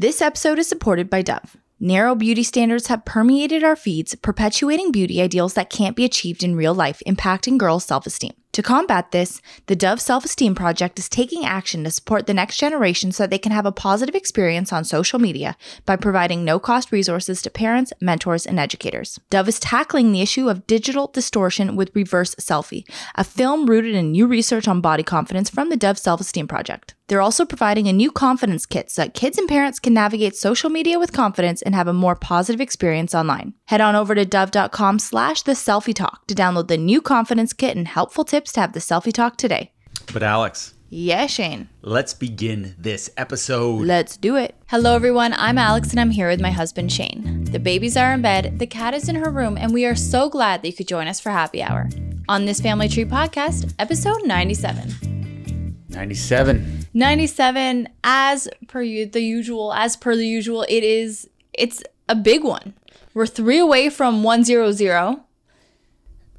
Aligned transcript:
This 0.00 0.22
episode 0.22 0.60
is 0.60 0.68
supported 0.68 1.10
by 1.10 1.22
Dove. 1.22 1.56
Narrow 1.80 2.14
beauty 2.14 2.44
standards 2.44 2.86
have 2.86 3.04
permeated 3.04 3.64
our 3.64 3.74
feeds, 3.74 4.14
perpetuating 4.14 4.92
beauty 4.92 5.20
ideals 5.20 5.54
that 5.54 5.70
can't 5.70 5.96
be 5.96 6.04
achieved 6.04 6.44
in 6.44 6.54
real 6.54 6.72
life, 6.72 7.02
impacting 7.04 7.58
girls' 7.58 7.84
self 7.84 8.06
esteem. 8.06 8.34
To 8.58 8.62
combat 8.62 9.12
this, 9.12 9.40
the 9.66 9.76
Dove 9.76 10.00
Self 10.00 10.24
Esteem 10.24 10.56
Project 10.56 10.98
is 10.98 11.08
taking 11.08 11.46
action 11.46 11.84
to 11.84 11.92
support 11.92 12.26
the 12.26 12.34
next 12.34 12.56
generation 12.56 13.12
so 13.12 13.22
that 13.22 13.30
they 13.30 13.38
can 13.38 13.52
have 13.52 13.66
a 13.66 13.70
positive 13.70 14.16
experience 14.16 14.72
on 14.72 14.82
social 14.82 15.20
media 15.20 15.56
by 15.86 15.94
providing 15.94 16.44
no 16.44 16.58
cost 16.58 16.90
resources 16.90 17.40
to 17.42 17.50
parents, 17.50 17.92
mentors, 18.00 18.46
and 18.46 18.58
educators. 18.58 19.20
Dove 19.30 19.46
is 19.46 19.60
tackling 19.60 20.10
the 20.10 20.22
issue 20.22 20.48
of 20.48 20.66
digital 20.66 21.06
distortion 21.06 21.76
with 21.76 21.94
Reverse 21.94 22.34
Selfie, 22.34 22.82
a 23.14 23.22
film 23.22 23.66
rooted 23.66 23.94
in 23.94 24.10
new 24.10 24.26
research 24.26 24.66
on 24.66 24.80
body 24.80 25.04
confidence 25.04 25.48
from 25.48 25.70
the 25.70 25.76
Dove 25.76 25.96
Self 25.96 26.20
Esteem 26.20 26.48
Project. 26.48 26.96
They're 27.08 27.22
also 27.22 27.46
providing 27.46 27.86
a 27.86 27.92
new 27.92 28.10
confidence 28.12 28.66
kit 28.66 28.90
so 28.90 29.02
that 29.02 29.14
kids 29.14 29.38
and 29.38 29.48
parents 29.48 29.78
can 29.78 29.94
navigate 29.94 30.36
social 30.36 30.68
media 30.68 30.98
with 30.98 31.14
confidence 31.14 31.62
and 31.62 31.74
have 31.74 31.88
a 31.88 31.92
more 31.94 32.14
positive 32.14 32.60
experience 32.60 33.14
online. 33.14 33.54
Head 33.64 33.80
on 33.80 33.94
over 33.94 34.14
to 34.14 34.26
dove.com 34.26 34.98
slash 34.98 35.42
the 35.42 35.52
selfie 35.52 35.94
talk 35.94 36.26
to 36.26 36.34
download 36.34 36.68
the 36.68 36.76
new 36.76 37.00
confidence 37.00 37.54
kit 37.54 37.78
and 37.78 37.88
helpful 37.88 38.24
tips 38.24 38.47
to 38.52 38.60
have 38.60 38.72
the 38.72 38.80
selfie 38.80 39.12
talk 39.12 39.36
today. 39.36 39.72
But 40.12 40.22
Alex, 40.22 40.74
Yeah, 40.90 41.26
Shane. 41.26 41.68
let's 41.82 42.14
begin 42.14 42.74
this 42.78 43.10
episode. 43.16 43.82
Let's 43.84 44.16
do 44.16 44.36
it. 44.36 44.54
Hello, 44.68 44.94
everyone. 44.94 45.34
I'm 45.36 45.58
Alex, 45.58 45.90
and 45.90 46.00
I'm 46.00 46.10
here 46.10 46.28
with 46.28 46.40
my 46.40 46.50
husband, 46.50 46.90
Shane. 46.92 47.44
The 47.44 47.58
babies 47.58 47.96
are 47.96 48.12
in 48.14 48.22
bed, 48.22 48.58
the 48.58 48.66
cat 48.66 48.94
is 48.94 49.08
in 49.08 49.16
her 49.16 49.30
room, 49.30 49.56
and 49.58 49.72
we 49.74 49.84
are 49.86 49.94
so 49.94 50.28
glad 50.30 50.62
that 50.62 50.68
you 50.68 50.74
could 50.74 50.88
join 50.88 51.06
us 51.08 51.20
for 51.20 51.30
happy 51.30 51.62
hour. 51.62 51.88
On 52.28 52.44
this 52.46 52.60
Family 52.60 52.88
Tree 52.88 53.04
podcast, 53.04 53.74
episode 53.78 54.24
97. 54.26 55.76
97. 55.88 56.86
97 56.94 57.88
as 58.04 58.48
per 58.66 58.82
you 58.82 59.06
the 59.06 59.20
usual 59.20 59.72
as 59.72 59.96
per 59.96 60.14
the 60.16 60.26
usual 60.26 60.64
it 60.68 60.82
is 60.84 61.28
it's 61.52 61.82
a 62.08 62.14
big 62.14 62.42
one 62.44 62.74
we're 63.14 63.26
three 63.26 63.58
away 63.58 63.88
from 63.90 64.22
100 64.22 65.26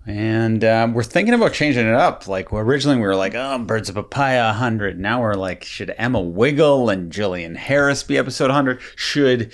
And 0.09 0.63
um, 0.63 0.93
we're 0.95 1.03
thinking 1.03 1.35
about 1.35 1.53
changing 1.53 1.85
it 1.85 1.93
up. 1.93 2.27
Like 2.27 2.51
originally 2.51 2.97
we 2.97 3.03
were 3.03 3.15
like, 3.15 3.35
oh, 3.35 3.59
Birds 3.59 3.89
of 3.89 3.95
Papaya 3.95 4.45
100. 4.45 4.99
Now 4.99 5.21
we're 5.21 5.35
like, 5.35 5.63
should 5.63 5.93
Emma 5.99 6.19
Wiggle 6.19 6.89
and 6.89 7.11
Jillian 7.11 7.55
Harris 7.55 8.01
be 8.01 8.17
episode 8.17 8.45
100? 8.45 8.81
Should 8.95 9.53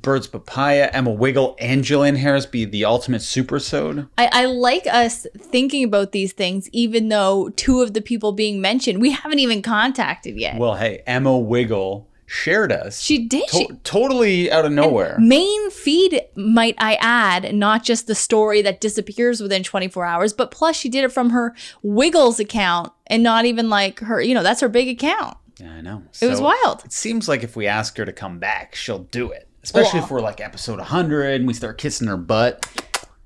Birds 0.00 0.24
of 0.24 0.32
Papaya, 0.32 0.88
Emma 0.94 1.10
Wiggle, 1.10 1.54
and 1.58 1.84
Jillian 1.84 2.16
Harris 2.16 2.46
be 2.46 2.64
the 2.64 2.86
ultimate 2.86 3.20
supersode? 3.20 4.08
I, 4.16 4.30
I 4.32 4.44
like 4.46 4.86
us 4.86 5.26
thinking 5.36 5.84
about 5.84 6.12
these 6.12 6.32
things 6.32 6.70
even 6.72 7.08
though 7.10 7.50
two 7.50 7.82
of 7.82 7.92
the 7.92 8.00
people 8.00 8.32
being 8.32 8.62
mentioned 8.62 9.02
we 9.02 9.10
haven't 9.10 9.40
even 9.40 9.60
contacted 9.60 10.36
yet 10.36 10.56
Well, 10.56 10.76
hey, 10.76 11.02
Emma 11.06 11.38
Wiggle 11.38 12.08
shared 12.32 12.72
us. 12.72 13.00
she 13.00 13.18
did 13.26 13.46
To- 13.48 13.56
she 13.58 13.66
totally 13.84 14.50
out 14.50 14.64
of 14.64 14.72
nowhere. 14.72 15.16
main 15.20 15.70
feed 15.70 16.22
might 16.34 16.74
i 16.78 16.94
add 17.00 17.54
not 17.54 17.84
just 17.84 18.06
the 18.06 18.14
story 18.14 18.62
that 18.62 18.80
disappears 18.80 19.40
within 19.42 19.62
24 19.62 20.04
hours 20.04 20.32
but 20.32 20.50
plus 20.50 20.74
she 20.76 20.88
did 20.88 21.04
it 21.04 21.12
from 21.12 21.30
her 21.30 21.54
wiggles 21.82 22.40
account 22.40 22.90
and 23.06 23.22
not 23.22 23.44
even 23.44 23.68
like 23.68 24.00
her 24.00 24.20
you 24.22 24.32
know 24.34 24.42
that's 24.42 24.60
her 24.60 24.68
big 24.68 24.88
account 24.88 25.36
Yeah, 25.60 25.72
I 25.74 25.80
know. 25.82 26.02
It 26.20 26.26
was 26.26 26.40
wild. 26.40 26.82
It 26.84 26.92
seems 26.92 27.28
like 27.28 27.42
if 27.44 27.54
we 27.54 27.66
ask 27.66 27.96
her 27.98 28.06
to 28.06 28.12
come 28.12 28.38
back, 28.38 28.74
she'll 28.74 29.04
do 29.12 29.30
it. 29.30 29.46
Especially 29.62 29.98
Well- 30.00 30.04
if 30.06 30.10
we're 30.10 30.20
like 30.22 30.40
episode 30.40 30.78
100 30.78 31.34
and 31.34 31.46
we 31.46 31.52
start 31.54 31.76
kissing 31.78 32.08
her 32.08 32.16
butt. 32.16 32.66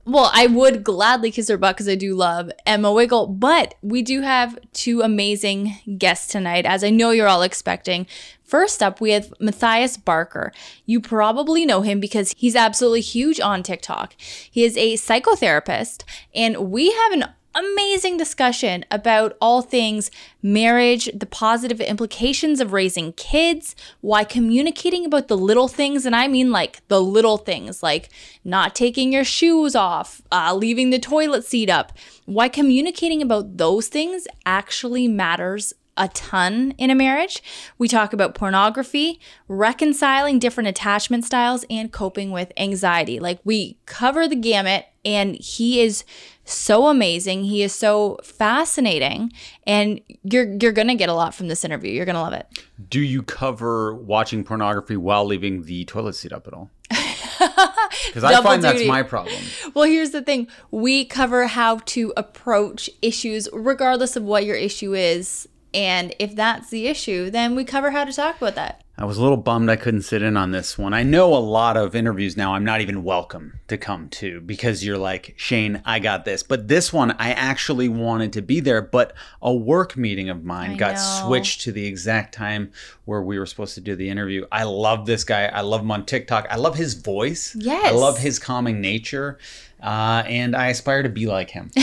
Well, 0.05 0.31
I 0.35 0.47
would 0.47 0.85
gladly 0.85 1.31
kiss 1.33 1.49
her 1.49 1.57
butt 1.57 1.77
because 1.77 1.89
I 1.89 1.95
do 1.95 2.15
love 2.15 2.51
Emma 2.67 2.93
Wiggle, 2.93 3.27
but 3.29 3.75
we 3.83 4.03
do 4.03 4.21
have 4.21 4.57
two 4.73 5.01
amazing 5.01 5.77
guests 5.99 6.29
tonight, 6.31 6.65
as 6.67 6.85
I 6.85 6.91
know 6.91 7.11
you're 7.11 7.27
all 7.27 7.43
expecting. 7.43 8.07
First 8.47 8.81
up, 8.81 9.01
we 9.01 9.11
have 9.11 9.35
Matthias 9.41 9.97
Barker. 9.97 10.53
You 10.87 11.01
probably 11.01 11.67
know 11.67 11.83
him 11.83 11.99
because 11.99 12.33
he's 12.37 12.55
absolutely 12.55 13.01
huge 13.01 13.41
on 13.41 13.65
TikTok. 13.65 14.15
He 14.19 14.65
is 14.65 14.77
a 14.77 14.95
psychotherapist, 14.95 16.05
and 16.33 16.71
we 16.71 16.93
have 16.93 17.13
an 17.13 17.25
amazing 17.57 18.19
discussion 18.19 18.85
about 18.91 19.37
all 19.41 19.63
things 19.63 20.11
marriage, 20.43 21.11
the 21.13 21.27
positive 21.27 21.81
implications 21.81 22.61
of 22.61 22.73
raising 22.73 23.15
kids, 23.15 23.75
why 24.01 24.23
communicating 24.23 25.07
about 25.07 25.27
the 25.27 25.37
little 25.37 25.67
things, 25.67 26.07
and 26.07 26.15
I 26.15 26.29
mean 26.29 26.53
like 26.53 26.87
the 26.87 27.01
little 27.01 27.39
things, 27.39 27.83
like 27.83 28.11
not 28.45 28.77
taking 28.77 29.13
your 29.13 29.25
shoes 29.25 29.75
off, 29.75 30.23
uh, 30.31 30.55
leaving 30.55 30.91
the 30.91 30.99
toilet 31.01 31.45
seat 31.45 31.71
up, 31.71 31.93
why 32.27 32.49
communicating 32.49 33.23
about 33.23 33.57
those 33.57 33.89
things 33.89 34.29
actually 34.45 35.09
matters 35.09 35.73
a 35.97 36.09
ton 36.09 36.73
in 36.79 36.91
a 36.91 36.95
marriage. 36.95 37.43
We 37.79 37.89
talk 37.89 38.13
about 38.13 38.35
pornography, 38.35 39.21
reconciling 39.49 40.39
different 40.39 40.69
attachment 40.69 41.25
styles, 41.25 41.65
and 41.71 41.93
coping 41.93 42.31
with 42.31 42.53
anxiety. 42.57 43.19
Like 43.19 43.41
we 43.45 43.79
cover 43.87 44.29
the 44.29 44.37
gamut, 44.37 44.87
and 45.05 45.37
he 45.37 45.81
is 45.81 46.05
so 46.45 46.89
amazing. 46.89 47.45
He 47.45 47.63
is 47.63 47.75
so 47.75 48.19
fascinating, 48.23 49.33
and 49.67 50.01
you're 50.23 50.57
you're 50.61 50.73
gonna 50.73 50.95
get 50.95 51.09
a 51.09 51.15
lot 51.15 51.35
from 51.35 51.49
this 51.49 51.65
interview. 51.65 51.93
You're 51.93 52.07
gonna 52.07 52.23
love 52.23 52.33
it. 52.33 52.47
Do 52.89 53.01
you 53.01 53.23
cover 53.23 53.95
watching 53.95 54.45
pornography 54.45 54.97
while 54.97 55.25
leaving 55.25 55.65
the 55.65 55.85
toilet 55.85 56.15
seat 56.15 56.33
up 56.33 56.47
at 56.47 56.55
all? 56.55 56.71
Because 58.07 58.25
I 58.25 58.43
find 58.43 58.63
that's 58.63 58.87
my 58.87 59.03
problem. 59.03 59.43
Well, 59.75 59.85
here's 59.85 60.11
the 60.11 60.23
thing: 60.23 60.49
we 60.71 61.05
cover 61.05 61.47
how 61.47 61.79
to 61.79 62.13
approach 62.17 62.89
issues, 63.03 63.49
regardless 63.53 64.17
of 64.17 64.23
what 64.23 64.45
your 64.45 64.57
issue 64.57 64.95
is. 64.95 65.49
And 65.77 66.15
if 66.19 66.35
that's 66.35 66.71
the 66.71 66.87
issue, 66.87 67.29
then 67.29 67.55
we 67.55 67.63
cover 67.63 67.91
how 67.91 68.07
to 68.07 68.13
talk 68.13 68.39
about 68.39 68.55
that. 68.55 68.83
I 68.99 69.05
was 69.05 69.19
a 69.19 69.23
little 69.23 69.37
bummed 69.37 69.69
I 69.69 69.77
couldn't 69.77 70.03
sit 70.03 70.23
in 70.23 70.39
on 70.39 70.53
this 70.53 70.79
one. 70.79 70.95
I 70.95 71.03
know 71.03 71.35
a 71.35 71.37
lot 71.37 71.77
of 71.77 71.95
interviews 71.95 72.35
now 72.35 72.55
I'm 72.55 72.65
not 72.65 72.81
even 72.81 73.05
welcome 73.05 73.61
to 73.69 73.77
come 73.77 74.09
to 74.09 74.41
because 74.41 74.83
you're 74.83 74.97
like, 74.97 75.35
Shane, 75.37 75.83
I 75.85 75.99
got 75.99 76.25
this. 76.25 76.43
But 76.43 76.69
this 76.69 76.95
one, 76.95 77.11
I 77.19 77.33
actually 77.33 77.91
wanted 77.91 78.33
to 78.33 78.41
be 78.41 78.61
there, 78.61 78.81
but 78.81 79.13
a 79.43 79.53
work 79.53 79.99
meeting 79.99 80.31
of 80.31 80.45
mine 80.45 80.71
I 80.71 80.77
got 80.77 80.95
know. 80.95 81.27
switched 81.27 81.61
to 81.63 81.73
the 81.73 81.85
exact 81.85 82.33
time 82.33 82.73
where 83.05 83.21
we 83.21 83.39
were 83.39 83.45
supposed 83.45 83.75
to 83.75 83.83
do 83.83 83.95
the 83.97 84.09
interview. 84.09 84.47
I 84.51 84.63
love 84.63 85.05
this 85.05 85.25
guy. 85.25 85.45
I 85.45 85.61
love 85.61 85.83
him 85.83 85.91
on 85.91 86.07
TikTok. 86.07 86.47
I 86.49 86.57
love 86.57 86.77
his 86.77 86.95
voice. 86.95 87.55
Yes. 87.55 87.85
I 87.85 87.91
love 87.91 88.17
his 88.17 88.39
calming 88.39 88.81
nature. 88.81 89.37
Uh, 89.83 90.23
and 90.27 90.57
I 90.57 90.69
aspire 90.69 91.03
to 91.03 91.09
be 91.09 91.27
like 91.27 91.51
him. 91.51 91.71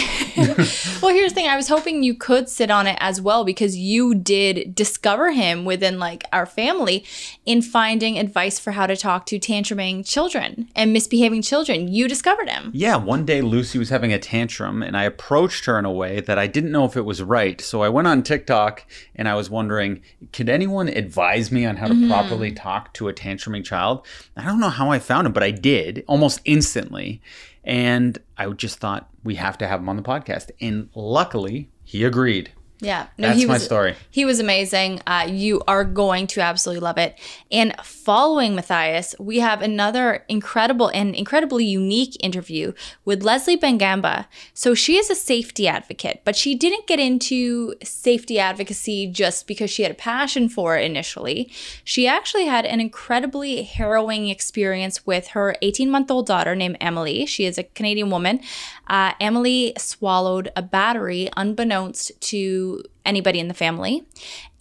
Well, 1.04 1.14
here's 1.14 1.32
the 1.32 1.36
thing. 1.36 1.48
I 1.48 1.56
was 1.56 1.68
hoping 1.68 2.02
you 2.02 2.16
could 2.16 2.50
sit 2.50 2.72
on 2.72 2.88
it 2.88 2.98
as 3.00 3.22
well 3.22 3.44
because 3.44 3.76
you 3.76 4.16
did 4.16 4.74
discover 4.74 5.32
him 5.32 5.66
within 5.66 6.00
like 6.00 6.24
our 6.32 6.46
family 6.46 7.04
in 7.46 7.62
finding 7.62 8.18
advice 8.18 8.58
for 8.58 8.72
how 8.72 8.88
to 8.88 8.96
talk 8.96 9.26
to 9.28 9.38
tantruming 9.38 10.08
children 10.08 10.70
and 10.76 10.94
misbehaving 10.94 11.42
children. 11.42 11.88
You 11.90 12.08
discovered 12.08 12.50
him. 12.50 12.72
Yeah, 12.74 12.96
one 12.96 13.26
day 13.26 13.42
Lucy 13.42 13.78
was 13.78 13.90
having 13.90 14.14
a 14.14 14.18
tantrum 14.18 14.82
and 14.82 14.96
I 14.96 15.04
approached 15.04 15.66
her 15.66 15.78
in 15.78 15.86
a 15.86 15.92
way 15.92 16.22
that 16.22 16.40
I 16.40 16.48
didn't 16.48 16.72
know 16.72 16.86
if 16.86 16.96
it 16.96 17.06
was 17.06 17.22
right. 17.22 17.60
So 17.60 17.84
I 17.84 17.90
went 17.90 18.08
on 18.08 18.24
TikTok 18.24 18.86
and 19.16 19.28
I 19.28 19.36
was 19.36 19.50
wondering, 19.50 20.02
could 20.32 20.50
anyone 20.50 20.88
advise 20.88 21.52
me 21.52 21.66
on 21.66 21.76
how 21.76 21.88
to 21.88 22.08
properly 22.08 22.52
talk 22.54 22.94
to 22.94 23.10
a 23.10 23.14
tantruming 23.14 23.66
child? 23.66 24.06
I 24.38 24.46
don't 24.46 24.60
know 24.60 24.70
how 24.70 24.90
I 24.90 25.00
found 25.00 25.28
him, 25.28 25.34
but 25.34 25.44
I 25.44 25.52
did 25.52 26.04
almost 26.08 26.40
instantly. 26.46 27.22
And 27.64 28.18
I 28.38 28.50
just 28.50 28.80
thought 28.80 29.10
we 29.24 29.36
have 29.36 29.58
to 29.60 29.68
have 29.68 29.80
him 29.80 29.90
on 29.90 29.96
the 29.96 30.04
podcast. 30.04 30.52
And 30.60 30.90
luckily, 30.96 31.70
he 31.84 32.04
agreed. 32.04 32.52
Yeah, 32.84 33.08
That's 33.18 33.46
my 33.46 33.58
story. 33.58 33.96
He 34.12 34.26
was 34.26 34.40
amazing. 34.40 35.02
Uh, 35.08 35.26
you 35.30 35.62
are 35.68 35.86
going 35.86 36.28
to 36.28 36.42
absolutely 36.42 36.82
love 36.82 36.98
it. 36.98 37.18
And 37.50 37.74
following 37.82 38.56
Matthias, 38.56 39.16
we 39.20 39.40
have 39.40 39.62
another 39.62 40.26
incredible 40.28 40.90
and 40.90 41.16
incredibly 41.16 41.64
unique 41.64 42.18
interview 42.20 42.74
with 43.06 43.24
Leslie 43.24 43.58
Bengamba. 43.58 44.26
So 44.54 44.74
she 44.74 44.98
is 44.98 45.10
a 45.10 45.16
safety 45.16 45.66
advocate, 45.66 46.22
but 46.26 46.36
she 46.36 46.56
didn't 46.56 46.86
get 46.86 47.00
into 47.00 47.74
safety 47.84 48.38
advocacy 48.38 49.08
just 49.08 49.48
because 49.48 49.72
she 49.72 49.84
had 49.84 49.92
a 49.94 49.96
passion 49.96 50.50
for 50.50 50.78
it 50.78 50.84
initially. 50.84 51.50
She 51.86 52.06
actually 52.06 52.46
had 52.46 52.66
an 52.66 52.82
incredibly 52.82 53.64
harrowing 53.64 54.28
experience 54.28 55.06
with 55.06 55.28
her 55.28 55.56
18 55.62 55.90
month 55.90 56.12
old 56.12 56.28
daughter 56.28 56.54
named 56.54 56.78
Emily. 56.82 57.26
She 57.26 57.46
is 57.46 57.58
a 57.58 57.64
Canadian 57.64 58.10
woman. 58.10 58.42
Uh, 58.88 59.14
Emily 59.20 59.74
swallowed 59.78 60.52
a 60.56 60.62
battery 60.62 61.30
unbeknownst 61.38 62.12
to 62.22 62.84
anybody 63.06 63.40
in 63.40 63.48
the 63.48 63.54
family. 63.54 64.04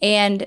And 0.01 0.47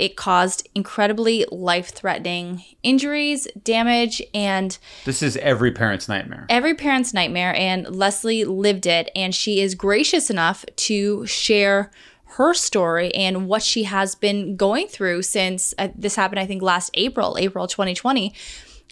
it 0.00 0.16
caused 0.16 0.68
incredibly 0.74 1.46
life 1.52 1.90
threatening 1.90 2.64
injuries, 2.82 3.46
damage, 3.62 4.20
and 4.34 4.76
This 5.04 5.22
is 5.22 5.36
every 5.36 5.70
parent's 5.70 6.08
nightmare. 6.08 6.46
every 6.48 6.74
parent's 6.74 7.14
nightmare. 7.14 7.54
And 7.54 7.94
Leslie 7.94 8.44
lived 8.44 8.86
it. 8.86 9.10
And 9.14 9.32
she 9.32 9.60
is 9.60 9.76
gracious 9.76 10.30
enough 10.30 10.64
to 10.76 11.24
share 11.26 11.92
her 12.36 12.52
story 12.54 13.14
and 13.14 13.46
what 13.46 13.62
she 13.62 13.84
has 13.84 14.16
been 14.16 14.56
going 14.56 14.88
through 14.88 15.22
since 15.22 15.72
uh, 15.78 15.88
this 15.94 16.16
happened, 16.16 16.40
I 16.40 16.46
think, 16.46 16.62
last 16.62 16.90
April, 16.94 17.36
April 17.38 17.68
2020. 17.68 18.34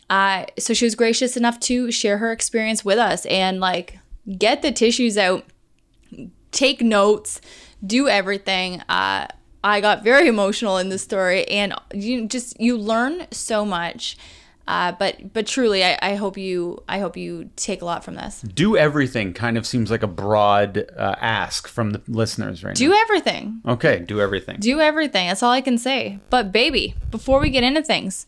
Uh, 0.09 0.45
so 0.59 0.73
she 0.75 0.85
was 0.85 0.95
gracious 0.95 1.37
enough 1.37 1.59
to 1.59 1.91
share 1.91 2.19
her 2.19 2.31
experience 2.31 2.85
with 2.85 2.99
us 2.99 3.27
and 3.27 3.59
like 3.59 3.99
get 4.39 4.63
the 4.63 4.73
tissues 4.73 5.17
out, 5.19 5.45
take 6.51 6.81
notes, 6.81 7.41
do 7.85 8.09
everything. 8.09 8.81
Uh, 8.89 9.27
I 9.65 9.81
got 9.81 10.03
very 10.03 10.27
emotional 10.29 10.79
in 10.79 10.89
this 10.89 11.03
story, 11.03 11.47
and 11.49 11.73
you 11.95 12.27
just 12.27 12.59
you 12.61 12.77
learn 12.77 13.27
so 13.31 13.65
much. 13.65 14.17
Uh, 14.67 14.93
but 14.93 15.33
but 15.33 15.47
truly, 15.47 15.85
I, 15.85 15.99
I 16.03 16.15
hope 16.15 16.37
you 16.37 16.83
I 16.89 16.99
hope 17.01 17.17
you 17.17 17.51
take 17.57 17.83
a 17.83 17.85
lot 17.85 18.05
from 18.05 18.15
this. 18.15 18.41
Do 18.43 18.77
everything 18.77 19.33
kind 19.35 19.59
of 19.59 19.67
seems 19.67 19.91
like 19.91 20.03
a 20.05 20.09
broad 20.09 20.85
uh, 20.97 21.17
ask 21.21 21.67
from 21.67 21.91
the 21.91 22.03
listeners 22.07 22.63
right 22.63 22.75
Do 22.77 22.89
now. 22.91 23.01
everything. 23.03 23.61
Okay, 23.67 24.01
do 24.01 24.21
everything. 24.21 24.59
Do 24.61 24.81
everything. 24.81 25.29
That's 25.29 25.43
all 25.43 25.51
I 25.51 25.61
can 25.63 25.79
say. 25.79 26.21
But 26.31 26.53
baby, 26.53 26.95
before 27.11 27.41
we 27.41 27.51
get 27.51 27.65
into 27.65 27.83
things, 27.83 28.27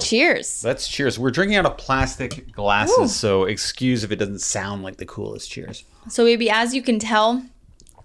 cheers. 0.00 0.64
Let's 0.64 0.88
cheers. 0.88 1.18
We're 1.18 1.30
drinking 1.30 1.56
out 1.56 1.66
of 1.66 1.76
plastic 1.76 2.52
glasses, 2.52 2.98
Ooh. 2.98 3.08
so 3.08 3.44
excuse 3.44 4.04
if 4.04 4.12
it 4.12 4.16
doesn't 4.16 4.40
sound 4.40 4.82
like 4.82 4.96
the 4.96 5.06
coolest 5.06 5.50
cheers. 5.50 5.84
So, 6.08 6.24
baby, 6.24 6.50
as 6.50 6.74
you 6.74 6.82
can 6.82 6.98
tell, 6.98 7.44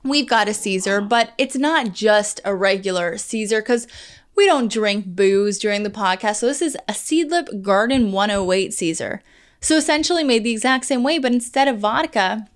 we've 0.04 0.28
got 0.28 0.48
a 0.48 0.54
Caesar, 0.54 1.02
but 1.02 1.34
it's 1.38 1.56
not 1.56 1.94
just 1.94 2.42
a 2.46 2.56
regular 2.56 3.18
Caesar 3.18 3.62
because 3.62 3.88
we 4.36 4.46
don't 4.46 4.72
drink 4.72 5.06
booze 5.06 5.60
during 5.60 5.84
the 5.84 5.90
podcast. 5.90 6.38
So, 6.38 6.48
this 6.48 6.62
is 6.62 6.76
a 6.88 6.94
Seedlip 6.94 7.62
Garden 7.62 8.12
108 8.12 8.74
Caesar. 8.74 9.22
So, 9.60 9.76
essentially 9.76 10.24
made 10.24 10.44
the 10.44 10.52
exact 10.52 10.86
same 10.86 11.04
way, 11.04 11.20
but 11.20 11.34
instead 11.34 11.68
of 11.68 11.80
vodka, 11.80 12.48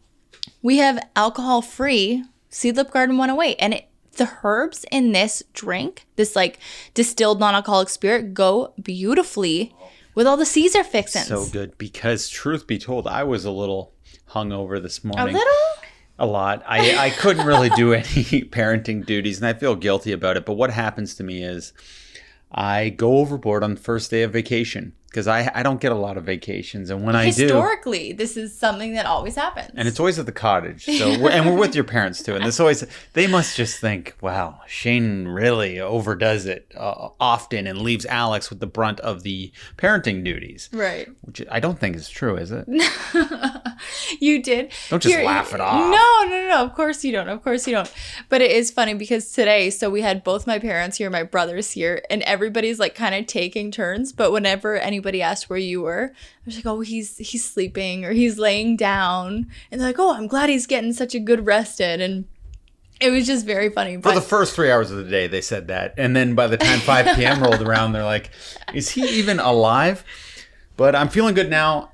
we 0.62 0.78
have 0.78 1.08
alcohol 1.16 1.62
free 1.62 2.24
Seedlip 2.50 2.92
Garden 2.92 3.18
108. 3.18 3.58
And 3.60 3.74
it, 3.76 3.88
the 4.16 4.32
herbs 4.44 4.86
in 4.92 5.12
this 5.12 5.44
drink, 5.54 6.06
this 6.16 6.36
like 6.36 6.60
distilled 6.94 7.40
non 7.40 7.56
alcoholic 7.56 7.90
spirit, 7.90 8.34
go 8.34 8.74
beautifully 8.82 9.74
with 10.16 10.26
all 10.26 10.38
the 10.38 10.46
Caesar 10.46 10.84
fixins. 10.84 11.28
So 11.28 11.46
good 11.46 11.78
because, 11.78 12.30
truth 12.30 12.66
be 12.66 12.78
told, 12.78 13.08
I 13.08 13.24
was 13.24 13.46
a 13.46 13.52
little 13.52 13.94
hungover 14.30 14.82
this 14.82 15.04
morning. 15.04 15.36
a 15.36 15.38
little? 15.38 15.54
A 16.18 16.26
lot. 16.26 16.64
I, 16.66 16.98
I 16.98 17.10
couldn't 17.10 17.46
really 17.46 17.70
do 17.72 17.94
any 17.94 18.04
parenting 18.04 19.06
duties, 19.06 19.38
and 19.38 19.46
I 19.46 19.54
feel 19.54 19.76
guilty 19.76 20.14
about 20.14 20.38
it. 20.38 20.46
But 20.46 20.54
what 20.54 20.72
happens 20.72 21.16
to 21.16 21.24
me 21.24 21.44
is 21.44 21.74
I 22.52 22.90
go 22.90 23.18
overboard 23.18 23.64
on 23.64 23.76
the 23.76 23.82
first 23.82 24.12
day 24.12 24.24
of 24.24 24.32
vacation 24.32 24.94
because 25.16 25.30
I, 25.30 25.50
I 25.56 25.64
don't 25.64 25.80
get 25.80 25.94
a 25.94 25.96
lot 25.96 26.18
of 26.18 26.26
vacations. 26.26 26.90
And 26.90 27.06
when 27.06 27.16
I 27.16 27.32
do, 27.32 27.44
Historically, 27.44 28.12
this 28.12 28.36
is 28.36 28.54
something 28.54 28.96
that 28.96 29.06
always 29.06 29.36
happens. 29.36 29.72
and 29.74 29.88
it's 29.88 29.98
always 29.98 30.20
at 30.20 30.26
the 30.26 30.34
cottage. 30.34 30.84
So 30.84 31.18
we're, 31.22 31.30
and 31.30 31.46
we're 31.46 31.58
with 31.58 31.74
your 31.74 31.86
parents 31.86 32.22
too, 32.22 32.36
and 32.36 32.46
this 32.46 32.60
always 32.60 32.86
they 33.14 33.26
must 33.26 33.56
just 33.56 33.80
think, 33.80 34.18
wow, 34.20 34.60
Shane 34.68 35.30
really 35.30 35.80
overdoes 35.80 36.46
it 36.46 36.70
uh, 36.76 37.10
often 37.18 37.66
and 37.66 37.80
leaves 37.80 38.06
Alex 38.06 38.50
with 38.50 38.60
the 38.60 38.68
brunt 38.68 39.00
of 39.00 39.24
the 39.24 39.54
parenting 39.78 40.26
duties, 40.26 40.68
right. 40.74 41.08
which 41.22 41.42
I 41.50 41.62
don't 41.62 41.80
think 41.80 41.96
is 41.96 42.10
true, 42.10 42.36
is 42.36 42.52
it? 42.52 42.68
You 44.20 44.42
did. 44.42 44.72
Don't 44.90 45.02
just 45.02 45.24
laugh 45.24 45.54
it 45.54 45.60
off. 45.60 45.80
No, 45.80 46.30
no, 46.30 46.42
no, 46.42 46.48
no. 46.50 46.64
Of 46.64 46.74
course 46.74 47.04
you 47.04 47.12
don't. 47.12 47.30
Of 47.30 47.44
course 47.44 47.68
you 47.68 47.74
don't. 47.74 47.92
But 48.30 48.42
it 48.42 48.52
is 48.52 48.72
funny 48.72 48.94
because 48.94 49.32
today, 49.32 49.70
so 49.70 49.90
we 49.90 50.02
had 50.02 50.24
both 50.24 50.48
my 50.48 50.60
parents 50.60 50.98
here, 50.98 51.10
my 51.10 51.24
brothers 51.24 51.72
here, 51.72 52.02
and 52.10 52.22
everybody's 52.24 52.80
like 52.80 52.96
kind 52.96 53.16
of 53.16 53.28
taking 53.28 53.72
turns. 53.72 54.14
But 54.14 54.32
whenever 54.32 54.78
anybody 54.78 55.05
asked 55.13 55.50
where 55.50 55.60
you 55.60 55.81
were, 55.81 56.12
I 56.13 56.42
was 56.46 56.56
like, 56.56 56.66
oh, 56.66 56.80
he's 56.80 57.18
he's 57.18 57.46
sleeping 57.46 58.06
or 58.06 58.12
he's 58.12 58.40
laying 58.40 58.75
down, 58.75 59.48
and 59.69 59.80
they're 59.80 59.90
like, 59.90 60.00
oh, 60.00 60.13
I'm 60.16 60.28
glad 60.28 60.50
he's 60.50 60.66
getting 60.66 60.94
such 60.94 61.13
a 61.13 61.19
good 61.19 61.46
rest 61.46 61.80
in, 61.80 62.02
and 62.02 62.25
it 63.00 63.10
was 63.12 63.28
just 63.28 63.46
very 63.46 63.69
funny. 63.69 64.02
For 64.02 64.13
the 64.13 64.22
first 64.22 64.56
three 64.56 64.72
hours 64.72 64.90
of 64.90 64.98
the 64.98 65.04
day, 65.10 65.28
they 65.28 65.42
said 65.42 65.68
that, 65.68 65.94
and 65.98 66.16
then 66.16 66.34
by 66.34 66.48
the 66.48 66.57
time 66.57 66.80
5 66.80 67.16
p.m. 67.18 67.44
rolled 67.44 67.62
around, 67.62 67.92
they're 67.92 68.04
like, 68.04 68.31
"Is 68.74 68.90
he 68.90 69.04
even 69.19 69.40
alive?" 69.40 70.04
But 70.78 70.96
I'm 70.96 71.10
feeling 71.10 71.36
good 71.36 71.50
now. 71.50 71.92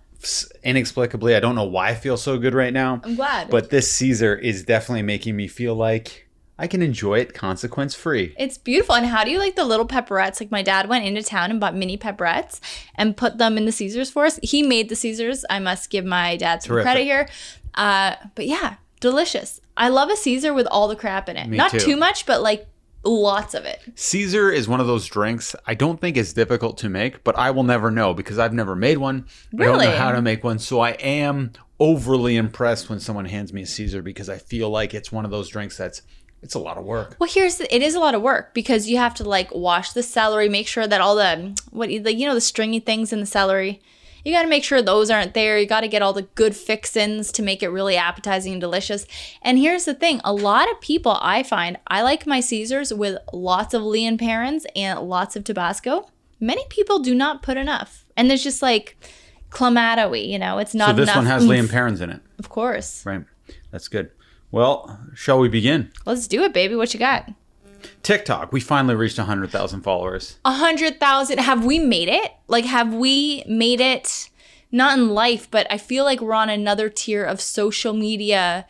Inexplicably, 0.64 1.36
I 1.36 1.40
don't 1.40 1.56
know 1.56 1.66
why 1.66 1.90
I 1.90 1.96
feel 1.96 2.16
so 2.16 2.38
good 2.38 2.54
right 2.54 2.72
now. 2.72 3.02
I'm 3.04 3.16
glad. 3.16 3.50
But 3.50 3.72
this 3.72 3.92
Caesar 3.96 4.36
is 4.36 4.64
definitely 4.64 5.02
making 5.02 5.36
me 5.36 5.48
feel 5.48 5.74
like 5.74 6.28
I 6.62 6.68
can 6.68 6.84
enjoy 6.84 7.18
it 7.18 7.34
consequence 7.34 7.96
free. 7.96 8.36
It's 8.38 8.60
beautiful. 8.60 8.94
And 8.94 9.08
how 9.08 9.24
do 9.24 9.32
you 9.32 9.40
like 9.40 9.56
the 9.56 9.66
little 9.66 9.88
pepperettes? 9.88 10.40
Like 10.40 10.52
my 10.52 10.62
dad 10.62 10.88
went 10.88 11.06
into 11.06 11.24
town 11.24 11.50
and 11.50 11.60
bought 11.60 11.76
mini 11.76 11.98
pepperettes 11.98 12.62
and 12.94 13.18
put 13.18 13.40
them 13.40 13.58
in 13.58 13.66
the 13.66 13.72
Caesars 13.72 14.12
for 14.12 14.26
us. 14.26 14.40
He 14.44 14.62
made 14.62 14.88
the 14.88 14.96
Caesars. 14.96 15.44
I 15.50 15.58
must 15.58 15.90
give 15.90 16.06
my 16.06 16.38
dad 16.38 16.62
some 16.62 16.70
Terrific. 16.76 16.86
credit 16.86 17.04
here. 17.04 17.28
Uh, 17.74 18.16
but 18.36 18.46
yeah, 18.46 18.76
delicious. 19.00 19.60
I 19.76 19.90
love 19.90 20.12
a 20.12 20.16
Caesar 20.16 20.54
with 20.54 20.68
all 20.68 20.88
the 20.88 20.96
crap 20.96 21.28
in 21.30 21.36
it. 21.36 21.48
Me 21.50 21.58
Not 21.58 21.72
too. 21.72 21.80
too 21.80 21.96
much, 21.96 22.28
but 22.28 22.44
like 22.44 22.68
lots 23.04 23.56
of 23.56 23.66
it. 23.66 23.82
Caesar 23.96 24.52
is 24.52 24.68
one 24.68 24.80
of 24.80 24.86
those 24.86 25.08
drinks 25.08 25.56
I 25.66 25.74
don't 25.74 26.00
think 26.00 26.16
is 26.16 26.32
difficult 26.34 26.78
to 26.80 26.90
make, 26.90 27.24
but 27.24 27.36
I 27.40 27.50
will 27.50 27.64
never 27.64 27.90
know 27.90 28.14
because 28.14 28.38
I've 28.38 28.54
never 28.54 28.76
made 28.76 29.00
one. 29.00 29.26
I 29.60 29.64
don't 29.64 29.80
know 29.80 29.98
how 29.98 30.12
to 30.12 30.22
make 30.22 30.44
one, 30.44 30.60
so 30.60 30.80
I 30.80 30.92
am 30.92 31.54
overly 31.80 32.36
impressed 32.36 32.88
when 32.92 33.00
someone 33.00 33.26
hands 33.26 33.52
me 33.52 33.64
a 33.64 33.66
Caesar 33.66 34.04
because 34.04 34.30
I 34.30 34.38
feel 34.38 34.70
like 34.70 34.94
it's 34.94 35.12
one 35.12 35.26
of 35.26 35.32
those 35.32 35.50
drinks 35.50 35.76
that's 35.76 36.04
it's 36.42 36.56
a 36.56 36.60
lot 36.60 36.78
of 36.78 36.84
work. 36.86 37.16
Well, 37.20 37.30
here's 37.32 37.58
the, 37.58 37.74
it 37.76 37.82
is 37.82 37.94
a 37.96 38.00
lot 38.00 38.16
of 38.16 38.22
work 38.22 38.54
because 38.54 38.90
you 38.90 38.98
have 38.98 39.14
to 39.16 39.24
like 39.24 39.54
wash 39.54 39.92
the 39.94 40.04
celery, 40.04 40.50
make 40.50 40.68
sure 40.68 40.88
that 40.88 41.02
all 41.02 41.16
the 41.16 41.60
what 41.72 41.90
the 41.90 42.14
you 42.14 42.28
know 42.28 42.34
the 42.34 42.42
stringy 42.42 42.80
things 42.80 43.14
in 43.14 43.20
the 43.20 43.26
celery, 43.26 43.82
you 44.26 44.32
got 44.34 44.42
to 44.44 44.48
make 44.48 44.64
sure 44.64 44.82
those 44.82 45.10
aren't 45.12 45.34
there. 45.34 45.58
You 45.60 45.66
got 45.68 45.82
to 45.82 45.88
get 45.88 46.02
all 46.02 46.14
the 46.14 46.24
good 46.36 46.56
fixins 46.56 47.32
to 47.34 47.44
make 47.44 47.62
it 47.64 47.70
really 47.70 47.96
appetizing 47.98 48.54
and 48.54 48.62
delicious. 48.62 49.06
And 49.42 49.58
here's 49.60 49.86
the 49.86 49.94
thing: 49.94 50.20
a 50.24 50.34
lot 50.34 50.70
of 50.72 50.82
people 50.82 51.18
I 51.22 51.44
find 51.44 51.78
I 51.88 52.02
like 52.02 52.26
my 52.26 52.40
Caesars 52.40 52.94
with 52.94 53.18
lots 53.34 53.74
of 53.74 53.84
Lea 53.84 54.16
& 54.18 54.18
Perrins 54.18 54.66
and 54.76 55.00
lots 55.02 55.36
of 55.36 55.44
Tabasco. 55.44 56.10
Many 56.40 56.66
people 56.70 57.00
do 57.00 57.14
not 57.14 57.44
put 57.44 57.56
enough, 57.58 58.04
and 58.18 58.30
there's 58.30 58.44
just 58.44 58.62
like 58.64 58.98
clamato-y, 59.52 60.18
you 60.18 60.40
know, 60.40 60.58
it's 60.60 60.74
not 60.74 60.92
So 60.92 60.94
this 60.96 61.04
enough. 61.10 61.18
one 61.18 61.26
has. 61.26 61.46
Liam 61.46 61.70
Perrins 61.72 62.02
in 62.02 62.10
it. 62.10 62.22
Of 62.40 62.50
course. 62.50 63.06
Right. 63.06 63.24
That's 63.70 63.88
good. 63.88 64.12
Well, 64.52 65.00
shall 65.16 65.40
we 65.40 65.48
begin? 65.50 65.92
Let's 66.06 66.28
do 66.28 66.44
it, 66.44 66.54
baby. 66.54 66.76
What 66.76 66.94
you 66.94 67.00
got? 67.00 67.30
TikTok. 68.04 68.52
We 68.52 68.60
finally 68.60 68.96
reached 68.96 69.18
100,000 69.18 69.82
followers. 69.82 70.38
A 70.46 70.52
hundred 70.52 71.00
thousand. 71.00 71.40
Have 71.40 71.66
we 71.66 71.80
made 71.80 72.10
it? 72.10 72.32
Like, 72.48 72.66
have 72.66 72.94
we 72.94 73.44
made 73.48 73.80
it? 73.80 74.30
Not 74.72 74.98
in 74.98 75.10
life, 75.10 75.50
but 75.52 75.68
I 75.70 75.78
feel 75.78 76.06
like 76.06 76.22
we're 76.22 76.34
on 76.34 76.50
another 76.50 76.90
tier 76.90 77.24
of 77.26 77.42
social 77.42 77.94
media. 77.94 78.66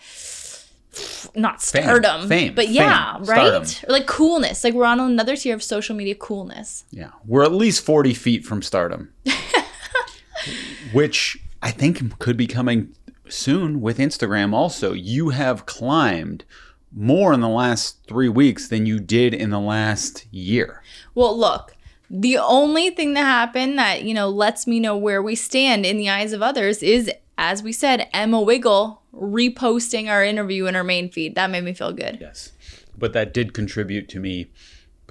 Not 1.35 1.61
stardom, 1.61 2.27
Fame. 2.27 2.53
but 2.55 2.69
yeah, 2.69 3.13
Fame. 3.17 3.23
right? 3.25 3.65
Stardom. 3.67 3.91
Like 3.93 4.07
coolness. 4.07 4.63
Like 4.63 4.73
we're 4.73 4.85
on 4.85 4.99
another 4.99 5.35
tier 5.35 5.53
of 5.55 5.63
social 5.63 5.95
media 5.95 6.15
coolness. 6.15 6.85
Yeah. 6.91 7.11
We're 7.25 7.43
at 7.43 7.53
least 7.53 7.85
40 7.85 8.13
feet 8.13 8.45
from 8.45 8.61
stardom, 8.61 9.13
which 10.91 11.37
I 11.61 11.71
think 11.71 12.17
could 12.19 12.35
be 12.35 12.47
coming 12.47 12.93
soon 13.31 13.81
with 13.81 13.97
Instagram 13.97 14.53
also. 14.53 14.93
You 14.93 15.29
have 15.29 15.65
climbed 15.65 16.45
more 16.93 17.33
in 17.33 17.39
the 17.39 17.49
last 17.49 18.05
three 18.07 18.29
weeks 18.29 18.67
than 18.67 18.85
you 18.85 18.99
did 18.99 19.33
in 19.33 19.49
the 19.49 19.59
last 19.59 20.27
year. 20.31 20.83
Well, 21.15 21.37
look, 21.37 21.75
the 22.09 22.37
only 22.37 22.89
thing 22.89 23.13
that 23.13 23.23
happened 23.23 23.77
that, 23.79 24.03
you 24.03 24.13
know, 24.13 24.29
lets 24.29 24.67
me 24.67 24.79
know 24.79 24.97
where 24.97 25.21
we 25.21 25.35
stand 25.35 25.85
in 25.85 25.97
the 25.97 26.09
eyes 26.09 26.33
of 26.33 26.41
others 26.41 26.83
is, 26.83 27.09
as 27.37 27.63
we 27.63 27.71
said, 27.71 28.09
Emma 28.13 28.41
Wiggle 28.41 29.01
reposting 29.13 30.09
our 30.09 30.23
interview 30.23 30.65
in 30.65 30.75
her 30.75 30.83
main 30.83 31.09
feed. 31.09 31.35
That 31.35 31.49
made 31.49 31.63
me 31.63 31.73
feel 31.73 31.93
good. 31.93 32.17
Yes. 32.19 32.51
But 32.97 33.13
that 33.13 33.33
did 33.33 33.53
contribute 33.53 34.09
to 34.09 34.19
me 34.19 34.47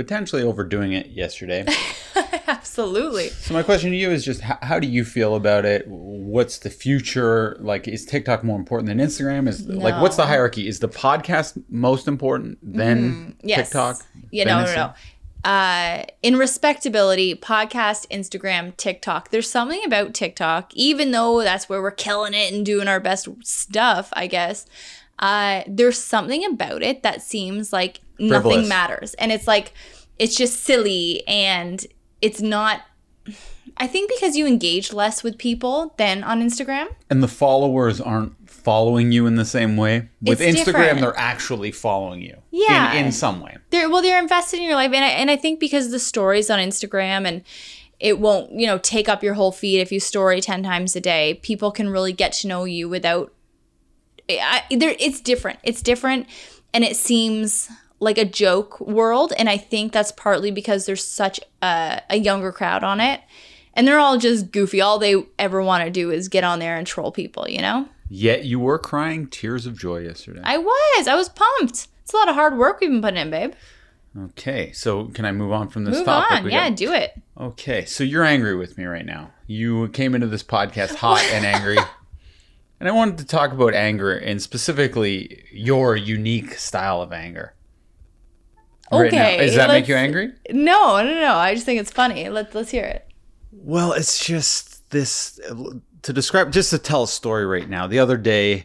potentially 0.00 0.42
overdoing 0.42 0.92
it 0.94 1.08
yesterday. 1.10 1.66
Absolutely. 2.46 3.28
So 3.28 3.52
my 3.52 3.62
question 3.62 3.90
to 3.90 3.96
you 3.96 4.10
is 4.10 4.24
just 4.24 4.40
how, 4.40 4.58
how 4.62 4.78
do 4.78 4.86
you 4.86 5.04
feel 5.04 5.34
about 5.34 5.66
it? 5.66 5.86
What's 5.86 6.58
the 6.58 6.70
future? 6.70 7.58
Like, 7.60 7.86
is 7.86 8.06
TikTok 8.06 8.42
more 8.42 8.58
important 8.58 8.88
than 8.88 8.98
Instagram? 8.98 9.46
Is 9.46 9.66
like, 9.66 10.00
what's 10.00 10.16
the 10.16 10.24
hierarchy? 10.26 10.66
Is 10.66 10.78
the 10.78 10.88
podcast 10.88 11.62
most 11.68 12.08
important 12.08 12.58
than 12.62 13.36
Yes. 13.42 13.68
TikTok? 13.68 14.06
Yeah, 14.30 14.44
Then 14.44 14.64
no, 14.64 14.64
no, 14.64 14.74
no. 15.44 15.50
Uh, 15.50 16.04
in 16.22 16.36
respectability, 16.36 17.34
podcast, 17.34 18.06
Instagram, 18.10 18.76
TikTok. 18.76 19.30
There's 19.30 19.50
something 19.50 19.82
about 19.84 20.14
TikTok, 20.14 20.72
even 20.74 21.10
though 21.10 21.42
that's 21.42 21.68
where 21.68 21.80
we're 21.82 21.90
killing 21.90 22.34
it 22.34 22.52
and 22.52 22.64
doing 22.64 22.88
our 22.88 23.00
best 23.00 23.28
stuff, 23.42 24.10
I 24.14 24.26
guess. 24.26 24.66
Uh, 25.20 25.62
there's 25.68 25.98
something 25.98 26.44
about 26.44 26.82
it 26.82 27.02
that 27.04 27.22
seems 27.22 27.72
like 27.72 28.00
nothing 28.18 28.66
matters, 28.66 29.14
and 29.14 29.30
it's 29.30 29.46
like 29.46 29.72
it's 30.18 30.34
just 30.34 30.64
silly 30.64 31.22
and 31.28 31.86
it's 32.20 32.40
not. 32.40 32.80
I 33.76 33.86
think 33.86 34.10
because 34.10 34.36
you 34.36 34.46
engage 34.46 34.92
less 34.92 35.22
with 35.22 35.38
people 35.38 35.94
than 35.96 36.24
on 36.24 36.42
Instagram. 36.42 36.88
And 37.08 37.22
the 37.22 37.28
followers 37.28 38.00
aren't 38.00 38.34
following 38.50 39.12
you 39.12 39.26
in 39.26 39.36
the 39.36 39.44
same 39.44 39.76
way. 39.76 40.08
With 40.20 40.40
It's 40.40 40.58
Instagram, 40.58 40.64
different. 40.64 41.00
they're 41.00 41.18
actually 41.18 41.70
following 41.70 42.20
you. 42.20 42.36
Yeah. 42.50 42.92
In, 42.94 43.06
in 43.06 43.12
some 43.12 43.40
way. 43.40 43.56
they're 43.70 43.88
well 43.88 44.02
they're 44.02 44.18
invested 44.20 44.56
in 44.58 44.64
your 44.64 44.74
life 44.74 44.92
and 44.92 45.04
I, 45.04 45.08
and 45.08 45.30
I 45.30 45.36
think 45.36 45.60
because 45.60 45.90
the 45.90 45.98
stories 46.00 46.50
on 46.50 46.58
instagram 46.58 47.26
and 47.26 47.42
it 48.00 48.18
won't 48.18 48.50
you 48.52 48.66
know 48.66 48.76
take 48.78 49.08
up 49.08 49.22
your 49.22 49.34
whole 49.34 49.52
feed 49.52 49.80
if 49.80 49.92
you 49.92 50.00
story 50.00 50.40
10 50.40 50.62
times 50.64 50.96
a 50.96 51.00
day 51.00 51.34
people 51.42 51.70
can 51.70 51.88
really 51.88 52.12
get 52.12 52.32
to 52.32 52.48
know 52.48 52.64
you 52.64 52.88
without 52.88 53.32
I, 54.38 54.62
there 54.76 54.94
it's 55.00 55.20
different 55.20 55.58
it's 55.62 55.82
different 55.82 56.26
and 56.72 56.84
it 56.84 56.94
seems 56.96 57.68
like 57.98 58.18
a 58.18 58.24
joke 58.24 58.78
world 58.80 59.32
and 59.38 59.48
i 59.48 59.56
think 59.56 59.92
that's 59.92 60.12
partly 60.12 60.50
because 60.50 60.86
there's 60.86 61.04
such 61.04 61.40
a, 61.62 62.00
a 62.10 62.16
younger 62.16 62.52
crowd 62.52 62.84
on 62.84 63.00
it 63.00 63.20
and 63.74 63.88
they're 63.88 63.98
all 63.98 64.18
just 64.18 64.52
goofy 64.52 64.80
all 64.80 64.98
they 64.98 65.16
ever 65.38 65.62
want 65.62 65.84
to 65.84 65.90
do 65.90 66.10
is 66.10 66.28
get 66.28 66.44
on 66.44 66.58
there 66.60 66.76
and 66.76 66.86
troll 66.86 67.10
people 67.12 67.48
you 67.48 67.60
know 67.60 67.88
Yet 68.12 68.44
you 68.44 68.58
were 68.58 68.78
crying 68.78 69.28
tears 69.28 69.66
of 69.66 69.78
joy 69.78 69.98
yesterday. 70.00 70.40
i 70.44 70.58
was 70.58 71.08
i 71.08 71.14
was 71.14 71.28
pumped 71.28 71.88
it's 72.02 72.12
a 72.12 72.16
lot 72.16 72.28
of 72.28 72.34
hard 72.34 72.56
work 72.58 72.80
we've 72.80 72.90
been 72.90 73.02
putting 73.02 73.20
in 73.20 73.30
babe 73.30 73.52
Okay, 74.18 74.72
so 74.72 75.04
can 75.04 75.24
I 75.24 75.30
move 75.30 75.52
on 75.52 75.68
from 75.68 75.84
this 75.84 75.98
Move 75.98 76.04
topic? 76.06 76.38
on. 76.38 76.50
Yeah, 76.50 76.68
got- 76.68 76.76
do 76.76 76.92
it. 76.92 77.12
Okay, 77.38 77.84
so 77.84 78.02
you're 78.02 78.24
angry 78.24 78.56
with 78.56 78.76
me 78.76 78.82
right 78.84 79.06
now. 79.06 79.30
You 79.46 79.86
came 79.90 80.16
into 80.16 80.26
this 80.26 80.42
podcast 80.42 80.96
hot 80.96 81.22
and 81.32 81.46
angry. 81.46 81.78
And 82.80 82.88
I 82.88 82.92
wanted 82.92 83.18
to 83.18 83.26
talk 83.26 83.52
about 83.52 83.74
anger 83.74 84.16
and 84.16 84.40
specifically 84.40 85.44
your 85.52 85.96
unique 85.96 86.54
style 86.54 87.02
of 87.02 87.12
anger. 87.12 87.54
Right 88.90 89.12
now. 89.12 89.22
Okay, 89.22 89.36
Does 89.38 89.54
that 89.54 89.68
make 89.68 89.86
you 89.86 89.94
angry? 89.94 90.32
No, 90.50 90.96
no, 91.02 91.14
no. 91.14 91.34
I 91.34 91.54
just 91.54 91.66
think 91.66 91.78
it's 91.78 91.92
funny. 91.92 92.28
Let's 92.28 92.54
let's 92.54 92.70
hear 92.70 92.84
it. 92.84 93.06
Well, 93.52 93.92
it's 93.92 94.24
just 94.24 94.90
this 94.90 95.38
to 96.02 96.12
describe, 96.12 96.52
just 96.52 96.70
to 96.70 96.78
tell 96.78 97.04
a 97.04 97.08
story 97.08 97.46
right 97.46 97.68
now. 97.68 97.86
The 97.86 97.98
other 97.98 98.16
day, 98.16 98.64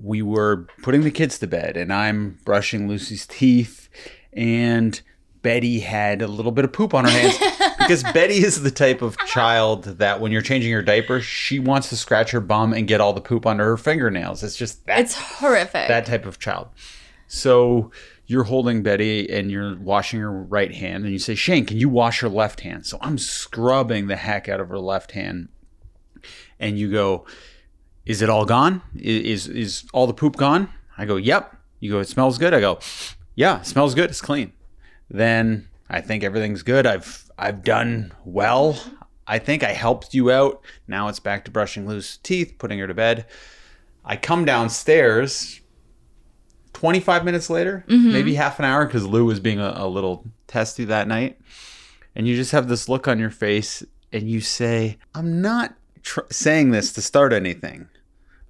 we 0.00 0.22
were 0.22 0.66
putting 0.82 1.02
the 1.02 1.10
kids 1.10 1.38
to 1.40 1.46
bed, 1.46 1.76
and 1.76 1.92
I'm 1.92 2.38
brushing 2.44 2.88
Lucy's 2.88 3.26
teeth, 3.26 3.88
and 4.32 5.00
Betty 5.42 5.80
had 5.80 6.22
a 6.22 6.28
little 6.28 6.52
bit 6.52 6.64
of 6.64 6.72
poop 6.72 6.94
on 6.94 7.04
her 7.04 7.10
hands 7.10 7.36
because 7.88 8.02
Betty 8.12 8.36
is 8.44 8.62
the 8.62 8.70
type 8.70 9.02
of 9.02 9.16
child 9.18 9.84
that 9.84 10.20
when 10.20 10.30
you're 10.30 10.42
changing 10.42 10.72
her 10.72 10.82
diaper, 10.82 11.20
she 11.20 11.58
wants 11.58 11.88
to 11.88 11.96
scratch 11.96 12.30
her 12.32 12.40
bum 12.40 12.72
and 12.72 12.86
get 12.86 13.00
all 13.00 13.12
the 13.12 13.20
poop 13.20 13.46
under 13.46 13.64
her 13.64 13.76
fingernails. 13.76 14.42
It's 14.44 14.56
just 14.56 14.84
that 14.86 15.00
It's 15.00 15.14
horrific. 15.14 15.88
that 15.88 16.06
type 16.06 16.26
of 16.26 16.38
child. 16.38 16.68
So 17.26 17.90
you're 18.26 18.44
holding 18.44 18.82
Betty 18.82 19.28
and 19.30 19.50
you're 19.50 19.76
washing 19.78 20.20
her 20.20 20.30
right 20.30 20.74
hand, 20.74 21.04
and 21.04 21.12
you 21.12 21.18
say, 21.18 21.34
Shane, 21.34 21.64
can 21.66 21.78
you 21.78 21.88
wash 21.88 22.20
her 22.20 22.28
left 22.28 22.60
hand? 22.60 22.86
So 22.86 22.98
I'm 23.00 23.18
scrubbing 23.18 24.06
the 24.06 24.16
heck 24.16 24.48
out 24.48 24.60
of 24.60 24.68
her 24.68 24.78
left 24.78 25.12
hand, 25.12 25.48
and 26.60 26.78
you 26.78 26.90
go, 26.90 27.24
Is 28.06 28.22
it 28.22 28.28
all 28.30 28.44
gone? 28.44 28.82
Is 28.96 29.46
is 29.48 29.84
all 29.92 30.06
the 30.06 30.14
poop 30.14 30.36
gone? 30.36 30.68
I 30.96 31.04
go, 31.04 31.16
Yep. 31.16 31.54
You 31.80 31.92
go, 31.92 32.00
It 32.00 32.08
smells 32.08 32.38
good. 32.38 32.52
I 32.54 32.60
go, 32.60 32.78
Yeah, 33.34 33.62
smells 33.62 33.94
good. 33.94 34.10
It's 34.10 34.20
clean. 34.20 34.52
Then 35.10 35.68
I 35.88 36.00
think 36.02 36.22
everything's 36.24 36.62
good. 36.62 36.86
I've 36.86 37.24
I've 37.38 37.62
done 37.62 38.12
well. 38.24 38.78
I 39.26 39.38
think 39.38 39.62
I 39.62 39.72
helped 39.72 40.14
you 40.14 40.30
out. 40.30 40.62
Now 40.86 41.08
it's 41.08 41.20
back 41.20 41.44
to 41.44 41.50
brushing 41.50 41.86
Lou's 41.86 42.16
teeth, 42.18 42.56
putting 42.58 42.78
her 42.78 42.86
to 42.86 42.94
bed. 42.94 43.26
I 44.04 44.16
come 44.16 44.44
downstairs 44.44 45.60
25 46.72 47.24
minutes 47.24 47.50
later, 47.50 47.84
mm-hmm. 47.88 48.12
maybe 48.12 48.34
half 48.34 48.58
an 48.58 48.64
hour, 48.64 48.86
because 48.86 49.06
Lou 49.06 49.24
was 49.24 49.40
being 49.40 49.60
a, 49.60 49.74
a 49.76 49.86
little 49.86 50.24
testy 50.46 50.84
that 50.86 51.06
night. 51.08 51.38
And 52.16 52.26
you 52.26 52.34
just 52.34 52.52
have 52.52 52.68
this 52.68 52.88
look 52.88 53.06
on 53.06 53.18
your 53.18 53.30
face 53.30 53.84
and 54.12 54.28
you 54.28 54.40
say, 54.40 54.98
I'm 55.14 55.40
not 55.40 55.74
tr- 56.02 56.20
saying 56.30 56.70
this 56.70 56.92
to 56.94 57.02
start 57.02 57.32
anything, 57.32 57.88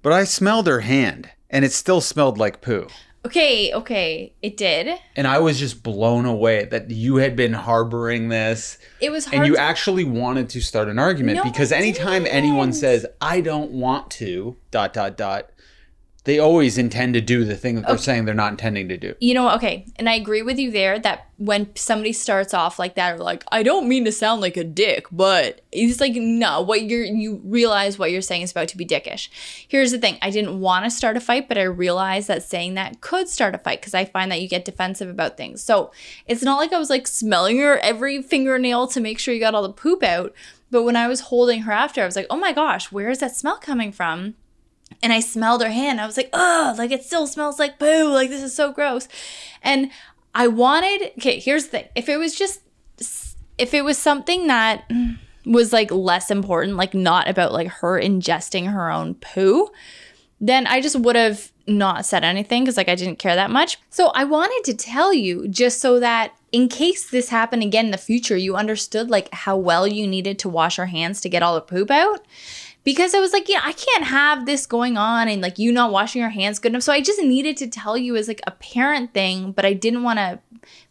but 0.01 0.13
I 0.13 0.23
smelled 0.23 0.67
her 0.67 0.79
hand 0.79 1.29
and 1.49 1.65
it 1.65 1.73
still 1.73 2.01
smelled 2.01 2.37
like 2.37 2.61
poo. 2.61 2.87
Okay, 3.25 3.73
okay. 3.73 4.33
It 4.41 4.57
did. 4.57 4.97
And 5.15 5.27
I 5.27 5.39
was 5.39 5.59
just 5.59 5.83
blown 5.83 6.25
away 6.25 6.65
that 6.65 6.89
you 6.91 7.17
had 7.17 7.35
been 7.35 7.53
harboring 7.53 8.29
this 8.29 8.77
It 9.01 9.11
was 9.11 9.25
hard. 9.25 9.37
and 9.39 9.47
you 9.47 9.55
to- 9.55 9.61
actually 9.61 10.03
wanted 10.03 10.49
to 10.49 10.61
start 10.61 10.87
an 10.87 10.99
argument 10.99 11.37
No, 11.37 11.43
because 11.43 11.71
anytime 11.71 12.25
anyone 12.29 12.71
says 12.73 13.05
i 13.21 13.41
don't 13.41 13.71
want 13.71 14.09
to 14.11 14.55
dot 14.71 14.93
dot 14.93 15.17
dot 15.17 15.49
they 16.25 16.39
always 16.39 16.77
intend 16.77 17.13
to 17.13 17.21
do 17.21 17.45
the 17.45 17.55
thing 17.55 17.75
that 17.75 17.87
they're 17.87 17.97
saying 17.97 18.25
they're 18.25 18.35
not 18.35 18.51
intending 18.51 18.87
to 18.89 18.97
do 18.97 19.15
you 19.19 19.33
know, 19.33 19.53
okay, 19.55 19.85
and 19.97 20.09
I 20.09 20.15
agree 20.15 20.41
with 20.41 20.57
you 20.57 20.71
there 20.71 20.97
that 20.99 21.27
when 21.37 21.75
somebody 21.75 22.13
starts 22.13 22.53
off 22.53 22.79
like 22.79 22.95
that, 22.95 23.15
or 23.15 23.17
like, 23.17 23.43
I 23.51 23.63
don't 23.63 23.87
mean 23.87 24.05
to 24.05 24.11
sound 24.11 24.41
like 24.41 24.57
a 24.57 24.63
dick, 24.63 25.05
but 25.11 25.61
it's 25.71 25.99
like, 25.99 26.13
no, 26.15 26.61
what 26.61 26.83
you're, 26.83 27.03
you 27.03 27.41
realize 27.43 27.99
what 27.99 28.11
you're 28.11 28.21
saying 28.21 28.43
is 28.43 28.51
about 28.51 28.67
to 28.69 28.77
be 28.77 28.85
dickish. 28.85 29.29
Here's 29.67 29.91
the 29.91 29.99
thing 29.99 30.17
I 30.21 30.29
didn't 30.29 30.59
want 30.59 30.85
to 30.85 30.91
start 30.91 31.17
a 31.17 31.21
fight, 31.21 31.47
but 31.47 31.57
I 31.57 31.63
realized 31.63 32.27
that 32.27 32.43
saying 32.43 32.73
that 32.73 33.01
could 33.01 33.29
start 33.29 33.55
a 33.55 33.57
fight 33.57 33.81
because 33.81 33.93
I 33.93 34.05
find 34.05 34.31
that 34.31 34.41
you 34.41 34.47
get 34.47 34.65
defensive 34.65 35.09
about 35.09 35.37
things. 35.37 35.61
So 35.61 35.91
it's 36.25 36.43
not 36.43 36.57
like 36.57 36.73
I 36.73 36.79
was 36.79 36.89
like 36.89 37.07
smelling 37.07 37.59
her 37.59 37.77
every 37.79 38.21
fingernail 38.21 38.87
to 38.87 38.99
make 38.99 39.19
sure 39.19 39.33
you 39.33 39.39
got 39.39 39.55
all 39.55 39.63
the 39.63 39.69
poop 39.69 40.03
out. 40.03 40.33
But 40.71 40.83
when 40.83 40.95
I 40.95 41.07
was 41.07 41.21
holding 41.21 41.61
her 41.61 41.71
after, 41.71 42.01
I 42.01 42.05
was 42.05 42.15
like, 42.15 42.27
oh 42.29 42.37
my 42.37 42.53
gosh, 42.53 42.91
where 42.91 43.09
is 43.09 43.19
that 43.19 43.35
smell 43.35 43.57
coming 43.57 43.91
from? 43.91 44.35
And 45.01 45.13
I 45.13 45.19
smelled 45.19 45.61
her 45.61 45.69
hand. 45.69 46.01
I 46.01 46.05
was 46.05 46.17
like, 46.17 46.29
oh, 46.33 46.75
like 46.77 46.91
it 46.91 47.03
still 47.03 47.27
smells 47.27 47.59
like 47.59 47.79
poo. 47.79 48.11
Like 48.11 48.29
this 48.29 48.43
is 48.43 48.55
so 48.55 48.71
gross. 48.71 49.07
And 49.61 49.91
I 50.35 50.47
wanted, 50.47 51.11
okay, 51.17 51.39
here's 51.39 51.65
the 51.65 51.69
thing. 51.69 51.87
If 51.95 52.09
it 52.09 52.17
was 52.17 52.35
just, 52.35 52.61
if 53.57 53.73
it 53.73 53.83
was 53.83 53.97
something 53.97 54.47
that 54.47 54.89
was 55.45 55.73
like 55.73 55.91
less 55.91 56.29
important, 56.31 56.77
like 56.77 56.93
not 56.93 57.27
about 57.27 57.53
like 57.53 57.67
her 57.67 57.99
ingesting 57.99 58.71
her 58.71 58.91
own 58.91 59.15
poo, 59.15 59.69
then 60.41 60.67
I 60.67 60.81
just 60.81 60.97
would 60.97 61.15
have 61.15 61.51
not 61.67 62.05
said 62.05 62.23
anything 62.23 62.63
because 62.63 62.77
like 62.77 62.89
I 62.89 62.95
didn't 62.95 63.19
care 63.19 63.35
that 63.35 63.51
much. 63.51 63.77
So 63.89 64.07
I 64.09 64.23
wanted 64.23 64.63
to 64.65 64.73
tell 64.77 65.13
you 65.13 65.47
just 65.47 65.79
so 65.79 65.99
that 65.99 66.33
in 66.51 66.67
case 66.67 67.09
this 67.09 67.29
happened 67.29 67.63
again 67.63 67.85
in 67.85 67.91
the 67.91 67.97
future, 67.97 68.37
you 68.37 68.55
understood 68.55 69.09
like 69.09 69.31
how 69.33 69.55
well 69.55 69.87
you 69.87 70.07
needed 70.07 70.39
to 70.39 70.49
wash 70.49 70.77
your 70.77 70.87
hands 70.87 71.21
to 71.21 71.29
get 71.29 71.43
all 71.43 71.55
the 71.55 71.61
poop 71.61 71.91
out 71.91 72.25
because 72.89 73.13
I 73.13 73.19
was 73.19 73.33
like, 73.33 73.47
yeah, 73.47 73.61
I 73.63 73.71
can't 73.71 74.05
have 74.05 74.47
this 74.47 74.65
going 74.65 74.97
on 74.97 75.27
and 75.27 75.43
like 75.43 75.59
you 75.59 75.71
not 75.71 75.91
washing 75.91 76.21
your 76.21 76.31
hands 76.31 76.57
good 76.57 76.71
enough. 76.71 76.81
So 76.81 76.91
I 76.91 77.01
just 77.01 77.21
needed 77.21 77.55
to 77.57 77.67
tell 77.67 77.95
you 77.95 78.15
as 78.15 78.27
like 78.27 78.41
a 78.47 78.51
parent 78.51 79.13
thing, 79.13 79.51
but 79.51 79.63
I 79.63 79.73
didn't 79.73 80.01
want 80.01 80.17
to 80.17 80.39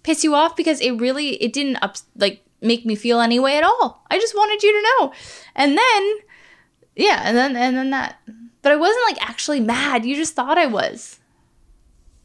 piss 0.04 0.22
you 0.22 0.32
off 0.36 0.54
because 0.54 0.80
it 0.80 0.92
really 0.92 1.30
it 1.42 1.52
didn't 1.52 1.74
up 1.82 1.96
like 2.14 2.44
make 2.60 2.86
me 2.86 2.94
feel 2.94 3.18
any 3.20 3.40
way 3.40 3.58
at 3.58 3.64
all. 3.64 4.04
I 4.12 4.20
just 4.20 4.36
wanted 4.36 4.62
you 4.62 4.72
to 4.74 4.88
know. 5.00 5.12
And 5.56 5.76
then 5.76 6.14
yeah, 6.94 7.22
and 7.24 7.36
then 7.36 7.56
and 7.56 7.76
then 7.76 7.90
that. 7.90 8.20
But 8.62 8.70
I 8.70 8.76
wasn't 8.76 9.04
like 9.08 9.28
actually 9.28 9.58
mad. 9.58 10.04
You 10.04 10.14
just 10.14 10.36
thought 10.36 10.56
I 10.56 10.66
was. 10.66 11.18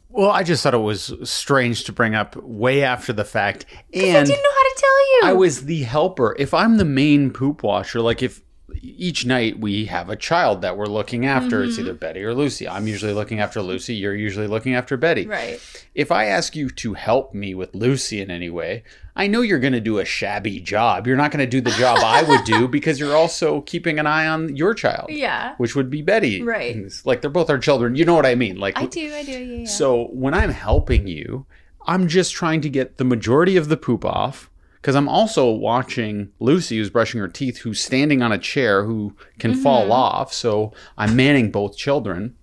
well 0.08 0.30
i 0.30 0.44
just 0.44 0.62
thought 0.62 0.74
it 0.74 0.78
was 0.78 1.12
strange 1.24 1.82
to 1.82 1.92
bring 1.92 2.14
up 2.14 2.36
way 2.36 2.84
after 2.84 3.12
the 3.12 3.24
fact 3.24 3.66
And 3.92 4.16
I 4.18 4.22
didn't 4.22 4.28
know 4.28 4.56
how 4.60 4.66
to 4.70 4.74
tell 4.76 5.00
you. 5.10 5.20
I 5.24 5.32
was 5.32 5.64
the 5.64 5.82
helper. 5.82 6.36
If 6.38 6.54
I'm 6.54 6.76
the 6.76 6.84
main 6.84 7.32
poop 7.32 7.64
washer, 7.64 8.00
like 8.00 8.22
if 8.22 8.40
each 8.84 9.24
night 9.26 9.58
we 9.58 9.86
have 9.86 10.08
a 10.10 10.16
child 10.16 10.62
that 10.62 10.76
we're 10.76 10.86
looking 10.86 11.26
after, 11.26 11.62
it's 11.64 11.74
Mm-hmm. 11.74 11.82
either 11.86 11.94
Betty 11.94 12.22
or 12.22 12.34
Lucy. 12.34 12.68
I'm 12.68 12.86
usually 12.86 13.12
looking 13.12 13.40
after 13.40 13.60
Lucy. 13.62 13.94
You're 13.94 14.14
usually 14.14 14.46
looking 14.46 14.74
after 14.74 14.96
Betty. 14.96 15.26
right. 15.26 15.58
If 15.94 16.10
I 16.12 16.26
ask 16.26 16.54
you 16.56 16.68
to 16.70 16.94
help 16.94 17.34
me 17.34 17.54
with 17.54 17.74
Lucy 17.74 18.20
in 18.20 18.30
any 18.30 18.50
way, 18.50 18.82
I 19.16 19.26
know 19.28 19.42
you're 19.42 19.60
going 19.60 19.72
to 19.74 19.80
do 19.80 19.98
a 19.98 20.04
shabby 20.04 20.58
job. 20.60 21.06
You're 21.06 21.16
not 21.16 21.30
going 21.30 21.44
to 21.44 21.50
do 21.50 21.60
the 21.60 21.70
job 21.70 21.98
I 22.02 22.22
would 22.24 22.44
do 22.44 22.66
because 22.76 22.98
you're 22.98 23.16
also 23.16 23.60
keeping 23.60 23.98
an 23.98 24.06
eye 24.06 24.26
on 24.26 24.56
your 24.56 24.74
child, 24.74 25.10
Yeah. 25.10 25.54
which 25.58 25.76
would 25.76 25.88
be 25.90 26.02
Betty. 26.02 26.42
Right. 26.42 26.74
It's 26.76 27.06
Like 27.06 27.20
they're 27.20 27.30
both 27.30 27.48
our 27.50 27.58
children. 27.58 27.94
You 27.94 28.04
know 28.04 28.14
what 28.14 28.26
I 28.26 28.34
mean? 28.34 28.58
Like 28.58 28.76
I 28.76 28.86
do. 28.86 29.14
I 29.14 29.22
do. 29.24 29.32
Yeah. 29.38 29.66
so 29.66 30.08
when 30.12 30.34
I'm 30.34 30.50
helping 30.50 31.06
you, 31.06 31.46
I'm 31.86 32.08
just 32.08 32.32
trying 32.32 32.60
to 32.62 32.68
get 32.68 32.96
the 32.96 33.04
majority 33.04 33.56
of 33.56 33.68
the 33.68 33.76
poop 33.76 34.04
off 34.04 34.50
because 34.84 34.96
I'm 34.96 35.08
also 35.08 35.50
watching 35.50 36.30
Lucy, 36.40 36.76
who's 36.76 36.90
brushing 36.90 37.18
her 37.18 37.26
teeth, 37.26 37.56
who's 37.56 37.80
standing 37.80 38.20
on 38.20 38.32
a 38.32 38.38
chair, 38.38 38.84
who 38.84 39.16
can 39.38 39.52
Mm-hmm. 39.52 39.62
fall 39.62 39.90
off. 39.90 40.30
So 40.34 40.74
I'm 40.98 41.16
manning 41.16 41.50
both 41.50 41.74
children. 41.74 42.34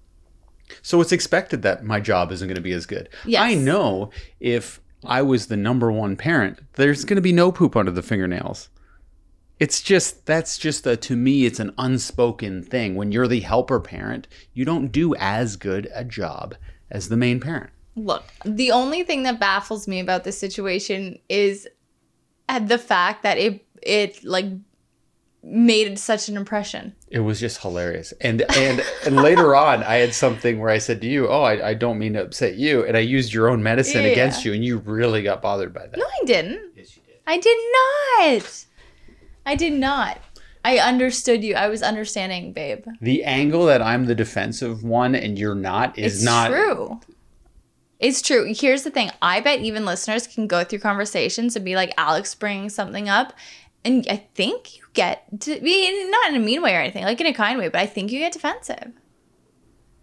So 0.82 1.02
it's 1.02 1.12
expected 1.12 1.62
that 1.62 1.84
my 1.84 2.00
job 2.00 2.32
isn't 2.32 2.48
going 2.48 2.56
to 2.56 2.60
be 2.62 2.72
as 2.72 2.88
good. 2.88 3.10
Yes. 3.28 3.44
I 3.44 3.54
know 3.54 4.10
if 4.40 4.82
I 5.06 5.22
was 5.22 5.48
the 5.48 5.56
number 5.56 5.92
one 5.92 6.16
parent, 6.16 6.58
there's 6.74 7.06
going 7.06 7.18
to 7.18 7.22
be 7.22 7.32
no 7.32 7.52
poop 7.52 7.76
under 7.76 7.92
the 7.92 8.02
fingernails. 8.02 8.70
It's 9.60 9.80
just 9.80 10.26
that's 10.26 10.58
just 10.58 10.88
a 10.88 10.98
to 10.98 11.16
me 11.16 11.46
it's 11.46 11.60
an 11.60 11.76
unspoken 11.78 12.64
thing. 12.64 12.96
When 12.96 13.12
you're 13.12 13.28
the 13.28 13.42
helper 13.42 13.80
parent, 13.80 14.28
you 14.56 14.66
don't 14.66 14.92
do 14.92 15.14
as 15.14 15.58
good 15.58 15.88
a 15.94 16.04
job 16.04 16.56
as 16.90 17.08
the 17.10 17.18
main 17.18 17.40
parent. 17.40 17.70
Look, 17.96 18.24
the 18.44 18.72
only 18.72 19.04
thing 19.04 19.22
that 19.24 19.40
baffles 19.40 19.88
me 19.88 20.00
about 20.00 20.24
this 20.24 20.40
situation 20.40 21.20
is 21.30 21.68
at 22.52 22.68
the 22.68 22.78
fact 22.78 23.24
that 23.24 23.38
it 23.40 23.66
it 23.82 24.24
like 24.24 24.46
made 25.44 25.98
such 25.98 26.30
an 26.30 26.38
impression. 26.38 26.94
It 27.10 27.20
was 27.22 27.40
just 27.40 27.62
hilarious. 27.64 28.14
And 28.22 28.44
and 28.56 28.84
and 29.06 29.16
later 29.16 29.56
on, 29.68 29.82
I 29.84 29.96
had 29.96 30.14
something 30.14 30.60
where 30.60 30.70
I 30.70 30.78
said 30.78 31.02
to 31.02 31.08
you, 31.08 31.28
"Oh, 31.28 31.42
I, 31.42 31.70
I 31.70 31.74
don't 31.74 31.98
mean 31.98 32.14
to 32.14 32.22
upset 32.22 32.56
you," 32.56 32.86
and 32.86 32.96
I 32.96 33.00
used 33.00 33.34
your 33.34 33.50
own 33.50 33.64
medicine 33.64 34.04
Yeah. 34.04 34.10
against 34.10 34.46
you, 34.46 34.54
and 34.54 34.64
you 34.64 34.78
really 34.80 35.24
got 35.24 35.42
bothered 35.42 35.74
by 35.74 35.88
that. 35.88 35.98
No, 35.98 36.06
I 36.06 36.26
didn't. 36.26 36.62
Yes, 36.76 36.96
you 36.96 37.02
did. 37.08 37.16
I 37.26 37.38
did 37.40 37.58
not. 37.74 38.66
I 39.46 39.56
did 39.56 39.74
not. 39.74 40.20
I 40.64 40.78
understood 40.78 41.44
you. 41.44 41.56
I 41.56 41.70
was 41.70 41.82
understanding, 41.82 42.54
babe. 42.54 42.86
The 43.02 43.24
angle 43.24 43.66
that 43.66 43.82
I'm 43.82 44.06
the 44.06 44.14
defensive 44.14 44.84
one 44.84 45.16
and 45.16 45.40
you're 45.40 45.56
not 45.56 45.98
is 45.98 46.16
It's 46.18 46.24
not 46.24 46.50
true. 46.52 47.00
It's 48.02 48.22
true. 48.22 48.52
Here's 48.54 48.84
the 48.84 48.92
thing. 48.92 49.12
I 49.22 49.40
bet 49.40 49.60
even 49.60 49.86
listeners 49.86 50.26
can 50.28 50.48
go 50.48 50.64
through 50.64 50.80
conversations 50.80 51.56
and 51.56 51.64
be 51.64 51.76
like 51.76 51.94
Alex 51.98 52.34
bringing 52.36 52.70
something 52.70 53.08
up, 53.08 53.32
and 53.86 54.06
I 54.10 54.18
think 54.36 54.76
you 54.78 54.84
get 54.94 55.24
to 55.42 55.60
be 55.62 56.10
not 56.10 56.30
in 56.30 56.36
a 56.36 56.40
mean 56.44 56.62
way 56.62 56.76
or 56.76 56.80
anything, 56.80 57.04
like 57.04 57.22
in 57.22 57.28
a 57.28 57.34
kind 57.34 57.58
way, 57.60 57.68
but 57.70 57.80
I 57.80 57.86
think 57.86 58.12
you 58.12 58.20
get 58.20 58.34
defensive. 58.34 58.92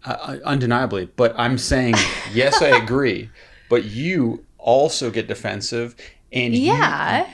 uh, 0.05 0.37
undeniably. 0.45 1.05
But 1.15 1.35
I'm 1.37 1.57
saying 1.57 1.95
yes, 2.33 2.61
I 2.61 2.69
agree. 2.83 3.29
But 3.69 3.83
you 3.85 4.45
also 4.57 5.11
get 5.11 5.27
defensive, 5.27 5.95
and 6.31 6.53
you- 6.55 6.61
Yeah. 6.71 7.29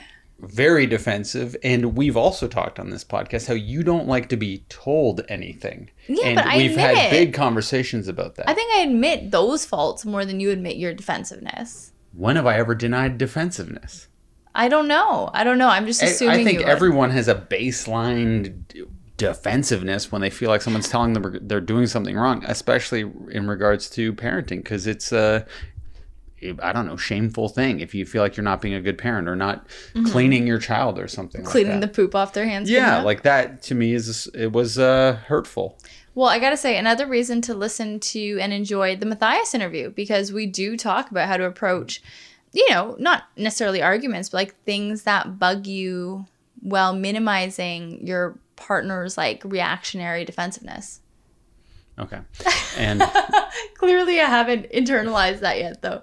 Very 0.46 0.86
defensive. 0.86 1.56
And 1.62 1.96
we've 1.96 2.16
also 2.16 2.46
talked 2.48 2.78
on 2.78 2.90
this 2.90 3.04
podcast 3.04 3.46
how 3.48 3.54
you 3.54 3.82
don't 3.82 4.06
like 4.06 4.28
to 4.30 4.36
be 4.36 4.64
told 4.68 5.22
anything. 5.28 5.90
Yeah, 6.08 6.26
and 6.26 6.36
but 6.36 6.46
I 6.46 6.56
we've 6.56 6.70
admit 6.72 6.96
had 6.96 7.06
it. 7.06 7.10
big 7.10 7.34
conversations 7.34 8.08
about 8.08 8.36
that. 8.36 8.48
I 8.48 8.54
think 8.54 8.72
I 8.74 8.80
admit 8.80 9.30
those 9.30 9.66
faults 9.66 10.04
more 10.04 10.24
than 10.24 10.40
you 10.40 10.50
admit 10.50 10.76
your 10.76 10.94
defensiveness. 10.94 11.92
When 12.12 12.36
have 12.36 12.46
I 12.46 12.56
ever 12.56 12.74
denied 12.74 13.18
defensiveness? 13.18 14.08
I 14.54 14.68
don't 14.68 14.88
know. 14.88 15.30
I 15.34 15.44
don't 15.44 15.58
know. 15.58 15.68
I'm 15.68 15.84
just 15.84 16.02
assuming 16.02 16.40
I 16.40 16.44
think 16.44 16.60
you 16.60 16.64
would. 16.64 16.68
everyone 16.72 17.10
has 17.10 17.28
a 17.28 17.34
baseline 17.34 18.66
d- 18.68 18.84
defensiveness 19.18 20.10
when 20.10 20.22
they 20.22 20.30
feel 20.30 20.48
like 20.48 20.62
someone's 20.62 20.88
telling 20.88 21.12
them 21.12 21.38
they're 21.42 21.60
doing 21.60 21.86
something 21.86 22.16
wrong, 22.16 22.42
especially 22.46 23.00
in 23.30 23.48
regards 23.48 23.90
to 23.90 24.12
parenting, 24.14 24.58
because 24.58 24.86
it's 24.86 25.12
a 25.12 25.46
I 26.62 26.72
don't 26.72 26.86
know 26.86 26.96
shameful 26.96 27.48
thing 27.48 27.80
if 27.80 27.94
you 27.94 28.04
feel 28.04 28.22
like 28.22 28.36
you're 28.36 28.44
not 28.44 28.60
being 28.60 28.74
a 28.74 28.80
good 28.80 28.98
parent 28.98 29.28
or 29.28 29.36
not 29.36 29.66
cleaning 30.06 30.46
your 30.46 30.58
child 30.58 30.98
or 30.98 31.08
something. 31.08 31.40
Mm-hmm. 31.42 31.50
cleaning 31.50 31.80
like 31.80 31.80
the 31.80 31.88
poop 31.88 32.14
off 32.14 32.32
their 32.34 32.46
hands. 32.46 32.70
yeah, 32.70 33.00
like 33.00 33.22
that 33.22 33.62
to 33.62 33.74
me 33.74 33.94
is 33.94 34.28
it 34.34 34.52
was 34.52 34.78
uh, 34.78 35.18
hurtful. 35.26 35.78
Well, 36.14 36.28
I 36.28 36.38
gotta 36.38 36.56
say, 36.56 36.76
another 36.78 37.06
reason 37.06 37.40
to 37.42 37.54
listen 37.54 38.00
to 38.00 38.38
and 38.40 38.52
enjoy 38.52 38.96
the 38.96 39.06
Matthias 39.06 39.54
interview 39.54 39.90
because 39.90 40.32
we 40.32 40.46
do 40.46 40.76
talk 40.76 41.10
about 41.10 41.28
how 41.28 41.36
to 41.36 41.44
approach, 41.44 42.02
you 42.52 42.68
know, 42.70 42.96
not 42.98 43.24
necessarily 43.36 43.82
arguments, 43.82 44.30
but 44.30 44.38
like 44.38 44.62
things 44.64 45.02
that 45.02 45.38
bug 45.38 45.66
you 45.66 46.26
while 46.60 46.94
minimizing 46.94 48.06
your 48.06 48.38
partner's 48.56 49.18
like 49.18 49.42
reactionary 49.44 50.24
defensiveness. 50.24 51.00
Okay, 51.98 52.20
and 52.76 53.02
Clearly, 53.74 54.20
I 54.20 54.24
haven't 54.24 54.70
internalized 54.70 55.40
that 55.40 55.58
yet, 55.58 55.82
though. 55.82 56.02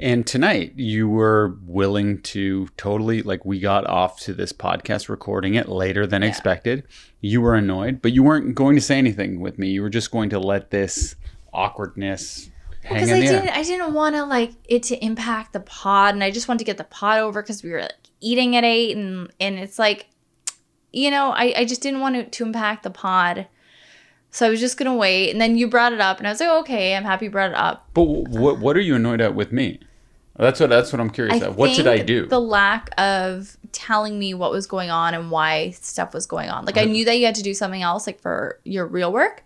And 0.00 0.26
tonight 0.26 0.72
you 0.76 1.08
were 1.08 1.56
willing 1.62 2.20
to 2.22 2.66
totally 2.76 3.22
like 3.22 3.44
we 3.44 3.60
got 3.60 3.86
off 3.86 4.18
to 4.20 4.34
this 4.34 4.52
podcast 4.52 5.08
recording 5.08 5.54
it 5.54 5.68
later 5.68 6.04
than 6.06 6.22
expected. 6.24 6.82
You 7.20 7.40
were 7.40 7.54
annoyed, 7.54 8.02
but 8.02 8.12
you 8.12 8.24
weren't 8.24 8.56
going 8.56 8.74
to 8.74 8.82
say 8.82 8.98
anything 8.98 9.38
with 9.40 9.56
me. 9.58 9.68
You 9.68 9.82
were 9.82 9.90
just 9.90 10.10
going 10.10 10.30
to 10.30 10.40
let 10.40 10.70
this 10.70 11.14
awkwardness 11.52 12.50
hang 12.82 12.94
Because 12.94 13.08
in 13.08 13.14
I 13.14 13.20
the 13.20 13.26
didn't, 13.26 13.48
air. 13.48 13.54
I 13.54 13.62
didn't 13.62 13.94
want 13.94 14.16
to 14.16 14.24
like 14.24 14.52
it 14.64 14.82
to 14.84 14.96
impact 15.04 15.52
the 15.52 15.60
pod, 15.60 16.14
and 16.14 16.24
I 16.24 16.32
just 16.32 16.48
wanted 16.48 16.58
to 16.58 16.64
get 16.64 16.76
the 16.76 16.84
pod 16.84 17.20
over 17.20 17.40
because 17.40 17.62
we 17.62 17.70
were 17.70 17.82
like 17.82 17.92
eating 18.20 18.56
at 18.56 18.64
eight, 18.64 18.96
and 18.96 19.32
and 19.38 19.60
it's 19.60 19.78
like, 19.78 20.06
you 20.92 21.10
know, 21.12 21.30
I 21.30 21.54
I 21.58 21.64
just 21.64 21.82
didn't 21.82 22.00
want 22.00 22.16
it 22.16 22.32
to 22.32 22.44
impact 22.44 22.82
the 22.82 22.90
pod, 22.90 23.46
so 24.34 24.44
I 24.44 24.50
was 24.50 24.58
just 24.58 24.76
gonna 24.76 24.96
wait, 24.96 25.30
and 25.30 25.40
then 25.40 25.56
you 25.56 25.68
brought 25.68 25.92
it 25.92 26.00
up, 26.00 26.18
and 26.18 26.26
I 26.26 26.30
was 26.30 26.40
like, 26.40 26.50
okay, 26.62 26.96
I'm 26.96 27.04
happy 27.04 27.26
you 27.26 27.30
brought 27.30 27.50
it 27.50 27.56
up. 27.56 27.88
But 27.94 28.02
what 28.02 28.58
what 28.58 28.76
are 28.76 28.80
you 28.80 28.96
annoyed 28.96 29.20
at 29.20 29.36
with 29.36 29.52
me? 29.52 29.78
That's 30.36 30.58
what 30.58 30.70
that's 30.70 30.92
what 30.92 30.98
I'm 30.98 31.10
curious 31.10 31.40
at. 31.40 31.54
What 31.54 31.76
did 31.76 31.86
I 31.86 31.98
do? 31.98 32.26
The 32.26 32.40
lack 32.40 32.90
of 32.98 33.56
telling 33.70 34.18
me 34.18 34.34
what 34.34 34.50
was 34.50 34.66
going 34.66 34.90
on 34.90 35.14
and 35.14 35.30
why 35.30 35.70
stuff 35.70 36.12
was 36.12 36.26
going 36.26 36.50
on. 36.50 36.64
Like 36.64 36.76
I 36.76 36.84
knew 36.84 37.04
that 37.04 37.16
you 37.16 37.26
had 37.26 37.36
to 37.36 37.44
do 37.44 37.54
something 37.54 37.82
else, 37.82 38.08
like 38.08 38.20
for 38.20 38.58
your 38.64 38.88
real 38.88 39.12
work, 39.12 39.44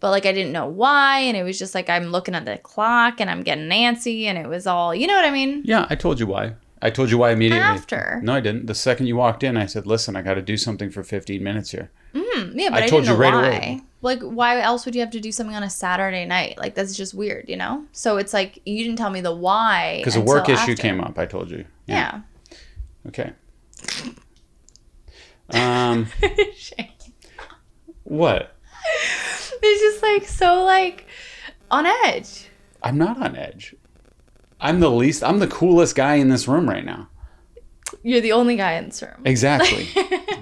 but 0.00 0.10
like 0.10 0.24
I 0.24 0.32
didn't 0.32 0.52
know 0.52 0.66
why, 0.66 1.18
and 1.18 1.36
it 1.36 1.42
was 1.42 1.58
just 1.58 1.74
like 1.74 1.90
I'm 1.90 2.04
looking 2.04 2.34
at 2.34 2.46
the 2.46 2.56
clock 2.56 3.20
and 3.20 3.28
I'm 3.28 3.42
getting 3.42 3.68
antsy, 3.68 4.24
and 4.24 4.38
it 4.38 4.48
was 4.48 4.66
all, 4.66 4.94
you 4.94 5.06
know 5.06 5.14
what 5.14 5.26
I 5.26 5.30
mean? 5.30 5.60
yeah, 5.66 5.86
I 5.90 5.94
told 5.94 6.18
you 6.18 6.26
why. 6.26 6.54
I 6.80 6.88
told 6.88 7.10
you 7.10 7.18
why 7.18 7.32
immediately. 7.32 7.62
After. 7.62 8.18
No, 8.24 8.32
I 8.32 8.40
didn't. 8.40 8.66
The 8.66 8.74
second 8.74 9.06
you 9.08 9.16
walked 9.16 9.44
in, 9.44 9.58
I 9.58 9.66
said, 9.66 9.86
"Listen, 9.86 10.16
I 10.16 10.22
got 10.22 10.34
to 10.34 10.42
do 10.42 10.56
something 10.56 10.90
for 10.90 11.04
15 11.04 11.44
minutes 11.44 11.70
here." 11.70 11.90
Hmm, 12.16 12.58
yeah, 12.58 12.70
but 12.70 12.82
I 12.82 12.86
I, 12.86 12.88
told 12.88 13.06
you 13.06 13.12
right 13.12 13.34
why. 13.34 13.46
away. 13.46 13.80
Like, 14.02 14.20
why 14.20 14.60
else 14.60 14.84
would 14.84 14.94
you 14.94 15.00
have 15.00 15.10
to 15.12 15.20
do 15.20 15.32
something 15.32 15.54
on 15.56 15.62
a 15.62 15.70
Saturday 15.70 16.24
night? 16.26 16.58
Like, 16.58 16.74
that's 16.74 16.96
just 16.96 17.14
weird, 17.14 17.48
you 17.48 17.56
know. 17.56 17.84
So 17.92 18.16
it's 18.18 18.34
like 18.34 18.58
you 18.66 18.84
didn't 18.84 18.98
tell 18.98 19.10
me 19.10 19.20
the 19.20 19.34
why 19.34 19.98
Because 19.98 20.16
a 20.16 20.20
work 20.20 20.48
until 20.48 20.54
issue 20.56 20.72
after. 20.72 20.82
came 20.82 21.00
up. 21.00 21.18
I 21.18 21.26
told 21.26 21.50
you. 21.50 21.64
Yeah. 21.86 22.20
Okay. 23.08 23.32
Um. 25.50 26.06
What? 28.04 28.56
it's 29.62 29.80
just 29.80 30.02
like 30.02 30.24
so 30.24 30.64
like 30.64 31.06
on 31.70 31.86
edge. 32.04 32.48
I'm 32.82 32.98
not 32.98 33.22
on 33.22 33.36
edge. 33.36 33.74
I'm 34.60 34.80
the 34.80 34.90
least. 34.90 35.24
I'm 35.24 35.38
the 35.38 35.46
coolest 35.46 35.94
guy 35.94 36.16
in 36.16 36.28
this 36.28 36.46
room 36.46 36.68
right 36.68 36.84
now. 36.84 37.08
You're 38.02 38.20
the 38.20 38.32
only 38.32 38.56
guy 38.56 38.72
in 38.74 38.86
this 38.86 39.00
room. 39.02 39.22
Exactly. 39.24 39.88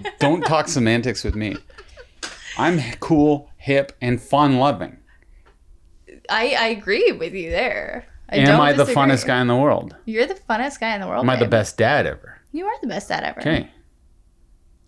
Don't 0.19 0.40
talk 0.43 0.69
semantics 0.69 1.23
with 1.23 1.35
me. 1.35 1.57
I'm 2.59 2.81
cool, 3.00 3.50
hip, 3.61 3.93
and 4.00 4.21
fun-loving. 4.21 4.97
I 6.28 6.56
I 6.58 6.67
agree 6.69 7.13
with 7.13 7.35
you 7.35 7.50
there. 7.50 8.06
I 8.28 8.37
Am 8.37 8.61
I 8.61 8.73
the 8.73 8.85
disagree. 8.85 8.95
funnest 8.95 9.26
guy 9.26 9.41
in 9.41 9.49
the 9.49 9.56
world? 9.56 9.95
You're 10.06 10.26
the 10.26 10.35
funnest 10.35 10.80
guy 10.80 10.95
in 10.95 11.00
the 11.00 11.06
world. 11.06 11.25
Am 11.25 11.30
I 11.30 11.37
the 11.37 11.49
best 11.49 11.76
dad 11.76 12.06
ever? 12.06 12.39
You 12.52 12.65
are 12.67 12.80
the 12.80 12.87
best 12.89 13.08
dad 13.08 13.25
ever. 13.25 13.41
Okay. 13.41 13.69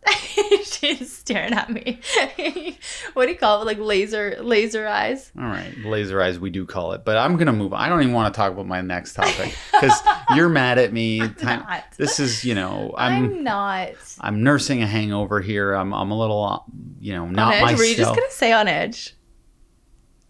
She's 0.65 1.13
staring 1.17 1.53
at 1.53 1.71
me. 1.71 2.01
what 3.13 3.27
do 3.27 3.33
you 3.33 3.39
call 3.39 3.63
it? 3.63 3.67
Like 3.67 3.79
laser 3.79 4.37
laser 4.41 4.87
eyes. 4.89 5.31
All 5.39 5.45
right. 5.45 5.73
Laser 5.85 6.21
eyes, 6.21 6.39
we 6.39 6.51
do 6.51 6.67
call 6.67 6.93
it. 6.93 7.05
But 7.05 7.17
I'm 7.17 7.37
gonna 7.37 7.53
move. 7.53 7.73
on. 7.73 7.81
I 7.81 7.89
don't 7.89 8.03
even 8.03 8.15
want 8.15 8.33
to 8.33 8.37
talk 8.37 8.53
about 8.53 8.67
my 8.67 8.81
next 8.81 9.15
topic 9.15 9.55
because 9.73 9.99
you're 10.35 10.49
mad 10.49 10.79
at 10.79 10.93
me. 10.93 11.21
Time- 11.21 11.61
not. 11.61 11.85
This 11.97 12.19
is, 12.19 12.45
you 12.45 12.55
know, 12.55 12.95
I'm. 12.97 13.25
I'm 13.25 13.45
not. 13.45 13.91
I'm 14.21 14.43
nursing 14.43 14.83
a 14.83 14.87
hangover 14.87 15.41
here. 15.41 15.75
I'm, 15.75 15.93
I'm 15.93 16.11
a 16.11 16.19
little, 16.19 16.65
you 17.01 17.13
know, 17.13 17.27
not 17.27 17.49
on 17.49 17.53
edge. 17.55 17.63
myself. 17.63 17.79
Were 17.79 17.85
you 17.85 17.97
just 17.97 18.15
gonna 18.15 18.31
say 18.31 18.53
on 18.53 18.69
edge? 18.69 19.17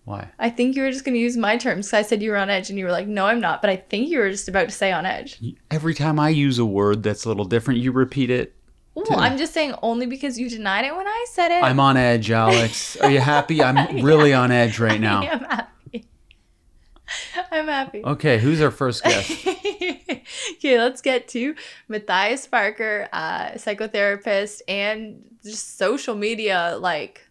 Why? 0.04 0.28
I 0.38 0.50
think 0.50 0.74
you 0.74 0.82
were 0.82 0.90
just 0.90 1.04
gonna 1.04 1.18
use 1.18 1.36
my 1.36 1.56
terms 1.56 1.86
because 1.86 2.06
I 2.06 2.08
said 2.08 2.22
you 2.22 2.30
were 2.32 2.36
on 2.36 2.50
edge, 2.50 2.70
and 2.70 2.78
you 2.78 2.84
were 2.84 2.90
like, 2.90 3.06
"No, 3.06 3.26
I'm 3.26 3.40
not." 3.40 3.60
But 3.62 3.70
I 3.70 3.76
think 3.76 4.08
you 4.08 4.18
were 4.18 4.30
just 4.30 4.48
about 4.48 4.68
to 4.68 4.74
say 4.74 4.92
on 4.92 5.06
edge. 5.06 5.40
Every 5.70 5.94
time 5.94 6.18
I 6.18 6.28
use 6.30 6.58
a 6.58 6.64
word 6.64 7.02
that's 7.02 7.24
a 7.24 7.28
little 7.28 7.44
different, 7.44 7.80
you 7.80 7.92
repeat 7.92 8.28
it. 8.28 8.54
Well, 8.94 9.18
I'm 9.18 9.38
just 9.38 9.54
saying 9.54 9.74
only 9.82 10.06
because 10.06 10.38
you 10.38 10.50
denied 10.50 10.84
it 10.84 10.94
when 10.94 11.06
I 11.06 11.26
said 11.30 11.50
it. 11.50 11.62
I'm 11.62 11.80
on 11.80 11.96
edge, 11.96 12.30
Alex. 12.30 12.96
Are 12.96 13.10
you 13.10 13.20
happy? 13.20 13.62
I'm 13.62 14.02
really 14.04 14.34
on 14.34 14.52
edge 14.52 14.78
right 14.78 15.00
now. 15.00 15.22
I'm 15.22 15.40
happy. 15.40 16.04
I'm 17.50 17.66
happy. 17.68 18.04
Okay, 18.04 18.38
who's 18.38 18.60
our 18.60 18.70
first 18.70 19.02
guest? 19.02 19.30
okay, 19.46 20.78
let's 20.78 21.00
get 21.00 21.28
to 21.28 21.54
Matthias 21.88 22.46
Barker, 22.46 23.08
uh, 23.12 23.52
psychotherapist 23.52 24.60
and 24.68 25.22
just 25.42 25.78
social 25.78 26.14
media 26.14 26.76
like 26.78 27.26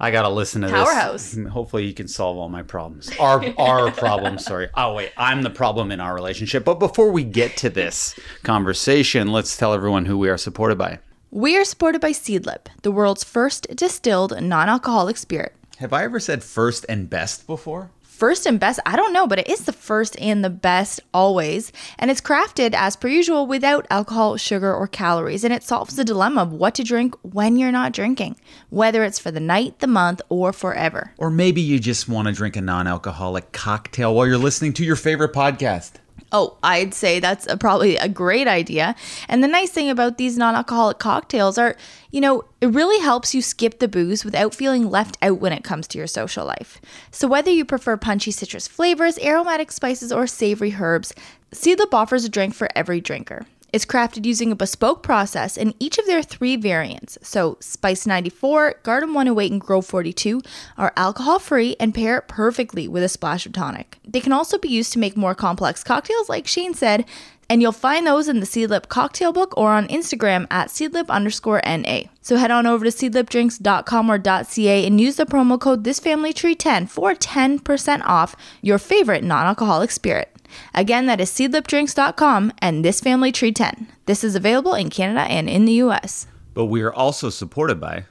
I 0.00 0.10
gotta 0.10 0.28
listen 0.28 0.62
to 0.62 0.68
Powerhouse. 0.68 1.32
this. 1.32 1.48
Hopefully, 1.48 1.84
you 1.84 1.92
can 1.94 2.06
solve 2.08 2.36
all 2.38 2.48
my 2.48 2.62
problems. 2.62 3.10
Our 3.18 3.44
our 3.58 3.90
problems. 4.04 4.44
Sorry. 4.44 4.68
Oh 4.74 4.94
wait, 4.94 5.12
I'm 5.16 5.42
the 5.42 5.50
problem 5.50 5.90
in 5.90 6.00
our 6.00 6.14
relationship. 6.14 6.64
But 6.64 6.78
before 6.78 7.10
we 7.10 7.24
get 7.24 7.56
to 7.58 7.70
this 7.70 8.14
conversation, 8.44 9.32
let's 9.32 9.56
tell 9.56 9.74
everyone 9.74 10.06
who 10.06 10.16
we 10.18 10.28
are 10.28 10.38
supported 10.38 10.78
by. 10.78 11.00
We 11.30 11.56
are 11.58 11.64
supported 11.64 12.00
by 12.00 12.12
Seedlip, 12.12 12.68
the 12.82 12.90
world's 12.92 13.24
first 13.24 13.66
distilled 13.76 14.40
non-alcoholic 14.40 15.16
spirit. 15.16 15.54
Have 15.78 15.92
I 15.92 16.04
ever 16.04 16.18
said 16.18 16.42
first 16.42 16.86
and 16.88 17.10
best 17.10 17.46
before? 17.46 17.90
First 18.18 18.46
and 18.46 18.58
best, 18.58 18.80
I 18.84 18.96
don't 18.96 19.12
know, 19.12 19.28
but 19.28 19.38
it 19.38 19.46
is 19.46 19.60
the 19.60 19.72
first 19.72 20.20
and 20.20 20.44
the 20.44 20.50
best 20.50 20.98
always. 21.14 21.70
And 22.00 22.10
it's 22.10 22.20
crafted 22.20 22.74
as 22.74 22.96
per 22.96 23.06
usual 23.06 23.46
without 23.46 23.86
alcohol, 23.90 24.36
sugar, 24.36 24.74
or 24.74 24.88
calories. 24.88 25.44
And 25.44 25.54
it 25.54 25.62
solves 25.62 25.94
the 25.94 26.04
dilemma 26.04 26.42
of 26.42 26.52
what 26.52 26.74
to 26.74 26.82
drink 26.82 27.14
when 27.22 27.56
you're 27.56 27.70
not 27.70 27.92
drinking, 27.92 28.34
whether 28.70 29.04
it's 29.04 29.20
for 29.20 29.30
the 29.30 29.38
night, 29.38 29.78
the 29.78 29.86
month, 29.86 30.20
or 30.30 30.52
forever. 30.52 31.12
Or 31.16 31.30
maybe 31.30 31.60
you 31.60 31.78
just 31.78 32.08
want 32.08 32.26
to 32.26 32.34
drink 32.34 32.56
a 32.56 32.60
non-alcoholic 32.60 33.52
cocktail 33.52 34.12
while 34.16 34.26
you're 34.26 34.36
listening 34.36 34.72
to 34.72 34.84
your 34.84 34.96
favorite 34.96 35.32
podcast. 35.32 35.92
Oh, 36.30 36.58
I'd 36.62 36.92
say 36.92 37.20
that's 37.20 37.46
a, 37.46 37.56
probably 37.56 37.96
a 37.96 38.08
great 38.08 38.46
idea. 38.46 38.94
And 39.28 39.42
the 39.42 39.48
nice 39.48 39.70
thing 39.70 39.88
about 39.88 40.18
these 40.18 40.36
non 40.36 40.54
alcoholic 40.54 40.98
cocktails 40.98 41.56
are, 41.56 41.76
you 42.10 42.20
know, 42.20 42.44
it 42.60 42.66
really 42.66 43.02
helps 43.02 43.34
you 43.34 43.40
skip 43.40 43.78
the 43.78 43.88
booze 43.88 44.24
without 44.24 44.54
feeling 44.54 44.90
left 44.90 45.16
out 45.22 45.40
when 45.40 45.52
it 45.52 45.64
comes 45.64 45.86
to 45.88 45.98
your 45.98 46.06
social 46.06 46.44
life. 46.44 46.80
So, 47.10 47.26
whether 47.26 47.50
you 47.50 47.64
prefer 47.64 47.96
punchy 47.96 48.30
citrus 48.30 48.68
flavors, 48.68 49.18
aromatic 49.20 49.72
spices, 49.72 50.12
or 50.12 50.26
savory 50.26 50.76
herbs, 50.78 51.14
Seedlip 51.52 51.94
offers 51.94 52.24
a 52.24 52.28
drink 52.28 52.54
for 52.54 52.68
every 52.76 53.00
drinker. 53.00 53.46
It's 53.72 53.84
crafted 53.84 54.24
using 54.24 54.50
a 54.50 54.56
bespoke 54.56 55.02
process 55.02 55.56
in 55.56 55.74
each 55.78 55.98
of 55.98 56.06
their 56.06 56.22
three 56.22 56.56
variants. 56.56 57.18
So, 57.22 57.58
Spice 57.60 58.06
94, 58.06 58.80
Garden 58.82 59.12
108, 59.12 59.52
and 59.52 59.60
Grove 59.60 59.84
42 59.86 60.40
are 60.78 60.92
alcohol 60.96 61.38
free 61.38 61.76
and 61.78 61.94
pair 61.94 62.22
perfectly 62.22 62.88
with 62.88 63.02
a 63.02 63.08
splash 63.08 63.44
of 63.44 63.52
tonic. 63.52 63.98
They 64.06 64.20
can 64.20 64.32
also 64.32 64.58
be 64.58 64.68
used 64.68 64.92
to 64.94 64.98
make 64.98 65.16
more 65.16 65.34
complex 65.34 65.84
cocktails, 65.84 66.28
like 66.28 66.46
Shane 66.46 66.72
said, 66.72 67.04
and 67.50 67.62
you'll 67.62 67.72
find 67.72 68.06
those 68.06 68.28
in 68.28 68.40
the 68.40 68.46
Seedlip 68.46 68.88
cocktail 68.88 69.32
book 69.32 69.54
or 69.56 69.70
on 69.70 69.88
Instagram 69.88 70.46
at 70.50 70.68
seedlip 70.68 71.08
underscore 71.08 71.62
NA. 71.64 72.02
So 72.20 72.36
head 72.36 72.50
on 72.50 72.66
over 72.66 72.84
to 72.84 72.90
seedlipdrinks.com 72.90 74.10
or 74.10 74.18
.ca 74.44 74.86
and 74.86 75.00
use 75.00 75.16
the 75.16 75.24
promo 75.24 75.58
code 75.58 75.82
ThisFamilyTree10 75.84 76.90
for 76.90 77.14
10% 77.14 78.02
off 78.04 78.36
your 78.60 78.78
favorite 78.78 79.24
non-alcoholic 79.24 79.90
spirit. 79.90 80.34
Again, 80.74 81.06
that 81.06 81.20
is 81.20 81.30
seedlipdrinks.com 81.30 82.52
and 82.58 82.84
ThisFamilyTree10. 82.84 83.86
This 84.06 84.24
is 84.24 84.34
available 84.34 84.74
in 84.74 84.90
Canada 84.90 85.22
and 85.22 85.48
in 85.48 85.64
the 85.64 85.74
US. 85.74 86.26
But 86.54 86.66
we 86.66 86.82
are 86.82 86.92
also 86.92 87.30
supported 87.30 87.80
by 87.80 88.04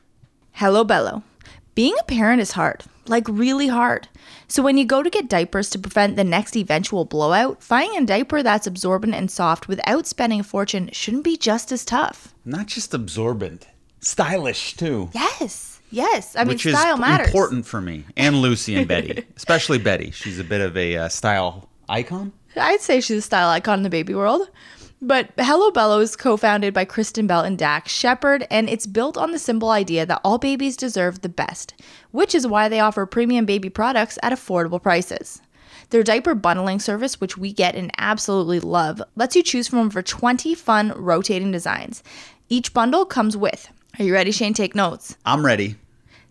Hello 0.53 0.83
Bello. 0.83 1.23
Being 1.75 1.95
a 1.99 2.03
parent 2.03 2.41
is 2.41 2.53
hard, 2.53 2.83
like 3.07 3.27
really 3.27 3.67
hard. 3.67 4.07
So 4.47 4.63
when 4.63 4.77
you 4.77 4.85
go 4.85 5.03
to 5.03 5.09
get 5.09 5.29
diapers 5.29 5.69
to 5.71 5.79
prevent 5.79 6.15
the 6.15 6.23
next 6.23 6.55
eventual 6.55 7.05
blowout, 7.05 7.61
finding 7.61 8.01
a 8.01 8.05
diaper 8.05 8.41
that's 8.41 8.65
absorbent 8.65 9.13
and 9.13 9.29
soft 9.29 9.67
without 9.67 10.07
spending 10.07 10.39
a 10.39 10.43
fortune 10.43 10.89
shouldn't 10.91 11.23
be 11.23 11.37
just 11.37 11.71
as 11.71 11.85
tough. 11.85 12.33
not 12.45 12.65
just 12.67 12.93
absorbent, 12.93 13.67
stylish 13.99 14.75
too. 14.75 15.09
Yes. 15.13 15.79
Yes. 15.91 16.35
I 16.35 16.39
mean, 16.39 16.49
which 16.49 16.65
is 16.65 16.77
style 16.77 16.97
matters. 16.97 17.27
Is 17.27 17.33
important 17.33 17.65
for 17.65 17.79
me 17.79 18.05
and 18.17 18.37
Lucy 18.41 18.75
and 18.75 18.87
Betty, 18.87 19.25
especially 19.37 19.77
Betty. 19.77 20.11
She's 20.11 20.39
a 20.39 20.43
bit 20.43 20.61
of 20.61 20.75
a 20.75 20.97
uh, 20.97 21.09
style 21.09 21.69
icon. 21.89 22.33
I'd 22.55 22.81
say 22.81 23.01
she's 23.01 23.19
a 23.19 23.21
style 23.21 23.49
icon 23.49 23.79
in 23.79 23.83
the 23.83 23.89
baby 23.89 24.13
world. 24.13 24.49
But 24.99 25.29
Hello 25.37 25.69
Bello 25.69 25.99
is 25.99 26.15
co 26.15 26.37
founded 26.37 26.73
by 26.73 26.85
Kristen 26.85 27.27
Bell 27.27 27.41
and 27.41 27.57
Dax 27.57 27.91
Shepard, 27.91 28.47
and 28.49 28.67
it's 28.67 28.87
built 28.87 29.15
on 29.15 29.31
the 29.31 29.37
simple 29.37 29.69
idea 29.69 30.07
that 30.07 30.21
all 30.23 30.39
babies 30.39 30.75
deserve 30.75 31.21
the 31.21 31.29
best, 31.29 31.75
which 32.11 32.33
is 32.33 32.47
why 32.47 32.67
they 32.67 32.79
offer 32.79 33.05
premium 33.05 33.45
baby 33.45 33.69
products 33.69 34.17
at 34.23 34.33
affordable 34.33 34.81
prices. 34.81 35.39
Their 35.91 36.03
diaper 36.03 36.33
bundling 36.33 36.79
service, 36.79 37.21
which 37.21 37.37
we 37.37 37.53
get 37.53 37.75
and 37.75 37.91
absolutely 37.99 38.59
love, 38.59 39.01
lets 39.15 39.35
you 39.35 39.43
choose 39.43 39.67
from 39.67 39.79
over 39.79 40.01
20 40.01 40.55
fun 40.55 40.91
rotating 40.95 41.51
designs. 41.51 42.01
Each 42.49 42.73
bundle 42.73 43.05
comes 43.05 43.37
with, 43.37 43.69
are 43.99 44.03
you 44.03 44.13
ready, 44.13 44.31
Shane? 44.31 44.53
Take 44.53 44.75
notes. 44.75 45.15
I'm 45.25 45.45
ready. 45.45 45.75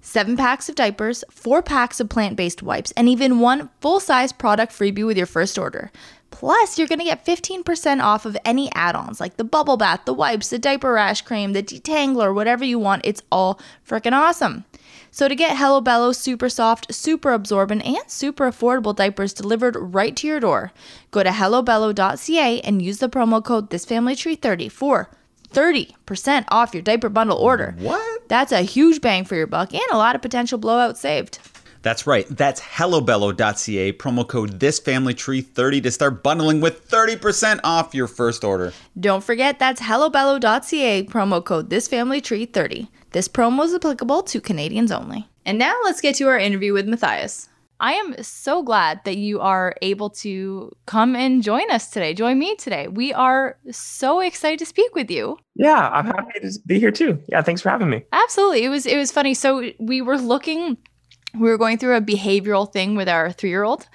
Seven 0.06 0.36
packs 0.36 0.68
of 0.68 0.76
diapers, 0.76 1.24
four 1.32 1.62
packs 1.62 1.98
of 1.98 2.08
plant 2.08 2.36
based 2.36 2.62
wipes, 2.62 2.92
and 2.92 3.08
even 3.08 3.40
one 3.40 3.70
full 3.80 3.98
size 3.98 4.32
product 4.32 4.72
freebie 4.72 5.04
with 5.04 5.16
your 5.16 5.26
first 5.26 5.58
order. 5.58 5.90
Plus, 6.30 6.78
you're 6.78 6.86
to 6.86 6.96
get 6.96 7.26
15% 7.26 8.00
off 8.00 8.24
of 8.24 8.36
any 8.44 8.70
add 8.72 8.94
ons 8.94 9.18
like 9.18 9.36
the 9.36 9.42
bubble 9.42 9.76
bath, 9.76 10.02
the 10.04 10.14
wipes, 10.14 10.48
the 10.48 10.60
diaper 10.60 10.92
rash 10.92 11.22
cream, 11.22 11.54
the 11.54 11.62
detangler, 11.62 12.32
whatever 12.32 12.64
you 12.64 12.78
want. 12.78 13.04
It's 13.04 13.20
all 13.32 13.58
freaking 13.84 14.12
awesome. 14.12 14.64
So, 15.10 15.26
to 15.26 15.34
get 15.34 15.56
Hello 15.56 15.80
Bello 15.80 16.12
super 16.12 16.48
soft, 16.48 16.94
super 16.94 17.32
absorbent, 17.32 17.84
and 17.84 18.08
super 18.08 18.48
affordable 18.48 18.94
diapers 18.94 19.34
delivered 19.34 19.74
right 19.76 20.14
to 20.14 20.28
your 20.28 20.38
door, 20.38 20.72
go 21.10 21.24
to 21.24 21.30
hellobello.ca 21.30 22.60
and 22.60 22.80
use 22.80 22.98
the 22.98 23.08
promo 23.08 23.44
code 23.44 23.70
ThisFamilyTree30 23.70 24.70
for 24.70 25.10
30% 25.48 26.44
off 26.48 26.74
your 26.74 26.82
diaper 26.82 27.08
bundle 27.08 27.38
order. 27.38 27.74
What? 27.78 28.28
That's 28.28 28.52
a 28.52 28.62
huge 28.62 29.00
bang 29.00 29.24
for 29.24 29.36
your 29.36 29.46
buck 29.46 29.72
and 29.72 29.82
a 29.90 29.96
lot 29.96 30.14
of 30.14 30.22
potential 30.22 30.58
blowout 30.58 30.98
saved. 30.98 31.38
That's 31.82 32.04
right. 32.04 32.26
That's 32.28 32.60
hellobello.ca, 32.60 33.92
promo 33.92 34.26
code 34.26 34.58
thisfamilytree30 34.58 35.82
to 35.84 35.90
start 35.92 36.22
bundling 36.22 36.60
with 36.60 36.88
30% 36.88 37.60
off 37.62 37.94
your 37.94 38.08
first 38.08 38.42
order. 38.42 38.72
Don't 38.98 39.22
forget 39.22 39.60
that's 39.60 39.80
hellobello.ca, 39.80 41.04
promo 41.04 41.44
code 41.44 41.70
thisfamilytree30. 41.70 42.88
This 43.12 43.28
promo 43.28 43.64
is 43.64 43.72
applicable 43.72 44.22
to 44.24 44.40
Canadians 44.40 44.90
only. 44.90 45.28
And 45.44 45.58
now 45.58 45.76
let's 45.84 46.00
get 46.00 46.16
to 46.16 46.26
our 46.26 46.38
interview 46.38 46.72
with 46.72 46.88
Matthias. 46.88 47.48
I 47.78 47.92
am 47.94 48.22
so 48.22 48.62
glad 48.62 49.04
that 49.04 49.16
you 49.16 49.40
are 49.40 49.74
able 49.82 50.10
to 50.10 50.74
come 50.86 51.14
and 51.14 51.42
join 51.42 51.70
us 51.70 51.90
today. 51.90 52.14
Join 52.14 52.38
me 52.38 52.56
today. 52.56 52.88
We 52.88 53.12
are 53.12 53.58
so 53.70 54.20
excited 54.20 54.58
to 54.60 54.66
speak 54.66 54.94
with 54.94 55.10
you. 55.10 55.38
Yeah, 55.54 55.88
I'm 55.88 56.06
happy 56.06 56.40
to 56.40 56.58
be 56.66 56.78
here 56.80 56.90
too. 56.90 57.22
Yeah, 57.28 57.42
thanks 57.42 57.60
for 57.60 57.70
having 57.70 57.90
me. 57.90 58.04
Absolutely. 58.12 58.64
It 58.64 58.68
was 58.70 58.86
it 58.86 58.96
was 58.96 59.12
funny. 59.12 59.34
So 59.34 59.70
we 59.78 60.00
were 60.00 60.18
looking 60.18 60.78
we 61.38 61.50
were 61.50 61.58
going 61.58 61.78
through 61.78 61.96
a 61.96 62.00
behavioral 62.00 62.70
thing 62.70 62.96
with 62.96 63.08
our 63.08 63.30
three 63.30 63.50
year 63.50 63.64
old, 63.64 63.86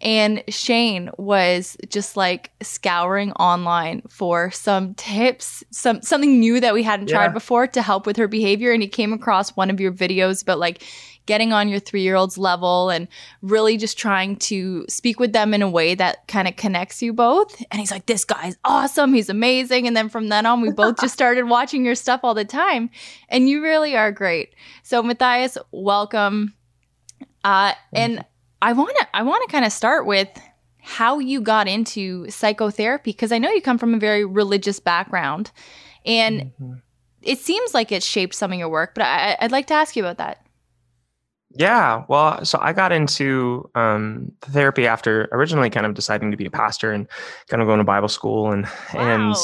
and 0.00 0.42
Shane 0.48 1.10
was 1.16 1.76
just 1.88 2.16
like 2.16 2.50
scouring 2.62 3.32
online 3.32 4.02
for 4.08 4.50
some 4.50 4.94
tips, 4.94 5.62
some 5.70 6.02
something 6.02 6.40
new 6.40 6.60
that 6.60 6.74
we 6.74 6.82
hadn't 6.82 7.08
tried 7.08 7.32
before 7.32 7.66
to 7.68 7.82
help 7.82 8.06
with 8.06 8.16
her 8.16 8.28
behavior. 8.28 8.72
And 8.72 8.82
he 8.82 8.88
came 8.88 9.12
across 9.12 9.56
one 9.56 9.70
of 9.70 9.80
your 9.80 9.92
videos 9.92 10.42
about 10.42 10.58
like 10.58 10.82
getting 11.28 11.52
on 11.52 11.68
your 11.68 11.78
three 11.78 12.00
year 12.02 12.16
old's 12.16 12.36
level 12.36 12.90
and 12.90 13.06
really 13.42 13.76
just 13.76 13.96
trying 13.98 14.34
to 14.36 14.84
speak 14.88 15.20
with 15.20 15.32
them 15.32 15.54
in 15.54 15.62
a 15.62 15.68
way 15.70 15.94
that 15.94 16.26
kind 16.26 16.48
of 16.48 16.56
connects 16.56 17.02
you 17.02 17.12
both. 17.12 17.54
And 17.70 17.78
he's 17.78 17.92
like, 17.92 18.06
This 18.06 18.24
guy's 18.24 18.56
awesome. 18.64 19.12
He's 19.12 19.28
amazing. 19.28 19.86
And 19.86 19.96
then 19.96 20.08
from 20.08 20.28
then 20.28 20.46
on, 20.46 20.60
we 20.60 20.72
both 20.72 20.98
just 21.00 21.12
started 21.20 21.44
watching 21.44 21.84
your 21.84 21.94
stuff 21.94 22.20
all 22.24 22.34
the 22.34 22.44
time. 22.44 22.90
And 23.28 23.48
you 23.48 23.62
really 23.62 23.94
are 23.96 24.10
great. 24.10 24.54
So, 24.82 25.02
Matthias, 25.02 25.56
welcome. 25.70 26.54
Uh, 27.44 27.74
and 27.92 28.24
I 28.60 28.72
want 28.72 28.96
to 28.98 29.06
I 29.14 29.22
want 29.22 29.48
to 29.48 29.52
kind 29.52 29.64
of 29.64 29.70
start 29.72 30.06
with 30.06 30.28
how 30.80 31.18
you 31.18 31.40
got 31.40 31.68
into 31.68 32.28
psychotherapy 32.30 33.12
because 33.12 33.30
I 33.30 33.38
know 33.38 33.50
you 33.50 33.60
come 33.60 33.78
from 33.78 33.94
a 33.94 33.98
very 33.98 34.24
religious 34.24 34.80
background, 34.80 35.52
and 36.06 36.52
Mhm. 36.60 36.80
it 37.22 37.38
seems 37.38 37.74
like 37.74 37.92
it 37.92 38.02
shaped 38.02 38.34
some 38.34 38.52
of 38.52 38.58
your 38.58 38.70
work. 38.70 38.94
But 38.94 39.04
I, 39.04 39.36
I'd 39.40 39.52
like 39.52 39.66
to 39.66 39.74
ask 39.74 39.94
you 39.96 40.02
about 40.02 40.16
that. 40.18 40.44
Yeah, 41.58 42.04
well, 42.06 42.44
so 42.44 42.56
I 42.62 42.72
got 42.72 42.92
into 42.92 43.68
um, 43.74 44.30
therapy 44.42 44.86
after 44.86 45.28
originally 45.32 45.70
kind 45.70 45.86
of 45.86 45.94
deciding 45.94 46.30
to 46.30 46.36
be 46.36 46.46
a 46.46 46.50
pastor 46.52 46.92
and 46.92 47.08
kind 47.48 47.60
of 47.60 47.66
going 47.66 47.78
to 47.78 47.84
Bible 47.84 48.06
school 48.06 48.52
and 48.52 48.64
and 48.94 49.34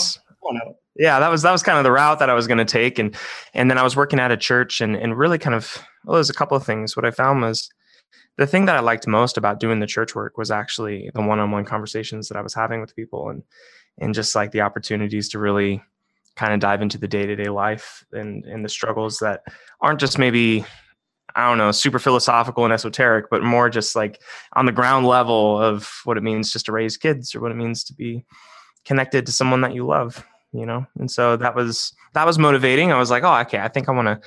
yeah, 0.97 1.19
that 1.19 1.29
was 1.29 1.43
that 1.43 1.51
was 1.51 1.65
kind 1.65 1.77
of 1.77 1.83
the 1.83 1.91
route 1.91 2.21
that 2.21 2.31
I 2.31 2.35
was 2.35 2.47
going 2.47 2.59
to 2.59 2.65
take 2.65 3.01
and 3.01 3.17
and 3.53 3.69
then 3.69 3.79
I 3.79 3.83
was 3.83 3.97
working 3.97 4.21
at 4.21 4.31
a 4.31 4.37
church 4.37 4.81
and 4.81 4.95
and 4.95 5.19
really 5.19 5.39
kind 5.39 5.57
of 5.57 5.85
well, 6.05 6.15
there's 6.15 6.31
a 6.31 6.35
couple 6.35 6.57
of 6.57 6.65
things. 6.65 6.95
What 6.95 7.05
I 7.05 7.11
found 7.11 7.43
was 7.43 7.69
the 8.37 8.47
thing 8.47 8.67
that 8.67 8.77
I 8.77 8.81
liked 8.81 9.09
most 9.09 9.37
about 9.37 9.59
doing 9.59 9.81
the 9.81 9.87
church 9.87 10.15
work 10.15 10.39
was 10.39 10.53
actually 10.53 11.11
the 11.15 11.23
one-on-one 11.23 11.65
conversations 11.65 12.29
that 12.29 12.39
I 12.39 12.43
was 12.43 12.55
having 12.55 12.81
with 12.81 12.95
people 12.95 13.29
and 13.29 13.43
and 13.99 14.15
just 14.15 14.37
like 14.37 14.53
the 14.53 14.61
opportunities 14.61 15.29
to 15.31 15.41
really 15.41 15.83
kind 16.37 16.55
of 16.55 16.61
dive 16.61 16.81
into 16.81 16.99
the 16.99 17.09
day-to-day 17.09 17.49
life 17.49 18.05
and 18.13 18.45
and 18.45 18.65
the 18.65 18.69
struggles 18.69 19.19
that 19.19 19.43
aren't 19.81 19.99
just 19.99 20.17
maybe 20.17 20.65
I 21.37 21.49
don't 21.49 21.59
know, 21.59 21.73
super 21.73 21.99
philosophical 21.99 22.65
and 22.65 22.73
esoteric, 22.73 23.27
but 23.31 23.43
more 23.43 23.69
just 23.69 23.97
like 23.97 24.21
on 24.55 24.67
the 24.67 24.73
ground 24.73 25.07
level 25.07 25.61
of 25.61 26.01
what 26.05 26.17
it 26.17 26.23
means 26.23 26.53
just 26.53 26.67
to 26.67 26.73
raise 26.73 26.97
kids 26.97 27.35
or 27.35 27.41
what 27.41 27.51
it 27.51 27.57
means 27.57 27.83
to 27.85 27.95
be 27.95 28.25
connected 28.85 29.27
to 29.27 29.33
someone 29.33 29.61
that 29.63 29.75
you 29.75 29.85
love, 29.85 30.25
you 30.53 30.65
know? 30.65 30.87
And 30.99 31.11
so 31.11 31.37
that 31.37 31.55
was 31.55 31.93
that 32.13 32.27
was 32.27 32.39
motivating. 32.39 32.93
I 32.93 32.99
was 32.99 33.11
like, 33.11 33.25
oh, 33.25 33.41
okay, 33.41 33.59
I 33.59 33.69
think 33.69 33.89
I 33.89 33.93
want 33.93 34.07
to 34.07 34.21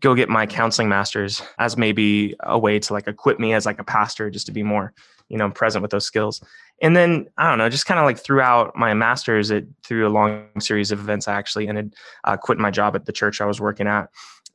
go 0.00 0.14
get 0.14 0.28
my 0.28 0.46
counseling 0.46 0.88
masters 0.88 1.42
as 1.58 1.76
maybe 1.76 2.34
a 2.40 2.58
way 2.58 2.78
to 2.78 2.92
like 2.92 3.08
equip 3.08 3.38
me 3.38 3.52
as 3.54 3.66
like 3.66 3.78
a 3.78 3.84
pastor 3.84 4.30
just 4.30 4.46
to 4.46 4.52
be 4.52 4.62
more, 4.62 4.92
you 5.28 5.36
know, 5.36 5.50
present 5.50 5.82
with 5.82 5.90
those 5.90 6.04
skills. 6.04 6.42
And 6.80 6.96
then 6.96 7.28
I 7.36 7.48
don't 7.48 7.58
know, 7.58 7.68
just 7.68 7.86
kind 7.86 7.98
of 7.98 8.06
like 8.06 8.18
throughout 8.18 8.76
my 8.76 8.94
masters, 8.94 9.50
it 9.50 9.66
through 9.82 10.06
a 10.06 10.10
long 10.10 10.46
series 10.60 10.92
of 10.92 11.00
events, 11.00 11.26
I 11.26 11.34
actually 11.34 11.68
ended 11.68 11.94
uh, 12.24 12.36
quitting 12.36 12.62
my 12.62 12.70
job 12.70 12.94
at 12.94 13.06
the 13.06 13.12
church 13.12 13.40
I 13.40 13.46
was 13.46 13.60
working 13.60 13.88
at 13.88 14.08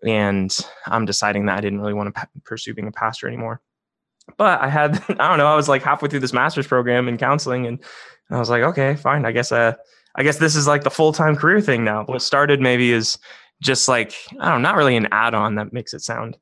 and 0.05 0.55
I'm 0.85 1.05
deciding 1.05 1.45
that 1.45 1.57
I 1.57 1.61
didn't 1.61 1.79
really 1.79 1.93
want 1.93 2.13
to 2.13 2.27
pursue 2.43 2.73
being 2.73 2.87
a 2.87 2.91
pastor 2.91 3.27
anymore. 3.27 3.61
But 4.37 4.61
I 4.61 4.69
had, 4.69 5.03
I 5.09 5.29
don't 5.29 5.37
know, 5.37 5.47
I 5.47 5.55
was 5.55 5.69
like 5.69 5.83
halfway 5.83 6.09
through 6.09 6.21
this 6.21 6.33
master's 6.33 6.67
program 6.67 7.07
in 7.07 7.17
counseling, 7.17 7.65
and 7.65 7.83
I 8.29 8.39
was 8.39 8.49
like, 8.49 8.63
okay, 8.63 8.95
fine. 8.95 9.25
I 9.25 9.31
guess, 9.31 9.51
uh, 9.51 9.73
I 10.15 10.23
guess 10.23 10.37
this 10.37 10.55
is 10.55 10.67
like 10.67 10.83
the 10.83 10.91
full 10.91 11.13
time 11.13 11.35
career 11.35 11.61
thing 11.61 11.83
now. 11.83 12.03
What 12.05 12.21
started 12.21 12.61
maybe 12.61 12.91
is 12.91 13.17
just 13.61 13.87
like, 13.87 14.13
I 14.39 14.49
don't 14.49 14.61
know, 14.61 14.69
not 14.69 14.77
really 14.77 14.95
an 14.95 15.07
add 15.11 15.33
on 15.33 15.55
that 15.55 15.73
makes 15.73 15.93
it 15.93 16.01
sound 16.01 16.37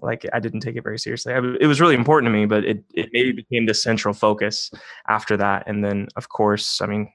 like 0.00 0.26
I 0.32 0.40
didn't 0.40 0.60
take 0.60 0.76
it 0.76 0.82
very 0.82 0.98
seriously. 0.98 1.32
I, 1.32 1.38
it 1.60 1.66
was 1.66 1.80
really 1.80 1.94
important 1.94 2.32
to 2.32 2.38
me, 2.38 2.46
but 2.46 2.64
it 2.64 2.84
it 2.94 3.10
maybe 3.12 3.32
became 3.32 3.66
the 3.66 3.74
central 3.74 4.14
focus 4.14 4.70
after 5.08 5.36
that. 5.36 5.64
And 5.66 5.84
then, 5.84 6.08
of 6.16 6.28
course, 6.28 6.80
I 6.80 6.86
mean, 6.86 7.12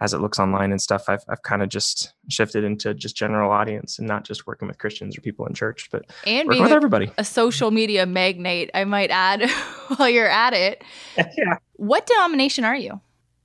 as 0.00 0.14
it 0.14 0.18
looks 0.18 0.38
online 0.38 0.70
and 0.72 0.80
stuff, 0.80 1.04
I've 1.08 1.22
I've 1.28 1.42
kind 1.42 1.62
of 1.62 1.68
just 1.68 2.14
shifted 2.28 2.64
into 2.64 2.94
just 2.94 3.14
general 3.16 3.50
audience 3.52 3.98
and 3.98 4.08
not 4.08 4.24
just 4.24 4.46
working 4.46 4.66
with 4.68 4.78
Christians 4.78 5.16
or 5.18 5.20
people 5.20 5.46
in 5.46 5.54
church, 5.54 5.88
but 5.92 6.04
And 6.26 6.48
working 6.48 6.62
with 6.62 6.72
everybody. 6.72 7.10
a 7.18 7.24
social 7.24 7.70
media 7.70 8.06
magnate, 8.06 8.70
I 8.74 8.84
might 8.84 9.10
add 9.10 9.48
while 9.96 10.08
you're 10.08 10.28
at 10.28 10.54
it. 10.54 10.82
yeah. 11.16 11.56
What 11.74 12.06
denomination 12.06 12.64
are 12.64 12.76
you? 12.76 13.00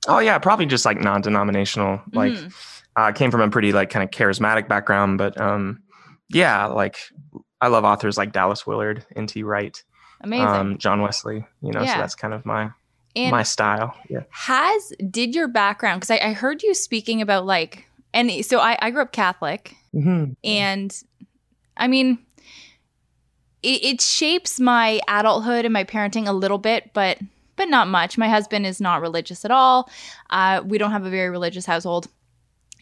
Oh 0.06 0.20
yeah, 0.20 0.38
probably 0.38 0.66
just 0.66 0.84
like 0.86 0.98
non-denominational. 1.00 2.00
Like 2.12 2.32
Mhm. 2.32 2.52
I 2.96 3.12
came 3.12 3.30
from 3.30 3.42
a 3.42 3.50
pretty 3.50 3.72
like 3.72 3.90
kind 3.90 4.02
of 4.02 4.10
charismatic 4.10 4.68
background, 4.68 5.18
but 5.18 5.38
um, 5.40 5.82
yeah, 6.30 6.66
like 6.66 6.96
I 7.60 7.68
love 7.68 7.84
authors 7.84 8.16
like 8.16 8.32
Dallas 8.32 8.66
Willard, 8.66 9.04
N.T. 9.16 9.42
Wright, 9.42 9.82
amazing. 10.22 10.46
um, 10.46 10.78
John 10.78 11.02
Wesley. 11.02 11.44
You 11.60 11.72
know, 11.72 11.82
Yeah. 11.82 11.94
so 11.94 12.00
that's 12.00 12.14
kind 12.14 12.32
of 12.34 12.46
my 12.46 12.70
and 13.18 13.30
my 13.30 13.42
style. 13.42 13.94
Yeah. 14.08 14.22
has 14.30 14.92
did 15.10 15.34
your 15.34 15.48
background 15.48 16.00
because 16.00 16.10
I, 16.10 16.28
I 16.28 16.32
heard 16.32 16.62
you 16.62 16.74
speaking 16.74 17.20
about 17.22 17.44
like 17.46 17.86
and 18.14 18.44
so 18.44 18.58
I, 18.58 18.78
I 18.80 18.90
grew 18.90 19.02
up 19.02 19.12
Catholic 19.12 19.74
Mm-hmm. 19.94 20.32
and 20.44 21.02
I 21.76 21.88
mean 21.88 22.18
it, 23.62 23.84
it 23.84 24.00
shapes 24.00 24.60
my 24.60 25.00
adulthood 25.08 25.64
and 25.64 25.72
my 25.72 25.84
parenting 25.84 26.28
a 26.28 26.32
little 26.32 26.58
bit, 26.58 26.92
but 26.92 27.18
but 27.56 27.68
not 27.68 27.88
much. 27.88 28.16
My 28.16 28.28
husband 28.28 28.66
is 28.66 28.80
not 28.80 29.00
religious 29.00 29.44
at 29.44 29.50
all. 29.50 29.90
Uh, 30.30 30.62
we 30.64 30.78
don't 30.78 30.92
have 30.92 31.04
a 31.04 31.10
very 31.10 31.28
religious 31.28 31.66
household. 31.66 32.06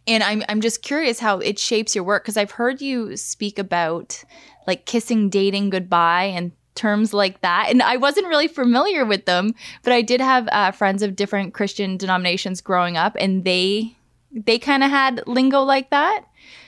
And 0.07 0.23
I'm 0.23 0.43
I'm 0.49 0.61
just 0.61 0.83
curious 0.83 1.19
how 1.19 1.39
it 1.39 1.59
shapes 1.59 1.95
your 1.95 2.05
work 2.05 2.25
because 2.25 2.37
I've 2.37 2.51
heard 2.53 2.81
you 2.81 3.17
speak 3.17 3.59
about 3.59 4.23
like 4.67 4.85
kissing, 4.85 5.31
dating 5.31 5.71
goodbye, 5.71 6.25
and 6.25 6.53
terms 6.77 7.13
like 7.13 7.41
that. 7.41 7.69
And 7.71 7.83
I 7.83 7.97
wasn't 7.97 8.29
really 8.29 8.49
familiar 8.49 9.05
with 9.05 9.25
them, 9.25 9.55
but 9.83 9.93
I 9.93 10.03
did 10.03 10.21
have 10.21 10.49
uh, 10.53 10.71
friends 10.71 11.03
of 11.03 11.17
different 11.17 11.55
Christian 11.55 11.97
denominations 11.97 12.61
growing 12.61 12.97
up, 12.97 13.17
and 13.19 13.45
they 13.45 13.97
they 14.33 14.59
kind 14.59 14.85
of 14.85 14.91
had 14.91 15.23
lingo 15.27 15.63
like 15.63 15.91
that. 15.91 16.25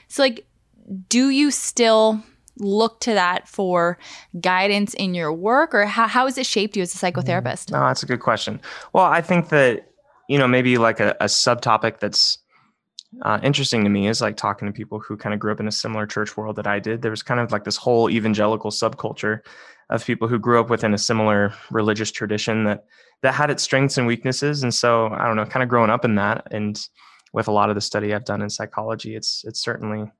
So 0.08 0.22
like, 0.22 0.46
do 1.08 1.28
you 1.28 1.50
still 1.50 2.22
look 2.56 3.00
to 3.00 3.14
that 3.14 3.48
for 3.48 3.98
guidance 4.40 4.94
in 4.94 5.14
your 5.14 5.32
work, 5.32 5.74
or 5.74 5.86
how 5.86 6.06
how 6.06 6.24
has 6.24 6.38
it 6.38 6.46
shaped 6.46 6.76
you 6.76 6.82
as 6.82 6.94
a 6.94 6.98
psychotherapist? 6.98 7.70
No, 7.70 7.80
that's 7.80 8.02
a 8.02 8.06
good 8.06 8.20
question. 8.20 8.60
Well, 8.92 9.04
I 9.04 9.20
think 9.20 9.50
that 9.50 9.90
you 10.28 10.38
know 10.38 10.48
maybe 10.48 10.78
like 10.78 11.00
a, 11.00 11.16
a 11.20 11.26
subtopic 11.26 12.00
that's 12.00 12.38
uh, 13.22 13.40
interesting 13.42 13.84
to 13.84 13.90
me 13.90 14.08
is 14.08 14.20
like 14.20 14.36
talking 14.36 14.66
to 14.66 14.72
people 14.72 14.98
who 14.98 15.16
kind 15.16 15.32
of 15.32 15.40
grew 15.40 15.52
up 15.52 15.60
in 15.60 15.68
a 15.68 15.72
similar 15.72 16.06
church 16.06 16.36
world 16.36 16.56
that 16.56 16.66
I 16.66 16.78
did. 16.78 17.02
There 17.02 17.10
was 17.10 17.22
kind 17.22 17.40
of 17.40 17.50
like 17.50 17.64
this 17.64 17.76
whole 17.76 18.10
evangelical 18.10 18.70
subculture 18.70 19.40
of 19.90 20.04
people 20.04 20.28
who 20.28 20.38
grew 20.38 20.60
up 20.60 20.68
within 20.68 20.92
a 20.92 20.98
similar 20.98 21.54
religious 21.70 22.10
tradition 22.10 22.64
that 22.64 22.84
that 23.22 23.34
had 23.34 23.50
its 23.50 23.62
strengths 23.62 23.98
and 23.98 24.06
weaknesses. 24.06 24.62
And 24.62 24.72
so 24.72 25.08
I 25.08 25.26
don't 25.26 25.36
know, 25.36 25.44
kind 25.46 25.62
of 25.62 25.68
growing 25.68 25.90
up 25.90 26.04
in 26.04 26.14
that, 26.16 26.46
and 26.50 26.78
with 27.32 27.48
a 27.48 27.52
lot 27.52 27.68
of 27.68 27.74
the 27.74 27.80
study 27.80 28.14
I've 28.14 28.24
done 28.24 28.42
in 28.42 28.50
psychology, 28.50 29.16
it's 29.16 29.44
it's 29.46 29.60
certainly 29.60 30.10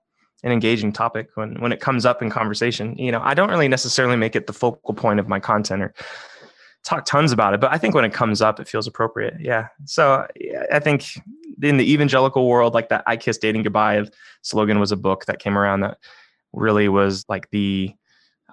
an 0.43 0.53
engaging 0.53 0.93
topic 0.93 1.31
when 1.35 1.61
when 1.61 1.73
it 1.73 1.81
comes 1.81 2.07
up 2.07 2.23
in 2.23 2.31
conversation. 2.31 2.97
You 2.97 3.13
know, 3.13 3.21
I 3.23 3.35
don't 3.35 3.51
really 3.51 3.69
necessarily 3.69 4.17
make 4.17 4.35
it 4.35 4.47
the 4.47 4.53
focal 4.53 4.95
point 4.95 5.21
of 5.21 5.29
my 5.29 5.41
content 5.41 5.83
or 5.83 5.95
talk 6.85 7.05
tons 7.05 7.33
about 7.33 7.55
it, 7.55 7.61
but 7.61 7.71
I 7.71 7.77
think 7.77 7.95
when 7.95 8.05
it 8.05 8.15
comes 8.15 8.41
up, 8.41 8.59
it 8.61 8.69
feels 8.69 8.87
appropriate. 8.87 9.35
Yeah. 9.41 9.69
So 9.85 10.27
I 10.73 10.79
think 10.79 11.05
in 11.63 11.77
the 11.77 11.93
evangelical 11.93 12.49
world, 12.49 12.75
like 12.75 12.89
that 12.89 13.03
I 13.07 13.17
Kiss 13.17 13.39
Dating 13.39 13.63
Goodbye 13.63 14.07
slogan 14.43 14.81
was 14.81 14.93
a 14.93 14.97
book 14.97 15.27
that 15.27 15.39
came 15.39 15.57
around 15.57 15.81
that 15.81 15.99
really 16.53 16.89
was 16.89 17.25
like 17.29 17.51
the, 17.51 17.93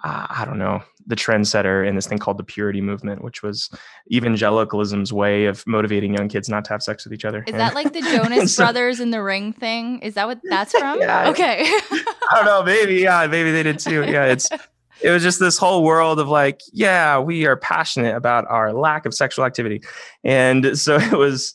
uh, 0.04 0.28
I 0.30 0.46
don't 0.46 0.58
know, 0.58 0.82
the 1.08 1.16
trendsetter 1.16 1.88
in 1.88 1.96
this 1.96 2.08
thing 2.08 2.18
called 2.18 2.38
the 2.38 2.44
purity 2.44 2.82
movement, 2.82 3.24
which 3.24 3.44
was 3.44 3.70
evangelicalism's 4.12 5.14
way 5.14 5.46
of 5.46 5.66
motivating 5.68 6.14
young 6.14 6.28
kids 6.28 6.50
not 6.50 6.66
to 6.66 6.72
have 6.72 6.82
sex 6.82 7.06
with 7.06 7.14
each 7.14 7.26
other. 7.26 7.44
Is 7.44 7.54
and, 7.54 7.60
that 7.60 7.76
like 7.76 7.94
the 7.94 8.02
Jonas 8.16 8.56
so, 8.56 8.64
Brothers 8.64 9.00
in 9.00 9.12
the 9.12 9.22
Ring 9.22 9.54
thing? 9.54 10.00
Is 10.00 10.16
that 10.16 10.28
what 10.28 10.40
that's 10.44 10.72
from? 10.78 11.00
Yeah, 11.00 11.30
okay. 11.30 11.62
I 11.66 12.34
don't 12.36 12.46
know. 12.46 12.64
Maybe. 12.64 12.96
Yeah. 12.96 13.28
Maybe 13.28 13.52
they 13.52 13.64
did 13.64 13.80
too. 13.80 14.04
Yeah. 14.04 14.26
It's, 14.26 14.50
it 15.02 15.10
was 15.10 15.22
just 15.22 15.40
this 15.40 15.58
whole 15.58 15.84
world 15.84 16.20
of 16.20 16.28
like, 16.28 16.62
yeah, 16.72 17.20
we 17.20 17.46
are 17.46 17.58
passionate 17.58 18.16
about 18.16 18.46
our 18.48 18.74
lack 18.74 19.06
of 19.06 19.14
sexual 19.14 19.46
activity. 19.46 19.82
And 20.24 20.78
so 20.78 20.96
it 20.96 21.18
was, 21.18 21.54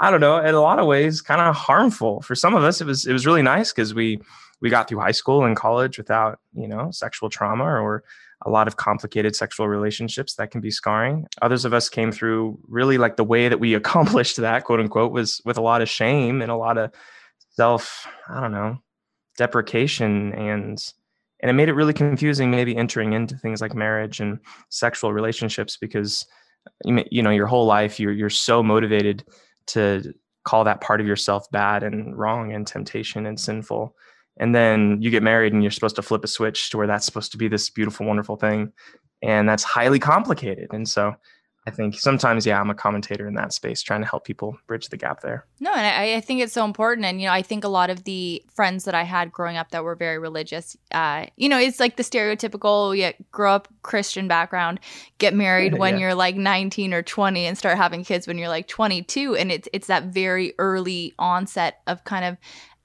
I 0.00 0.10
don't 0.10 0.20
know, 0.20 0.38
in 0.38 0.54
a 0.54 0.60
lot 0.60 0.78
of 0.78 0.86
ways, 0.86 1.20
kind 1.20 1.42
of 1.42 1.54
harmful. 1.54 2.22
For 2.22 2.34
some 2.34 2.54
of 2.54 2.64
us, 2.64 2.80
it 2.80 2.86
was 2.86 3.06
it 3.06 3.12
was 3.12 3.26
really 3.26 3.42
nice 3.42 3.70
because 3.70 3.92
we 3.92 4.18
we 4.60 4.70
got 4.70 4.88
through 4.88 5.00
high 5.00 5.10
school 5.10 5.44
and 5.44 5.56
college 5.56 5.98
without, 5.98 6.38
you 6.54 6.66
know, 6.66 6.90
sexual 6.90 7.28
trauma 7.28 7.64
or 7.64 8.02
a 8.46 8.50
lot 8.50 8.66
of 8.66 8.76
complicated 8.76 9.36
sexual 9.36 9.68
relationships 9.68 10.34
that 10.34 10.50
can 10.50 10.62
be 10.62 10.70
scarring. 10.70 11.26
Others 11.42 11.66
of 11.66 11.74
us 11.74 11.90
came 11.90 12.12
through 12.12 12.58
really 12.66 12.96
like 12.96 13.16
the 13.16 13.24
way 13.24 13.48
that 13.48 13.60
we 13.60 13.74
accomplished 13.82 14.38
that, 14.38 14.64
quote 14.64 14.80
unquote, 14.80 15.12
was 15.12 15.40
with 15.44 15.58
a 15.58 15.62
lot 15.62 15.82
of 15.82 15.88
shame 15.88 16.40
and 16.40 16.50
a 16.50 16.56
lot 16.56 16.78
of 16.78 16.92
self, 17.50 18.06
I 18.28 18.40
don't 18.40 18.52
know, 18.52 18.78
deprecation 19.36 20.32
and 20.32 20.82
and 21.42 21.48
it 21.48 21.54
made 21.54 21.70
it 21.70 21.74
really 21.74 21.94
confusing 21.94 22.50
maybe 22.50 22.76
entering 22.76 23.14
into 23.14 23.36
things 23.36 23.62
like 23.62 23.74
marriage 23.74 24.20
and 24.20 24.38
sexual 24.68 25.12
relationships 25.12 25.78
because 25.78 26.26
you 26.84 27.22
know 27.22 27.30
your 27.30 27.46
whole 27.46 27.64
life 27.64 27.98
you're 27.98 28.12
you're 28.12 28.28
so 28.28 28.62
motivated 28.62 29.24
to 29.72 30.14
call 30.44 30.64
that 30.64 30.80
part 30.80 31.00
of 31.00 31.06
yourself 31.06 31.50
bad 31.50 31.82
and 31.82 32.16
wrong 32.16 32.52
and 32.52 32.66
temptation 32.66 33.26
and 33.26 33.38
sinful. 33.38 33.94
And 34.38 34.54
then 34.54 35.00
you 35.00 35.10
get 35.10 35.22
married 35.22 35.52
and 35.52 35.62
you're 35.62 35.70
supposed 35.70 35.96
to 35.96 36.02
flip 36.02 36.24
a 36.24 36.28
switch 36.28 36.70
to 36.70 36.78
where 36.78 36.86
that's 36.86 37.04
supposed 37.04 37.32
to 37.32 37.38
be 37.38 37.48
this 37.48 37.68
beautiful 37.68 38.06
wonderful 38.06 38.36
thing. 38.36 38.72
And 39.22 39.48
that's 39.48 39.62
highly 39.62 39.98
complicated. 39.98 40.68
And 40.72 40.88
so 40.88 41.14
I 41.70 41.72
think 41.72 42.00
sometimes, 42.00 42.44
yeah, 42.44 42.60
I'm 42.60 42.68
a 42.68 42.74
commentator 42.74 43.28
in 43.28 43.34
that 43.34 43.52
space, 43.52 43.80
trying 43.80 44.00
to 44.00 44.06
help 44.06 44.24
people 44.24 44.58
bridge 44.66 44.88
the 44.88 44.96
gap 44.96 45.20
there. 45.20 45.46
No, 45.60 45.72
and 45.72 45.86
I, 45.86 46.16
I, 46.16 46.20
think 46.20 46.40
it's 46.40 46.52
so 46.52 46.64
important. 46.64 47.06
And, 47.06 47.20
you 47.20 47.28
know, 47.28 47.32
I 47.32 47.42
think 47.42 47.62
a 47.62 47.68
lot 47.68 47.90
of 47.90 48.02
the 48.02 48.42
friends 48.52 48.86
that 48.86 48.94
I 48.96 49.04
had 49.04 49.30
growing 49.30 49.56
up 49.56 49.70
that 49.70 49.84
were 49.84 49.94
very 49.94 50.18
religious, 50.18 50.76
uh, 50.90 51.26
you 51.36 51.48
know, 51.48 51.60
it's 51.60 51.78
like 51.78 51.94
the 51.94 52.02
stereotypical, 52.02 52.96
yeah, 52.96 53.12
grow 53.30 53.52
up 53.52 53.68
Christian 53.82 54.26
background, 54.26 54.80
get 55.18 55.32
married 55.32 55.74
when 55.78 55.94
yeah. 55.94 56.00
you're 56.00 56.14
like 56.16 56.34
19 56.34 56.92
or 56.92 57.04
20 57.04 57.46
and 57.46 57.56
start 57.56 57.76
having 57.76 58.02
kids 58.02 58.26
when 58.26 58.36
you're 58.36 58.48
like 58.48 58.66
22. 58.66 59.36
And 59.36 59.52
it's, 59.52 59.68
it's 59.72 59.86
that 59.86 60.06
very 60.06 60.54
early 60.58 61.14
onset 61.20 61.82
of 61.86 62.02
kind 62.02 62.24
of 62.24 62.36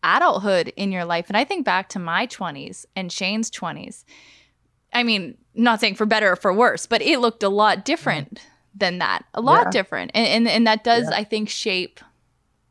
adulthood 0.03 0.71
in 0.75 0.91
your 0.91 1.05
life. 1.05 1.25
And 1.27 1.37
I 1.37 1.43
think 1.43 1.65
back 1.65 1.89
to 1.89 1.99
my 1.99 2.27
20s 2.27 2.85
and 2.95 3.11
Shane's 3.11 3.49
20s. 3.49 4.03
I 4.93 5.01
mean, 5.01 5.39
not 5.55 5.79
saying 5.79 5.95
for 5.95 6.05
better 6.05 6.33
or 6.33 6.35
for 6.35 6.53
worse, 6.53 6.85
but 6.85 7.01
it 7.01 7.19
looked 7.19 7.41
a 7.41 7.49
lot 7.49 7.83
different. 7.83 8.35
Mm-hmm 8.35 8.49
than 8.75 8.99
that. 8.99 9.25
A 9.33 9.41
lot 9.41 9.67
yeah. 9.67 9.71
different. 9.71 10.11
And, 10.13 10.27
and 10.27 10.47
and 10.47 10.67
that 10.67 10.83
does 10.83 11.05
yeah. 11.09 11.17
i 11.17 11.23
think 11.23 11.49
shape 11.49 11.99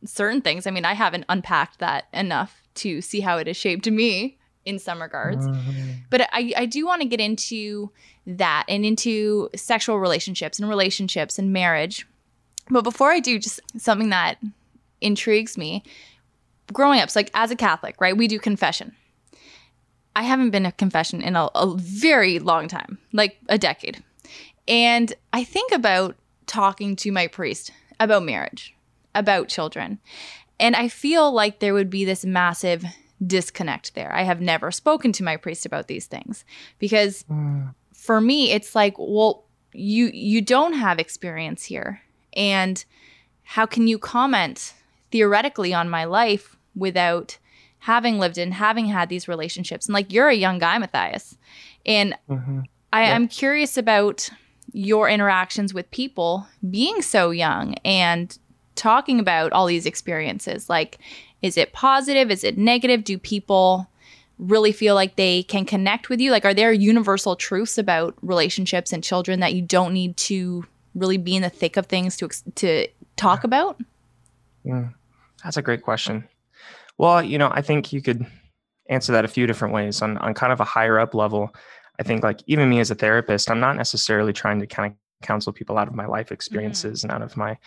certain 0.05 0.43
things. 0.43 0.67
I 0.67 0.71
mean 0.71 0.85
i 0.85 0.93
haven't 0.93 1.25
unpacked 1.29 1.79
that 1.79 2.07
enough 2.13 2.63
to 2.75 3.01
see 3.01 3.21
how 3.21 3.39
it 3.39 3.47
has 3.47 3.57
shaped 3.57 3.91
me 3.91 4.39
in 4.65 4.79
some 4.79 5.01
regards. 5.01 5.47
Mm-hmm. 5.47 5.91
but 6.11 6.23
i 6.33 6.53
i 6.57 6.67
do 6.67 6.87
want 6.87 7.03
to 7.03 7.09
get 7.09 7.21
into 7.21 7.91
that 8.27 8.65
and 8.69 8.85
into 8.85 9.51
sexual 9.55 9.99
relationships 9.99 10.59
and 10.59 10.69
relationships 10.69 11.39
and 11.39 11.53
marriage. 11.53 12.07
But 12.71 12.83
before 12.83 13.11
i 13.11 13.21
do 13.21 13.39
just 13.39 13.61
something 13.79 14.11
that 14.11 14.39
intrigues 15.01 15.59
me. 15.59 15.83
Growing 16.73 17.01
up 17.01 17.11
so 17.11 17.21
like 17.21 17.31
as 17.35 17.51
a 17.51 17.57
catholic 17.57 18.01
right 18.01 18.17
we 18.17 18.29
do 18.29 18.39
confession. 18.39 18.95
I 20.17 20.23
haven't 20.23 20.51
been 20.51 20.65
a 20.65 20.71
confession 20.71 21.23
in 21.23 21.35
a, 21.35 21.51
a 21.57 21.75
very 21.77 22.39
long 22.39 22.69
time 22.69 22.99
like 23.13 23.39
a 23.49 23.59
decade 23.59 24.03
and 24.67 25.13
I 25.33 25.45
think 25.45 25.73
about 25.73 26.17
talking 26.47 26.97
to 26.97 27.13
my 27.13 27.27
priest 27.27 27.71
about 28.01 28.25
marriage, 28.25 28.75
about 29.15 29.49
children. 29.49 29.99
And 30.59 30.77
I 30.77 30.89
feel 30.89 31.33
like 31.33 31.59
there 31.59 31.75
would 31.75 31.91
be 31.91 32.05
this 32.05 32.25
massive 32.25 32.85
disconnect 33.25 33.95
there. 33.95 34.13
I 34.13 34.23
have 34.23 34.41
never 34.41 34.71
spoken 34.71 35.13
to 35.13 35.25
my 35.25 35.37
priest 35.37 35.67
about 35.67 35.89
these 35.89 36.07
things 36.07 36.45
because 36.79 37.25
mm. 37.31 37.75
for 37.93 38.21
me 38.21 38.53
it's 38.53 38.75
like, 38.75 38.95
well, 38.99 39.45
you 39.73 40.11
you 40.13 40.41
don't 40.41 40.75
have 40.75 40.99
experience 40.99 41.65
here. 41.65 42.03
And 42.35 42.85
how 43.43 43.67
can 43.67 43.87
you 43.87 43.99
comment 43.99 44.75
theoretically 45.11 45.75
on 45.75 45.89
my 45.89 46.05
life 46.05 46.57
without 46.75 47.39
having 47.79 48.19
lived 48.19 48.39
in, 48.39 48.53
having 48.53 48.87
had 48.87 49.09
these 49.09 49.29
relationships? 49.29 49.87
And 49.87 49.95
like 49.95 50.13
you're 50.13 50.29
a 50.29 50.35
young 50.35 50.59
guy, 50.59 50.79
Matthias. 50.79 51.37
And 51.85 52.17
mm-hmm. 52.29 52.61
I, 52.93 53.05
yeah. 53.05 53.15
I'm 53.15 53.29
curious 53.29 53.77
about 53.77 54.31
your 54.75 55.09
interactions 55.09 55.73
with 55.73 55.91
people 55.93 56.47
being 56.69 57.01
so 57.01 57.31
young 57.31 57.75
and 57.85 58.37
talking 58.75 59.21
about 59.21 59.53
all 59.53 59.67
these 59.67 59.87
experiences. 59.87 60.69
Like, 60.69 60.99
is 61.43 61.57
it 61.57 61.73
positive? 61.73 62.31
Is 62.31 62.43
it 62.43 62.59
negative? 62.59 63.05
Do 63.05 63.17
people 63.17 63.89
really 64.37 64.73
feel 64.73 64.97
like 64.97 65.15
they 65.15 65.45
can 65.45 65.65
connect 65.65 66.09
with 66.09 66.21
you? 66.21 66.33
Like, 66.33 66.45
are 66.45 66.53
there 66.53 66.73
universal 66.73 67.37
truths 67.37 67.79
about 67.79 68.17
relationships 68.21 68.93
and 68.93 69.03
children 69.03 69.39
that 69.41 69.55
you 69.55 69.63
don't 69.63 69.95
need 69.95 70.17
to 70.17 70.65
really 70.97 71.19
be 71.19 71.37
in 71.37 71.43
the 71.43 71.51
thick 71.51 71.77
of 71.77 71.87
things 71.87 72.17
to 72.17 72.29
to 72.57 72.89
talk 73.17 73.45
about? 73.45 73.81
Mm, 74.67 74.93
that's 75.45 75.57
a 75.57 75.63
great 75.63 75.83
question. 75.83 76.27
Well, 76.99 77.23
you 77.23 77.39
know, 77.39 77.51
I 77.53 77.63
think 77.63 77.93
you 77.93 78.03
could 78.03 78.27
answer 78.91 79.13
that 79.13 79.25
a 79.25 79.29
few 79.29 79.47
different 79.47 79.73
ways 79.73 80.03
on 80.03 80.19
on 80.19 80.35
kind 80.35 80.53
of 80.53 80.59
a 80.59 80.65
higher 80.65 80.99
up 80.99 81.15
level. 81.15 81.55
I 81.99 82.03
think 82.03 82.23
like 82.23 82.41
even 82.47 82.69
me 82.69 82.81
as 82.81 82.91
a 82.91 82.95
therapist, 82.95 83.51
I'm 83.51 83.61
not 83.61 83.77
necessarily 83.77 84.33
trying 84.33 84.61
to 84.61 84.67
kind 84.67 84.93
of 84.93 85.27
counsel 85.27 85.53
people 85.53 85.79
out 85.79 85.89
of 85.89 85.95
my 85.95 86.07
life 86.07 86.33
experiences 86.33 87.01
mm-hmm. 87.01 87.11
and 87.11 87.23
out 87.23 87.23
of 87.23 87.37
my 87.37 87.59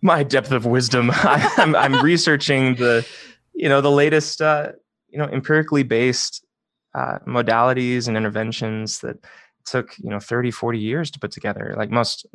my 0.00 0.22
depth 0.22 0.52
of 0.52 0.64
wisdom. 0.64 1.10
I, 1.12 1.52
am 1.58 1.74
I'm, 1.74 1.94
I'm 1.94 2.04
researching 2.04 2.76
the 2.76 3.06
you 3.54 3.68
know 3.68 3.80
the 3.80 3.90
latest 3.90 4.40
uh, 4.40 4.72
you 5.08 5.18
know 5.18 5.26
empirically 5.26 5.82
based 5.82 6.44
uh, 6.94 7.18
modalities 7.26 8.08
and 8.08 8.16
interventions 8.16 9.00
that 9.00 9.16
took 9.64 9.98
you 9.98 10.08
know 10.08 10.18
30 10.18 10.50
40 10.50 10.78
years 10.78 11.10
to 11.10 11.18
put 11.18 11.30
together 11.30 11.74
like 11.76 11.90
most 11.90 12.26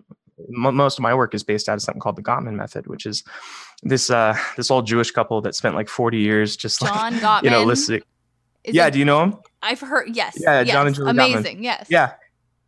most 0.50 0.98
of 0.98 1.04
my 1.04 1.14
work 1.14 1.34
is 1.34 1.44
based 1.44 1.70
out 1.70 1.76
of 1.76 1.82
something 1.82 2.02
called 2.02 2.16
the 2.16 2.24
Gottman 2.24 2.56
method, 2.56 2.88
which 2.88 3.06
is 3.06 3.24
this 3.84 4.10
uh, 4.10 4.38
this 4.58 4.72
old 4.72 4.88
Jewish 4.88 5.12
couple 5.12 5.42
that 5.42 5.56
spent 5.56 5.76
like 5.76 5.90
40 5.90 6.18
years 6.18 6.56
just 6.56 6.80
John 6.80 6.90
like 6.90 7.14
Gottman. 7.22 7.44
you 7.44 7.50
know 7.50 7.64
listening 7.64 8.02
is 8.64 8.76
yeah, 8.76 8.88
it, 8.88 8.92
do 8.92 9.00
you 9.00 9.06
know 9.06 9.24
him? 9.24 9.36
I've 9.64 9.80
heard 9.80 10.16
yes. 10.16 10.38
Yeah, 10.40 10.62
yes. 10.62 10.72
John 10.72 10.88
and 10.88 10.96
Julie 10.96 11.12
Amazing, 11.12 11.58
Gottman. 11.58 11.64
yes. 11.64 11.88
Yeah. 11.90 12.14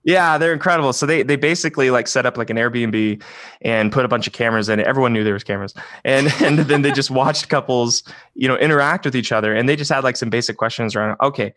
Yeah, 0.06 0.38
they're 0.38 0.54
incredible. 0.54 0.94
So 0.94 1.08
they 1.08 1.24
they 1.24 1.36
basically 1.36 1.90
like 1.90 2.08
set 2.08 2.28
up 2.28 2.38
like 2.38 2.52
an 2.52 2.58
Airbnb 2.58 3.24
and 3.62 3.92
put 3.92 4.06
a 4.06 4.08
bunch 4.08 4.28
of 4.28 4.34
cameras 4.34 4.70
in 4.70 4.80
it. 4.80 4.86
Everyone 4.86 5.14
knew 5.14 5.24
there 5.24 5.34
was 5.34 5.44
cameras. 5.44 5.74
And 6.04 6.32
and 6.42 6.60
then 6.60 6.84
they 6.84 6.92
just 6.92 7.10
watched 7.10 7.50
couples, 7.50 8.04
you 8.36 8.48
know, 8.48 8.56
interact 8.58 9.06
with 9.06 9.16
each 9.16 9.32
other. 9.32 9.56
And 9.56 9.68
they 9.68 9.76
just 9.76 9.92
had 9.92 10.04
like 10.04 10.16
some 10.16 10.30
basic 10.30 10.58
questions 10.58 10.96
around, 10.96 11.18
okay, 11.22 11.56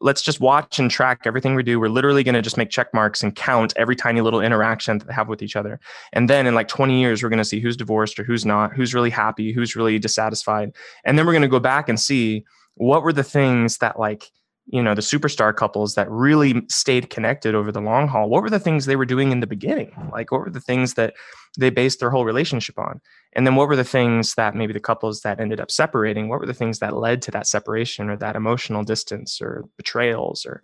let's 0.00 0.22
just 0.22 0.40
watch 0.40 0.80
and 0.80 0.90
track 0.90 1.20
everything 1.24 1.54
we 1.54 1.62
do. 1.62 1.78
We're 1.78 1.88
literally 1.88 2.24
going 2.24 2.34
to 2.34 2.42
just 2.42 2.56
make 2.56 2.70
check 2.70 2.92
marks 2.92 3.22
and 3.22 3.34
count 3.34 3.72
every 3.76 3.94
tiny 3.94 4.20
little 4.20 4.40
interaction 4.40 4.98
that 4.98 5.06
they 5.06 5.14
have 5.14 5.28
with 5.28 5.40
each 5.40 5.54
other. 5.54 5.78
And 6.12 6.28
then 6.28 6.48
in 6.48 6.54
like 6.54 6.66
20 6.66 7.00
years, 7.00 7.22
we're 7.22 7.28
going 7.28 7.38
to 7.38 7.44
see 7.44 7.60
who's 7.60 7.76
divorced 7.76 8.18
or 8.18 8.24
who's 8.24 8.44
not, 8.44 8.72
who's 8.72 8.92
really 8.92 9.10
happy, 9.10 9.52
who's 9.52 9.76
really 9.76 10.00
dissatisfied. 10.00 10.74
And 11.04 11.16
then 11.16 11.26
we're 11.26 11.32
going 11.32 11.42
to 11.42 11.48
go 11.48 11.60
back 11.60 11.88
and 11.88 12.00
see 12.00 12.44
what 12.74 13.02
were 13.04 13.12
the 13.12 13.22
things 13.22 13.78
that 13.78 14.00
like 14.00 14.32
you 14.66 14.82
know 14.82 14.94
the 14.94 15.02
superstar 15.02 15.54
couples 15.54 15.94
that 15.94 16.10
really 16.10 16.62
stayed 16.68 17.10
connected 17.10 17.54
over 17.54 17.70
the 17.70 17.80
long 17.80 18.08
haul 18.08 18.28
what 18.28 18.42
were 18.42 18.50
the 18.50 18.58
things 18.58 18.86
they 18.86 18.96
were 18.96 19.04
doing 19.04 19.30
in 19.32 19.40
the 19.40 19.46
beginning? 19.46 19.92
Like 20.12 20.30
what 20.30 20.40
were 20.40 20.50
the 20.50 20.60
things 20.60 20.94
that 20.94 21.14
they 21.58 21.70
based 21.70 22.00
their 22.00 22.10
whole 22.10 22.24
relationship 22.24 22.78
on? 22.78 23.00
And 23.34 23.46
then 23.46 23.56
what 23.56 23.68
were 23.68 23.76
the 23.76 23.84
things 23.84 24.34
that 24.34 24.54
maybe 24.54 24.72
the 24.72 24.80
couples 24.80 25.20
that 25.20 25.40
ended 25.40 25.60
up 25.60 25.70
separating 25.70 26.28
what 26.28 26.40
were 26.40 26.46
the 26.46 26.54
things 26.54 26.78
that 26.78 26.96
led 26.96 27.22
to 27.22 27.30
that 27.32 27.46
separation 27.46 28.08
or 28.08 28.16
that 28.16 28.36
emotional 28.36 28.84
distance 28.84 29.40
or 29.40 29.64
betrayals 29.76 30.46
or 30.46 30.62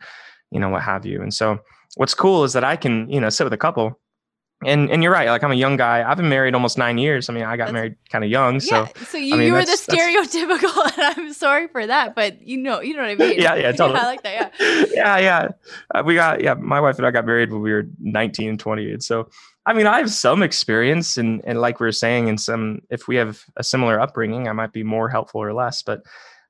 you 0.51 0.59
know 0.59 0.69
what 0.69 0.83
have 0.83 1.07
you? 1.07 1.23
And 1.23 1.33
so 1.33 1.61
what's 1.97 2.15
cool 2.15 2.45
is 2.45 2.53
that 2.53 2.65
i 2.65 2.77
can 2.77 3.11
you 3.11 3.21
know 3.21 3.29
sit 3.29 3.45
with 3.45 3.53
a 3.53 3.59
couple 3.59 3.99
and 4.65 4.91
and 4.91 5.03
you're 5.03 5.13
right. 5.13 5.29
Like 5.29 5.43
I'm 5.43 5.53
a 5.53 5.57
young 5.57 5.77
guy. 5.77 6.09
I've 6.09 6.19
been 6.19 6.29
married 6.29 6.55
almost 6.55 6.77
nine 6.77 6.99
years. 6.99 7.29
I 7.29 7.33
mean, 7.33 7.45
I 7.45 7.57
got 7.57 7.67
that's, 7.67 7.73
married 7.73 7.97
kind 8.11 8.25
of 8.25 8.31
young. 8.31 8.61
So 8.61 8.83
yeah. 8.83 9.05
So 9.07 9.17
you, 9.17 9.35
I 9.35 9.39
mean, 9.39 9.47
you 9.47 9.53
were 9.55 9.65
the 9.65 9.73
stereotypical, 9.73 10.99
and 10.99 11.19
I'm 11.19 11.33
sorry 11.33 11.69
for 11.69 11.87
that, 11.87 12.15
but 12.15 12.47
you 12.47 12.59
know, 12.59 12.81
you 12.81 12.95
know 12.95 13.03
what 13.03 13.11
I 13.11 13.15
mean. 13.15 13.41
yeah, 13.41 13.55
yeah, 13.55 13.73
totally. 13.73 13.95
yeah, 13.99 14.03
I 14.03 14.07
like 14.07 14.23
that. 14.23 14.53
Yeah, 14.61 14.85
yeah, 14.93 15.19
yeah. 15.19 15.49
Uh, 15.95 16.03
we 16.05 16.15
got 16.15 16.43
yeah. 16.43 16.55
My 16.55 16.81
wife 16.81 16.99
and 16.99 17.07
I 17.07 17.11
got 17.11 17.25
married 17.25 17.53
when 17.53 17.63
we 17.63 17.73
were 17.73 17.87
19 18.01 18.51
and 18.51 18.61
20, 18.61 18.93
and 18.93 19.03
so 19.03 19.29
I 19.65 19.73
mean, 19.73 19.87
I 19.87 19.99
have 19.99 20.11
some 20.11 20.43
experience, 20.43 21.17
and 21.17 21.41
and 21.45 21.61
like 21.61 21.81
we 21.81 21.87
were 21.87 21.93
saying, 21.93 22.29
and 22.29 22.39
some 22.39 22.83
if 22.91 23.09
we 23.09 23.17
have 23.17 23.45
a 23.57 23.65
similar 23.65 23.99
upbringing, 23.99 24.47
I 24.47 24.53
might 24.53 24.73
be 24.73 24.83
more 24.83 25.09
helpful 25.09 25.43
or 25.43 25.53
less, 25.53 25.83
but. 25.83 26.03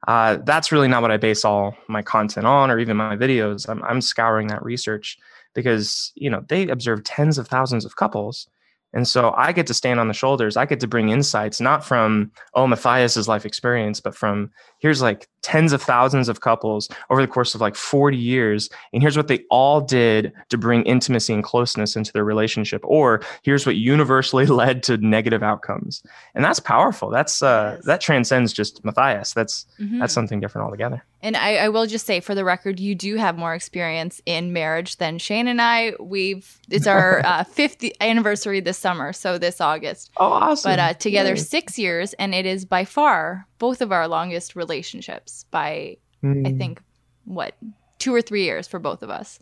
Uh, 0.08 0.38
that's 0.46 0.72
really 0.72 0.88
not 0.88 1.02
what 1.02 1.10
I 1.10 1.18
base 1.18 1.44
all 1.44 1.76
my 1.86 2.00
content 2.00 2.46
on, 2.46 2.70
or 2.70 2.78
even 2.78 2.96
my 2.96 3.16
videos. 3.16 3.68
I'm, 3.68 3.82
I'm 3.82 4.00
scouring 4.00 4.46
that 4.46 4.64
research 4.64 5.18
because 5.54 6.12
you 6.14 6.30
know 6.30 6.44
they 6.48 6.68
observe 6.68 7.04
tens 7.04 7.38
of 7.38 7.48
thousands 7.48 7.84
of 7.84 7.96
couples 7.96 8.48
and 8.92 9.06
so 9.06 9.32
I 9.36 9.52
get 9.52 9.66
to 9.68 9.74
stand 9.74 10.00
on 10.00 10.08
the 10.08 10.14
shoulders. 10.14 10.56
I 10.56 10.66
get 10.66 10.80
to 10.80 10.88
bring 10.88 11.10
insights, 11.10 11.60
not 11.60 11.84
from, 11.84 12.32
oh, 12.54 12.66
Matthias's 12.66 13.28
life 13.28 13.46
experience, 13.46 14.00
but 14.00 14.16
from 14.16 14.50
here's 14.80 15.00
like 15.00 15.28
tens 15.42 15.72
of 15.72 15.82
thousands 15.82 16.28
of 16.28 16.40
couples 16.40 16.88
over 17.08 17.22
the 17.22 17.28
course 17.28 17.54
of 17.54 17.60
like 17.60 17.76
40 17.76 18.16
years. 18.16 18.68
And 18.92 19.02
here's 19.02 19.16
what 19.16 19.28
they 19.28 19.44
all 19.50 19.80
did 19.80 20.32
to 20.48 20.58
bring 20.58 20.82
intimacy 20.82 21.32
and 21.32 21.42
closeness 21.42 21.96
into 21.96 22.12
their 22.12 22.24
relationship. 22.24 22.82
Or 22.84 23.22
here's 23.42 23.64
what 23.64 23.76
universally 23.76 24.46
led 24.60 24.82
to 24.84 24.96
negative 24.98 25.42
outcomes. 25.42 26.02
And 26.34 26.44
that's 26.44 26.60
powerful. 26.60 27.10
That's 27.10 27.42
uh 27.42 27.76
yes. 27.76 27.86
that 27.86 28.00
transcends 28.00 28.52
just 28.52 28.84
Matthias. 28.84 29.32
That's 29.32 29.66
mm-hmm. 29.78 30.00
that's 30.00 30.12
something 30.12 30.40
different 30.40 30.64
altogether. 30.64 31.04
And 31.22 31.36
I, 31.36 31.56
I, 31.56 31.68
will 31.68 31.86
just 31.86 32.06
say 32.06 32.20
for 32.20 32.34
the 32.34 32.46
record, 32.46 32.80
you 32.80 32.94
do 32.94 33.16
have 33.16 33.36
more 33.36 33.54
experience 33.54 34.22
in 34.24 34.54
marriage 34.54 34.96
than 34.96 35.18
Shane 35.18 35.48
and 35.48 35.60
I. 35.60 35.92
We've 36.00 36.58
it's 36.70 36.86
our 36.86 37.20
uh, 37.24 37.44
fifth 37.44 37.84
anniversary 38.00 38.60
this 38.60 38.78
summer, 38.78 39.12
so 39.12 39.36
this 39.36 39.60
August. 39.60 40.10
Oh, 40.16 40.32
awesome! 40.32 40.70
But 40.70 40.78
uh, 40.78 40.94
together 40.94 41.30
Yay. 41.30 41.36
six 41.36 41.78
years, 41.78 42.14
and 42.14 42.34
it 42.34 42.46
is 42.46 42.64
by 42.64 42.86
far 42.86 43.46
both 43.60 43.80
of 43.80 43.92
our 43.92 44.08
longest 44.08 44.56
relationships. 44.56 45.44
By 45.52 45.98
mm. 46.24 46.44
I 46.44 46.50
hmm. 46.50 46.58
think 46.58 46.82
what 47.24 47.54
two 48.00 48.12
or 48.14 48.22
three 48.22 48.44
years 48.44 48.66
for 48.66 48.80
both 48.80 49.02
of 49.02 49.10
us. 49.10 49.38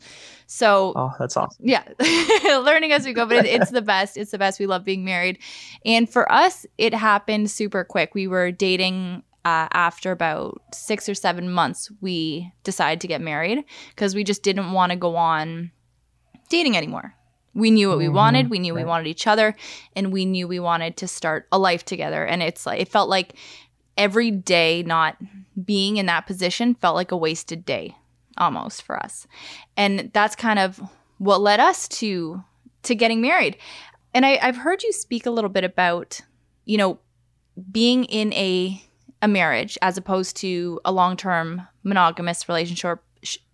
So 0.46 0.92
oh, 0.94 1.14
that's 1.18 1.38
awesome. 1.38 1.64
Yeah, 1.66 1.85
learning 2.44 2.92
as 2.92 3.07
we 3.07 3.14
go, 3.14 3.24
but 3.24 3.46
it, 3.46 3.46
it's 3.46 3.70
the 3.70 3.81
best. 3.81 4.18
It's 4.18 4.33
the 4.33 4.38
best. 4.38 4.61
We 4.61 4.66
love 4.66 4.85
being 4.85 5.07
married, 5.07 5.38
and 5.87 6.11
for 6.11 6.31
us, 6.31 6.66
it 6.76 6.92
happened 6.92 7.50
super 7.50 7.85
quick. 7.85 8.14
We 8.14 8.28
were 8.28 8.50
dating 8.50 9.22
uh, 9.48 9.68
after 9.72 10.11
about 10.11 10.61
six 10.74 11.09
or 11.09 11.14
seven 11.14 11.50
months, 11.50 11.90
we 12.02 12.52
decided 12.64 13.00
to 13.00 13.07
get 13.07 13.22
married 13.22 13.64
because 13.90 14.14
we 14.14 14.22
just 14.22 14.42
didn't 14.42 14.72
want 14.72 14.90
to 14.90 14.96
go 14.96 15.16
on 15.16 15.70
dating 16.50 16.76
anymore. 16.76 17.14
We 17.54 17.70
knew 17.70 17.88
what 17.88 17.98
we 17.98 18.04
mm-hmm. 18.04 18.14
wanted. 18.14 18.50
We 18.50 18.59
knew 18.59 18.74
we 18.74 18.85
wanted 18.85 19.07
each 19.07 19.26
other, 19.26 19.57
and 19.96 20.12
we 20.12 20.26
knew 20.26 20.46
we 20.46 20.61
wanted 20.61 20.98
to 20.98 21.09
start 21.09 21.48
a 21.50 21.59
life 21.59 21.85
together. 21.85 22.24
And 22.24 22.42
it's 22.42 22.66
like 22.66 22.81
it 22.81 22.88
felt 22.88 23.09
like 23.09 23.37
every 23.98 24.30
day 24.30 24.82
not 24.84 25.16
being 25.62 25.98
in 25.98 26.06
that 26.06 26.26
position 26.26 26.74
felt 26.74 26.94
like 26.94 27.11
a 27.11 27.16
wasted 27.16 27.66
day 27.66 27.94
almost 28.38 28.82
for 28.82 28.96
us. 28.96 29.26
And 29.76 30.11
that's 30.14 30.37
kind 30.37 30.58
of 30.58 30.80
what 31.18 31.40
led 31.40 31.61
us 31.61 31.88
to 31.88 32.42
to 32.84 32.94
getting 32.94 33.20
married. 33.20 33.58
And 34.14 34.24
I, 34.24 34.38
I've 34.40 34.56
heard 34.56 34.82
you 34.82 34.92
speak 34.92 35.26
a 35.26 35.30
little 35.30 35.50
bit 35.50 35.64
about, 35.64 36.20
you 36.64 36.78
know, 36.78 36.98
being 37.70 38.04
in 38.04 38.32
a 38.32 38.82
a 39.20 39.28
marriage 39.28 39.76
as 39.82 39.98
opposed 39.98 40.37
to 40.37 40.80
a 40.84 40.92
long-term 40.92 41.66
monogamous 41.82 42.48
relationship 42.48 43.02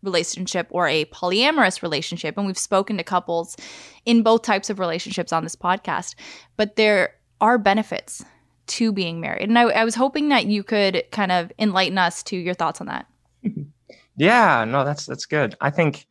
relationship 0.03 0.67
or 0.69 0.87
a 0.87 1.07
polyamorous 1.07 1.81
relationship 1.83 2.37
and 2.37 2.47
we've 2.47 2.59
spoken 2.59 2.99
to 2.99 3.03
couples 3.03 3.57
in 4.05 4.23
both 4.23 4.43
types 4.43 4.69
of 4.69 4.79
relationships 4.79 5.33
on 5.33 5.43
this 5.43 5.57
podcast 5.57 6.15
but 6.59 6.77
there 6.77 7.15
are 7.41 7.57
benefits 7.57 8.23
to 8.67 8.93
being 8.93 9.21
married 9.21 9.49
and 9.49 9.59
I, 9.59 9.63
I 9.63 9.85
was 9.85 9.95
hoping 9.95 10.29
that 10.29 10.47
you 10.47 10.63
could 10.63 11.05
kind 11.11 11.33
of 11.33 11.53
enlighten 11.59 11.99
us 11.99 12.23
to 12.25 12.37
your 12.37 12.55
thoughts 12.55 12.81
on 12.81 12.87
that 12.87 13.07
yeah 14.17 14.65
no 14.65 14.85
that's 14.85 15.07
that's 15.07 15.27
good 15.27 15.57
i 15.61 15.71
think 15.71 16.07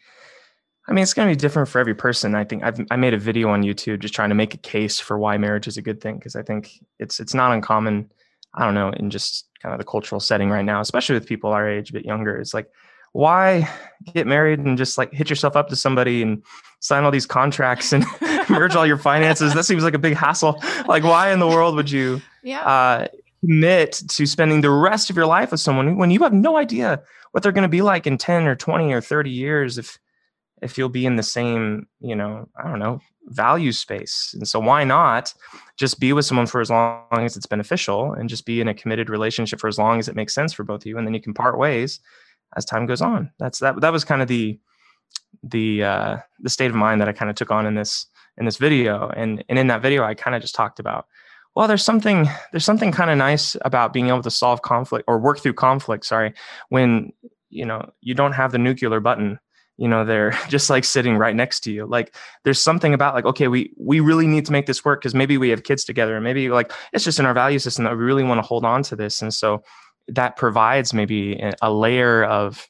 I 0.85 0.91
mean, 0.91 1.01
it's 1.03 1.13
going 1.13 1.29
to 1.29 1.31
be 1.33 1.39
different 1.39 1.69
for 1.69 1.79
every 1.79 1.95
person. 1.95 2.35
I 2.35 2.43
think 2.43 2.61
I've 2.61 2.77
I 2.91 2.97
made 2.97 3.13
a 3.13 3.17
video 3.17 3.47
on 3.47 3.63
YouTube 3.63 4.01
just 4.01 4.13
trying 4.13 4.27
to 4.27 4.35
make 4.35 4.53
a 4.53 4.57
case 4.57 4.99
for 4.99 5.17
why 5.17 5.37
marriage 5.37 5.65
is 5.65 5.77
a 5.77 5.81
good 5.81 6.01
thing 6.01 6.17
because 6.17 6.35
I 6.35 6.43
think 6.43 6.83
it's 6.99 7.21
it's 7.21 7.33
not 7.33 7.53
uncommon 7.53 8.09
I 8.53 8.65
don't 8.65 8.75
know, 8.75 8.91
in 8.91 9.09
just 9.09 9.47
kind 9.61 9.73
of 9.73 9.79
the 9.79 9.85
cultural 9.85 10.19
setting 10.19 10.49
right 10.49 10.65
now, 10.65 10.79
especially 10.79 11.15
with 11.15 11.27
people 11.27 11.51
our 11.51 11.67
age, 11.67 11.89
a 11.89 11.93
bit 11.93 12.05
younger. 12.05 12.37
It's 12.37 12.53
like, 12.53 12.69
why 13.13 13.69
get 14.13 14.27
married 14.27 14.59
and 14.59 14.77
just 14.77 14.97
like 14.97 15.13
hit 15.13 15.29
yourself 15.29 15.55
up 15.55 15.69
to 15.69 15.75
somebody 15.75 16.21
and 16.21 16.43
sign 16.79 17.03
all 17.03 17.11
these 17.11 17.25
contracts 17.25 17.93
and 17.93 18.03
merge 18.49 18.75
all 18.75 18.85
your 18.85 18.97
finances? 18.97 19.53
That 19.53 19.63
seems 19.65 19.83
like 19.83 19.93
a 19.93 19.99
big 19.99 20.15
hassle. 20.15 20.61
Like, 20.87 21.03
why 21.03 21.31
in 21.31 21.39
the 21.39 21.47
world 21.47 21.75
would 21.75 21.89
you 21.89 22.21
yeah. 22.43 22.61
uh, 22.61 23.07
commit 23.41 24.01
to 24.09 24.25
spending 24.25 24.61
the 24.61 24.69
rest 24.69 25.09
of 25.09 25.15
your 25.15 25.25
life 25.25 25.51
with 25.51 25.59
someone 25.59 25.97
when 25.97 26.11
you 26.11 26.21
have 26.23 26.33
no 26.33 26.57
idea 26.57 27.01
what 27.31 27.43
they're 27.43 27.51
going 27.51 27.63
to 27.63 27.69
be 27.69 27.81
like 27.81 28.07
in 28.07 28.17
10 28.17 28.45
or 28.47 28.55
20 28.55 28.93
or 28.93 29.01
30 29.01 29.29
years 29.29 29.77
if 29.77 29.99
if 30.61 30.77
you'll 30.77 30.87
be 30.87 31.05
in 31.05 31.17
the 31.17 31.23
same, 31.23 31.87
you 31.99 32.15
know, 32.15 32.47
I 32.55 32.69
don't 32.69 32.79
know, 32.79 33.01
value 33.25 33.73
space. 33.73 34.33
And 34.33 34.47
so 34.47 34.61
why 34.61 34.85
not 34.85 35.33
just 35.75 35.99
be 35.99 36.13
with 36.13 36.25
someone 36.25 36.47
for 36.47 36.61
as 36.61 36.69
long 36.69 37.05
as 37.11 37.35
it's 37.35 37.45
beneficial 37.45 38.13
and 38.13 38.29
just 38.29 38.45
be 38.45 38.61
in 38.61 38.69
a 38.69 38.73
committed 38.73 39.09
relationship 39.09 39.59
for 39.59 39.67
as 39.67 39.77
long 39.77 39.99
as 39.99 40.07
it 40.07 40.15
makes 40.15 40.33
sense 40.33 40.53
for 40.53 40.63
both 40.63 40.83
of 40.83 40.85
you 40.85 40.97
and 40.97 41.05
then 41.05 41.13
you 41.13 41.21
can 41.21 41.33
part 41.33 41.57
ways 41.57 41.99
as 42.55 42.63
time 42.63 42.85
goes 42.85 43.01
on. 43.01 43.29
That's 43.39 43.59
that 43.59 43.81
that 43.81 43.91
was 43.91 44.05
kind 44.05 44.21
of 44.21 44.27
the 44.27 44.57
the 45.43 45.83
uh 45.83 46.17
the 46.39 46.49
state 46.49 46.69
of 46.69 46.75
mind 46.75 47.01
that 47.01 47.09
I 47.09 47.13
kind 47.13 47.29
of 47.29 47.35
took 47.35 47.51
on 47.51 47.65
in 47.65 47.75
this 47.75 48.05
in 48.37 48.45
this 48.45 48.57
video 48.57 49.09
and 49.09 49.43
and 49.49 49.59
in 49.59 49.67
that 49.67 49.81
video 49.81 50.03
I 50.03 50.13
kind 50.13 50.35
of 50.35 50.41
just 50.41 50.55
talked 50.55 50.79
about 50.79 51.07
well 51.55 51.67
there's 51.67 51.83
something 51.83 52.27
there's 52.51 52.65
something 52.65 52.91
kind 52.91 53.09
of 53.09 53.17
nice 53.17 53.55
about 53.61 53.93
being 53.93 54.07
able 54.07 54.23
to 54.23 54.31
solve 54.31 54.61
conflict 54.61 55.05
or 55.07 55.19
work 55.19 55.39
through 55.39 55.53
conflict 55.53 56.05
sorry 56.05 56.33
when 56.69 57.11
you 57.49 57.65
know 57.65 57.91
you 58.01 58.13
don't 58.13 58.33
have 58.33 58.51
the 58.51 58.57
nuclear 58.57 58.99
button 58.99 59.39
you 59.77 59.87
know 59.87 60.05
they're 60.05 60.31
just 60.49 60.69
like 60.69 60.83
sitting 60.83 61.17
right 61.17 61.35
next 61.35 61.61
to 61.61 61.71
you. 61.71 61.85
Like 61.85 62.15
there's 62.43 62.61
something 62.61 62.93
about 62.93 63.15
like 63.15 63.25
okay 63.25 63.47
we 63.47 63.73
we 63.77 63.99
really 63.99 64.27
need 64.27 64.45
to 64.45 64.51
make 64.51 64.65
this 64.65 64.85
work 64.85 65.01
because 65.01 65.15
maybe 65.15 65.37
we 65.37 65.49
have 65.49 65.63
kids 65.63 65.83
together 65.83 66.15
and 66.15 66.23
maybe 66.23 66.49
like 66.49 66.71
it's 66.91 67.03
just 67.03 67.19
in 67.19 67.25
our 67.25 67.33
value 67.33 67.59
system 67.59 67.85
that 67.85 67.97
we 67.97 68.03
really 68.03 68.23
want 68.23 68.37
to 68.39 68.47
hold 68.47 68.65
on 68.65 68.83
to 68.83 68.95
this 68.95 69.21
and 69.21 69.33
so 69.33 69.63
that 70.07 70.35
provides 70.35 70.93
maybe 70.93 71.41
a 71.61 71.71
layer 71.71 72.25
of 72.25 72.67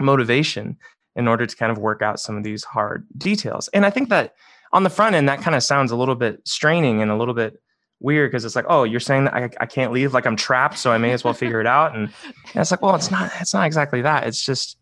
motivation 0.00 0.78
in 1.14 1.28
order 1.28 1.46
to 1.46 1.56
kind 1.56 1.70
of 1.70 1.78
work 1.78 2.02
out 2.02 2.18
some 2.18 2.36
of 2.36 2.42
these 2.42 2.64
hard 2.64 3.06
details. 3.16 3.68
And 3.68 3.86
i 3.86 3.90
think 3.90 4.08
that 4.08 4.34
on 4.74 4.82
the 4.82 4.90
front 4.90 5.14
end 5.14 5.28
that 5.28 5.40
kind 5.40 5.56
of 5.56 5.62
sounds 5.62 5.90
a 5.90 5.96
little 5.96 6.14
bit 6.14 6.46
straining 6.46 7.00
and 7.00 7.10
a 7.10 7.16
little 7.16 7.32
bit 7.32 7.58
weird 8.00 8.30
because 8.30 8.44
it's 8.44 8.56
like 8.56 8.66
oh 8.68 8.84
you're 8.84 9.00
saying 9.00 9.24
that 9.24 9.34
I, 9.34 9.48
I 9.60 9.66
can't 9.66 9.92
leave 9.92 10.12
like 10.12 10.26
i'm 10.26 10.36
trapped 10.36 10.76
so 10.76 10.92
i 10.92 10.98
may 10.98 11.12
as 11.12 11.24
well 11.24 11.32
figure 11.32 11.60
it 11.60 11.66
out. 11.66 11.94
And, 11.94 12.04
and 12.04 12.56
it's 12.56 12.70
like 12.70 12.82
well 12.82 12.94
it's 12.94 13.10
not 13.10 13.32
it's 13.40 13.54
not 13.54 13.66
exactly 13.66 14.02
that. 14.02 14.26
It's 14.26 14.44
just 14.44 14.76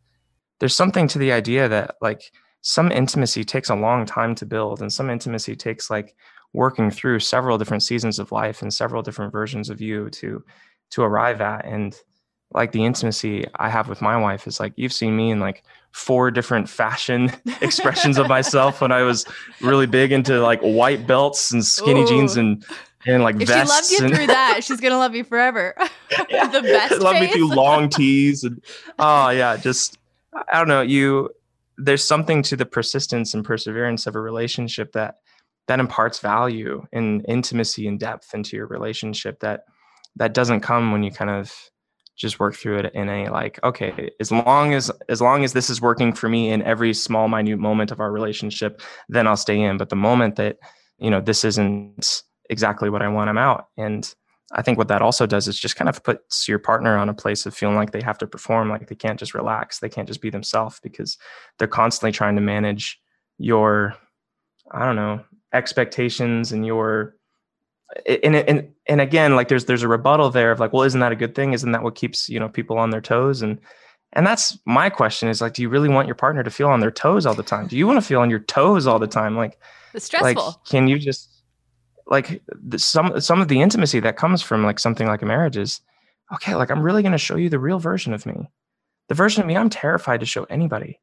there's 0.58 0.74
something 0.74 1.08
to 1.08 1.18
the 1.18 1.32
idea 1.32 1.68
that 1.68 1.96
like 2.00 2.32
some 2.60 2.92
intimacy 2.92 3.44
takes 3.44 3.68
a 3.68 3.74
long 3.74 4.06
time 4.06 4.34
to 4.36 4.46
build 4.46 4.80
and 4.80 4.92
some 4.92 5.10
intimacy 5.10 5.56
takes 5.56 5.90
like 5.90 6.14
working 6.52 6.90
through 6.90 7.18
several 7.18 7.58
different 7.58 7.82
seasons 7.82 8.18
of 8.18 8.30
life 8.30 8.62
and 8.62 8.72
several 8.72 9.02
different 9.02 9.32
versions 9.32 9.70
of 9.70 9.80
you 9.80 10.08
to 10.10 10.44
to 10.90 11.02
arrive 11.02 11.40
at. 11.40 11.64
And 11.64 11.96
like 12.54 12.72
the 12.72 12.84
intimacy 12.84 13.46
I 13.56 13.70
have 13.70 13.88
with 13.88 14.02
my 14.02 14.16
wife 14.16 14.46
is 14.46 14.60
like 14.60 14.72
you've 14.76 14.92
seen 14.92 15.16
me 15.16 15.30
in 15.30 15.40
like 15.40 15.64
four 15.92 16.30
different 16.30 16.68
fashion 16.68 17.30
expressions 17.60 18.18
of 18.18 18.28
myself 18.28 18.80
when 18.80 18.92
I 18.92 19.02
was 19.02 19.26
really 19.60 19.86
big 19.86 20.12
into 20.12 20.40
like 20.40 20.60
white 20.60 21.06
belts 21.06 21.52
and 21.52 21.64
skinny 21.64 22.02
Ooh. 22.02 22.08
jeans 22.08 22.36
and 22.36 22.64
and 23.04 23.22
like 23.22 23.40
if 23.40 23.48
vests. 23.48 23.90
she 23.90 23.94
loved 23.96 24.00
you 24.00 24.06
and, 24.06 24.16
through 24.16 24.26
that, 24.28 24.64
she's 24.64 24.80
gonna 24.80 24.98
love 24.98 25.14
you 25.14 25.24
forever. 25.24 25.74
the 26.10 26.60
best. 26.62 27.00
love 27.00 27.20
me 27.20 27.28
through 27.28 27.48
long 27.48 27.88
tees 27.90 28.44
and 28.44 28.62
oh 28.98 29.30
yeah, 29.30 29.56
just 29.56 29.98
I 30.50 30.58
don't 30.58 30.68
know, 30.68 30.82
you 30.82 31.30
there's 31.78 32.04
something 32.04 32.42
to 32.42 32.56
the 32.56 32.66
persistence 32.66 33.34
and 33.34 33.44
perseverance 33.44 34.06
of 34.06 34.14
a 34.14 34.20
relationship 34.20 34.92
that 34.92 35.16
that 35.68 35.80
imparts 35.80 36.18
value 36.18 36.86
and 36.92 37.24
intimacy 37.28 37.86
and 37.86 37.98
depth 37.98 38.34
into 38.34 38.56
your 38.56 38.66
relationship 38.66 39.40
that 39.40 39.64
that 40.16 40.34
doesn't 40.34 40.60
come 40.60 40.92
when 40.92 41.02
you 41.02 41.10
kind 41.10 41.30
of 41.30 41.52
just 42.22 42.40
work 42.40 42.54
through 42.54 42.78
it 42.78 42.94
in 42.94 43.08
a 43.08 43.28
like 43.28 43.58
okay 43.62 44.10
as 44.20 44.32
long 44.32 44.72
as 44.72 44.90
as 45.10 45.20
long 45.20 45.44
as 45.44 45.52
this 45.52 45.68
is 45.68 45.80
working 45.80 46.12
for 46.14 46.28
me 46.28 46.50
in 46.50 46.62
every 46.62 46.94
small 46.94 47.28
minute 47.28 47.58
moment 47.58 47.90
of 47.90 48.00
our 48.00 48.10
relationship 48.10 48.80
then 49.08 49.26
i'll 49.26 49.36
stay 49.36 49.60
in. 49.60 49.76
But 49.76 49.90
the 49.90 49.96
moment 49.96 50.36
that 50.36 50.56
you 50.98 51.10
know 51.10 51.20
this 51.20 51.44
isn't 51.44 52.22
exactly 52.48 52.88
what 52.88 53.02
i 53.02 53.08
want 53.08 53.28
i'm 53.28 53.38
out. 53.38 53.66
And 53.76 54.12
I 54.54 54.62
think 54.62 54.76
what 54.76 54.88
that 54.88 55.02
also 55.02 55.26
does 55.26 55.48
is 55.48 55.58
just 55.58 55.76
kind 55.76 55.88
of 55.88 56.02
puts 56.02 56.46
your 56.46 56.58
partner 56.58 56.96
on 56.98 57.08
a 57.08 57.14
place 57.14 57.46
of 57.46 57.54
feeling 57.54 57.76
like 57.76 57.92
they 57.92 58.02
have 58.02 58.18
to 58.18 58.26
perform, 58.26 58.68
like 58.68 58.88
they 58.88 58.94
can't 58.94 59.18
just 59.18 59.34
relax, 59.34 59.78
they 59.78 59.88
can't 59.88 60.06
just 60.06 60.20
be 60.20 60.30
themselves 60.30 60.78
because 60.82 61.16
they're 61.58 61.68
constantly 61.68 62.12
trying 62.12 62.34
to 62.34 62.42
manage 62.42 63.00
your, 63.38 63.94
I 64.70 64.84
don't 64.84 64.96
know, 64.96 65.24
expectations 65.54 66.52
and 66.52 66.66
your, 66.66 67.16
and 68.06 68.36
and 68.36 68.72
and 68.86 69.00
again, 69.00 69.36
like 69.36 69.48
there's 69.48 69.66
there's 69.66 69.82
a 69.82 69.88
rebuttal 69.88 70.30
there 70.30 70.52
of 70.52 70.60
like, 70.60 70.72
well, 70.72 70.82
isn't 70.82 71.00
that 71.00 71.12
a 71.12 71.16
good 71.16 71.34
thing? 71.34 71.52
Isn't 71.52 71.72
that 71.72 71.82
what 71.82 71.94
keeps 71.94 72.28
you 72.28 72.40
know 72.40 72.48
people 72.48 72.78
on 72.78 72.90
their 72.90 73.00
toes? 73.00 73.42
And 73.42 73.58
and 74.12 74.26
that's 74.26 74.58
my 74.66 74.90
question 74.90 75.28
is 75.28 75.40
like, 75.40 75.54
do 75.54 75.62
you 75.62 75.68
really 75.68 75.88
want 75.88 76.08
your 76.08 76.14
partner 76.14 76.42
to 76.42 76.50
feel 76.50 76.68
on 76.68 76.80
their 76.80 76.90
toes 76.90 77.26
all 77.26 77.34
the 77.34 77.42
time? 77.42 77.66
Do 77.66 77.76
you 77.76 77.86
want 77.86 77.98
to 77.98 78.06
feel 78.06 78.20
on 78.20 78.30
your 78.30 78.40
toes 78.40 78.86
all 78.86 78.98
the 78.98 79.06
time? 79.06 79.36
Like, 79.36 79.58
It's 79.94 80.06
stressful. 80.06 80.44
Like, 80.44 80.54
can 80.68 80.88
you 80.88 80.98
just 80.98 81.32
like 82.06 82.42
the, 82.48 82.78
some 82.78 83.20
some 83.20 83.40
of 83.40 83.48
the 83.48 83.62
intimacy 83.62 84.00
that 84.00 84.16
comes 84.16 84.42
from 84.42 84.64
like 84.64 84.78
something 84.78 85.06
like 85.06 85.22
a 85.22 85.26
marriage 85.26 85.56
is 85.56 85.80
okay. 86.34 86.54
Like 86.54 86.70
I'm 86.70 86.82
really 86.82 87.02
going 87.02 87.12
to 87.12 87.18
show 87.18 87.36
you 87.36 87.48
the 87.48 87.58
real 87.58 87.78
version 87.78 88.12
of 88.12 88.26
me, 88.26 88.50
the 89.08 89.14
version 89.14 89.42
of 89.42 89.46
me 89.46 89.56
I'm 89.56 89.70
terrified 89.70 90.20
to 90.20 90.26
show 90.26 90.44
anybody, 90.44 91.00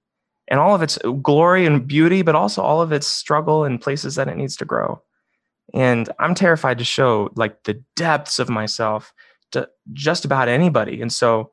and 0.47 0.59
all 0.59 0.75
of 0.75 0.81
its 0.81 0.97
glory 1.21 1.65
and 1.65 1.87
beauty, 1.87 2.21
but 2.21 2.35
also 2.35 2.61
all 2.61 2.81
of 2.81 2.91
its 2.91 3.07
struggle 3.07 3.63
and 3.63 3.81
places 3.81 4.15
that 4.15 4.27
it 4.27 4.37
needs 4.37 4.55
to 4.57 4.65
grow. 4.65 5.01
And 5.73 6.09
I'm 6.19 6.35
terrified 6.35 6.77
to 6.79 6.83
show 6.83 7.29
like 7.35 7.63
the 7.63 7.81
depths 7.95 8.39
of 8.39 8.49
myself 8.49 9.13
to 9.51 9.69
just 9.93 10.25
about 10.25 10.47
anybody. 10.47 11.01
And 11.01 11.11
so 11.11 11.51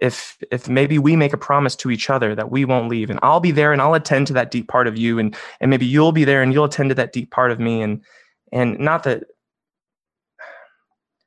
if 0.00 0.38
if 0.50 0.68
maybe 0.68 0.98
we 0.98 1.14
make 1.14 1.32
a 1.32 1.38
promise 1.38 1.76
to 1.76 1.90
each 1.90 2.10
other 2.10 2.34
that 2.34 2.50
we 2.50 2.64
won't 2.64 2.88
leave 2.88 3.10
and 3.10 3.20
I'll 3.22 3.40
be 3.40 3.52
there 3.52 3.72
and 3.72 3.80
I'll 3.80 3.94
attend 3.94 4.26
to 4.26 4.32
that 4.32 4.50
deep 4.50 4.66
part 4.68 4.88
of 4.88 4.98
you 4.98 5.18
and 5.18 5.36
and 5.60 5.70
maybe 5.70 5.86
you'll 5.86 6.12
be 6.12 6.24
there 6.24 6.42
and 6.42 6.52
you'll 6.52 6.64
attend 6.64 6.90
to 6.90 6.94
that 6.96 7.12
deep 7.12 7.30
part 7.30 7.50
of 7.50 7.60
me. 7.60 7.80
And 7.80 8.02
and 8.52 8.78
not 8.78 9.04
that 9.04 9.24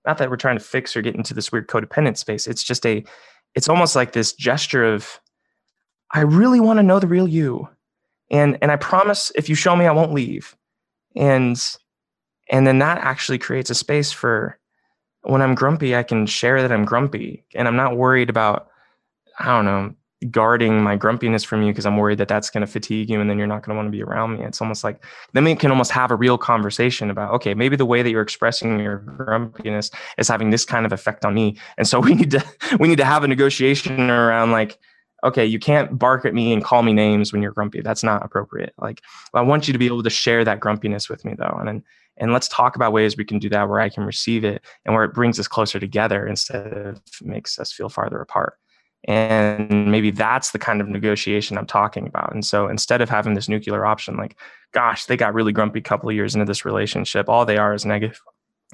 not 0.06 0.18
that 0.18 0.30
we're 0.30 0.38
trying 0.38 0.58
to 0.58 0.64
fix 0.64 0.96
or 0.96 1.02
get 1.02 1.16
into 1.16 1.34
this 1.34 1.52
weird 1.52 1.68
codependent 1.68 2.18
space. 2.18 2.48
It's 2.48 2.64
just 2.64 2.86
a 2.86 3.04
it's 3.56 3.70
almost 3.70 3.96
like 3.96 4.12
this 4.12 4.34
gesture 4.34 4.84
of 4.84 5.20
I 6.12 6.22
really 6.22 6.60
want 6.60 6.78
to 6.78 6.84
know 6.84 7.00
the 7.00 7.08
real 7.08 7.28
you. 7.28 7.70
And 8.30 8.58
and 8.62 8.72
I 8.72 8.76
promise 8.76 9.32
if 9.36 9.48
you 9.48 9.56
show 9.56 9.76
me 9.76 9.86
I 9.86 9.92
won't 9.92 10.14
leave. 10.14 10.56
And 11.16 11.58
and 12.50 12.66
then 12.66 12.80
that 12.80 13.00
actually 13.00 13.38
creates 13.38 13.70
a 13.70 13.76
space 13.76 14.12
for 14.12 14.60
when 15.24 15.42
I'm 15.42 15.56
grumpy, 15.56 15.96
I 15.96 16.04
can 16.04 16.26
share 16.26 16.62
that 16.62 16.72
I'm 16.72 16.86
grumpy 16.86 17.44
and 17.54 17.68
I'm 17.68 17.76
not 17.76 17.98
worried 17.98 18.30
about, 18.30 18.70
I 19.40 19.46
don't 19.48 19.66
know, 19.66 19.94
guarding 20.32 20.82
my 20.82 20.96
grumpiness 20.96 21.44
from 21.44 21.62
you 21.62 21.72
because 21.72 21.86
I'm 21.86 21.98
worried 21.98 22.18
that 22.18 22.28
that's 22.28 22.50
going 22.50 22.62
to 22.62 22.72
fatigue 22.72 23.10
you 23.10 23.22
and 23.22 23.30
then 23.30 23.38
you're 23.38 23.46
not 23.46 23.64
going 23.64 23.76
to 23.76 23.76
want 23.76 23.88
to 23.88 23.92
be 23.92 24.02
around 24.02 24.38
me. 24.38 24.46
It's 24.46 24.62
almost 24.62 24.84
like 24.84 25.04
then 25.34 25.44
we 25.44 25.56
can 25.56 25.70
almost 25.70 25.92
have 25.92 26.12
a 26.12 26.16
real 26.16 26.38
conversation 26.38 27.12
about, 27.12 27.34
okay, 27.34 27.54
maybe 27.54 27.76
the 27.76 27.86
way 27.86 28.02
that 28.02 28.10
you're 28.10 28.22
expressing 28.22 28.80
your 28.80 29.00
grumpiness 29.00 29.92
is 30.18 30.28
having 30.28 30.50
this 30.50 30.66
kind 30.66 30.86
of 30.86 30.94
effect 30.94 31.24
on 31.26 31.34
me. 31.34 31.58
And 31.78 31.88
so 31.88 32.00
we 32.08 32.16
need 32.16 32.32
to, 32.32 32.44
we 32.80 32.88
need 32.88 32.98
to 32.98 33.06
have 33.06 33.24
a 33.24 33.28
negotiation 33.28 34.10
around 34.10 34.52
like, 34.52 34.80
okay, 35.24 35.46
you 35.46 35.60
can't 35.60 35.98
bark 35.98 36.26
at 36.26 36.34
me 36.34 36.54
and 36.54 36.64
call 36.64 36.84
me 36.84 36.94
names 36.94 37.34
when 37.34 37.42
you're 37.42 37.52
grumpy. 37.52 37.82
That's 37.82 38.04
not 38.04 38.24
appropriate. 38.24 38.74
Like, 38.78 39.02
I 39.34 39.42
want 39.42 39.68
you 39.68 39.74
to 39.74 39.80
be 39.80 39.88
able 39.88 40.04
to 40.04 40.10
share 40.10 40.44
that 40.44 40.60
grumpiness 40.60 41.10
with 41.10 41.26
me 41.26 41.36
though. 41.38 41.58
And 41.60 41.84
and 42.20 42.34
let's 42.34 42.48
talk 42.48 42.76
about 42.76 42.94
ways 42.94 43.16
we 43.16 43.26
can 43.26 43.40
do 43.40 43.50
that 43.50 43.70
where 43.70 43.80
I 43.80 43.90
can 43.90 44.04
receive 44.04 44.44
it 44.44 44.66
and 44.86 44.96
where 44.96 45.04
it 45.04 45.14
brings 45.14 45.40
us 45.40 45.48
closer 45.48 45.80
together 45.80 46.26
instead 46.26 46.74
of 46.74 47.02
makes 47.22 47.60
us 47.60 47.72
feel 47.72 47.90
farther 47.90 48.20
apart. 48.20 48.58
And 49.08 49.92
maybe 49.92 50.12
that's 50.12 50.52
the 50.52 50.60
kind 50.60 50.82
of 50.82 50.90
negotiation 50.90 51.58
I'm 51.58 51.68
talking 51.68 52.08
about. 52.08 52.34
And 52.34 52.44
so 52.44 52.68
instead 52.68 53.02
of 53.02 53.10
having 53.10 53.36
this 53.36 53.48
nuclear 53.48 53.86
option, 53.86 54.18
like, 54.18 54.36
gosh, 54.74 55.06
they 55.06 55.16
got 55.16 55.34
really 55.34 55.52
grumpy 55.52 55.80
a 55.80 55.84
couple 55.84 56.10
of 56.10 56.16
years 56.16 56.34
into 56.34 56.46
this 56.46 56.66
relationship, 56.66 57.30
all 57.30 57.46
they 57.46 57.58
are 57.58 57.74
is 57.74 57.86
negative. 57.86 58.20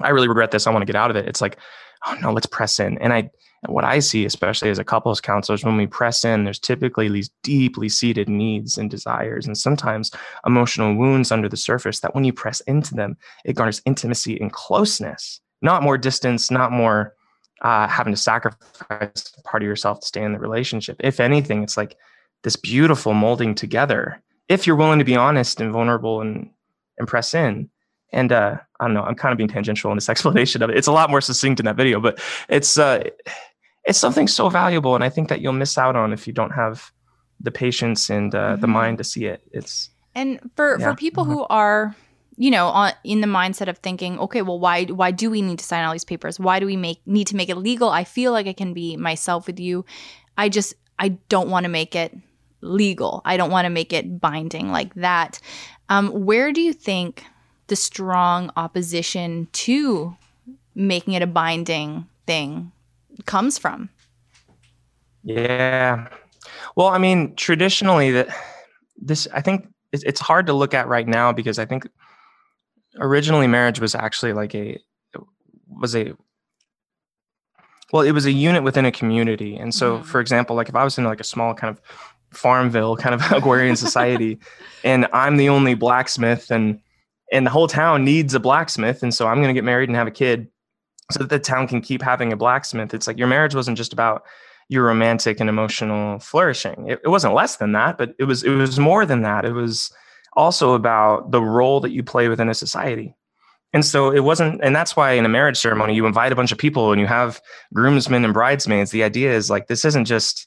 I 0.00 0.08
really 0.08 0.28
regret 0.28 0.50
this. 0.50 0.66
I 0.66 0.70
want 0.70 0.82
to 0.82 0.90
get 0.90 0.96
out 0.96 1.10
of 1.10 1.16
it. 1.16 1.28
It's 1.28 1.40
like, 1.40 1.58
oh 2.06 2.16
no, 2.20 2.32
let's 2.32 2.46
press 2.46 2.80
in. 2.80 2.98
And 2.98 3.12
I 3.12 3.30
what 3.68 3.84
I 3.84 3.98
see, 3.98 4.24
especially 4.24 4.70
as 4.70 4.78
a 4.78 4.84
couples 4.84 5.20
counselor, 5.20 5.54
is 5.54 5.64
when 5.64 5.76
we 5.76 5.86
press 5.86 6.24
in, 6.24 6.44
there's 6.44 6.58
typically 6.58 7.08
these 7.08 7.30
deeply 7.42 7.88
seated 7.88 8.28
needs 8.28 8.78
and 8.78 8.90
desires, 8.90 9.46
and 9.46 9.56
sometimes 9.56 10.10
emotional 10.46 10.94
wounds 10.94 11.32
under 11.32 11.48
the 11.48 11.56
surface 11.56 12.00
that 12.00 12.14
when 12.14 12.24
you 12.24 12.32
press 12.32 12.60
into 12.62 12.94
them, 12.94 13.16
it 13.44 13.54
garners 13.54 13.82
intimacy 13.86 14.38
and 14.40 14.52
closeness, 14.52 15.40
not 15.62 15.82
more 15.82 15.98
distance, 15.98 16.50
not 16.50 16.72
more 16.72 17.14
uh, 17.62 17.88
having 17.88 18.12
to 18.12 18.20
sacrifice 18.20 19.32
part 19.44 19.62
of 19.62 19.66
yourself 19.66 20.00
to 20.00 20.06
stay 20.06 20.22
in 20.22 20.32
the 20.32 20.38
relationship. 20.38 20.96
If 21.00 21.20
anything, 21.20 21.62
it's 21.62 21.76
like 21.76 21.96
this 22.42 22.56
beautiful 22.56 23.14
molding 23.14 23.54
together. 23.54 24.22
If 24.48 24.66
you're 24.66 24.76
willing 24.76 24.98
to 24.98 25.04
be 25.04 25.16
honest 25.16 25.60
and 25.60 25.72
vulnerable 25.72 26.20
and, 26.20 26.50
and 26.98 27.08
press 27.08 27.34
in. 27.34 27.70
And 28.12 28.30
uh, 28.30 28.58
I 28.78 28.84
don't 28.84 28.94
know, 28.94 29.02
I'm 29.02 29.16
kind 29.16 29.32
of 29.32 29.38
being 29.38 29.48
tangential 29.48 29.90
in 29.90 29.96
this 29.96 30.08
explanation 30.10 30.62
of 30.62 30.70
it. 30.70 30.76
It's 30.76 30.86
a 30.86 30.92
lot 30.92 31.10
more 31.10 31.20
succinct 31.20 31.58
in 31.58 31.66
that 31.66 31.76
video, 31.76 32.00
but 32.00 32.20
it's 32.48 32.78
uh, 32.78 33.04
it's 33.86 33.98
something 33.98 34.28
so 34.28 34.48
valuable 34.48 34.94
and 34.94 35.04
i 35.04 35.08
think 35.08 35.28
that 35.28 35.40
you'll 35.40 35.52
miss 35.52 35.78
out 35.78 35.96
on 35.96 36.12
if 36.12 36.26
you 36.26 36.32
don't 36.32 36.52
have 36.52 36.92
the 37.40 37.50
patience 37.50 38.10
and 38.10 38.34
uh, 38.34 38.52
mm-hmm. 38.52 38.60
the 38.60 38.66
mind 38.66 38.98
to 38.98 39.04
see 39.04 39.26
it 39.26 39.42
it's 39.52 39.90
and 40.14 40.38
for 40.56 40.78
yeah. 40.78 40.90
for 40.90 40.96
people 40.96 41.24
mm-hmm. 41.24 41.34
who 41.34 41.46
are 41.50 41.94
you 42.36 42.50
know 42.50 42.66
on 42.68 42.92
in 43.04 43.20
the 43.20 43.26
mindset 43.26 43.68
of 43.68 43.78
thinking 43.78 44.18
okay 44.18 44.42
well 44.42 44.58
why 44.58 44.84
why 44.84 45.10
do 45.10 45.30
we 45.30 45.42
need 45.42 45.58
to 45.58 45.64
sign 45.64 45.84
all 45.84 45.92
these 45.92 46.04
papers 46.04 46.40
why 46.40 46.58
do 46.58 46.66
we 46.66 46.76
make 46.76 47.00
need 47.06 47.26
to 47.26 47.36
make 47.36 47.48
it 47.48 47.56
legal 47.56 47.90
i 47.90 48.04
feel 48.04 48.32
like 48.32 48.46
i 48.46 48.52
can 48.52 48.72
be 48.72 48.96
myself 48.96 49.46
with 49.46 49.60
you 49.60 49.84
i 50.38 50.48
just 50.48 50.74
i 50.98 51.08
don't 51.28 51.48
want 51.48 51.64
to 51.64 51.68
make 51.68 51.94
it 51.94 52.16
legal 52.60 53.20
i 53.24 53.36
don't 53.36 53.50
want 53.50 53.66
to 53.66 53.70
make 53.70 53.92
it 53.92 54.20
binding 54.20 54.72
like 54.72 54.94
that 54.94 55.40
um, 55.90 56.08
where 56.24 56.50
do 56.50 56.62
you 56.62 56.72
think 56.72 57.24
the 57.66 57.76
strong 57.76 58.50
opposition 58.56 59.48
to 59.52 60.16
making 60.74 61.12
it 61.12 61.22
a 61.22 61.26
binding 61.26 62.06
thing 62.26 62.72
comes 63.26 63.58
from. 63.58 63.88
Yeah. 65.22 66.08
Well, 66.76 66.88
I 66.88 66.98
mean, 66.98 67.34
traditionally 67.36 68.10
that 68.12 68.28
this 68.96 69.26
I 69.32 69.40
think 69.40 69.68
it's 69.92 70.20
hard 70.20 70.46
to 70.46 70.52
look 70.52 70.74
at 70.74 70.88
right 70.88 71.06
now 71.06 71.32
because 71.32 71.58
I 71.58 71.64
think 71.64 71.88
originally 72.98 73.46
marriage 73.46 73.80
was 73.80 73.94
actually 73.94 74.32
like 74.32 74.54
a 74.54 74.78
was 75.68 75.94
a 75.94 76.14
well, 77.92 78.02
it 78.02 78.12
was 78.12 78.26
a 78.26 78.32
unit 78.32 78.64
within 78.64 78.86
a 78.86 78.90
community. 78.90 79.56
And 79.56 79.72
so, 79.72 79.98
mm-hmm. 79.98 80.04
for 80.04 80.20
example, 80.20 80.56
like 80.56 80.68
if 80.68 80.74
I 80.74 80.82
was 80.82 80.98
in 80.98 81.04
like 81.04 81.20
a 81.20 81.24
small 81.24 81.54
kind 81.54 81.70
of 81.70 81.80
farmville 82.32 82.96
kind 82.96 83.14
of 83.14 83.22
agrarian 83.32 83.76
society 83.76 84.38
and 84.82 85.06
I'm 85.12 85.36
the 85.36 85.48
only 85.48 85.74
blacksmith 85.74 86.50
and 86.50 86.80
and 87.32 87.46
the 87.46 87.50
whole 87.50 87.68
town 87.68 88.04
needs 88.04 88.34
a 88.34 88.40
blacksmith 88.40 89.02
and 89.02 89.14
so 89.14 89.26
I'm 89.26 89.36
going 89.36 89.48
to 89.48 89.54
get 89.54 89.64
married 89.64 89.88
and 89.88 89.96
have 89.96 90.08
a 90.08 90.12
kid 90.12 90.48
so 91.10 91.20
that 91.20 91.28
the 91.28 91.38
town 91.38 91.68
can 91.68 91.80
keep 91.80 92.02
having 92.02 92.32
a 92.32 92.36
blacksmith. 92.36 92.94
It's 92.94 93.06
like 93.06 93.18
your 93.18 93.28
marriage 93.28 93.54
wasn't 93.54 93.76
just 93.76 93.92
about 93.92 94.24
your 94.68 94.84
romantic 94.84 95.40
and 95.40 95.48
emotional 95.48 96.18
flourishing. 96.18 96.88
It, 96.88 97.00
it, 97.04 97.08
wasn't 97.08 97.34
less 97.34 97.56
than 97.56 97.72
that, 97.72 97.98
but 97.98 98.14
it 98.18 98.24
was 98.24 98.42
it 98.42 98.50
was 98.50 98.78
more 98.78 99.04
than 99.04 99.22
that. 99.22 99.44
It 99.44 99.52
was 99.52 99.92
also 100.34 100.74
about 100.74 101.30
the 101.30 101.42
role 101.42 101.80
that 101.80 101.90
you 101.90 102.02
play 102.02 102.28
within 102.28 102.48
a 102.48 102.54
society. 102.54 103.14
And 103.72 103.84
so 103.84 104.10
it 104.10 104.20
wasn't, 104.20 104.60
and 104.62 104.74
that's 104.74 104.96
why 104.96 105.12
in 105.12 105.26
a 105.26 105.28
marriage 105.28 105.56
ceremony 105.56 105.94
you 105.94 106.06
invite 106.06 106.32
a 106.32 106.36
bunch 106.36 106.52
of 106.52 106.58
people 106.58 106.92
and 106.92 107.00
you 107.00 107.08
have 107.08 107.42
groomsmen 107.72 108.24
and 108.24 108.32
bridesmaids. 108.32 108.92
The 108.92 109.02
idea 109.02 109.32
is 109.34 109.50
like 109.50 109.66
this 109.66 109.84
isn't 109.84 110.04
just 110.04 110.46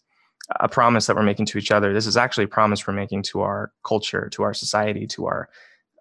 a 0.61 0.69
promise 0.69 1.07
that 1.07 1.15
we're 1.15 1.23
making 1.23 1.45
to 1.47 1.57
each 1.57 1.71
other. 1.71 1.93
This 1.93 2.07
is 2.07 2.15
actually 2.15 2.45
a 2.45 2.49
promise 2.49 2.87
we're 2.87 2.93
making 2.93 3.23
to 3.23 3.41
our 3.41 3.73
culture, 3.83 4.29
to 4.29 4.43
our 4.43 4.53
society, 4.53 5.05
to 5.07 5.25
our 5.25 5.49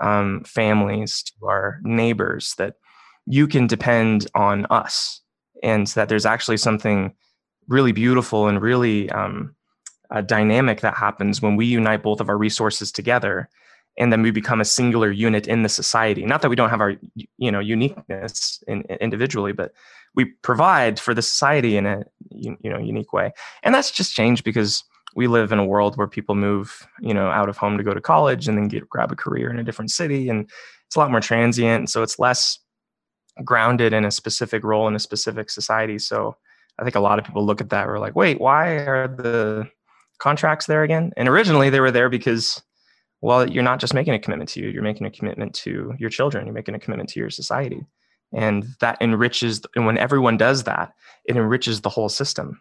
um, 0.00 0.44
families, 0.44 1.24
to 1.24 1.46
our 1.46 1.80
neighbors. 1.82 2.54
That 2.58 2.76
you 3.26 3.46
can 3.46 3.66
depend 3.66 4.26
on 4.34 4.66
us. 4.70 5.20
And 5.62 5.86
that 5.88 6.08
there's 6.08 6.26
actually 6.26 6.58
something 6.58 7.14
really 7.68 7.92
beautiful 7.92 8.46
and 8.46 8.60
really 8.60 9.10
um, 9.10 9.54
uh, 10.10 10.20
dynamic 10.20 10.80
that 10.80 10.94
happens 10.94 11.42
when 11.42 11.56
we 11.56 11.66
unite 11.66 12.02
both 12.02 12.20
of 12.20 12.28
our 12.28 12.38
resources 12.38 12.92
together 12.92 13.48
and 13.98 14.12
then 14.12 14.22
we 14.22 14.30
become 14.30 14.60
a 14.60 14.64
singular 14.64 15.10
unit 15.10 15.48
in 15.48 15.62
the 15.62 15.68
society. 15.68 16.24
Not 16.24 16.42
that 16.42 16.50
we 16.50 16.56
don't 16.56 16.70
have 16.70 16.80
our 16.80 16.94
you 17.38 17.50
know 17.50 17.60
uniqueness 17.60 18.62
in, 18.68 18.82
individually 19.00 19.52
but 19.52 19.72
we 20.14 20.26
provide 20.42 20.98
for 20.98 21.14
the 21.14 21.22
society 21.22 21.76
in 21.76 21.86
a 21.86 22.04
you 22.30 22.56
know 22.64 22.78
unique 22.78 23.12
way. 23.12 23.32
And 23.62 23.74
that's 23.74 23.90
just 23.90 24.14
changed 24.14 24.44
because 24.44 24.84
we 25.14 25.28
live 25.28 25.50
in 25.50 25.58
a 25.58 25.64
world 25.64 25.96
where 25.96 26.06
people 26.06 26.34
move 26.34 26.86
you 27.00 27.14
know 27.14 27.28
out 27.28 27.48
of 27.48 27.56
home 27.56 27.78
to 27.78 27.84
go 27.84 27.94
to 27.94 28.00
college 28.00 28.48
and 28.48 28.58
then 28.58 28.68
get 28.68 28.88
grab 28.88 29.12
a 29.12 29.16
career 29.16 29.50
in 29.50 29.58
a 29.58 29.64
different 29.64 29.90
city 29.90 30.28
and 30.28 30.50
it's 30.86 30.96
a 30.96 30.98
lot 30.98 31.10
more 31.10 31.20
transient. 31.20 31.90
So 31.90 32.02
it's 32.02 32.18
less 32.18 32.58
grounded 33.44 33.92
in 33.92 34.04
a 34.04 34.10
specific 34.10 34.64
role 34.64 34.88
in 34.88 34.94
a 34.94 35.00
specific 35.00 35.50
society. 35.50 35.98
So 35.98 36.36
I 36.78 36.84
think 36.84 36.96
a 36.96 37.00
lot 37.00 37.18
of 37.18 37.24
people 37.24 37.44
look 37.44 37.60
at 37.60 37.70
that 37.70 37.82
and 37.82 37.90
are 37.90 37.98
like, 37.98 38.16
wait, 38.16 38.40
why 38.40 38.68
are 38.68 39.08
the 39.08 39.68
contracts 40.18 40.66
there 40.66 40.82
again? 40.82 41.12
And 41.16 41.28
originally 41.28 41.70
they 41.70 41.80
were 41.80 41.90
there 41.90 42.08
because, 42.08 42.62
well, 43.20 43.48
you're 43.48 43.62
not 43.62 43.80
just 43.80 43.94
making 43.94 44.14
a 44.14 44.18
commitment 44.18 44.50
to 44.50 44.60
you, 44.60 44.68
you're 44.68 44.82
making 44.82 45.06
a 45.06 45.10
commitment 45.10 45.54
to 45.56 45.94
your 45.98 46.10
children, 46.10 46.46
you're 46.46 46.54
making 46.54 46.74
a 46.74 46.78
commitment 46.78 47.10
to 47.10 47.20
your 47.20 47.30
society. 47.30 47.84
And 48.32 48.66
that 48.80 49.00
enriches, 49.00 49.62
and 49.74 49.86
when 49.86 49.98
everyone 49.98 50.36
does 50.36 50.64
that, 50.64 50.92
it 51.24 51.36
enriches 51.36 51.80
the 51.80 51.88
whole 51.88 52.08
system. 52.08 52.60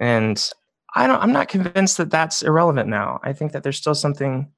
And 0.00 0.50
I 0.94 1.06
don't, 1.06 1.20
I'm 1.22 1.32
not 1.32 1.48
convinced 1.48 1.98
that 1.98 2.10
that's 2.10 2.42
irrelevant 2.42 2.88
now. 2.88 3.20
I 3.22 3.32
think 3.32 3.52
that 3.52 3.62
there's 3.62 3.76
still 3.76 3.94
something 3.94 4.50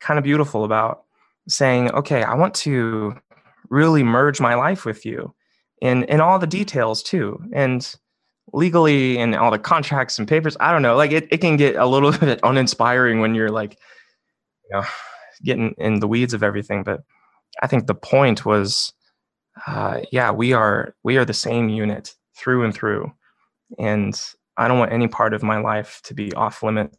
kind 0.00 0.18
of 0.18 0.24
beautiful 0.24 0.64
about 0.64 1.04
saying, 1.48 1.90
okay, 1.92 2.22
I 2.22 2.34
want 2.34 2.54
to 2.56 3.16
really 3.70 4.02
merge 4.02 4.40
my 4.40 4.54
life 4.54 4.84
with 4.84 5.04
you 5.04 5.34
in 5.80 6.04
in 6.04 6.20
all 6.20 6.38
the 6.38 6.46
details 6.46 7.02
too. 7.02 7.40
And 7.52 7.94
legally 8.54 9.18
and 9.18 9.34
all 9.34 9.50
the 9.50 9.58
contracts 9.58 10.18
and 10.18 10.26
papers 10.26 10.56
i 10.58 10.72
don't 10.72 10.80
know 10.80 10.96
like 10.96 11.12
it, 11.12 11.28
it 11.30 11.36
can 11.36 11.58
get 11.58 11.76
a 11.76 11.84
little 11.84 12.10
bit 12.18 12.40
uninspiring 12.42 13.20
when 13.20 13.34
you're 13.34 13.50
like 13.50 13.78
you 14.64 14.70
know 14.72 14.82
getting 15.44 15.74
in 15.78 16.00
the 16.00 16.08
weeds 16.08 16.34
of 16.34 16.42
everything. 16.42 16.82
But 16.82 17.02
i 17.62 17.66
think 17.66 17.86
the 17.86 17.94
point 17.94 18.44
was 18.44 18.92
uh, 19.66 20.00
yeah 20.12 20.30
we 20.30 20.52
are 20.52 20.94
we 21.02 21.16
are 21.16 21.24
the 21.24 21.34
same 21.34 21.68
unit 21.68 22.14
through 22.36 22.64
and 22.64 22.74
through. 22.74 23.12
And 23.78 24.20
i 24.56 24.68
don't 24.68 24.78
want 24.78 24.92
any 24.92 25.08
part 25.08 25.34
of 25.34 25.42
my 25.42 25.58
life 25.58 26.00
to 26.04 26.14
be 26.14 26.32
off 26.34 26.62
limits 26.62 26.96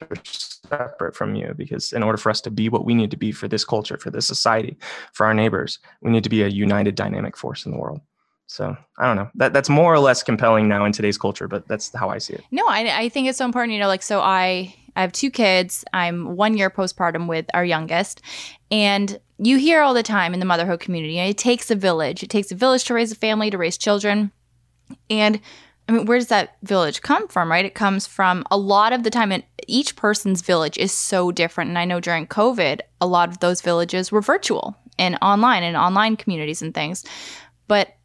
or 0.00 0.16
separate 0.24 1.14
from 1.14 1.34
you 1.34 1.54
because 1.56 1.92
in 1.92 2.02
order 2.02 2.18
for 2.18 2.30
us 2.30 2.40
to 2.42 2.50
be 2.50 2.68
what 2.68 2.84
we 2.84 2.94
need 2.94 3.10
to 3.10 3.16
be 3.16 3.32
for 3.32 3.48
this 3.48 3.64
culture, 3.64 3.96
for 3.96 4.10
this 4.10 4.26
society, 4.26 4.76
for 5.12 5.26
our 5.26 5.34
neighbors, 5.34 5.78
we 6.02 6.10
need 6.10 6.24
to 6.24 6.30
be 6.30 6.42
a 6.42 6.48
united 6.48 6.94
dynamic 6.94 7.36
force 7.36 7.64
in 7.64 7.72
the 7.72 7.78
world. 7.78 8.00
So 8.46 8.76
I 8.98 9.06
don't 9.06 9.16
know. 9.16 9.28
That 9.34 9.52
that's 9.52 9.68
more 9.68 9.92
or 9.92 9.98
less 9.98 10.22
compelling 10.22 10.68
now 10.68 10.84
in 10.84 10.92
today's 10.92 11.18
culture, 11.18 11.48
but 11.48 11.66
that's 11.66 11.92
how 11.94 12.10
I 12.10 12.18
see 12.18 12.34
it. 12.34 12.44
No, 12.50 12.66
I, 12.68 13.00
I 13.00 13.08
think 13.08 13.28
it's 13.28 13.38
so 13.38 13.44
important. 13.44 13.72
You 13.72 13.80
know, 13.80 13.88
like 13.88 14.02
so 14.02 14.20
I 14.20 14.74
I 14.94 15.00
have 15.00 15.12
two 15.12 15.30
kids. 15.30 15.84
I'm 15.92 16.36
one 16.36 16.56
year 16.56 16.70
postpartum 16.70 17.26
with 17.26 17.46
our 17.54 17.64
youngest, 17.64 18.22
and 18.70 19.18
you 19.38 19.58
hear 19.58 19.82
all 19.82 19.94
the 19.94 20.02
time 20.02 20.32
in 20.32 20.40
the 20.40 20.46
motherhood 20.46 20.80
community. 20.80 21.18
It 21.18 21.38
takes 21.38 21.70
a 21.70 21.74
village. 21.74 22.22
It 22.22 22.30
takes 22.30 22.52
a 22.52 22.54
village 22.54 22.84
to 22.84 22.94
raise 22.94 23.10
a 23.10 23.16
family, 23.16 23.50
to 23.50 23.58
raise 23.58 23.76
children, 23.76 24.30
and 25.10 25.40
I 25.88 25.92
mean, 25.92 26.06
where 26.06 26.18
does 26.18 26.28
that 26.28 26.56
village 26.62 27.02
come 27.02 27.28
from, 27.28 27.50
right? 27.50 27.64
It 27.64 27.74
comes 27.74 28.06
from 28.06 28.44
a 28.50 28.58
lot 28.58 28.92
of 28.92 29.04
the 29.04 29.10
time, 29.10 29.30
and 29.30 29.44
each 29.68 29.94
person's 29.94 30.42
village 30.42 30.78
is 30.78 30.92
so 30.92 31.30
different. 31.30 31.68
And 31.68 31.78
I 31.78 31.84
know 31.84 32.00
during 32.00 32.26
COVID, 32.26 32.80
a 33.00 33.06
lot 33.06 33.28
of 33.28 33.38
those 33.38 33.60
villages 33.60 34.10
were 34.10 34.20
virtual 34.20 34.76
and 34.98 35.16
online 35.22 35.62
and 35.62 35.76
online 35.76 36.16
communities 36.16 36.62
and 36.62 36.74
things. 36.74 37.04
But 37.68 37.96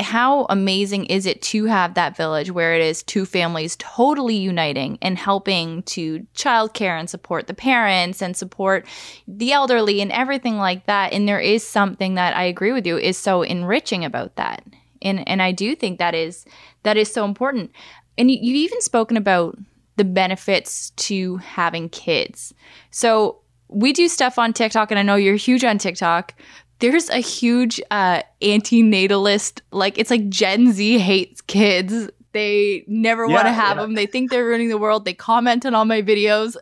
how 0.00 0.46
amazing 0.48 1.06
is 1.06 1.26
it 1.26 1.42
to 1.42 1.64
have 1.64 1.94
that 1.94 2.16
village 2.16 2.52
where 2.52 2.74
it 2.74 2.82
is 2.82 3.02
two 3.02 3.26
families 3.26 3.76
totally 3.80 4.36
uniting 4.36 4.96
and 5.02 5.18
helping 5.18 5.82
to 5.84 6.24
childcare 6.36 6.98
and 6.98 7.10
support 7.10 7.48
the 7.48 7.54
parents 7.54 8.22
and 8.22 8.36
support 8.36 8.86
the 9.26 9.52
elderly 9.52 10.00
and 10.00 10.12
everything 10.12 10.56
like 10.56 10.86
that? 10.86 11.12
And 11.12 11.28
there 11.28 11.40
is 11.40 11.66
something 11.66 12.14
that 12.14 12.36
I 12.36 12.44
agree 12.44 12.72
with 12.72 12.86
you 12.86 12.96
is 12.96 13.18
so 13.18 13.42
enriching 13.42 14.04
about 14.04 14.36
that. 14.36 14.62
And 15.02 15.26
and 15.28 15.40
I 15.42 15.52
do 15.52 15.74
think 15.74 15.98
that 15.98 16.14
is 16.14 16.44
that 16.82 16.96
is 16.96 17.12
so 17.12 17.24
important. 17.24 17.72
And 18.16 18.30
you, 18.30 18.38
you've 18.40 18.56
even 18.56 18.80
spoken 18.80 19.16
about 19.16 19.56
the 19.96 20.04
benefits 20.04 20.90
to 20.90 21.36
having 21.38 21.88
kids. 21.88 22.54
So 22.90 23.40
we 23.68 23.92
do 23.92 24.08
stuff 24.08 24.38
on 24.38 24.52
TikTok, 24.52 24.90
and 24.90 24.98
I 24.98 25.02
know 25.02 25.16
you're 25.16 25.36
huge 25.36 25.64
on 25.64 25.78
TikTok. 25.78 26.34
There's 26.78 27.10
a 27.10 27.18
huge 27.18 27.80
uh, 27.90 28.22
anti-natalist, 28.40 29.62
like 29.72 29.98
it's 29.98 30.10
like 30.10 30.28
Gen 30.28 30.72
Z 30.72 30.98
hates 30.98 31.40
kids. 31.42 32.08
They 32.32 32.84
never 32.86 33.26
yeah, 33.26 33.34
want 33.34 33.46
to 33.46 33.52
have 33.52 33.76
yeah. 33.76 33.82
them. 33.82 33.94
They 33.94 34.06
think 34.06 34.30
they're 34.30 34.44
ruining 34.44 34.68
the 34.68 34.78
world. 34.78 35.04
They 35.04 35.14
comment 35.14 35.66
on 35.66 35.74
all 35.74 35.84
my 35.84 36.02
videos, 36.02 36.56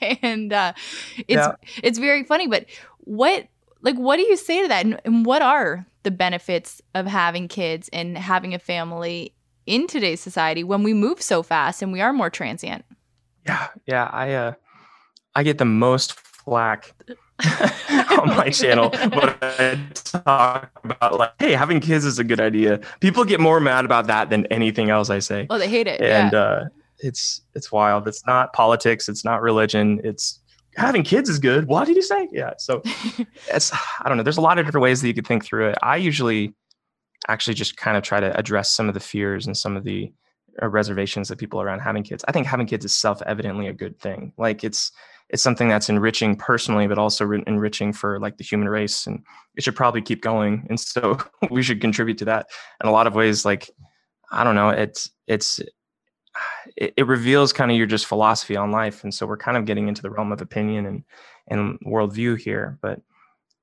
and 0.22 0.52
uh, 0.52 0.72
it's 1.26 1.46
yeah. 1.46 1.54
it's 1.82 1.98
very 1.98 2.22
funny. 2.22 2.46
But 2.46 2.66
what 3.00 3.48
like 3.82 3.96
what 3.96 4.16
do 4.16 4.22
you 4.22 4.36
say 4.36 4.62
to 4.62 4.68
that? 4.68 4.84
And, 4.84 5.00
and 5.04 5.26
what 5.26 5.42
are 5.42 5.86
the 6.02 6.10
benefits 6.10 6.80
of 6.94 7.06
having 7.06 7.48
kids 7.48 7.90
and 7.92 8.16
having 8.16 8.54
a 8.54 8.58
family 8.58 9.34
in 9.70 9.86
today's 9.86 10.20
society 10.20 10.64
when 10.64 10.82
we 10.82 10.92
move 10.92 11.22
so 11.22 11.42
fast 11.44 11.80
and 11.80 11.92
we 11.92 12.00
are 12.00 12.12
more 12.12 12.28
transient. 12.28 12.84
Yeah, 13.46 13.68
yeah, 13.86 14.10
I 14.12 14.32
uh 14.32 14.52
I 15.34 15.44
get 15.44 15.58
the 15.58 15.64
most 15.64 16.14
flack 16.14 16.92
on 18.18 18.28
my 18.36 18.50
channel 18.50 18.90
but 18.90 19.38
I 19.40 19.78
talk 19.94 20.70
about 20.82 21.18
like, 21.18 21.32
hey, 21.38 21.52
having 21.52 21.78
kids 21.80 22.04
is 22.04 22.18
a 22.18 22.24
good 22.24 22.40
idea. 22.40 22.80
People 22.98 23.24
get 23.24 23.38
more 23.38 23.60
mad 23.60 23.84
about 23.84 24.08
that 24.08 24.28
than 24.28 24.44
anything 24.46 24.90
else 24.90 25.08
I 25.08 25.20
say. 25.20 25.46
Oh, 25.48 25.58
they 25.58 25.68
hate 25.68 25.86
it. 25.86 26.00
And 26.00 26.32
yeah. 26.32 26.38
uh 26.38 26.68
it's 26.98 27.42
it's 27.54 27.70
wild. 27.70 28.08
It's 28.08 28.26
not 28.26 28.52
politics, 28.52 29.08
it's 29.08 29.24
not 29.24 29.40
religion, 29.40 30.00
it's 30.02 30.40
having 30.74 31.04
kids 31.04 31.28
is 31.28 31.38
good. 31.38 31.66
What 31.68 31.86
did 31.86 31.94
you 31.94 32.02
say? 32.02 32.28
Yeah. 32.32 32.54
So 32.58 32.82
it's 33.54 33.72
I 34.00 34.08
don't 34.08 34.16
know. 34.16 34.24
There's 34.24 34.36
a 34.36 34.42
lot 34.42 34.58
of 34.58 34.66
different 34.66 34.82
ways 34.82 35.00
that 35.00 35.06
you 35.06 35.14
could 35.14 35.28
think 35.28 35.44
through 35.44 35.68
it. 35.68 35.78
I 35.80 35.96
usually 35.96 36.54
actually 37.28 37.54
just 37.54 37.76
kind 37.76 37.96
of 37.96 38.02
try 38.02 38.20
to 38.20 38.36
address 38.38 38.70
some 38.70 38.88
of 38.88 38.94
the 38.94 39.00
fears 39.00 39.46
and 39.46 39.56
some 39.56 39.76
of 39.76 39.84
the 39.84 40.12
uh, 40.62 40.68
reservations 40.68 41.28
that 41.28 41.38
people 41.38 41.60
around 41.60 41.80
having 41.80 42.02
kids. 42.02 42.24
I 42.26 42.32
think 42.32 42.46
having 42.46 42.66
kids 42.66 42.84
is 42.84 42.94
self-evidently 42.94 43.68
a 43.68 43.72
good 43.72 43.98
thing. 43.98 44.32
Like 44.36 44.64
it's 44.64 44.92
it's 45.28 45.42
something 45.42 45.68
that's 45.68 45.88
enriching 45.88 46.34
personally, 46.34 46.88
but 46.88 46.98
also 46.98 47.24
re- 47.24 47.44
enriching 47.46 47.92
for 47.92 48.18
like 48.18 48.36
the 48.36 48.44
human 48.44 48.68
race, 48.68 49.06
and 49.06 49.22
it 49.54 49.62
should 49.62 49.76
probably 49.76 50.02
keep 50.02 50.22
going. 50.22 50.66
And 50.68 50.80
so 50.80 51.18
we 51.50 51.62
should 51.62 51.80
contribute 51.80 52.18
to 52.18 52.24
that 52.26 52.46
in 52.82 52.88
a 52.88 52.92
lot 52.92 53.06
of 53.06 53.14
ways. 53.14 53.44
Like 53.44 53.70
I 54.32 54.44
don't 54.44 54.56
know, 54.56 54.70
it's 54.70 55.10
it's 55.26 55.60
it, 56.76 56.94
it 56.96 57.06
reveals 57.06 57.52
kind 57.52 57.70
of 57.70 57.76
your 57.76 57.86
just 57.86 58.06
philosophy 58.06 58.56
on 58.56 58.72
life, 58.72 59.04
and 59.04 59.14
so 59.14 59.26
we're 59.26 59.36
kind 59.36 59.56
of 59.56 59.66
getting 59.66 59.88
into 59.88 60.02
the 60.02 60.10
realm 60.10 60.32
of 60.32 60.40
opinion 60.40 60.86
and 60.86 61.04
and 61.48 61.78
worldview 61.80 62.38
here, 62.38 62.78
but 62.82 63.00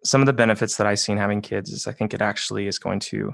some 0.04 0.22
of 0.22 0.28
the 0.28 0.34
benefits 0.34 0.78
that 0.78 0.88
I 0.88 0.96
see 0.96 1.12
in 1.12 1.18
having 1.18 1.42
kids 1.42 1.72
is 1.72 1.88
I 1.88 1.92
think 1.92 2.14
it 2.14 2.22
actually 2.22 2.68
is 2.68 2.80
going 2.80 3.00
to, 3.02 3.34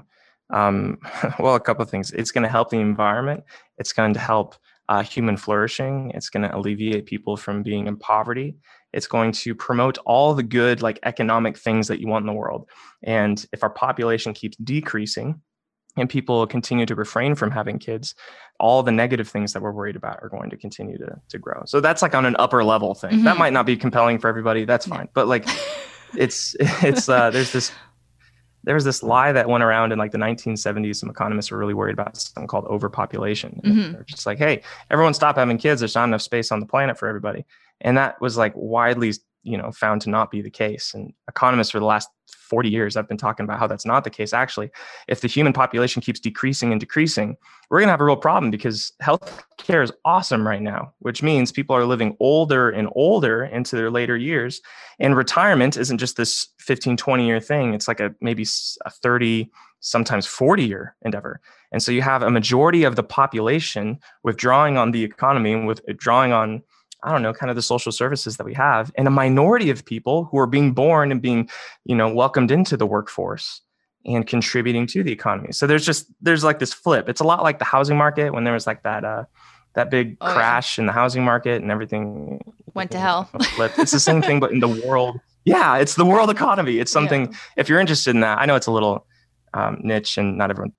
um, 0.50 0.98
well, 1.38 1.54
a 1.54 1.60
couple 1.60 1.82
of 1.82 1.90
things. 1.90 2.10
It's 2.12 2.30
going 2.30 2.42
to 2.42 2.50
help 2.50 2.70
the 2.70 2.78
environment. 2.78 3.44
It's 3.78 3.92
going 3.92 4.14
to 4.14 4.20
help 4.20 4.56
uh, 4.88 5.02
human 5.02 5.36
flourishing. 5.36 6.12
It's 6.14 6.28
going 6.28 6.42
to 6.42 6.54
alleviate 6.54 7.06
people 7.06 7.36
from 7.36 7.62
being 7.62 7.86
in 7.86 7.96
poverty. 7.96 8.56
It's 8.92 9.06
going 9.06 9.32
to 9.32 9.54
promote 9.54 9.98
all 10.04 10.34
the 10.34 10.42
good, 10.42 10.82
like 10.82 10.98
economic 11.02 11.58
things 11.58 11.88
that 11.88 12.00
you 12.00 12.06
want 12.06 12.22
in 12.22 12.26
the 12.26 12.32
world. 12.32 12.68
And 13.02 13.44
if 13.52 13.62
our 13.62 13.70
population 13.70 14.34
keeps 14.34 14.56
decreasing, 14.58 15.40
and 15.96 16.10
people 16.10 16.46
continue 16.46 16.86
to 16.86 16.94
refrain 16.94 17.34
from 17.34 17.50
having 17.50 17.78
kids, 17.78 18.14
all 18.58 18.82
the 18.82 18.92
negative 18.92 19.28
things 19.28 19.52
that 19.52 19.62
we're 19.62 19.72
worried 19.72 19.96
about 19.96 20.18
are 20.22 20.28
going 20.28 20.50
to 20.50 20.56
continue 20.56 20.98
to, 20.98 21.20
to 21.28 21.38
grow. 21.38 21.62
So 21.66 21.80
that's 21.80 22.02
like 22.02 22.14
on 22.14 22.26
an 22.26 22.36
upper 22.38 22.64
level 22.64 22.94
thing. 22.94 23.10
Mm-hmm. 23.10 23.24
That 23.24 23.38
might 23.38 23.52
not 23.52 23.66
be 23.66 23.76
compelling 23.76 24.18
for 24.18 24.28
everybody. 24.28 24.64
That's 24.64 24.86
fine. 24.86 25.08
But 25.14 25.28
like 25.28 25.46
it's 26.16 26.56
it's 26.60 27.08
uh, 27.08 27.30
there's 27.30 27.52
this 27.52 27.72
there 28.64 28.74
was 28.74 28.84
this 28.84 29.02
lie 29.02 29.32
that 29.32 29.48
went 29.48 29.62
around 29.62 29.92
in 29.92 29.98
like 29.98 30.10
the 30.10 30.18
1970s. 30.18 30.96
Some 30.96 31.10
economists 31.10 31.50
were 31.50 31.58
really 31.58 31.74
worried 31.74 31.92
about 31.92 32.16
something 32.16 32.46
called 32.46 32.64
overpopulation. 32.66 33.60
Mm-hmm. 33.62 33.92
They're 33.92 34.04
just 34.04 34.26
like, 34.26 34.38
hey, 34.38 34.62
everyone 34.90 35.12
stop 35.12 35.36
having 35.36 35.58
kids. 35.58 35.80
There's 35.80 35.94
not 35.94 36.04
enough 36.04 36.22
space 36.22 36.50
on 36.50 36.60
the 36.60 36.66
planet 36.66 36.98
for 36.98 37.06
everybody. 37.06 37.44
And 37.82 37.98
that 37.98 38.20
was 38.22 38.38
like 38.38 38.54
widely 38.56 39.12
you 39.44 39.56
know 39.56 39.70
found 39.72 40.00
to 40.02 40.10
not 40.10 40.30
be 40.30 40.42
the 40.42 40.50
case. 40.50 40.92
And 40.94 41.12
economists 41.28 41.70
for 41.70 41.78
the 41.78 41.86
last 41.86 42.08
40 42.26 42.68
years 42.68 42.96
i've 42.96 43.08
been 43.08 43.16
talking 43.16 43.44
about 43.44 43.58
how 43.58 43.66
that's 43.66 43.86
not 43.86 44.04
the 44.04 44.10
case. 44.10 44.32
Actually 44.32 44.70
if 45.08 45.20
the 45.20 45.28
human 45.28 45.52
population 45.52 46.02
keeps 46.02 46.20
decreasing 46.20 46.72
and 46.72 46.80
decreasing 46.80 47.36
we're 47.70 47.78
going 47.78 47.88
to 47.88 47.92
have 47.92 48.00
a 48.00 48.04
real 48.04 48.16
problem 48.16 48.50
because 48.50 48.92
healthcare 49.02 49.82
is 49.82 49.92
awesome 50.04 50.46
right 50.46 50.62
now 50.62 50.92
which 50.98 51.22
means 51.22 51.52
people 51.52 51.76
are 51.76 51.86
living 51.86 52.16
older 52.20 52.70
and 52.70 52.88
older 52.94 53.44
into 53.44 53.76
their 53.76 53.90
later 53.90 54.16
years. 54.16 54.60
And 54.98 55.16
retirement 55.16 55.76
isn't 55.76 55.98
just 55.98 56.16
this 56.16 56.48
15 56.58 56.96
20 56.96 57.26
year 57.26 57.40
thing. 57.40 57.74
It's 57.74 57.88
like 57.88 58.00
a 58.00 58.14
maybe 58.20 58.46
a 58.84 58.90
30 58.90 59.50
sometimes 59.80 60.26
40 60.26 60.64
year 60.64 60.96
endeavor. 61.02 61.40
And 61.72 61.82
so 61.82 61.92
you 61.92 62.02
have 62.02 62.22
a 62.22 62.30
majority 62.30 62.84
of 62.84 62.96
the 62.96 63.02
population 63.02 63.98
withdrawing 64.22 64.78
on 64.78 64.92
the 64.92 65.04
economy 65.04 65.52
and 65.52 65.66
withdrawing 65.66 66.32
on 66.32 66.62
I 67.04 67.12
don't 67.12 67.22
know, 67.22 67.32
kind 67.32 67.50
of 67.50 67.56
the 67.56 67.62
social 67.62 67.92
services 67.92 68.36
that 68.38 68.44
we 68.44 68.54
have, 68.54 68.90
and 68.96 69.06
a 69.06 69.10
minority 69.10 69.70
of 69.70 69.84
people 69.84 70.24
who 70.24 70.38
are 70.38 70.46
being 70.46 70.72
born 70.72 71.12
and 71.12 71.20
being, 71.20 71.48
you 71.84 71.94
know, 71.94 72.12
welcomed 72.12 72.50
into 72.50 72.76
the 72.76 72.86
workforce 72.86 73.60
and 74.06 74.26
contributing 74.26 74.86
to 74.88 75.02
the 75.02 75.12
economy. 75.12 75.52
So 75.52 75.66
there's 75.66 75.84
just 75.84 76.06
there's 76.20 76.44
like 76.44 76.58
this 76.58 76.72
flip. 76.72 77.08
It's 77.08 77.20
a 77.20 77.24
lot 77.24 77.42
like 77.42 77.58
the 77.58 77.64
housing 77.64 77.96
market 77.96 78.32
when 78.32 78.44
there 78.44 78.52
was 78.52 78.66
like 78.66 78.82
that 78.82 79.04
uh 79.04 79.24
that 79.74 79.90
big 79.90 80.16
oh, 80.20 80.32
crash 80.32 80.78
yeah. 80.78 80.82
in 80.82 80.86
the 80.86 80.92
housing 80.92 81.24
market 81.24 81.60
and 81.60 81.70
everything 81.70 82.40
went 82.74 82.90
to 82.92 82.98
hell. 82.98 83.28
it's 83.34 83.92
the 83.92 84.00
same 84.00 84.22
thing, 84.22 84.40
but 84.40 84.52
in 84.52 84.60
the 84.60 84.82
world. 84.86 85.18
Yeah, 85.44 85.76
it's 85.76 85.94
the 85.94 86.06
world 86.06 86.30
economy. 86.30 86.78
It's 86.78 86.92
something. 86.92 87.30
Yeah. 87.30 87.38
If 87.56 87.68
you're 87.68 87.80
interested 87.80 88.14
in 88.14 88.20
that, 88.20 88.38
I 88.38 88.46
know 88.46 88.54
it's 88.54 88.66
a 88.66 88.72
little 88.72 89.06
um, 89.52 89.78
niche 89.82 90.16
and 90.16 90.38
not 90.38 90.50
everyone 90.50 90.72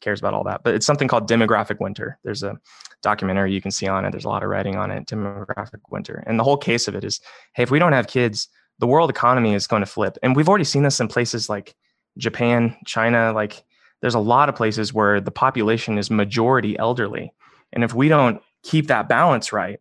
cares 0.00 0.20
about 0.20 0.34
all 0.34 0.44
that, 0.44 0.62
but 0.62 0.74
it's 0.74 0.86
something 0.86 1.08
called 1.08 1.28
demographic 1.28 1.80
winter. 1.80 2.18
There's 2.24 2.42
a 2.42 2.56
documentary 3.02 3.52
you 3.52 3.60
can 3.60 3.70
see 3.70 3.86
on 3.86 4.04
it. 4.04 4.10
There's 4.10 4.24
a 4.24 4.28
lot 4.28 4.42
of 4.42 4.50
writing 4.50 4.76
on 4.76 4.90
it, 4.90 5.06
demographic 5.06 5.80
winter. 5.90 6.22
And 6.26 6.38
the 6.38 6.44
whole 6.44 6.56
case 6.56 6.88
of 6.88 6.94
it 6.94 7.04
is, 7.04 7.20
hey, 7.54 7.62
if 7.62 7.70
we 7.70 7.78
don't 7.78 7.92
have 7.92 8.06
kids, 8.06 8.48
the 8.78 8.86
world 8.86 9.10
economy 9.10 9.54
is 9.54 9.66
going 9.66 9.80
to 9.80 9.86
flip. 9.86 10.18
And 10.22 10.36
we've 10.36 10.48
already 10.48 10.64
seen 10.64 10.82
this 10.82 11.00
in 11.00 11.08
places 11.08 11.48
like 11.48 11.74
Japan, 12.18 12.76
China, 12.84 13.32
like 13.32 13.64
there's 14.00 14.14
a 14.14 14.20
lot 14.20 14.48
of 14.48 14.54
places 14.54 14.92
where 14.92 15.20
the 15.20 15.30
population 15.30 15.98
is 15.98 16.10
majority 16.10 16.78
elderly. 16.78 17.32
And 17.72 17.82
if 17.82 17.94
we 17.94 18.08
don't 18.08 18.40
keep 18.62 18.88
that 18.88 19.08
balance 19.08 19.52
right, 19.52 19.80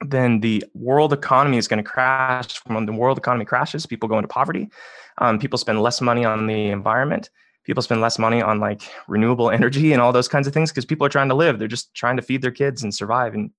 then 0.00 0.40
the 0.40 0.64
world 0.74 1.12
economy 1.12 1.58
is 1.58 1.68
going 1.68 1.82
to 1.82 1.88
crash. 1.88 2.60
When 2.66 2.86
the 2.86 2.92
world 2.92 3.18
economy 3.18 3.44
crashes, 3.44 3.86
people 3.86 4.08
go 4.08 4.18
into 4.18 4.28
poverty. 4.28 4.68
Um, 5.18 5.38
people 5.38 5.58
spend 5.58 5.82
less 5.82 6.00
money 6.00 6.24
on 6.24 6.46
the 6.46 6.68
environment 6.68 7.30
people 7.64 7.82
spend 7.82 8.00
less 8.00 8.18
money 8.18 8.42
on 8.42 8.60
like 8.60 8.82
renewable 9.08 9.50
energy 9.58 9.92
and 9.92 10.02
all 10.02 10.12
those 10.12 10.28
kinds 10.28 10.46
of 10.46 10.54
things 10.54 10.70
because 10.70 10.84
people 10.84 11.06
are 11.06 11.10
trying 11.10 11.28
to 11.28 11.34
live. 11.34 11.58
They're 11.58 11.68
just 11.68 11.94
trying 11.94 12.16
to 12.16 12.22
feed 12.22 12.42
their 12.42 12.50
kids 12.50 12.82
and 12.82 12.94
survive 12.94 13.34
and 13.34 13.50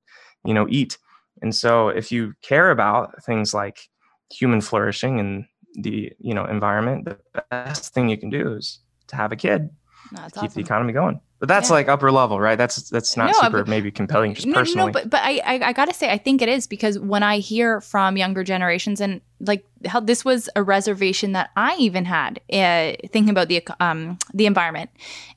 you 0.46 0.54
know 0.54 0.68
eat. 0.70 0.98
And 1.42 1.54
so 1.56 1.90
if 1.90 2.12
you 2.12 2.34
care 2.42 2.72
about 2.72 3.24
things 3.24 3.54
like 3.54 3.90
human 4.32 4.62
flourishing 4.62 5.20
and 5.20 5.46
the 5.76 6.12
you 6.20 6.34
know 6.34 6.46
environment 6.46 7.06
the 7.06 7.18
best 7.50 7.94
thing 7.94 8.08
you 8.08 8.18
can 8.18 8.30
do 8.30 8.54
is 8.54 8.80
to 9.08 9.16
have 9.16 9.32
a 9.32 9.36
kid. 9.36 9.70
No, 10.12 10.22
keep 10.26 10.38
awesome. 10.38 10.54
the 10.54 10.60
economy 10.62 10.94
going 10.94 11.20
but 11.44 11.50
that's 11.50 11.68
yeah. 11.68 11.74
like 11.74 11.90
upper 11.90 12.10
level, 12.10 12.40
right? 12.40 12.58
That's 12.58 12.90
that's 12.90 13.18
not 13.18 13.26
no, 13.26 13.34
super 13.34 13.64
but, 13.64 13.68
maybe 13.68 13.92
compelling 13.92 14.34
just 14.34 14.48
no, 14.48 14.54
personally. 14.54 14.94
No, 14.94 14.94
but 14.94 15.10
but 15.10 15.20
I, 15.24 15.42
I 15.44 15.60
I 15.62 15.74
gotta 15.74 15.94
say 15.94 16.10
I 16.10 16.18
think 16.18 16.42
it 16.42 16.48
is 16.48 16.68
because 16.68 16.98
when 16.98 17.22
I 17.22 17.40
hear 17.40 17.82
from 17.82 18.16
younger 18.16 18.46
generations 18.46 19.02
and 19.02 19.20
like 19.42 19.66
how 19.86 20.00
this 20.00 20.24
was 20.24 20.50
a 20.56 20.64
reservation 20.64 21.34
that 21.34 21.50
I 21.58 21.76
even 21.76 22.06
had 22.06 22.40
uh, 22.54 22.94
thinking 23.10 23.30
about 23.30 23.50
the 23.50 23.62
um 23.82 24.18
the 24.34 24.46
environment 24.46 24.90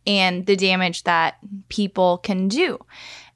and 0.06 0.46
the 0.46 0.54
damage 0.54 1.02
that 1.02 1.38
people 1.70 2.18
can 2.18 2.46
do, 2.46 2.78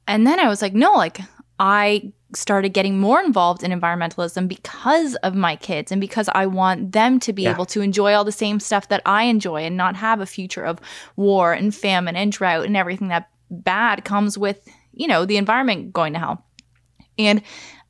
and 0.07 0.25
then 0.25 0.39
I 0.39 0.47
was 0.47 0.63
like, 0.63 0.73
no, 0.73 0.93
like 0.93 1.19
I 1.59 2.13
started 2.35 2.71
getting 2.71 2.99
more 2.99 3.21
involved 3.21 3.63
in 3.63 3.79
environmentalism 3.79 4.49
because 4.49 5.15
of 5.17 5.35
my 5.35 5.57
kids 5.57 5.91
and 5.91 6.01
because 6.01 6.29
I 6.35 6.47
want 6.47 6.93
them 6.93 7.21
to 7.21 7.33
be 7.33 7.43
Yeah. 7.43 7.51
able 7.53 7.67
to 7.67 7.81
enjoy 7.81 8.15
all 8.15 8.25
the 8.25 8.33
same 8.33 8.61
stuff 8.61 8.89
that 8.89 9.03
I 9.05 9.25
enjoy 9.25 9.63
and 9.65 9.77
not 9.77 9.97
have 9.97 10.21
a 10.21 10.27
future 10.27 10.65
of 10.65 10.79
war 11.17 11.53
and 11.53 11.75
famine 11.75 12.17
and 12.17 12.33
drought 12.33 12.67
and 12.67 12.77
everything 12.77 13.09
that 13.09 13.29
bad 13.51 14.05
comes 14.05 14.39
with, 14.39 14.69
you 14.93 15.09
know, 15.09 15.25
the 15.25 15.37
environment 15.37 15.93
going 15.93 16.13
to 16.13 16.19
hell. 16.19 16.45
And 17.19 17.43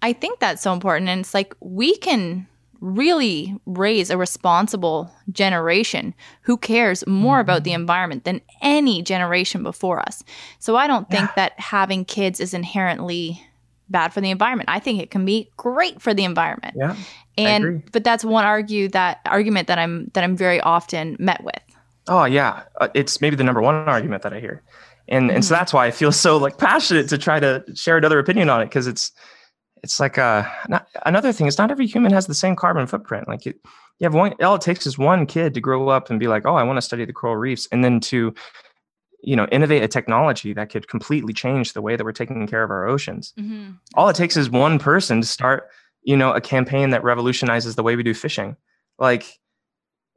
I 0.03 0.13
think 0.13 0.41
that's 0.41 0.63
so 0.63 0.73
important. 0.73 1.09
And 1.09 1.21
it's 1.21 1.35
like 1.35 1.55
we 1.61 1.97
can 1.97 2.47
really 2.81 3.55
raise 3.67 4.09
a 4.11 4.17
responsible 4.17 5.13
generation 5.31 6.15
who 6.43 6.57
cares 6.57 7.07
more 7.07 7.39
about 7.39 7.65
the 7.65 7.71
mm-hmm. 7.71 7.83
environment 7.83 8.25
than 8.25 8.41
any 8.63 9.03
generation 9.03 9.63
before 9.63 10.01
us. 10.01 10.25
So 10.59 10.77
I 10.77 10.87
don't 10.87 11.09
think 11.11 11.29
that 11.37 11.59
having 11.61 12.05
kids 12.07 12.41
is 12.41 12.55
inherently 12.55 13.43
bad 13.91 14.13
for 14.13 14.21
the 14.21 14.31
environment. 14.31 14.69
I 14.69 14.79
think 14.79 15.01
it 15.01 15.11
can 15.11 15.25
be 15.25 15.51
great 15.57 16.01
for 16.01 16.15
the 16.15 16.25
environment. 16.25 16.75
Yeah. 16.79 16.97
And 17.37 17.83
but 17.93 18.05
that's 18.05 18.25
one 18.25 18.45
argue 18.45 18.89
that 18.89 19.21
argument 19.27 19.69
that 19.69 19.79
I'm 19.79 20.11
that 20.15 20.25
I'm 20.25 20.37
very 20.37 20.61
often 20.61 21.17
met 21.19 21.43
with. 21.43 21.61
Oh 22.09 22.25
yeah, 22.25 22.63
Uh, 22.81 22.89
it's 22.95 23.21
maybe 23.21 23.37
the 23.37 23.45
number 23.45 23.61
one 23.61 23.75
argument 23.75 24.23
that 24.23 24.33
I 24.33 24.41
hear, 24.41 24.63
and 25.09 25.31
and 25.31 25.45
so 25.45 25.55
that's 25.55 25.73
why 25.73 25.87
I 25.87 25.91
feel 25.91 26.13
so 26.27 26.37
like 26.37 26.59
passionate 26.59 27.09
to 27.09 27.19
try 27.19 27.41
to 27.41 27.65
share 27.75 27.97
another 27.97 28.19
opinion 28.19 28.51
on 28.51 28.61
it 28.61 28.67
because 28.67 28.87
it's 28.87 29.13
it's 29.83 29.99
like 29.99 30.19
uh 30.19 30.45
not, 30.69 30.87
another 31.07 31.33
thing 31.33 31.47
is 31.47 31.57
not 31.57 31.71
every 31.71 31.87
human 31.87 32.13
has 32.13 32.27
the 32.27 32.35
same 32.35 32.57
carbon 32.57 32.87
footprint. 32.87 33.29
Like 33.29 33.47
it, 33.47 33.57
you 33.99 34.05
have 34.05 34.15
one, 34.15 34.35
all 34.43 34.55
it 34.55 34.63
takes 34.63 34.87
is 34.87 34.99
one 34.99 35.27
kid 35.27 35.53
to 35.55 35.61
grow 35.61 35.89
up 35.91 36.09
and 36.09 36.19
be 36.19 36.27
like, 36.27 36.47
oh, 36.47 36.55
I 36.55 36.63
want 36.63 36.79
to 36.79 36.83
study 36.83 37.05
the 37.05 37.13
coral 37.13 37.37
reefs, 37.37 37.69
and 37.71 37.85
then 37.85 38.01
to 38.01 38.35
you 39.23 39.37
know 39.37 39.47
innovate 39.53 39.83
a 39.83 39.89
technology 39.89 40.53
that 40.55 40.71
could 40.71 40.89
completely 40.89 41.33
change 41.33 41.73
the 41.73 41.83
way 41.83 41.97
that 41.97 42.05
we're 42.05 42.13
taking 42.13 42.47
care 42.47 42.63
of 42.63 42.71
our 42.71 42.87
oceans. 42.87 43.35
All 43.95 44.09
it 44.09 44.17
takes 44.17 44.37
is 44.37 44.49
one 44.51 44.79
person 44.79 45.21
to 45.21 45.27
start 45.27 45.69
you 46.03 46.17
know 46.17 46.33
a 46.33 46.41
campaign 46.41 46.91
that 46.91 47.03
revolutionizes 47.05 47.75
the 47.77 47.83
way 47.83 47.97
we 47.97 48.03
do 48.03 48.15
fishing. 48.15 48.57
Like 48.99 49.39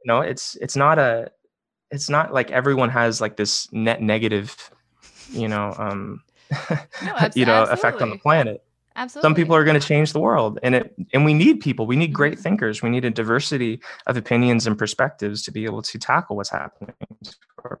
you 0.04 0.08
know, 0.12 0.20
it's 0.20 0.56
it's 0.56 0.76
not 0.76 0.98
a 0.98 1.30
it's 1.90 2.08
not 2.10 2.32
like 2.32 2.50
everyone 2.50 2.90
has 2.90 3.20
like 3.20 3.36
this 3.36 3.72
net 3.72 4.02
negative, 4.02 4.70
you 5.30 5.48
know, 5.48 5.74
um, 5.78 6.22
abs- 7.02 7.36
you 7.36 7.46
know, 7.46 7.62
effect 7.64 8.02
on 8.02 8.10
the 8.10 8.16
planet. 8.18 8.62
Absolutely. 8.96 9.26
Some 9.26 9.34
people 9.34 9.56
are 9.56 9.64
going 9.64 9.78
to 9.80 9.84
change 9.86 10.12
the 10.12 10.20
world, 10.20 10.58
and 10.62 10.74
it 10.76 10.94
and 11.12 11.24
we 11.24 11.34
need 11.34 11.60
people. 11.60 11.86
We 11.86 11.96
need 11.96 12.12
great 12.12 12.38
Mhm. 12.38 12.42
thinkers. 12.42 12.82
We 12.82 12.90
need 12.90 13.04
a 13.04 13.10
diversity 13.10 13.80
of 14.06 14.16
opinions 14.16 14.66
and 14.66 14.78
perspectives 14.78 15.42
to 15.42 15.50
be 15.50 15.64
able 15.64 15.82
to 15.82 15.98
tackle 15.98 16.36
what's 16.36 16.50
happening 16.50 16.94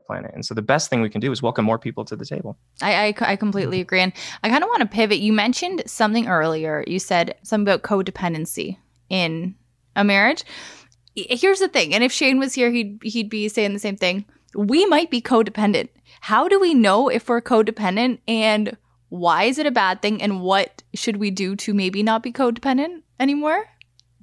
planet. 0.06 0.30
And 0.34 0.44
so, 0.44 0.54
the 0.54 0.62
best 0.62 0.90
thing 0.90 1.00
we 1.00 1.10
can 1.10 1.20
do 1.20 1.32
is 1.32 1.42
welcome 1.42 1.64
more 1.64 1.78
people 1.78 2.04
to 2.06 2.16
the 2.16 2.24
table. 2.24 2.56
I, 2.82 3.08
I, 3.08 3.14
I 3.20 3.36
completely 3.36 3.80
agree. 3.80 4.00
And 4.00 4.12
I 4.42 4.48
kind 4.48 4.62
of 4.62 4.68
want 4.68 4.80
to 4.80 4.86
pivot. 4.86 5.18
You 5.18 5.32
mentioned 5.32 5.82
something 5.86 6.28
earlier. 6.28 6.84
You 6.86 6.98
said 6.98 7.36
something 7.42 7.72
about 7.72 7.82
codependency 7.82 8.78
in 9.08 9.54
a 9.96 10.04
marriage. 10.04 10.44
Here's 11.14 11.60
the 11.60 11.68
thing. 11.68 11.94
And 11.94 12.02
if 12.02 12.12
Shane 12.12 12.38
was 12.38 12.54
here, 12.54 12.70
he'd, 12.70 13.00
he'd 13.02 13.30
be 13.30 13.48
saying 13.48 13.72
the 13.72 13.78
same 13.78 13.96
thing. 13.96 14.24
We 14.56 14.84
might 14.86 15.10
be 15.10 15.22
codependent. 15.22 15.88
How 16.20 16.48
do 16.48 16.58
we 16.58 16.74
know 16.74 17.08
if 17.08 17.28
we're 17.28 17.40
codependent 17.40 18.18
and 18.26 18.76
why 19.08 19.44
is 19.44 19.58
it 19.58 19.66
a 19.66 19.70
bad 19.70 20.02
thing? 20.02 20.20
And 20.20 20.40
what 20.40 20.82
should 20.94 21.18
we 21.18 21.30
do 21.30 21.54
to 21.56 21.74
maybe 21.74 22.02
not 22.02 22.22
be 22.22 22.32
codependent 22.32 23.02
anymore? 23.20 23.66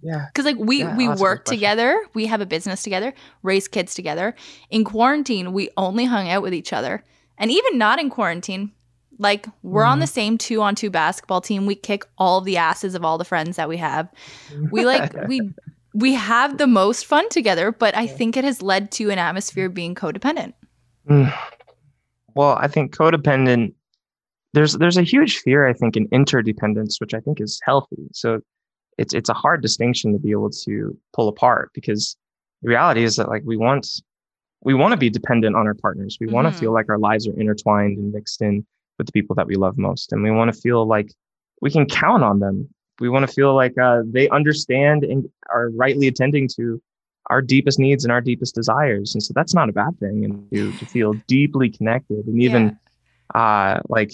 Yeah. 0.01 0.25
Because 0.27 0.45
like 0.45 0.57
we 0.57 0.79
Yeah, 0.79 0.95
we 0.97 1.07
work 1.07 1.45
question. 1.45 1.57
together, 1.57 2.01
we 2.13 2.25
have 2.25 2.41
a 2.41 2.45
business 2.45 2.81
together, 2.83 3.13
raise 3.43 3.67
kids 3.67 3.93
together. 3.93 4.35
In 4.69 4.83
quarantine, 4.83 5.53
we 5.53 5.69
only 5.77 6.05
hung 6.05 6.29
out 6.29 6.41
with 6.41 6.53
each 6.53 6.73
other, 6.73 7.03
and 7.37 7.51
even 7.51 7.77
not 7.77 7.99
in 7.99 8.09
quarantine, 8.09 8.71
like 9.19 9.47
we're 9.61 9.83
on 9.83 9.99
the 9.99 10.05
Mm-hmm. 10.05 10.11
same 10.13 10.37
two 10.37 10.61
on 10.61 10.73
two 10.75 10.89
basketball 10.89 11.41
team. 11.41 11.65
We 11.67 11.75
kick 11.75 12.03
all 12.17 12.41
the 12.41 12.57
asses 12.57 12.95
of 12.95 13.05
all 13.05 13.17
the 13.17 13.25
friends 13.25 13.57
that 13.57 13.69
we 13.69 13.77
have. 13.77 14.09
We 14.71 14.85
like 14.85 15.13
we 15.27 15.51
we 15.93 16.13
have 16.13 16.57
the 16.57 16.67
most 16.67 17.05
fun 17.05 17.27
together, 17.29 17.71
but 17.71 17.95
I 17.95 18.07
think 18.07 18.37
it 18.37 18.43
has 18.43 18.61
led 18.61 18.91
to 18.93 19.09
an 19.11 19.19
atmosphere 19.19 19.69
being 19.69 19.93
codependent. 19.93 20.53
Mm. 21.09 21.31
Well, 22.33 22.57
I 22.59 22.67
think 22.67 22.95
codependent. 22.95 23.73
There's 24.53 24.73
there's 24.73 24.97
a 24.97 25.03
huge 25.03 25.39
fear 25.39 25.67
I 25.67 25.73
think 25.73 25.95
in 25.95 26.07
interdependence, 26.11 26.99
which 26.99 27.13
I 27.13 27.19
think 27.19 27.39
is 27.39 27.59
healthy. 27.65 28.07
So 28.13 28.39
it's 29.01 29.13
it's 29.19 29.29
a 29.29 29.33
hard 29.43 29.59
distinction 29.67 30.07
to 30.13 30.19
be 30.19 30.31
able 30.31 30.51
to 30.67 30.73
pull 31.15 31.27
apart 31.27 31.65
because 31.73 32.03
the 32.61 32.69
reality 32.69 33.03
is 33.03 33.15
that 33.17 33.27
like 33.33 33.43
we 33.45 33.57
want 33.57 33.83
we 34.63 34.73
want 34.81 34.91
to 34.91 34.97
be 35.05 35.09
dependent 35.09 35.55
on 35.55 35.65
our 35.69 35.73
partners. 35.85 36.17
We 36.21 36.27
want 36.27 36.45
Mhm. 36.45 36.51
to 36.51 36.57
feel 36.61 36.73
like 36.77 36.87
our 36.93 36.99
lives 37.09 37.27
are 37.27 37.37
intertwined 37.43 37.97
and 37.97 38.13
mixed 38.13 38.41
in 38.47 38.55
with 38.97 39.07
the 39.07 39.13
people 39.17 39.35
that 39.37 39.47
we 39.47 39.55
love 39.55 39.75
most, 39.77 40.11
and 40.11 40.21
we 40.21 40.31
want 40.39 40.53
to 40.53 40.61
feel 40.65 40.85
like 40.95 41.09
we 41.61 41.69
can 41.71 41.85
count 41.85 42.23
on 42.23 42.39
them. 42.39 42.55
We 42.99 43.09
want 43.09 43.27
to 43.27 43.33
feel 43.33 43.55
like 43.55 43.75
uh, 43.87 44.01
they 44.05 44.29
understand 44.29 45.03
and 45.03 45.27
are 45.55 45.69
rightly 45.83 46.07
attending 46.07 46.47
to 46.57 46.63
our 47.31 47.41
deepest 47.41 47.79
needs 47.79 48.03
and 48.05 48.11
our 48.11 48.21
deepest 48.21 48.53
desires. 48.53 49.15
And 49.15 49.23
so 49.23 49.31
that's 49.37 49.55
not 49.55 49.69
a 49.69 49.73
bad 49.73 49.93
thing. 49.99 50.25
And 50.25 50.51
to, 50.51 50.71
to 50.79 50.85
feel 50.85 51.13
deeply 51.27 51.69
connected 51.77 52.25
and 52.27 52.41
even 52.47 52.63
uh, 53.33 53.79
like, 53.89 54.11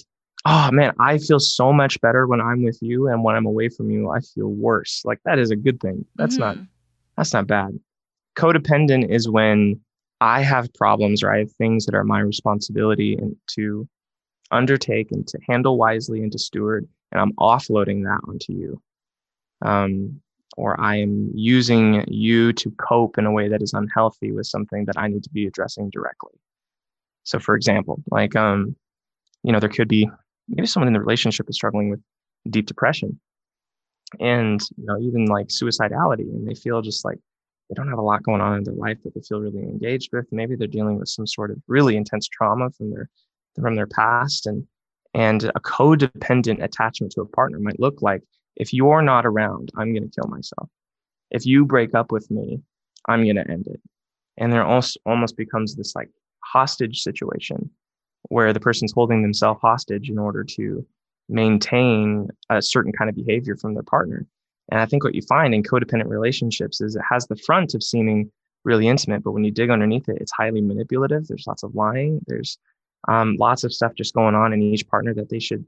oh 0.48 0.72
man, 0.72 0.94
I 1.00 1.18
feel 1.18 1.40
so 1.40 1.74
much 1.74 2.00
better 2.02 2.26
when 2.26 2.42
I'm 2.42 2.64
with 2.64 2.80
you. 2.82 3.08
And 3.10 3.24
when 3.24 3.36
I'm 3.36 3.46
away 3.46 3.70
from 3.70 3.92
you, 3.92 4.10
I 4.12 4.22
feel 4.22 4.48
worse. 4.48 5.02
Like 5.06 5.20
that 5.26 5.40
is 5.40 5.52
a 5.52 5.56
good 5.56 5.80
thing. 5.82 6.06
That's 6.16 6.40
not, 6.40 6.56
Mhm. 6.56 6.68
that's 7.18 7.34
not 7.34 7.48
bad. 7.48 7.80
Codependent 8.38 9.10
is 9.10 9.30
when 9.30 9.82
I 10.22 10.42
have 10.42 10.74
problems 10.74 11.22
or 11.24 11.32
I 11.34 11.40
have 11.40 11.52
things 11.54 11.86
that 11.86 11.96
are 11.96 12.04
my 12.04 12.20
responsibility 12.20 13.16
and 13.16 13.36
to 13.56 13.88
undertake 14.52 15.12
and 15.12 15.28
to 15.28 15.40
handle 15.48 15.78
wisely 15.78 16.24
and 16.24 16.32
to 16.32 16.40
steward. 16.40 16.88
And 17.12 17.22
I'm 17.22 17.34
offloading 17.34 18.04
that 18.04 18.22
onto 18.28 18.54
you. 18.54 18.82
Um, 19.62 20.22
or 20.56 20.80
I 20.80 20.98
am 20.98 21.32
using 21.36 22.06
you 22.08 22.54
to 22.54 22.72
cope 22.72 23.18
in 23.18 23.26
a 23.26 23.32
way 23.32 23.50
that 23.50 23.62
is 23.62 23.74
unhealthy 23.74 24.32
with 24.32 24.48
something 24.48 24.86
that 24.86 24.98
I 24.98 25.08
need 25.08 25.24
to 25.24 25.30
be 25.30 25.46
addressing 25.46 25.90
directly. 25.92 26.34
So, 27.26 27.40
for 27.40 27.56
example, 27.56 28.02
like, 28.12 28.36
um, 28.36 28.76
you 29.44 29.52
know, 29.52 29.60
there 29.60 29.70
could 29.70 29.88
be 29.88 30.10
maybe 30.48 30.68
someone 30.68 30.88
in 30.88 30.94
the 30.94 31.00
relationship 31.00 31.50
is 31.50 31.56
struggling 31.56 31.90
with 31.90 32.02
deep 32.50 32.66
depression 32.66 33.20
and, 34.20 34.62
you 34.78 34.86
know, 34.86 35.00
even 35.00 35.26
like 35.26 35.48
suicidality, 35.48 36.22
and 36.22 36.48
they 36.48 36.56
feel 36.56 36.82
just 36.82 37.04
like 37.04 37.18
they 37.70 37.74
don't 37.76 37.90
have 37.90 38.00
a 38.00 38.04
lot 38.04 38.24
going 38.24 38.42
on 38.42 38.58
in 38.58 38.64
their 38.64 38.74
life 38.74 38.98
that 39.04 39.14
they 39.14 39.22
feel 39.22 39.42
really 39.42 39.64
engaged 39.64 40.10
with. 40.14 40.26
Maybe 40.32 40.56
they're 40.56 40.68
dealing 40.68 40.98
with 40.98 41.10
some 41.10 41.28
sort 41.28 41.52
of 41.52 41.58
really 41.68 41.98
intense 41.98 42.28
trauma 42.28 42.70
from 42.72 42.92
their 42.92 43.10
from 43.60 43.76
their 43.76 43.88
past, 43.88 44.46
and 44.46 44.66
and 45.14 45.44
a 45.44 45.60
codependent 45.60 46.64
attachment 46.64 47.12
to 47.14 47.22
a 47.22 47.26
partner 47.26 47.60
might 47.60 47.80
look 47.80 48.02
like 48.02 48.22
if 48.56 48.74
you're 48.74 49.02
not 49.02 49.26
around, 49.26 49.72
I'm 49.78 49.94
going 49.94 50.10
to 50.10 50.16
kill 50.16 50.30
myself. 50.30 50.70
If 51.32 51.46
you 51.46 51.66
break 51.66 51.94
up 51.94 52.12
with 52.12 52.30
me, 52.32 52.62
I'm 53.08 53.24
going 53.24 53.36
to 53.36 53.50
end 53.50 53.68
it. 53.68 53.82
And 54.38 54.52
there 54.52 54.64
also 54.64 55.00
almost 55.06 55.38
becomes 55.38 55.76
this 55.76 55.96
like 55.96 56.10
hostage 56.40 57.02
situation 57.02 57.70
where 58.24 58.54
the 58.54 58.60
person's 58.60 58.92
holding 58.92 59.22
themselves 59.22 59.60
hostage 59.62 60.10
in 60.10 60.18
order 60.18 60.44
to 60.44 60.86
maintain 61.30 62.30
a 62.50 62.62
certain 62.62 62.92
kind 62.92 63.10
of 63.10 63.16
behavior 63.16 63.56
from 63.58 63.74
their 63.74 63.84
partner. 63.84 64.26
And 64.72 64.82
I 64.82 64.86
think 64.86 65.04
what 65.04 65.16
you 65.16 65.22
find 65.22 65.54
in 65.54 65.64
codependent 65.64 66.10
relationships 66.10 66.82
is 66.82 66.96
it 66.96 67.02
has 67.10 67.26
the 67.28 67.38
front 67.38 67.74
of 67.74 67.84
seeming 67.84 68.32
really 68.64 68.88
intimate, 68.88 69.24
but 69.24 69.32
when 69.32 69.44
you 69.44 69.52
dig 69.52 69.70
underneath 69.70 70.10
it, 70.10 70.18
it's 70.20 70.32
highly 70.32 70.62
manipulative. 70.62 71.28
There's 71.28 71.48
lots 71.48 71.64
of 71.64 71.74
lying. 71.74 72.22
There's 72.28 72.58
um, 73.08 73.38
lots 73.40 73.64
of 73.64 73.74
stuff 73.74 73.94
just 73.96 74.14
going 74.14 74.36
on 74.36 74.54
in 74.54 74.62
each 74.62 74.88
partner 74.88 75.14
that 75.14 75.30
they 75.30 75.40
should 75.40 75.66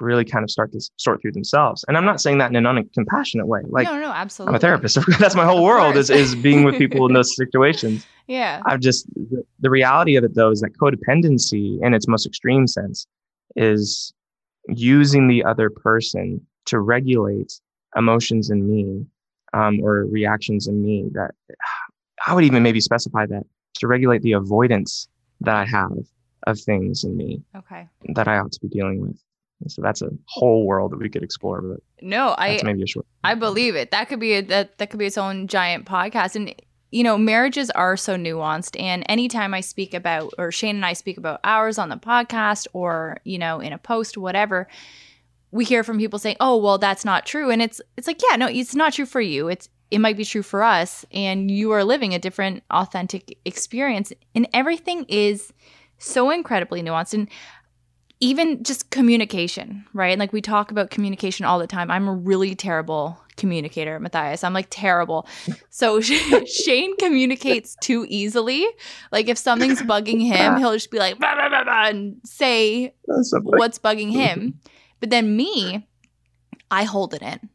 really 0.00 0.24
kind 0.24 0.44
of 0.44 0.50
start 0.50 0.72
to 0.72 0.80
sort 0.96 1.20
through 1.22 1.32
themselves. 1.32 1.84
And 1.88 1.96
I'm 1.96 2.04
not 2.04 2.20
saying 2.20 2.38
that 2.38 2.50
in 2.50 2.56
an 2.56 2.64
uncompassionate 2.64 3.46
way. 3.46 3.60
Like 3.68 3.86
no, 3.86 3.98
no, 3.98 4.10
absolutely. 4.10 4.52
I'm 4.52 4.56
a 4.56 4.58
therapist. 4.60 4.98
That's 5.18 5.34
my 5.34 5.44
whole 5.44 5.64
world 5.64 5.96
is, 5.96 6.10
is 6.10 6.34
being 6.34 6.64
with 6.64 6.76
people 6.78 7.06
in 7.06 7.12
those 7.14 7.34
situations. 7.34 8.06
Yeah. 8.26 8.62
I've 8.66 8.80
just 8.80 9.06
the, 9.14 9.42
the 9.60 9.70
reality 9.70 10.16
of 10.16 10.24
it 10.24 10.34
though 10.34 10.50
is 10.50 10.60
that 10.60 10.76
codependency 10.78 11.78
in 11.82 11.94
its 11.94 12.06
most 12.06 12.26
extreme 12.26 12.66
sense 12.66 13.06
is 13.56 14.12
using 14.68 15.28
the 15.28 15.44
other 15.44 15.70
person 15.70 16.46
to 16.66 16.80
regulate 16.80 17.58
emotions 17.96 18.50
in 18.50 18.68
me 18.70 19.06
um, 19.54 19.80
or 19.82 20.04
reactions 20.04 20.66
in 20.66 20.82
me 20.82 21.08
that 21.12 21.30
I 22.26 22.34
would 22.34 22.44
even 22.44 22.62
maybe 22.62 22.80
specify 22.80 23.26
that 23.26 23.44
to 23.74 23.86
regulate 23.86 24.22
the 24.22 24.32
avoidance 24.32 25.08
that 25.40 25.54
I 25.54 25.64
have 25.64 25.92
of 26.46 26.60
things 26.60 27.04
in 27.04 27.16
me 27.16 27.42
Okay. 27.56 27.88
that 28.14 28.28
I 28.28 28.38
ought 28.38 28.52
to 28.52 28.60
be 28.60 28.68
dealing 28.68 29.00
with. 29.00 29.18
So 29.66 29.82
that's 29.82 30.02
a 30.02 30.10
whole 30.26 30.66
world 30.66 30.92
that 30.92 30.98
we 30.98 31.08
could 31.08 31.22
explore, 31.22 31.60
but 31.60 31.80
No, 32.00 32.34
I 32.38 32.60
maybe 32.62 32.82
a 32.84 32.86
short. 32.86 33.06
I 33.24 33.34
believe 33.34 33.74
it. 33.74 33.90
That 33.90 34.08
could 34.08 34.20
be 34.20 34.34
a, 34.34 34.42
that 34.42 34.78
that 34.78 34.90
could 34.90 34.98
be 34.98 35.06
its 35.06 35.18
own 35.18 35.48
giant 35.48 35.84
podcast. 35.84 36.36
And 36.36 36.54
you 36.90 37.02
know, 37.02 37.18
marriages 37.18 37.70
are 37.70 37.96
so 37.96 38.16
nuanced. 38.16 38.80
And 38.80 39.04
anytime 39.08 39.52
I 39.52 39.60
speak 39.60 39.92
about, 39.92 40.32
or 40.38 40.50
Shane 40.50 40.76
and 40.76 40.86
I 40.86 40.94
speak 40.94 41.18
about 41.18 41.40
ours 41.44 41.78
on 41.78 41.88
the 41.88 41.96
podcast, 41.96 42.66
or 42.72 43.18
you 43.24 43.38
know, 43.38 43.60
in 43.60 43.72
a 43.72 43.78
post, 43.78 44.16
whatever, 44.16 44.68
we 45.50 45.64
hear 45.64 45.82
from 45.82 45.98
people 45.98 46.18
saying, 46.18 46.36
"Oh, 46.40 46.56
well, 46.56 46.78
that's 46.78 47.04
not 47.04 47.26
true." 47.26 47.50
And 47.50 47.60
it's 47.60 47.80
it's 47.96 48.06
like, 48.06 48.20
yeah, 48.30 48.36
no, 48.36 48.46
it's 48.46 48.74
not 48.74 48.92
true 48.92 49.06
for 49.06 49.20
you. 49.20 49.48
It's 49.48 49.68
it 49.90 49.98
might 49.98 50.16
be 50.16 50.24
true 50.24 50.42
for 50.42 50.62
us, 50.62 51.04
and 51.12 51.50
you 51.50 51.72
are 51.72 51.84
living 51.84 52.14
a 52.14 52.18
different, 52.18 52.62
authentic 52.70 53.38
experience. 53.44 54.12
And 54.34 54.46
everything 54.52 55.04
is 55.08 55.52
so 55.98 56.30
incredibly 56.30 56.82
nuanced. 56.82 57.14
And 57.14 57.28
even 58.20 58.62
just 58.62 58.90
communication, 58.90 59.84
right? 59.92 60.18
Like 60.18 60.32
we 60.32 60.40
talk 60.40 60.70
about 60.70 60.90
communication 60.90 61.46
all 61.46 61.58
the 61.58 61.66
time. 61.66 61.90
I'm 61.90 62.08
a 62.08 62.12
really 62.12 62.54
terrible 62.54 63.20
communicator, 63.36 63.98
Matthias. 64.00 64.42
I'm 64.42 64.52
like 64.52 64.66
terrible. 64.70 65.26
So 65.70 66.00
Shane 66.00 66.96
communicates 66.96 67.76
too 67.80 68.04
easily. 68.08 68.66
Like 69.12 69.28
if 69.28 69.38
something's 69.38 69.82
bugging 69.82 70.20
him, 70.20 70.56
he'll 70.56 70.72
just 70.72 70.90
be 70.90 70.98
like 70.98 71.18
blah, 71.18 71.34
blah, 71.34 71.48
blah, 71.48 71.64
blah, 71.64 71.86
and 71.86 72.16
say 72.24 72.94
what's 73.04 73.78
bugging 73.78 74.10
him. 74.10 74.58
But 75.00 75.10
then 75.10 75.36
me, 75.36 75.86
I 76.70 76.84
hold 76.84 77.14
it 77.14 77.22
in. 77.22 77.48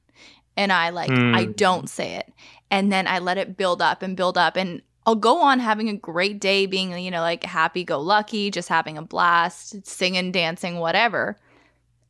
And 0.56 0.72
I 0.72 0.92
like 0.92 1.10
mm. 1.10 1.36
I 1.36 1.46
don't 1.46 1.90
say 1.90 2.16
it. 2.16 2.32
And 2.70 2.92
then 2.92 3.08
I 3.08 3.20
let 3.20 3.38
it 3.38 3.58
build 3.58 3.82
up 3.82 4.02
and 4.02 4.16
build 4.16 4.38
up 4.38 4.56
and 4.56 4.82
I'll 5.06 5.16
go 5.16 5.42
on 5.42 5.60
having 5.60 5.90
a 5.90 5.98
great 5.98 6.40
day, 6.40 6.66
being, 6.66 6.98
you 6.98 7.12
know, 7.12 7.22
like 7.22 7.44
happy 7.44 7.84
go 7.84 8.00
lucky, 8.00 8.52
just 8.52 8.70
having 8.70 8.98
a 8.98 9.02
blast, 9.02 9.86
singing, 9.86 10.32
dancing, 10.32 10.78
whatever. 10.80 11.38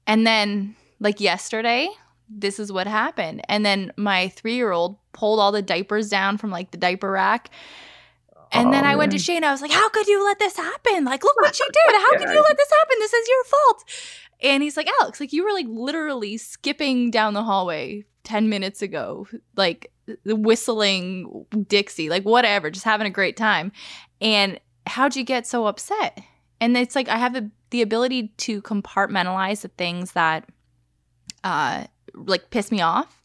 And 0.05 0.27
then, 0.27 0.75
like 0.99 1.19
yesterday, 1.19 1.89
this 2.29 2.59
is 2.59 2.71
what 2.71 2.87
happened. 2.87 3.41
And 3.49 3.65
then 3.65 3.91
my 3.97 4.29
three 4.29 4.55
year 4.55 4.71
old 4.71 4.97
pulled 5.11 5.39
all 5.39 5.51
the 5.51 5.61
diapers 5.61 6.09
down 6.09 6.37
from 6.37 6.51
like 6.51 6.71
the 6.71 6.77
diaper 6.77 7.11
rack. 7.11 7.49
And 8.51 8.67
oh, 8.67 8.71
then 8.71 8.83
I 8.85 8.89
man. 8.89 8.97
went 8.99 9.11
to 9.13 9.19
Shane. 9.19 9.43
I 9.43 9.51
was 9.51 9.61
like, 9.61 9.71
How 9.71 9.89
could 9.89 10.07
you 10.07 10.23
let 10.23 10.39
this 10.39 10.55
happen? 10.55 11.05
Like, 11.05 11.23
look 11.23 11.35
what 11.37 11.59
you 11.59 11.65
did. 11.87 11.95
How 11.95 12.11
could 12.17 12.29
you 12.29 12.41
let 12.41 12.57
this 12.57 12.71
happen? 12.79 12.97
This 12.99 13.13
is 13.13 13.27
your 13.27 13.43
fault. 13.45 13.83
And 14.43 14.61
he's 14.61 14.77
like, 14.77 14.89
Alex, 15.01 15.19
like, 15.19 15.33
you 15.33 15.43
were 15.43 15.53
like 15.53 15.67
literally 15.69 16.37
skipping 16.37 17.09
down 17.09 17.33
the 17.33 17.43
hallway 17.43 18.03
10 18.23 18.49
minutes 18.49 18.81
ago, 18.81 19.27
like 19.55 19.91
whistling 20.25 21.45
Dixie, 21.67 22.09
like 22.09 22.23
whatever, 22.23 22.69
just 22.69 22.85
having 22.85 23.07
a 23.07 23.11
great 23.11 23.37
time. 23.37 23.71
And 24.21 24.59
how'd 24.87 25.15
you 25.15 25.23
get 25.23 25.47
so 25.47 25.65
upset? 25.65 26.21
And 26.59 26.77
it's 26.77 26.95
like 26.95 27.09
I 27.09 27.17
have 27.17 27.33
the, 27.33 27.49
the 27.69 27.81
ability 27.81 28.29
to 28.37 28.61
compartmentalize 28.61 29.61
the 29.61 29.69
things 29.69 30.13
that 30.13 30.47
uh 31.43 31.85
like 32.13 32.49
piss 32.51 32.71
me 32.71 32.79
off 32.79 33.21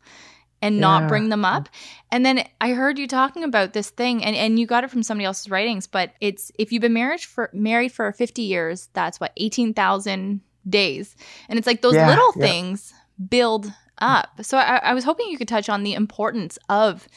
and 0.61 0.77
yeah. 0.77 0.81
not 0.81 1.09
bring 1.09 1.29
them 1.29 1.45
up. 1.45 1.69
And 2.11 2.25
then 2.25 2.45
I 2.61 2.71
heard 2.71 2.99
you 2.99 3.07
talking 3.07 3.45
about 3.45 3.73
this 3.73 3.91
thing 3.91 4.25
and, 4.25 4.35
and 4.35 4.59
you 4.59 4.67
got 4.67 4.85
it 4.85 4.91
from 4.91 5.03
somebody 5.03 5.25
else's 5.25 5.51
writings, 5.51 5.87
but 5.87 6.15
it's 6.21 6.51
if 6.59 6.73
you've 6.73 6.81
been 6.81 6.93
married 6.93 7.21
for 7.21 7.51
married 7.53 7.93
for 7.93 8.11
50 8.13 8.43
years, 8.43 8.89
that's 8.93 9.21
what 9.21 9.33
18,000 9.37 10.41
days. 10.69 11.17
And 11.49 11.59
it's 11.59 11.67
like 11.67 11.83
those 11.83 11.95
yeah, 11.95 12.09
little 12.09 12.33
yeah. 12.37 12.47
things 12.47 12.93
build 13.29 13.73
up. 14.01 14.29
So 14.43 14.59
I, 14.59 14.77
I 14.79 14.95
was 14.95 15.05
hoping 15.05 15.29
you 15.29 15.39
could 15.39 15.49
touch 15.49 15.69
on 15.69 15.83
the 15.83 15.95
importance 15.95 16.59
of 16.69 17.09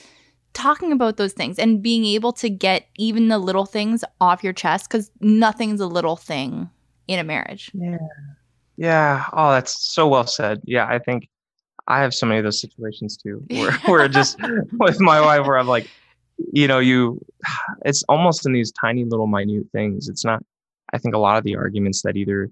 talking 0.54 0.92
about 0.92 1.18
those 1.18 1.34
things 1.34 1.58
and 1.58 1.82
being 1.82 2.06
able 2.06 2.34
to 2.34 2.50
get 2.50 2.88
even 2.98 3.30
the 3.30 3.38
little 3.38 3.66
things 3.66 4.04
off 4.20 4.44
your 4.44 4.54
chest 4.54 4.90
because 4.90 5.12
nothing's 5.22 5.80
a 5.80 5.88
little 5.88 6.16
thing 6.16 6.70
in 7.08 7.20
a 7.20 7.24
marriage. 7.24 7.72
Yeah. 7.74 7.98
Yeah. 8.78 9.26
Oh, 9.34 9.52
that's 9.52 9.94
so 9.94 10.08
well 10.08 10.28
said. 10.28 10.62
Yeah. 10.66 10.88
I 10.88 11.00
think 11.00 11.30
I 11.88 12.02
have 12.02 12.14
so 12.14 12.26
many 12.26 12.40
of 12.40 12.44
those 12.44 12.60
situations 12.60 13.18
too 13.18 13.44
where, 13.50 13.72
where 13.86 14.08
just 14.08 14.38
with 14.74 15.00
my 15.00 15.22
wife, 15.22 15.46
where 15.46 15.58
I'm 15.58 15.68
like, 15.68 15.90
you 16.52 16.68
know, 16.68 16.80
you, 16.80 17.24
it's 17.86 18.04
almost 18.10 18.46
in 18.46 18.54
these 18.54 18.72
tiny 18.72 19.06
little 19.06 19.28
minute 19.28 19.66
things. 19.72 20.10
It's 20.10 20.26
not, 20.26 20.44
I 20.94 20.98
think 20.98 21.16
a 21.16 21.20
lot 21.20 21.38
of 21.38 21.44
the 21.44 21.56
arguments 21.56 22.02
that 22.02 22.18
either 22.18 22.50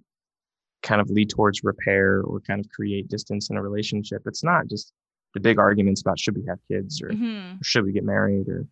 kind 0.81 1.01
of 1.01 1.09
lead 1.09 1.29
towards 1.29 1.63
repair 1.63 2.21
or 2.21 2.39
kind 2.41 2.59
of 2.59 2.69
create 2.69 3.07
distance 3.09 3.49
in 3.49 3.57
a 3.57 3.61
relationship. 3.61 4.23
It's 4.25 4.43
not 4.43 4.67
just 4.67 4.93
the 5.33 5.39
big 5.39 5.59
arguments 5.59 6.01
about 6.01 6.19
should 6.19 6.35
we 6.35 6.45
have 6.47 6.59
kids 6.67 7.01
or, 7.01 7.09
mm-hmm. 7.09 7.59
or 7.59 7.63
should 7.63 7.85
we 7.85 7.91
get 7.91 8.03
married 8.03 8.47
or 8.47 8.65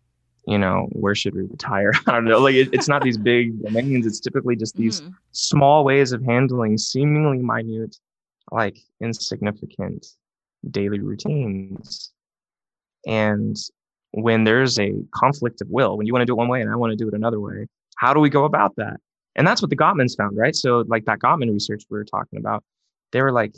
you 0.46 0.58
know 0.58 0.88
where 0.92 1.14
should 1.14 1.34
we 1.34 1.42
retire 1.42 1.92
i 2.06 2.12
don't 2.12 2.24
know 2.24 2.38
like 2.38 2.54
it, 2.54 2.68
it's 2.72 2.88
not 2.88 3.02
these 3.02 3.18
big 3.18 3.62
domains 3.62 4.06
it's 4.06 4.20
typically 4.20 4.56
just 4.56 4.74
these 4.76 5.02
mm-hmm. 5.02 5.12
small 5.32 5.84
ways 5.84 6.12
of 6.12 6.24
handling 6.24 6.78
seemingly 6.78 7.38
minute 7.38 7.96
like 8.50 8.78
insignificant 9.00 10.06
daily 10.70 11.00
routines 11.00 12.12
and 13.06 13.56
when 14.12 14.42
there's 14.44 14.78
a 14.78 14.94
conflict 15.14 15.60
of 15.60 15.68
will 15.68 15.96
when 15.98 16.06
you 16.06 16.12
want 16.12 16.22
to 16.22 16.26
do 16.26 16.32
it 16.32 16.36
one 16.36 16.48
way 16.48 16.62
and 16.62 16.70
i 16.70 16.76
want 16.76 16.90
to 16.90 16.96
do 16.96 17.06
it 17.06 17.14
another 17.14 17.40
way 17.40 17.66
how 17.96 18.14
do 18.14 18.20
we 18.20 18.30
go 18.30 18.44
about 18.44 18.74
that 18.76 18.98
and 19.38 19.46
that's 19.46 19.62
what 19.62 19.70
the 19.70 19.76
Gottmans 19.76 20.16
found, 20.16 20.36
right? 20.36 20.54
So, 20.54 20.84
like 20.88 21.04
that 21.06 21.20
Gottman 21.20 21.50
research 21.52 21.84
we 21.88 21.96
were 21.96 22.04
talking 22.04 22.38
about, 22.38 22.64
they 23.12 23.22
were 23.22 23.32
like, 23.32 23.54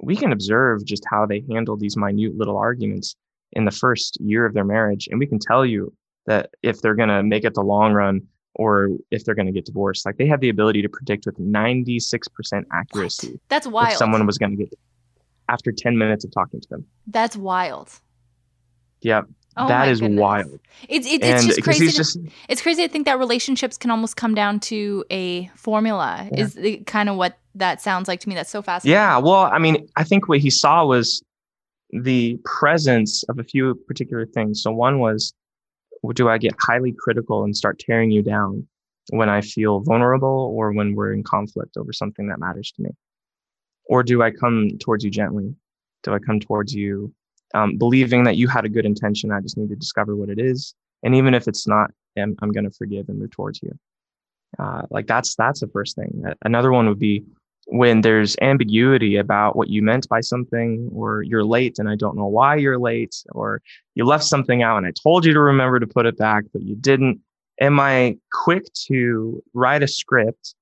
we 0.00 0.14
can 0.14 0.30
observe 0.30 0.84
just 0.84 1.04
how 1.10 1.26
they 1.26 1.42
handle 1.50 1.76
these 1.76 1.96
minute 1.96 2.36
little 2.36 2.56
arguments 2.56 3.16
in 3.52 3.64
the 3.64 3.70
first 3.70 4.18
year 4.20 4.44
of 4.46 4.54
their 4.54 4.64
marriage. 4.64 5.08
And 5.10 5.18
we 5.18 5.26
can 5.26 5.38
tell 5.38 5.64
you 5.64 5.92
that 6.26 6.50
if 6.62 6.80
they're 6.80 6.94
going 6.94 7.08
to 7.08 7.22
make 7.22 7.44
it 7.44 7.54
the 7.54 7.62
long 7.62 7.92
run 7.92 8.20
or 8.54 8.90
if 9.10 9.24
they're 9.24 9.34
going 9.34 9.46
to 9.46 9.52
get 9.52 9.64
divorced. 9.64 10.04
Like 10.04 10.18
they 10.18 10.26
have 10.26 10.40
the 10.40 10.50
ability 10.50 10.82
to 10.82 10.88
predict 10.88 11.24
with 11.26 11.38
96% 11.38 12.64
accuracy. 12.72 13.32
What? 13.32 13.40
That's 13.48 13.66
wild. 13.66 13.96
someone 13.96 14.26
was 14.26 14.38
going 14.38 14.56
to 14.56 14.64
get 14.64 14.74
after 15.48 15.72
10 15.72 15.96
minutes 15.96 16.24
of 16.24 16.32
talking 16.32 16.60
to 16.60 16.68
them. 16.68 16.86
That's 17.06 17.36
wild. 17.36 17.90
Yep. 19.00 19.26
Oh 19.56 19.68
that 19.68 19.88
is 19.88 20.00
goodness. 20.00 20.20
wild. 20.20 20.60
It's 20.88 21.06
it, 21.06 21.22
it's 21.22 21.44
just 21.44 21.62
crazy. 21.62 21.88
To, 21.88 21.92
just, 21.92 22.18
it's 22.48 22.62
crazy 22.62 22.82
to 22.82 22.88
think 22.88 23.04
that 23.06 23.18
relationships 23.18 23.76
can 23.76 23.90
almost 23.90 24.16
come 24.16 24.34
down 24.34 24.60
to 24.60 25.04
a 25.10 25.46
formula. 25.54 26.28
Yeah. 26.32 26.44
Is 26.44 26.58
kind 26.86 27.08
of 27.08 27.16
what 27.16 27.38
that 27.54 27.80
sounds 27.82 28.08
like 28.08 28.20
to 28.20 28.28
me. 28.28 28.34
That's 28.34 28.50
so 28.50 28.62
fascinating. 28.62 28.94
Yeah. 28.94 29.18
Well, 29.18 29.50
I 29.52 29.58
mean, 29.58 29.88
I 29.96 30.04
think 30.04 30.28
what 30.28 30.38
he 30.38 30.50
saw 30.50 30.86
was 30.86 31.22
the 31.90 32.38
presence 32.44 33.22
of 33.24 33.38
a 33.38 33.44
few 33.44 33.74
particular 33.86 34.24
things. 34.24 34.62
So 34.62 34.70
one 34.72 34.98
was, 34.98 35.34
do 36.14 36.28
I 36.30 36.38
get 36.38 36.54
highly 36.58 36.94
critical 36.98 37.44
and 37.44 37.54
start 37.54 37.78
tearing 37.78 38.10
you 38.10 38.22
down 38.22 38.66
when 39.10 39.28
I 39.28 39.42
feel 39.42 39.80
vulnerable 39.80 40.54
or 40.56 40.72
when 40.72 40.94
we're 40.94 41.12
in 41.12 41.22
conflict 41.22 41.76
over 41.76 41.92
something 41.92 42.28
that 42.28 42.38
matters 42.38 42.72
to 42.76 42.82
me, 42.82 42.90
or 43.84 44.02
do 44.02 44.22
I 44.22 44.30
come 44.30 44.70
towards 44.80 45.04
you 45.04 45.10
gently? 45.10 45.54
Do 46.02 46.14
I 46.14 46.18
come 46.18 46.40
towards 46.40 46.72
you 46.72 47.12
um, 47.54 47.76
believing 47.76 48.24
that 48.24 48.36
you 48.36 48.48
had 48.48 48.64
a 48.64 48.68
good 48.68 48.86
intention. 48.86 49.32
I 49.32 49.40
just 49.40 49.56
need 49.56 49.68
to 49.70 49.76
discover 49.76 50.16
what 50.16 50.28
it 50.28 50.38
is. 50.38 50.74
And 51.02 51.14
even 51.14 51.34
if 51.34 51.48
it's 51.48 51.66
not, 51.66 51.90
I'm, 52.16 52.36
I'm 52.40 52.52
going 52.52 52.64
to 52.64 52.70
forgive 52.70 53.08
and 53.08 53.18
move 53.18 53.30
towards 53.30 53.60
you. 53.62 53.72
Uh, 54.58 54.82
like 54.90 55.06
that's, 55.06 55.34
that's 55.34 55.60
the 55.60 55.68
first 55.68 55.96
thing. 55.96 56.24
Another 56.44 56.72
one 56.72 56.88
would 56.88 56.98
be 56.98 57.24
when 57.66 58.00
there's 58.00 58.36
ambiguity 58.42 59.16
about 59.16 59.56
what 59.56 59.68
you 59.68 59.82
meant 59.82 60.08
by 60.08 60.20
something, 60.20 60.90
or 60.92 61.22
you're 61.22 61.44
late 61.44 61.78
and 61.78 61.88
I 61.88 61.96
don't 61.96 62.16
know 62.16 62.26
why 62.26 62.56
you're 62.56 62.78
late, 62.78 63.14
or 63.30 63.62
you 63.94 64.04
left 64.04 64.24
something 64.24 64.62
out 64.62 64.78
and 64.78 64.86
I 64.86 64.90
told 64.90 65.24
you 65.24 65.32
to 65.32 65.40
remember 65.40 65.78
to 65.80 65.86
put 65.86 66.06
it 66.06 66.18
back, 66.18 66.44
but 66.52 66.62
you 66.62 66.74
didn't. 66.74 67.20
Am 67.60 67.78
I 67.78 68.16
quick 68.32 68.64
to 68.88 69.42
write 69.54 69.82
a 69.82 69.88
script 69.88 70.54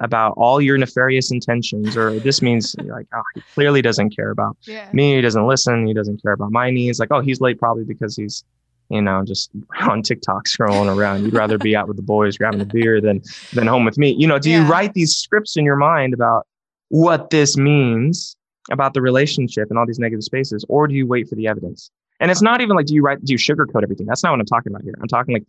about 0.00 0.34
all 0.36 0.60
your 0.60 0.78
nefarious 0.78 1.30
intentions, 1.30 1.96
or 1.96 2.18
this 2.20 2.40
means 2.40 2.76
like, 2.84 3.06
oh, 3.14 3.22
he 3.34 3.40
clearly 3.54 3.82
doesn't 3.82 4.14
care 4.14 4.30
about 4.30 4.56
yeah. 4.62 4.88
me. 4.92 5.16
He 5.16 5.20
doesn't 5.20 5.46
listen. 5.46 5.86
He 5.86 5.94
doesn't 5.94 6.22
care 6.22 6.32
about 6.32 6.52
my 6.52 6.70
needs. 6.70 6.98
Like, 6.98 7.10
oh, 7.10 7.20
he's 7.20 7.40
late 7.40 7.58
probably 7.58 7.84
because 7.84 8.16
he's, 8.16 8.44
you 8.90 9.02
know, 9.02 9.24
just 9.24 9.50
on 9.80 10.02
TikTok 10.02 10.46
scrolling 10.46 10.94
around. 10.94 11.24
You'd 11.24 11.34
rather 11.34 11.58
be 11.58 11.74
out 11.74 11.88
with 11.88 11.96
the 11.96 12.02
boys 12.02 12.36
grabbing 12.36 12.60
a 12.60 12.64
beer 12.72 13.00
than 13.00 13.22
than 13.52 13.66
home 13.66 13.84
with 13.84 13.98
me. 13.98 14.10
You 14.10 14.26
know, 14.26 14.38
do 14.38 14.50
yeah. 14.50 14.62
you 14.62 14.70
write 14.70 14.94
these 14.94 15.16
scripts 15.16 15.56
in 15.56 15.64
your 15.64 15.76
mind 15.76 16.14
about 16.14 16.46
what 16.88 17.30
this 17.30 17.56
means 17.56 18.36
about 18.70 18.94
the 18.94 19.00
relationship 19.00 19.68
and 19.70 19.78
all 19.78 19.86
these 19.86 19.98
negative 19.98 20.22
spaces, 20.22 20.64
or 20.68 20.86
do 20.86 20.94
you 20.94 21.06
wait 21.06 21.28
for 21.28 21.34
the 21.34 21.46
evidence? 21.46 21.90
And 22.20 22.30
it's 22.30 22.42
not 22.42 22.60
even 22.60 22.76
like 22.76 22.86
do 22.86 22.94
you 22.94 23.02
write 23.02 23.24
do 23.24 23.32
you 23.32 23.38
sugarcoat 23.38 23.82
everything? 23.82 24.06
That's 24.06 24.22
not 24.22 24.32
what 24.32 24.40
I'm 24.40 24.46
talking 24.46 24.72
about 24.72 24.82
here. 24.82 24.94
I'm 25.00 25.08
talking 25.08 25.34
like 25.34 25.44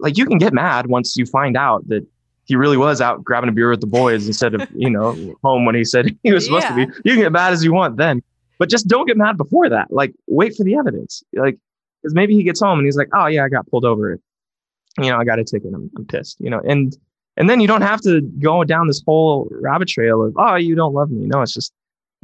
like 0.00 0.18
you 0.18 0.26
can 0.26 0.38
get 0.38 0.52
mad 0.52 0.86
once 0.86 1.16
you 1.16 1.26
find 1.26 1.56
out 1.56 1.86
that 1.88 2.06
he 2.44 2.56
really 2.56 2.76
was 2.76 3.00
out 3.00 3.24
grabbing 3.24 3.48
a 3.48 3.52
beer 3.52 3.70
with 3.70 3.80
the 3.80 3.86
boys 3.86 4.26
instead 4.26 4.54
of 4.54 4.68
you 4.74 4.90
know 4.90 5.36
home 5.42 5.64
when 5.64 5.74
he 5.74 5.84
said 5.84 6.16
he 6.22 6.32
was 6.32 6.44
supposed 6.44 6.64
yeah. 6.64 6.76
to 6.76 6.86
be. 6.86 6.92
You 7.04 7.14
can 7.14 7.22
get 7.22 7.32
mad 7.32 7.52
as 7.52 7.64
you 7.64 7.72
want 7.72 7.96
then, 7.96 8.22
but 8.58 8.68
just 8.68 8.86
don't 8.86 9.06
get 9.06 9.16
mad 9.16 9.36
before 9.36 9.68
that. 9.68 9.92
Like 9.92 10.14
wait 10.26 10.54
for 10.56 10.64
the 10.64 10.76
evidence. 10.76 11.22
Like 11.32 11.58
because 12.02 12.14
maybe 12.14 12.34
he 12.34 12.42
gets 12.42 12.60
home 12.60 12.78
and 12.78 12.86
he's 12.86 12.96
like, 12.96 13.08
oh 13.14 13.26
yeah, 13.26 13.44
I 13.44 13.48
got 13.48 13.66
pulled 13.68 13.84
over. 13.84 14.18
You 14.98 15.10
know, 15.10 15.16
I 15.16 15.24
got 15.24 15.38
a 15.38 15.44
ticket. 15.44 15.72
I'm, 15.74 15.90
I'm 15.96 16.04
pissed. 16.04 16.36
You 16.40 16.50
know, 16.50 16.60
and 16.60 16.96
and 17.36 17.50
then 17.50 17.60
you 17.60 17.66
don't 17.66 17.82
have 17.82 18.00
to 18.02 18.20
go 18.40 18.62
down 18.62 18.86
this 18.86 19.02
whole 19.04 19.48
rabbit 19.50 19.88
trail 19.88 20.22
of 20.22 20.34
oh 20.36 20.56
you 20.56 20.74
don't 20.74 20.94
love 20.94 21.10
me. 21.10 21.26
No, 21.26 21.42
it's 21.42 21.52
just 21.52 21.72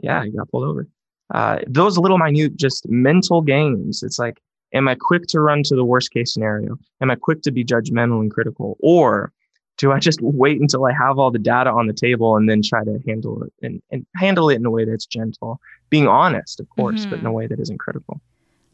yeah, 0.03 0.21
I 0.21 0.29
got 0.29 0.51
pulled 0.51 0.65
over. 0.65 0.87
Uh, 1.33 1.59
those 1.67 1.97
little 1.97 2.19
minute 2.19 2.57
just 2.57 2.89
mental 2.89 3.41
games. 3.41 4.03
It's 4.03 4.19
like, 4.19 4.41
am 4.75 4.89
I 4.89 4.97
quick 4.99 5.27
to 5.29 5.41
run 5.41 5.63
to 5.65 5.77
the 5.77 5.85
worst 5.85 6.11
case 6.11 6.33
scenario? 6.33 6.77
Am 7.01 7.11
I 7.11 7.15
quick 7.15 7.43
to 7.43 7.51
be 7.51 7.65
judgmental 7.65 8.21
and 8.21 8.31
critical, 8.31 8.77
or 8.81 9.33
do 9.77 9.93
I 9.93 9.99
just 9.99 10.21
wait 10.21 10.61
until 10.61 10.85
I 10.85 10.93
have 10.93 11.19
all 11.19 11.31
the 11.31 11.39
data 11.39 11.71
on 11.71 11.87
the 11.87 11.93
table 11.93 12.37
and 12.37 12.49
then 12.49 12.63
try 12.63 12.85
to 12.85 13.01
handle 13.07 13.43
it 13.43 13.53
and, 13.63 13.83
and 13.91 14.07
handle 14.17 14.51
it 14.51 14.57
in 14.57 14.67
a 14.67 14.71
way 14.71 14.85
that's 14.85 15.07
gentle, 15.07 15.61
being 15.89 16.07
honest, 16.07 16.61
of 16.61 16.69
course, 16.71 17.01
mm-hmm. 17.01 17.11
but 17.11 17.19
in 17.21 17.25
a 17.25 17.29
mm-hmm. 17.29 17.37
way 17.37 17.47
that 17.47 17.59
isn't 17.59 17.79
critical. 17.79 18.21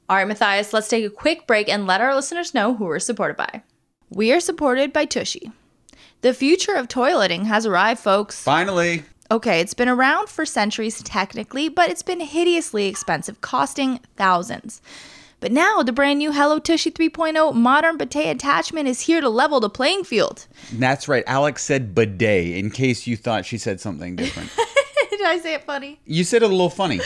All 0.09 0.16
right, 0.16 0.26
Matthias, 0.26 0.72
let's 0.72 0.88
take 0.88 1.05
a 1.05 1.11
quick 1.11 1.47
break 1.47 1.68
and 1.68 1.86
let 1.86 2.01
our 2.01 2.14
listeners 2.14 2.55
know 2.55 2.74
who 2.74 2.84
we're 2.84 2.99
supported 2.99 3.36
by. 3.36 3.62
We 4.11 4.32
are 4.32 4.40
supported 4.40 4.92
by 4.92 5.05
Tushy. 5.05 5.51
The 6.20 6.32
future 6.32 6.74
of 6.74 6.88
toileting 6.88 7.44
has 7.47 7.66
arrived, 7.66 8.01
folks. 8.01 8.42
Finally. 8.42 9.03
Okay, 9.30 9.61
it's 9.61 9.74
been 9.74 9.88
around 9.88 10.28
for 10.28 10.47
centuries 10.47 11.03
technically, 11.03 11.68
but 11.68 11.90
it's 11.90 12.03
been 12.03 12.20
hideously 12.20 12.86
expensive, 12.86 13.40
costing 13.40 13.99
thousands. 14.16 14.80
But 15.41 15.53
now 15.53 15.82
the 15.82 15.93
brand 15.93 16.18
new 16.18 16.32
Hello 16.32 16.59
Tushy 16.59 16.91
3.0 16.91 17.55
modern 17.55 17.99
bidet 17.99 18.37
attachment 18.37 18.89
is 18.89 19.03
here 19.03 19.20
to 19.20 19.28
level 19.28 19.61
the 19.61 19.68
playing 19.68 20.05
field. 20.05 20.47
That's 20.72 21.09
right. 21.09 21.24
Alex 21.26 21.62
said 21.62 21.95
bidet 21.95 22.57
in 22.57 22.70
case 22.70 23.07
you 23.07 23.16
thought 23.16 23.45
she 23.45 23.59
said 23.59 23.80
something 23.80 24.16
different. 24.16 24.51
Did 25.11 25.22
I 25.24 25.39
say 25.39 25.55
it 25.55 25.64
funny? 25.64 25.99
You 26.05 26.24
said 26.24 26.43
it 26.43 26.47
a 26.47 26.49
little 26.49 26.70
funny. 26.70 27.01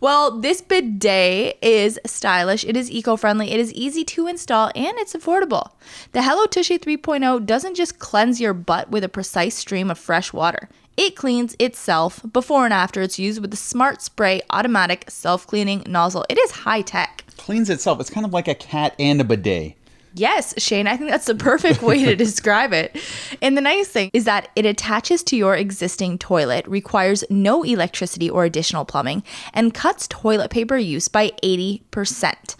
Well, 0.00 0.38
this 0.38 0.60
bidet 0.60 1.58
is 1.62 1.98
stylish, 2.06 2.64
it 2.64 2.76
is 2.76 2.90
eco 2.90 3.16
friendly, 3.16 3.50
it 3.52 3.60
is 3.60 3.72
easy 3.72 4.04
to 4.04 4.26
install, 4.26 4.70
and 4.74 4.96
it's 4.98 5.14
affordable. 5.14 5.70
The 6.12 6.22
Hello 6.22 6.46
Tushy 6.46 6.78
3.0 6.78 7.44
doesn't 7.46 7.74
just 7.74 7.98
cleanse 7.98 8.40
your 8.40 8.54
butt 8.54 8.90
with 8.90 9.04
a 9.04 9.08
precise 9.08 9.54
stream 9.56 9.90
of 9.90 9.98
fresh 9.98 10.32
water. 10.32 10.68
It 10.96 11.14
cleans 11.14 11.54
itself 11.58 12.20
before 12.32 12.64
and 12.64 12.72
after 12.72 13.02
it's 13.02 13.18
used 13.18 13.40
with 13.40 13.50
the 13.50 13.56
Smart 13.56 14.00
Spray 14.00 14.40
automatic 14.48 15.10
self 15.10 15.46
cleaning 15.46 15.82
nozzle. 15.86 16.24
It 16.30 16.38
is 16.38 16.50
high 16.50 16.80
tech. 16.80 17.24
Cleans 17.36 17.68
itself. 17.68 18.00
It's 18.00 18.08
kind 18.08 18.24
of 18.24 18.32
like 18.32 18.48
a 18.48 18.54
cat 18.54 18.94
and 18.98 19.20
a 19.20 19.24
bidet. 19.24 19.76
Yes, 20.14 20.54
Shane, 20.56 20.86
I 20.86 20.96
think 20.96 21.10
that's 21.10 21.26
the 21.26 21.34
perfect 21.34 21.82
way 21.82 22.02
to 22.06 22.16
describe 22.24 22.72
it. 22.72 22.96
And 23.42 23.54
the 23.54 23.60
nice 23.60 23.88
thing 23.88 24.08
is 24.14 24.24
that 24.24 24.48
it 24.56 24.64
attaches 24.64 25.22
to 25.24 25.36
your 25.36 25.54
existing 25.54 26.16
toilet, 26.16 26.66
requires 26.66 27.22
no 27.28 27.62
electricity 27.62 28.30
or 28.30 28.46
additional 28.46 28.86
plumbing, 28.86 29.22
and 29.52 29.74
cuts 29.74 30.08
toilet 30.08 30.50
paper 30.50 30.78
use 30.78 31.08
by 31.08 31.32
80%. 31.42 32.56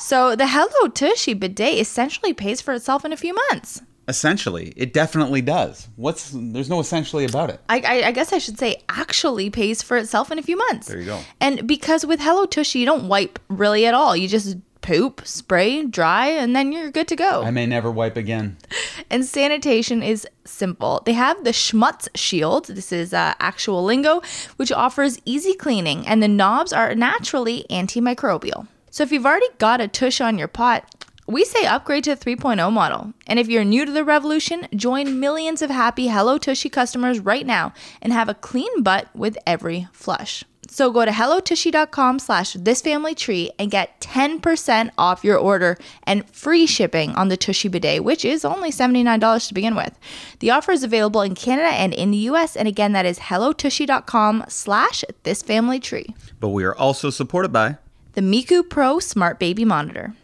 So 0.00 0.34
the 0.34 0.48
Hello 0.48 0.88
Tushy 0.88 1.34
bidet 1.34 1.78
essentially 1.78 2.32
pays 2.32 2.60
for 2.60 2.74
itself 2.74 3.04
in 3.04 3.12
a 3.12 3.16
few 3.16 3.34
months. 3.50 3.82
Essentially, 4.10 4.72
it 4.76 4.92
definitely 4.92 5.40
does. 5.40 5.86
What's 5.94 6.32
there's 6.34 6.68
no 6.68 6.80
essentially 6.80 7.24
about 7.24 7.48
it. 7.48 7.60
I, 7.68 7.78
I, 7.78 8.08
I 8.08 8.10
guess 8.10 8.32
I 8.32 8.38
should 8.38 8.58
say 8.58 8.82
actually 8.88 9.50
pays 9.50 9.82
for 9.82 9.96
itself 9.96 10.32
in 10.32 10.38
a 10.40 10.42
few 10.42 10.56
months. 10.56 10.88
There 10.88 10.98
you 10.98 11.06
go. 11.06 11.20
And 11.40 11.68
because 11.68 12.04
with 12.04 12.18
Hello 12.18 12.44
Tushy, 12.44 12.80
you 12.80 12.86
don't 12.86 13.06
wipe 13.06 13.38
really 13.48 13.86
at 13.86 13.94
all. 13.94 14.16
You 14.16 14.26
just 14.26 14.56
poop, 14.80 15.22
spray, 15.24 15.84
dry, 15.84 16.26
and 16.26 16.56
then 16.56 16.72
you're 16.72 16.90
good 16.90 17.06
to 17.06 17.14
go. 17.14 17.44
I 17.44 17.52
may 17.52 17.66
never 17.66 17.88
wipe 17.88 18.16
again. 18.16 18.56
and 19.10 19.24
sanitation 19.24 20.02
is 20.02 20.26
simple. 20.44 21.02
They 21.06 21.12
have 21.12 21.44
the 21.44 21.50
Schmutz 21.50 22.08
Shield. 22.16 22.66
This 22.66 22.90
is 22.90 23.14
uh, 23.14 23.34
actual 23.38 23.84
lingo, 23.84 24.22
which 24.56 24.72
offers 24.72 25.20
easy 25.24 25.54
cleaning, 25.54 26.04
and 26.04 26.20
the 26.20 26.26
knobs 26.26 26.72
are 26.72 26.96
naturally 26.96 27.64
antimicrobial. 27.70 28.66
So 28.90 29.04
if 29.04 29.12
you've 29.12 29.26
already 29.26 29.46
got 29.58 29.80
a 29.80 29.86
tush 29.86 30.20
on 30.20 30.36
your 30.36 30.48
pot, 30.48 30.99
we 31.30 31.44
say 31.44 31.64
upgrade 31.64 32.04
to 32.04 32.14
the 32.14 32.24
3.0 32.24 32.72
model. 32.72 33.12
And 33.26 33.38
if 33.38 33.48
you're 33.48 33.64
new 33.64 33.84
to 33.84 33.92
the 33.92 34.04
revolution, 34.04 34.66
join 34.74 35.20
millions 35.20 35.62
of 35.62 35.70
happy 35.70 36.08
Hello 36.08 36.38
Tushy 36.38 36.68
customers 36.68 37.20
right 37.20 37.46
now 37.46 37.72
and 38.02 38.12
have 38.12 38.28
a 38.28 38.34
clean 38.34 38.82
butt 38.82 39.08
with 39.14 39.38
every 39.46 39.88
flush. 39.92 40.44
So 40.68 40.92
go 40.92 41.04
to 41.04 41.10
hellotushy.com 41.10 42.20
slash 42.20 42.54
thisfamilytree 42.54 43.50
and 43.58 43.72
get 43.72 44.00
10% 44.00 44.90
off 44.96 45.24
your 45.24 45.36
order 45.36 45.76
and 46.04 46.28
free 46.30 46.64
shipping 46.64 47.10
on 47.16 47.28
the 47.28 47.36
Tushy 47.36 47.68
bidet, 47.68 48.04
which 48.04 48.24
is 48.24 48.44
only 48.44 48.70
$79 48.70 49.48
to 49.48 49.54
begin 49.54 49.74
with. 49.74 49.98
The 50.38 50.50
offer 50.50 50.70
is 50.70 50.84
available 50.84 51.22
in 51.22 51.34
Canada 51.34 51.68
and 51.68 51.92
in 51.92 52.12
the 52.12 52.18
US. 52.18 52.56
And 52.56 52.68
again, 52.68 52.92
that 52.92 53.04
is 53.04 53.18
hellotushy.com 53.18 54.44
slash 54.48 55.04
thisfamilytree. 55.24 56.14
But 56.38 56.50
we 56.50 56.62
are 56.62 56.74
also 56.74 57.10
supported 57.10 57.52
by 57.52 57.78
The 58.12 58.20
Miku 58.20 58.68
Pro 58.68 59.00
Smart 59.00 59.40
Baby 59.40 59.64
Monitor. 59.64 60.14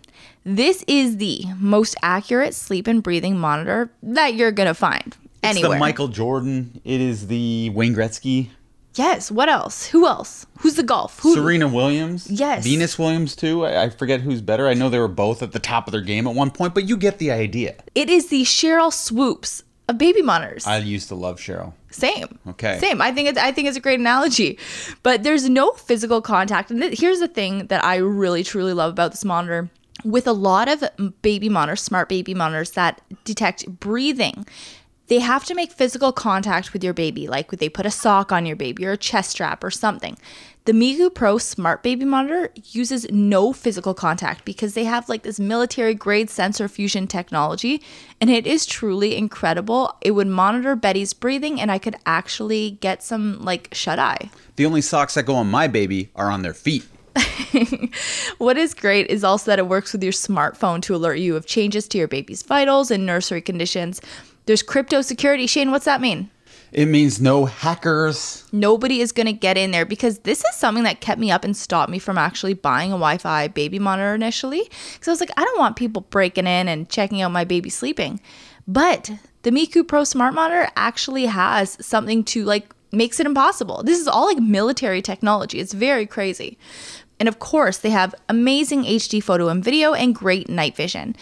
This 0.48 0.84
is 0.86 1.16
the 1.16 1.42
most 1.58 1.96
accurate 2.02 2.54
sleep 2.54 2.86
and 2.86 3.02
breathing 3.02 3.36
monitor 3.36 3.90
that 4.04 4.36
you're 4.36 4.52
going 4.52 4.68
to 4.68 4.74
find 4.74 5.08
it's 5.08 5.18
anywhere. 5.42 5.72
It's 5.72 5.74
the 5.74 5.78
Michael 5.80 6.06
Jordan. 6.06 6.80
It 6.84 7.00
is 7.00 7.26
the 7.26 7.70
Wayne 7.70 7.96
Gretzky. 7.96 8.50
yes, 8.94 9.28
what 9.28 9.48
else? 9.48 9.86
Who 9.88 10.06
else? 10.06 10.46
Who's 10.60 10.76
the 10.76 10.84
golf? 10.84 11.18
Who 11.18 11.34
Serena 11.34 11.66
Williams. 11.66 12.30
Yes. 12.30 12.62
Venus 12.62 12.96
Williams 12.96 13.34
too. 13.34 13.66
I, 13.66 13.86
I 13.86 13.90
forget 13.90 14.20
who's 14.20 14.40
better. 14.40 14.68
I 14.68 14.74
know 14.74 14.88
they 14.88 15.00
were 15.00 15.08
both 15.08 15.42
at 15.42 15.50
the 15.50 15.58
top 15.58 15.88
of 15.88 15.92
their 15.92 16.00
game 16.00 16.28
at 16.28 16.34
one 16.36 16.52
point, 16.52 16.74
but 16.74 16.88
you 16.88 16.96
get 16.96 17.18
the 17.18 17.32
idea. 17.32 17.74
It 17.96 18.08
is 18.08 18.28
the 18.28 18.42
Sheryl 18.42 18.92
Swoopes 18.92 19.64
of 19.88 19.98
baby 19.98 20.22
monitors. 20.22 20.64
I 20.64 20.78
used 20.78 21.08
to 21.08 21.16
love 21.16 21.38
Sheryl. 21.40 21.72
Same. 21.90 22.38
Okay. 22.50 22.78
Same. 22.78 23.02
I 23.02 23.10
think 23.10 23.28
it's 23.30 23.38
I 23.38 23.50
think 23.50 23.66
it's 23.66 23.76
a 23.76 23.80
great 23.80 23.98
analogy. 23.98 24.60
But 25.02 25.24
there's 25.24 25.50
no 25.50 25.72
physical 25.72 26.22
contact. 26.22 26.70
And 26.70 26.80
th- 26.80 27.00
here's 27.00 27.18
the 27.18 27.28
thing 27.28 27.66
that 27.66 27.82
I 27.84 27.96
really 27.96 28.44
truly 28.44 28.74
love 28.74 28.92
about 28.92 29.10
this 29.10 29.24
monitor. 29.24 29.70
With 30.04 30.26
a 30.26 30.32
lot 30.32 30.68
of 30.68 30.84
baby 31.22 31.48
monitors, 31.48 31.82
smart 31.82 32.08
baby 32.08 32.34
monitors 32.34 32.72
that 32.72 33.00
detect 33.24 33.68
breathing, 33.80 34.46
they 35.08 35.20
have 35.20 35.44
to 35.44 35.54
make 35.54 35.72
physical 35.72 36.12
contact 36.12 36.72
with 36.72 36.82
your 36.82 36.92
baby, 36.92 37.28
like 37.28 37.50
they 37.50 37.68
put 37.68 37.86
a 37.86 37.90
sock 37.90 38.32
on 38.32 38.44
your 38.44 38.56
baby 38.56 38.84
or 38.86 38.92
a 38.92 38.96
chest 38.96 39.30
strap 39.30 39.62
or 39.62 39.70
something. 39.70 40.18
The 40.64 40.72
Miku 40.72 41.14
Pro 41.14 41.38
Smart 41.38 41.84
Baby 41.84 42.04
Monitor 42.04 42.50
uses 42.64 43.08
no 43.12 43.52
physical 43.52 43.94
contact 43.94 44.44
because 44.44 44.74
they 44.74 44.82
have 44.82 45.08
like 45.08 45.22
this 45.22 45.38
military 45.38 45.94
grade 45.94 46.28
sensor 46.28 46.66
fusion 46.66 47.06
technology, 47.06 47.80
and 48.20 48.30
it 48.30 48.48
is 48.48 48.66
truly 48.66 49.16
incredible. 49.16 49.96
It 50.00 50.10
would 50.10 50.26
monitor 50.26 50.74
Betty's 50.74 51.12
breathing, 51.14 51.60
and 51.60 51.70
I 51.70 51.78
could 51.78 51.94
actually 52.04 52.72
get 52.80 53.04
some 53.04 53.44
like 53.44 53.68
shut 53.72 54.00
eye. 54.00 54.28
The 54.56 54.66
only 54.66 54.82
socks 54.82 55.14
that 55.14 55.22
go 55.22 55.36
on 55.36 55.48
my 55.48 55.68
baby 55.68 56.10
are 56.16 56.30
on 56.30 56.42
their 56.42 56.54
feet. 56.54 56.84
What 58.38 58.58
is 58.58 58.74
great 58.74 59.06
is 59.08 59.24
also 59.24 59.50
that 59.50 59.58
it 59.58 59.68
works 59.68 59.92
with 59.92 60.02
your 60.02 60.12
smartphone 60.12 60.82
to 60.82 60.94
alert 60.94 61.18
you 61.18 61.36
of 61.36 61.46
changes 61.46 61.88
to 61.88 61.98
your 61.98 62.08
baby's 62.08 62.42
vitals 62.42 62.90
and 62.90 63.06
nursery 63.06 63.40
conditions. 63.40 64.00
There's 64.44 64.62
crypto 64.62 65.00
security. 65.00 65.46
Shane, 65.46 65.70
what's 65.70 65.86
that 65.86 66.00
mean? 66.00 66.30
It 66.72 66.86
means 66.86 67.20
no 67.20 67.46
hackers. 67.46 68.44
Nobody 68.52 69.00
is 69.00 69.12
going 69.12 69.26
to 69.26 69.32
get 69.32 69.56
in 69.56 69.70
there 69.70 69.86
because 69.86 70.18
this 70.20 70.44
is 70.44 70.56
something 70.56 70.84
that 70.84 71.00
kept 71.00 71.20
me 71.20 71.30
up 71.30 71.44
and 71.44 71.56
stopped 71.56 71.90
me 71.90 71.98
from 71.98 72.18
actually 72.18 72.54
buying 72.54 72.90
a 72.90 72.96
Wi 72.96 73.18
Fi 73.18 73.48
baby 73.48 73.78
monitor 73.78 74.14
initially. 74.14 74.68
Because 74.92 75.08
I 75.08 75.10
was 75.12 75.20
like, 75.20 75.30
I 75.36 75.44
don't 75.44 75.58
want 75.58 75.76
people 75.76 76.02
breaking 76.02 76.46
in 76.46 76.68
and 76.68 76.88
checking 76.88 77.22
out 77.22 77.30
my 77.30 77.44
baby 77.44 77.70
sleeping. 77.70 78.20
But 78.68 79.10
the 79.42 79.50
Miku 79.50 79.86
Pro 79.86 80.04
Smart 80.04 80.34
Monitor 80.34 80.68
actually 80.76 81.26
has 81.26 81.78
something 81.80 82.24
to 82.24 82.44
like 82.44 82.74
makes 82.92 83.20
it 83.20 83.26
impossible. 83.26 83.82
This 83.82 84.00
is 84.00 84.08
all 84.08 84.26
like 84.26 84.38
military 84.38 85.02
technology. 85.02 85.60
It's 85.60 85.72
very 85.72 86.06
crazy. 86.06 86.58
And 87.18 87.28
of 87.28 87.38
course, 87.38 87.78
they 87.78 87.90
have 87.90 88.14
amazing 88.28 88.84
HD 88.84 89.22
photo 89.22 89.48
and 89.48 89.64
video 89.64 89.94
and 89.94 90.14
great 90.14 90.48
night 90.48 90.76
vision. 90.76 91.16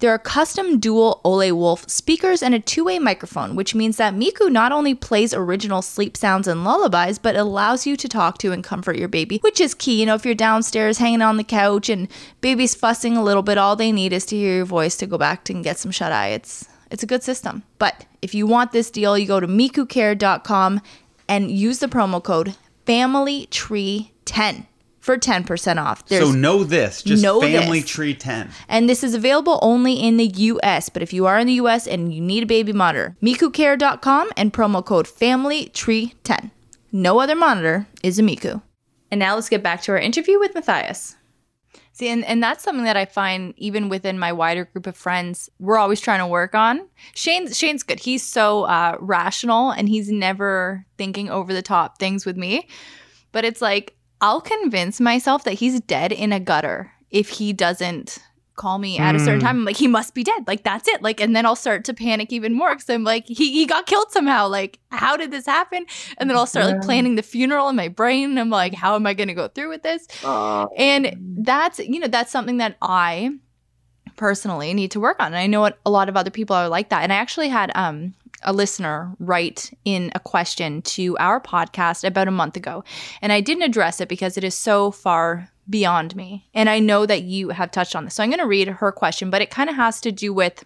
There 0.00 0.10
are 0.10 0.18
custom 0.18 0.78
dual 0.78 1.22
Ole 1.24 1.52
Wolf 1.52 1.88
speakers 1.88 2.42
and 2.42 2.54
a 2.54 2.58
two 2.60 2.84
way 2.84 2.98
microphone, 2.98 3.56
which 3.56 3.74
means 3.74 3.96
that 3.96 4.14
Miku 4.14 4.52
not 4.52 4.70
only 4.70 4.94
plays 4.94 5.32
original 5.32 5.80
sleep 5.80 6.18
sounds 6.18 6.46
and 6.46 6.64
lullabies, 6.64 7.18
but 7.18 7.34
allows 7.34 7.86
you 7.86 7.96
to 7.96 8.08
talk 8.08 8.36
to 8.38 8.52
and 8.52 8.62
comfort 8.62 8.96
your 8.96 9.08
baby, 9.08 9.38
which 9.38 9.58
is 9.58 9.72
key. 9.72 10.00
You 10.00 10.06
know, 10.06 10.14
if 10.14 10.26
you're 10.26 10.34
downstairs 10.34 10.98
hanging 10.98 11.22
on 11.22 11.38
the 11.38 11.44
couch 11.44 11.88
and 11.88 12.08
baby's 12.42 12.74
fussing 12.74 13.16
a 13.16 13.22
little 13.22 13.42
bit, 13.42 13.56
all 13.56 13.74
they 13.74 13.90
need 13.90 14.12
is 14.12 14.26
to 14.26 14.36
hear 14.36 14.56
your 14.56 14.66
voice 14.66 14.96
to 14.98 15.06
go 15.06 15.16
back 15.16 15.48
and 15.48 15.64
get 15.64 15.78
some 15.78 15.92
shut 15.92 16.12
eye. 16.12 16.28
It's 16.28 16.68
it's 16.90 17.02
a 17.02 17.06
good 17.06 17.22
system. 17.22 17.62
But 17.78 18.04
if 18.20 18.34
you 18.34 18.46
want 18.46 18.72
this 18.72 18.90
deal, 18.90 19.16
you 19.16 19.26
go 19.26 19.40
to 19.40 19.46
mikucare.com 19.46 20.82
and 21.28 21.50
use 21.50 21.78
the 21.78 21.88
promo 21.88 22.22
code 22.22 22.54
FamilyTree10 22.86 24.66
for 25.06 25.16
10% 25.16 25.80
off. 25.80 26.02
so 26.08 26.32
know 26.32 26.64
this, 26.64 27.00
just 27.00 27.22
Know 27.22 27.40
Family 27.40 27.80
this. 27.80 27.88
Tree 27.88 28.12
10. 28.12 28.50
And 28.68 28.90
this 28.90 29.04
is 29.04 29.14
available 29.14 29.60
only 29.62 29.94
in 29.94 30.16
the 30.16 30.26
US. 30.26 30.88
But 30.88 31.00
if 31.00 31.12
you 31.12 31.26
are 31.26 31.38
in 31.38 31.46
the 31.46 31.54
US 31.54 31.86
and 31.86 32.12
you 32.12 32.20
need 32.20 32.42
a 32.42 32.46
baby 32.46 32.72
monitor, 32.72 33.16
mikucare.com 33.22 34.30
and 34.36 34.52
promo 34.52 34.84
code 34.84 35.06
FamilyTree10. 35.06 36.50
No 36.90 37.20
other 37.20 37.36
monitor 37.36 37.86
is 38.02 38.18
a 38.18 38.22
Miku. 38.22 38.60
And 39.12 39.20
now 39.20 39.36
let's 39.36 39.48
get 39.48 39.62
back 39.62 39.80
to 39.82 39.92
our 39.92 39.98
interview 39.98 40.40
with 40.40 40.56
Matthias. 40.56 41.14
See, 41.92 42.08
and, 42.08 42.24
and 42.24 42.42
that's 42.42 42.64
something 42.64 42.84
that 42.84 42.96
I 42.96 43.04
find 43.04 43.54
even 43.56 43.88
within 43.88 44.18
my 44.18 44.32
wider 44.32 44.64
group 44.64 44.88
of 44.88 44.96
friends, 44.96 45.48
we're 45.60 45.78
always 45.78 46.00
trying 46.00 46.18
to 46.18 46.26
work 46.26 46.56
on. 46.56 46.88
Shane's 47.14 47.56
Shane's 47.56 47.84
good. 47.84 48.00
He's 48.00 48.24
so 48.24 48.64
uh, 48.64 48.96
rational 48.98 49.70
and 49.70 49.88
he's 49.88 50.10
never 50.10 50.84
thinking 50.98 51.30
over 51.30 51.54
the 51.54 51.62
top 51.62 51.98
things 51.98 52.26
with 52.26 52.36
me. 52.36 52.68
But 53.30 53.44
it's 53.44 53.62
like 53.62 53.96
I'll 54.26 54.40
convince 54.40 55.00
myself 55.00 55.44
that 55.44 55.54
he's 55.54 55.80
dead 55.80 56.10
in 56.10 56.32
a 56.32 56.40
gutter 56.40 56.90
if 57.10 57.28
he 57.28 57.52
doesn't 57.52 58.18
call 58.56 58.78
me 58.78 58.98
at 58.98 59.14
a 59.14 59.18
certain 59.18 59.38
Mm. 59.40 59.44
time. 59.44 59.56
I'm 59.58 59.64
like, 59.66 59.76
he 59.76 59.86
must 59.86 60.14
be 60.14 60.24
dead. 60.24 60.44
Like 60.48 60.64
that's 60.64 60.88
it. 60.88 61.00
Like, 61.02 61.20
and 61.20 61.36
then 61.36 61.44
I'll 61.46 61.54
start 61.54 61.84
to 61.84 61.94
panic 61.94 62.32
even 62.32 62.52
more 62.54 62.74
because 62.74 62.88
I'm 62.90 63.04
like, 63.04 63.26
he, 63.28 63.52
he 63.52 63.66
got 63.66 63.86
killed 63.86 64.10
somehow. 64.10 64.48
Like, 64.48 64.78
how 64.90 65.16
did 65.16 65.30
this 65.30 65.46
happen? 65.46 65.86
And 66.18 66.28
then 66.28 66.36
I'll 66.36 66.46
start 66.46 66.66
like 66.66 66.82
planning 66.82 67.14
the 67.14 67.22
funeral 67.22 67.68
in 67.68 67.76
my 67.76 67.88
brain. 67.88 68.30
And 68.30 68.40
I'm 68.40 68.50
like, 68.50 68.74
how 68.74 68.94
am 68.96 69.06
I 69.06 69.14
going 69.14 69.28
to 69.28 69.34
go 69.34 69.46
through 69.48 69.68
with 69.68 69.82
this? 69.82 70.08
And 70.76 71.36
that's, 71.44 71.78
you 71.78 72.00
know, 72.00 72.08
that's 72.08 72.32
something 72.32 72.56
that 72.56 72.76
I 72.82 73.30
personally 74.16 74.74
need 74.74 74.90
to 74.92 75.00
work 75.00 75.20
on. 75.20 75.26
And 75.26 75.36
I 75.36 75.46
know 75.46 75.70
a 75.84 75.90
lot 75.90 76.08
of 76.08 76.16
other 76.16 76.30
people 76.30 76.56
are 76.56 76.68
like 76.68 76.88
that. 76.90 77.02
And 77.02 77.12
I 77.12 77.16
actually 77.16 77.48
had 77.48 77.70
um 77.74 78.14
a 78.42 78.52
listener 78.52 79.14
write 79.18 79.76
in 79.84 80.12
a 80.14 80.20
question 80.20 80.82
to 80.82 81.16
our 81.18 81.40
podcast 81.40 82.04
about 82.04 82.28
a 82.28 82.32
month 82.32 82.56
ago. 82.56 82.84
And 83.22 83.32
I 83.32 83.40
didn't 83.40 83.64
address 83.64 84.00
it 84.00 84.08
because 84.08 84.36
it 84.36 84.44
is 84.44 84.54
so 84.54 84.90
far 84.90 85.50
beyond 85.68 86.14
me. 86.14 86.46
And 86.54 86.70
I 86.70 86.78
know 86.78 87.06
that 87.06 87.22
you 87.22 87.48
have 87.50 87.70
touched 87.70 87.96
on 87.96 88.04
this. 88.04 88.14
So 88.14 88.22
I'm 88.22 88.30
going 88.30 88.40
to 88.40 88.46
read 88.46 88.68
her 88.68 88.92
question, 88.92 89.30
but 89.30 89.42
it 89.42 89.50
kind 89.50 89.68
of 89.68 89.76
has 89.76 90.00
to 90.02 90.12
do 90.12 90.32
with 90.32 90.64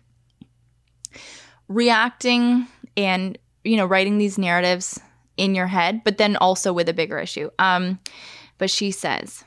reacting 1.69 2.67
and, 2.97 3.39
you 3.65 3.77
know, 3.77 3.87
writing 3.87 4.19
these 4.19 4.37
narratives 4.37 5.01
in 5.37 5.55
your 5.55 5.69
head, 5.69 6.03
but 6.05 6.19
then 6.19 6.37
also 6.37 6.73
with 6.73 6.89
a 6.89 6.95
bigger 6.95 7.19
issue. 7.19 7.51
Um, 7.59 7.99
but 8.59 8.71
she 8.71 8.91
says, 8.91 9.45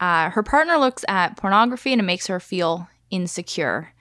uh, 0.00 0.30
her 0.30 0.42
partner 0.42 0.78
looks 0.78 1.04
at 1.06 1.36
pornography 1.36 1.92
and 1.92 2.00
it 2.00 2.04
makes 2.04 2.26
her 2.26 2.40
feel 2.40 2.88
insecure. 3.10 3.92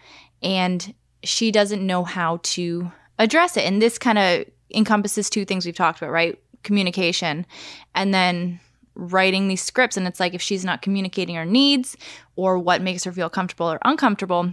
And 0.42 0.94
she 1.24 1.52
doesn't 1.52 1.86
know 1.86 2.04
how 2.04 2.40
to 2.44 2.92
address 3.18 3.58
it. 3.58 3.66
And 3.66 3.82
this 3.82 3.98
kind 3.98 4.18
of 4.18 4.46
encompasses 4.74 5.30
two 5.30 5.46
things 5.46 5.66
we've 5.66 5.76
talked 5.76 6.00
about, 6.00 6.12
right? 6.12 6.40
communication 6.66 7.46
and 7.94 8.14
then 8.14 8.60
writing 8.96 9.48
these 9.48 9.62
scripts 9.62 9.96
and 9.96 10.08
it's 10.08 10.20
like 10.20 10.34
if 10.34 10.42
she's 10.42 10.66
not 10.66 10.82
communicating 10.82 11.36
her 11.36 11.46
needs 11.46 11.96
or 12.36 12.60
what 12.60 12.82
makes 12.82 13.06
her 13.06 13.12
feel 13.12 13.30
comfortable 13.30 13.72
or 13.72 13.80
uncomfortable 13.86 14.52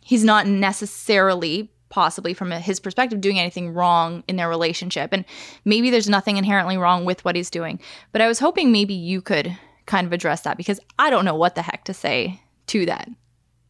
he's 0.00 0.24
not 0.24 0.46
necessarily 0.46 1.70
possibly 1.88 2.34
from 2.34 2.50
his 2.50 2.80
perspective 2.80 3.20
doing 3.20 3.38
anything 3.38 3.72
wrong 3.72 4.22
in 4.28 4.36
their 4.36 4.48
relationship 4.48 5.12
and 5.12 5.24
maybe 5.64 5.90
there's 5.90 6.08
nothing 6.08 6.36
inherently 6.36 6.76
wrong 6.76 7.04
with 7.04 7.24
what 7.24 7.36
he's 7.36 7.50
doing 7.50 7.78
but 8.12 8.20
i 8.20 8.28
was 8.28 8.38
hoping 8.38 8.70
maybe 8.70 8.94
you 8.94 9.20
could 9.20 9.56
kind 9.86 10.06
of 10.06 10.12
address 10.12 10.42
that 10.42 10.56
because 10.56 10.80
i 10.98 11.10
don't 11.10 11.24
know 11.24 11.34
what 11.34 11.54
the 11.54 11.62
heck 11.62 11.84
to 11.84 11.94
say 11.94 12.40
to 12.66 12.86
that 12.86 13.08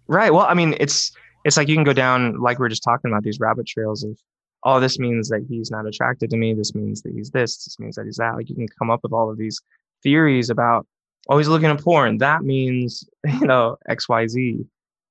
right. 0.06 0.32
Well 0.32 0.46
i 0.46 0.54
mean 0.54 0.74
it's 0.80 1.12
it's 1.44 1.56
like 1.56 1.68
you 1.68 1.74
can 1.74 1.84
go 1.84 1.92
down 1.92 2.40
like 2.40 2.58
we 2.58 2.66
are 2.66 2.70
just 2.70 2.82
talking 2.82 3.10
about 3.10 3.22
these 3.22 3.38
rabbit 3.40 3.66
trails 3.66 4.02
of 4.02 4.18
oh 4.64 4.80
this 4.80 4.98
means 4.98 5.28
that 5.28 5.44
he's 5.48 5.70
not 5.70 5.86
attracted 5.86 6.30
to 6.30 6.36
me. 6.36 6.54
This 6.54 6.74
means 6.74 7.02
that 7.02 7.12
he's 7.14 7.30
this. 7.30 7.64
This 7.64 7.78
means 7.78 7.96
that 7.96 8.06
he's 8.06 8.16
that. 8.16 8.34
Like 8.34 8.48
you 8.48 8.54
can 8.54 8.68
come 8.78 8.90
up 8.90 9.00
with 9.02 9.12
all 9.12 9.30
of 9.30 9.38
these 9.38 9.60
theories 10.02 10.50
about 10.50 10.86
oh 11.28 11.38
he's 11.38 11.48
looking 11.48 11.68
at 11.68 11.80
porn. 11.80 12.18
That 12.18 12.42
means 12.42 13.08
you 13.24 13.46
know 13.46 13.76
xyz 13.88 14.66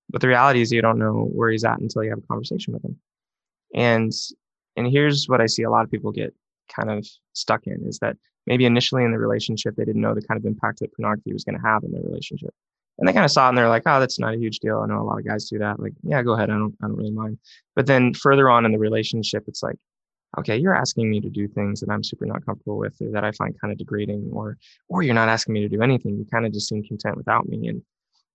but 0.09 0.21
the 0.21 0.27
reality 0.27 0.61
is 0.61 0.71
you 0.71 0.81
don't 0.81 0.99
know 0.99 1.29
where 1.33 1.49
he's 1.49 1.63
at 1.63 1.79
until 1.79 2.03
you 2.03 2.09
have 2.11 2.19
a 2.19 2.27
conversation 2.27 2.73
with 2.73 2.85
him. 2.85 2.97
And 3.73 4.11
and 4.75 4.87
here's 4.87 5.27
what 5.27 5.41
I 5.41 5.47
see 5.47 5.63
a 5.63 5.69
lot 5.69 5.83
of 5.83 5.91
people 5.91 6.11
get 6.11 6.33
kind 6.73 6.89
of 6.89 7.05
stuck 7.33 7.67
in 7.67 7.85
is 7.87 7.99
that 7.99 8.17
maybe 8.47 8.65
initially 8.65 9.03
in 9.03 9.11
the 9.11 9.19
relationship 9.19 9.75
they 9.75 9.85
didn't 9.85 10.01
know 10.01 10.15
the 10.15 10.21
kind 10.21 10.39
of 10.39 10.45
impact 10.45 10.79
that 10.79 10.95
pornography 10.95 11.33
was 11.33 11.43
going 11.43 11.57
to 11.57 11.65
have 11.65 11.83
in 11.83 11.91
their 11.91 12.01
relationship. 12.01 12.53
And 12.99 13.07
they 13.07 13.13
kind 13.13 13.25
of 13.25 13.31
saw 13.31 13.47
it 13.47 13.49
and 13.49 13.57
they're 13.57 13.69
like, 13.69 13.83
oh, 13.85 13.99
that's 13.99 14.19
not 14.19 14.35
a 14.35 14.37
huge 14.37 14.59
deal. 14.59 14.79
I 14.79 14.87
know 14.87 15.01
a 15.01 15.03
lot 15.03 15.17
of 15.17 15.25
guys 15.25 15.49
do 15.49 15.57
that. 15.59 15.79
Like, 15.79 15.93
yeah, 16.03 16.21
go 16.21 16.33
ahead. 16.33 16.49
I 16.49 16.57
don't 16.57 16.75
I 16.83 16.87
don't 16.87 16.97
really 16.97 17.11
mind. 17.11 17.39
But 17.75 17.87
then 17.87 18.13
further 18.13 18.49
on 18.49 18.65
in 18.65 18.71
the 18.71 18.79
relationship, 18.79 19.45
it's 19.47 19.63
like, 19.63 19.77
okay, 20.37 20.57
you're 20.57 20.75
asking 20.75 21.09
me 21.09 21.19
to 21.21 21.29
do 21.29 21.47
things 21.47 21.79
that 21.79 21.89
I'm 21.89 22.03
super 22.03 22.25
not 22.25 22.45
comfortable 22.45 22.77
with 22.77 22.95
or 23.01 23.09
that 23.11 23.23
I 23.23 23.31
find 23.31 23.59
kind 23.59 23.71
of 23.71 23.77
degrading, 23.77 24.29
or 24.31 24.57
or 24.89 25.01
you're 25.01 25.15
not 25.15 25.29
asking 25.29 25.53
me 25.53 25.61
to 25.61 25.69
do 25.69 25.81
anything. 25.81 26.17
You 26.17 26.25
kind 26.31 26.45
of 26.45 26.53
just 26.53 26.69
seem 26.69 26.83
content 26.83 27.17
without 27.17 27.47
me. 27.47 27.67
And, 27.67 27.81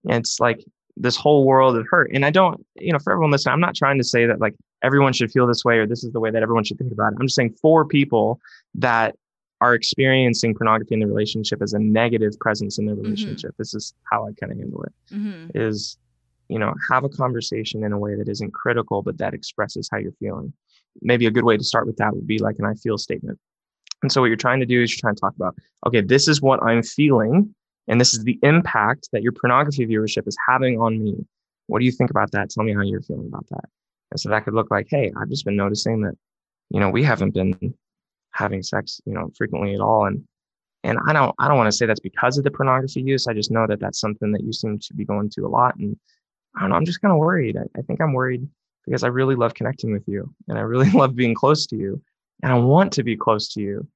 and 0.09 0.19
it's 0.19 0.41
like 0.41 0.65
this 0.97 1.17
whole 1.17 1.45
world 1.45 1.77
of 1.77 1.87
hurt. 1.89 2.11
And 2.13 2.25
I 2.25 2.31
don't, 2.31 2.65
you 2.77 2.93
know, 2.93 2.99
for 2.99 3.13
everyone 3.13 3.31
listening, 3.31 3.53
I'm 3.53 3.61
not 3.61 3.77
trying 3.77 3.99
to 3.99 4.05
say 4.05 4.27
that 4.27 4.41
like 4.41 4.55
everyone 4.83 5.13
should 5.13 5.31
feel 5.31 5.47
this 5.47 5.65
way 5.65 5.79
or 5.79 5.87
this 5.87 6.03
is 6.03 6.13
the 6.13 6.21
way 6.21 6.31
that 6.31 6.43
everyone 6.43 6.65
should 6.65 6.79
think 6.79 6.93
about 6.93 7.13
it. 7.13 7.17
I'm 7.21 7.27
just 7.27 7.37
saying 7.37 7.57
for 7.63 7.85
people 7.85 8.41
that 8.75 9.15
are 9.61 9.75
experiencing 9.75 10.55
pornography 10.55 10.95
in 10.95 11.01
the 11.01 11.07
relationship 11.07 11.61
as 11.63 11.73
a 11.73 11.79
negative 11.79 12.39
presence 12.41 12.79
in 12.79 12.87
their 12.87 12.95
mm-hmm. 12.95 13.05
relationship, 13.05 13.51
mm-hmm. 13.51 13.63
this 13.63 13.75
is 13.75 13.95
how 14.11 14.27
I 14.27 14.33
kind 14.33 14.53
of 14.53 14.59
handle 14.59 14.83
it. 14.85 14.93
Mm-hmm. 15.13 15.51
Is 15.55 15.99
you 16.49 16.59
know, 16.59 16.75
have 16.91 17.05
a 17.05 17.09
conversation 17.09 17.85
in 17.85 17.93
a 17.93 17.99
way 17.99 18.15
that 18.15 18.29
isn't 18.29 18.53
critical, 18.53 19.03
but 19.03 19.19
that 19.19 19.35
expresses 19.35 19.89
how 19.91 19.99
you're 19.99 20.13
feeling. 20.13 20.53
Maybe 21.03 21.27
a 21.27 21.31
good 21.31 21.45
way 21.45 21.57
to 21.57 21.65
start 21.65 21.87
with 21.87 21.97
that 21.99 22.15
would 22.15 22.27
be 22.27 22.39
like 22.39 22.57
an 22.59 22.65
I 22.65 22.75
feel 22.75 22.99
statement. 22.99 23.39
And 24.03 24.11
so 24.11 24.21
what 24.21 24.29
you're 24.29 24.37
trying 24.37 24.61
to 24.61 24.67
do 24.67 24.83
is 24.83 24.93
you're 24.93 25.01
trying 25.01 25.17
to 25.17 25.21
talk 25.21 25.35
about, 25.37 25.57
okay, 25.87 26.01
this 26.01 26.29
is 26.29 26.41
what 26.41 26.63
I'm 26.63 26.83
feeling 26.83 27.55
and 27.89 28.01
this 28.01 28.15
is 28.15 28.25
the 28.25 28.39
impact 28.43 29.09
that 29.13 29.23
your 29.23 29.33
pornography 29.33 29.87
viewership 29.87 30.27
is 30.27 30.37
having 30.49 30.81
on 30.81 31.03
me. 31.03 31.27
What 31.67 31.81
do 31.81 31.85
you 31.85 31.93
think 31.93 32.11
about 32.11 32.31
that? 32.33 32.51
Tell 32.51 32.65
me 32.65 32.73
how 32.73 32.83
you're 32.83 33.03
feeling 33.03 33.27
about 33.27 33.47
that. 33.51 33.65
And 34.11 34.21
so 34.21 34.31
that 34.31 34.45
could 34.45 34.55
look 34.55 34.71
like, 34.71 34.87
hey, 34.89 35.13
I've 35.21 35.29
just 35.29 35.45
been 35.45 35.57
noticing 35.57 36.03
that, 36.03 36.15
you 36.71 36.81
know, 36.81 36.91
we 36.91 37.03
haven't 37.03 37.35
been 37.35 37.75
having 38.33 38.63
sex, 38.63 39.01
you 39.05 39.13
know, 39.13 39.31
frequently 39.37 39.75
at 39.75 39.81
all. 39.81 40.07
And 40.07 40.25
and 40.85 40.99
I 41.07 41.13
don't 41.13 41.35
I 41.39 41.49
don't 41.49 41.57
want 41.57 41.69
to 41.69 41.77
say 41.77 41.87
that's 41.87 42.01
because 42.01 42.39
of 42.39 42.45
the 42.45 42.51
pornography 42.51 43.03
use. 43.03 43.27
I 43.27 43.35
just 43.35 43.51
know 43.51 43.67
that 43.67 43.81
that's 43.81 44.01
something 44.01 44.33
that 44.33 44.43
you 44.43 44.53
seem 44.53 44.79
to 44.79 44.95
be 44.95 45.05
going 45.05 45.31
to 45.31 45.43
a 45.43 45.49
lot. 45.49 45.77
And 45.77 45.97
I 46.57 46.61
don't 46.61 46.71
know, 46.71 46.77
I'm 46.77 46.85
just 46.85 47.01
kind 47.01 47.13
of 47.13 47.19
worried. 47.19 47.57
I, 47.57 47.79
I 47.79 47.83
think 47.83 48.01
I'm 48.01 48.13
worried 48.13 48.49
because 48.85 49.05
I 49.05 49.09
really 49.09 49.35
love 49.35 49.55
connecting 49.55 49.93
with 49.93 50.05
you 50.07 50.33
and 50.49 50.59
I 50.59 50.63
really 50.63 50.91
love 50.95 51.15
being 51.15 51.35
close 51.35 51.67
to 51.67 51.77
you. 51.77 52.01
And 52.43 52.53
I 52.53 52.57
want 52.57 52.93
to 52.93 53.03
be 53.03 53.17
close 53.17 53.49
to 53.55 53.61
you. 53.61 53.87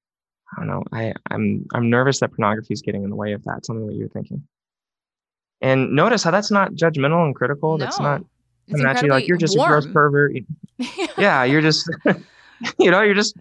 I 0.56 0.60
don't 0.60 0.68
know. 0.68 0.82
I, 0.92 1.14
I'm 1.30 1.66
I'm 1.72 1.88
nervous 1.88 2.20
that 2.20 2.32
pornography 2.34 2.74
is 2.74 2.82
getting 2.82 3.04
in 3.04 3.10
the 3.10 3.16
way 3.16 3.32
of 3.32 3.44
that. 3.44 3.64
Something 3.64 3.86
that 3.86 3.94
you're 3.94 4.08
thinking. 4.08 4.46
And 5.60 5.92
notice 5.92 6.24
how 6.24 6.32
that's 6.32 6.50
not 6.50 6.72
judgmental 6.72 7.24
and 7.24 7.34
critical. 7.34 7.78
No, 7.78 7.84
that's 7.84 8.00
not 8.00 8.22
it's 8.68 8.84
actually 8.84 9.10
like 9.10 9.28
you're 9.28 9.38
just 9.38 9.56
warm. 9.56 9.70
a 9.70 9.80
gross 9.80 9.92
pervert. 9.92 10.32
yeah, 11.18 11.44
you're 11.44 11.60
just 11.60 11.88
you 12.78 12.90
know, 12.90 13.02
you're 13.02 13.14
just 13.14 13.36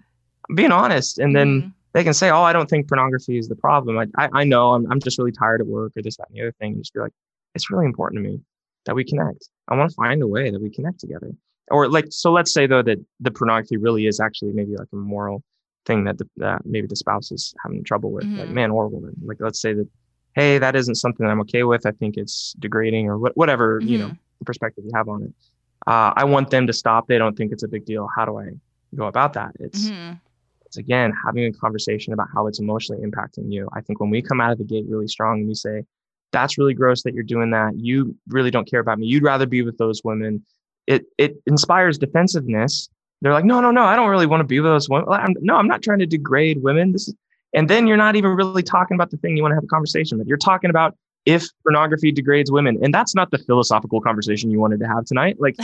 being 0.56 0.72
honest. 0.72 1.20
And 1.20 1.36
then 1.36 1.62
mm. 1.62 1.74
they 1.93 2.04
can 2.04 2.14
say, 2.14 2.30
Oh, 2.30 2.41
I 2.43 2.54
don't 2.54 2.70
think 2.70 2.88
pornography 2.88 3.38
is 3.38 3.47
the 3.47 3.56
problem. 3.56 3.97
I 3.97 4.08
I, 4.18 4.30
I 4.34 4.43
know 4.43 4.74
I'm 4.74 4.91
I'm 4.91 4.99
just 4.99 5.18
really 5.18 5.32
tired 5.32 5.62
at 5.62 5.68
work 5.68 5.93
or 5.95 6.02
this, 6.02 6.18
that, 6.18 6.28
and 6.30 6.38
the 6.38 6.41
other 6.41 6.56
thing. 6.60 6.74
And 6.74 6.82
just 6.82 6.93
be 6.93 6.99
like, 6.99 7.14
it's 7.56 7.70
really 7.70 7.86
important 7.86 8.24
to 8.24 8.30
me 8.30 8.39
that 8.86 8.95
we 8.95 9.04
connect. 9.04 9.49
I 9.68 9.76
want 9.76 9.89
to 9.89 9.95
find 9.95 10.22
a 10.22 10.28
way 10.28 10.49
that 10.49 10.62
we 10.62 10.70
connect 10.70 10.99
together. 10.99 11.32
Or 11.70 11.88
like 11.88 12.06
so 12.10 12.32
let's 12.32 12.54
say 12.54 12.68
though 12.68 12.82
that 12.82 12.97
the 13.20 13.32
pornography 13.32 13.78
really 13.78 14.08
is 14.08 14.20
actually 14.20 14.52
maybe 14.54 14.76
like 14.76 14.88
a 14.91 14.95
moral 14.95 15.43
thing 15.86 16.04
that 16.04 16.18
the, 16.18 16.30
that 16.38 16.66
maybe 16.66 16.88
the 16.88 16.95
spouse 16.95 17.32
is 17.32 17.54
having 17.64 17.84
trouble 17.84 18.12
with, 18.12 18.26
mm-hmm. 18.26 18.39
like 18.39 18.49
man 18.49 18.72
or 18.72 18.88
woman. 18.88 19.14
Like 19.24 19.38
let's 19.39 19.62
say 19.62 19.74
that, 19.74 19.88
hey, 20.36 20.58
that 20.58 20.76
isn't 20.76 20.95
something 20.95 21.26
that 21.26 21.32
I'm 21.32 21.41
okay 21.41 21.64
with. 21.64 21.86
I 21.86 21.91
think 21.91 22.18
it's 22.18 22.54
degrading 22.60 23.08
or 23.08 23.18
wh- 23.18 23.38
whatever 23.38 23.80
mm-hmm. 23.80 23.89
you 23.89 23.97
know 23.99 24.08
mm-hmm. 24.08 24.45
perspective 24.45 24.84
you 24.86 24.91
have 24.95 25.08
on 25.08 25.24
it. 25.24 25.34
Uh, 25.88 26.14
I 26.16 26.26
want 26.26 26.49
them 26.49 26.68
to 26.68 26.74
stop. 26.74 27.08
They 27.08 27.18
don't 27.18 27.36
think 27.36 27.52
it's 27.52 27.64
a 27.64 27.68
big 27.68 27.86
deal. 27.86 28.08
How 28.16 28.26
do 28.26 28.38
I 28.38 28.49
go 28.95 29.06
about 29.06 29.34
that? 29.34 29.52
It's 29.60 29.89
mm-hmm. 29.89 30.14
It's 30.72 30.78
again 30.78 31.13
having 31.26 31.45
a 31.45 31.51
conversation 31.51 32.13
about 32.13 32.28
how 32.34 32.47
it's 32.47 32.59
emotionally 32.59 33.05
impacting 33.05 33.51
you. 33.51 33.69
I 33.74 33.82
think 33.82 33.99
when 33.99 34.09
we 34.09 34.22
come 34.22 34.41
out 34.41 34.51
of 34.51 34.57
the 34.57 34.63
gate 34.63 34.86
really 34.88 35.07
strong 35.07 35.39
and 35.39 35.47
we 35.47 35.53
say, 35.53 35.84
"That's 36.32 36.57
really 36.57 36.74
gross 36.74 37.03
that 37.03 37.13
you're 37.13 37.24
doing 37.24 37.51
that. 37.51 37.74
You 37.78 38.15
really 38.30 38.51
don't 38.51 38.69
care 38.69 38.80
about 38.80 38.99
me. 38.99 39.07
You'd 39.07 39.24
rather 39.24 39.45
be 39.45 39.61
with 39.61 39.78
those 39.78 40.01
women." 40.03 40.45
It 40.88 41.05
it 41.17 41.36
inspires 41.45 41.97
defensiveness 41.97 42.89
they're 43.22 43.34
like, 43.34 43.45
no, 43.45 43.61
no, 43.61 43.72
no, 43.72 43.84
I 43.84 43.95
don't 43.95 44.09
really 44.09 44.26
want 44.26 44.41
to 44.41 44.45
be 44.45 44.59
with 44.59 44.72
those 44.72 44.89
women. 44.89 45.07
I'm, 45.09 45.36
no, 45.41 45.55
I'm 45.55 45.67
not 45.67 45.84
trying 45.84 45.99
to 45.99 46.07
degrade 46.07 46.63
women. 46.63 46.91
This 46.91 47.07
is, 47.07 47.15
and 47.53 47.69
then 47.69 47.86
you're 47.86 47.97
not 47.97 48.15
even 48.15 48.32
really 48.32 48.63
talking 48.63 48.95
about 48.95 49.11
the 49.11 49.17
thing 49.17 49.38
you 49.38 49.43
want 49.43 49.51
to 49.51 49.55
have 49.55 49.63
a 49.63 49.67
conversation 49.67 50.17
with. 50.17 50.28
You're 50.28 50.38
talking 50.38 50.69
about 50.69 50.95
if 51.26 51.45
pornography 51.63 52.11
degrades 52.11 52.51
women, 52.51 52.80
and 52.82 52.91
that's 52.91 53.13
not 53.13 53.30
the 53.30 53.38
philosophical 53.38 54.01
conversation 54.01 54.49
you 54.49 54.59
wanted 54.59 54.80
to 54.80 54.88
have 54.88 55.05
tonight. 55.05 55.38
Like, 55.39 55.55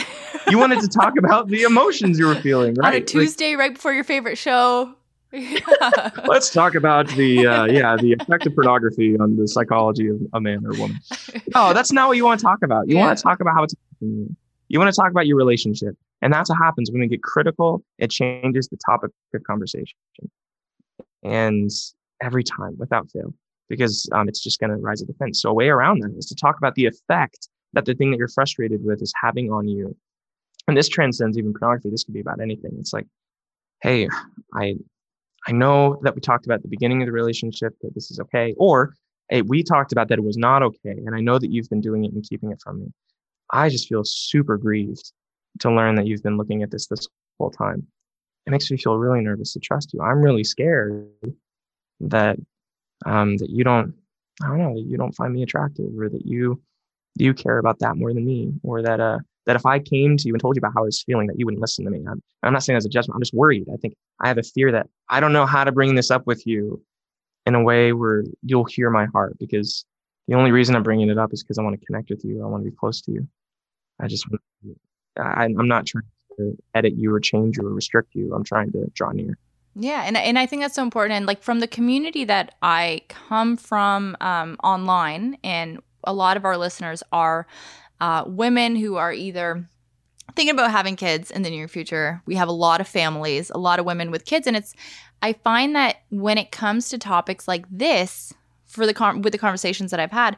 you 0.50 0.60
wanted 0.60 0.82
to 0.82 0.88
talk 0.88 1.14
about 1.18 1.48
the 1.48 1.64
emotions 1.64 2.20
you 2.20 2.28
were 2.28 2.36
feeling, 2.36 2.76
right? 2.76 2.90
On 2.90 3.02
a 3.02 3.02
Tuesday, 3.02 3.52
like, 3.52 3.60
right 3.60 3.74
before 3.74 3.94
your 3.94 4.04
favorite 4.04 4.38
show. 4.38 4.94
Yeah. 5.32 6.10
Let's 6.26 6.50
talk 6.50 6.76
about 6.76 7.08
the 7.10 7.46
uh, 7.46 7.66
yeah 7.66 7.98
the 7.98 8.14
effect 8.14 8.48
of 8.48 8.56
pornography 8.56 9.18
on 9.18 9.36
the 9.36 9.48
psychology 9.48 10.08
of 10.08 10.22
a 10.34 10.40
man 10.40 10.66
or 10.66 10.72
woman. 10.72 10.98
No, 11.54 11.74
that's 11.74 11.92
not 11.92 12.08
what 12.08 12.18
you 12.18 12.26
want 12.26 12.40
to 12.40 12.46
talk 12.46 12.60
about. 12.64 12.88
You 12.88 12.96
yeah. 12.96 13.06
want 13.06 13.18
to 13.18 13.24
talk 13.24 13.42
about 13.42 13.54
how 13.54 13.64
it's 13.64 13.76
you 14.02 14.80
want 14.80 14.94
to 14.94 15.00
talk 15.00 15.12
about 15.12 15.28
your 15.28 15.38
relationship. 15.38 15.96
And 16.22 16.34
that's 16.34 16.50
what 16.50 16.58
happens 16.58 16.92
when 16.92 17.02
we 17.02 17.08
get 17.08 17.24
critical, 17.24 17.84
it 18.00 18.10
changes 18.10 18.68
the 18.68 18.78
topic 18.86 19.12
of 19.34 19.44
conversation. 19.44 19.98
And 21.24 21.70
every 22.22 22.44
time 22.44 22.76
without 22.78 23.10
fail, 23.12 23.34
because 23.70 24.10
um, 24.14 24.28
it's 24.28 24.42
just 24.42 24.60
going 24.60 24.72
to 24.72 24.78
rise 24.78 25.02
a 25.02 25.06
defense. 25.06 25.42
So 25.42 25.50
a 25.50 25.54
way 25.54 25.70
around 25.70 26.02
that 26.02 26.16
is 26.18 26.26
to 26.28 26.36
talk 26.36 26.58
about 26.58 26.76
the 26.76 26.86
effect 26.86 27.50
that 27.74 27.86
the 27.86 27.94
thing 27.94 28.12
that 28.12 28.18
you're 28.18 28.30
frustrated 28.30 28.84
with 28.84 29.02
is 29.02 29.14
having 29.22 29.52
on 29.52 29.68
you. 29.68 29.96
And 30.68 30.76
this 30.76 30.90
transcends 30.90 31.38
even 31.38 31.54
pornography. 31.54 31.90
This 31.90 32.04
could 32.04 32.14
be 32.14 32.20
about 32.20 32.42
anything. 32.42 32.72
It's 32.80 32.94
like, 32.94 33.06
hey, 33.82 34.08
I 34.54 34.76
I 35.48 35.52
know 35.52 36.00
that 36.04 36.16
we 36.16 36.22
talked 36.22 36.46
about 36.46 36.62
the 36.62 36.68
beginning 36.68 37.02
of 37.02 37.08
the 37.08 37.12
relationship 37.12 37.74
that 37.82 37.94
this 37.94 38.12
is 38.12 38.20
okay, 38.20 38.54
or 38.58 38.94
hey, 39.30 39.42
we 39.42 39.64
talked 39.64 39.92
about 39.92 40.08
that 40.10 40.20
it 40.20 40.24
was 40.24 40.38
not 40.38 40.64
okay, 40.64 40.92
and 41.06 41.16
I 41.16 41.20
know 41.20 41.38
that 41.38 41.52
you've 41.52 41.70
been 41.70 41.82
doing 41.82 42.06
it 42.06 42.14
and 42.14 42.24
keeping 42.28 42.52
it 42.52 42.62
from 42.62 42.80
me. 42.80 42.88
I 43.52 43.70
just 43.70 43.88
feel 43.88 44.04
super 44.04 44.58
grieved 44.58 45.12
to 45.60 45.72
learn 45.72 45.96
that 45.96 46.08
you've 46.08 46.24
been 46.24 46.38
looking 46.38 46.64
at 46.64 46.72
this 46.72 46.88
this 46.88 47.08
whole 47.40 47.52
time. 47.52 47.86
It 48.46 48.52
makes 48.52 48.70
me 48.72 48.78
feel 48.78 48.98
really 48.98 49.22
nervous 49.22 49.54
to 49.54 49.60
trust 49.60 49.94
you. 49.94 50.02
I'm 50.02 50.22
really 50.22 50.44
scared 50.44 51.08
that 52.00 52.38
um, 53.06 53.38
that 53.38 53.50
you 53.50 53.64
don't 53.64 53.94
I 54.42 54.48
don't 54.48 54.60
know 54.60 54.74
that 54.76 54.86
you 54.86 54.98
don't 54.98 55.16
find 55.16 55.34
me 55.34 55.44
attractive 55.44 55.92
or 55.98 56.10
that 56.10 56.26
you 56.26 56.62
you 57.16 57.34
care 57.34 57.58
about 57.58 57.80
that 57.80 57.98
more 57.98 58.14
than 58.14 58.26
me 58.26 58.54
or 58.64 58.82
that 58.82 59.00
uh 59.00 59.20
that 59.48 59.56
if 59.56 59.66
I 59.66 59.80
came 59.80 60.18
to 60.18 60.28
you 60.28 60.34
and 60.34 60.42
told 60.42 60.56
you 60.56 60.60
about 60.60 60.74
how 60.76 60.82
I 60.82 60.86
was 60.86 61.02
feeling 61.02 61.28
that 61.28 61.40
you 61.40 61.46
wouldn't 61.46 61.62
listen 61.62 61.86
to 61.86 61.92
me. 61.92 62.04
I'm, 62.08 62.22
I'm 62.44 62.54
not 62.54 62.64
saying 62.64 62.78
as 62.78 62.86
a 62.86 62.90
judgment. 62.90 63.16
I'm 63.16 63.22
just 63.22 63.34
worried. 63.34 63.66
I 63.74 63.78
think 63.78 63.96
I 64.22 64.28
have 64.28 64.38
a 64.38 64.44
fear 64.44 64.72
that 64.74 64.88
I 65.10 65.20
don't 65.20 65.34
know 65.34 65.46
how 65.46 65.64
to 65.64 65.72
bring 65.72 65.96
this 65.96 66.12
up 66.12 66.28
with 66.28 66.46
you 66.46 66.84
in 67.46 67.56
a 67.56 67.64
way 67.64 67.94
where 67.94 68.26
you'll 68.44 68.66
hear 68.66 68.90
my 68.90 69.06
heart 69.06 69.40
because 69.40 69.86
the 70.28 70.36
only 70.36 70.52
reason 70.52 70.76
I'm 70.76 70.84
bringing 70.84 71.10
it 71.10 71.18
up 71.18 71.32
is 71.32 71.42
because 71.42 71.58
I 71.58 71.64
want 71.64 71.80
to 71.80 71.86
connect 71.86 72.10
with 72.10 72.24
you. 72.26 72.44
I 72.44 72.48
want 72.48 72.64
to 72.64 72.70
be 72.70 72.76
close 72.76 73.02
to 73.02 73.12
you. 73.12 73.28
I 74.02 74.08
just, 74.08 74.28
I, 75.18 75.46
I'm 75.46 75.68
not 75.68 75.86
trying 75.86 76.04
to 76.38 76.58
edit 76.76 76.94
you 76.98 77.14
or 77.14 77.20
change 77.22 77.58
you 77.58 77.66
or 77.66 77.74
restrict 77.74 78.14
you. 78.14 78.34
I'm 78.36 78.44
trying 78.44 78.72
to 78.74 78.92
draw 78.94 79.12
near. 79.12 79.38
Yeah, 79.80 80.04
and 80.06 80.18
and 80.18 80.40
I 80.40 80.48
think 80.48 80.64
that's 80.64 80.74
so 80.74 80.82
important. 80.82 81.18
And 81.18 81.28
like 81.28 81.44
from 81.44 81.60
the 81.60 81.68
community 81.68 82.26
that 82.26 82.56
I 82.64 83.02
come 83.10 83.58
from 83.58 84.18
um, 84.22 84.58
online, 84.64 85.38
and 85.44 85.80
a 86.04 86.14
lot 86.14 86.36
of 86.36 86.46
our 86.46 86.58
listeners 86.58 87.04
are 87.12 87.46
uh, 88.00 88.24
women 88.28 88.76
who 88.76 88.96
are 88.96 89.14
either 89.14 89.68
thinking 90.36 90.54
about 90.54 90.72
having 90.72 90.96
kids 90.96 91.32
in 91.32 91.42
the 91.42 91.50
near 91.50 91.68
future. 91.68 92.22
We 92.26 92.36
have 92.36 92.48
a 92.48 92.54
lot 92.54 92.82
of 92.82 92.88
families, 92.88 93.50
a 93.50 93.58
lot 93.58 93.80
of 93.80 93.86
women 93.86 94.12
with 94.12 94.26
kids, 94.26 94.48
and 94.48 94.56
it's. 94.56 94.74
I 95.24 95.34
find 95.34 95.76
that 95.76 96.04
when 96.10 96.38
it 96.38 96.52
comes 96.52 96.90
to 96.90 97.00
topics 97.00 97.48
like 97.48 97.66
this, 97.72 98.34
for 98.68 98.86
the 98.86 98.94
con- 98.94 99.24
with 99.24 99.34
the 99.34 99.40
conversations 99.40 99.92
that 99.92 100.00
I've 100.00 100.12
had, 100.12 100.38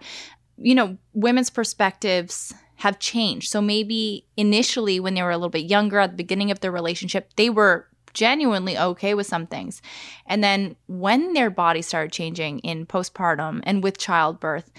you 0.58 0.74
know, 0.74 0.98
women's 1.14 1.50
perspectives 1.50 2.54
have 2.78 3.00
changed. 3.00 3.50
So 3.50 3.62
maybe 3.62 4.26
initially 4.38 5.02
when 5.02 5.14
they 5.14 5.22
were 5.22 5.32
a 5.32 5.38
little 5.38 5.50
bit 5.50 5.70
younger 5.70 6.00
at 6.00 6.12
the 6.12 6.18
beginning 6.18 6.50
of 6.50 6.62
their 6.62 6.72
relationship, 6.72 7.34
they 7.36 7.50
were 7.50 7.88
genuinely 8.14 8.78
okay 8.78 9.14
with 9.14 9.28
some 9.28 9.46
things. 9.48 9.82
And 10.26 10.44
then 10.44 10.76
when 10.88 11.34
their 11.34 11.50
body 11.50 11.82
started 11.82 12.12
changing 12.12 12.60
in 12.60 12.86
postpartum 12.86 13.60
and 13.64 13.84
with 13.84 13.98
childbirth, 13.98 14.72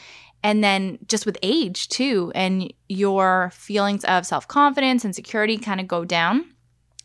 and 0.42 0.64
then 0.64 0.98
just 1.06 1.26
with 1.26 1.38
age 1.42 1.88
too, 1.88 2.32
and 2.34 2.72
your 2.88 3.50
feelings 3.54 4.04
of 4.04 4.26
self 4.26 4.48
confidence 4.48 5.04
and 5.04 5.14
security 5.14 5.58
kind 5.58 5.80
of 5.80 5.88
go 5.88 6.04
down, 6.04 6.46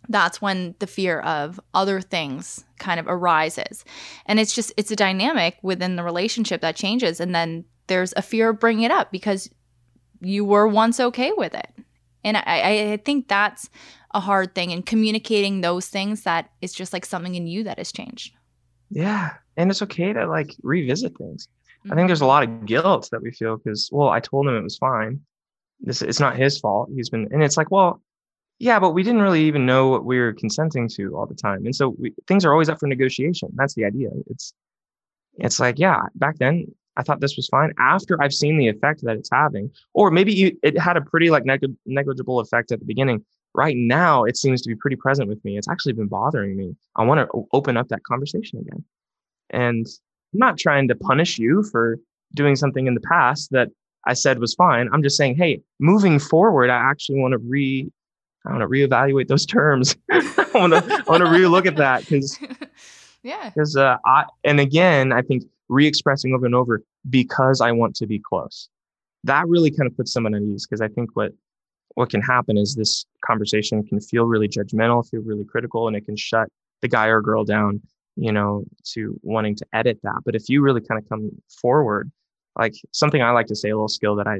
that's 0.07 0.41
when 0.41 0.75
the 0.79 0.87
fear 0.87 1.19
of 1.21 1.59
other 1.73 2.01
things 2.01 2.63
kind 2.79 2.99
of 2.99 3.07
arises. 3.07 3.83
And 4.25 4.39
it's 4.39 4.53
just, 4.53 4.71
it's 4.77 4.91
a 4.91 4.95
dynamic 4.95 5.57
within 5.61 5.95
the 5.95 6.03
relationship 6.03 6.61
that 6.61 6.75
changes. 6.75 7.19
And 7.19 7.33
then 7.33 7.65
there's 7.87 8.13
a 8.15 8.21
fear 8.21 8.49
of 8.49 8.59
bringing 8.59 8.83
it 8.83 8.91
up 8.91 9.11
because 9.11 9.49
you 10.21 10.45
were 10.45 10.67
once 10.67 10.99
okay 10.99 11.31
with 11.35 11.53
it. 11.53 11.69
And 12.23 12.37
I, 12.37 12.93
I 12.93 12.97
think 12.97 13.27
that's 13.27 13.69
a 14.13 14.19
hard 14.19 14.55
thing 14.55 14.71
and 14.71 14.85
communicating 14.85 15.61
those 15.61 15.87
things 15.87 16.23
that 16.23 16.49
is 16.61 16.73
just 16.73 16.93
like 16.93 17.05
something 17.05 17.35
in 17.35 17.47
you 17.47 17.63
that 17.65 17.77
has 17.77 17.91
changed. 17.91 18.33
Yeah. 18.89 19.33
And 19.57 19.69
it's 19.69 19.81
okay 19.81 20.13
to 20.13 20.25
like 20.25 20.55
revisit 20.63 21.17
things. 21.17 21.47
Mm-hmm. 21.85 21.93
I 21.93 21.95
think 21.95 22.07
there's 22.07 22.21
a 22.21 22.25
lot 22.25 22.43
of 22.43 22.65
guilt 22.65 23.09
that 23.11 23.21
we 23.21 23.31
feel 23.31 23.57
because, 23.57 23.89
well, 23.91 24.09
I 24.09 24.19
told 24.19 24.47
him 24.47 24.55
it 24.55 24.63
was 24.63 24.77
fine. 24.77 25.21
This 25.79 26.01
it's 26.01 26.19
not 26.19 26.35
his 26.35 26.57
fault. 26.59 26.89
He's 26.93 27.09
been 27.09 27.27
and 27.31 27.43
it's 27.43 27.57
like, 27.57 27.69
well, 27.69 28.01
yeah, 28.59 28.79
but 28.79 28.91
we 28.91 29.03
didn't 29.03 29.21
really 29.21 29.43
even 29.43 29.65
know 29.65 29.89
what 29.89 30.05
we 30.05 30.17
were 30.17 30.33
consenting 30.33 30.87
to 30.89 31.15
all 31.15 31.25
the 31.25 31.35
time. 31.35 31.65
And 31.65 31.75
so 31.75 31.95
we, 31.99 32.13
things 32.27 32.45
are 32.45 32.51
always 32.51 32.69
up 32.69 32.79
for 32.79 32.87
negotiation. 32.87 33.49
That's 33.55 33.75
the 33.75 33.85
idea. 33.85 34.09
It's 34.27 34.53
it's 35.37 35.59
like, 35.59 35.77
yeah, 35.77 36.01
back 36.15 36.37
then 36.37 36.65
I 36.97 37.03
thought 37.03 37.19
this 37.19 37.35
was 37.35 37.47
fine. 37.47 37.73
After 37.77 38.21
I've 38.21 38.33
seen 38.33 38.57
the 38.57 38.69
effect 38.69 39.03
that 39.03 39.17
it's 39.17 39.29
having, 39.31 39.69
or 39.93 40.11
maybe 40.11 40.33
you, 40.33 40.57
it 40.63 40.79
had 40.79 40.97
a 40.97 41.01
pretty 41.01 41.29
like 41.29 41.45
neg- 41.45 41.75
negligible 41.85 42.39
effect 42.39 42.71
at 42.71 42.79
the 42.79 42.85
beginning. 42.85 43.25
Right 43.53 43.75
now, 43.77 44.25
it 44.25 44.37
seems 44.37 44.61
to 44.63 44.69
be 44.69 44.75
pretty 44.75 44.97
present 44.97 45.29
with 45.29 45.43
me. 45.45 45.57
It's 45.57 45.69
actually 45.69 45.93
been 45.93 46.07
bothering 46.07 46.57
me. 46.57 46.75
I 46.95 47.03
want 47.03 47.19
to 47.19 47.47
open 47.53 47.77
up 47.77 47.87
that 47.89 48.03
conversation 48.03 48.59
again. 48.59 48.83
And 49.49 49.87
I'm 50.35 50.39
not 50.39 50.57
trying 50.57 50.89
to 50.89 50.95
punish 50.95 51.37
you 51.37 51.63
for 51.63 51.97
doing 52.33 52.57
something 52.57 52.87
in 52.87 52.93
the 52.93 53.01
past 53.01 53.51
that 53.51 53.69
I 54.05 54.13
said 54.13 54.39
was 54.39 54.53
fine. 54.53 54.89
I'm 54.91 55.01
just 55.01 55.15
saying, 55.15 55.35
hey, 55.35 55.61
moving 55.79 56.19
forward, 56.19 56.69
I 56.69 56.75
actually 56.75 57.19
want 57.19 57.31
to 57.31 57.37
re 57.37 57.89
I 58.45 58.51
want 58.51 58.61
to 58.61 58.67
reevaluate 58.67 59.27
those 59.27 59.45
terms. 59.45 59.95
I 60.11 60.49
want 60.53 60.73
to 60.73 60.83
I 60.83 61.09
want 61.09 61.23
to 61.23 61.29
relook 61.29 61.65
at 61.65 61.77
that 61.77 62.01
because 62.01 62.37
yeah 63.23 63.49
because 63.49 63.77
uh, 63.77 63.97
I 64.05 64.25
and 64.43 64.59
again 64.59 65.13
I 65.13 65.21
think 65.21 65.43
re-expressing 65.69 66.33
over 66.33 66.45
and 66.45 66.53
over 66.53 66.83
because 67.09 67.61
I 67.61 67.71
want 67.71 67.95
to 67.95 68.05
be 68.05 68.19
close. 68.19 68.69
That 69.23 69.47
really 69.47 69.71
kind 69.71 69.87
of 69.89 69.97
puts 69.97 70.11
someone 70.11 70.35
at 70.35 70.43
ease 70.43 70.67
because 70.67 70.81
I 70.81 70.89
think 70.89 71.11
what 71.15 71.31
what 71.95 72.09
can 72.09 72.21
happen 72.21 72.57
is 72.57 72.75
this 72.75 73.05
conversation 73.25 73.81
can 73.83 74.01
feel 74.01 74.25
really 74.25 74.49
judgmental, 74.49 75.09
feel 75.09 75.21
really 75.21 75.45
critical, 75.45 75.87
and 75.87 75.95
it 75.95 76.05
can 76.05 76.17
shut 76.17 76.49
the 76.81 76.89
guy 76.89 77.07
or 77.07 77.21
girl 77.21 77.45
down, 77.45 77.81
you 78.15 78.31
know, 78.31 78.63
to 78.93 79.19
wanting 79.23 79.55
to 79.55 79.65
edit 79.73 79.99
that. 80.03 80.21
But 80.25 80.35
if 80.35 80.49
you 80.49 80.61
really 80.61 80.81
kind 80.81 81.01
of 81.01 81.07
come 81.09 81.29
forward, 81.61 82.11
like 82.57 82.73
something 82.91 83.21
I 83.21 83.31
like 83.31 83.47
to 83.47 83.55
say, 83.55 83.69
a 83.69 83.75
little 83.75 83.87
skill 83.87 84.15
that 84.15 84.27
I 84.27 84.39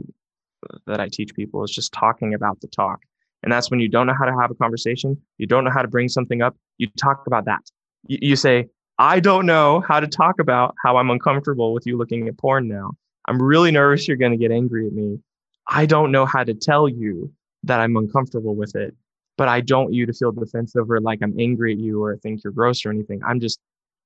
that 0.88 1.00
I 1.00 1.10
teach 1.10 1.36
people 1.36 1.64
is 1.64 1.72
just 1.72 1.94
talking 1.94 2.34
about 2.34 2.60
the 2.62 2.68
talk. 2.68 3.00
And 3.44 3.52
that's 3.52 3.70
when 3.70 3.80
you 3.80 3.88
don't 3.88 4.08
know 4.08 4.16
how 4.18 4.26
to 4.26 4.36
have 4.40 4.50
a 4.50 4.56
conversation, 4.56 5.22
you 5.38 5.46
don't 5.46 5.64
know 5.64 5.72
how 5.72 5.84
to 5.84 5.88
bring 5.88 6.10
something 6.10 6.42
up, 6.42 6.56
you 6.78 6.88
talk 6.98 7.28
about 7.28 7.46
that. 7.46 7.62
You, 8.08 8.18
you 8.22 8.36
say, 8.36 8.68
I 8.98 9.20
don't 9.20 9.46
know 9.46 9.84
how 9.88 10.00
to 10.00 10.08
talk 10.08 10.40
about 10.40 10.74
how 10.84 10.98
I'm 10.98 11.10
uncomfortable 11.10 11.74
with 11.74 11.86
you 11.86 11.98
looking 11.98 12.28
at 12.28 12.38
porn 12.38 12.68
now. 12.68 12.92
I'm 13.28 13.42
really 13.42 13.72
nervous 13.72 14.08
you're 14.08 14.18
going 14.18 14.32
to 14.32 14.38
get 14.38 14.52
angry 14.52 14.88
at 14.88 14.94
me. 14.94 15.20
I 15.68 15.86
don't 15.86 16.12
know 16.12 16.26
how 16.26 16.44
to 16.44 16.54
tell 16.54 16.88
you 16.88 17.32
that 17.64 17.80
I'm 17.80 17.96
uncomfortable 17.98 18.56
with 18.56 18.76
it, 18.76 18.96
but 19.38 19.48
I 19.48 19.62
don't 19.62 19.86
want 19.86 19.94
you 19.94 20.06
to 20.06 20.14
feel 20.14 20.32
defensive 20.32 20.90
or 20.90 21.02
like 21.02 21.20
I'm 21.22 21.36
angry 21.40 21.74
at 21.74 21.80
you 21.80 22.04
or 22.04 22.18
think 22.18 22.44
you're 22.44 22.54
gross 22.54 22.86
or 22.86 22.92
anything. 22.92 23.22
I'm 23.26 23.40
just, 23.40 23.60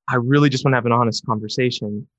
I 0.08 0.16
really 0.16 0.50
just 0.50 0.64
want 0.66 0.74
to 0.74 0.78
have 0.78 0.86
an 0.86 0.92
honest 0.92 1.26
conversation. 1.26 2.08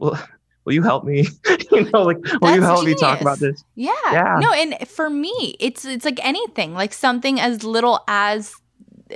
Well, 0.00 0.20
will 0.64 0.74
you 0.74 0.82
help 0.82 1.04
me? 1.04 1.26
you 1.72 1.90
know, 1.90 2.02
like, 2.02 2.18
will 2.18 2.40
That's 2.40 2.56
you 2.56 2.62
help 2.62 2.80
genius. 2.80 3.00
me 3.00 3.08
talk 3.08 3.20
about 3.20 3.38
this? 3.38 3.64
Yeah. 3.76 3.92
Yeah. 4.10 4.38
No, 4.40 4.52
and 4.52 4.76
for 4.88 5.08
me, 5.08 5.56
it's 5.58 5.84
it's 5.84 6.04
like 6.04 6.18
anything, 6.24 6.74
like 6.74 6.92
something 6.92 7.40
as 7.40 7.64
little 7.64 8.00
as 8.08 8.54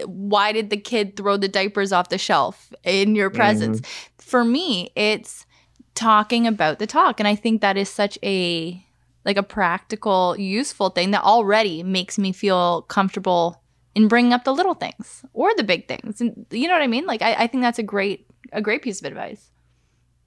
why 0.06 0.52
did 0.52 0.70
the 0.70 0.76
kid 0.76 1.16
throw 1.16 1.36
the 1.36 1.48
diapers 1.48 1.92
off 1.92 2.08
the 2.08 2.18
shelf 2.18 2.72
in 2.82 3.14
your 3.14 3.30
presence? 3.30 3.80
Mm-hmm. 3.80 4.00
For 4.18 4.44
me, 4.44 4.90
it's 4.96 5.46
talking 5.94 6.46
about 6.46 6.78
the 6.78 6.86
talk, 6.86 7.20
and 7.20 7.28
I 7.28 7.34
think 7.34 7.60
that 7.60 7.76
is 7.76 7.88
such 7.88 8.18
a 8.22 8.84
like 9.24 9.36
a 9.36 9.42
practical, 9.42 10.36
useful 10.38 10.90
thing 10.90 11.10
that 11.12 11.22
already 11.22 11.82
makes 11.82 12.18
me 12.18 12.32
feel 12.32 12.82
comfortable 12.82 13.62
in 13.94 14.08
bringing 14.08 14.32
up 14.32 14.44
the 14.44 14.54
little 14.54 14.74
things 14.74 15.24
or 15.32 15.54
the 15.56 15.62
big 15.62 15.88
things. 15.88 16.20
And 16.20 16.46
you 16.50 16.66
know 16.66 16.74
what 16.74 16.82
I 16.82 16.86
mean? 16.86 17.06
Like 17.06 17.22
I, 17.22 17.34
I 17.34 17.46
think 17.46 17.62
that's 17.62 17.78
a 17.78 17.82
great 17.82 18.26
a 18.52 18.60
great 18.60 18.82
piece 18.82 19.00
of 19.00 19.06
advice. 19.06 19.50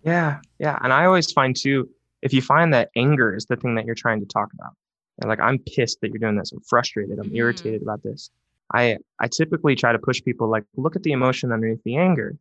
Yeah, 0.03 0.39
yeah. 0.59 0.77
And 0.81 0.93
I 0.93 1.05
always 1.05 1.31
find 1.31 1.55
too, 1.55 1.89
if 2.21 2.33
you 2.33 2.41
find 2.41 2.73
that 2.73 2.89
anger 2.95 3.35
is 3.35 3.45
the 3.45 3.55
thing 3.55 3.75
that 3.75 3.85
you're 3.85 3.95
trying 3.95 4.19
to 4.19 4.25
talk 4.25 4.49
about, 4.53 4.73
and 5.19 5.29
like 5.29 5.39
I'm 5.39 5.59
pissed 5.59 5.99
that 6.01 6.09
you're 6.09 6.19
doing 6.19 6.37
this, 6.37 6.51
I'm 6.51 6.61
frustrated, 6.61 7.19
I'm 7.19 7.29
mm. 7.29 7.35
irritated 7.35 7.81
about 7.81 8.03
this. 8.03 8.29
I 8.73 8.97
I 9.19 9.27
typically 9.27 9.75
try 9.75 9.91
to 9.91 9.99
push 9.99 10.23
people 10.23 10.49
like 10.49 10.63
look 10.75 10.95
at 10.95 11.03
the 11.03 11.11
emotion 11.11 11.51
underneath 11.51 11.83
the 11.83 11.97
anger. 11.97 12.37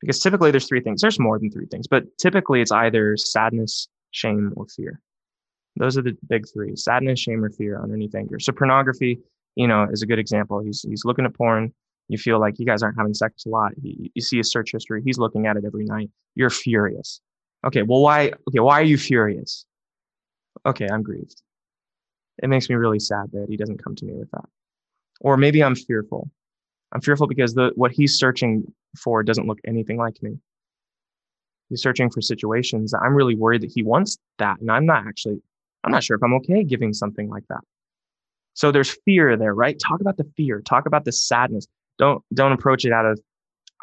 Because 0.00 0.18
typically 0.18 0.50
there's 0.50 0.66
three 0.66 0.80
things. 0.80 1.02
There's 1.02 1.20
more 1.20 1.38
than 1.38 1.50
three 1.50 1.66
things, 1.66 1.86
but 1.86 2.04
typically 2.16 2.62
it's 2.62 2.72
either 2.72 3.18
sadness, 3.18 3.86
shame, 4.12 4.54
or 4.56 4.66
fear. 4.66 4.98
Those 5.76 5.96
are 5.96 6.02
the 6.02 6.16
big 6.28 6.46
three: 6.52 6.76
sadness, 6.76 7.20
shame, 7.20 7.44
or 7.44 7.50
fear 7.50 7.80
underneath 7.80 8.14
anger. 8.14 8.38
So 8.38 8.52
pornography, 8.52 9.20
you 9.56 9.66
know, 9.66 9.86
is 9.90 10.02
a 10.02 10.06
good 10.06 10.18
example. 10.18 10.60
He's 10.60 10.82
he's 10.82 11.04
looking 11.04 11.24
at 11.24 11.34
porn. 11.34 11.72
You 12.08 12.18
feel 12.18 12.40
like 12.40 12.58
you 12.58 12.66
guys 12.66 12.82
aren't 12.82 12.98
having 12.98 13.14
sex 13.14 13.46
a 13.46 13.48
lot. 13.48 13.72
You, 13.80 14.10
you 14.14 14.22
see 14.22 14.38
his 14.38 14.50
search 14.50 14.72
history. 14.72 15.00
He's 15.04 15.18
looking 15.18 15.46
at 15.46 15.56
it 15.56 15.64
every 15.64 15.84
night. 15.84 16.10
You're 16.34 16.50
furious. 16.50 17.20
Okay, 17.64 17.82
well, 17.82 18.00
why? 18.00 18.32
Okay, 18.48 18.60
why 18.60 18.80
are 18.80 18.84
you 18.84 18.98
furious? 18.98 19.64
Okay, 20.66 20.88
I'm 20.90 21.02
grieved. 21.02 21.40
It 22.42 22.48
makes 22.48 22.68
me 22.68 22.74
really 22.76 22.98
sad 22.98 23.30
that 23.32 23.46
he 23.48 23.56
doesn't 23.56 23.82
come 23.82 23.94
to 23.96 24.04
me 24.04 24.14
with 24.14 24.30
that. 24.32 24.44
Or 25.20 25.36
maybe 25.36 25.62
I'm 25.62 25.74
fearful. 25.74 26.30
I'm 26.92 27.00
fearful 27.00 27.26
because 27.26 27.54
the 27.54 27.70
what 27.76 27.92
he's 27.92 28.18
searching 28.18 28.64
for 28.98 29.22
doesn't 29.22 29.46
look 29.46 29.60
anything 29.64 29.98
like 29.98 30.22
me. 30.22 30.38
He's 31.68 31.82
searching 31.82 32.10
for 32.10 32.20
situations 32.20 32.92
I'm 32.92 33.14
really 33.14 33.36
worried 33.36 33.62
that 33.62 33.70
he 33.72 33.82
wants 33.82 34.18
that. 34.38 34.60
And 34.60 34.70
I'm 34.70 34.86
not 34.86 35.06
actually, 35.06 35.40
I'm 35.84 35.92
not 35.92 36.04
sure 36.04 36.16
if 36.16 36.22
I'm 36.22 36.34
okay 36.34 36.64
giving 36.64 36.92
something 36.92 37.28
like 37.28 37.44
that. 37.48 37.60
So 38.54 38.70
there's 38.70 38.90
fear 39.04 39.36
there, 39.36 39.54
right? 39.54 39.78
Talk 39.78 40.00
about 40.00 40.16
the 40.16 40.24
fear, 40.36 40.60
talk 40.60 40.86
about 40.86 41.04
the 41.04 41.12
sadness. 41.12 41.66
Don't 41.98 42.22
don't 42.34 42.52
approach 42.52 42.84
it 42.84 42.92
out 42.92 43.06
of 43.06 43.20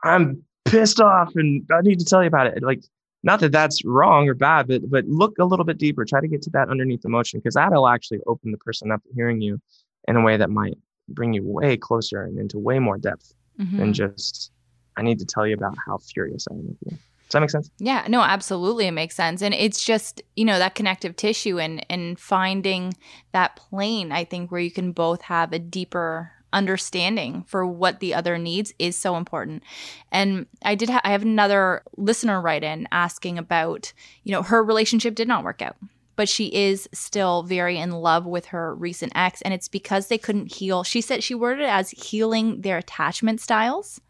I'm 0.04 0.44
pissed 0.66 1.00
off 1.00 1.36
and 1.36 1.66
I 1.72 1.82
need 1.82 2.00
to 2.00 2.06
tell 2.06 2.22
you 2.22 2.28
about 2.28 2.48
it. 2.48 2.62
Like, 2.62 2.84
not 3.24 3.40
that 3.40 3.52
that's 3.52 3.84
wrong 3.84 4.28
or 4.28 4.34
bad, 4.34 4.68
but 4.68 4.90
but 4.90 5.06
look 5.06 5.38
a 5.40 5.46
little 5.46 5.66
bit 5.66 5.78
deeper. 5.78 6.06
Try 6.06 6.22
to 6.22 6.28
get 6.28 6.42
to 6.44 6.50
that 6.52 6.70
underneath 6.70 7.06
emotion 7.06 7.40
because 7.40 7.56
that'll 7.56 7.88
actually 7.88 8.20
open 8.28 8.52
the 8.52 8.58
person 8.58 8.92
up 8.92 9.04
to 9.04 9.10
hearing 9.16 9.42
you 9.42 9.60
in 10.08 10.16
a 10.16 10.22
way 10.22 10.38
that 10.38 10.50
might 10.50 10.78
bring 11.10 11.34
you 11.34 11.44
way 11.44 11.78
closer 11.78 12.24
and 12.24 12.38
into 12.38 12.60
way 12.60 12.80
more 12.80 12.98
depth 12.98 13.34
mm-hmm. 13.60 13.78
than 13.78 13.94
just 13.94 14.52
I 14.98 15.02
need 15.02 15.20
to 15.20 15.26
tell 15.26 15.48
you 15.48 15.56
about 15.56 15.76
how 15.86 15.98
furious 15.98 16.48
I 16.50 16.56
am 16.56 16.68
with 16.68 16.78
you. 16.86 16.98
Does 17.28 17.34
that 17.34 17.42
make 17.42 17.50
sense? 17.50 17.70
Yeah, 17.78 18.06
no, 18.08 18.22
absolutely 18.22 18.88
it 18.88 18.92
makes 18.92 19.16
sense. 19.16 19.42
And 19.42 19.54
it's 19.54 19.84
just, 19.84 20.22
you 20.38 20.46
know, 20.46 20.60
that 20.60 20.76
connective 20.76 21.18
tissue 21.18 21.60
and 21.60 21.86
and 21.90 22.18
finding 22.18 22.94
that 23.34 23.58
plane, 23.58 24.14
I 24.14 24.24
think, 24.24 24.50
where 24.50 24.62
you 24.62 24.72
can 24.72 24.94
both 24.94 25.24
have 25.24 25.52
a 25.52 25.60
deeper 25.60 26.32
understanding 26.54 27.44
for 27.46 27.68
what 27.68 28.00
the 28.00 28.14
other 28.14 28.38
needs 28.38 28.74
is 28.80 28.96
so 28.96 29.18
important. 29.18 29.62
And 30.10 30.46
I 30.64 30.76
did 30.76 30.90
ha- 30.90 31.02
I 31.04 31.12
have 31.12 31.24
another 31.24 31.84
listener 31.98 32.40
write 32.40 32.64
in 32.64 32.88
asking 32.94 33.38
about, 33.38 33.92
you 34.24 34.32
know, 34.32 34.44
her 34.44 34.64
relationship 34.64 35.14
did 35.14 35.28
not 35.28 35.44
work 35.44 35.62
out 35.62 35.76
but 36.18 36.28
she 36.28 36.48
is 36.48 36.90
still 36.92 37.44
very 37.44 37.78
in 37.78 37.92
love 37.92 38.26
with 38.26 38.48
her 38.48 38.74
recent 38.76 39.14
ex. 39.16 39.42
And 39.44 39.54
it's 39.54 39.68
because 39.68 40.08
they 40.08 40.18
couldn't 40.18 40.56
heal. 40.56 40.84
She 40.84 41.00
said 41.00 41.24
she 41.24 41.36
worded 41.36 41.66
it 41.66 41.70
as 41.70 41.92
healing 41.92 42.62
their 42.62 42.80
attachment 42.80 43.40
styles. 43.40 44.02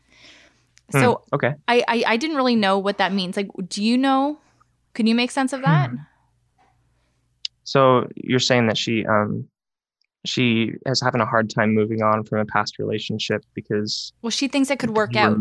Hmm, 0.92 1.00
so 1.00 1.24
okay. 1.34 1.54
I, 1.68 1.84
I, 1.88 2.04
I 2.08 2.18
didn't 2.18 2.38
really 2.38 2.56
know 2.56 2.78
what 2.78 2.98
that 2.98 3.14
means. 3.14 3.38
Like, 3.38 3.50
do 3.68 3.84
you 3.84 3.98
know? 3.98 4.40
Can 4.94 5.06
you 5.06 5.16
make 5.16 5.32
sense 5.32 5.54
of 5.54 5.62
that? 5.62 5.90
Hmm. 5.90 5.98
So 7.64 8.08
you're 8.16 8.40
saying 8.40 8.68
that 8.68 8.78
she 8.78 9.06
um 9.06 9.48
she 10.26 10.74
is 10.86 11.02
having 11.02 11.22
a 11.22 11.26
hard 11.26 11.50
time 11.50 11.74
moving 11.74 12.02
on 12.02 12.24
from 12.24 12.40
a 12.40 12.46
past 12.46 12.80
relationship 12.80 13.44
because 13.54 14.14
well 14.22 14.32
she 14.32 14.48
thinks 14.48 14.70
it 14.70 14.80
could 14.80 14.96
work 14.96 15.16
out. 15.16 15.38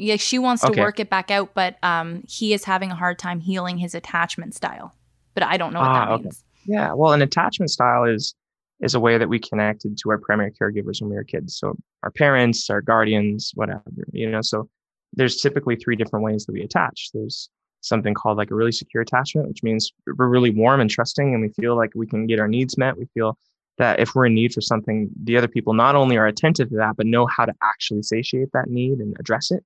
Yeah, 0.00 0.16
she 0.16 0.38
wants 0.38 0.62
to 0.62 0.70
okay. 0.70 0.80
work 0.80 1.00
it 1.00 1.10
back 1.10 1.30
out, 1.30 1.54
but 1.54 1.76
um 1.82 2.22
he 2.28 2.52
is 2.52 2.64
having 2.64 2.90
a 2.90 2.94
hard 2.94 3.18
time 3.18 3.40
healing 3.40 3.78
his 3.78 3.94
attachment 3.94 4.54
style 4.54 4.94
but 5.38 5.46
I 5.46 5.56
don't 5.56 5.72
know 5.72 5.78
what 5.78 5.88
ah, 5.88 6.16
that 6.16 6.22
means. 6.24 6.44
Yeah, 6.66 6.92
well, 6.94 7.12
an 7.12 7.22
attachment 7.22 7.70
style 7.70 8.02
is 8.02 8.34
is 8.80 8.96
a 8.96 9.00
way 9.00 9.18
that 9.18 9.28
we 9.28 9.38
connected 9.38 9.96
to 9.98 10.10
our 10.10 10.18
primary 10.18 10.50
caregivers 10.50 11.00
when 11.00 11.10
we 11.10 11.16
were 11.16 11.22
kids. 11.22 11.56
So 11.56 11.76
our 12.02 12.10
parents, 12.10 12.68
our 12.70 12.80
guardians, 12.80 13.52
whatever, 13.54 13.82
you 14.12 14.28
know. 14.28 14.40
So 14.42 14.68
there's 15.14 15.40
typically 15.40 15.76
three 15.76 15.96
different 15.96 16.24
ways 16.24 16.44
that 16.46 16.52
we 16.52 16.62
attach. 16.62 17.10
There's 17.12 17.48
something 17.80 18.14
called 18.14 18.38
like 18.38 18.50
a 18.50 18.54
really 18.54 18.72
secure 18.72 19.02
attachment, 19.02 19.48
which 19.48 19.62
means 19.62 19.92
we're 20.06 20.28
really 20.28 20.50
warm 20.50 20.80
and 20.80 20.90
trusting 20.90 21.34
and 21.34 21.42
we 21.42 21.48
feel 21.50 21.76
like 21.76 21.90
we 21.94 22.06
can 22.06 22.26
get 22.26 22.40
our 22.40 22.48
needs 22.48 22.76
met. 22.76 22.96
We 22.96 23.06
feel 23.14 23.38
that 23.78 24.00
if 24.00 24.14
we're 24.14 24.26
in 24.26 24.34
need 24.34 24.52
for 24.52 24.60
something, 24.60 25.08
the 25.22 25.36
other 25.36 25.48
people 25.48 25.72
not 25.72 25.94
only 25.94 26.16
are 26.16 26.26
attentive 26.26 26.68
to 26.70 26.76
that, 26.76 26.96
but 26.96 27.06
know 27.06 27.26
how 27.26 27.44
to 27.44 27.54
actually 27.62 28.02
satiate 28.02 28.50
that 28.52 28.68
need 28.68 28.98
and 28.98 29.16
address 29.18 29.50
it. 29.50 29.64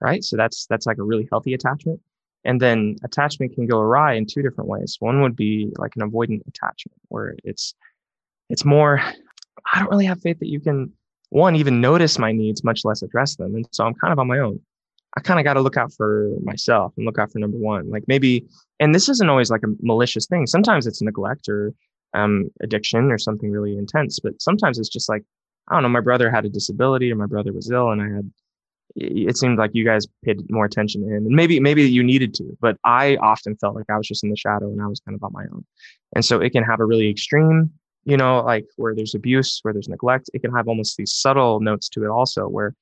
Right. 0.00 0.24
So 0.24 0.36
that's 0.36 0.66
that's 0.66 0.86
like 0.86 0.98
a 0.98 1.02
really 1.02 1.28
healthy 1.30 1.54
attachment. 1.54 2.00
And 2.44 2.60
then 2.60 2.96
attachment 3.04 3.54
can 3.54 3.66
go 3.66 3.80
awry 3.80 4.14
in 4.14 4.26
two 4.26 4.42
different 4.42 4.68
ways. 4.68 4.96
One 5.00 5.22
would 5.22 5.34
be 5.34 5.72
like 5.78 5.92
an 5.96 6.02
avoidant 6.02 6.46
attachment, 6.46 6.98
where 7.08 7.36
it's 7.42 7.74
it's 8.50 8.64
more, 8.64 9.00
I 9.72 9.78
don't 9.78 9.90
really 9.90 10.04
have 10.04 10.20
faith 10.20 10.40
that 10.40 10.50
you 10.50 10.60
can 10.60 10.92
one 11.30 11.56
even 11.56 11.80
notice 11.80 12.18
my 12.18 12.32
needs, 12.32 12.62
much 12.62 12.84
less 12.84 13.02
address 13.02 13.36
them. 13.36 13.54
And 13.54 13.66
so 13.72 13.84
I'm 13.84 13.94
kind 13.94 14.12
of 14.12 14.18
on 14.18 14.26
my 14.26 14.38
own. 14.40 14.60
I 15.16 15.20
kind 15.20 15.38
of 15.38 15.44
got 15.44 15.54
to 15.54 15.60
look 15.60 15.76
out 15.76 15.92
for 15.92 16.30
myself 16.42 16.92
and 16.96 17.06
look 17.06 17.18
out 17.18 17.30
for 17.30 17.38
number 17.38 17.56
one. 17.56 17.88
Like 17.90 18.04
maybe, 18.08 18.46
and 18.80 18.94
this 18.94 19.08
isn't 19.08 19.30
always 19.30 19.50
like 19.50 19.62
a 19.62 19.74
malicious 19.80 20.26
thing. 20.26 20.46
Sometimes 20.46 20.86
it's 20.86 21.02
neglect 21.02 21.48
or 21.48 21.72
um, 22.14 22.50
addiction 22.62 23.12
or 23.12 23.18
something 23.18 23.50
really 23.50 23.76
intense, 23.76 24.18
but 24.18 24.40
sometimes 24.40 24.78
it's 24.78 24.88
just 24.88 25.08
like, 25.08 25.22
I 25.68 25.74
don't 25.74 25.82
know, 25.82 25.88
my 25.88 26.00
brother 26.00 26.30
had 26.30 26.44
a 26.44 26.48
disability 26.48 27.12
or 27.12 27.16
my 27.16 27.26
brother 27.26 27.52
was 27.52 27.70
ill 27.70 27.90
and 27.90 28.02
I 28.02 28.08
had, 28.16 28.30
it 28.96 29.36
seemed 29.36 29.58
like 29.58 29.70
you 29.72 29.84
guys 29.84 30.06
paid 30.24 30.38
more 30.50 30.64
attention 30.64 31.02
to 31.02 31.08
him 31.08 31.26
and 31.26 31.34
maybe, 31.34 31.58
maybe 31.58 31.82
you 31.82 32.02
needed 32.02 32.34
to, 32.34 32.56
but 32.60 32.76
I 32.84 33.16
often 33.16 33.56
felt 33.56 33.74
like 33.74 33.86
I 33.88 33.96
was 33.96 34.06
just 34.06 34.24
in 34.24 34.30
the 34.30 34.36
shadow 34.36 34.68
and 34.70 34.82
I 34.82 34.86
was 34.86 35.00
kind 35.00 35.14
of 35.14 35.22
on 35.22 35.32
my 35.32 35.44
own. 35.52 35.64
And 36.14 36.24
so 36.24 36.40
it 36.40 36.50
can 36.50 36.64
have 36.64 36.80
a 36.80 36.84
really 36.84 37.08
extreme, 37.08 37.72
you 38.04 38.16
know, 38.16 38.42
like 38.42 38.66
where 38.76 38.94
there's 38.94 39.14
abuse, 39.14 39.60
where 39.62 39.72
there's 39.72 39.88
neglect. 39.88 40.30
It 40.34 40.42
can 40.42 40.52
have 40.52 40.68
almost 40.68 40.96
these 40.96 41.12
subtle 41.12 41.60
notes 41.60 41.88
to 41.90 42.04
it 42.04 42.08
also 42.08 42.46
where 42.46 42.74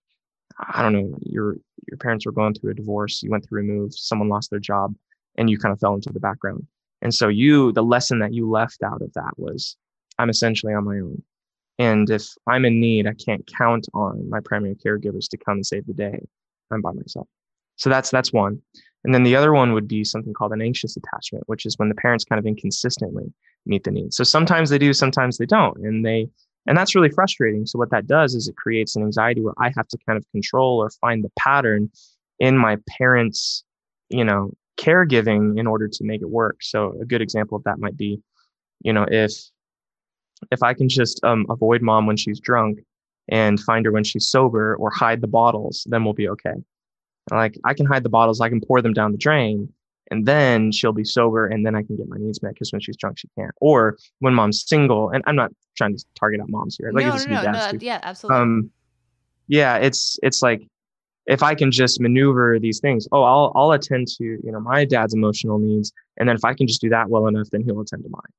I 0.59 0.83
don't 0.83 0.93
know, 0.93 1.19
your 1.21 1.57
your 1.89 1.99
parents 1.99 2.27
were 2.27 2.33
going 2.33 2.55
through 2.55 2.73
a 2.73 2.75
divorce, 2.75 3.23
you 3.23 3.31
went 3.31 3.49
through 3.49 3.61
a 3.61 3.65
move, 3.65 3.95
someone 3.95 4.29
lost 4.29 4.51
their 4.51 4.61
job, 4.61 4.95
and 5.37 5.51
you 5.51 5.59
kind 5.59 5.73
of 5.73 5.81
fell 5.81 5.95
into 5.95 6.13
the 6.13 6.21
background. 6.21 6.67
And 7.03 7.13
so 7.13 7.29
you, 7.29 7.73
the 7.73 7.83
lesson 7.83 8.21
that 8.21 8.33
you 8.33 8.49
left 8.49 8.83
out 8.83 9.03
of 9.03 9.13
that 9.15 9.33
was, 9.37 9.77
I'm 10.19 10.31
essentially 10.31 10.73
on 10.73 10.85
my 10.85 10.99
own. 10.99 11.23
And 11.79 12.09
if 12.09 12.29
I'm 12.47 12.65
in 12.65 12.81
need, 12.81 13.07
I 13.09 13.15
can't 13.15 13.45
count 13.59 13.89
on 13.93 14.29
my 14.31 14.41
primary 14.41 14.77
caregivers 14.77 15.29
to 15.31 15.37
come 15.37 15.57
and 15.57 15.67
save 15.67 15.87
the 15.87 15.95
day. 15.95 16.21
I'm 16.71 16.81
by 16.81 16.93
myself. 16.93 17.27
So 17.77 17.91
that's 17.91 18.11
that's 18.11 18.33
one. 18.33 18.63
And 19.05 19.13
then 19.13 19.25
the 19.25 19.35
other 19.35 19.53
one 19.53 19.73
would 19.73 19.89
be 19.89 20.05
something 20.05 20.33
called 20.33 20.53
an 20.53 20.63
anxious 20.63 20.97
attachment, 20.97 21.45
which 21.49 21.67
is 21.67 21.77
when 21.79 21.89
the 21.89 21.95
parents 21.97 22.25
kind 22.25 22.39
of 22.39 22.47
inconsistently 22.47 23.33
meet 23.67 23.83
the 23.83 23.91
needs. 23.91 24.17
So 24.17 24.23
sometimes 24.23 24.71
they 24.71 24.79
do, 24.79 24.93
sometimes 24.93 25.39
they 25.39 25.47
don't. 25.47 25.79
And 25.79 26.07
they 26.07 26.29
and 26.67 26.77
that's 26.77 26.95
really 26.95 27.11
frustrating. 27.11 27.67
So 27.67 27.79
what 27.79 27.91
that 27.91 28.07
does 28.07 28.35
is 28.35 28.49
it 28.49 28.57
creates 28.57 28.97
an 28.97 29.03
anxiety 29.03 29.41
where 29.41 29.55
I 29.59 29.73
have 29.77 29.89
to 29.89 29.99
kind 30.07 30.17
of 30.17 30.25
control 30.31 30.79
or 30.79 30.91
find 30.91 31.25
the 31.25 31.31
pattern 31.39 31.91
in 32.39 32.57
my 32.57 32.77
parents, 32.99 33.65
you 34.09 34.25
know, 34.25 34.53
caregiving 34.79 35.59
in 35.59 35.67
order 35.67 35.89
to 35.89 36.05
make 36.05 36.23
it 36.23 36.31
work. 36.31 36.57
So 36.61 36.97
a 37.01 37.05
good 37.05 37.23
example 37.23 37.57
of 37.57 37.65
that 37.65 37.79
might 37.79 37.97
be, 37.97 38.21
you 38.81 38.93
know, 38.93 39.07
if 39.11 39.33
if 40.51 40.63
I 40.63 40.75
can 40.75 40.89
just 40.89 41.23
um, 41.25 41.47
avoid 41.51 41.83
mom 41.83 42.07
when 42.07 42.17
she's 42.17 42.41
drunk 42.41 42.81
and 43.29 43.61
find 43.61 43.85
her 43.87 43.93
when 43.93 44.03
she's 44.05 44.29
sober 44.29 44.75
or 44.77 44.91
hide 44.91 45.21
the 45.21 45.29
bottles, 45.29 45.87
then 45.89 46.05
we'll 46.05 46.15
be 46.15 46.29
okay. 46.29 46.55
Like 47.31 47.57
I 47.65 47.75
can 47.75 47.87
hide 47.87 48.03
the 48.03 48.09
bottles, 48.09 48.41
I 48.41 48.49
can 48.49 48.61
pour 48.61 48.83
them 48.83 48.93
down 48.93 49.13
the 49.13 49.19
drain, 49.19 49.73
and 50.13 50.27
then 50.27 50.71
she'll 50.71 50.93
be 50.93 51.05
sober 51.05 51.47
and 51.47 51.65
then 51.65 51.75
I 51.75 51.83
can 51.83 51.97
get 51.97 52.07
my 52.07 52.19
needs 52.19 52.43
met 52.43 52.53
because 52.53 52.71
when 52.71 52.83
she's 52.83 52.97
drunk 52.97 53.19
she 53.19 53.29
can't. 53.37 53.55
Or 53.63 53.97
when 54.19 54.35
mom's 54.35 54.63
single, 54.69 55.09
and 55.09 55.25
I'm 55.27 55.35
not 55.35 55.51
trying 55.75 55.97
to 55.97 56.05
target 56.15 56.41
out 56.41 56.51
moms 56.51 56.77
here. 56.77 56.93
Like 56.93 57.07
no, 57.07 57.17
no, 57.17 57.43
no, 57.43 57.53
no, 57.53 57.79
yeah, 57.81 57.99
absolutely. 58.03 58.41
Um, 58.41 58.71
yeah, 59.49 59.77
it's 59.77 60.19
it's 60.23 60.43
like 60.43 60.63
if 61.27 61.43
I 61.43 61.55
can 61.55 61.71
just 61.71 61.99
maneuver 61.99 62.59
these 62.61 62.79
things, 62.79 63.09
oh, 63.11 63.23
I'll 63.23 63.53
I'll 63.55 63.73
attend 63.73 64.09
to 64.19 64.25
you 64.25 64.53
know 64.53 64.61
my 64.61 64.85
dad's 64.85 65.15
emotional 65.15 65.59
needs, 65.59 65.93
and 66.19 66.29
then 66.29 66.37
if 66.37 66.45
I 66.45 66.53
can 66.53 66.67
just 66.67 66.83
do 66.83 66.91
that 66.91 67.09
well 67.09 67.27
enough, 67.27 67.49
then 67.51 67.63
he'll 67.63 67.81
attend 67.81 68.05
to 68.05 68.11
mine. 68.11 68.33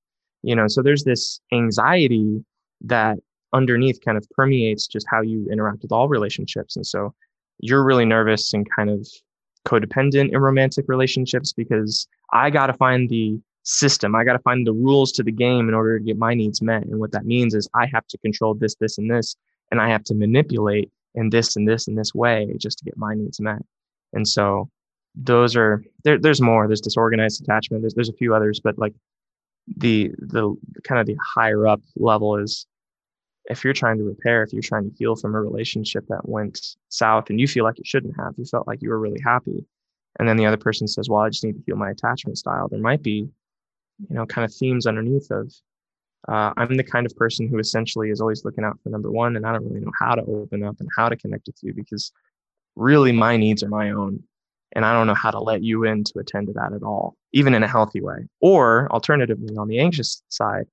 You 0.43 0.55
know, 0.55 0.67
so 0.67 0.83
there's 0.83 1.03
this 1.03 1.41
anxiety 1.51 2.45
that 2.81 3.17
underneath 3.51 3.99
kind 4.05 4.17
of 4.17 4.27
permeates 4.35 4.85
just 4.85 5.07
how 5.09 5.21
you 5.21 5.47
interact 5.51 5.81
with 5.81 5.91
all 5.91 6.07
relationships, 6.07 6.75
and 6.75 6.85
so 6.85 7.15
you're 7.59 7.83
really 7.83 8.05
nervous 8.05 8.53
and 8.53 8.67
kind 8.75 8.91
of 8.91 9.07
codependent 9.65 10.31
in 10.31 10.37
romantic 10.37 10.85
relationships 10.87 11.53
because 11.53 12.07
I 12.31 12.49
got 12.49 12.67
to 12.67 12.73
find 12.73 13.09
the 13.09 13.39
system. 13.63 14.15
I 14.15 14.23
got 14.23 14.33
to 14.33 14.39
find 14.39 14.67
the 14.67 14.73
rules 14.73 15.11
to 15.13 15.23
the 15.23 15.31
game 15.31 15.69
in 15.69 15.73
order 15.73 15.97
to 15.97 16.03
get 16.03 16.17
my 16.17 16.33
needs 16.33 16.61
met. 16.61 16.83
And 16.83 16.99
what 16.99 17.11
that 17.11 17.25
means 17.25 17.53
is 17.53 17.69
I 17.73 17.85
have 17.93 18.05
to 18.07 18.17
control 18.17 18.53
this, 18.53 18.75
this, 18.75 18.97
and 18.97 19.09
this, 19.09 19.35
and 19.71 19.81
I 19.81 19.89
have 19.89 20.03
to 20.05 20.15
manipulate 20.15 20.91
in 21.15 21.29
this 21.29 21.55
and 21.55 21.67
this 21.67 21.87
and 21.87 21.97
this 21.97 22.13
way 22.13 22.53
just 22.57 22.79
to 22.79 22.85
get 22.85 22.97
my 22.97 23.13
needs 23.13 23.39
met. 23.39 23.61
And 24.13 24.27
so 24.27 24.69
those 25.15 25.55
are 25.55 25.83
there, 26.03 26.19
there's 26.19 26.41
more. 26.41 26.67
There's 26.67 26.81
disorganized 26.81 27.41
attachment. 27.41 27.83
There's 27.83 27.93
there's 27.93 28.09
a 28.09 28.13
few 28.13 28.33
others, 28.33 28.59
but 28.59 28.77
like 28.77 28.93
the 29.77 30.11
the 30.17 30.55
kind 30.83 30.99
of 30.99 31.07
the 31.07 31.17
higher 31.35 31.67
up 31.67 31.81
level 31.95 32.37
is 32.37 32.65
if 33.49 33.63
you're 33.63 33.73
trying 33.73 33.97
to 33.97 34.03
repair, 34.03 34.43
if 34.43 34.53
you're 34.53 34.61
trying 34.61 34.89
to 34.89 34.95
heal 34.97 35.15
from 35.15 35.35
a 35.35 35.41
relationship 35.41 36.05
that 36.07 36.27
went 36.27 36.75
south 36.89 37.29
and 37.29 37.39
you 37.39 37.47
feel 37.47 37.63
like 37.63 37.79
it 37.79 37.87
shouldn't 37.87 38.15
have, 38.17 38.33
you 38.37 38.45
felt 38.45 38.67
like 38.67 38.81
you 38.81 38.89
were 38.89 38.99
really 38.99 39.21
happy. 39.23 39.65
And 40.19 40.27
then 40.27 40.37
the 40.37 40.45
other 40.45 40.57
person 40.57 40.87
says, 40.87 41.09
Well, 41.09 41.21
I 41.21 41.29
just 41.29 41.43
need 41.43 41.55
to 41.55 41.63
heal 41.65 41.75
my 41.75 41.89
attachment 41.89 42.37
style. 42.37 42.67
There 42.67 42.79
might 42.79 43.03
be, 43.03 43.27
you 44.09 44.15
know, 44.15 44.25
kind 44.25 44.45
of 44.45 44.53
themes 44.53 44.85
underneath 44.85 45.29
of 45.31 45.51
uh, 46.27 46.53
I'm 46.55 46.77
the 46.77 46.83
kind 46.83 47.05
of 47.05 47.15
person 47.15 47.47
who 47.49 47.59
essentially 47.59 48.09
is 48.09 48.21
always 48.21 48.45
looking 48.45 48.63
out 48.63 48.79
for 48.81 48.89
number 48.89 49.11
one, 49.11 49.35
and 49.35 49.45
I 49.45 49.51
don't 49.51 49.65
really 49.65 49.81
know 49.81 49.91
how 49.99 50.15
to 50.15 50.23
open 50.23 50.63
up 50.63 50.79
and 50.79 50.87
how 50.95 51.09
to 51.09 51.17
connect 51.17 51.47
with 51.47 51.57
you 51.61 51.73
because 51.73 52.11
really 52.75 53.11
my 53.11 53.35
needs 53.35 53.61
are 53.61 53.69
my 53.69 53.91
own. 53.91 54.23
And 54.75 54.85
I 54.85 54.93
don't 54.93 55.05
know 55.05 55.13
how 55.13 55.31
to 55.31 55.39
let 55.39 55.61
you 55.61 55.83
in 55.83 56.03
to 56.05 56.19
attend 56.19 56.47
to 56.47 56.53
that 56.53 56.73
at 56.73 56.81
all, 56.81 57.15
even 57.31 57.53
in 57.53 57.61
a 57.61 57.67
healthy 57.67 58.01
way. 58.01 58.27
Or 58.39 58.87
alternatively, 58.91 59.55
on 59.57 59.67
the 59.67 59.79
anxious 59.79 60.23
side, 60.29 60.65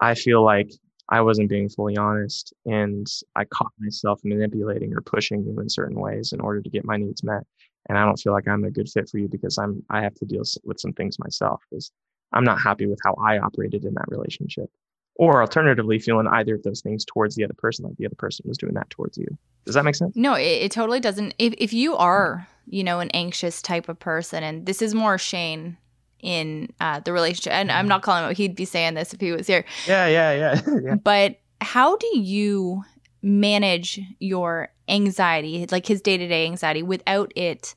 I 0.00 0.14
feel 0.14 0.42
like 0.42 0.70
I 1.12 1.20
wasn't 1.20 1.50
being 1.50 1.68
fully 1.68 1.98
honest 1.98 2.54
and 2.64 3.06
I 3.36 3.44
caught 3.44 3.72
myself 3.78 4.22
manipulating 4.24 4.94
or 4.94 5.02
pushing 5.02 5.44
you 5.44 5.60
in 5.60 5.68
certain 5.68 6.00
ways 6.00 6.32
in 6.32 6.40
order 6.40 6.62
to 6.62 6.70
get 6.70 6.86
my 6.86 6.96
needs 6.96 7.22
met. 7.22 7.42
And 7.86 7.98
I 7.98 8.06
don't 8.06 8.16
feel 8.16 8.32
like 8.32 8.48
I'm 8.48 8.64
a 8.64 8.70
good 8.70 8.88
fit 8.88 9.10
for 9.10 9.18
you 9.18 9.28
because 9.28 9.58
I'm 9.58 9.82
I 9.90 10.00
have 10.00 10.14
to 10.14 10.24
deal 10.24 10.42
with 10.64 10.80
some 10.80 10.94
things 10.94 11.18
myself 11.18 11.60
because 11.68 11.92
I'm 12.32 12.44
not 12.44 12.62
happy 12.62 12.86
with 12.86 12.98
how 13.04 13.14
I 13.22 13.38
operated 13.38 13.84
in 13.84 13.92
that 13.92 14.06
relationship. 14.08 14.70
Or 15.16 15.42
alternatively, 15.42 15.98
feeling 15.98 16.26
either 16.28 16.54
of 16.54 16.62
those 16.62 16.80
things 16.80 17.04
towards 17.04 17.36
the 17.36 17.44
other 17.44 17.52
person, 17.58 17.84
like 17.84 17.98
the 17.98 18.06
other 18.06 18.16
person 18.16 18.46
was 18.48 18.56
doing 18.56 18.72
that 18.74 18.88
towards 18.88 19.18
you. 19.18 19.26
Does 19.66 19.74
that 19.74 19.84
make 19.84 19.94
sense? 19.94 20.16
No, 20.16 20.32
it, 20.32 20.44
it 20.44 20.72
totally 20.72 21.00
doesn't. 21.00 21.34
If 21.38 21.52
if 21.58 21.74
you 21.74 21.94
are, 21.94 22.48
you 22.64 22.82
know, 22.82 23.00
an 23.00 23.10
anxious 23.10 23.60
type 23.60 23.90
of 23.90 23.98
person, 23.98 24.42
and 24.42 24.64
this 24.64 24.80
is 24.80 24.94
more 24.94 25.18
Shane 25.18 25.76
in 26.22 26.72
uh, 26.80 27.00
the 27.00 27.12
relationship. 27.12 27.52
And 27.52 27.70
I'm 27.70 27.88
not 27.88 28.02
calling 28.02 28.24
him 28.24 28.34
He'd 28.34 28.56
be 28.56 28.64
saying 28.64 28.94
this 28.94 29.12
if 29.12 29.20
he 29.20 29.32
was 29.32 29.46
here. 29.46 29.64
Yeah, 29.86 30.06
yeah, 30.06 30.32
yeah. 30.32 30.60
yeah. 30.82 30.94
But 30.94 31.40
how 31.60 31.96
do 31.96 32.18
you 32.18 32.84
manage 33.22 34.00
your 34.18 34.68
anxiety, 34.88 35.66
like 35.70 35.86
his 35.86 36.00
day 36.00 36.16
to 36.16 36.26
day 36.26 36.46
anxiety, 36.46 36.82
without 36.82 37.32
it 37.36 37.74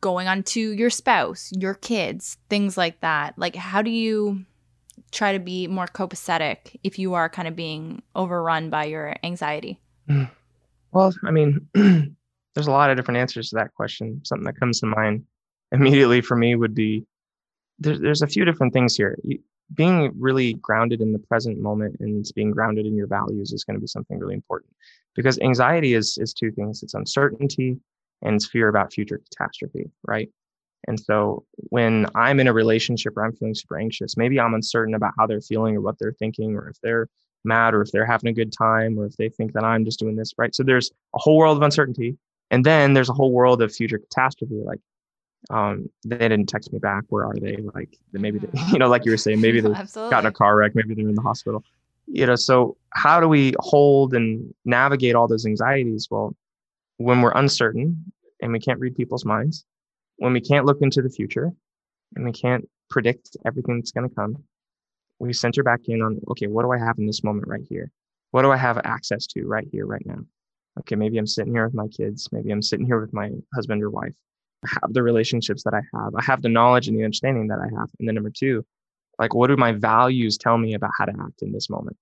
going 0.00 0.28
on 0.28 0.42
to 0.42 0.60
your 0.72 0.90
spouse, 0.90 1.52
your 1.58 1.74
kids, 1.74 2.36
things 2.48 2.76
like 2.76 3.00
that? 3.00 3.38
Like, 3.38 3.56
how 3.56 3.82
do 3.82 3.90
you 3.90 4.44
try 5.10 5.32
to 5.32 5.38
be 5.38 5.66
more 5.66 5.86
copacetic 5.86 6.78
if 6.84 6.98
you 6.98 7.14
are 7.14 7.28
kind 7.28 7.48
of 7.48 7.56
being 7.56 8.02
overrun 8.14 8.70
by 8.70 8.84
your 8.84 9.16
anxiety? 9.22 9.80
Well, 10.92 11.14
I 11.24 11.30
mean, 11.30 11.68
there's 11.74 12.66
a 12.66 12.72
lot 12.72 12.90
of 12.90 12.96
different 12.96 13.18
answers 13.18 13.50
to 13.50 13.54
that 13.54 13.74
question. 13.74 14.22
Something 14.24 14.46
that 14.46 14.58
comes 14.58 14.80
to 14.80 14.86
mind 14.86 15.24
immediately 15.70 16.20
for 16.20 16.36
me 16.36 16.56
would 16.56 16.74
be 16.74 17.06
there, 17.80 17.98
there's 17.98 18.22
a 18.22 18.26
few 18.26 18.44
different 18.44 18.72
things 18.72 18.96
here. 18.96 19.18
Being 19.74 20.12
really 20.18 20.54
grounded 20.54 21.00
in 21.00 21.12
the 21.12 21.18
present 21.18 21.58
moment 21.58 21.96
and 22.00 22.24
being 22.34 22.50
grounded 22.50 22.86
in 22.86 22.96
your 22.96 23.06
values 23.06 23.52
is 23.52 23.64
going 23.64 23.76
to 23.76 23.80
be 23.80 23.86
something 23.86 24.18
really 24.18 24.34
important. 24.34 24.72
Because 25.14 25.38
anxiety 25.40 25.94
is 25.94 26.18
is 26.18 26.32
two 26.32 26.52
things. 26.52 26.82
It's 26.82 26.94
uncertainty 26.94 27.78
and 28.22 28.36
it's 28.36 28.46
fear 28.46 28.68
about 28.68 28.92
future 28.92 29.18
catastrophe 29.18 29.90
right? 30.06 30.28
And 30.88 30.98
so 30.98 31.44
when 31.54 32.06
i'm 32.14 32.40
in 32.40 32.48
a 32.48 32.52
relationship 32.52 33.14
where 33.14 33.26
i'm 33.26 33.36
feeling 33.36 33.54
super 33.54 33.78
anxious 33.78 34.16
maybe 34.16 34.40
i'm 34.40 34.54
uncertain 34.54 34.94
about 34.94 35.12
how 35.18 35.26
they're 35.26 35.40
feeling 35.42 35.76
or 35.76 35.82
what 35.82 35.98
they're 35.98 36.16
thinking 36.18 36.56
or 36.56 36.68
if 36.68 36.80
they're 36.82 37.06
mad 37.44 37.74
or 37.74 37.82
if 37.82 37.90
they're 37.92 38.06
having 38.06 38.30
a 38.30 38.32
good 38.32 38.52
time 38.52 38.98
or 38.98 39.06
if 39.06 39.16
they 39.16 39.28
think 39.28 39.52
that 39.52 39.64
i'm 39.64 39.84
just 39.84 39.98
doing 39.98 40.16
this 40.16 40.32
right? 40.38 40.54
So 40.54 40.62
there's 40.62 40.90
a 41.14 41.18
whole 41.18 41.36
world 41.36 41.56
of 41.56 41.62
uncertainty. 41.62 42.16
And 42.50 42.64
then 42.64 42.94
there's 42.94 43.08
a 43.08 43.12
whole 43.14 43.30
world 43.30 43.62
of 43.62 43.72
future 43.72 43.98
catastrophe 43.98 44.60
like 44.64 44.80
um, 45.48 45.88
they 46.04 46.18
didn't 46.18 46.46
text 46.46 46.72
me 46.72 46.78
back. 46.78 47.04
Where 47.08 47.24
are 47.24 47.34
they? 47.34 47.56
Like 47.74 47.96
maybe 48.12 48.38
they, 48.38 48.48
you 48.72 48.78
know, 48.78 48.88
like 48.88 49.04
you 49.04 49.10
were 49.10 49.16
saying, 49.16 49.40
maybe 49.40 49.60
they 49.60 49.70
got 49.70 50.20
in 50.20 50.26
a 50.26 50.32
car 50.32 50.56
wreck, 50.56 50.74
maybe 50.74 50.94
they're 50.94 51.08
in 51.08 51.14
the 51.14 51.22
hospital. 51.22 51.64
You 52.06 52.26
know, 52.26 52.36
so 52.36 52.76
how 52.90 53.20
do 53.20 53.28
we 53.28 53.54
hold 53.60 54.14
and 54.14 54.52
navigate 54.64 55.14
all 55.14 55.28
those 55.28 55.46
anxieties? 55.46 56.08
Well, 56.10 56.34
when 56.96 57.22
we're 57.22 57.32
uncertain 57.32 58.12
and 58.42 58.52
we 58.52 58.58
can't 58.58 58.80
read 58.80 58.96
people's 58.96 59.24
minds, 59.24 59.64
when 60.16 60.32
we 60.32 60.40
can't 60.40 60.66
look 60.66 60.78
into 60.82 61.02
the 61.02 61.08
future 61.08 61.52
and 62.16 62.24
we 62.24 62.32
can't 62.32 62.68
predict 62.90 63.36
everything 63.46 63.78
that's 63.78 63.92
going 63.92 64.08
to 64.08 64.14
come, 64.14 64.42
we 65.20 65.32
center 65.32 65.62
back 65.62 65.80
in 65.86 66.02
on 66.02 66.20
okay, 66.30 66.46
what 66.46 66.62
do 66.62 66.72
I 66.72 66.78
have 66.78 66.98
in 66.98 67.06
this 67.06 67.22
moment 67.22 67.46
right 67.46 67.64
here? 67.68 67.90
What 68.32 68.42
do 68.42 68.50
I 68.50 68.56
have 68.56 68.78
access 68.84 69.26
to 69.28 69.46
right 69.46 69.66
here, 69.70 69.86
right 69.86 70.04
now? 70.04 70.20
Okay, 70.80 70.96
maybe 70.96 71.18
I'm 71.18 71.26
sitting 71.26 71.52
here 71.52 71.64
with 71.64 71.74
my 71.74 71.88
kids. 71.88 72.28
Maybe 72.32 72.50
I'm 72.50 72.62
sitting 72.62 72.86
here 72.86 73.00
with 73.00 73.12
my 73.12 73.30
husband 73.54 73.82
or 73.82 73.90
wife 73.90 74.14
have 74.66 74.92
the 74.92 75.02
relationships 75.02 75.62
that 75.64 75.74
I 75.74 75.80
have. 75.94 76.14
I 76.14 76.22
have 76.22 76.42
the 76.42 76.48
knowledge 76.48 76.88
and 76.88 76.98
the 76.98 77.04
understanding 77.04 77.48
that 77.48 77.58
I 77.58 77.68
have. 77.78 77.88
And 77.98 78.06
then 78.08 78.14
number 78.14 78.30
two, 78.30 78.64
like 79.18 79.34
what 79.34 79.48
do 79.48 79.56
my 79.56 79.72
values 79.72 80.38
tell 80.38 80.58
me 80.58 80.74
about 80.74 80.90
how 80.98 81.06
to 81.06 81.12
act 81.20 81.42
in 81.42 81.52
this 81.52 81.70
moment? 81.70 81.96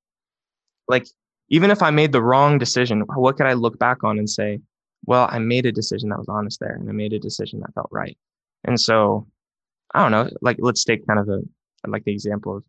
like 0.89 1.06
even 1.51 1.70
if 1.70 1.82
I 1.82 1.90
made 1.90 2.12
the 2.12 2.22
wrong 2.22 2.59
decision, 2.59 3.05
what 3.14 3.36
could 3.36 3.47
I 3.47 3.52
look 3.52 3.78
back 3.78 4.05
on 4.05 4.18
and 4.18 4.28
say, 4.28 4.60
well, 5.06 5.28
I 5.30 5.39
made 5.39 5.64
a 5.64 5.72
decision 5.72 6.09
that 6.10 6.18
was 6.18 6.28
honest 6.28 6.60
there 6.60 6.74
and 6.74 6.89
I 6.89 6.93
made 6.93 7.12
a 7.12 7.18
decision 7.18 7.60
that 7.60 7.72
felt 7.74 7.89
right. 7.90 8.18
And 8.64 8.80
so 8.80 9.26
I 9.94 10.02
don't 10.02 10.10
know, 10.10 10.28
like 10.43 10.56
let's 10.59 10.85
take 10.85 11.06
kind 11.06 11.20
of 11.20 11.28
a 11.28 11.40
like 11.86 12.05
the 12.05 12.12
example 12.12 12.56
of 12.56 12.64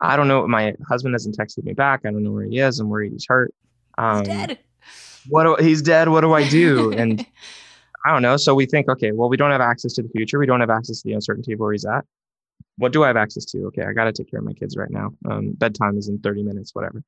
I 0.00 0.16
don't 0.16 0.28
know, 0.28 0.46
my 0.46 0.74
husband 0.88 1.14
hasn't 1.14 1.36
texted 1.36 1.64
me 1.64 1.72
back. 1.72 2.00
I 2.04 2.10
don't 2.10 2.22
know 2.22 2.32
where 2.32 2.44
he 2.44 2.58
is. 2.58 2.78
I'm 2.80 2.88
worried 2.88 3.12
he's 3.12 3.26
hurt. 3.28 3.54
Um, 3.96 4.18
he's 4.18 4.28
dead. 4.28 4.58
What 5.28 5.44
do, 5.44 5.64
he's 5.64 5.82
dead. 5.82 6.08
What 6.08 6.20
do 6.20 6.32
I 6.32 6.48
do? 6.48 6.92
And 6.92 7.26
I 8.04 8.12
don't 8.12 8.22
know. 8.22 8.36
So 8.36 8.54
we 8.54 8.66
think, 8.66 8.88
okay, 8.88 9.12
well, 9.12 9.28
we 9.28 9.36
don't 9.36 9.50
have 9.50 9.60
access 9.60 9.92
to 9.94 10.02
the 10.02 10.08
future. 10.08 10.38
We 10.38 10.46
don't 10.46 10.60
have 10.60 10.70
access 10.70 11.02
to 11.02 11.08
the 11.08 11.14
uncertainty 11.14 11.52
of 11.52 11.60
where 11.60 11.72
he's 11.72 11.84
at. 11.84 12.04
What 12.76 12.92
do 12.92 13.04
I 13.04 13.08
have 13.08 13.16
access 13.16 13.44
to? 13.46 13.66
Okay, 13.66 13.82
I 13.82 13.92
got 13.92 14.04
to 14.04 14.12
take 14.12 14.30
care 14.30 14.38
of 14.38 14.46
my 14.46 14.52
kids 14.52 14.76
right 14.76 14.90
now. 14.90 15.10
Um, 15.28 15.52
bedtime 15.52 15.98
is 15.98 16.08
in 16.08 16.18
30 16.20 16.42
minutes, 16.42 16.74
whatever. 16.74 17.02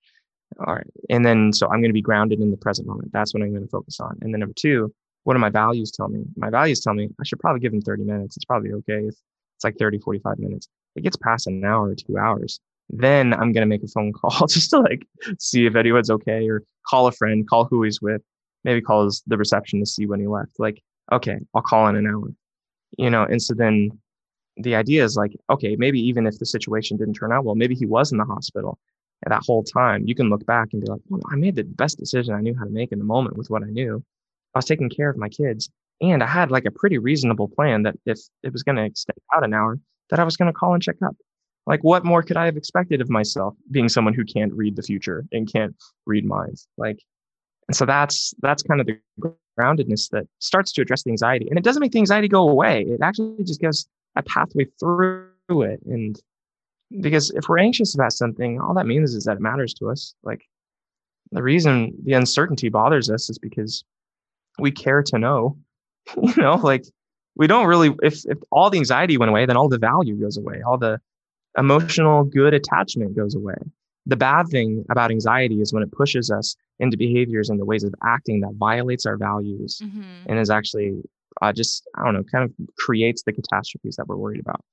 All 0.66 0.74
right. 0.74 0.86
And 1.08 1.24
then, 1.24 1.52
so 1.52 1.66
I'm 1.66 1.80
going 1.80 1.90
to 1.90 1.94
be 1.94 2.02
grounded 2.02 2.40
in 2.40 2.50
the 2.50 2.56
present 2.56 2.88
moment. 2.88 3.12
That's 3.12 3.32
what 3.32 3.42
I'm 3.42 3.50
going 3.50 3.62
to 3.62 3.70
focus 3.70 4.00
on. 4.00 4.18
And 4.20 4.34
then 4.34 4.40
number 4.40 4.54
two, 4.54 4.92
what 5.24 5.34
do 5.34 5.40
my 5.40 5.50
values 5.50 5.90
tell 5.90 6.08
me? 6.08 6.24
My 6.36 6.50
values 6.50 6.80
tell 6.80 6.94
me 6.94 7.08
I 7.20 7.24
should 7.24 7.38
probably 7.38 7.60
give 7.60 7.72
him 7.72 7.82
30 7.82 8.04
minutes. 8.04 8.36
It's 8.36 8.44
probably 8.44 8.72
okay 8.72 9.06
if 9.06 9.14
it's 9.56 9.64
like 9.64 9.76
30, 9.78 9.98
45 9.98 10.38
minutes. 10.38 10.68
It 10.96 11.02
gets 11.02 11.16
past 11.16 11.46
an 11.46 11.64
hour 11.64 11.88
or 11.88 11.94
two 11.94 12.18
hours. 12.18 12.60
Then 12.88 13.32
I'm 13.32 13.52
going 13.52 13.62
to 13.62 13.66
make 13.66 13.84
a 13.84 13.88
phone 13.88 14.12
call 14.20 14.46
just 14.46 14.70
to 14.70 14.80
like 14.80 15.06
see 15.38 15.66
if 15.66 15.76
anyone's 15.76 16.10
okay 16.10 16.48
or 16.48 16.62
call 16.88 17.06
a 17.06 17.12
friend, 17.12 17.48
call 17.48 17.66
who 17.66 17.82
he's 17.82 18.00
with, 18.00 18.22
maybe 18.64 18.80
call 18.80 19.04
his, 19.04 19.22
the 19.26 19.36
reception 19.36 19.80
to 19.80 19.86
see 19.86 20.06
when 20.06 20.20
he 20.20 20.26
left. 20.26 20.58
Like, 20.58 20.82
okay, 21.12 21.38
I'll 21.54 21.62
call 21.62 21.88
in 21.88 21.96
an 21.96 22.06
hour, 22.06 22.28
you 22.98 23.10
know? 23.10 23.24
And 23.24 23.42
so 23.42 23.54
then 23.54 23.90
the 24.56 24.74
idea 24.74 25.04
is 25.04 25.16
like, 25.16 25.32
okay, 25.48 25.76
maybe 25.76 26.00
even 26.00 26.26
if 26.26 26.38
the 26.38 26.46
situation 26.46 26.96
didn't 26.96 27.14
turn 27.14 27.32
out 27.32 27.44
well, 27.44 27.54
maybe 27.54 27.74
he 27.74 27.86
was 27.86 28.12
in 28.12 28.18
the 28.18 28.24
hospital 28.24 28.78
that 29.28 29.42
whole 29.44 29.62
time 29.62 30.06
you 30.06 30.14
can 30.14 30.30
look 30.30 30.44
back 30.46 30.68
and 30.72 30.82
be 30.82 30.88
like, 30.88 31.00
well, 31.08 31.20
I 31.30 31.36
made 31.36 31.56
the 31.56 31.64
best 31.64 31.98
decision 31.98 32.34
I 32.34 32.40
knew 32.40 32.56
how 32.56 32.64
to 32.64 32.70
make 32.70 32.92
in 32.92 32.98
the 32.98 33.04
moment 33.04 33.36
with 33.36 33.50
what 33.50 33.62
I 33.62 33.66
knew. 33.66 34.02
I 34.54 34.58
was 34.58 34.64
taking 34.64 34.88
care 34.88 35.10
of 35.10 35.18
my 35.18 35.28
kids 35.28 35.68
and 36.00 36.22
I 36.22 36.26
had 36.26 36.50
like 36.50 36.64
a 36.64 36.70
pretty 36.70 36.98
reasonable 36.98 37.48
plan 37.48 37.82
that 37.82 37.96
if 38.06 38.18
it 38.42 38.52
was 38.52 38.62
going 38.62 38.76
to 38.76 38.84
extend 38.84 39.18
out 39.34 39.44
an 39.44 39.52
hour, 39.52 39.78
that 40.08 40.18
I 40.18 40.24
was 40.24 40.36
going 40.36 40.50
to 40.50 40.58
call 40.58 40.74
and 40.74 40.82
check 40.82 40.96
up. 41.04 41.16
Like, 41.66 41.84
what 41.84 42.04
more 42.04 42.22
could 42.22 42.38
I 42.38 42.46
have 42.46 42.56
expected 42.56 43.00
of 43.00 43.10
myself 43.10 43.54
being 43.70 43.88
someone 43.88 44.14
who 44.14 44.24
can't 44.24 44.52
read 44.52 44.74
the 44.74 44.82
future 44.82 45.26
and 45.30 45.52
can't 45.52 45.76
read 46.06 46.24
minds? 46.24 46.66
Like, 46.78 46.98
and 47.70 47.76
so 47.76 47.86
that's 47.86 48.34
that's 48.40 48.64
kind 48.64 48.80
of 48.80 48.88
the 48.88 48.98
groundedness 49.56 50.10
that 50.10 50.26
starts 50.40 50.72
to 50.72 50.82
address 50.82 51.04
the 51.04 51.10
anxiety, 51.10 51.46
and 51.48 51.56
it 51.56 51.62
doesn't 51.62 51.80
make 51.80 51.92
the 51.92 52.00
anxiety 52.00 52.26
go 52.26 52.48
away. 52.48 52.82
It 52.82 52.98
actually 53.00 53.44
just 53.44 53.60
gives 53.60 53.88
a 54.16 54.24
pathway 54.24 54.66
through 54.80 55.28
it, 55.48 55.78
and 55.86 56.20
because 57.00 57.30
if 57.30 57.48
we're 57.48 57.60
anxious 57.60 57.94
about 57.94 58.12
something, 58.12 58.60
all 58.60 58.74
that 58.74 58.88
means 58.88 59.14
is 59.14 59.22
that 59.22 59.36
it 59.36 59.40
matters 59.40 59.72
to 59.74 59.88
us. 59.88 60.16
Like, 60.24 60.48
the 61.30 61.44
reason 61.44 61.92
the 62.02 62.14
uncertainty 62.14 62.70
bothers 62.70 63.08
us 63.08 63.30
is 63.30 63.38
because 63.38 63.84
we 64.58 64.72
care 64.72 65.04
to 65.04 65.16
know. 65.16 65.56
you 66.20 66.42
know, 66.42 66.56
like 66.56 66.84
we 67.36 67.46
don't 67.46 67.68
really 67.68 67.94
if 68.02 68.24
if 68.24 68.38
all 68.50 68.68
the 68.70 68.78
anxiety 68.78 69.16
went 69.16 69.30
away, 69.30 69.46
then 69.46 69.56
all 69.56 69.68
the 69.68 69.78
value 69.78 70.16
goes 70.16 70.36
away. 70.36 70.60
All 70.66 70.76
the 70.76 71.00
emotional 71.56 72.24
good 72.24 72.52
attachment 72.52 73.14
goes 73.14 73.36
away. 73.36 73.54
The 74.06 74.16
bad 74.16 74.48
thing 74.48 74.84
about 74.90 75.10
anxiety 75.10 75.60
is 75.60 75.72
when 75.72 75.82
it 75.82 75.92
pushes 75.92 76.30
us 76.30 76.56
into 76.78 76.96
behaviors 76.96 77.50
and 77.50 77.60
the 77.60 77.64
ways 77.64 77.84
of 77.84 77.94
acting 78.04 78.40
that 78.40 78.54
violates 78.54 79.06
our 79.06 79.16
values 79.16 79.80
mm-hmm. 79.84 80.02
and 80.26 80.38
is 80.38 80.50
actually 80.50 81.02
uh, 81.42 81.52
just, 81.52 81.86
I 81.96 82.04
don't 82.04 82.14
know, 82.14 82.24
kind 82.24 82.44
of 82.44 82.52
creates 82.76 83.22
the 83.22 83.32
catastrophes 83.32 83.96
that 83.96 84.08
we're 84.08 84.16
worried 84.16 84.40
about. 84.40 84.64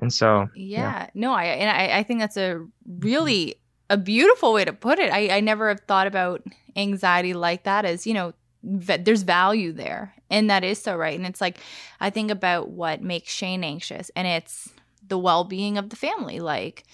And 0.00 0.12
so, 0.12 0.48
yeah, 0.56 0.78
yeah. 1.04 1.10
no, 1.14 1.32
I, 1.32 1.44
and 1.44 1.70
I, 1.70 1.98
I 1.98 2.02
think 2.02 2.20
that's 2.20 2.36
a 2.36 2.64
really 2.98 3.56
a 3.90 3.96
beautiful 3.96 4.52
way 4.52 4.64
to 4.64 4.72
put 4.72 4.98
it. 4.98 5.12
I, 5.12 5.36
I 5.36 5.40
never 5.40 5.68
have 5.68 5.80
thought 5.80 6.06
about 6.06 6.42
anxiety 6.74 7.34
like 7.34 7.64
that 7.64 7.84
as, 7.84 8.06
you 8.06 8.14
know, 8.14 8.32
there's 8.64 9.22
value 9.22 9.72
there 9.72 10.14
and 10.30 10.48
that 10.48 10.64
is 10.64 10.80
so 10.80 10.96
right 10.96 11.18
and 11.18 11.26
it's 11.26 11.40
like 11.40 11.58
i 12.00 12.08
think 12.08 12.30
about 12.30 12.70
what 12.70 13.02
makes 13.02 13.30
shane 13.30 13.62
anxious 13.62 14.10
and 14.16 14.26
it's 14.26 14.72
the 15.06 15.18
well-being 15.18 15.76
of 15.76 15.90
the 15.90 15.96
family 15.96 16.40
like 16.40 16.84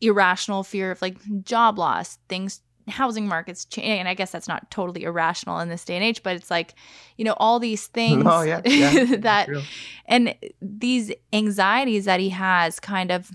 irrational 0.00 0.62
fear 0.62 0.90
of 0.90 1.00
like 1.02 1.16
job 1.44 1.78
loss 1.78 2.18
things 2.28 2.60
housing 2.88 3.26
markets 3.26 3.64
change 3.64 3.86
and 3.86 4.08
i 4.08 4.14
guess 4.14 4.30
that's 4.30 4.48
not 4.48 4.70
totally 4.70 5.04
irrational 5.04 5.58
in 5.58 5.68
this 5.68 5.84
day 5.84 5.94
and 5.94 6.04
age 6.04 6.22
but 6.22 6.36
it's 6.36 6.50
like 6.50 6.74
you 7.16 7.24
know 7.24 7.34
all 7.38 7.58
these 7.58 7.86
things 7.98 8.24
oh, 8.26 8.42
yeah, 8.42 8.60
yeah, 8.64 9.16
that 9.18 9.48
and 10.06 10.34
these 10.60 11.12
anxieties 11.32 12.04
that 12.04 12.20
he 12.20 12.28
has 12.30 12.78
kind 12.78 13.10
of 13.10 13.30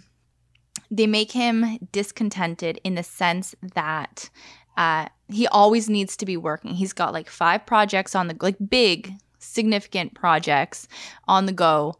they 0.91 1.07
make 1.07 1.31
him 1.31 1.77
discontented 1.91 2.79
in 2.83 2.95
the 2.95 3.03
sense 3.03 3.53
that 3.75 4.29
uh, 4.77 5.07
he 5.27 5.45
always 5.47 5.89
needs 5.89 6.15
to 6.17 6.25
be 6.25 6.37
working. 6.37 6.73
He's 6.73 6.93
got 6.93 7.13
like 7.13 7.29
five 7.29 7.65
projects 7.65 8.15
on 8.15 8.27
the 8.27 8.35
like 8.39 8.55
big 8.69 9.13
significant 9.39 10.13
projects 10.15 10.87
on 11.27 11.45
the 11.45 11.51
go 11.51 11.95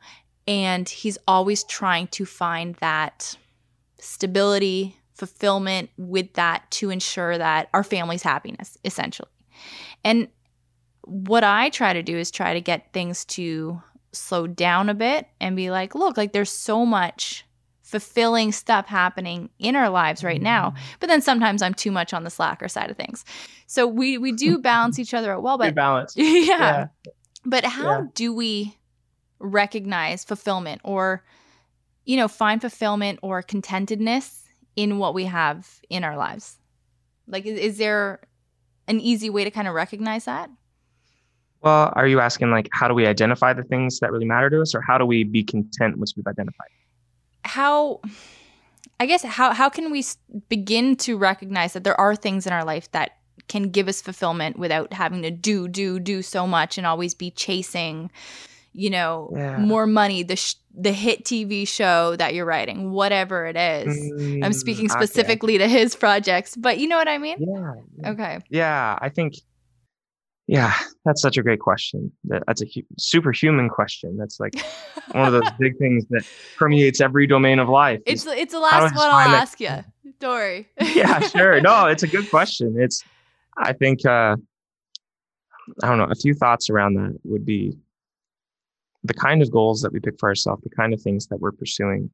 and 0.47 0.89
he's 0.89 1.17
always 1.27 1.63
trying 1.63 2.07
to 2.07 2.25
find 2.25 2.75
that 2.75 3.37
stability, 3.99 4.97
fulfillment 5.13 5.89
with 5.97 6.33
that 6.33 6.69
to 6.71 6.89
ensure 6.89 7.37
that 7.37 7.69
our 7.73 7.83
family's 7.83 8.23
happiness, 8.23 8.77
essentially. 8.83 9.29
And 10.03 10.29
what 11.03 11.43
I 11.43 11.69
try 11.69 11.93
to 11.93 12.03
do 12.03 12.17
is 12.17 12.31
try 12.31 12.53
to 12.53 12.61
get 12.61 12.93
things 12.93 13.25
to 13.25 13.81
slow 14.11 14.47
down 14.47 14.89
a 14.89 14.93
bit 14.93 15.27
and 15.39 15.55
be 15.55 15.71
like, 15.71 15.95
look, 15.95 16.17
like 16.17 16.33
there's 16.33 16.51
so 16.51 16.85
much 16.85 17.45
fulfilling 17.81 18.51
stuff 18.51 18.85
happening 18.85 19.49
in 19.57 19.75
our 19.75 19.89
lives 19.89 20.23
right 20.23 20.41
now. 20.41 20.69
Mm-hmm. 20.69 20.83
But 20.99 21.07
then 21.07 21.21
sometimes 21.21 21.61
I'm 21.61 21.73
too 21.73 21.91
much 21.91 22.13
on 22.13 22.23
the 22.23 22.29
slacker 22.29 22.67
side 22.67 22.91
of 22.91 22.97
things. 22.97 23.25
So 23.65 23.87
we 23.87 24.17
we 24.17 24.31
do 24.31 24.57
balance 24.61 24.99
each 24.99 25.13
other 25.13 25.33
out 25.33 25.43
well, 25.43 25.57
but 25.57 25.75
balance. 25.75 26.13
Yeah. 26.17 26.33
yeah. 26.45 26.87
But 27.45 27.65
how 27.65 27.99
yeah. 27.99 28.05
do 28.13 28.33
we 28.33 28.77
recognize 29.39 30.23
fulfillment 30.23 30.81
or 30.83 31.23
you 32.09 32.17
know 32.17 32.27
find 32.27 32.59
fulfillment 32.59 33.19
or 33.21 33.43
contentedness 33.43 34.45
in 34.75 34.97
what 34.97 35.13
we 35.13 35.25
have 35.25 35.79
in 35.91 36.03
our 36.03 36.17
lives. 36.17 36.57
Like 37.27 37.45
is, 37.45 37.59
is 37.59 37.77
there 37.77 38.21
an 38.87 38.99
easy 38.99 39.29
way 39.29 39.43
to 39.43 39.51
kind 39.51 39.67
of 39.67 39.75
recognize 39.75 40.25
that? 40.25 40.49
Well 41.61 41.93
are 41.95 42.07
you 42.07 42.19
asking 42.19 42.49
like 42.49 42.67
how 42.71 42.87
do 42.87 42.95
we 42.95 43.05
identify 43.05 43.53
the 43.53 43.61
things 43.61 43.99
that 43.99 44.11
really 44.11 44.25
matter 44.25 44.49
to 44.49 44.59
us 44.59 44.73
or 44.73 44.81
how 44.81 44.97
do 44.97 45.05
we 45.05 45.23
be 45.23 45.43
content 45.43 45.99
once 45.99 46.15
we've 46.17 46.25
identified? 46.25 46.69
How 47.45 48.01
i 48.99 49.05
guess 49.05 49.21
how 49.23 49.53
how 49.53 49.69
can 49.69 49.91
we 49.91 50.03
begin 50.49 50.95
to 50.95 51.15
recognize 51.15 51.73
that 51.73 51.83
there 51.83 51.99
are 52.01 52.15
things 52.15 52.47
in 52.47 52.53
our 52.53 52.65
life 52.65 52.91
that 52.91 53.11
can 53.47 53.69
give 53.69 53.87
us 53.87 54.01
fulfillment 54.01 54.57
without 54.57 54.93
having 54.93 55.21
to 55.21 55.29
do 55.29 55.67
do 55.67 55.99
do 55.99 56.23
so 56.23 56.47
much 56.47 56.75
and 56.79 56.87
always 56.87 57.13
be 57.13 57.29
chasing 57.29 58.09
you 58.73 58.89
know, 58.89 59.31
yeah. 59.35 59.57
more 59.57 59.87
money, 59.87 60.23
the 60.23 60.35
sh- 60.35 60.55
the 60.73 60.91
hit 60.91 61.23
TV 61.23 61.67
show 61.67 62.15
that 62.15 62.33
you're 62.33 62.45
writing, 62.45 62.91
whatever 62.91 63.45
it 63.45 63.57
is. 63.57 63.97
Mm, 63.97 64.45
I'm 64.45 64.53
speaking 64.53 64.89
specifically 64.89 65.55
okay. 65.55 65.65
to 65.65 65.69
his 65.69 65.95
projects, 65.95 66.55
but 66.55 66.77
you 66.77 66.87
know 66.87 66.97
what 66.97 67.07
I 67.07 67.17
mean? 67.17 67.37
Yeah. 67.39 68.11
Okay. 68.11 68.39
Yeah, 68.49 68.97
I 69.01 69.09
think 69.09 69.35
yeah, 70.49 70.73
that's 71.05 71.21
such 71.21 71.37
a 71.37 71.43
great 71.43 71.59
question. 71.59 72.11
That's 72.23 72.63
a 72.63 72.65
hu- 72.65 72.81
superhuman 72.97 73.69
question. 73.69 74.17
That's 74.17 74.39
like 74.39 74.55
one 75.11 75.27
of 75.27 75.31
those 75.31 75.51
big 75.59 75.77
things 75.77 76.07
that 76.09 76.23
permeates 76.57 77.01
every 77.01 77.27
domain 77.27 77.59
of 77.59 77.69
life. 77.69 78.01
It's 78.07 78.25
it's 78.25 78.53
the 78.53 78.59
last 78.59 78.95
one 78.95 79.09
I'll 79.11 79.35
ask 79.35 79.59
you. 79.59 79.83
Don't 80.19 80.31
worry. 80.31 80.67
yeah, 80.81 81.19
sure. 81.19 81.61
No, 81.61 81.85
it's 81.85 82.01
a 82.01 82.07
good 82.07 82.27
question. 82.31 82.77
It's 82.79 83.03
I 83.59 83.73
think 83.73 84.03
uh 84.07 84.37
I 85.83 85.87
don't 85.87 85.99
know, 85.99 86.07
a 86.09 86.15
few 86.15 86.33
thoughts 86.33 86.71
around 86.71 86.95
that 86.95 87.19
would 87.25 87.45
be 87.45 87.77
the 89.03 89.13
kind 89.13 89.41
of 89.41 89.51
goals 89.51 89.81
that 89.81 89.93
we 89.93 89.99
pick 89.99 90.19
for 90.19 90.29
ourselves, 90.29 90.63
the 90.63 90.69
kind 90.69 90.93
of 90.93 91.01
things 91.01 91.27
that 91.27 91.39
we're 91.39 91.51
pursuing, 91.51 92.09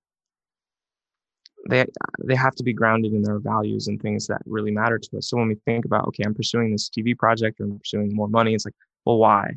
they 1.69 1.85
they 2.23 2.35
have 2.35 2.55
to 2.55 2.63
be 2.63 2.73
grounded 2.73 3.13
in 3.13 3.23
their 3.23 3.39
values 3.39 3.87
and 3.87 4.01
things 4.01 4.27
that 4.27 4.41
really 4.45 4.71
matter 4.71 4.99
to 4.99 5.17
us. 5.17 5.29
So 5.29 5.37
when 5.37 5.47
we 5.47 5.55
think 5.65 5.85
about, 5.85 6.07
okay, 6.07 6.23
I'm 6.25 6.35
pursuing 6.35 6.71
this 6.71 6.89
TV 6.89 7.17
project 7.17 7.59
or 7.59 7.63
I'm 7.63 7.79
pursuing 7.79 8.13
more 8.13 8.27
money, 8.27 8.53
it's 8.53 8.65
like, 8.65 8.75
well, 9.05 9.17
why? 9.17 9.55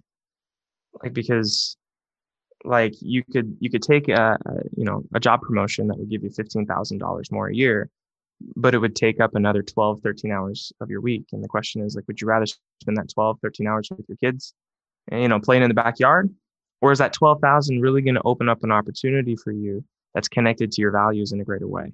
Like 1.03 1.13
because 1.13 1.77
like 2.65 2.95
you 3.01 3.23
could 3.25 3.57
you 3.61 3.71
could 3.71 3.83
take 3.83 4.09
a, 4.09 4.39
a 4.45 4.53
you 4.77 4.85
know 4.85 5.05
a 5.15 5.21
job 5.21 5.43
promotion 5.43 5.87
that 5.89 5.99
would 5.99 6.11
give 6.11 6.25
you 6.25 6.31
fifteen 6.31 6.67
thousand 6.67 6.99
dollars 6.99 7.31
more 7.31 7.49
a 7.49 7.55
year, 7.55 7.91
but 8.57 8.75
it 8.75 8.79
would 8.79 8.97
take 8.97 9.21
up 9.21 9.35
another 9.35 9.63
12, 9.63 10.01
13 10.01 10.31
hours 10.31 10.73
of 10.81 10.91
your 10.91 11.01
week. 11.01 11.27
And 11.33 11.43
the 11.43 11.49
question 11.49 11.83
is 11.83 11.95
like, 11.95 12.07
would 12.07 12.21
you 12.21 12.27
rather 12.27 12.47
spend 12.47 12.97
that 12.97 13.11
12, 13.13 13.39
13 13.43 13.67
hours 13.67 13.89
with 13.91 14.07
your 14.09 14.17
kids, 14.17 14.55
and, 15.09 15.23
you 15.23 15.29
know, 15.29 15.41
playing 15.41 15.63
in 15.63 15.69
the 15.69 15.75
backyard, 15.75 16.31
or 16.81 16.93
is 16.93 16.99
that 16.99 17.13
12,000 17.13 17.81
really 17.81 18.03
going 18.03 18.15
to 18.15 18.23
open 18.25 18.49
up 18.49 18.63
an 18.63 18.71
opportunity 18.71 19.37
for 19.37 19.53
you 19.53 19.85
that's 20.15 20.29
connected 20.29 20.73
to 20.73 20.81
your 20.81 20.93
values 20.93 21.33
in 21.33 21.41
a 21.41 21.45
greater 21.45 21.67
way? 21.67 21.93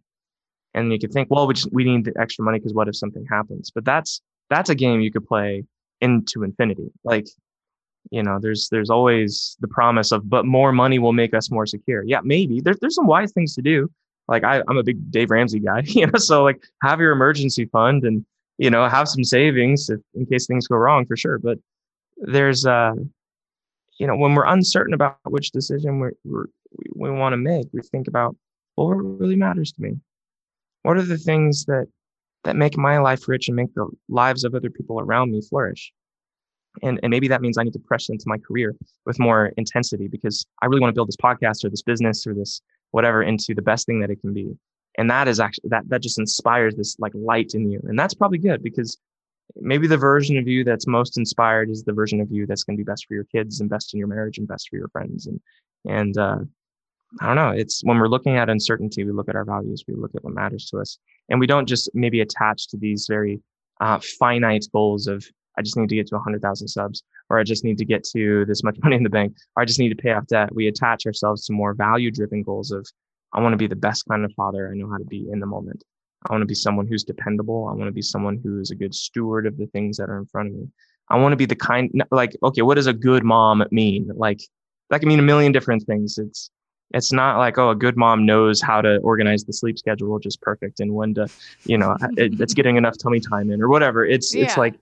And 0.74 0.92
you 0.92 0.98
could 0.98 1.12
think, 1.12 1.30
well, 1.30 1.46
we 1.46 1.54
just, 1.54 1.72
we 1.72 1.84
need 1.84 2.04
the 2.04 2.12
extra 2.20 2.44
money 2.44 2.58
because 2.58 2.74
what 2.74 2.88
if 2.88 2.96
something 2.96 3.24
happens? 3.26 3.70
But 3.70 3.84
that's 3.84 4.20
that's 4.50 4.70
a 4.70 4.74
game 4.74 5.00
you 5.00 5.10
could 5.10 5.26
play 5.26 5.64
into 6.00 6.42
infinity. 6.42 6.90
Like, 7.04 7.26
you 8.10 8.22
know, 8.22 8.38
there's 8.40 8.68
there's 8.70 8.90
always 8.90 9.56
the 9.60 9.68
promise 9.68 10.12
of, 10.12 10.28
but 10.28 10.44
more 10.44 10.72
money 10.72 10.98
will 10.98 11.12
make 11.12 11.32
us 11.32 11.50
more 11.50 11.66
secure. 11.66 12.02
Yeah, 12.04 12.20
maybe 12.22 12.60
there's 12.60 12.78
there's 12.80 12.94
some 12.94 13.06
wise 13.06 13.32
things 13.32 13.54
to 13.54 13.62
do. 13.62 13.90
like 14.28 14.44
I, 14.44 14.62
I'm 14.68 14.76
a 14.76 14.82
big 14.82 15.10
Dave 15.10 15.30
Ramsey 15.30 15.60
guy, 15.60 15.82
you 15.86 16.06
know, 16.06 16.18
so 16.18 16.42
like 16.42 16.62
have 16.82 17.00
your 17.00 17.12
emergency 17.12 17.66
fund 17.66 18.04
and 18.04 18.24
you 18.58 18.70
know 18.70 18.88
have 18.88 19.08
some 19.08 19.24
savings 19.24 19.88
if, 19.88 20.00
in 20.14 20.26
case 20.26 20.46
things 20.46 20.66
go 20.66 20.76
wrong 20.76 21.06
for 21.06 21.16
sure. 21.16 21.38
But 21.38 21.58
there's 22.18 22.66
uh 22.66 22.94
you 23.98 24.06
know 24.06 24.16
when 24.16 24.34
we're 24.34 24.46
uncertain 24.46 24.94
about 24.94 25.18
which 25.24 25.50
decision 25.50 25.98
we're, 25.98 26.12
we're 26.24 26.46
we 26.94 27.10
want 27.10 27.32
to 27.32 27.36
make, 27.36 27.68
we 27.72 27.82
think 27.82 28.08
about 28.08 28.36
well, 28.76 28.88
what 28.88 28.96
really 28.96 29.36
matters 29.36 29.72
to 29.72 29.82
me. 29.82 29.96
What 30.82 30.96
are 30.96 31.02
the 31.02 31.18
things 31.18 31.64
that 31.66 31.86
that 32.44 32.56
make 32.56 32.76
my 32.76 32.98
life 32.98 33.28
rich 33.28 33.48
and 33.48 33.56
make 33.56 33.72
the 33.74 33.88
lives 34.08 34.44
of 34.44 34.54
other 34.54 34.70
people 34.70 35.00
around 35.00 35.32
me 35.32 35.40
flourish? 35.40 35.92
And, 36.82 36.98
and 37.04 37.10
maybe 37.10 37.28
that 37.28 37.40
means 37.40 37.56
I 37.56 37.62
need 37.62 37.72
to 37.74 37.78
press 37.78 38.08
into 38.08 38.24
my 38.26 38.36
career 38.36 38.74
with 39.06 39.20
more 39.20 39.52
intensity 39.56 40.08
because 40.08 40.44
I 40.60 40.66
really 40.66 40.80
want 40.80 40.90
to 40.90 40.94
build 40.94 41.06
this 41.06 41.16
podcast 41.16 41.64
or 41.64 41.70
this 41.70 41.82
business 41.82 42.26
or 42.26 42.34
this 42.34 42.60
whatever 42.90 43.22
into 43.22 43.54
the 43.54 43.62
best 43.62 43.86
thing 43.86 44.00
that 44.00 44.10
it 44.10 44.20
can 44.20 44.34
be 44.34 44.56
and 44.96 45.10
that 45.10 45.28
is 45.28 45.40
actually 45.40 45.68
that 45.70 45.88
that 45.88 46.02
just 46.02 46.18
inspires 46.18 46.74
this 46.76 46.96
like 46.98 47.12
light 47.14 47.54
in 47.54 47.70
you 47.70 47.80
and 47.84 47.98
that's 47.98 48.14
probably 48.14 48.38
good 48.38 48.62
because 48.62 48.98
maybe 49.56 49.86
the 49.86 49.96
version 49.96 50.36
of 50.38 50.48
you 50.48 50.64
that's 50.64 50.86
most 50.86 51.16
inspired 51.16 51.70
is 51.70 51.84
the 51.84 51.92
version 51.92 52.20
of 52.20 52.30
you 52.30 52.46
that's 52.46 52.64
going 52.64 52.76
to 52.76 52.82
be 52.82 52.90
best 52.90 53.06
for 53.06 53.14
your 53.14 53.24
kids 53.24 53.60
and 53.60 53.70
best 53.70 53.94
in 53.94 53.98
your 53.98 54.08
marriage 54.08 54.38
and 54.38 54.48
best 54.48 54.68
for 54.68 54.76
your 54.76 54.88
friends 54.88 55.26
and 55.26 55.40
and 55.86 56.18
uh, 56.18 56.38
i 57.20 57.26
don't 57.26 57.36
know 57.36 57.50
it's 57.50 57.82
when 57.84 57.98
we're 57.98 58.08
looking 58.08 58.36
at 58.36 58.48
uncertainty 58.48 59.04
we 59.04 59.12
look 59.12 59.28
at 59.28 59.36
our 59.36 59.44
values 59.44 59.84
we 59.86 59.94
look 59.94 60.14
at 60.14 60.24
what 60.24 60.34
matters 60.34 60.66
to 60.66 60.78
us 60.78 60.98
and 61.28 61.38
we 61.38 61.46
don't 61.46 61.66
just 61.66 61.90
maybe 61.94 62.20
attach 62.20 62.68
to 62.68 62.76
these 62.76 63.06
very 63.08 63.40
uh, 63.80 64.00
finite 64.18 64.66
goals 64.72 65.06
of 65.06 65.24
i 65.58 65.62
just 65.62 65.76
need 65.76 65.88
to 65.88 65.96
get 65.96 66.06
to 66.06 66.14
100000 66.16 66.68
subs 66.68 67.02
or 67.30 67.38
I 67.38 67.42
just 67.42 67.64
need 67.64 67.78
to 67.78 67.84
get 67.84 68.04
to 68.14 68.44
this 68.46 68.62
much 68.62 68.76
money 68.82 68.96
in 68.96 69.02
the 69.02 69.10
bank, 69.10 69.36
or 69.56 69.62
I 69.62 69.66
just 69.66 69.78
need 69.78 69.90
to 69.90 69.96
pay 70.02 70.12
off 70.12 70.26
debt. 70.26 70.54
We 70.54 70.68
attach 70.68 71.06
ourselves 71.06 71.46
to 71.46 71.52
more 71.52 71.74
value 71.74 72.10
driven 72.10 72.42
goals 72.42 72.70
of, 72.70 72.86
I 73.32 73.40
want 73.40 73.52
to 73.52 73.58
be 73.58 73.66
the 73.66 73.76
best 73.76 74.04
kind 74.08 74.24
of 74.24 74.32
father 74.36 74.70
I 74.70 74.76
know 74.76 74.88
how 74.88 74.98
to 74.98 75.04
be 75.04 75.26
in 75.30 75.40
the 75.40 75.46
moment. 75.46 75.82
I 76.28 76.32
want 76.32 76.42
to 76.42 76.46
be 76.46 76.54
someone 76.54 76.86
who's 76.86 77.04
dependable. 77.04 77.68
I 77.68 77.74
want 77.74 77.88
to 77.88 77.92
be 77.92 78.02
someone 78.02 78.40
who 78.42 78.60
is 78.60 78.70
a 78.70 78.74
good 78.74 78.94
steward 78.94 79.46
of 79.46 79.58
the 79.58 79.66
things 79.66 79.96
that 79.98 80.08
are 80.08 80.18
in 80.18 80.26
front 80.26 80.48
of 80.48 80.54
me. 80.54 80.68
I 81.10 81.18
want 81.18 81.32
to 81.32 81.36
be 81.36 81.44
the 81.44 81.56
kind, 81.56 81.90
like, 82.10 82.34
okay, 82.42 82.62
what 82.62 82.76
does 82.76 82.86
a 82.86 82.94
good 82.94 83.24
mom 83.24 83.62
mean? 83.70 84.10
Like, 84.14 84.40
that 84.88 85.00
can 85.00 85.08
mean 85.08 85.18
a 85.18 85.22
million 85.22 85.52
different 85.52 85.82
things. 85.82 86.16
It's, 86.16 86.50
it's 86.94 87.12
not 87.12 87.36
like, 87.38 87.58
oh, 87.58 87.70
a 87.70 87.74
good 87.74 87.96
mom 87.96 88.24
knows 88.24 88.62
how 88.62 88.80
to 88.80 88.98
organize 88.98 89.44
the 89.44 89.52
sleep 89.52 89.78
schedule 89.78 90.18
just 90.18 90.40
perfect 90.40 90.80
and 90.80 90.94
when 90.94 91.12
to, 91.14 91.26
you 91.64 91.76
know, 91.76 91.96
it, 92.16 92.40
it's 92.40 92.54
getting 92.54 92.76
enough 92.76 92.96
tummy 92.96 93.20
time 93.20 93.50
in 93.50 93.60
or 93.60 93.68
whatever. 93.68 94.04
It's, 94.04 94.34
yeah. 94.34 94.44
it's 94.44 94.56
like, 94.56 94.74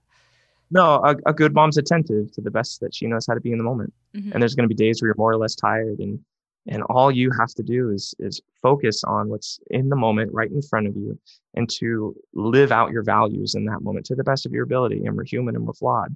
no, 0.71 0.95
a, 1.03 1.15
a, 1.25 1.33
good 1.33 1.53
mom's 1.53 1.77
attentive 1.77 2.31
to 2.31 2.41
the 2.41 2.49
best 2.49 2.79
that 2.79 2.95
she 2.95 3.05
knows 3.05 3.27
how 3.27 3.33
to 3.33 3.41
be 3.41 3.51
in 3.51 3.57
the 3.57 3.63
moment. 3.63 3.93
Mm-hmm. 4.15 4.31
And 4.31 4.41
there's 4.41 4.55
going 4.55 4.67
to 4.67 4.73
be 4.73 4.75
days 4.75 5.01
where 5.01 5.09
you're 5.09 5.15
more 5.17 5.31
or 5.31 5.37
less 5.37 5.55
tired, 5.55 5.99
and 5.99 6.19
and 6.67 6.83
all 6.83 7.11
you 7.11 7.31
have 7.37 7.53
to 7.55 7.63
do 7.63 7.89
is 7.89 8.13
is 8.19 8.41
focus 8.61 9.03
on 9.03 9.29
what's 9.29 9.59
in 9.69 9.89
the 9.89 9.95
moment, 9.95 10.31
right 10.33 10.51
in 10.51 10.61
front 10.61 10.87
of 10.87 10.95
you, 10.95 11.17
and 11.55 11.69
to 11.69 12.15
live 12.33 12.71
out 12.71 12.91
your 12.91 13.03
values 13.03 13.55
in 13.55 13.65
that 13.65 13.81
moment 13.81 14.05
to 14.07 14.15
the 14.15 14.23
best 14.23 14.45
of 14.45 14.51
your 14.51 14.63
ability. 14.63 15.05
And 15.05 15.15
we're 15.15 15.25
human 15.25 15.55
and 15.55 15.65
we're 15.65 15.73
flawed, 15.73 16.15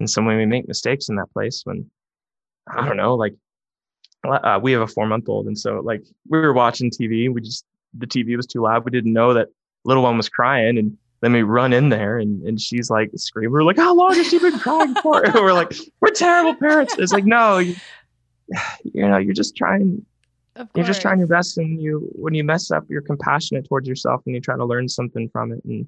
and 0.00 0.08
so 0.08 0.22
when 0.22 0.36
we 0.36 0.46
make 0.46 0.68
mistakes 0.68 1.08
in 1.08 1.16
that 1.16 1.32
place, 1.32 1.62
when 1.64 1.90
I 2.68 2.86
don't 2.86 2.96
know, 2.96 3.14
like 3.14 3.34
uh, 4.24 4.58
we 4.62 4.72
have 4.72 4.82
a 4.82 4.86
four 4.86 5.06
month 5.06 5.28
old, 5.28 5.46
and 5.46 5.58
so 5.58 5.80
like 5.80 6.02
we 6.28 6.38
were 6.38 6.52
watching 6.52 6.90
TV, 6.90 7.32
we 7.32 7.40
just 7.40 7.64
the 7.96 8.06
TV 8.06 8.36
was 8.36 8.46
too 8.46 8.62
loud. 8.62 8.84
We 8.84 8.90
didn't 8.90 9.12
know 9.12 9.34
that 9.34 9.48
little 9.84 10.02
one 10.02 10.16
was 10.16 10.28
crying, 10.28 10.78
and 10.78 10.96
then 11.20 11.32
we 11.32 11.42
run 11.42 11.72
in 11.72 11.88
there 11.88 12.18
and, 12.18 12.42
and 12.46 12.60
she's 12.60 12.90
like 12.90 13.10
screaming. 13.16 13.52
We're 13.52 13.64
like, 13.64 13.76
how 13.76 13.94
long 13.94 14.14
has 14.14 14.28
she 14.28 14.38
been 14.38 14.58
crying 14.58 14.94
for? 14.96 15.22
And 15.24 15.34
we're 15.34 15.52
like, 15.52 15.74
we're 16.00 16.10
terrible 16.10 16.54
parents. 16.54 16.96
It's 16.98 17.12
like, 17.12 17.24
no, 17.24 17.60
you, 18.84 19.08
know, 19.08 19.18
you're 19.18 19.34
just 19.34 19.56
trying, 19.56 20.04
you're 20.74 20.86
just 20.86 21.00
trying 21.00 21.18
your 21.18 21.28
best. 21.28 21.58
And 21.58 21.80
you, 21.80 22.08
when 22.14 22.34
you 22.34 22.44
mess 22.44 22.70
up, 22.70 22.84
you're 22.88 23.02
compassionate 23.02 23.66
towards 23.68 23.88
yourself 23.88 24.22
and 24.26 24.34
you 24.34 24.40
try 24.40 24.56
to 24.56 24.64
learn 24.64 24.88
something 24.88 25.28
from 25.28 25.52
it. 25.52 25.64
And, 25.64 25.86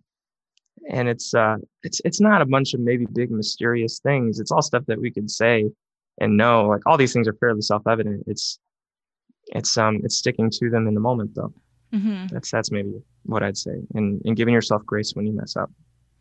and 0.89 1.09
it's, 1.09 1.35
uh, 1.35 1.57
it's, 1.83 2.01
it's 2.05 2.21
not 2.21 2.43
a 2.43 2.47
bunch 2.47 2.75
of 2.75 2.81
maybe 2.81 3.07
big 3.07 3.31
mysterious 3.31 3.99
things. 4.01 4.41
It's 4.41 4.51
all 4.51 4.63
stuff 4.63 4.85
that 4.87 5.01
we 5.01 5.11
could 5.11 5.31
say 5.31 5.71
and 6.21 6.37
know, 6.37 6.69
like 6.69 6.83
all 6.87 6.97
these 6.97 7.13
things 7.13 7.29
are 7.29 7.35
fairly 7.35 7.63
self-evident. 7.63 8.25
It's, 8.27 8.59
it's, 9.55 9.77
um, 9.77 10.01
it's 10.05 10.17
sticking 10.17 10.51
to 10.51 10.71
them 10.71 10.87
in 10.87 10.95
the 10.95 11.01
moment 11.01 11.35
though. 11.35 11.53
Mm-hmm. 11.93 12.27
That's 12.29 12.51
that's 12.51 12.71
maybe 12.71 13.03
what 13.25 13.43
I'd 13.43 13.57
say, 13.57 13.83
and 13.95 14.23
and 14.25 14.37
giving 14.37 14.55
yourself 14.55 14.85
grace 14.87 15.15
when 15.15 15.27
you 15.27 15.33
mess 15.33 15.57
up. 15.57 15.71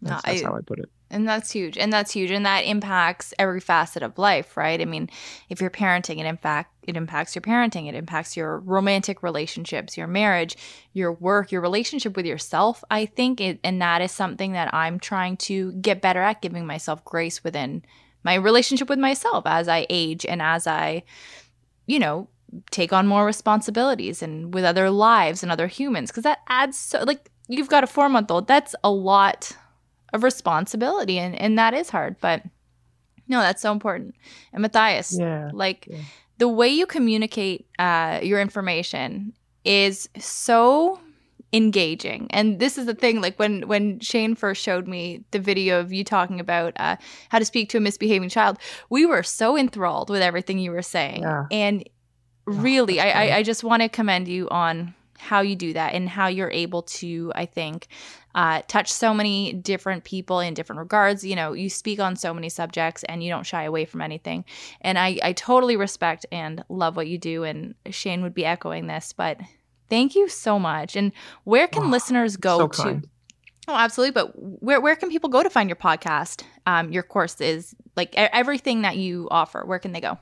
That's, 0.02 0.26
no, 0.26 0.32
that's 0.32 0.44
I, 0.44 0.46
how 0.46 0.56
I 0.56 0.62
put 0.62 0.80
it. 0.80 0.90
And 1.12 1.28
that's 1.28 1.52
huge, 1.52 1.78
and 1.78 1.92
that's 1.92 2.12
huge, 2.12 2.30
and 2.30 2.46
that 2.46 2.62
impacts 2.62 3.34
every 3.40 3.60
facet 3.60 4.04
of 4.04 4.18
life, 4.20 4.56
right? 4.56 4.80
I 4.80 4.86
mean, 4.86 5.10
if 5.50 5.60
you're 5.60 5.72
parenting, 5.72 6.20
it 6.20 6.26
impact 6.26 6.74
it 6.84 6.96
impacts 6.98 7.36
your 7.36 7.42
parenting, 7.42 7.88
it 7.88 7.96
impacts 7.96 8.38
your 8.38 8.60
romantic 8.60 9.22
relationships, 9.22 9.98
your 9.98 10.08
marriage, 10.08 10.56
your 10.94 11.14
work, 11.14 11.52
your 11.52 11.62
relationship 11.62 12.16
with 12.16 12.26
yourself. 12.26 12.84
I 12.90 13.06
think, 13.06 13.42
it, 13.42 13.60
and 13.64 13.82
that 13.82 14.02
is 14.02 14.12
something 14.12 14.54
that 14.54 14.74
I'm 14.74 15.00
trying 15.00 15.38
to 15.38 15.72
get 15.74 16.02
better 16.02 16.22
at, 16.22 16.42
giving 16.42 16.66
myself 16.66 17.04
grace 17.06 17.44
within 17.44 17.84
my 18.24 18.36
relationship 18.36 18.90
with 18.90 19.00
myself 19.00 19.44
as 19.46 19.68
I 19.68 19.86
age 19.90 20.26
and 20.26 20.42
as 20.42 20.68
I, 20.68 21.04
you 21.88 22.00
know, 22.00 22.28
take 22.72 22.94
on 22.94 23.08
more 23.08 23.26
responsibilities 23.26 24.22
and 24.22 24.54
with 24.54 24.64
other 24.64 24.90
lives 24.90 25.44
and 25.44 25.52
other 25.52 25.68
humans 25.68 26.10
because 26.10 26.24
that 26.24 26.40
adds 26.48 26.78
so 26.78 27.04
like 27.04 27.30
you've 27.48 27.70
got 27.70 27.84
a 27.84 27.88
four 27.88 28.10
month 28.10 28.32
old 28.32 28.48
that's 28.48 28.74
a 28.84 28.90
lot 28.90 29.56
of 30.14 30.24
responsibility 30.24 31.18
and, 31.18 31.36
and 31.36 31.58
that 31.58 31.74
is 31.74 31.90
hard 31.90 32.16
but 32.22 32.44
no 33.28 33.40
that's 33.40 33.62
so 33.62 33.72
important 33.72 34.16
and 34.54 34.62
matthias 34.62 35.18
yeah, 35.18 35.50
like 35.54 35.88
yeah. 35.90 36.00
the 36.38 36.48
way 36.48 36.68
you 36.68 36.86
communicate 36.86 37.68
uh, 37.78 38.20
your 38.22 38.40
information 38.42 39.34
is 39.66 40.10
so 40.18 41.00
engaging 41.52 42.28
and 42.30 42.60
this 42.60 42.78
is 42.78 42.86
the 42.86 42.94
thing 42.94 43.22
like 43.22 43.38
when 43.40 43.68
when 43.68 44.00
shane 44.00 44.36
first 44.36 44.62
showed 44.62 44.88
me 44.88 45.24
the 45.32 45.40
video 45.40 45.80
of 45.80 45.92
you 45.92 46.04
talking 46.04 46.40
about 46.40 46.74
uh, 46.80 46.96
how 47.30 47.40
to 47.40 47.46
speak 47.46 47.70
to 47.70 47.78
a 47.78 47.80
misbehaving 47.80 48.30
child 48.30 48.58
we 48.90 49.04
were 49.04 49.24
so 49.24 49.58
enthralled 49.58 50.12
with 50.12 50.22
everything 50.22 50.60
you 50.60 50.70
were 50.70 50.84
saying 50.84 51.24
yeah. 51.24 51.46
and 51.52 51.84
really, 52.50 53.00
I, 53.00 53.10
I, 53.10 53.36
I 53.38 53.44
just 53.44 53.64
want 53.64 53.82
to 53.82 53.90
commend 53.90 54.28
you 54.28 54.50
on 54.50 54.94
how 55.18 55.42
you 55.42 55.56
do 55.56 55.74
that 55.74 55.94
and 55.94 56.08
how 56.08 56.28
you're 56.28 56.52
able 56.52 56.84
to, 56.84 57.32
I 57.36 57.46
think, 57.46 57.88
uh, 58.36 58.62
touch 58.68 58.92
so 58.92 59.14
many 59.14 59.54
different 59.54 60.04
people 60.04 60.40
in 60.40 60.54
different 60.54 60.80
regards. 60.80 61.24
You 61.24 61.36
know, 61.36 61.54
you 61.54 61.70
speak 61.70 62.00
on 62.00 62.16
so 62.16 62.34
many 62.34 62.50
subjects 62.50 63.04
and 63.06 63.24
you 63.24 63.30
don't 63.30 63.46
shy 63.46 63.64
away 63.64 63.86
from 63.86 64.02
anything. 64.02 64.46
And 64.82 64.98
I, 64.98 65.18
I 65.24 65.34
totally 65.34 65.76
respect 65.76 66.26
and 66.32 66.64
love 66.70 66.96
what 66.96 67.08
you 67.08 67.18
do. 67.18 67.44
And 67.44 67.76
Shane 67.90 68.22
would 68.22 68.34
be 68.34 68.46
echoing 68.46 68.88
this, 68.88 69.14
but 69.14 69.40
thank 69.90 70.16
you 70.16 70.28
so 70.28 70.60
much. 70.60 70.96
And 70.96 71.12
where 71.44 71.68
can 71.68 71.84
oh, 71.84 71.88
listeners 71.88 72.38
go 72.38 72.60
so 72.60 72.68
to? 72.68 72.84
Kind. 72.84 73.08
Oh, 73.68 73.76
absolutely. 73.76 74.14
But 74.14 74.32
where, 74.36 74.82
where 74.82 74.96
can 74.96 75.10
people 75.10 75.30
go 75.30 75.44
to 75.44 75.50
find 75.50 75.70
your 75.70 75.76
podcast, 75.76 76.44
um, 76.66 76.92
your 76.92 77.04
courses, 77.04 77.76
like 77.96 78.14
everything 78.16 78.82
that 78.82 78.98
you 78.98 79.28
offer? 79.30 79.64
Where 79.66 79.80
can 79.80 79.92
they 79.92 80.02
go? 80.02 80.18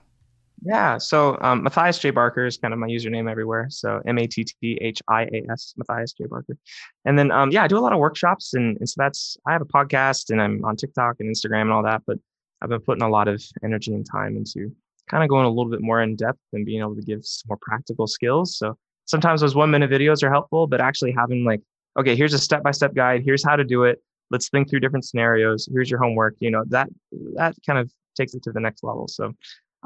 Yeah. 0.66 0.98
So 0.98 1.38
um, 1.42 1.64
Matthias 1.64 2.00
J. 2.00 2.10
Barker 2.10 2.46
is 2.46 2.58
kind 2.58 2.74
of 2.74 2.80
my 2.80 2.88
username 2.88 3.30
everywhere. 3.30 3.68
So 3.70 4.02
M 4.08 4.18
A 4.18 4.26
T 4.26 4.44
T 4.44 4.78
H 4.82 5.02
I 5.08 5.24
A 5.24 5.46
S, 5.52 5.74
Matthias 5.78 6.14
J. 6.14 6.26
Barker. 6.26 6.58
And 7.06 7.18
then, 7.18 7.32
um, 7.32 7.52
yeah, 7.52 7.64
I 7.64 7.68
do 7.68 7.78
a 7.78 7.80
lot 7.80 7.94
of 7.94 8.00
workshops. 8.00 8.54
And, 8.54 8.78
and 8.78 8.90
so 8.90 8.96
that's, 8.98 9.38
I 9.46 9.52
have 9.52 9.62
a 9.62 9.66
podcast 9.66 10.32
and 10.32 10.42
I'm 10.42 10.66
on 10.66 10.76
TikTok 10.76 11.18
and 11.20 11.34
Instagram 11.34 11.62
and 11.62 11.72
all 11.72 11.84
that. 11.84 12.02
But 12.08 12.18
I've 12.62 12.70
been 12.70 12.82
putting 12.82 13.04
a 13.04 13.10
lot 13.10 13.28
of 13.28 13.44
energy 13.64 13.94
and 13.94 14.06
time 14.06 14.36
into 14.36 14.72
kind 15.10 15.24
of 15.24 15.30
going 15.30 15.46
a 15.46 15.50
little 15.50 15.70
bit 15.70 15.82
more 15.82 16.02
in 16.02 16.16
depth 16.16 16.40
and 16.54 16.66
being 16.66 16.82
able 16.82 16.96
to 16.96 17.02
give 17.02 17.24
some 17.24 17.50
more 17.50 17.60
practical 17.62 18.08
skills. 18.08 18.58
So 18.58 18.78
sometimes 19.06 19.42
those 19.42 19.56
one 19.56 19.70
minute 19.70 19.92
videos 19.92 20.24
are 20.24 20.32
helpful, 20.32 20.66
but 20.66 20.82
actually 20.82 21.12
having 21.12 21.46
like, 21.46 21.62
okay, 22.00 22.16
here's 22.16 22.34
a 22.34 22.40
step 22.40 22.64
by 22.64 22.72
step 22.72 22.94
guide. 22.96 23.22
Here's 23.24 23.44
how 23.44 23.56
to 23.56 23.64
do 23.64 23.84
it. 23.84 24.02
Let's 24.32 24.50
think 24.50 24.70
through 24.70 24.82
different 24.82 25.06
scenarios. 25.06 25.70
Here's 25.72 25.90
your 25.90 26.02
homework. 26.02 26.36
You 26.40 26.52
know, 26.52 26.64
that, 26.70 26.90
that 27.36 27.56
kind 27.66 27.80
of 27.80 27.92
takes 28.16 28.34
it 28.34 28.44
to 28.44 28.52
the 28.52 28.60
next 28.60 28.84
level. 28.84 29.08
So 29.08 29.34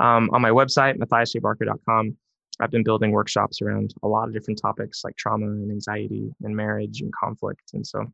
um, 0.01 0.29
on 0.33 0.41
my 0.41 0.49
website, 0.49 0.97
matthiasjbarker.com, 0.97 2.17
I've 2.59 2.71
been 2.71 2.83
building 2.83 3.11
workshops 3.11 3.61
around 3.61 3.93
a 4.03 4.07
lot 4.07 4.27
of 4.27 4.33
different 4.33 4.59
topics 4.61 5.03
like 5.03 5.15
trauma 5.15 5.45
and 5.45 5.71
anxiety 5.71 6.33
and 6.43 6.55
marriage 6.55 7.01
and 7.01 7.13
conflict. 7.13 7.71
And 7.73 7.85
so, 7.85 8.05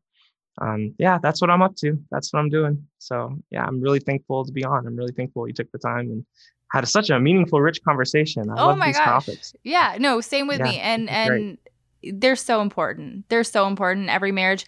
um, 0.60 0.94
yeah, 0.98 1.18
that's 1.22 1.40
what 1.40 1.50
I'm 1.50 1.62
up 1.62 1.76
to. 1.76 1.98
That's 2.10 2.32
what 2.32 2.40
I'm 2.40 2.50
doing. 2.50 2.86
So, 2.98 3.38
yeah, 3.50 3.64
I'm 3.64 3.80
really 3.80 4.00
thankful 4.00 4.44
to 4.44 4.52
be 4.52 4.64
on. 4.64 4.86
I'm 4.86 4.96
really 4.96 5.12
thankful 5.12 5.48
you 5.48 5.54
took 5.54 5.70
the 5.72 5.78
time 5.78 6.10
and 6.10 6.24
had 6.72 6.86
such 6.86 7.08
a 7.08 7.18
meaningful, 7.18 7.60
rich 7.60 7.82
conversation. 7.82 8.50
I 8.50 8.60
oh 8.62 8.76
my 8.76 8.92
gosh. 8.92 9.04
Topics. 9.04 9.54
Yeah, 9.64 9.96
no, 9.98 10.20
same 10.20 10.46
with 10.46 10.58
yeah, 10.58 10.64
me. 10.64 10.78
And 10.78 11.08
and 11.08 11.58
great. 12.02 12.20
they're 12.20 12.36
so 12.36 12.60
important. 12.60 13.28
They're 13.30 13.44
so 13.44 13.66
important. 13.66 14.10
Every 14.10 14.32
marriage 14.32 14.66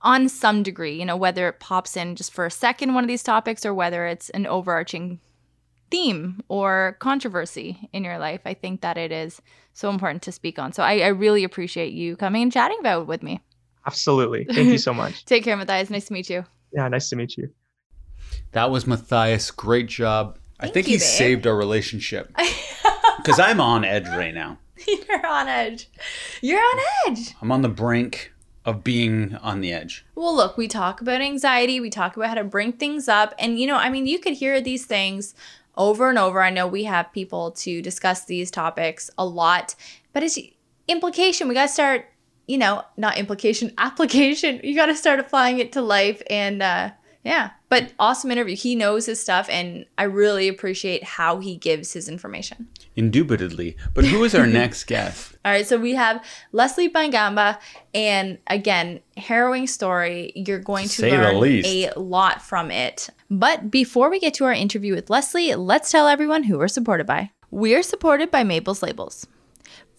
on 0.00 0.28
some 0.28 0.64
degree, 0.64 0.98
you 0.98 1.04
know, 1.04 1.16
whether 1.16 1.48
it 1.48 1.60
pops 1.60 1.96
in 1.96 2.16
just 2.16 2.32
for 2.32 2.44
a 2.44 2.50
second 2.50 2.94
one 2.94 3.04
of 3.04 3.08
these 3.08 3.22
topics 3.22 3.64
or 3.64 3.72
whether 3.72 4.06
it's 4.06 4.30
an 4.30 4.46
overarching 4.46 5.20
theme 5.92 6.42
or 6.48 6.96
controversy 7.00 7.88
in 7.92 8.02
your 8.02 8.18
life, 8.18 8.40
I 8.46 8.54
think 8.54 8.80
that 8.80 8.96
it 8.96 9.12
is 9.12 9.42
so 9.74 9.90
important 9.90 10.22
to 10.22 10.32
speak 10.32 10.58
on. 10.58 10.72
So 10.72 10.82
I, 10.82 11.00
I 11.00 11.08
really 11.08 11.44
appreciate 11.44 11.92
you 11.92 12.16
coming 12.16 12.42
and 12.42 12.50
chatting 12.50 12.78
about 12.80 13.02
it 13.02 13.06
with 13.06 13.22
me. 13.22 13.40
Absolutely. 13.86 14.44
Thank 14.50 14.70
you 14.70 14.78
so 14.78 14.94
much. 14.94 15.26
Take 15.26 15.44
care, 15.44 15.54
Matthias. 15.54 15.90
Nice 15.90 16.06
to 16.06 16.14
meet 16.14 16.30
you. 16.30 16.46
Yeah, 16.72 16.88
nice 16.88 17.10
to 17.10 17.16
meet 17.16 17.36
you. 17.36 17.50
That 18.52 18.70
was 18.70 18.86
Matthias. 18.86 19.50
Great 19.50 19.86
job. 19.86 20.38
Thank 20.58 20.70
I 20.70 20.72
think 20.72 20.86
you, 20.86 20.94
he 20.94 20.98
babe. 20.98 21.06
saved 21.06 21.46
our 21.46 21.56
relationship 21.56 22.34
because 23.18 23.38
I'm 23.38 23.60
on 23.60 23.84
edge 23.84 24.08
right 24.08 24.34
now. 24.34 24.58
You're 24.88 25.26
on 25.26 25.46
edge. 25.46 25.90
You're 26.40 26.58
on 26.58 26.80
edge. 27.06 27.34
I'm 27.42 27.52
on 27.52 27.60
the 27.60 27.68
brink 27.68 28.32
of 28.64 28.82
being 28.82 29.34
on 29.42 29.60
the 29.60 29.72
edge. 29.72 30.06
Well, 30.14 30.34
look, 30.34 30.56
we 30.56 30.68
talk 30.68 31.00
about 31.00 31.20
anxiety, 31.20 31.80
we 31.80 31.90
talk 31.90 32.16
about 32.16 32.28
how 32.28 32.34
to 32.34 32.44
bring 32.44 32.72
things 32.72 33.08
up. 33.08 33.34
And, 33.38 33.58
you 33.58 33.66
know, 33.66 33.76
I 33.76 33.90
mean, 33.90 34.06
you 34.06 34.18
could 34.18 34.34
hear 34.34 34.60
these 34.60 34.86
things 34.86 35.34
over 35.76 36.08
and 36.08 36.18
over. 36.18 36.42
I 36.42 36.50
know 36.50 36.66
we 36.66 36.84
have 36.84 37.12
people 37.12 37.52
to 37.52 37.82
discuss 37.82 38.24
these 38.24 38.50
topics 38.50 39.10
a 39.16 39.24
lot, 39.24 39.74
but 40.12 40.22
it's 40.22 40.38
implication. 40.88 41.48
We 41.48 41.54
got 41.54 41.66
to 41.66 41.72
start, 41.72 42.06
you 42.46 42.58
know, 42.58 42.82
not 42.96 43.18
implication, 43.18 43.72
application. 43.78 44.60
You 44.62 44.74
got 44.74 44.86
to 44.86 44.94
start 44.94 45.20
applying 45.20 45.58
it 45.58 45.72
to 45.72 45.82
life. 45.82 46.22
And, 46.28 46.62
uh, 46.62 46.90
yeah, 47.24 47.50
but 47.72 47.90
awesome 47.98 48.30
interview. 48.30 48.54
He 48.54 48.76
knows 48.76 49.06
his 49.06 49.18
stuff, 49.18 49.48
and 49.48 49.86
I 49.96 50.02
really 50.02 50.46
appreciate 50.46 51.02
how 51.04 51.38
he 51.38 51.56
gives 51.56 51.94
his 51.94 52.06
information. 52.06 52.68
Indubitably. 52.96 53.78
But 53.94 54.04
who 54.04 54.22
is 54.24 54.34
our 54.34 54.46
next 54.62 54.84
guest? 54.84 55.32
All 55.42 55.52
right, 55.52 55.66
so 55.66 55.78
we 55.78 55.94
have 55.94 56.22
Leslie 56.52 56.90
Bangamba, 56.90 57.58
and 57.94 58.36
again, 58.48 59.00
harrowing 59.16 59.66
story. 59.66 60.32
You're 60.36 60.58
going 60.58 60.86
to, 60.86 61.10
To 61.10 61.10
learn 61.10 61.64
a 61.64 61.90
lot 61.96 62.42
from 62.42 62.70
it. 62.70 63.08
But 63.30 63.70
before 63.70 64.10
we 64.10 64.20
get 64.20 64.34
to 64.34 64.44
our 64.44 64.52
interview 64.52 64.94
with 64.94 65.08
Leslie, 65.08 65.54
let's 65.54 65.90
tell 65.90 66.08
everyone 66.08 66.42
who 66.42 66.58
we're 66.58 66.68
supported 66.68 67.06
by. 67.06 67.30
We 67.50 67.74
are 67.74 67.82
supported 67.82 68.30
by 68.30 68.44
Mabel's 68.44 68.82
Labels. 68.82 69.26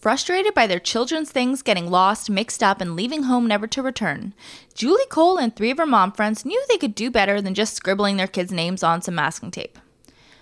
Frustrated 0.04 0.52
by 0.52 0.66
their 0.66 0.80
children's 0.80 1.30
things 1.30 1.62
getting 1.62 1.90
lost, 1.90 2.28
mixed 2.28 2.62
up, 2.62 2.82
and 2.82 2.94
leaving 2.94 3.22
home 3.22 3.46
never 3.46 3.66
to 3.68 3.80
return, 3.80 4.34
Julie 4.74 5.06
Cole 5.08 5.38
and 5.38 5.56
three 5.56 5.70
of 5.70 5.78
her 5.78 5.86
mom 5.86 6.12
friends 6.12 6.44
knew 6.44 6.62
they 6.68 6.76
could 6.76 6.94
do 6.94 7.10
better 7.10 7.40
than 7.40 7.54
just 7.54 7.72
scribbling 7.72 8.18
their 8.18 8.26
kids' 8.26 8.52
names 8.52 8.82
on 8.82 9.00
some 9.00 9.14
masking 9.14 9.50
tape. 9.50 9.78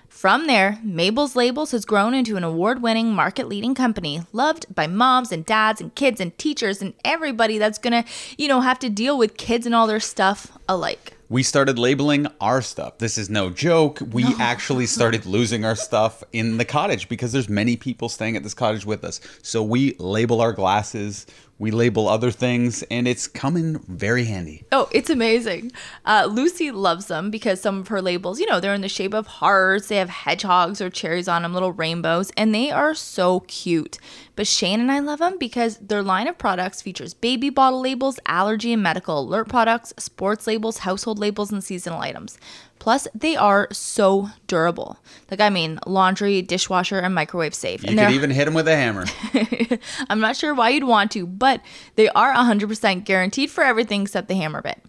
From 0.08 0.48
there, 0.48 0.80
Mabel's 0.82 1.36
Labels 1.36 1.70
has 1.70 1.84
grown 1.84 2.12
into 2.12 2.36
an 2.36 2.42
award 2.42 2.82
winning, 2.82 3.14
market 3.14 3.46
leading 3.46 3.76
company 3.76 4.22
loved 4.32 4.66
by 4.74 4.88
moms 4.88 5.30
and 5.30 5.46
dads 5.46 5.80
and 5.80 5.94
kids 5.94 6.20
and 6.20 6.36
teachers 6.36 6.82
and 6.82 6.94
everybody 7.04 7.56
that's 7.56 7.78
gonna, 7.78 8.04
you 8.36 8.48
know, 8.48 8.62
have 8.62 8.80
to 8.80 8.90
deal 8.90 9.16
with 9.16 9.36
kids 9.36 9.64
and 9.64 9.76
all 9.76 9.86
their 9.86 10.00
stuff 10.00 10.50
alike. 10.68 11.16
We 11.32 11.42
started 11.42 11.78
labeling 11.78 12.26
our 12.42 12.60
stuff. 12.60 12.98
This 12.98 13.16
is 13.16 13.30
no 13.30 13.48
joke. 13.48 14.02
We 14.12 14.22
actually 14.38 14.84
started 14.84 15.24
losing 15.24 15.64
our 15.64 15.74
stuff 15.74 16.22
in 16.34 16.58
the 16.58 16.66
cottage 16.66 17.08
because 17.08 17.32
there's 17.32 17.48
many 17.48 17.74
people 17.74 18.10
staying 18.10 18.36
at 18.36 18.42
this 18.42 18.52
cottage 18.52 18.84
with 18.84 19.02
us. 19.02 19.18
So 19.40 19.62
we 19.62 19.94
label 19.94 20.42
our 20.42 20.52
glasses, 20.52 21.24
we 21.62 21.70
label 21.70 22.08
other 22.08 22.32
things, 22.32 22.82
and 22.90 23.06
it's 23.06 23.28
coming 23.28 23.78
very 23.86 24.24
handy. 24.24 24.64
Oh, 24.72 24.88
it's 24.90 25.08
amazing. 25.08 25.70
Uh, 26.04 26.28
Lucy 26.28 26.72
loves 26.72 27.06
them 27.06 27.30
because 27.30 27.60
some 27.60 27.78
of 27.78 27.86
her 27.86 28.02
labels, 28.02 28.40
you 28.40 28.46
know, 28.46 28.58
they're 28.58 28.74
in 28.74 28.80
the 28.80 28.88
shape 28.88 29.14
of 29.14 29.28
hearts, 29.28 29.86
they 29.86 29.94
have 29.94 30.08
hedgehogs 30.08 30.80
or 30.80 30.90
cherries 30.90 31.28
on 31.28 31.42
them, 31.42 31.54
little 31.54 31.70
rainbows, 31.70 32.32
and 32.36 32.52
they 32.52 32.72
are 32.72 32.94
so 32.94 33.40
cute. 33.46 33.98
But 34.34 34.48
Shane 34.48 34.80
and 34.80 34.90
I 34.90 34.98
love 34.98 35.20
them 35.20 35.38
because 35.38 35.76
their 35.76 36.02
line 36.02 36.26
of 36.26 36.36
products 36.36 36.82
features 36.82 37.14
baby 37.14 37.48
bottle 37.48 37.80
labels, 37.80 38.18
allergy 38.26 38.72
and 38.72 38.82
medical 38.82 39.20
alert 39.20 39.48
products, 39.48 39.94
sports 39.98 40.48
labels, 40.48 40.78
household 40.78 41.20
labels, 41.20 41.52
and 41.52 41.62
seasonal 41.62 42.00
items. 42.00 42.38
Plus, 42.82 43.06
they 43.14 43.36
are 43.36 43.68
so 43.70 44.28
durable. 44.48 44.98
Like, 45.30 45.40
I 45.40 45.50
mean, 45.50 45.78
laundry, 45.86 46.42
dishwasher, 46.42 46.98
and 46.98 47.14
microwave 47.14 47.54
safe. 47.54 47.84
You 47.84 47.90
and 47.90 47.98
could 48.00 48.10
even 48.10 48.30
hit 48.32 48.46
them 48.46 48.54
with 48.54 48.66
a 48.66 48.74
hammer. 48.74 49.04
I'm 50.10 50.18
not 50.18 50.34
sure 50.34 50.52
why 50.52 50.70
you'd 50.70 50.82
want 50.82 51.12
to, 51.12 51.24
but 51.24 51.60
they 51.94 52.08
are 52.08 52.34
100% 52.34 53.04
guaranteed 53.04 53.52
for 53.52 53.62
everything 53.62 54.02
except 54.02 54.26
the 54.26 54.34
hammer 54.34 54.62
bit. 54.62 54.82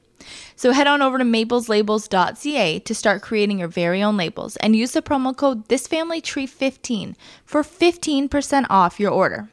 So 0.55 0.71
head 0.71 0.87
on 0.87 1.03
over 1.03 1.19
to 1.19 1.23
mabelslabels.ca 1.23 2.79
to 2.79 2.95
start 2.95 3.21
creating 3.21 3.59
your 3.59 3.67
very 3.67 4.01
own 4.01 4.17
labels 4.17 4.55
and 4.55 4.75
use 4.75 4.93
the 4.93 5.03
promo 5.03 5.37
code 5.37 5.67
ThisFamilyTree15 5.67 7.13
for 7.45 7.61
15% 7.61 8.65
off 8.71 8.99
your 8.99 9.11
order. 9.11 9.49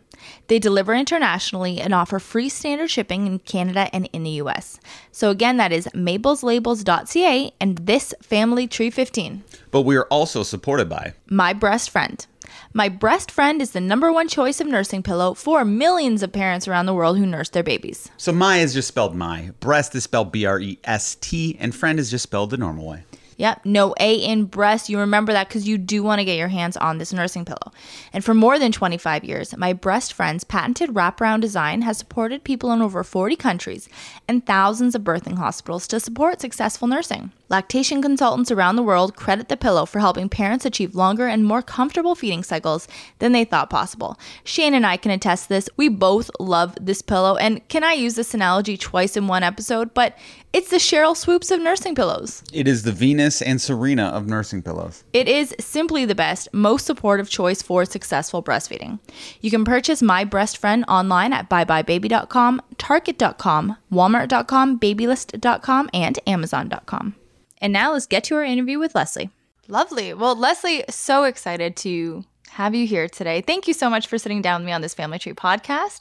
They 0.48 0.58
deliver 0.58 0.94
internationally 0.94 1.80
and 1.80 1.94
offer 1.94 2.18
free 2.18 2.48
standard 2.48 2.90
shipping 2.90 3.26
in 3.26 3.38
Canada 3.40 3.88
and 3.92 4.08
in 4.12 4.22
the 4.22 4.30
US. 4.42 4.80
So 5.12 5.30
again, 5.30 5.56
that 5.58 5.72
is 5.72 5.86
mabelslabels.ca 5.94 7.52
and 7.60 7.78
this 7.78 8.14
family 8.22 8.66
tree 8.66 8.90
15. 8.90 9.44
But 9.70 9.82
we 9.82 9.96
are 9.96 10.06
also 10.06 10.42
supported 10.42 10.88
by 10.88 11.14
My 11.28 11.52
Breast 11.52 11.90
Friend. 11.90 12.26
My 12.72 12.88
Breast 12.88 13.30
Friend 13.30 13.60
is 13.62 13.72
the 13.72 13.80
number 13.80 14.12
one 14.12 14.28
choice 14.28 14.60
of 14.60 14.66
nursing 14.66 15.02
pillow 15.02 15.34
for 15.34 15.64
millions 15.64 16.22
of 16.22 16.32
parents 16.32 16.66
around 16.66 16.86
the 16.86 16.94
world 16.94 17.18
who 17.18 17.26
nurse 17.26 17.48
their 17.48 17.62
babies. 17.62 18.10
So 18.16 18.32
my 18.32 18.58
is 18.58 18.74
just 18.74 18.88
spelled 18.88 19.14
my. 19.14 19.50
Breast 19.60 19.94
is 19.94 20.04
spelled 20.04 20.32
B 20.32 20.46
R 20.46 20.58
E 20.60 20.78
S 20.84 21.16
T, 21.16 21.56
and 21.60 21.74
friend 21.74 21.98
is 21.98 22.10
just 22.10 22.24
spelled 22.24 22.50
the 22.50 22.56
normal 22.56 22.86
way. 22.86 23.04
Yep, 23.40 23.64
no 23.64 23.94
A 23.98 24.16
in 24.16 24.44
breast. 24.44 24.90
You 24.90 24.98
remember 24.98 25.32
that 25.32 25.48
because 25.48 25.66
you 25.66 25.78
do 25.78 26.02
want 26.02 26.18
to 26.18 26.26
get 26.26 26.36
your 26.36 26.48
hands 26.48 26.76
on 26.76 26.98
this 26.98 27.10
nursing 27.10 27.46
pillow. 27.46 27.72
And 28.12 28.22
for 28.22 28.34
more 28.34 28.58
than 28.58 28.70
25 28.70 29.24
years, 29.24 29.56
my 29.56 29.72
breast 29.72 30.12
friend's 30.12 30.44
patented 30.44 30.90
wraparound 30.90 31.40
design 31.40 31.80
has 31.80 31.96
supported 31.96 32.44
people 32.44 32.70
in 32.70 32.82
over 32.82 33.02
40 33.02 33.36
countries 33.36 33.88
and 34.28 34.44
thousands 34.44 34.94
of 34.94 35.04
birthing 35.04 35.38
hospitals 35.38 35.86
to 35.86 36.00
support 36.00 36.42
successful 36.42 36.86
nursing. 36.86 37.32
Lactation 37.50 38.00
consultants 38.00 38.52
around 38.52 38.76
the 38.76 38.82
world 38.82 39.16
credit 39.16 39.48
the 39.48 39.56
pillow 39.56 39.84
for 39.84 39.98
helping 39.98 40.28
parents 40.28 40.64
achieve 40.64 40.94
longer 40.94 41.26
and 41.26 41.44
more 41.44 41.62
comfortable 41.62 42.14
feeding 42.14 42.44
cycles 42.44 42.86
than 43.18 43.32
they 43.32 43.44
thought 43.44 43.68
possible. 43.68 44.16
Shane 44.44 44.72
and 44.72 44.86
I 44.86 44.96
can 44.96 45.10
attest 45.10 45.48
this. 45.48 45.68
We 45.76 45.88
both 45.88 46.30
love 46.38 46.76
this 46.80 47.02
pillow. 47.02 47.36
And 47.36 47.66
can 47.66 47.82
I 47.82 47.94
use 47.94 48.14
this 48.14 48.34
analogy 48.34 48.76
twice 48.76 49.16
in 49.16 49.26
one 49.26 49.42
episode? 49.42 49.92
But 49.94 50.16
it's 50.52 50.70
the 50.70 50.76
Sheryl 50.76 51.16
Swoopes 51.16 51.50
of 51.50 51.60
nursing 51.60 51.96
pillows. 51.96 52.44
It 52.52 52.68
is 52.68 52.84
the 52.84 52.92
Venus 52.92 53.42
and 53.42 53.60
Serena 53.60 54.04
of 54.04 54.28
nursing 54.28 54.62
pillows. 54.62 55.02
It 55.12 55.26
is 55.26 55.52
simply 55.58 56.04
the 56.04 56.14
best, 56.14 56.48
most 56.52 56.86
supportive 56.86 57.28
choice 57.28 57.62
for 57.62 57.84
successful 57.84 58.44
breastfeeding. 58.44 59.00
You 59.40 59.50
can 59.50 59.64
purchase 59.64 60.02
My 60.02 60.22
Breast 60.22 60.56
Friend 60.56 60.84
online 60.86 61.32
at 61.32 61.50
buybuybaby.com, 61.50 62.62
target.com, 62.78 63.76
walmart.com, 63.92 64.76
babylist.com, 64.76 65.90
and 65.92 66.18
amazon.com. 66.28 67.16
And 67.60 67.72
now 67.72 67.92
let's 67.92 68.06
get 68.06 68.24
to 68.24 68.36
our 68.36 68.44
interview 68.44 68.78
with 68.78 68.94
Leslie. 68.94 69.30
Lovely. 69.68 70.14
Well, 70.14 70.34
Leslie, 70.34 70.84
so 70.88 71.24
excited 71.24 71.76
to 71.78 72.24
have 72.50 72.74
you 72.74 72.86
here 72.86 73.08
today. 73.08 73.40
Thank 73.40 73.68
you 73.68 73.74
so 73.74 73.88
much 73.88 74.06
for 74.08 74.18
sitting 74.18 74.42
down 74.42 74.60
with 74.62 74.66
me 74.66 74.72
on 74.72 74.80
this 74.80 74.94
Family 74.94 75.18
Tree 75.18 75.34
podcast. 75.34 76.00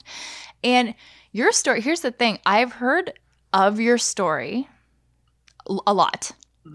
And 0.64 0.94
your 1.32 1.52
story, 1.52 1.80
here's 1.80 2.00
the 2.00 2.10
thing 2.10 2.38
I've 2.44 2.72
heard 2.72 3.12
of 3.52 3.78
your 3.78 3.98
story 3.98 4.68
a 5.86 5.94
lot. 5.94 6.32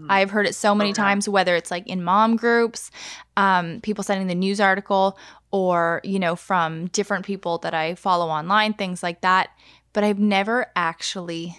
I've 0.08 0.30
heard 0.30 0.46
it 0.46 0.54
so 0.54 0.74
many 0.74 0.90
Okay. 0.90 1.00
times, 1.00 1.28
whether 1.28 1.54
it's 1.56 1.70
like 1.70 1.86
in 1.86 2.02
mom 2.02 2.36
groups, 2.36 2.90
um, 3.36 3.80
people 3.82 4.04
sending 4.04 4.26
the 4.26 4.34
news 4.34 4.60
article, 4.60 5.18
or, 5.52 6.00
you 6.04 6.18
know, 6.18 6.36
from 6.36 6.86
different 6.88 7.24
people 7.24 7.58
that 7.58 7.72
I 7.72 7.94
follow 7.94 8.28
online, 8.28 8.74
things 8.74 9.02
like 9.02 9.20
that. 9.22 9.50
But 9.92 10.04
I've 10.04 10.18
never 10.18 10.66
actually 10.76 11.56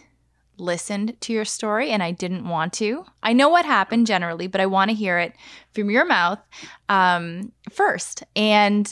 listened 0.58 1.20
to 1.22 1.34
your 1.34 1.46
story 1.46 1.92
and 1.92 2.02
I 2.02 2.12
didn't 2.12 2.48
want 2.48 2.74
to. 2.74 3.06
I 3.24 3.34
know 3.34 3.50
what 3.50 3.66
happened 3.66 4.08
generally, 4.08 4.48
but 4.48 4.62
I 4.62 4.66
want 4.66 4.90
to 4.90 4.96
hear 4.96 5.20
it 5.20 5.34
from 5.74 5.90
your 5.90 6.06
mouth 6.06 6.40
um, 6.90 7.52
first. 7.72 8.24
And, 8.36 8.92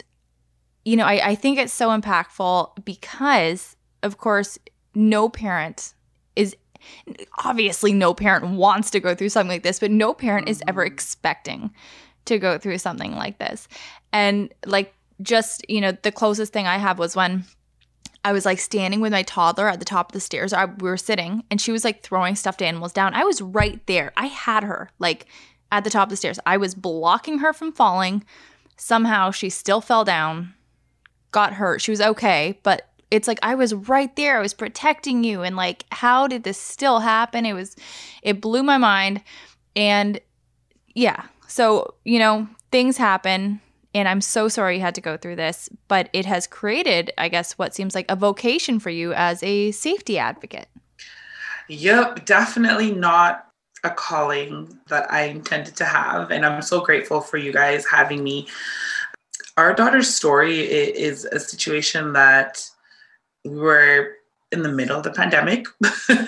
you 0.83 0.95
know, 0.95 1.05
I, 1.05 1.29
I 1.29 1.35
think 1.35 1.57
it's 1.57 1.73
so 1.73 1.89
impactful 1.89 2.85
because, 2.85 3.75
of 4.03 4.17
course, 4.17 4.59
no 4.93 5.29
parent 5.29 5.93
is 6.35 6.55
obviously 7.43 7.93
no 7.93 8.13
parent 8.13 8.45
wants 8.57 8.91
to 8.91 8.99
go 8.99 9.15
through 9.15 9.29
something 9.29 9.49
like 9.55 9.63
this, 9.63 9.79
but 9.79 9.91
no 9.91 10.13
parent 10.13 10.47
is 10.47 10.61
ever 10.67 10.85
expecting 10.85 11.73
to 12.25 12.39
go 12.39 12.57
through 12.57 12.77
something 12.77 13.15
like 13.15 13.39
this. 13.39 13.67
And 14.13 14.53
like 14.65 14.93
just, 15.21 15.67
you 15.69 15.81
know, 15.81 15.91
the 16.03 16.11
closest 16.11 16.53
thing 16.53 16.67
I 16.67 16.77
have 16.77 16.99
was 16.99 17.15
when 17.15 17.45
I 18.25 18.31
was 18.31 18.43
like 18.43 18.57
standing 18.57 19.01
with 19.01 19.11
my 19.11 19.21
toddler 19.21 19.69
at 19.69 19.77
the 19.77 19.85
top 19.85 20.09
of 20.09 20.13
the 20.13 20.19
stairs. 20.19 20.51
I, 20.51 20.65
we 20.65 20.89
were 20.89 20.97
sitting 20.97 21.43
and 21.51 21.61
she 21.61 21.71
was 21.71 21.83
like 21.83 22.01
throwing 22.01 22.35
stuffed 22.35 22.63
animals 22.63 22.91
down. 22.91 23.13
I 23.13 23.23
was 23.23 23.39
right 23.39 23.79
there. 23.85 24.13
I 24.17 24.25
had 24.25 24.63
her 24.63 24.89
like 24.97 25.27
at 25.71 25.83
the 25.83 25.91
top 25.91 26.07
of 26.07 26.09
the 26.09 26.17
stairs. 26.17 26.39
I 26.43 26.57
was 26.57 26.73
blocking 26.73 27.37
her 27.37 27.53
from 27.53 27.71
falling. 27.71 28.23
Somehow 28.77 29.29
she 29.29 29.51
still 29.51 29.79
fell 29.79 30.03
down, 30.03 30.55
got 31.29 31.53
hurt. 31.53 31.83
She 31.83 31.91
was 31.91 32.01
okay, 32.01 32.59
but 32.63 32.89
it's 33.11 33.27
like 33.27 33.37
I 33.43 33.53
was 33.53 33.75
right 33.75 34.13
there. 34.15 34.39
I 34.39 34.41
was 34.41 34.55
protecting 34.55 35.23
you. 35.23 35.43
And 35.43 35.55
like, 35.55 35.85
how 35.91 36.27
did 36.27 36.43
this 36.43 36.59
still 36.59 37.01
happen? 37.01 37.45
It 37.45 37.53
was, 37.53 37.75
it 38.23 38.41
blew 38.41 38.63
my 38.63 38.79
mind. 38.79 39.21
And 39.75 40.19
yeah, 40.95 41.25
so, 41.47 41.93
you 42.03 42.17
know, 42.17 42.47
things 42.71 42.97
happen. 42.97 43.61
And 43.95 44.09
I'm 44.09 44.19
so 44.19 44.49
sorry 44.49 44.75
you 44.75 44.81
had 44.81 44.93
to 44.95 45.01
go 45.01 45.15
through 45.15 45.37
this, 45.37 45.69
but 45.87 46.09
it 46.11 46.25
has 46.25 46.47
created, 46.47 47.13
I 47.17 47.29
guess, 47.29 47.53
what 47.53 47.73
seems 47.73 47.95
like 47.95 48.05
a 48.11 48.15
vocation 48.17 48.77
for 48.77 48.89
you 48.89 49.13
as 49.13 49.41
a 49.41 49.71
safety 49.71 50.19
advocate. 50.19 50.67
Yep, 51.69 52.25
definitely 52.25 52.91
not 52.91 53.47
a 53.85 53.89
calling 53.89 54.77
that 54.89 55.09
I 55.09 55.23
intended 55.23 55.77
to 55.77 55.85
have. 55.85 56.29
And 56.29 56.45
I'm 56.45 56.61
so 56.61 56.81
grateful 56.81 57.21
for 57.21 57.37
you 57.37 57.53
guys 57.53 57.85
having 57.85 58.21
me. 58.21 58.49
Our 59.55 59.73
daughter's 59.73 60.13
story 60.13 60.59
is 60.59 61.23
a 61.23 61.39
situation 61.39 62.11
that 62.13 62.69
we 63.45 63.55
were 63.55 64.15
in 64.51 64.61
the 64.61 64.69
middle 64.69 64.97
of 64.97 65.03
the 65.03 65.11
pandemic, 65.11 65.67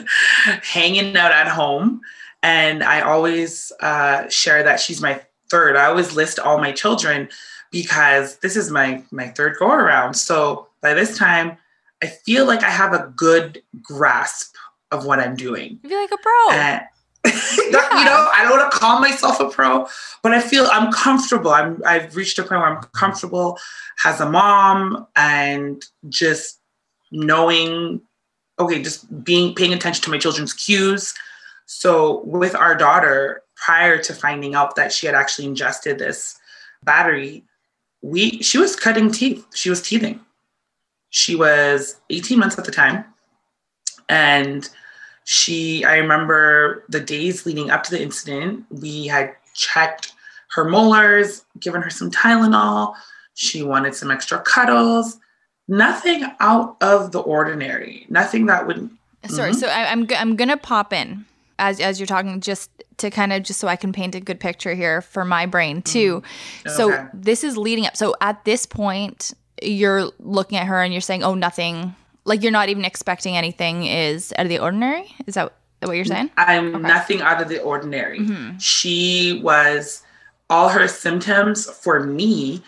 hanging 0.63 1.17
out 1.17 1.33
at 1.33 1.49
home. 1.49 1.99
And 2.43 2.81
I 2.81 3.01
always 3.01 3.73
uh, 3.81 4.29
share 4.29 4.63
that 4.63 4.79
she's 4.79 5.01
my 5.01 5.21
third. 5.49 5.75
I 5.75 5.85
always 5.85 6.15
list 6.15 6.39
all 6.39 6.59
my 6.59 6.71
children, 6.71 7.29
because 7.71 8.37
this 8.37 8.55
is 8.55 8.71
my 8.71 9.03
my 9.11 9.27
third 9.27 9.57
go 9.59 9.71
around. 9.71 10.13
So 10.15 10.67
by 10.81 10.93
this 10.93 11.17
time, 11.17 11.57
I 12.01 12.07
feel 12.07 12.45
like 12.45 12.63
I 12.63 12.69
have 12.69 12.93
a 12.93 13.11
good 13.15 13.61
grasp 13.81 14.55
of 14.91 15.05
what 15.05 15.19
I'm 15.19 15.35
doing. 15.35 15.79
You 15.83 15.89
feel 15.89 15.99
like 15.99 16.11
a 16.11 16.17
pro. 16.17 16.51
And, 16.51 16.81
you 17.25 17.71
know, 17.71 18.29
I 18.33 18.45
don't 18.47 18.57
want 18.57 18.71
to 18.71 18.77
call 18.77 18.99
myself 18.99 19.39
a 19.39 19.49
pro, 19.49 19.87
but 20.23 20.33
I 20.33 20.39
feel 20.39 20.67
I'm 20.71 20.91
comfortable. 20.91 21.51
I'm 21.51 21.81
I've 21.85 22.15
reached 22.15 22.39
a 22.39 22.43
point 22.43 22.61
where 22.61 22.75
I'm 22.75 22.83
comfortable 22.95 23.57
as 24.05 24.21
a 24.21 24.29
mom 24.29 25.07
and 25.15 25.83
just 26.07 26.59
knowing, 27.11 28.01
okay, 28.59 28.81
just 28.81 29.23
being 29.23 29.55
paying 29.55 29.73
attention 29.73 30.03
to 30.03 30.11
my 30.11 30.17
children's 30.17 30.53
cues. 30.53 31.13
So 31.65 32.21
with 32.23 32.55
our 32.55 32.75
daughter, 32.75 33.43
prior 33.55 33.97
to 34.03 34.13
finding 34.13 34.55
out 34.55 34.75
that 34.75 34.93
she 34.93 35.05
had 35.05 35.15
actually 35.15 35.47
ingested 35.47 35.99
this 35.99 36.37
battery, 36.83 37.43
we 38.07 38.41
she 38.41 38.57
was 38.57 38.75
cutting 38.75 39.11
teeth. 39.11 39.45
She 39.53 39.69
was 39.69 39.81
teething. 39.81 40.19
She 41.09 41.35
was 41.35 41.99
18 42.09 42.39
months 42.39 42.57
at 42.57 42.65
the 42.65 42.71
time. 42.71 43.03
And 44.07 44.67
she, 45.25 45.83
I 45.83 45.97
remember 45.97 46.85
the 46.87 47.01
days 47.01 47.45
leading 47.45 47.69
up 47.69 47.83
to 47.83 47.91
the 47.91 48.01
incident, 48.01 48.65
we 48.69 49.07
had 49.07 49.35
checked 49.53 50.13
her 50.51 50.69
molars, 50.69 51.43
given 51.59 51.81
her 51.81 51.89
some 51.89 52.09
Tylenol. 52.09 52.95
She 53.33 53.61
wanted 53.61 53.93
some 53.93 54.09
extra 54.09 54.39
cuddles. 54.39 55.17
Nothing 55.67 56.23
out 56.39 56.77
of 56.79 57.11
the 57.11 57.19
ordinary. 57.19 58.05
Nothing 58.09 58.45
that 58.45 58.67
would. 58.67 58.89
Sorry, 59.25 59.51
mm-hmm. 59.51 59.59
so 59.59 59.67
I, 59.67 59.91
I'm 59.91 60.07
I'm 60.17 60.37
gonna 60.37 60.55
pop 60.55 60.93
in 60.93 61.25
as 61.59 61.79
as 61.79 61.99
you're 61.99 62.07
talking 62.07 62.39
just 62.41 62.71
to 62.97 63.09
kind 63.09 63.33
of 63.33 63.43
just 63.43 63.59
so 63.59 63.67
I 63.67 63.75
can 63.75 63.93
paint 63.93 64.15
a 64.15 64.19
good 64.19 64.39
picture 64.39 64.73
here 64.73 65.01
for 65.01 65.25
my 65.25 65.45
brain 65.45 65.81
too. 65.81 66.21
Mm-hmm. 66.21 66.69
Okay. 66.69 66.75
So 66.75 67.09
this 67.13 67.43
is 67.43 67.57
leading 67.57 67.85
up. 67.85 67.95
So 67.95 68.15
at 68.21 68.43
this 68.45 68.65
point, 68.65 69.33
you're 69.61 70.11
looking 70.19 70.57
at 70.57 70.67
her 70.67 70.81
and 70.81 70.93
you're 70.93 71.01
saying, 71.01 71.23
"Oh, 71.23 71.35
nothing." 71.35 71.95
Like 72.25 72.43
you're 72.43 72.51
not 72.51 72.67
even 72.67 72.83
expecting 72.83 73.37
anything 73.37 73.85
is 73.85 74.33
out 74.37 74.45
of 74.45 74.49
the 74.49 74.59
ordinary. 74.59 75.15
Is 75.27 75.35
that 75.35 75.53
what 75.79 75.93
you're 75.93 76.03
saying? 76.03 76.29
I'm 76.35 76.75
okay. 76.75 76.83
nothing 76.85 77.21
out 77.21 77.41
of 77.41 77.47
the 77.47 77.61
ordinary. 77.61 78.19
Mm-hmm. 78.19 78.57
She 78.57 79.39
was 79.41 80.03
all 80.49 80.67
her 80.67 80.89
symptoms 80.89 81.69
for 81.69 82.01
me 82.01 82.61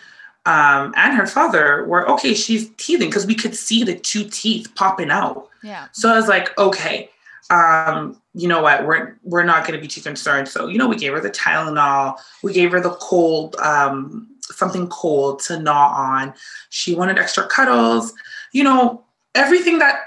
um, 0.46 0.94
and 0.96 1.14
her 1.14 1.26
father 1.26 1.84
were 1.84 2.08
okay. 2.10 2.34
She's 2.34 2.70
teething 2.70 3.08
because 3.08 3.26
we 3.26 3.34
could 3.34 3.54
see 3.54 3.84
the 3.84 3.94
two 3.94 4.24
teeth 4.24 4.74
popping 4.74 5.10
out. 5.10 5.48
Yeah. 5.62 5.88
So 5.92 6.10
I 6.10 6.16
was 6.16 6.28
like, 6.28 6.56
okay, 6.58 7.10
um, 7.50 8.19
you 8.34 8.48
know 8.48 8.62
what? 8.62 8.86
We're 8.86 9.18
we're 9.22 9.44
not 9.44 9.66
going 9.66 9.78
to 9.78 9.80
be 9.80 9.88
too 9.88 10.00
concerned. 10.00 10.48
So 10.48 10.68
you 10.68 10.78
know, 10.78 10.88
we 10.88 10.96
gave 10.96 11.12
her 11.12 11.20
the 11.20 11.30
Tylenol. 11.30 12.18
We 12.42 12.52
gave 12.52 12.72
her 12.72 12.80
the 12.80 12.90
cold 12.90 13.56
um, 13.56 14.28
something 14.42 14.88
cold 14.88 15.40
to 15.40 15.58
gnaw 15.58 15.92
on. 15.94 16.34
She 16.70 16.94
wanted 16.94 17.18
extra 17.18 17.46
cuddles. 17.46 18.12
You 18.52 18.64
know, 18.64 19.04
everything 19.34 19.78
that 19.78 20.02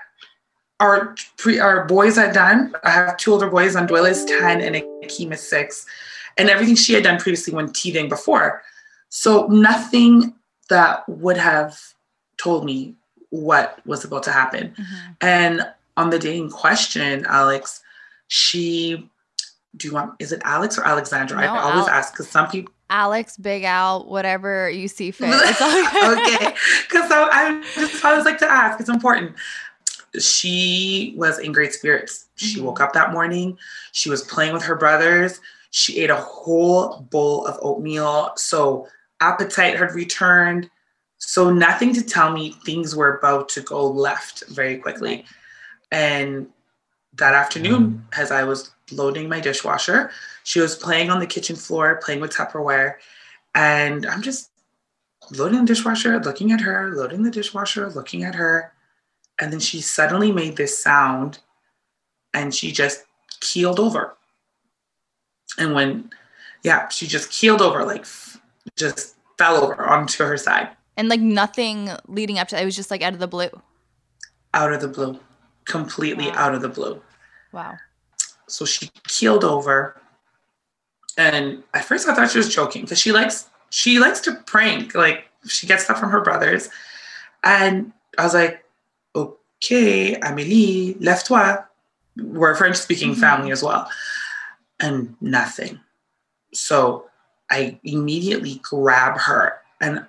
our 0.80 1.16
pre, 1.38 1.60
our 1.60 1.86
boys 1.86 2.16
had 2.16 2.34
done. 2.34 2.76
I 2.84 2.92
have 2.92 3.18
two 3.18 3.32
older 3.32 3.50
boys, 3.50 3.76
Anduela 3.76 4.10
is 4.10 4.26
10 4.26 4.62
and 4.62 4.76
Akeem 5.04 5.32
is 5.32 5.42
six, 5.42 5.86
and 6.38 6.50
everything 6.50 6.76
she 6.76 6.94
had 6.94 7.04
done 7.04 7.20
previously 7.20 7.54
when 7.54 7.72
teething 7.72 8.10
before. 8.10 8.64
So 9.10 9.48
nothing 9.48 10.34
that 10.70 11.08
would 11.08 11.38
have 11.38 11.80
told 12.38 12.66
me 12.66 12.96
what 13.30 13.80
was 13.86 14.04
about 14.04 14.24
to 14.24 14.32
happen. 14.32 14.70
Mm-hmm. 14.70 15.12
And 15.22 15.68
on 15.96 16.10
the 16.10 16.20
day 16.20 16.38
in 16.38 16.50
question, 16.50 17.26
Alex, 17.28 17.82
she 18.34 19.08
do 19.78 19.88
you 19.88 19.94
want 19.94 20.16
is 20.18 20.32
it 20.32 20.42
Alex 20.44 20.76
or 20.80 20.86
Alexandra? 20.86 21.38
No, 21.38 21.44
I 21.44 21.60
always 21.60 21.88
Al- 21.88 21.94
ask 21.94 22.14
because 22.14 22.28
some 22.28 22.50
people 22.50 22.74
Alex, 22.90 23.38
Big 23.38 23.64
Al, 23.64 24.06
whatever 24.06 24.70
you 24.72 24.88
see 24.88 25.12
fit. 25.12 25.30
okay, 25.30 26.56
because 26.88 27.10
so 27.10 27.30
I 27.32 27.64
just 27.76 28.04
always 28.04 28.26
like 28.26 28.40
to 28.40 28.52
ask. 28.52 28.80
It's 28.80 28.90
important. 28.90 29.36
She 30.20 31.14
was 31.16 31.38
in 31.38 31.52
great 31.52 31.74
spirits. 31.74 32.26
She 32.36 32.58
mm-hmm. 32.58 32.66
woke 32.66 32.82
up 32.82 32.94
that 32.94 33.12
morning. 33.12 33.58
She 33.92 34.10
was 34.10 34.24
playing 34.24 34.54
with 34.54 34.64
her 34.64 34.76
brothers. 34.76 35.40
She 35.70 36.00
ate 36.00 36.10
a 36.10 36.16
whole 36.16 37.02
bowl 37.12 37.46
of 37.46 37.60
oatmeal. 37.62 38.32
So 38.36 38.88
appetite 39.22 39.78
had 39.78 39.94
returned. 39.94 40.72
So 41.20 41.52
nothing 41.52 41.94
to 41.94 42.02
tell 42.02 42.32
me 42.32 42.56
things 42.66 42.96
were 42.96 43.18
about 43.18 43.50
to 43.50 43.62
go 43.62 43.88
left 43.88 44.44
very 44.50 44.78
quickly. 44.78 45.26
And 45.92 46.48
that 47.18 47.34
afternoon, 47.34 48.06
mm. 48.12 48.20
as 48.20 48.32
I 48.32 48.44
was 48.44 48.72
loading 48.92 49.30
my 49.30 49.40
dishwasher, 49.40 50.12
she 50.44 50.60
was 50.60 50.76
playing 50.76 51.10
on 51.10 51.20
the 51.20 51.28
kitchen 51.28 51.56
floor, 51.56 52.00
playing 52.04 52.22
with 52.22 52.32
Tupperware. 52.32 52.96
And 53.56 54.06
I'm 54.06 54.22
just 54.22 54.50
loading 55.32 55.60
the 55.60 55.66
dishwasher, 55.66 56.20
looking 56.20 56.52
at 56.52 56.62
her, 56.62 56.96
loading 56.96 57.24
the 57.24 57.32
dishwasher, 57.32 57.90
looking 57.90 58.24
at 58.24 58.36
her. 58.36 58.74
And 59.40 59.52
then 59.52 59.60
she 59.60 59.82
suddenly 59.82 60.32
made 60.32 60.58
this 60.58 60.82
sound 60.82 61.40
and 62.34 62.54
she 62.54 62.72
just 62.72 63.06
keeled 63.40 63.80
over. 63.80 64.16
And 65.58 65.74
when, 65.74 66.10
yeah, 66.64 66.90
she 66.90 67.08
just 67.08 67.32
keeled 67.32 67.62
over, 67.62 67.86
like 67.86 68.06
just 68.76 69.16
fell 69.38 69.64
over 69.64 69.84
onto 69.86 70.24
her 70.24 70.38
side. 70.38 70.70
And 70.98 71.10
like 71.10 71.20
nothing 71.20 71.90
leading 72.08 72.40
up 72.40 72.48
to 72.50 72.62
it 72.62 72.66
was 72.66 72.76
just 72.76 72.92
like 72.92 73.02
out 73.02 73.14
of 73.14 73.20
the 73.20 73.28
blue. 73.28 73.50
Out 74.54 74.74
of 74.74 74.82
the 74.82 74.88
blue. 74.88 75.20
Completely 75.66 76.28
wow. 76.28 76.36
out 76.36 76.56
of 76.56 76.62
the 76.62 76.70
blue. 76.70 77.02
Wow. 77.52 77.78
So 78.48 78.66
she 78.66 78.90
keeled 79.08 79.44
over 79.44 80.00
and 81.18 81.64
at 81.74 81.86
first 81.86 82.08
I 82.08 82.16
thought 82.16 82.32
she 82.32 82.38
was 82.38 82.54
joking 82.54 82.82
because 82.84 83.00
she 83.00 83.12
likes 83.12 83.50
she 83.70 84.00
likes 84.00 84.20
to 84.22 84.34
prank. 84.46 84.96
Like 84.96 85.30
she 85.48 85.68
gets 85.68 85.84
stuff 85.84 86.00
from 86.00 86.12
her 86.12 86.22
brothers. 86.22 86.70
And 87.44 87.92
I 88.18 88.24
was 88.24 88.34
like, 88.34 88.64
okay, 89.16 90.16
Amélie, 90.16 90.96
lève-toi. 91.00 91.58
We're 92.18 92.52
a 92.52 92.56
French 92.56 92.78
speaking 92.78 93.12
mm-hmm. 93.12 93.20
family 93.20 93.52
as 93.52 93.64
well. 93.64 93.90
And 94.80 95.16
nothing. 95.20 95.80
So 96.54 97.10
I 97.50 97.80
immediately 97.84 98.62
grab 98.64 99.18
her. 99.20 99.60
And 99.82 100.06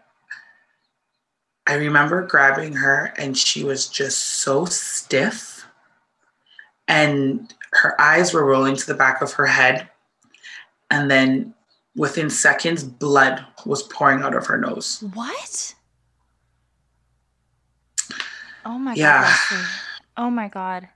I 1.67 1.75
remember 1.75 2.27
grabbing 2.27 2.75
her, 2.75 3.15
and 3.17 3.37
she 3.37 3.65
was 3.65 3.89
just 3.89 4.19
so 4.19 4.65
stiff. 4.67 5.67
And 6.87 7.53
her 7.73 7.99
eyes 8.01 8.35
were 8.35 8.45
rolling 8.45 8.77
to 8.77 8.87
the 8.87 8.95
back 8.95 9.23
of 9.23 9.33
her 9.33 9.47
head 9.47 9.89
and 10.91 11.11
then 11.11 11.55
within 11.97 12.31
seconds, 12.31 12.85
blood 12.85 13.45
was 13.67 13.83
pouring 13.85 14.23
out 14.23 14.35
of 14.35 14.47
her 14.47 14.59
nose. 14.59 15.03
What? 15.15 15.75
Oh 18.65 18.79
my 18.79 18.95
yeah. 18.95 19.35
god. 19.51 19.67
Oh 20.17 20.31
my 20.31 20.49
god. 20.49 20.89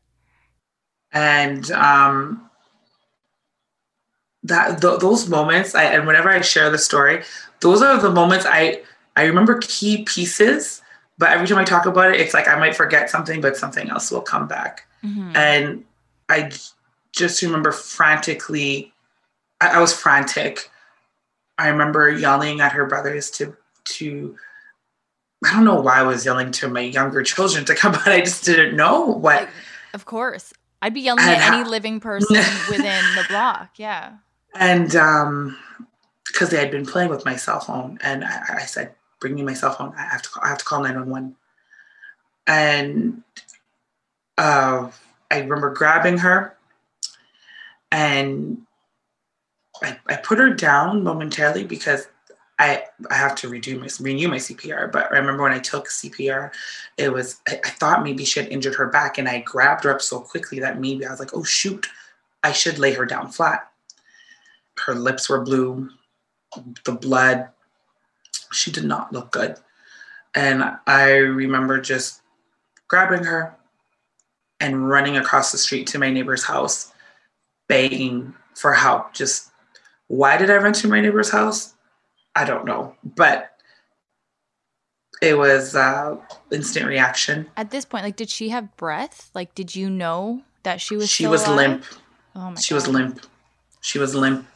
And 1.12 1.70
um 1.72 2.48
that 4.44 4.80
th- 4.80 5.00
those 5.00 5.28
moments 5.28 5.74
I 5.74 5.84
and 5.84 6.06
whenever 6.06 6.30
I 6.30 6.40
share 6.40 6.70
the 6.70 6.78
story, 6.78 7.24
those 7.60 7.82
are 7.82 8.00
the 8.00 8.10
moments 8.10 8.46
I 8.48 8.82
I 9.18 9.24
remember 9.24 9.58
key 9.58 10.04
pieces, 10.04 10.82
but 11.18 11.30
every 11.30 11.46
time 11.46 11.58
I 11.58 11.64
talk 11.64 11.86
about 11.86 12.14
it, 12.14 12.20
it's 12.20 12.34
like 12.34 12.48
I 12.48 12.58
might 12.58 12.76
forget 12.76 13.10
something, 13.10 13.40
but 13.40 13.56
something 13.56 13.90
else 13.90 14.10
will 14.10 14.20
come 14.20 14.46
back. 14.46 14.86
Mm-hmm. 15.04 15.36
And 15.36 15.84
I 16.28 16.52
just 17.12 17.42
remember 17.42 17.72
frantically 17.72 18.92
I, 19.60 19.76
I 19.76 19.78
was 19.80 19.92
frantic. 19.92 20.70
I 21.58 21.68
remember 21.68 22.10
yelling 22.10 22.60
at 22.60 22.72
her 22.72 22.86
brothers 22.86 23.30
to 23.32 23.56
to 23.84 24.36
I 25.44 25.52
don't 25.52 25.64
know 25.64 25.80
why 25.80 25.98
I 25.98 26.02
was 26.02 26.24
yelling 26.24 26.50
to 26.52 26.68
my 26.68 26.80
younger 26.80 27.22
children 27.22 27.64
to 27.66 27.74
come, 27.74 27.92
but 28.04 28.08
I 28.08 28.20
just 28.20 28.44
didn't 28.44 28.76
know 28.76 29.06
what. 29.06 29.42
Like, 29.42 29.50
of 29.94 30.04
course, 30.04 30.52
I'd 30.82 30.94
be 30.94 31.00
yelling 31.00 31.24
at 31.24 31.52
any 31.52 31.68
living 31.68 32.00
person 32.00 32.36
within 32.68 33.04
the 33.14 33.24
block. 33.28 33.78
Yeah. 33.78 34.14
And 34.54 34.94
um, 34.96 35.56
because 36.26 36.50
they 36.50 36.58
had 36.58 36.70
been 36.70 36.86
playing 36.86 37.10
with 37.10 37.24
my 37.24 37.36
cell 37.36 37.60
phone, 37.60 37.98
and 38.02 38.24
I, 38.24 38.56
I 38.60 38.66
said, 38.66 38.94
"Bring 39.20 39.34
me 39.34 39.42
my 39.42 39.54
cell 39.54 39.72
phone. 39.72 39.94
I 39.96 40.02
have 40.02 40.22
to. 40.22 40.28
Call, 40.28 40.44
I 40.44 40.48
have 40.48 40.58
to 40.58 40.64
call 40.64 40.82
nine 40.82 40.94
one 40.94 41.10
one." 41.10 41.36
And 42.46 43.22
uh, 44.36 44.90
I 45.30 45.38
remember 45.38 45.70
grabbing 45.74 46.18
her, 46.18 46.56
and 47.90 48.62
I, 49.82 49.98
I 50.06 50.16
put 50.16 50.38
her 50.38 50.50
down 50.50 51.02
momentarily 51.02 51.64
because 51.64 52.08
I 52.58 52.84
I 53.10 53.14
have 53.14 53.34
to 53.36 53.48
redo 53.48 53.80
my 53.80 53.88
renew 54.00 54.28
my 54.28 54.36
CPR. 54.36 54.90
But 54.90 55.12
I 55.12 55.18
remember 55.18 55.42
when 55.44 55.52
I 55.52 55.60
took 55.60 55.88
CPR, 55.88 56.50
it 56.96 57.12
was 57.12 57.40
I, 57.46 57.60
I, 57.64 57.70
thought 57.70 58.02
maybe 58.02 58.24
she 58.24 58.40
had 58.40 58.48
injured 58.48 58.74
her 58.74 58.88
back, 58.88 59.18
and 59.18 59.28
I 59.28 59.40
grabbed 59.40 59.84
her 59.84 59.94
up 59.94 60.02
so 60.02 60.20
quickly 60.20 60.58
that 60.60 60.80
maybe 60.80 61.06
I 61.06 61.10
was 61.10 61.20
like, 61.20 61.34
oh 61.34 61.44
shoot, 61.44 61.86
I 62.42 62.52
should 62.52 62.78
lay 62.78 62.92
her 62.94 63.06
down 63.06 63.30
flat. 63.30 63.70
Her 64.84 64.94
lips 64.94 65.28
were 65.28 65.40
blue, 65.40 65.90
the 66.84 66.92
blood. 66.92 67.48
She 68.52 68.70
did 68.70 68.84
not 68.84 69.12
look 69.12 69.30
good, 69.30 69.56
and 70.34 70.64
I 70.86 71.16
remember 71.16 71.80
just 71.80 72.22
grabbing 72.88 73.24
her 73.24 73.54
and 74.60 74.88
running 74.88 75.16
across 75.16 75.52
the 75.52 75.58
street 75.58 75.86
to 75.88 75.98
my 75.98 76.10
neighbor's 76.10 76.44
house, 76.44 76.92
begging 77.68 78.34
for 78.54 78.72
help, 78.72 79.14
just 79.14 79.50
why 80.08 80.36
did 80.36 80.50
I 80.50 80.56
run 80.56 80.72
to 80.74 80.88
my 80.88 81.00
neighbor's 81.00 81.30
house? 81.30 81.74
I 82.34 82.44
don't 82.44 82.64
know. 82.64 82.94
But 83.04 83.52
it 85.22 85.36
was 85.36 85.76
uh, 85.76 86.16
instant 86.50 86.86
reaction. 86.86 87.46
At 87.56 87.70
this 87.70 87.84
point, 87.84 88.04
like, 88.04 88.16
did 88.16 88.30
she 88.30 88.48
have 88.48 88.76
breath? 88.76 89.30
Like, 89.34 89.54
did 89.54 89.76
you 89.76 89.88
know 89.90 90.42
that 90.62 90.80
she 90.80 90.96
was? 90.96 91.08
She 91.08 91.26
was 91.26 91.46
alive? 91.46 91.56
limp. 91.56 91.84
Oh 92.34 92.50
my 92.50 92.60
she 92.60 92.74
was 92.74 92.88
limp. 92.88 93.20
She 93.80 93.98
was 93.98 94.14
limp. 94.14 94.46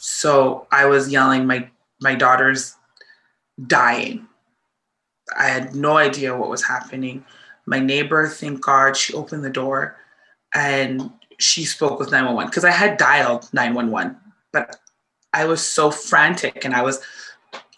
So 0.00 0.66
I 0.70 0.86
was 0.86 1.10
yelling, 1.10 1.46
my 1.46 1.68
my 2.00 2.14
daughter's 2.14 2.76
dying. 3.66 4.26
I 5.36 5.48
had 5.48 5.74
no 5.74 5.96
idea 5.96 6.36
what 6.36 6.50
was 6.50 6.62
happening. 6.62 7.24
My 7.66 7.78
neighbor, 7.78 8.28
thank 8.28 8.60
God, 8.60 8.96
she 8.96 9.14
opened 9.14 9.44
the 9.44 9.50
door 9.50 9.96
and 10.54 11.10
she 11.38 11.64
spoke 11.64 11.98
with 11.98 12.10
911 12.10 12.50
because 12.50 12.64
I 12.64 12.70
had 12.70 12.96
dialed 12.96 13.48
911, 13.52 14.16
but 14.52 14.76
I 15.32 15.44
was 15.44 15.64
so 15.64 15.90
frantic 15.90 16.64
and 16.64 16.74
I 16.74 16.82
was 16.82 17.00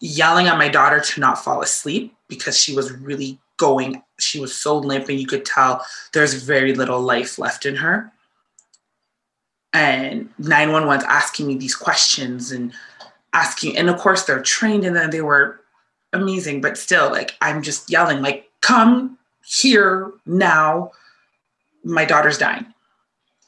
yelling 0.01 0.47
at 0.47 0.59
my 0.59 0.69
daughter 0.69 1.01
to 1.01 1.21
not 1.21 1.43
fall 1.43 1.63
asleep 1.63 2.15
because 2.29 2.59
she 2.59 2.75
was 2.75 2.93
really 2.93 3.39
going, 3.59 4.03
she 4.19 4.41
was 4.41 4.55
so 4.55 4.79
limp 4.79 5.09
and 5.09 5.21
you 5.21 5.27
could 5.27 5.45
tell 5.45 5.85
there's 6.13 6.35
very 6.43 6.75
little 6.75 7.01
life 7.01 7.39
left 7.39 7.67
in 7.67 7.77
her 7.77 8.13
and 9.73 10.29
911's 10.39 11.05
asking 11.05 11.47
me 11.47 11.57
these 11.57 11.75
questions 11.75 12.53
and 12.53 12.73
asking 13.33 13.77
and 13.77 13.89
of 13.89 13.99
course 13.99 14.25
they're 14.25 14.43
trained 14.43 14.85
and 14.85 14.95
then 14.95 15.11
they 15.11 15.23
were 15.23 15.61
amazing 16.13 16.61
but 16.61 16.77
still 16.77 17.11
like 17.11 17.37
i'm 17.41 17.63
just 17.63 17.91
yelling 17.91 18.21
like 18.21 18.51
come 18.61 19.19
here 19.45 20.13
now. 20.25 20.93
My 21.85 22.05
daughter's 22.05 22.39
dying. 22.39 22.67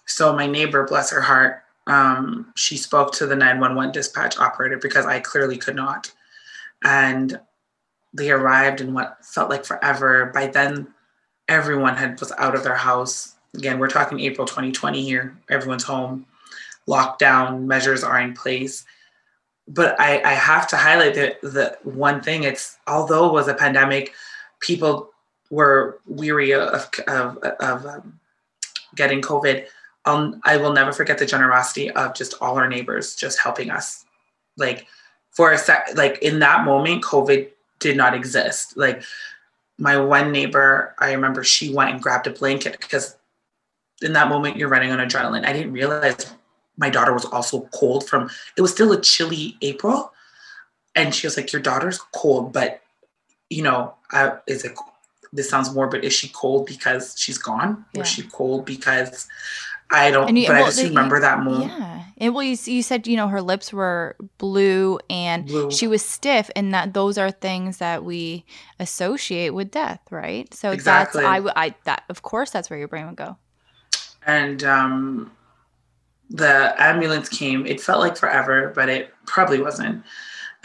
So 0.07 0.35
my 0.35 0.47
neighbor 0.47 0.87
bless 0.87 1.11
her 1.11 1.23
heart 1.23 1.63
um, 1.87 2.51
she 2.57 2.79
spoke 2.79 3.13
to 3.13 3.27
the 3.27 3.37
911 3.37 3.93
dispatch 3.93 4.39
operator 4.39 4.79
because 4.79 5.05
i 5.05 5.21
clearly 5.21 5.59
could 5.59 5.77
not. 5.77 6.11
And 6.83 7.39
they 8.15 8.31
arrived 8.31 8.81
in 8.81 8.95
what 8.95 9.19
felt 9.23 9.51
like 9.51 9.67
forever. 9.67 10.31
By 10.33 10.47
then 10.47 10.87
everyone 11.49 11.97
had 11.97 12.19
was 12.21 12.33
out 12.39 12.55
of 12.55 12.65
their 12.65 12.75
house. 12.75 13.35
Again 13.55 13.79
we're 13.79 13.89
talking 13.89 14.21
april 14.21 14.47
2020 14.47 15.03
here 15.03 15.37
everyone's 15.51 15.85
home. 15.85 16.27
Lockdown 16.89 17.65
measures 17.65 18.03
are 18.03 18.21
in 18.21 18.33
place 18.35 18.85
but 19.67 19.99
I, 19.99 20.21
I 20.23 20.35
have 20.35 20.67
to 20.69 20.77
highlight 20.77 21.15
that 21.15 21.41
the 21.41 21.79
one 21.83 22.21
thing. 22.21 22.43
It's 22.43 22.79
although 22.87 23.27
it 23.27 23.33
was 23.33 23.49
a 23.49 23.55
pandemic 23.55 24.15
people 24.61 25.11
were 25.51 26.01
weary 26.07 26.53
of, 26.53 26.91
of, 27.07 27.39
of 27.39 27.87
um, 27.87 28.19
getting 28.95 29.21
covid 29.21 29.67
um, 30.07 30.41
i 30.45 30.57
will 30.57 30.73
never 30.73 30.93
forget 30.93 31.19
the 31.19 31.27
generosity 31.27 31.91
of 31.91 32.15
just 32.15 32.35
all 32.41 32.57
our 32.59 32.69
neighbors 32.69 33.15
just 33.15 33.39
helping 33.39 33.71
us. 33.71 34.05
Like 34.57 34.87
for 35.31 35.53
a 35.53 35.59
sec 35.59 35.91
like 35.95 36.19
in 36.23 36.39
that 36.41 36.65
moment 36.65 37.03
covid 37.03 37.49
did 37.79 37.97
not 37.97 38.15
exist. 38.15 38.77
Like 38.77 39.03
my 39.79 39.97
one 39.97 40.31
neighbor 40.31 40.95
i 40.99 41.13
remember 41.13 41.43
she 41.43 41.75
went 41.75 41.91
and 41.91 42.03
grabbed 42.03 42.27
a 42.27 42.31
blanket 42.31 42.79
because 42.81 43.17
in 44.03 44.13
that 44.13 44.29
moment 44.29 44.57
you're 44.57 44.69
running 44.69 44.93
on 44.93 44.99
adrenaline. 44.99 45.47
I 45.47 45.53
didn't 45.53 45.73
realize 45.73 46.33
my 46.77 46.91
daughter 46.91 47.13
was 47.13 47.25
also 47.27 47.69
cold 47.73 48.07
from 48.09 48.29
it 48.57 48.63
was 48.63 48.73
still 48.73 48.93
a 48.93 49.01
chilly 49.01 49.57
april 49.63 50.13
and 50.95 51.15
she 51.15 51.27
was 51.27 51.37
like 51.37 51.53
your 51.53 51.63
daughter's 51.63 51.99
cold 52.15 52.53
but 52.53 52.81
you 53.51 53.63
know 53.63 53.95
I, 54.11 54.39
is 54.47 54.65
it 54.65 54.73
this 55.33 55.49
sounds 55.51 55.73
morbid 55.75 56.05
is 56.05 56.13
she 56.13 56.29
cold 56.29 56.67
because 56.67 57.15
she's 57.19 57.39
gone 57.39 57.85
Yeah. 57.93 58.01
was 58.01 58.09
she 58.09 58.23
cold 58.23 58.65
because 58.65 59.27
i 59.91 60.11
don't 60.11 60.35
you- 60.37 60.47
but 60.47 60.57
i 60.57 60.65
just 60.65 60.79
the- 60.79 60.89
remember 60.89 61.21
that 61.21 61.41
moment 61.41 61.71
Yeah. 61.73 61.91
And 62.17 62.33
well, 62.33 62.45
you, 62.45 62.57
you 62.67 62.85
said, 62.85 63.09
you 63.09 63.17
know, 63.17 63.27
her 63.27 63.43
lips 63.43 63.73
were 63.73 64.15
blue 64.39 65.01
and 65.11 65.47
Blue. 65.47 65.69
she 65.73 65.89
was 65.89 66.01
stiff, 66.01 66.49
and 66.55 66.73
that 66.73 66.95
those 66.95 67.19
are 67.19 67.33
things 67.33 67.79
that 67.79 68.05
we 68.05 68.45
associate 68.79 69.51
with 69.51 69.73
death, 69.73 69.99
right? 70.13 70.47
So 70.55 70.71
Exactly. 70.71 71.25
that's 71.25 71.49
I, 71.57 71.67
I 71.67 71.75
that 71.87 72.05
of 72.09 72.23
course 72.23 72.51
that's 72.51 72.71
where 72.71 72.79
your 72.79 72.87
brain 72.87 73.07
would 73.07 73.17
go. 73.17 73.37
and 74.25 74.63
um, 74.63 75.33
the 76.35 76.75
ambulance 76.83 77.29
came. 77.29 77.65
It 77.65 77.81
felt 77.81 78.01
like 78.01 78.17
forever, 78.17 78.73
but 78.75 78.89
it 78.89 79.15
probably 79.25 79.61
wasn't. 79.61 80.05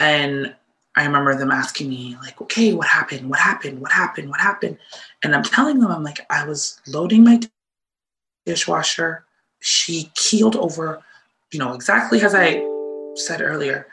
And 0.00 0.54
I 0.96 1.04
remember 1.04 1.36
them 1.36 1.52
asking 1.52 1.88
me, 1.88 2.16
like, 2.20 2.40
okay, 2.42 2.72
what 2.72 2.88
happened? 2.88 3.30
What 3.30 3.38
happened? 3.38 3.80
What 3.80 3.92
happened? 3.92 4.28
What 4.28 4.40
happened? 4.40 4.78
And 5.22 5.34
I'm 5.34 5.44
telling 5.44 5.78
them, 5.78 5.92
I'm 5.92 6.02
like, 6.02 6.26
I 6.28 6.44
was 6.44 6.80
loading 6.88 7.22
my 7.22 7.40
dishwasher. 8.44 9.24
She 9.60 10.10
keeled 10.16 10.56
over, 10.56 11.00
you 11.52 11.60
know, 11.60 11.74
exactly 11.74 12.20
as 12.22 12.34
I 12.34 12.66
said 13.14 13.40
earlier. 13.40 13.86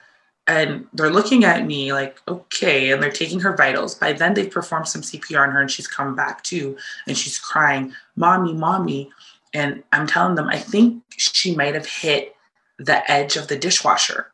And 0.47 0.87
they're 0.93 1.11
looking 1.11 1.43
at 1.43 1.67
me 1.67 1.93
like, 1.93 2.19
okay, 2.27 2.91
and 2.91 3.03
they're 3.03 3.11
taking 3.11 3.41
her 3.41 3.55
vitals. 3.55 3.93
By 3.93 4.13
then, 4.13 4.33
they've 4.33 4.49
performed 4.49 4.87
some 4.87 5.01
CPR 5.03 5.43
on 5.43 5.51
her 5.51 5.61
and 5.61 5.69
she's 5.69 5.87
come 5.87 6.15
back 6.15 6.41
too. 6.43 6.77
And 7.05 7.15
she's 7.15 7.37
crying, 7.37 7.93
Mommy, 8.15 8.53
Mommy. 8.53 9.11
And 9.57 9.83
I'm 9.91 10.05
telling 10.05 10.35
them, 10.35 10.49
I 10.49 10.59
think 10.59 11.01
she 11.09 11.55
might 11.55 11.73
have 11.73 11.87
hit 11.87 12.35
the 12.77 13.09
edge 13.09 13.37
of 13.37 13.47
the 13.47 13.57
dishwasher 13.57 14.31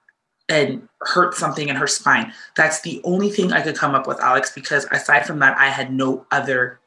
and 0.50 0.86
hurt 1.00 1.34
something 1.34 1.70
in 1.70 1.78
her 1.78 1.88
spine. 1.88 2.34
That's 2.58 2.82
the 2.82 3.00
only 3.06 3.30
thing 3.30 3.54
I 3.54 3.62
could 3.62 3.78
come 3.78 3.95
up 3.95 4.06
with, 4.06 4.20
Alex, 4.20 4.52
because 4.54 4.86
aside 4.91 5.26
from 5.26 5.40
that, 5.40 5.58
I 5.58 5.68
had 5.68 5.94
no 5.94 6.26
other 6.30 6.78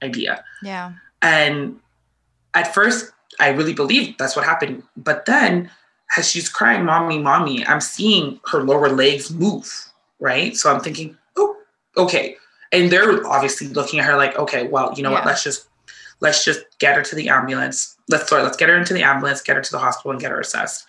idea. 0.00 0.44
Yeah. 0.62 0.92
And 1.22 1.80
at 2.54 2.72
first, 2.72 3.10
I 3.40 3.48
really 3.48 3.74
believed 3.74 4.16
that's 4.16 4.36
what 4.36 4.44
happened. 4.44 4.84
But 4.96 5.26
then, 5.26 5.68
as 6.16 6.30
she's 6.30 6.48
crying, 6.48 6.84
Mommy, 6.84 7.18
Mommy, 7.18 7.66
I'm 7.66 7.80
seeing 7.80 8.38
her 8.52 8.62
lower 8.62 8.90
legs 8.90 9.32
move, 9.32 9.90
right? 10.20 10.56
So 10.56 10.72
I'm 10.72 10.80
thinking, 10.80 11.18
oh, 11.36 11.56
okay. 11.96 12.36
And 12.70 12.92
they're 12.92 13.26
obviously 13.26 13.66
looking 13.66 13.98
at 13.98 14.06
her 14.06 14.16
like, 14.16 14.38
okay, 14.38 14.68
well, 14.68 14.94
you 14.96 15.02
know 15.02 15.10
what? 15.10 15.26
Let's 15.26 15.42
just 15.42 15.66
let's 16.22 16.44
just 16.44 16.64
get 16.78 16.96
her 16.96 17.02
to 17.02 17.16
the 17.16 17.28
ambulance. 17.28 17.96
Let's 18.08 18.28
sorry, 18.28 18.44
let's 18.44 18.56
get 18.56 18.68
her 18.68 18.78
into 18.78 18.94
the 18.94 19.02
ambulance, 19.02 19.42
get 19.42 19.56
her 19.56 19.62
to 19.62 19.72
the 19.72 19.78
hospital, 19.78 20.12
and 20.12 20.20
get 20.20 20.30
her 20.30 20.40
assessed. 20.40 20.86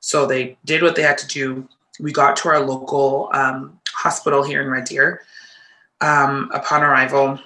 So 0.00 0.26
they 0.26 0.56
did 0.64 0.82
what 0.82 0.94
they 0.94 1.02
had 1.02 1.18
to 1.18 1.26
do. 1.26 1.66
We 1.98 2.12
got 2.12 2.36
to 2.36 2.48
our 2.50 2.60
local 2.60 3.30
um, 3.32 3.80
hospital 3.90 4.44
here 4.44 4.62
in 4.62 4.68
Red 4.68 4.84
Deer. 4.84 5.22
Um, 6.02 6.50
upon 6.52 6.82
arrival, 6.82 7.40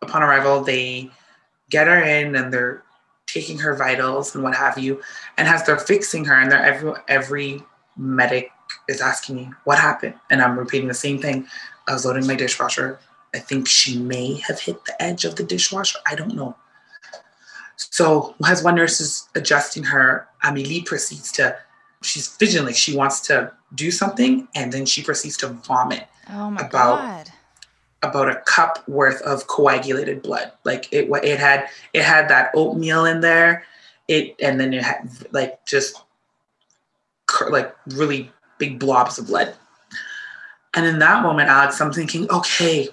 upon 0.00 0.22
arrival, 0.22 0.62
they 0.62 1.10
get 1.68 1.88
her 1.88 2.00
in 2.00 2.36
and 2.36 2.52
they're 2.52 2.84
taking 3.26 3.58
her 3.58 3.74
vitals 3.74 4.36
and 4.36 4.44
what 4.44 4.54
have 4.54 4.78
you. 4.78 5.02
And 5.36 5.48
as 5.48 5.64
they're 5.64 5.78
fixing 5.78 6.24
her, 6.26 6.40
and 6.40 6.50
they're 6.50 6.64
every 6.64 6.92
every 7.08 7.62
medic 7.96 8.52
is 8.88 9.00
asking 9.00 9.34
me 9.34 9.50
what 9.64 9.78
happened, 9.78 10.14
and 10.30 10.40
I'm 10.40 10.56
repeating 10.56 10.86
the 10.86 10.94
same 10.94 11.20
thing. 11.20 11.48
I 11.88 11.92
was 11.92 12.04
loading 12.04 12.26
my 12.26 12.36
dishwasher. 12.36 13.00
I 13.36 13.38
think 13.40 13.68
she 13.68 13.98
may 13.98 14.34
have 14.48 14.58
hit 14.60 14.84
the 14.86 15.00
edge 15.02 15.24
of 15.26 15.36
the 15.36 15.44
dishwasher. 15.44 15.98
I 16.06 16.14
don't 16.14 16.34
know. 16.34 16.56
So 17.76 18.34
as 18.46 18.64
one 18.64 18.74
nurse 18.76 19.00
is 19.00 19.28
adjusting 19.34 19.84
her, 19.84 20.26
Amelie 20.42 20.80
proceeds 20.80 21.30
to, 21.32 21.54
she's 22.02 22.26
fidgeting 22.26 22.64
like 22.64 22.74
she 22.76 22.96
wants 22.96 23.20
to 23.28 23.52
do 23.74 23.90
something, 23.90 24.48
and 24.54 24.72
then 24.72 24.86
she 24.86 25.02
proceeds 25.02 25.36
to 25.38 25.48
vomit 25.48 26.06
Oh 26.30 26.50
my 26.50 26.62
About- 26.62 26.98
god. 26.98 27.32
about 28.02 28.28
a 28.30 28.36
cup 28.46 28.86
worth 28.88 29.20
of 29.22 29.46
coagulated 29.48 30.22
blood. 30.22 30.52
Like 30.64 30.88
it, 30.92 31.08
it 31.22 31.38
had, 31.38 31.68
it 31.92 32.02
had 32.02 32.28
that 32.28 32.50
oatmeal 32.54 33.04
in 33.04 33.20
there. 33.20 33.64
It, 34.08 34.36
and 34.40 34.58
then 34.58 34.72
it 34.72 34.82
had 34.82 35.10
like 35.32 35.64
just 35.66 36.02
like 37.50 37.74
really 37.88 38.30
big 38.58 38.78
blobs 38.78 39.18
of 39.18 39.26
blood. 39.26 39.54
And 40.74 40.86
in 40.86 40.98
that 41.00 41.22
moment, 41.22 41.48
Alex, 41.48 41.80
I'm 41.80 41.92
thinking, 41.92 42.30
okay, 42.30 42.88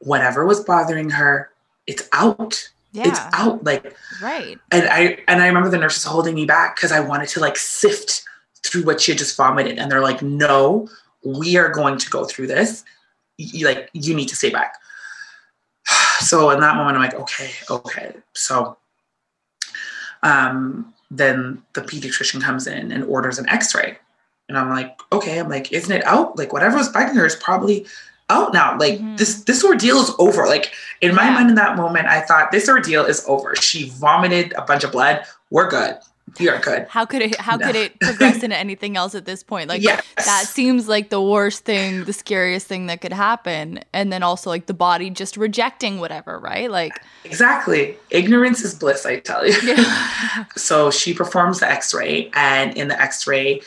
whatever 0.00 0.46
was 0.46 0.62
bothering 0.64 1.10
her, 1.10 1.50
it's 1.86 2.08
out. 2.12 2.70
Yeah. 2.92 3.08
It's 3.08 3.20
out. 3.32 3.64
Like 3.64 3.94
Right. 4.22 4.58
and 4.72 4.88
I 4.88 5.18
and 5.28 5.42
I 5.42 5.46
remember 5.46 5.68
the 5.68 5.78
nurses 5.78 6.04
holding 6.04 6.34
me 6.34 6.46
back 6.46 6.76
because 6.76 6.90
I 6.92 7.00
wanted 7.00 7.28
to 7.30 7.40
like 7.40 7.56
sift 7.56 8.24
through 8.64 8.84
what 8.84 9.00
she 9.00 9.12
had 9.12 9.18
just 9.18 9.36
vomited, 9.36 9.78
and 9.78 9.90
they're 9.90 10.00
like, 10.00 10.22
"No, 10.22 10.88
we 11.24 11.56
are 11.56 11.68
going 11.70 11.98
to 11.98 12.10
go 12.10 12.24
through 12.24 12.46
this. 12.48 12.84
You, 13.36 13.66
like, 13.66 13.88
you 13.92 14.14
need 14.14 14.28
to 14.28 14.36
stay 14.36 14.50
back." 14.50 14.74
So 16.20 16.50
in 16.50 16.58
that 16.60 16.74
moment, 16.74 16.96
I'm 16.96 17.02
like, 17.02 17.14
"Okay, 17.14 17.50
okay." 17.70 18.12
So, 18.34 18.76
um, 20.24 20.92
then 21.10 21.62
the 21.74 21.82
pediatrician 21.82 22.42
comes 22.42 22.66
in 22.66 22.90
and 22.90 23.04
orders 23.04 23.38
an 23.38 23.48
X-ray, 23.48 23.96
and 24.48 24.58
I'm 24.58 24.70
like, 24.70 24.98
"Okay." 25.12 25.38
I'm 25.38 25.48
like, 25.48 25.72
"Isn't 25.72 25.92
it 25.92 26.04
out? 26.04 26.36
Like, 26.36 26.52
whatever 26.52 26.76
was 26.76 26.90
bugging 26.92 27.14
her 27.16 27.26
is 27.26 27.36
probably." 27.36 27.86
Out 28.30 28.52
now 28.52 28.76
like 28.78 28.98
Mhm. 28.98 29.16
this 29.18 29.44
this 29.44 29.64
ordeal 29.64 29.98
is 30.00 30.10
over 30.18 30.46
like 30.46 30.72
in 31.00 31.14
my 31.14 31.24
Yeah. 31.24 31.30
mind 31.34 31.48
in 31.50 31.54
that 31.56 31.76
moment 31.76 32.06
i 32.08 32.20
thought 32.20 32.50
this 32.52 32.68
ordeal 32.68 33.04
is 33.04 33.24
over 33.26 33.54
she 33.56 33.88
vomited 33.90 34.52
a 34.56 34.62
bunch 34.62 34.84
of 34.84 34.92
blood 34.92 35.24
we're 35.50 35.68
good 35.68 35.96
we 36.38 36.46
are 36.50 36.58
good 36.58 36.86
How 36.90 37.06
could 37.06 37.22
it 37.22 37.40
how 37.40 37.56
could 37.56 37.74
it 37.74 37.98
progress 38.00 38.42
into 38.42 38.54
anything 38.54 38.98
else 38.98 39.14
at 39.14 39.24
this 39.24 39.42
point? 39.42 39.70
Like 39.70 39.80
yes 39.82 40.04
that 40.16 40.44
seems 40.46 40.86
like 40.86 41.08
the 41.08 41.22
worst 41.22 41.64
thing, 41.64 42.04
the 42.04 42.12
scariest 42.12 42.66
thing 42.66 42.86
that 42.88 43.00
could 43.00 43.14
happen. 43.14 43.80
And 43.94 44.12
then 44.12 44.22
also 44.22 44.50
like 44.50 44.66
the 44.66 44.74
body 44.74 45.08
just 45.08 45.38
rejecting 45.38 46.00
whatever, 46.00 46.38
right? 46.38 46.70
Like 46.70 46.92
exactly 47.24 47.96
ignorance 48.10 48.62
is 48.62 48.74
bliss 48.74 49.06
i 49.06 49.18
tell 49.20 49.46
you 49.48 49.56
yeah. 49.64 50.44
so 50.56 50.90
she 50.90 51.14
performs 51.14 51.60
the 51.60 51.70
x-ray 51.70 52.30
and 52.34 52.76
in 52.76 52.88
the 52.88 53.00
x-ray 53.00 53.62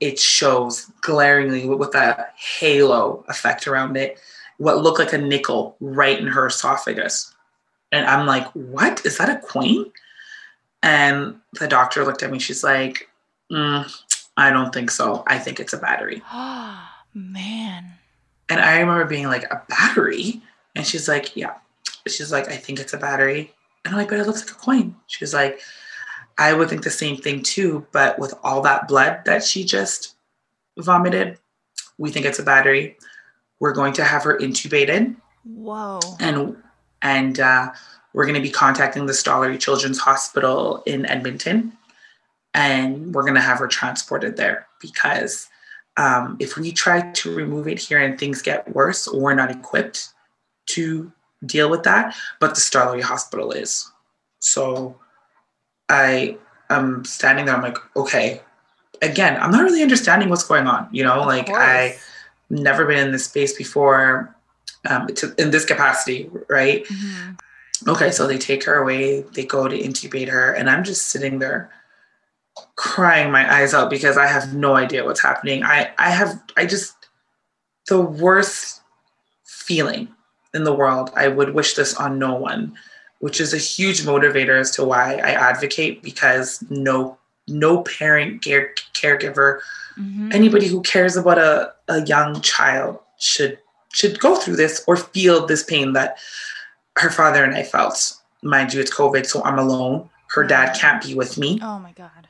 it 0.00 0.18
shows 0.18 0.90
glaringly 1.00 1.66
with 1.66 1.94
a 1.94 2.26
halo 2.36 3.24
effect 3.28 3.66
around 3.66 3.96
it 3.96 4.18
what 4.58 4.82
looked 4.82 4.98
like 4.98 5.12
a 5.12 5.18
nickel 5.18 5.76
right 5.80 6.18
in 6.18 6.26
her 6.26 6.46
esophagus. 6.46 7.34
And 7.92 8.06
I'm 8.06 8.26
like, 8.26 8.46
what? 8.52 9.04
Is 9.04 9.18
that 9.18 9.28
a 9.28 9.38
queen? 9.38 9.92
And 10.82 11.36
the 11.58 11.68
doctor 11.68 12.04
looked 12.04 12.22
at 12.22 12.30
me. 12.30 12.38
She's 12.38 12.64
like, 12.64 13.08
mm, 13.50 13.90
I 14.36 14.50
don't 14.50 14.72
think 14.72 14.90
so. 14.90 15.24
I 15.26 15.38
think 15.38 15.60
it's 15.60 15.72
a 15.72 15.78
battery. 15.78 16.22
Oh, 16.32 16.88
man. 17.14 17.92
And 18.48 18.60
I 18.60 18.80
remember 18.80 19.04
being 19.04 19.26
like, 19.26 19.44
a 19.44 19.62
battery? 19.68 20.40
And 20.74 20.86
she's 20.86 21.08
like, 21.08 21.36
yeah. 21.36 21.54
She's 22.06 22.30
like, 22.30 22.48
I 22.48 22.56
think 22.56 22.78
it's 22.78 22.92
a 22.92 22.98
battery. 22.98 23.52
And 23.84 23.94
I'm 23.94 24.00
like, 24.00 24.08
but 24.08 24.18
it 24.18 24.26
looks 24.26 24.46
like 24.46 24.54
a 24.54 24.58
coin. 24.58 24.94
She's 25.06 25.34
like, 25.34 25.60
I 26.38 26.52
would 26.52 26.68
think 26.68 26.84
the 26.84 26.90
same 26.90 27.16
thing 27.16 27.42
too. 27.42 27.86
But 27.92 28.18
with 28.18 28.34
all 28.42 28.60
that 28.62 28.88
blood 28.88 29.22
that 29.24 29.44
she 29.44 29.64
just 29.64 30.14
vomited, 30.78 31.38
we 31.98 32.10
think 32.10 32.26
it's 32.26 32.38
a 32.38 32.42
battery. 32.42 32.96
We're 33.60 33.72
going 33.72 33.94
to 33.94 34.04
have 34.04 34.22
her 34.24 34.38
intubated. 34.38 35.16
Whoa. 35.44 36.00
And 36.20 36.56
and 37.02 37.40
uh, 37.40 37.72
we're 38.12 38.24
going 38.24 38.34
to 38.34 38.40
be 38.40 38.50
contacting 38.50 39.06
the 39.06 39.12
Stollery 39.12 39.58
Children's 39.58 39.98
Hospital 39.98 40.82
in 40.86 41.06
Edmonton, 41.06 41.72
and 42.54 43.14
we're 43.14 43.22
going 43.22 43.34
to 43.34 43.40
have 43.40 43.58
her 43.58 43.68
transported 43.68 44.36
there 44.36 44.66
because 44.80 45.48
um, 45.96 46.36
if 46.40 46.56
we 46.56 46.72
try 46.72 47.10
to 47.12 47.34
remove 47.34 47.68
it 47.68 47.78
here 47.78 47.98
and 47.98 48.18
things 48.18 48.42
get 48.42 48.74
worse, 48.74 49.08
we're 49.10 49.34
not 49.34 49.50
equipped 49.50 50.08
to 50.66 51.10
deal 51.44 51.70
with 51.70 51.82
that. 51.84 52.14
But 52.40 52.54
the 52.54 52.60
Stollery 52.60 53.02
Hospital 53.02 53.52
is. 53.52 53.90
So 54.40 54.98
I 55.88 56.36
am 56.70 57.04
standing 57.04 57.44
there. 57.46 57.54
I'm 57.54 57.62
like, 57.62 57.78
okay. 57.96 58.40
Again, 59.02 59.40
I'm 59.40 59.50
not 59.50 59.62
really 59.62 59.82
understanding 59.82 60.28
what's 60.28 60.44
going 60.46 60.66
on. 60.66 60.88
You 60.90 61.04
know, 61.04 61.20
Of 61.20 61.26
like 61.26 61.46
course. 61.46 61.60
I 61.62 61.96
never 62.50 62.86
been 62.86 63.06
in 63.06 63.12
this 63.12 63.24
space 63.26 63.56
before 63.56 64.34
um, 64.88 65.08
to, 65.08 65.34
in 65.38 65.50
this 65.50 65.64
capacity, 65.64 66.30
right? 66.48 66.84
Mhm. 66.86 67.38
Okay, 67.88 68.10
so 68.10 68.26
they 68.26 68.38
take 68.38 68.64
her 68.64 68.74
away, 68.76 69.20
they 69.34 69.44
go 69.44 69.68
to 69.68 69.78
intubate 69.78 70.28
her, 70.30 70.52
and 70.52 70.70
I'm 70.70 70.82
just 70.82 71.08
sitting 71.08 71.38
there 71.40 71.70
crying 72.76 73.30
my 73.30 73.52
eyes 73.54 73.74
out 73.74 73.90
because 73.90 74.16
I 74.16 74.26
have 74.26 74.54
no 74.54 74.74
idea 74.76 75.04
what's 75.04 75.20
happening. 75.20 75.62
I, 75.62 75.90
I 75.98 76.08
have, 76.10 76.40
I 76.56 76.64
just, 76.64 76.94
the 77.88 78.00
worst 78.00 78.80
feeling 79.44 80.08
in 80.54 80.64
the 80.64 80.72
world. 80.72 81.10
I 81.14 81.28
would 81.28 81.52
wish 81.52 81.74
this 81.74 81.94
on 81.94 82.18
no 82.18 82.34
one, 82.34 82.76
which 83.20 83.40
is 83.40 83.52
a 83.54 83.58
huge 83.58 84.02
motivator 84.02 84.58
as 84.60 84.70
to 84.72 84.84
why 84.84 85.14
I 85.16 85.30
advocate 85.32 86.02
because 86.02 86.62
no, 86.70 87.18
no 87.48 87.82
parent, 87.82 88.42
care, 88.42 88.72
caregiver, 88.94 89.60
Mhm. 89.98 90.34
anybody 90.34 90.66
who 90.68 90.82
cares 90.82 91.16
about 91.16 91.38
a, 91.38 91.72
a 91.88 92.04
young 92.04 92.42
child 92.42 92.98
should 93.18 93.58
should 93.94 94.20
go 94.20 94.36
through 94.36 94.56
this 94.56 94.84
or 94.86 94.94
feel 94.94 95.46
this 95.46 95.62
pain 95.62 95.94
that 95.94 96.18
her 96.98 97.08
father 97.08 97.42
and 97.42 97.54
I 97.54 97.62
felt. 97.62 98.12
Mind 98.42 98.74
you, 98.74 98.80
it's 98.82 98.94
COVID, 98.94 99.24
so 99.24 99.42
I'm 99.42 99.58
alone. 99.58 100.10
Her 100.34 100.44
dad 100.44 100.76
can't 100.76 101.02
be 101.02 101.14
with 101.14 101.38
me. 101.38 101.58
Oh 101.62 101.78
my 101.78 101.92
God. 101.92 102.28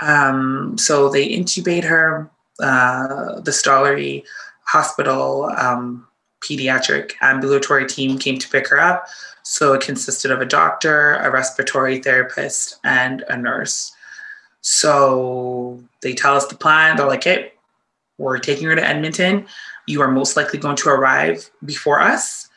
Um, 0.00 0.76
so 0.78 1.08
they 1.08 1.28
intubate 1.28 1.84
her. 1.84 2.30
Uh, 2.62 3.40
the 3.40 3.52
Stollery 3.52 4.22
Hospital 4.66 5.50
um, 5.56 6.06
pediatric 6.42 7.12
ambulatory 7.22 7.86
team 7.86 8.18
came 8.18 8.38
to 8.38 8.48
pick 8.50 8.68
her 8.68 8.78
up. 8.78 9.06
So 9.50 9.72
it 9.72 9.80
consisted 9.80 10.30
of 10.30 10.40
a 10.40 10.46
doctor, 10.46 11.16
a 11.16 11.28
respiratory 11.28 11.98
therapist, 11.98 12.78
and 12.84 13.24
a 13.28 13.36
nurse. 13.36 13.90
So 14.60 15.82
they 16.02 16.14
tell 16.14 16.36
us 16.36 16.46
the 16.46 16.54
plan. 16.54 16.96
They're 16.96 17.08
like, 17.08 17.24
hey, 17.24 17.54
we're 18.16 18.38
taking 18.38 18.68
her 18.68 18.76
to 18.76 18.88
Edmonton. 18.88 19.46
You 19.88 20.02
are 20.02 20.08
most 20.10 20.36
likely 20.36 20.60
going 20.60 20.76
to 20.76 20.90
arrive 20.90 21.50
before 21.64 21.98
us. 21.98 22.48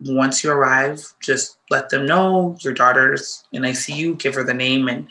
Once 0.00 0.44
you 0.44 0.50
arrive, 0.50 1.14
just 1.22 1.56
let 1.70 1.88
them 1.88 2.04
know 2.04 2.54
your 2.60 2.74
daughter's 2.74 3.44
in 3.52 3.62
ICU, 3.62 4.18
give 4.18 4.34
her 4.34 4.44
the 4.44 4.52
name, 4.52 4.88
and 4.88 5.08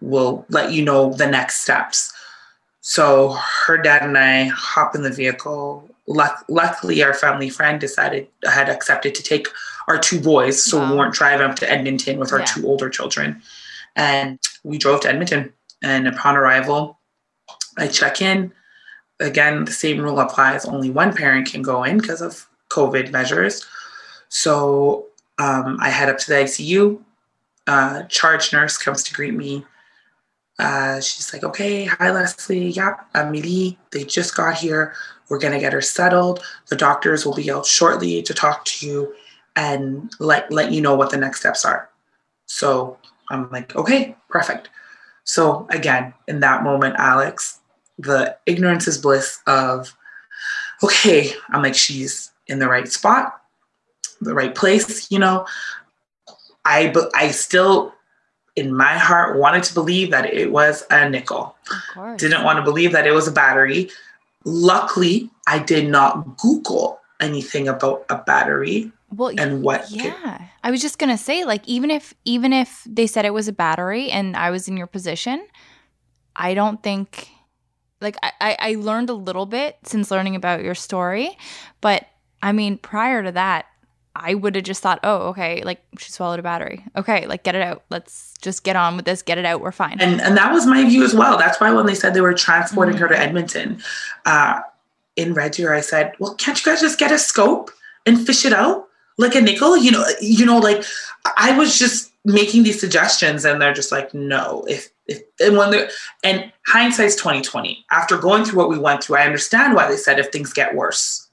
we'll 0.00 0.46
let 0.48 0.72
you 0.72 0.82
know 0.82 1.12
the 1.12 1.26
next 1.26 1.60
steps. 1.60 2.14
So 2.80 3.36
her 3.66 3.76
dad 3.76 4.04
and 4.04 4.16
I 4.16 4.44
hop 4.44 4.94
in 4.94 5.02
the 5.02 5.10
vehicle. 5.10 5.86
Luck- 6.10 6.44
luckily, 6.48 7.02
our 7.02 7.12
family 7.14 7.50
friend 7.50 7.78
decided 7.78 8.28
had 8.44 8.68
accepted 8.70 9.14
to 9.14 9.22
take 9.22 9.46
our 9.88 9.98
two 9.98 10.20
boys, 10.20 10.62
so 10.62 10.78
Wow. 10.78 10.90
we 10.90 10.96
weren't 10.98 11.14
driving 11.14 11.48
up 11.48 11.56
to 11.56 11.70
Edmonton 11.70 12.18
with 12.18 12.32
our 12.32 12.40
Yeah. 12.40 12.46
two 12.46 12.66
older 12.66 12.88
children. 12.88 13.42
And 13.94 14.38
we 14.64 14.78
drove 14.78 15.00
to 15.02 15.08
Edmonton. 15.08 15.52
And 15.82 16.08
upon 16.08 16.36
arrival, 16.36 16.98
I 17.76 17.86
check 17.88 18.20
in. 18.22 18.52
Again, 19.20 19.64
the 19.64 19.72
same 19.72 20.00
rule 20.00 20.18
applies. 20.18 20.64
Only 20.64 20.90
one 20.90 21.14
parent 21.14 21.50
can 21.50 21.62
go 21.62 21.84
in 21.84 21.98
because 21.98 22.20
of 22.22 22.46
COVID 22.70 23.10
measures. 23.12 23.66
So 24.28 25.06
um, 25.38 25.78
I 25.80 25.90
head 25.90 26.08
up 26.08 26.18
to 26.18 26.26
the 26.28 26.34
ICU. 26.36 27.00
Uh, 27.66 28.02
charge 28.04 28.52
nurse 28.52 28.76
comes 28.78 29.02
to 29.04 29.14
greet 29.14 29.34
me. 29.34 29.64
Uh, 30.58 31.00
she's 31.00 31.32
like, 31.32 31.44
okay, 31.44 31.84
hi, 31.84 32.10
Leslie. 32.10 32.68
Yeah, 32.68 32.96
Amelie. 33.14 33.78
They 33.92 34.04
just 34.04 34.36
got 34.36 34.56
here. 34.56 34.94
We're 35.28 35.38
going 35.38 35.52
to 35.52 35.60
get 35.60 35.72
her 35.72 35.82
settled. 35.82 36.42
The 36.68 36.76
doctors 36.76 37.24
will 37.24 37.34
be 37.34 37.50
out 37.50 37.66
shortly 37.66 38.22
to 38.22 38.34
talk 38.34 38.64
to 38.64 38.86
you 38.86 39.14
and 39.56 40.12
let, 40.18 40.50
let 40.50 40.72
you 40.72 40.80
know 40.80 40.94
what 40.94 41.10
the 41.10 41.16
next 41.16 41.40
steps 41.40 41.64
are. 41.64 41.90
So 42.46 42.96
I'm 43.30 43.50
like, 43.50 43.76
okay, 43.76 44.16
perfect. 44.28 44.70
So 45.24 45.66
again, 45.70 46.14
in 46.26 46.40
that 46.40 46.62
moment, 46.62 46.96
Alex, 46.98 47.60
the 47.98 48.36
ignorance 48.46 48.88
is 48.88 48.96
bliss 48.96 49.40
of, 49.46 49.94
okay, 50.82 51.32
I'm 51.50 51.62
like, 51.62 51.74
she's 51.74 52.30
in 52.46 52.58
the 52.58 52.68
right 52.68 52.88
spot, 52.88 53.40
the 54.20 54.34
right 54.34 54.54
place, 54.54 55.10
you 55.10 55.18
know. 55.18 55.46
I 56.64 56.88
but 56.88 57.10
I 57.14 57.30
still 57.30 57.94
in 58.58 58.74
my 58.74 58.98
heart 58.98 59.38
wanted 59.38 59.62
to 59.64 59.74
believe 59.74 60.10
that 60.10 60.26
it 60.26 60.50
was 60.52 60.84
a 60.90 61.08
nickel. 61.08 61.56
Of 61.70 61.94
course. 61.94 62.20
Didn't 62.20 62.44
want 62.44 62.58
to 62.58 62.62
believe 62.62 62.92
that 62.92 63.06
it 63.06 63.12
was 63.12 63.28
a 63.28 63.32
battery. 63.32 63.90
Luckily, 64.44 65.30
I 65.46 65.58
did 65.58 65.88
not 65.88 66.36
Google 66.38 67.00
anything 67.20 67.68
about 67.68 68.04
a 68.08 68.16
battery 68.18 68.92
well, 69.14 69.32
and 69.38 69.62
what 69.62 69.82
could- 69.88 69.96
Yeah. 70.04 70.42
I 70.62 70.70
was 70.70 70.80
just 70.82 70.98
going 70.98 71.10
to 71.10 71.18
say 71.22 71.44
like 71.44 71.66
even 71.66 71.90
if 71.90 72.14
even 72.24 72.52
if 72.52 72.82
they 72.86 73.06
said 73.06 73.24
it 73.24 73.32
was 73.34 73.48
a 73.48 73.52
battery 73.52 74.10
and 74.10 74.36
I 74.36 74.50
was 74.50 74.68
in 74.68 74.76
your 74.76 74.86
position, 74.86 75.46
I 76.36 76.54
don't 76.54 76.82
think 76.82 77.28
like 78.00 78.16
I, 78.22 78.32
I 78.40 78.56
I 78.60 78.74
learned 78.74 79.10
a 79.10 79.14
little 79.14 79.46
bit 79.46 79.76
since 79.84 80.10
learning 80.10 80.36
about 80.36 80.62
your 80.62 80.74
story, 80.74 81.36
but 81.80 82.06
I 82.42 82.52
mean 82.52 82.78
prior 82.78 83.22
to 83.22 83.32
that, 83.32 83.66
I 84.20 84.34
would 84.34 84.54
have 84.54 84.64
just 84.64 84.82
thought, 84.82 85.00
oh, 85.04 85.28
okay, 85.28 85.62
like 85.62 85.80
she 85.98 86.10
swallowed 86.10 86.38
a 86.38 86.42
battery. 86.42 86.84
Okay, 86.96 87.26
like 87.26 87.42
get 87.44 87.54
it 87.54 87.62
out. 87.62 87.82
Let's 87.90 88.34
just 88.42 88.64
get 88.64 88.76
on 88.76 88.96
with 88.96 89.04
this, 89.04 89.22
get 89.22 89.38
it 89.38 89.44
out, 89.44 89.60
we're 89.60 89.72
fine. 89.72 89.96
and 90.00 90.20
and 90.20 90.36
that 90.36 90.52
was 90.52 90.66
my 90.66 90.84
view 90.84 91.04
as 91.04 91.14
well. 91.14 91.38
That's 91.38 91.60
why 91.60 91.70
when 91.72 91.86
they 91.86 91.94
said 91.94 92.14
they 92.14 92.20
were 92.20 92.34
transporting 92.34 92.96
Mhm. 92.96 93.00
her 93.00 93.08
to 93.08 93.18
Edmonton, 93.18 93.82
uh, 94.26 94.60
in 95.16 95.34
Red 95.34 95.52
Deer, 95.52 95.74
I 95.74 95.80
said, 95.80 96.12
"Well, 96.18 96.34
can't 96.34 96.58
you 96.64 96.70
guys 96.70 96.80
just 96.80 96.98
get 96.98 97.10
a 97.12 97.18
scope 97.18 97.70
and 98.06 98.24
fish 98.24 98.44
it 98.44 98.52
out 98.52 98.86
like 99.16 99.34
a 99.34 99.40
nickel?" 99.40 99.76
You 99.76 99.90
know, 99.92 100.04
you 100.20 100.46
know, 100.46 100.58
like 100.58 100.84
I 101.36 101.56
was 101.58 101.78
just 101.78 102.10
making 102.24 102.62
these 102.62 102.78
suggestions, 102.80 103.44
and 103.44 103.60
they're 103.60 103.72
just 103.74 103.90
like, 103.92 104.14
"No." 104.14 104.64
If 104.68 104.88
if 105.06 105.22
and 105.40 105.56
when 105.56 105.70
they 105.70 105.88
and 106.22 106.52
hindsight's 106.66 107.16
twenty 107.16 107.40
twenty. 107.42 107.84
After 107.90 108.16
going 108.18 108.44
through 108.44 108.58
what 108.58 108.68
we 108.68 108.78
went 108.78 109.02
through, 109.02 109.16
I 109.16 109.24
understand 109.24 109.74
why 109.74 109.88
they 109.88 109.96
said 109.96 110.18
if 110.18 110.28
things 110.30 110.52
get 110.52 110.74
worse, 110.74 111.26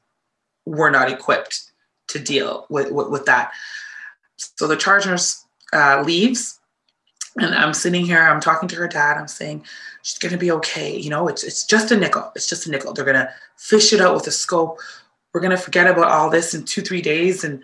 we're 0.66 0.90
not 0.90 1.12
equipped 1.12 1.72
to 2.08 2.20
deal 2.20 2.66
with 2.70 2.92
with, 2.92 3.10
with 3.10 3.26
that. 3.26 3.52
So 4.38 4.68
the 4.68 4.76
charge 4.76 5.06
nurse 5.06 5.46
uh, 5.74 6.02
leaves 6.06 6.60
and 7.38 7.54
I'm 7.54 7.74
sitting 7.74 8.06
here, 8.06 8.22
I'm 8.22 8.40
talking 8.40 8.70
to 8.70 8.76
her 8.78 8.88
dad, 8.88 9.18
I'm 9.18 9.28
saying, 9.28 9.66
she's 10.04 10.18
gonna 10.20 10.38
be 10.38 10.52
okay. 10.52 10.96
You 10.98 11.10
know, 11.10 11.28
it's 11.28 11.44
it's 11.44 11.66
just 11.66 11.92
a 11.92 11.98
nickel. 11.98 12.32
It's 12.36 12.48
just 12.48 12.66
a 12.68 12.72
nickel. 12.72 12.94
They're 12.94 13.04
gonna 13.06 13.30
fish 13.58 13.92
it 13.92 14.00
out 14.02 14.14
with 14.16 14.28
a 14.28 14.32
scope. 14.32 14.80
We're 15.34 15.42
gonna 15.42 15.58
forget 15.58 15.88
about 15.88 16.12
all 16.12 16.30
this 16.30 16.54
in 16.54 16.64
two, 16.64 16.82
three 16.82 17.02
days, 17.02 17.44
and 17.44 17.62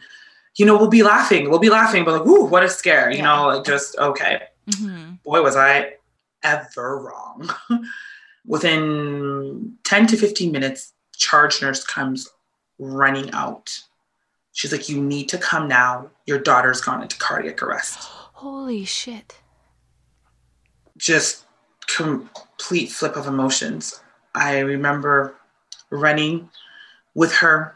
you 0.57 0.65
know, 0.65 0.75
we'll 0.77 0.89
be 0.89 1.03
laughing. 1.03 1.49
We'll 1.49 1.59
be 1.59 1.69
laughing, 1.69 2.03
but 2.03 2.19
like, 2.19 2.27
ooh, 2.27 2.43
what 2.43 2.63
a 2.63 2.69
scare, 2.69 3.09
you 3.11 3.19
Yeah. 3.19 3.23
know, 3.35 3.47
like 3.47 3.65
just 3.65 3.97
okay. 3.97 4.43
Mhm. 4.69 5.23
Boy, 5.23 5.41
was 5.41 5.55
I 5.55 5.93
ever 6.43 6.99
wrong. 6.99 7.49
Within 8.45 9.77
10 9.83 10.07
to 10.07 10.17
15 10.17 10.51
minutes, 10.51 10.93
charge 11.15 11.61
nurse 11.61 11.85
comes 11.85 12.27
running 12.79 13.31
out. 13.31 13.79
She's 14.53 14.71
like, 14.71 14.89
you 14.89 15.01
need 15.01 15.29
to 15.29 15.37
come 15.37 15.67
now. 15.67 16.09
Your 16.25 16.39
daughter's 16.39 16.81
gone 16.81 17.01
into 17.01 17.17
cardiac 17.17 17.61
arrest. 17.63 17.97
Holy 18.01 18.85
shit. 18.85 19.39
just 20.97 21.45
complete 21.87 22.89
flip 22.89 23.15
of 23.15 23.27
emotions. 23.27 24.01
I 24.35 24.59
remember 24.59 25.35
running 25.89 26.49
with 27.15 27.33
her 27.35 27.75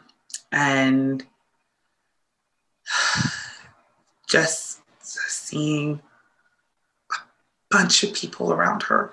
and 0.52 1.24
just 4.28 4.80
seeing 4.98 6.00
a 7.12 7.14
bunch 7.70 8.02
of 8.04 8.12
people 8.14 8.52
around 8.52 8.82
her 8.84 9.12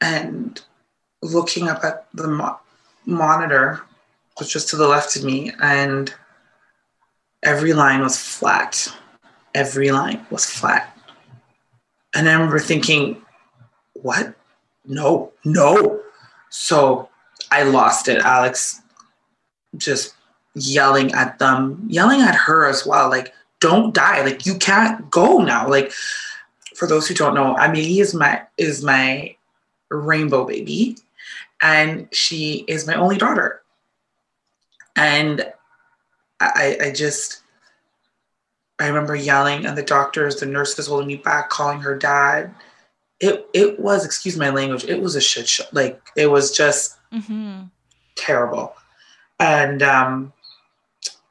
and 0.00 0.60
looking 1.22 1.68
up 1.68 1.84
at 1.84 2.06
the 2.12 2.28
mo- 2.28 2.60
monitor, 3.06 3.82
which 4.38 4.54
was 4.54 4.64
to 4.66 4.76
the 4.76 4.88
left 4.88 5.16
of 5.16 5.24
me, 5.24 5.52
and 5.62 6.12
every 7.42 7.72
line 7.72 8.00
was 8.00 8.18
flat. 8.18 8.88
Every 9.54 9.90
line 9.90 10.24
was 10.30 10.44
flat. 10.44 10.96
And 12.14 12.28
I 12.28 12.32
remember 12.32 12.58
thinking, 12.58 13.22
what? 13.94 14.34
No, 14.84 15.32
no. 15.44 16.00
So 16.50 17.08
I 17.50 17.62
lost 17.64 18.08
it. 18.08 18.18
Alex 18.18 18.80
just 19.76 20.14
yelling 20.54 21.12
at 21.12 21.38
them, 21.38 21.86
yelling 21.88 22.20
at 22.20 22.34
her 22.34 22.66
as 22.66 22.86
well. 22.86 23.08
Like, 23.08 23.32
don't 23.60 23.94
die. 23.94 24.22
Like, 24.22 24.44
you 24.44 24.56
can't 24.56 25.10
go 25.10 25.38
now. 25.38 25.68
Like, 25.68 25.92
for 26.74 26.86
those 26.86 27.06
who 27.06 27.14
don't 27.14 27.34
know, 27.34 27.56
Amelie 27.56 28.00
is 28.00 28.14
my 28.14 28.42
is 28.58 28.82
my 28.82 29.36
rainbow 29.90 30.44
baby, 30.44 30.96
and 31.60 32.08
she 32.12 32.64
is 32.66 32.86
my 32.86 32.94
only 32.94 33.16
daughter. 33.16 33.62
And 34.96 35.52
I, 36.54 36.78
I 36.86 36.90
just, 36.92 37.42
I 38.80 38.88
remember 38.88 39.14
yelling, 39.14 39.66
and 39.66 39.76
the 39.76 39.82
doctors, 39.82 40.36
the 40.36 40.46
nurses 40.46 40.86
holding 40.88 41.06
me 41.08 41.16
back, 41.16 41.50
calling 41.50 41.80
her 41.80 41.96
dad. 41.96 42.54
It 43.20 43.46
it 43.52 43.78
was, 43.78 44.04
excuse 44.04 44.36
my 44.36 44.50
language, 44.50 44.84
it 44.84 45.00
was 45.00 45.14
a 45.14 45.20
shit 45.20 45.46
show. 45.48 45.64
Like 45.72 46.00
it 46.16 46.26
was 46.26 46.50
just 46.56 46.96
Mm-hmm. 47.12 47.64
terrible. 48.16 48.74
And 49.38 49.82
um, 49.82 50.32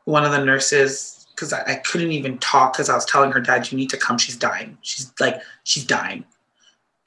one 0.05 0.23
of 0.23 0.31
the 0.31 0.45
nurses, 0.45 1.25
because 1.33 1.51
I, 1.53 1.63
I 1.63 1.75
couldn't 1.75 2.11
even 2.11 2.37
talk 2.37 2.73
because 2.73 2.87
I 2.89 2.93
was 2.95 3.05
telling 3.05 3.31
her 3.31 3.39
dad, 3.39 3.71
you 3.71 3.77
need 3.77 3.89
to 3.89 3.97
come. 3.97 4.17
She's 4.17 4.37
dying. 4.37 4.77
She's 4.83 5.11
like, 5.19 5.41
she's 5.63 5.83
dying. 5.85 6.23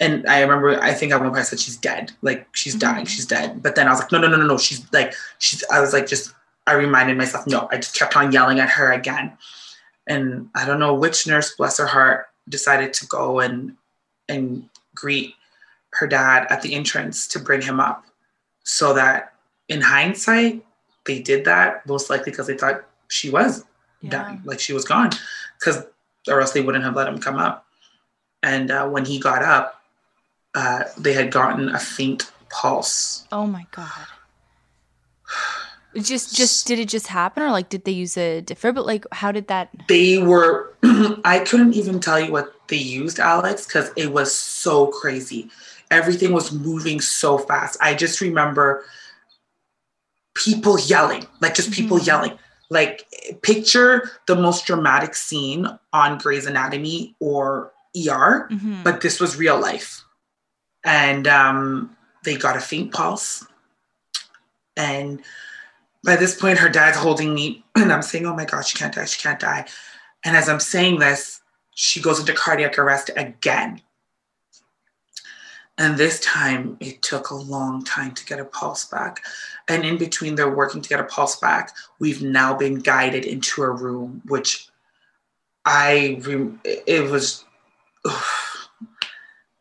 And 0.00 0.26
I 0.26 0.40
remember, 0.40 0.80
I 0.82 0.92
think 0.92 1.12
at 1.12 1.20
one 1.20 1.28
point 1.28 1.40
I 1.40 1.44
said, 1.44 1.60
she's 1.60 1.76
dead. 1.76 2.10
Like, 2.20 2.48
she's 2.52 2.74
dying. 2.74 3.04
Mhm. 3.04 3.08
She's 3.08 3.26
dead. 3.26 3.62
But 3.62 3.76
then 3.76 3.86
I 3.86 3.90
was 3.90 4.00
like, 4.00 4.10
no, 4.10 4.18
no, 4.18 4.26
no, 4.28 4.36
no, 4.36 4.46
no. 4.46 4.58
She's 4.58 4.84
like, 4.92 5.14
she's, 5.38 5.62
I 5.72 5.80
was 5.80 5.92
like, 5.92 6.08
just, 6.08 6.34
I 6.66 6.74
reminded 6.74 7.16
myself, 7.18 7.46
no, 7.46 7.68
I 7.70 7.76
just 7.76 7.94
kept 7.94 8.16
on 8.16 8.32
yelling 8.32 8.58
at 8.60 8.70
her 8.70 8.92
again. 8.92 9.36
And 10.06 10.48
I 10.54 10.64
don't 10.66 10.78
know 10.80 10.94
which 10.94 11.26
nurse, 11.26 11.54
bless 11.56 11.78
her 11.78 11.86
heart, 11.86 12.26
decided 12.48 12.92
to 12.94 13.06
go 13.06 13.40
and, 13.40 13.76
and 14.28 14.68
greet 14.94 15.34
her 15.94 16.06
dad 16.06 16.46
at 16.50 16.62
the 16.62 16.74
entrance 16.74 17.26
to 17.28 17.38
bring 17.38 17.62
him 17.62 17.80
up 17.80 18.04
so 18.64 18.94
that 18.94 19.34
in 19.68 19.80
hindsight, 19.80 20.64
they 21.06 21.20
did 21.20 21.44
that 21.44 21.86
most 21.86 22.08
likely 22.10 22.32
because 22.32 22.46
they 22.46 22.56
thought 22.56 22.84
she 23.08 23.30
was 23.30 23.64
Yeah. 24.00 24.10
done, 24.10 24.42
like 24.44 24.60
she 24.60 24.72
was 24.72 24.84
gone, 24.84 25.10
because 25.58 25.84
or 26.28 26.40
else 26.40 26.52
they 26.52 26.62
wouldn't 26.62 26.84
have 26.84 26.96
let 26.96 27.06
him 27.08 27.18
come 27.18 27.36
up. 27.36 27.66
And 28.42 28.70
uh, 28.70 28.88
when 28.88 29.04
he 29.04 29.18
got 29.18 29.42
up, 29.42 29.80
uh, 30.54 30.84
they 30.98 31.12
had 31.12 31.30
gotten 31.30 31.68
a 31.70 31.78
faint 31.78 32.30
pulse. 32.50 33.26
Oh 33.32 33.46
my 33.46 33.66
god. 33.72 34.06
Just 35.96 36.34
just 36.34 36.66
did 36.66 36.78
it 36.78 36.88
just 36.88 37.06
happen 37.06 37.42
or 37.42 37.50
like 37.50 37.68
did 37.68 37.84
they 37.84 37.92
use 37.92 38.16
a 38.16 38.42
defibrillator? 38.42 38.84
Like 38.86 39.06
how 39.12 39.30
did 39.32 39.46
that 39.48 39.70
They 39.88 40.18
were, 40.18 40.74
I 41.24 41.40
couldn't 41.46 41.74
even 41.74 42.00
tell 42.00 42.18
you 42.18 42.32
what 42.32 42.52
they 42.68 42.76
used, 42.76 43.18
Alex, 43.20 43.66
because 43.66 43.90
it 43.96 44.12
was 44.12 44.34
so 44.34 44.88
crazy. 44.88 45.50
Everything 45.90 46.32
was 46.32 46.50
moving 46.50 47.00
so 47.00 47.38
fast. 47.38 47.76
I 47.80 47.94
just 47.94 48.20
remember 48.20 48.84
people 50.34 50.78
yelling, 50.80 51.26
like 51.40 51.54
just 51.54 51.70
people 51.70 51.98
Mhm. 51.98 52.06
yelling. 52.06 52.38
Like 52.70 53.06
picture 53.42 54.10
the 54.26 54.34
most 54.34 54.66
dramatic 54.66 55.14
scene 55.14 55.68
on 55.92 56.18
Grey's 56.18 56.46
Anatomy 56.46 57.14
or 57.20 57.72
ER, 57.94 58.48
Mhm. 58.50 58.82
but 58.82 59.00
this 59.00 59.20
was 59.20 59.36
real 59.36 59.60
life. 59.60 60.02
And 60.82 61.28
um, 61.28 61.96
they 62.24 62.36
got 62.36 62.56
a 62.56 62.60
faint 62.60 62.92
pulse. 62.92 63.46
And 64.76 65.22
by 66.04 66.16
this 66.16 66.38
point, 66.38 66.58
her 66.58 66.68
dad's 66.68 66.98
holding 66.98 67.34
me, 67.34 67.64
and 67.74 67.92
I'm 67.92 68.02
saying, 68.02 68.26
Oh 68.26 68.34
my 68.34 68.44
God, 68.44 68.66
she 68.66 68.78
can't 68.78 68.94
die, 68.94 69.06
she 69.06 69.20
can't 69.20 69.40
die. 69.40 69.66
And 70.24 70.36
as 70.36 70.48
I'm 70.48 70.60
saying 70.60 71.00
this, 71.00 71.40
she 71.74 72.00
goes 72.00 72.20
into 72.20 72.32
cardiac 72.32 72.78
arrest 72.78 73.10
again. 73.16 73.80
And 75.76 75.96
this 75.96 76.20
time, 76.20 76.76
it 76.78 77.02
took 77.02 77.30
a 77.30 77.34
long 77.34 77.82
time 77.82 78.12
to 78.12 78.24
get 78.24 78.38
a 78.38 78.44
pulse 78.44 78.84
back. 78.84 79.24
And 79.66 79.84
in 79.84 79.98
between, 79.98 80.36
they're 80.36 80.54
working 80.54 80.80
to 80.80 80.88
get 80.88 81.00
a 81.00 81.04
pulse 81.04 81.34
back. 81.36 81.74
We've 81.98 82.22
now 82.22 82.54
been 82.54 82.76
guided 82.76 83.24
into 83.24 83.62
a 83.62 83.70
room, 83.70 84.22
which 84.26 84.68
I, 85.64 86.20
rem- 86.24 86.60
it 86.64 87.10
was, 87.10 87.44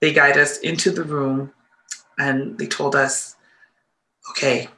they 0.01 0.13
guide 0.13 0.37
us 0.37 0.59
into 0.59 0.91
the 0.91 1.03
room 1.03 1.51
and 2.19 2.59
they 2.59 2.67
told 2.67 2.95
us, 2.95 3.35
okay, 4.29 4.69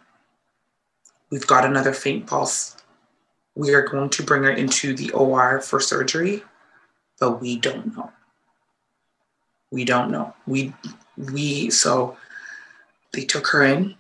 we've 1.32 1.48
got 1.48 1.66
another 1.66 1.94
faint 1.94 2.28
pulse. 2.28 2.76
We 3.56 3.74
are 3.74 3.82
going 3.88 4.10
to 4.12 4.24
bring 4.24 4.44
her 4.44 4.52
into 4.52 4.94
the 4.96 5.12
OR 5.12 5.62
for 5.62 5.80
surgery, 5.80 6.44
but 7.20 7.42
we 7.42 7.58
don't 7.58 7.96
know. 7.96 8.12
We 9.72 9.86
don't 9.86 10.12
know. 10.12 10.34
We 10.46 10.74
we 11.18 11.70
so 11.70 12.18
they 13.14 13.24
took 13.26 13.48
her 13.48 13.64
in. 13.64 13.96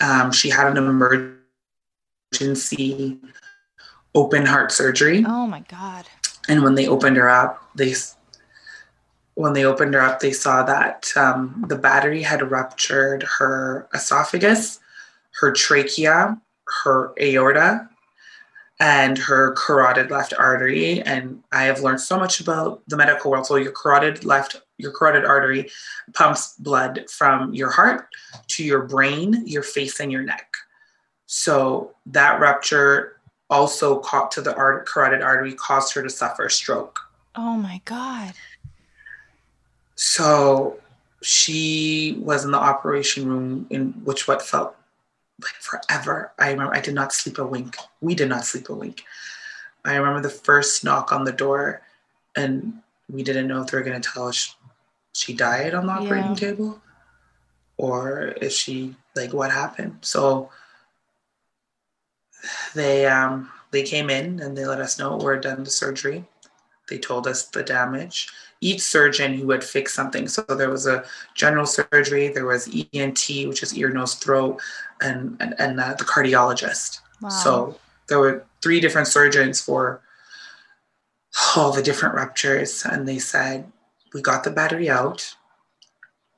Um, 0.00 0.32
she 0.32 0.50
had 0.50 0.66
an 0.66 0.76
emergency 2.32 3.18
open 4.14 4.46
heart 4.46 4.70
surgery 4.72 5.24
Oh 5.26 5.46
my 5.46 5.60
god. 5.68 6.06
and 6.48 6.62
when 6.62 6.74
they 6.74 6.86
opened 6.86 7.16
her 7.16 7.28
up 7.28 7.62
they 7.74 7.94
when 9.34 9.52
they 9.54 9.64
opened 9.64 9.94
her 9.94 10.00
up 10.00 10.20
they 10.20 10.32
saw 10.32 10.62
that 10.64 11.10
um, 11.16 11.64
the 11.68 11.76
battery 11.76 12.22
had 12.22 12.48
ruptured 12.50 13.24
her 13.38 13.88
esophagus 13.94 14.78
her 15.40 15.52
trachea 15.52 16.40
her 16.82 17.12
aorta 17.20 17.88
and 18.80 19.16
her 19.18 19.52
carotid 19.52 20.10
left 20.10 20.34
artery 20.38 21.00
and 21.02 21.42
i 21.52 21.64
have 21.64 21.80
learned 21.80 22.00
so 22.00 22.18
much 22.18 22.40
about 22.40 22.82
the 22.88 22.96
medical 22.96 23.30
world 23.30 23.46
so 23.46 23.56
your 23.56 23.72
carotid 23.72 24.24
left 24.24 24.56
your 24.78 24.92
carotid 24.92 25.24
artery 25.24 25.70
pumps 26.12 26.54
blood 26.58 27.04
from 27.08 27.54
your 27.54 27.70
heart 27.70 28.08
to 28.48 28.64
your 28.64 28.82
brain 28.82 29.42
your 29.46 29.62
face 29.62 30.00
and 30.00 30.10
your 30.10 30.22
neck 30.22 30.52
so 31.26 31.94
that 32.06 32.40
rupture 32.40 33.14
also 33.50 33.98
caught 33.98 34.30
to 34.32 34.40
the 34.40 34.54
art- 34.56 34.86
carotid 34.86 35.22
artery 35.22 35.52
caused 35.54 35.94
her 35.94 36.02
to 36.02 36.10
suffer 36.10 36.46
a 36.46 36.50
stroke. 36.50 36.98
Oh 37.34 37.56
my 37.56 37.80
god. 37.84 38.34
So 39.96 40.80
she 41.22 42.18
was 42.20 42.44
in 42.44 42.50
the 42.50 42.58
operation 42.58 43.28
room 43.28 43.66
in 43.70 43.92
which 44.04 44.26
what 44.28 44.42
felt 44.42 44.76
like 45.42 45.54
forever. 45.60 46.32
I 46.38 46.50
remember 46.50 46.74
I 46.74 46.80
did 46.80 46.94
not 46.94 47.12
sleep 47.12 47.38
a 47.38 47.46
wink. 47.46 47.76
We 48.00 48.14
did 48.14 48.28
not 48.28 48.44
sleep 48.44 48.68
a 48.68 48.74
wink. 48.74 49.04
I 49.84 49.96
remember 49.96 50.20
the 50.22 50.30
first 50.34 50.84
knock 50.84 51.12
on 51.12 51.24
the 51.24 51.32
door 51.32 51.82
and 52.36 52.80
we 53.10 53.22
didn't 53.22 53.48
know 53.48 53.60
if 53.62 53.68
they 53.68 53.76
were 53.76 53.84
going 53.84 54.00
to 54.00 54.08
tell 54.08 54.28
us 54.28 54.54
she 55.12 55.34
died 55.34 55.74
on 55.74 55.86
the 55.86 55.92
operating 55.92 56.30
Yeah. 56.30 56.36
table 56.36 56.82
or 57.76 58.34
if 58.40 58.52
she 58.52 58.96
like 59.14 59.32
what 59.32 59.50
happened. 59.50 59.98
So 60.02 60.50
they 62.74 63.06
um 63.06 63.50
they 63.70 63.82
came 63.82 64.10
in 64.10 64.40
and 64.40 64.56
they 64.56 64.64
let 64.64 64.80
us 64.80 64.98
know 64.98 65.16
we're 65.16 65.38
done 65.40 65.64
the 65.64 65.70
surgery. 65.70 66.24
They 66.88 66.98
told 66.98 67.26
us 67.26 67.44
the 67.48 67.62
damage. 67.62 68.28
Each 68.64 68.80
surgeon 68.80 69.34
who 69.34 69.50
had 69.50 69.62
fixed 69.62 69.94
something. 69.94 70.26
So 70.26 70.42
there 70.42 70.70
was 70.70 70.86
a 70.86 71.04
general 71.34 71.66
surgery, 71.66 72.28
there 72.28 72.46
was 72.46 72.66
ENT, 72.94 73.28
which 73.48 73.62
is 73.62 73.76
ear, 73.76 73.90
nose, 73.90 74.14
throat, 74.14 74.60
and 75.00 75.36
and, 75.40 75.54
and 75.58 75.78
uh, 75.78 75.94
the 75.94 76.04
cardiologist. 76.04 77.00
Wow. 77.20 77.28
So 77.28 77.78
there 78.08 78.18
were 78.18 78.44
three 78.62 78.80
different 78.80 79.08
surgeons 79.08 79.60
for 79.60 80.00
all 81.56 81.72
the 81.72 81.82
different 81.82 82.14
ruptures, 82.14 82.84
and 82.84 83.06
they 83.06 83.18
said 83.18 83.70
we 84.14 84.22
got 84.22 84.44
the 84.44 84.50
battery 84.50 84.88
out. 84.88 85.36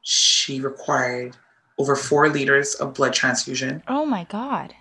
She 0.03 0.61
required 0.61 1.37
over 1.79 1.95
four 1.95 2.29
liters 2.29 2.75
of 2.75 2.95
blood 2.95 3.13
transfusion. 3.13 3.83
Oh 3.87 4.07
my 4.07 4.25
god. 4.25 4.75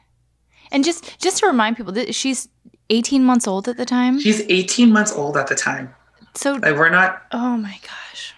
And 0.72 0.84
just 0.84 1.19
just 1.19 1.38
to 1.39 1.47
remind 1.47 1.77
people 1.77 1.93
that 1.93 2.15
she's 2.15 2.47
18 2.89 3.23
months 3.23 3.47
old 3.47 3.67
at 3.67 3.77
the 3.77 3.85
time. 3.85 4.19
She's 4.19 4.41
18 4.41 4.91
months 4.91 5.11
old 5.11 5.38
at 5.38 5.47
the 5.47 5.55
time. 5.55 5.93
So 6.36 6.53
Like 6.53 6.76
we're 6.76 6.90
not 6.90 7.24
oh 7.32 7.57
my 7.57 7.80
gosh. 7.82 8.34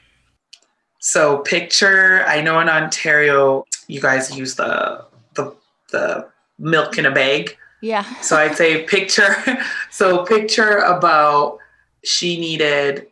So 1.00 1.40
picture, 1.40 2.24
I 2.28 2.42
know 2.42 2.60
in 2.60 2.70
Ontario 2.70 3.66
you 3.88 4.02
guys 4.02 4.36
use 4.36 4.56
the 4.56 5.06
the 5.36 5.56
the 5.92 6.28
milk 6.60 6.98
in 6.98 7.06
a 7.06 7.12
bag. 7.12 7.58
Yeah. 7.82 8.04
So 8.22 8.36
I'd 8.38 8.56
say 8.56 8.84
picture 8.84 9.36
so 9.92 10.26
picture 10.26 10.78
about 10.80 11.60
she 12.04 12.40
needed 12.40 13.08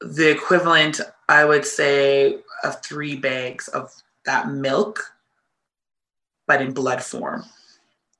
the 0.00 0.30
equivalent, 0.30 1.00
I 1.28 1.44
would 1.44 1.64
say, 1.64 2.38
of 2.62 2.82
three 2.82 3.16
bags 3.16 3.68
of 3.68 3.92
that 4.24 4.50
milk, 4.50 5.14
but 6.46 6.60
in 6.60 6.72
blood 6.72 7.02
form. 7.02 7.44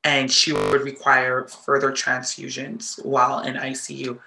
And 0.05 0.31
she 0.31 0.53
would 0.53 0.83
require 0.83 1.49
further 1.49 1.91
transfusions 1.91 3.05
while 3.05 3.41
in 3.41 3.55
ICU, 3.55 4.19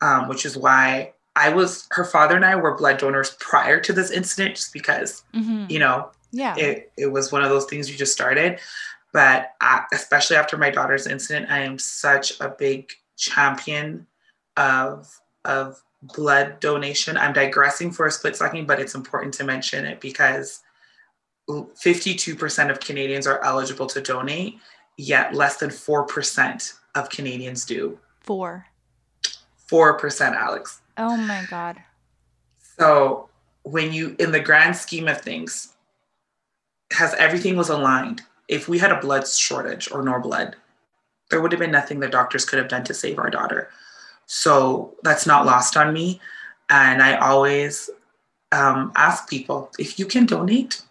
um, 0.00 0.28
which 0.28 0.44
is 0.44 0.56
why 0.56 1.12
I 1.36 1.50
was, 1.50 1.86
her 1.92 2.04
father 2.04 2.36
and 2.36 2.44
I 2.44 2.56
were 2.56 2.76
blood 2.76 2.98
donors 2.98 3.36
prior 3.38 3.80
to 3.80 3.92
this 3.92 4.10
incident, 4.10 4.56
just 4.56 4.72
because 4.72 5.22
hmm 5.32 5.66
you 5.68 5.78
know, 5.78 6.10
Yeah. 6.32 6.56
It, 6.56 6.92
it 6.96 7.12
was 7.12 7.32
one 7.32 7.42
of 7.42 7.50
those 7.50 7.66
things 7.66 7.90
you 7.90 7.96
just 7.96 8.12
started. 8.12 8.60
But 9.12 9.52
I, 9.60 9.84
especially 9.92 10.36
after 10.36 10.56
my 10.56 10.70
daughter's 10.70 11.06
incident, 11.06 11.50
I 11.50 11.60
am 11.60 11.78
such 11.78 12.38
a 12.40 12.48
big 12.48 12.90
champion 13.16 14.06
of 14.56 15.20
of 15.44 15.82
blood 16.02 16.60
donation. 16.60 17.16
I'm 17.16 17.32
digressing 17.32 17.90
for 17.90 18.06
a 18.06 18.10
split 18.10 18.36
second, 18.36 18.66
but 18.66 18.80
it's 18.80 18.94
important 18.94 19.34
to 19.34 19.44
mention 19.44 19.84
it 19.84 20.00
because 20.00 20.62
52% 21.48 22.70
of 22.70 22.80
Canadians 22.80 23.26
are 23.26 23.42
eligible 23.42 23.86
to 23.86 24.00
donate, 24.00 24.58
yet 24.96 25.34
less 25.34 25.56
than 25.56 25.70
4% 25.70 26.74
of 26.94 27.08
Canadians 27.08 27.64
do. 27.64 27.98
Four. 28.20 28.66
4%, 29.68 30.34
Alex. 30.34 30.80
Oh 30.96 31.16
my 31.16 31.44
God. 31.48 31.76
So 32.78 33.28
when 33.62 33.92
you, 33.92 34.16
in 34.18 34.32
the 34.32 34.40
grand 34.40 34.76
scheme 34.76 35.08
of 35.08 35.20
things, 35.20 35.74
has 36.92 37.14
everything 37.14 37.56
was 37.56 37.68
aligned. 37.68 38.22
If 38.48 38.68
we 38.68 38.78
had 38.78 38.92
a 38.92 39.00
blood 39.00 39.28
shortage 39.28 39.90
or 39.92 40.02
no 40.02 40.18
blood, 40.20 40.56
there 41.30 41.40
would 41.40 41.52
have 41.52 41.60
been 41.60 41.70
nothing 41.70 42.00
the 42.00 42.08
doctors 42.08 42.44
could 42.44 42.58
have 42.58 42.68
done 42.68 42.84
to 42.84 42.94
save 42.94 43.18
our 43.18 43.30
daughter. 43.30 43.68
So 44.26 44.94
that's 45.02 45.26
not 45.26 45.46
lost 45.46 45.76
on 45.76 45.92
me. 45.92 46.20
And 46.70 47.02
I 47.02 47.16
always 47.16 47.90
um, 48.52 48.92
ask 48.96 49.28
people 49.28 49.70
if 49.78 49.98
you 49.98 50.06
can 50.06 50.26
donate, 50.26 50.82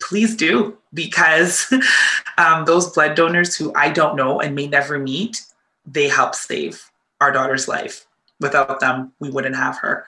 please 0.00 0.36
do, 0.36 0.76
because 0.92 1.72
um, 2.38 2.64
those 2.64 2.92
blood 2.92 3.14
donors 3.14 3.56
who 3.56 3.72
I 3.74 3.90
don't 3.90 4.16
know 4.16 4.40
and 4.40 4.54
may 4.54 4.66
never 4.66 4.98
meet, 4.98 5.42
they 5.86 6.08
help 6.08 6.34
save 6.34 6.90
our 7.20 7.30
daughter's 7.30 7.68
life. 7.68 8.06
Without 8.40 8.80
them, 8.80 9.12
we 9.20 9.30
wouldn't 9.30 9.56
have 9.56 9.78
her. 9.78 10.06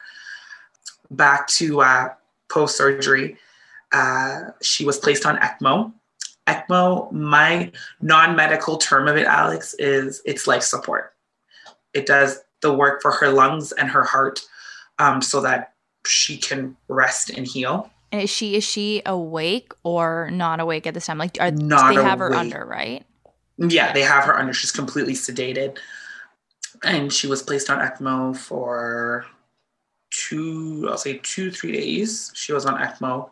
Back 1.10 1.46
to 1.48 1.80
uh, 1.80 2.08
post 2.50 2.76
surgery, 2.76 3.36
uh, 3.92 4.50
she 4.60 4.84
was 4.84 4.98
placed 4.98 5.24
on 5.26 5.36
ECMO. 5.38 5.92
ECMO, 6.46 7.10
my 7.12 7.72
non 8.00 8.36
medical 8.36 8.76
term 8.76 9.08
of 9.08 9.16
it, 9.16 9.26
Alex, 9.26 9.74
is 9.78 10.22
it's 10.24 10.46
life 10.46 10.62
support. 10.62 11.14
It 11.94 12.06
does 12.06 12.40
the 12.62 12.72
work 12.72 13.02
for 13.02 13.12
her 13.12 13.28
lungs 13.28 13.72
and 13.72 13.88
her 13.88 14.02
heart 14.02 14.40
um, 14.98 15.22
so 15.22 15.40
that 15.40 15.74
she 16.06 16.36
can 16.36 16.76
rest 16.88 17.30
and 17.30 17.46
heal. 17.46 17.90
And 18.12 18.22
is 18.22 18.30
she 18.30 18.54
is 18.54 18.64
she 18.64 19.02
awake 19.04 19.72
or 19.82 20.30
not 20.30 20.60
awake 20.60 20.86
at 20.86 20.94
this 20.94 21.06
time? 21.06 21.18
Like, 21.18 21.36
are 21.40 21.50
Not 21.50 21.94
they 21.94 22.02
have 22.02 22.20
her 22.20 22.34
under 22.34 22.64
right? 22.64 23.04
Yeah, 23.58 23.92
they 23.92 24.02
have 24.02 24.24
her 24.24 24.38
under. 24.38 24.52
She's 24.52 24.72
completely 24.72 25.14
sedated. 25.14 25.78
And 26.84 27.12
she 27.12 27.26
was 27.26 27.42
placed 27.42 27.70
on 27.70 27.78
ECMO 27.78 28.36
for 28.36 29.26
two, 30.10 30.86
I'll 30.90 30.98
say 30.98 31.20
two, 31.22 31.50
three 31.50 31.72
days. 31.72 32.32
She 32.34 32.52
was 32.52 32.66
on 32.66 32.80
ECMO. 32.80 33.30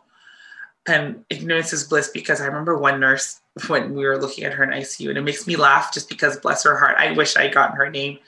And 0.87 1.25
ignorance 1.29 1.73
is 1.73 1.83
bliss 1.83 2.09
because 2.13 2.41
I 2.41 2.45
remember 2.45 2.77
one 2.77 2.99
nurse 2.99 3.41
when 3.67 3.95
we 3.95 4.05
were 4.05 4.19
looking 4.19 4.43
at 4.43 4.53
her 4.53 4.63
in 4.63 4.69
ICU, 4.69 5.09
and 5.09 5.17
it 5.17 5.23
makes 5.23 5.47
me 5.47 5.55
laugh 5.55 5.93
just 5.93 6.09
because, 6.09 6.37
bless 6.37 6.63
her 6.63 6.77
heart, 6.77 6.97
I 6.99 7.11
wish 7.13 7.35
I'd 7.35 7.53
gotten 7.53 7.75
her 7.75 7.89
name. 7.89 8.19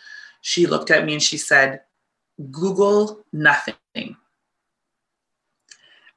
She 0.42 0.66
looked 0.66 0.90
at 0.90 1.06
me 1.06 1.14
and 1.14 1.22
she 1.22 1.38
said, 1.38 1.82
Google 2.52 3.24
nothing. 3.34 4.16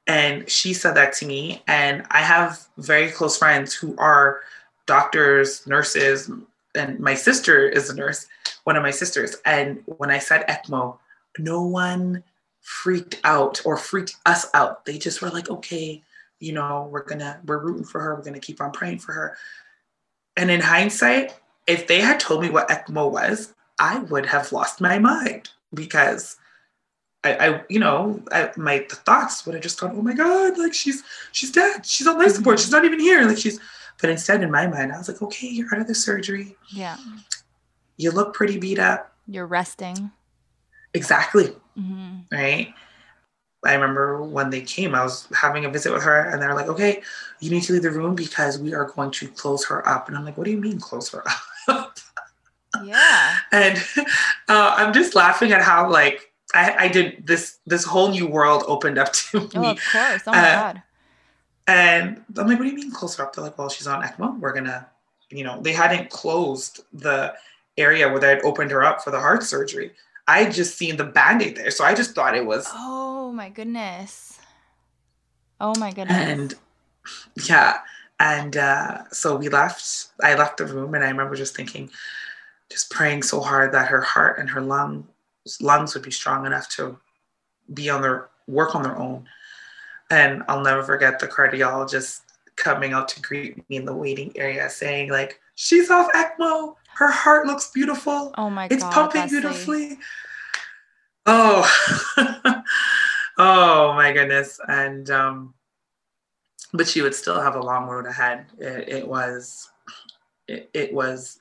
And 0.07 0.49
she 0.49 0.73
said 0.73 0.95
that 0.95 1.13
to 1.13 1.25
me. 1.25 1.61
And 1.67 2.05
I 2.09 2.21
have 2.21 2.67
very 2.77 3.11
close 3.11 3.37
friends 3.37 3.73
who 3.73 3.95
are 3.97 4.41
doctors, 4.87 5.67
nurses, 5.67 6.31
and 6.75 6.99
my 6.99 7.15
sister 7.15 7.67
is 7.67 7.89
a 7.89 7.95
nurse, 7.95 8.27
one 8.63 8.75
of 8.75 8.83
my 8.83 8.91
sisters. 8.91 9.35
And 9.45 9.83
when 9.85 10.11
I 10.11 10.19
said 10.19 10.47
ECMO, 10.47 10.97
no 11.39 11.63
one 11.63 12.23
freaked 12.61 13.19
out 13.23 13.61
or 13.65 13.77
freaked 13.77 14.15
us 14.25 14.47
out. 14.53 14.85
They 14.85 14.97
just 14.97 15.21
were 15.21 15.29
like, 15.29 15.49
okay, 15.49 16.01
you 16.39 16.53
know, 16.53 16.87
we're 16.91 17.03
gonna, 17.03 17.39
we're 17.45 17.59
rooting 17.59 17.85
for 17.85 18.01
her. 18.01 18.15
We're 18.15 18.23
gonna 18.23 18.39
keep 18.39 18.61
on 18.61 18.71
praying 18.71 18.99
for 18.99 19.13
her. 19.13 19.37
And 20.37 20.49
in 20.49 20.61
hindsight, 20.61 21.33
if 21.67 21.87
they 21.87 22.01
had 22.01 22.19
told 22.19 22.41
me 22.41 22.49
what 22.49 22.69
ECMO 22.69 23.11
was, 23.11 23.53
I 23.79 23.99
would 23.99 24.25
have 24.27 24.51
lost 24.51 24.81
my 24.81 24.99
mind 24.99 25.49
because 25.73 26.37
I, 27.23 27.35
I 27.35 27.61
you 27.69 27.79
know, 27.79 28.21
I, 28.31 28.51
my 28.57 28.79
thoughts 28.89 29.45
would 29.45 29.55
have 29.55 29.63
just 29.63 29.79
gone, 29.79 29.93
oh 29.95 30.01
my 30.01 30.13
god, 30.13 30.57
like 30.57 30.73
she's 30.73 31.03
she's 31.31 31.51
dead, 31.51 31.85
she's 31.85 32.07
on 32.07 32.17
life 32.17 32.31
support, 32.31 32.59
she's 32.59 32.71
not 32.71 32.85
even 32.85 32.99
here, 32.99 33.25
like 33.25 33.37
she's. 33.37 33.59
But 34.01 34.09
instead, 34.09 34.41
in 34.41 34.51
my 34.51 34.67
mind, 34.67 34.91
I 34.91 34.97
was 34.97 35.07
like, 35.07 35.21
okay, 35.21 35.47
you're 35.47 35.73
out 35.73 35.79
of 35.81 35.87
the 35.87 35.95
surgery. 35.95 36.55
Yeah. 36.73 36.97
You 37.97 38.11
look 38.11 38.33
pretty 38.33 38.57
beat 38.57 38.79
up. 38.79 39.13
You're 39.27 39.45
resting. 39.47 40.11
Exactly 40.93 41.55
hmm 41.77 42.17
right. 42.31 42.73
I 43.63 43.73
remember 43.75 44.23
when 44.23 44.49
they 44.49 44.61
came, 44.61 44.95
I 44.95 45.03
was 45.03 45.27
having 45.35 45.65
a 45.65 45.69
visit 45.69 45.93
with 45.93 46.01
her, 46.01 46.21
and 46.29 46.41
they're 46.41 46.55
like, 46.55 46.67
okay, 46.67 47.03
you 47.39 47.51
need 47.51 47.61
to 47.63 47.73
leave 47.73 47.83
the 47.83 47.91
room 47.91 48.15
because 48.15 48.57
we 48.57 48.73
are 48.73 48.85
going 48.85 49.11
to 49.11 49.27
close 49.27 49.63
her 49.67 49.87
up. 49.87 50.07
And 50.07 50.17
I'm 50.17 50.25
like, 50.25 50.35
what 50.35 50.45
do 50.45 50.51
you 50.51 50.57
mean 50.57 50.79
close 50.79 51.09
her 51.11 51.23
up? 51.67 51.99
Yeah. 52.83 53.37
and 53.51 53.77
uh, 54.49 54.73
I'm 54.77 54.91
just 54.93 55.13
laughing 55.13 55.51
at 55.51 55.61
how 55.61 55.89
like 55.91 56.33
I, 56.55 56.85
I 56.85 56.87
did 56.87 57.27
this 57.27 57.59
this 57.67 57.83
whole 57.85 58.09
new 58.09 58.25
world 58.27 58.63
opened 58.67 58.97
up 58.97 59.13
to 59.13 59.47
Oh, 59.55 59.59
me. 59.61 59.71
of 59.71 59.85
course. 59.91 60.23
Oh 60.27 60.31
my 60.31 60.39
Uh, 60.39 60.55
God. 60.55 60.83
And 61.71 62.23
I'm 62.37 62.47
like, 62.47 62.59
what 62.59 62.65
do 62.65 62.69
you 62.69 62.75
mean 62.75 62.91
close 62.91 63.15
her 63.15 63.23
up? 63.23 63.33
They're 63.33 63.43
like, 63.43 63.57
well, 63.57 63.69
she's 63.69 63.87
on 63.87 64.03
ECMO. 64.03 64.39
We're 64.39 64.53
gonna, 64.53 64.87
you 65.29 65.43
know, 65.43 65.61
they 65.61 65.71
hadn't 65.71 66.09
closed 66.09 66.81
the 66.91 67.33
area 67.77 68.09
where 68.09 68.19
they 68.19 68.27
had 68.27 68.43
opened 68.43 68.71
her 68.71 68.83
up 68.83 69.01
for 69.01 69.11
the 69.11 69.19
heart 69.19 69.43
surgery. 69.43 69.91
I 70.27 70.43
had 70.43 70.53
just 70.53 70.77
seen 70.77 70.97
the 70.97 71.05
band-aid 71.05 71.55
there. 71.55 71.71
So 71.71 71.85
I 71.85 71.93
just 71.93 72.13
thought 72.13 72.35
it 72.35 72.45
was 72.45 72.67
Oh 72.73 73.31
my 73.31 73.49
goodness. 73.49 74.39
Oh 75.61 75.73
my 75.79 75.91
goodness. 75.91 76.17
and 76.17 76.53
yeah. 77.47 77.77
And 78.19 78.57
uh, 78.57 79.03
so 79.11 79.37
we 79.37 79.47
left. 79.47 80.09
I 80.21 80.35
left 80.35 80.57
the 80.57 80.65
room 80.65 80.93
and 80.93 81.03
I 81.03 81.09
remember 81.09 81.35
just 81.35 81.55
thinking, 81.55 81.89
just 82.69 82.91
praying 82.91 83.23
so 83.23 83.39
hard 83.39 83.71
that 83.71 83.87
her 83.87 84.01
heart 84.01 84.39
and 84.39 84.49
her 84.49 84.61
lung 84.61 85.07
lungs 85.61 85.93
would 85.93 86.03
be 86.03 86.11
strong 86.11 86.45
enough 86.45 86.67
to 86.69 86.99
be 87.73 87.89
on 87.89 88.01
their 88.01 88.29
work 88.47 88.75
on 88.75 88.83
their 88.83 88.97
own. 88.97 89.25
And 90.11 90.43
I'll 90.47 90.61
never 90.61 90.83
forget 90.83 91.19
the 91.19 91.27
cardiologist 91.27 92.21
coming 92.57 92.93
out 92.93 93.07
to 93.09 93.21
greet 93.21 93.57
me 93.69 93.77
in 93.77 93.85
the 93.85 93.95
waiting 93.95 94.31
area 94.35 94.69
saying, 94.69 95.09
like, 95.09 95.39
she's 95.55 95.89
off 95.89 96.11
ECMO. 96.13 96.75
Her 96.95 97.09
heart 97.09 97.47
looks 97.47 97.71
beautiful. 97.71 98.33
oh 98.37 98.49
my 98.49 98.65
It's 98.65 98.83
God. 98.83 98.87
It's 98.87 98.95
pumping 98.95 99.29
beautifully. 99.29 99.97
Oh, 101.25 101.65
oh 103.37 103.93
my 103.93 104.11
goodness. 104.11 104.59
And 104.67 105.09
um, 105.09 105.53
but 106.73 106.87
she 106.87 107.01
would 107.01 107.15
still 107.15 107.39
have 107.39 107.55
a 107.55 107.61
long 107.61 107.87
road 107.87 108.05
ahead. 108.05 108.45
It, 108.59 108.89
it 108.89 109.07
was, 109.07 109.69
it, 110.47 110.69
it 110.73 110.93
was 110.93 111.39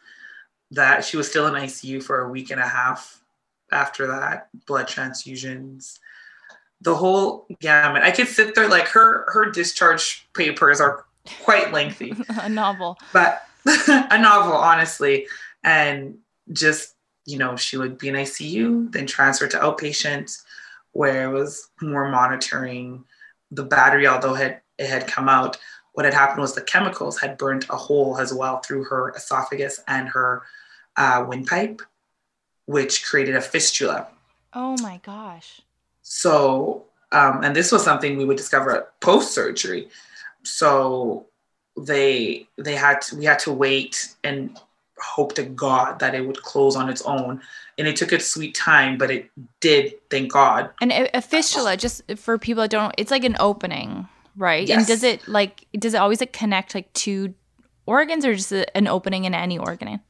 that 0.71 1.05
she 1.05 1.17
was 1.17 1.29
still 1.29 1.47
in 1.47 1.55
ICU 1.55 2.03
for 2.03 2.21
a 2.21 2.31
week 2.31 2.51
and 2.51 2.61
a 2.61 2.67
half 2.67 3.23
after 3.73 4.07
that. 4.07 4.49
Blood 4.67 4.87
transfusions, 4.87 5.99
the 6.81 6.95
whole 6.95 7.47
gamut. 7.61 8.03
I 8.03 8.11
could 8.11 8.29
sit 8.29 8.55
there 8.55 8.69
like 8.69 8.89
her 8.89 9.31
her 9.33 9.51
discharge 9.51 10.27
papers 10.35 10.81
are 10.81 11.05
quite 11.43 11.73
lengthy 11.73 12.15
a 12.29 12.49
novel. 12.49 12.99
but 13.13 13.43
a 13.67 14.21
novel, 14.21 14.53
honestly. 14.53 15.27
And 15.63 16.19
just, 16.53 16.95
you 17.27 17.39
know, 17.39 17.57
she 17.57 17.77
would 17.77 17.99
be 17.99 18.09
in 18.09 18.15
ICU, 18.15 18.93
then 18.93 19.07
transferred 19.07 19.51
to 19.53 19.59
outpatient, 19.59 20.37
where 20.93 21.31
it 21.31 21.33
was 21.33 21.69
more 21.83 22.09
monitoring 22.09 23.05
the 23.51 23.65
battery, 23.65 24.07
although 24.07 24.35
had 24.35 24.61
it 24.79 24.89
had 24.89 25.07
come 25.07 25.29
out. 25.29 25.59
What 25.93 26.05
had 26.05 26.15
happened 26.15 26.41
was 26.41 26.55
the 26.55 26.63
chemicals 26.63 27.21
had 27.21 27.37
burnt 27.37 27.67
a 27.69 27.77
hole 27.77 28.17
as 28.17 28.33
well 28.33 28.61
through 28.61 28.85
her 28.85 29.13
esophagus 29.15 29.81
and 29.89 30.09
her 30.09 30.43
uh, 30.97 31.25
windpipe, 31.29 31.83
which 32.67 33.05
created 33.05 33.35
a 33.35 33.41
fistula. 33.41 34.07
Oh 34.55 34.77
my 34.81 35.01
gosh. 35.05 35.61
So, 36.13 36.87
um, 37.13 37.45
and 37.45 37.55
this 37.55 37.71
was 37.71 37.85
something 37.85 38.17
we 38.17 38.25
would 38.25 38.37
discover 38.37 38.89
post 38.99 39.33
surgery. 39.33 39.89
So 40.43 41.27
they 41.77 42.49
they 42.59 42.75
had 42.75 43.01
to, 43.03 43.17
we 43.17 43.25
had 43.27 43.39
to 43.41 43.53
wait 43.53 44.17
and 44.25 44.59
hope 44.99 45.37
to 45.37 45.45
God 45.45 46.01
that 46.01 46.17
it 46.17 46.27
would 46.27 46.43
close 46.43 46.75
on 46.75 46.89
its 46.89 47.01
own. 47.03 47.41
And 47.79 47.87
it 47.87 47.95
took 47.95 48.13
its 48.13 48.27
sweet 48.27 48.57
time, 48.57 48.99
but 48.99 49.13
it 49.13 49.31
did, 49.61 49.95
thank 50.11 50.33
God. 50.33 50.71
And 50.81 50.91
a, 50.91 51.23
fistula, 51.23 51.77
just 51.77 52.03
for 52.17 52.39
people 52.39 52.63
that 52.63 52.71
don't, 52.71 52.93
it's 52.99 53.13
like 53.13 53.25
an 53.25 53.37
opening, 53.39 54.09
right? 54.37 54.69
And 54.69 54.85
does 54.87 55.05
it 55.05 55.29
like, 55.29 55.65
does 55.75 55.95
it 55.95 55.99
always 55.99 56.19
like 56.21 56.33
connect 56.33 56.75
like 56.75 56.93
two 56.93 57.35
organs 57.87 58.27
or 58.27 58.35
just 58.35 58.53
an 58.53 58.89
opening 58.89 59.25
in 59.27 59.33
any 59.33 59.59
organ? 59.59 60.01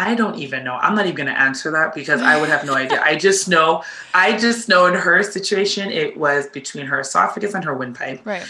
I 0.00 0.14
don't 0.14 0.38
even 0.38 0.64
know. 0.64 0.74
I'm 0.74 0.94
not 0.94 1.06
even 1.06 1.16
going 1.16 1.34
to 1.34 1.40
answer 1.40 1.70
that 1.72 1.94
because 1.94 2.20
I 2.22 2.40
would 2.40 2.48
have 2.48 2.64
no 2.64 2.74
idea. 2.74 3.02
I 3.02 3.16
just 3.28 3.48
know, 3.48 3.82
I 4.14 4.36
just 4.36 4.68
know 4.68 4.86
in 4.86 4.94
her 4.94 5.22
situation, 5.22 5.90
it 5.90 6.16
was 6.16 6.46
between 6.48 6.86
her 6.86 7.00
esophagus 7.00 7.54
and 7.54 7.64
her 7.64 7.74
windpipe. 7.74 8.24
Right. 8.24 8.46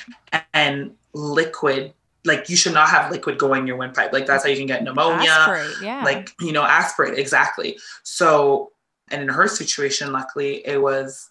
and 0.54 0.92
liquid 1.12 1.92
like 2.24 2.48
you 2.50 2.54
should 2.54 2.74
not 2.74 2.88
have 2.88 3.10
liquid 3.10 3.36
going 3.38 3.66
your 3.66 3.76
windpipe 3.76 4.12
like 4.12 4.26
that's 4.26 4.44
how 4.44 4.48
you 4.50 4.56
can 4.56 4.66
get 4.66 4.84
pneumonia 4.84 5.28
Aspirate, 5.28 5.82
yeah. 5.82 6.04
like 6.04 6.30
you 6.38 6.52
know 6.52 6.62
aspirate 6.62 7.18
exactly 7.18 7.76
so 8.04 8.70
and 9.10 9.22
in 9.22 9.28
her 9.28 9.48
situation 9.48 10.12
luckily 10.12 10.64
it 10.64 10.80
was 10.80 11.30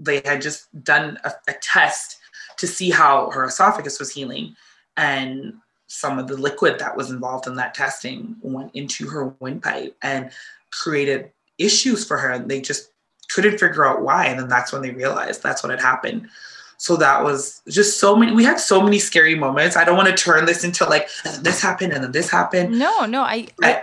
they 0.00 0.22
had 0.24 0.42
just 0.42 0.66
done 0.82 1.18
a, 1.22 1.32
a 1.46 1.52
test 1.62 2.16
to 2.60 2.66
see 2.66 2.90
how 2.90 3.30
her 3.30 3.44
esophagus 3.44 3.98
was 3.98 4.12
healing. 4.12 4.54
And 4.96 5.54
some 5.92 6.20
of 6.20 6.28
the 6.28 6.36
liquid 6.36 6.78
that 6.78 6.96
was 6.96 7.10
involved 7.10 7.48
in 7.48 7.56
that 7.56 7.74
testing 7.74 8.36
went 8.42 8.70
into 8.74 9.08
her 9.08 9.34
windpipe 9.40 9.96
and 10.02 10.30
created 10.70 11.32
issues 11.58 12.06
for 12.06 12.16
her. 12.16 12.30
And 12.30 12.48
they 12.48 12.60
just 12.60 12.92
couldn't 13.28 13.58
figure 13.58 13.84
out 13.84 14.02
why. 14.02 14.26
And 14.26 14.38
then 14.38 14.48
that's 14.48 14.72
when 14.72 14.82
they 14.82 14.92
realized 14.92 15.42
that's 15.42 15.64
what 15.64 15.70
had 15.70 15.80
happened. 15.80 16.28
So 16.76 16.94
that 16.98 17.24
was 17.24 17.60
just 17.68 17.98
so 17.98 18.14
many. 18.14 18.32
We 18.32 18.44
had 18.44 18.60
so 18.60 18.80
many 18.80 19.00
scary 19.00 19.34
moments. 19.34 19.76
I 19.76 19.82
don't 19.82 19.96
want 19.96 20.08
to 20.08 20.14
turn 20.14 20.46
this 20.46 20.62
into 20.62 20.84
like 20.84 21.08
this 21.40 21.60
happened 21.60 21.92
and 21.92 22.04
then 22.04 22.12
this 22.12 22.30
happened. 22.30 22.78
No, 22.78 23.04
no, 23.04 23.22
I, 23.22 23.48
I 23.60 23.82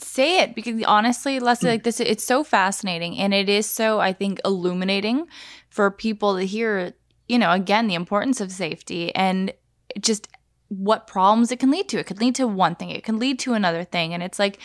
say 0.00 0.40
it 0.40 0.56
because 0.56 0.82
honestly, 0.82 1.38
Leslie, 1.38 1.70
like 1.70 1.84
this, 1.84 2.00
it's 2.00 2.24
so 2.24 2.42
fascinating 2.42 3.16
and 3.18 3.32
it 3.32 3.48
is 3.48 3.66
so 3.66 4.00
I 4.00 4.12
think 4.12 4.40
illuminating 4.44 5.28
for 5.70 5.92
people 5.92 6.36
to 6.36 6.44
hear. 6.44 6.92
You 7.28 7.38
know, 7.38 7.52
again, 7.52 7.86
the 7.86 7.94
importance 7.94 8.40
of 8.40 8.50
safety 8.50 9.14
and 9.14 9.52
just 10.00 10.26
what 10.70 11.06
problems 11.06 11.50
it 11.52 11.58
can 11.58 11.70
lead 11.70 11.88
to. 11.88 11.98
It 11.98 12.06
could 12.06 12.20
lead 12.20 12.36
to 12.36 12.46
one 12.46 12.76
thing, 12.76 12.90
it 12.90 13.04
can 13.04 13.18
lead 13.18 13.38
to 13.40 13.52
another 13.52 13.84
thing. 13.84 14.14
And 14.14 14.22
it's 14.22 14.38
like, 14.38 14.58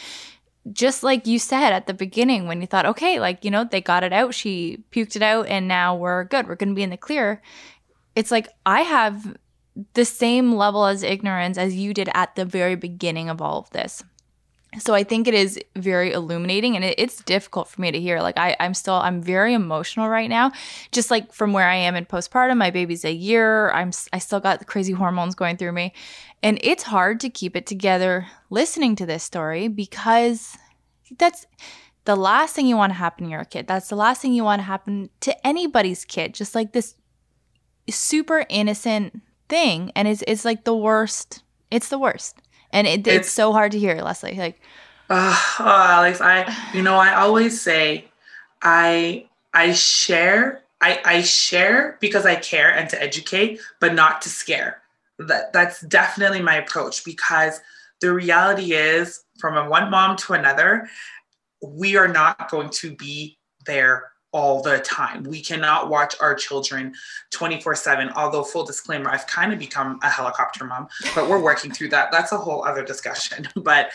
just 0.71 1.03
like 1.03 1.27
you 1.27 1.37
said 1.37 1.73
at 1.73 1.85
the 1.85 1.93
beginning 1.93 2.47
when 2.47 2.61
you 2.61 2.67
thought, 2.67 2.85
okay, 2.85 3.19
like, 3.19 3.43
you 3.43 3.51
know, 3.51 3.63
they 3.63 3.81
got 3.81 4.03
it 4.03 4.13
out, 4.13 4.33
she 4.33 4.83
puked 4.91 5.15
it 5.15 5.21
out, 5.21 5.47
and 5.47 5.67
now 5.67 5.95
we're 5.95 6.23
good. 6.23 6.47
We're 6.47 6.55
going 6.55 6.69
to 6.69 6.75
be 6.75 6.83
in 6.83 6.89
the 6.89 6.97
clear. 6.97 7.41
It's 8.15 8.31
like 8.31 8.47
I 8.65 8.81
have 8.81 9.35
the 9.93 10.05
same 10.05 10.53
level 10.53 10.85
as 10.85 11.03
ignorance 11.03 11.57
as 11.57 11.75
you 11.75 11.93
did 11.93 12.09
at 12.13 12.35
the 12.35 12.45
very 12.45 12.75
beginning 12.75 13.29
of 13.29 13.41
all 13.41 13.59
of 13.59 13.69
this 13.71 14.03
so 14.79 14.93
i 14.93 15.03
think 15.03 15.27
it 15.27 15.33
is 15.33 15.59
very 15.75 16.11
illuminating 16.11 16.75
and 16.75 16.83
it, 16.83 16.95
it's 16.97 17.23
difficult 17.23 17.67
for 17.67 17.81
me 17.81 17.91
to 17.91 17.99
hear. 17.99 18.21
Like 18.21 18.37
I, 18.37 18.55
i'm 18.59 18.73
still 18.73 18.95
i'm 18.95 19.21
very 19.21 19.53
emotional 19.53 20.09
right 20.09 20.29
now. 20.29 20.51
Just 20.91 21.11
like 21.11 21.33
from 21.33 21.53
where 21.53 21.67
i 21.67 21.75
am 21.75 21.95
in 21.95 22.05
postpartum 22.05 22.57
my 22.57 22.71
baby's 22.71 23.05
a 23.05 23.11
year. 23.11 23.71
I'm 23.71 23.91
i 24.13 24.19
still 24.19 24.39
got 24.39 24.65
crazy 24.67 24.93
hormones 24.93 25.35
going 25.35 25.57
through 25.57 25.73
me. 25.73 25.93
And 26.43 26.59
it's 26.61 26.83
hard 26.83 27.19
to 27.21 27.29
keep 27.29 27.55
it 27.55 27.65
together 27.65 28.27
listening 28.49 28.95
to 28.97 29.05
this 29.05 29.23
story 29.23 29.67
because 29.67 30.57
that's 31.17 31.45
the 32.05 32.15
last 32.15 32.55
thing 32.55 32.67
you 32.67 32.77
want 32.77 32.91
to 32.91 32.97
happen 32.97 33.25
to 33.25 33.31
your 33.31 33.45
kid. 33.45 33.67
That's 33.67 33.89
the 33.89 33.95
last 33.95 34.21
thing 34.21 34.33
you 34.33 34.43
want 34.43 34.59
to 34.59 34.63
happen 34.63 35.09
to 35.21 35.47
anybody's 35.47 36.05
kid. 36.05 36.33
Just 36.35 36.53
like 36.53 36.71
this 36.71 36.95
super 37.89 38.45
innocent 38.49 39.21
thing. 39.49 39.91
And 39.95 40.07
it's 40.07 40.23
it's 40.27 40.45
like 40.45 40.65
the 40.65 40.75
worst. 40.75 41.43
It's 41.71 41.89
the 41.89 41.97
worst 41.97 42.41
and 42.75 42.87
it, 42.87 43.07
it's, 43.07 43.27
it's, 43.27 43.31
so 43.31 43.53
hard 43.53 43.71
to 43.71 43.79
hear, 43.79 43.95
Leslie. 44.01 44.35
Like, 44.35 44.61
uh, 45.09 45.33
oh, 45.59 45.85
Alex, 45.89 46.19
I, 46.19 46.53
you 46.73 46.81
know, 46.81 46.97
I 46.97 47.13
always 47.13 47.59
say, 47.59 48.05
I, 48.61 49.27
I 49.53 49.71
share, 49.71 50.61
I, 50.81 50.99
I 51.05 51.21
share 51.21 51.97
because 52.01 52.25
I 52.25 52.35
care 52.35 52.75
and 52.75 52.89
to 52.89 53.01
educate, 53.01 53.61
but 53.79 53.93
not 53.93 54.21
to 54.23 54.29
scare. 54.29 54.81
That 55.17 55.53
that's 55.53 55.79
definitely 55.81 56.41
my 56.41 56.55
approach 56.55 57.05
because 57.05 57.61
the 58.01 58.11
reality 58.11 58.73
is, 58.73 59.23
from 59.39 59.55
a 59.55 59.69
one 59.69 59.89
mom 59.89 60.17
to 60.17 60.33
another, 60.33 60.89
we 61.61 61.95
are 61.95 62.09
not 62.09 62.51
going 62.51 62.69
to 62.71 62.93
be 62.93 63.37
there 63.65 64.11
all 64.35 64.61
the 64.61 64.79
time. 64.79 65.23
We 65.23 65.41
cannot 65.41 65.89
watch 65.89 66.13
our 66.19 66.35
children 66.35 66.93
24 67.31 67.73
7. 67.73 68.09
Although, 68.17 68.43
full 68.43 68.65
disclaimer, 68.65 69.09
I've 69.09 69.25
kind 69.27 69.53
of 69.53 69.59
become 69.59 69.97
a 70.03 70.09
helicopter 70.09 70.65
mom, 70.65 70.89
but 71.15 71.29
we're 71.29 71.41
working 71.41 71.71
through 71.71 71.89
that. 71.89 72.11
That's 72.11 72.33
a 72.33 72.37
whole 72.37 72.63
other 72.65 72.83
discussion. 72.83 73.47
But, 73.55 73.91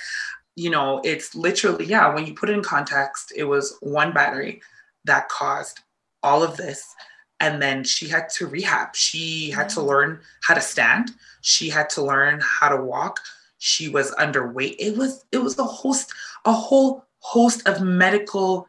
you 0.56 0.70
know, 0.70 1.00
it's 1.04 1.34
literally, 1.34 1.84
yeah, 1.84 2.12
when 2.12 2.26
you 2.26 2.34
put 2.34 2.48
it 2.48 2.54
in 2.54 2.62
context, 2.62 3.32
it 3.36 3.44
was 3.44 3.76
one 3.82 4.12
battery 4.12 4.62
that 5.04 5.28
caused 5.28 5.80
all 6.22 6.42
of 6.42 6.56
this. 6.56 6.94
And 7.38 7.60
then 7.60 7.84
she 7.84 8.08
had 8.08 8.30
to 8.30 8.46
rehab. 8.46 8.96
She 8.96 9.50
had 9.50 9.68
to 9.70 9.82
learn 9.82 10.20
how 10.42 10.54
to 10.54 10.60
stand. 10.60 11.12
She 11.42 11.68
had 11.68 11.90
to 11.90 12.02
learn 12.02 12.40
how 12.42 12.70
to 12.70 12.82
walk. 12.82 13.20
She 13.58 13.88
was 13.90 14.10
underweight. 14.12 14.76
It 14.78 14.96
was 14.96 15.24
it 15.32 15.38
was 15.38 15.58
a 15.58 15.64
host 15.64 16.12
a 16.44 16.52
whole 16.52 17.04
host 17.20 17.66
of 17.68 17.80
medical 17.82 18.66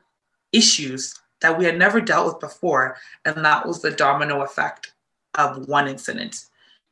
issues 0.52 1.21
that 1.42 1.58
we 1.58 1.66
had 1.66 1.78
never 1.78 2.00
dealt 2.00 2.28
with 2.28 2.40
before. 2.40 2.98
And 3.26 3.44
that 3.46 3.68
was 3.68 3.82
the 3.82 3.92
domino 3.92 4.42
effect 4.42 4.94
of 5.36 5.68
one 5.68 5.88
incident. 5.88 6.46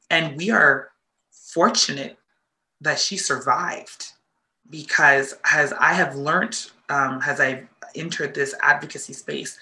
And 0.09 0.37
we 0.37 0.49
are 0.49 0.89
fortunate 1.31 2.17
that 2.81 2.99
she 2.99 3.17
survived 3.17 4.13
because 4.69 5.35
as 5.51 5.73
I 5.73 5.93
have 5.93 6.15
learned, 6.15 6.69
um, 6.89 7.21
as 7.25 7.39
I've 7.39 7.67
entered 7.95 8.33
this 8.33 8.53
advocacy 8.61 9.13
space, 9.13 9.57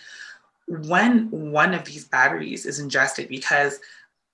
when 0.68 1.30
one 1.32 1.74
of 1.74 1.86
these 1.86 2.06
batteries 2.06 2.66
is 2.66 2.80
ingested, 2.80 3.30
because 3.30 3.80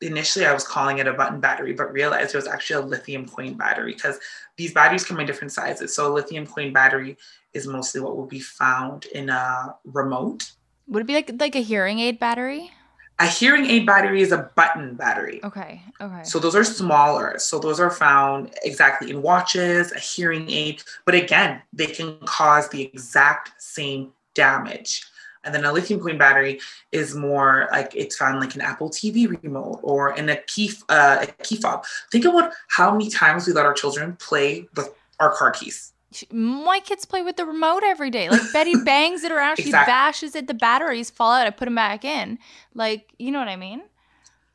initially 0.02 0.46
I 0.46 0.54
was 0.54 0.68
calling 0.68 0.98
it 0.98 1.08
a 1.08 1.14
button 1.14 1.40
battery, 1.40 1.74
but 1.74 1.94
realized 1.94 2.34
it 2.34 2.38
was 2.38 2.48
actually 2.48 2.84
a 2.84 2.88
lithium 2.88 3.28
coin 3.28 3.54
battery 3.54 3.94
because 3.94 4.20
these 4.58 4.74
batteries 4.74 5.06
come 5.06 5.20
in 5.20 5.28
different 5.28 5.52
sizes. 5.52 5.96
So 5.96 6.12
a 6.12 6.14
lithium 6.14 6.48
coin 6.48 6.74
battery 6.74 7.18
is 7.54 7.68
mostly 7.68 8.02
what 8.02 8.16
will 8.16 8.26
be 8.26 8.40
found 8.40 9.06
in 9.06 9.30
a 9.30 9.76
remote. 9.86 10.52
Would 10.88 11.02
it 11.02 11.08
be 11.08 11.14
like 11.14 11.32
like 11.40 11.56
a 11.56 11.62
hearing 11.62 12.00
aid 12.00 12.20
battery? 12.20 12.72
A 13.20 13.28
hearing 13.28 13.68
aid 13.68 13.86
battery 13.86 14.22
is 14.22 14.32
a 14.32 14.50
button 14.56 14.96
battery. 14.96 15.40
Okay. 15.44 15.82
Okay. 16.02 16.24
So 16.24 16.40
those 16.40 16.56
are 16.56 16.64
smaller. 16.64 17.38
So 17.38 17.60
those 17.60 17.80
are 17.80 17.92
found 17.92 18.52
exactly 18.64 19.12
in 19.12 19.22
watches, 19.22 19.92
a 19.92 20.00
hearing 20.00 20.50
aid, 20.50 20.84
but 21.06 21.14
again, 21.14 21.62
they 21.72 21.86
can 21.86 22.18
cause 22.26 22.70
the 22.70 22.82
exact 22.82 23.62
same 23.62 24.12
damage. 24.34 25.06
And 25.44 25.54
then 25.54 25.66
a 25.66 25.72
lithium 25.72 26.00
coin 26.00 26.18
battery 26.18 26.60
is 26.92 27.16
more 27.16 27.68
like 27.72 27.94
it's 27.96 28.16
found 28.16 28.40
like 28.40 28.56
an 28.56 28.62
Apple 28.62 28.90
TV 28.90 29.42
remote 29.44 29.80
or 29.84 30.16
in 30.16 30.30
a 30.30 30.38
key 30.38 30.72
uh, 30.90 31.26
a 31.28 31.44
key 31.44 31.58
fob. 31.58 31.86
Think 32.12 32.26
about 32.26 32.54
how 32.70 32.92
many 32.92 33.10
times 33.10 33.46
we 33.46 33.54
let 33.54 33.66
our 33.66 33.74
children 33.74 34.16
play 34.16 34.68
with 34.76 34.90
our 35.20 35.34
car 35.36 35.52
keys. 35.52 35.93
My 36.32 36.80
kids 36.80 37.06
play 37.06 37.22
with 37.22 37.38
the 37.38 37.46
remote 37.46 37.84
every 37.84 38.10
day. 38.10 38.30
Like 38.30 38.42
Betty 38.52 38.76
bangs 38.86 39.24
it 39.24 39.32
around, 39.32 39.58
she 39.58 39.72
bashes 39.72 40.36
it, 40.36 40.48
the 40.48 40.54
batteries 40.54 41.10
fall 41.10 41.32
out, 41.32 41.48
I 41.48 41.50
put 41.50 41.66
them 41.66 41.76
back 41.76 42.06
in. 42.06 42.40
Like, 42.74 43.14
you 43.18 43.32
know 43.32 43.40
what 43.40 43.48
I 43.48 43.56
mean? 43.56 43.84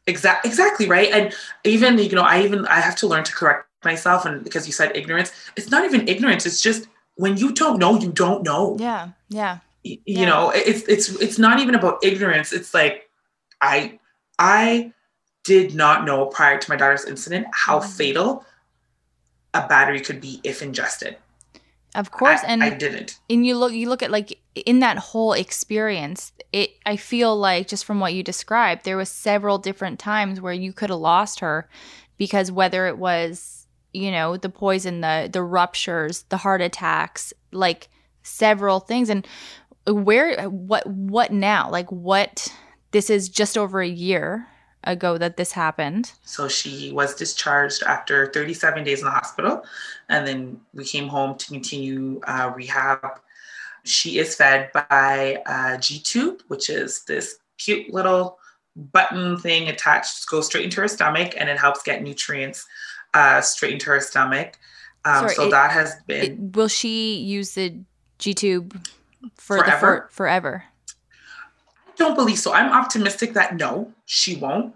Exactly, 0.06 0.48
exactly 0.48 0.88
right. 0.88 1.10
And 1.12 1.34
even 1.64 1.98
you 1.98 2.10
know, 2.10 2.22
I 2.22 2.42
even 2.42 2.66
I 2.66 2.80
have 2.80 2.96
to 2.96 3.06
learn 3.06 3.24
to 3.24 3.32
correct 3.32 3.66
myself, 3.84 4.24
and 4.24 4.42
because 4.42 4.66
you 4.66 4.72
said 4.72 4.96
ignorance, 4.96 5.32
it's 5.56 5.70
not 5.70 5.84
even 5.84 6.08
ignorance. 6.08 6.46
It's 6.46 6.62
just 6.62 6.88
when 7.16 7.36
you 7.36 7.52
don't 7.52 7.78
know, 7.78 7.98
you 7.98 8.10
don't 8.10 8.42
know. 8.42 8.76
Yeah, 8.78 9.10
yeah 9.28 9.58
you 9.82 9.98
yeah. 10.06 10.24
know 10.24 10.50
it's 10.54 10.82
it's 10.82 11.08
it's 11.20 11.38
not 11.38 11.60
even 11.60 11.74
about 11.74 12.02
ignorance 12.02 12.52
it's 12.52 12.74
like 12.74 13.08
i 13.60 13.98
i 14.38 14.92
did 15.44 15.74
not 15.74 16.04
know 16.04 16.26
prior 16.26 16.58
to 16.58 16.70
my 16.70 16.76
daughter's 16.76 17.04
incident 17.04 17.46
how 17.52 17.78
mm-hmm. 17.78 17.90
fatal 17.90 18.44
a 19.54 19.66
battery 19.66 20.00
could 20.00 20.20
be 20.20 20.40
if 20.44 20.62
ingested 20.62 21.16
of 21.94 22.10
course 22.10 22.40
I, 22.44 22.48
and 22.48 22.62
i 22.62 22.70
didn't. 22.70 23.18
and 23.30 23.46
you 23.46 23.56
look 23.56 23.72
you 23.72 23.88
look 23.88 24.02
at 24.02 24.10
like 24.10 24.38
in 24.54 24.80
that 24.80 24.98
whole 24.98 25.32
experience 25.32 26.32
it 26.52 26.70
i 26.84 26.96
feel 26.96 27.36
like 27.36 27.68
just 27.68 27.84
from 27.84 28.00
what 28.00 28.14
you 28.14 28.22
described 28.22 28.84
there 28.84 28.96
was 28.96 29.08
several 29.08 29.58
different 29.58 29.98
times 29.98 30.40
where 30.40 30.52
you 30.52 30.72
could 30.72 30.90
have 30.90 30.98
lost 30.98 31.40
her 31.40 31.68
because 32.18 32.52
whether 32.52 32.86
it 32.86 32.98
was 32.98 33.66
you 33.92 34.10
know 34.10 34.36
the 34.36 34.50
poison 34.50 35.00
the 35.00 35.28
the 35.32 35.42
ruptures 35.42 36.24
the 36.24 36.36
heart 36.36 36.60
attacks 36.60 37.32
like 37.52 37.88
several 38.28 38.80
things. 38.80 39.08
And 39.08 39.26
where 39.86 40.48
what 40.48 40.86
what 40.86 41.32
now? 41.32 41.70
Like 41.70 41.90
what 41.90 42.52
this 42.90 43.10
is 43.10 43.28
just 43.28 43.58
over 43.58 43.80
a 43.80 43.88
year 43.88 44.46
ago 44.88 45.18
that 45.18 45.36
this 45.36 45.52
happened 45.52 46.12
so 46.24 46.48
she 46.48 46.90
was 46.92 47.14
discharged 47.14 47.82
after 47.82 48.32
37 48.32 48.84
days 48.84 49.00
in 49.00 49.04
the 49.04 49.10
hospital 49.10 49.62
and 50.08 50.26
then 50.26 50.60
we 50.74 50.84
came 50.84 51.06
home 51.06 51.36
to 51.36 51.46
continue 51.46 52.20
uh, 52.26 52.50
rehab 52.54 53.20
she 53.84 54.18
is 54.18 54.34
fed 54.34 54.70
by 54.72 55.40
a 55.46 55.78
g-tube 55.78 56.42
which 56.48 56.68
is 56.68 57.04
this 57.04 57.38
cute 57.58 57.92
little 57.92 58.38
button 58.74 59.36
thing 59.38 59.68
attached 59.68 60.28
goes 60.28 60.46
straight 60.46 60.64
into 60.64 60.80
her 60.80 60.88
stomach 60.88 61.34
and 61.36 61.48
it 61.48 61.58
helps 61.58 61.82
get 61.82 62.02
nutrients 62.02 62.66
uh, 63.14 63.40
straight 63.40 63.72
into 63.74 63.90
her 63.90 64.00
stomach 64.00 64.58
um, 65.04 65.20
Sorry, 65.20 65.34
so 65.34 65.46
it, 65.46 65.50
that 65.50 65.70
has 65.70 65.94
been 66.06 66.24
it, 66.24 66.56
will 66.56 66.68
she 66.68 67.18
use 67.18 67.54
the 67.54 67.78
g-tube 68.18 68.74
for 69.34 69.58
forever? 69.58 69.70
the 69.70 69.78
for, 69.78 70.08
forever? 70.10 70.64
I 71.88 71.92
don't 71.96 72.14
believe 72.14 72.38
so. 72.38 72.52
I'm 72.52 72.72
optimistic 72.72 73.32
that 73.34 73.56
no, 73.56 73.92
she 74.06 74.36
won't. 74.36 74.74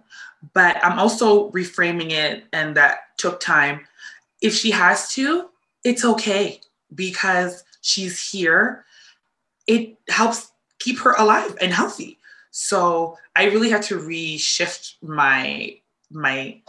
But 0.54 0.84
I'm 0.84 0.98
also 0.98 1.50
reframing 1.50 2.10
it, 2.10 2.44
and 2.52 2.76
that 2.76 3.16
took 3.16 3.40
time. 3.40 3.86
If 4.40 4.54
she 4.54 4.70
has 4.72 5.12
to, 5.14 5.48
it's 5.84 6.04
okay 6.04 6.60
because 6.94 7.64
she's 7.80 8.30
here. 8.30 8.84
It 9.66 9.96
helps 10.08 10.50
keep 10.78 10.98
her 11.00 11.14
alive 11.14 11.56
and 11.60 11.72
healthy. 11.72 12.18
So 12.50 13.16
I 13.36 13.44
really 13.44 13.70
had 13.70 13.82
to 13.84 13.98
reshift 13.98 14.94
my 15.02 15.76
my 16.10 16.60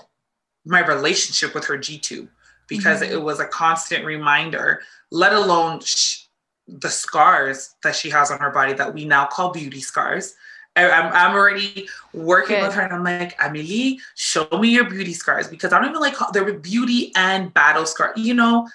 my 0.66 0.86
relationship 0.86 1.54
with 1.54 1.66
her 1.66 1.78
G 1.78 1.98
tube 1.98 2.30
because 2.68 3.02
mm-hmm. 3.02 3.14
it 3.14 3.22
was 3.22 3.40
a 3.40 3.48
constant 3.48 4.06
reminder. 4.06 4.82
Let 5.12 5.34
alone 5.34 5.82
sh- 5.82 6.24
the 6.68 6.90
scars 6.90 7.76
that 7.84 7.96
she 7.96 8.10
has 8.10 8.32
on 8.32 8.40
her 8.40 8.50
body 8.50 8.74
that 8.74 8.94
we 8.94 9.04
now 9.04 9.26
call 9.26 9.52
beauty 9.52 9.82
scars 9.82 10.36
I, 10.76 10.90
I'm, 10.90 11.14
I'm 11.14 11.36
already 11.36 11.88
working 12.14 12.56
Good. 12.56 12.64
with 12.64 12.74
her 12.74 12.82
and 12.82 12.94
I'm 12.94 13.04
like, 13.04 13.36
Amelie, 13.40 14.00
show 14.16 14.48
me 14.60 14.70
your 14.70 14.90
beauty 14.90 15.14
scars 15.14 15.48
because 15.48 15.72
I 15.72 15.80
don't 15.80 15.90
even 15.90 16.02
like, 16.02 16.16
they're 16.34 16.52
beauty 16.54 17.12
and 17.16 17.54
battle 17.54 17.86
scars. 17.86 18.18
You 18.18 18.34
know, 18.34 18.70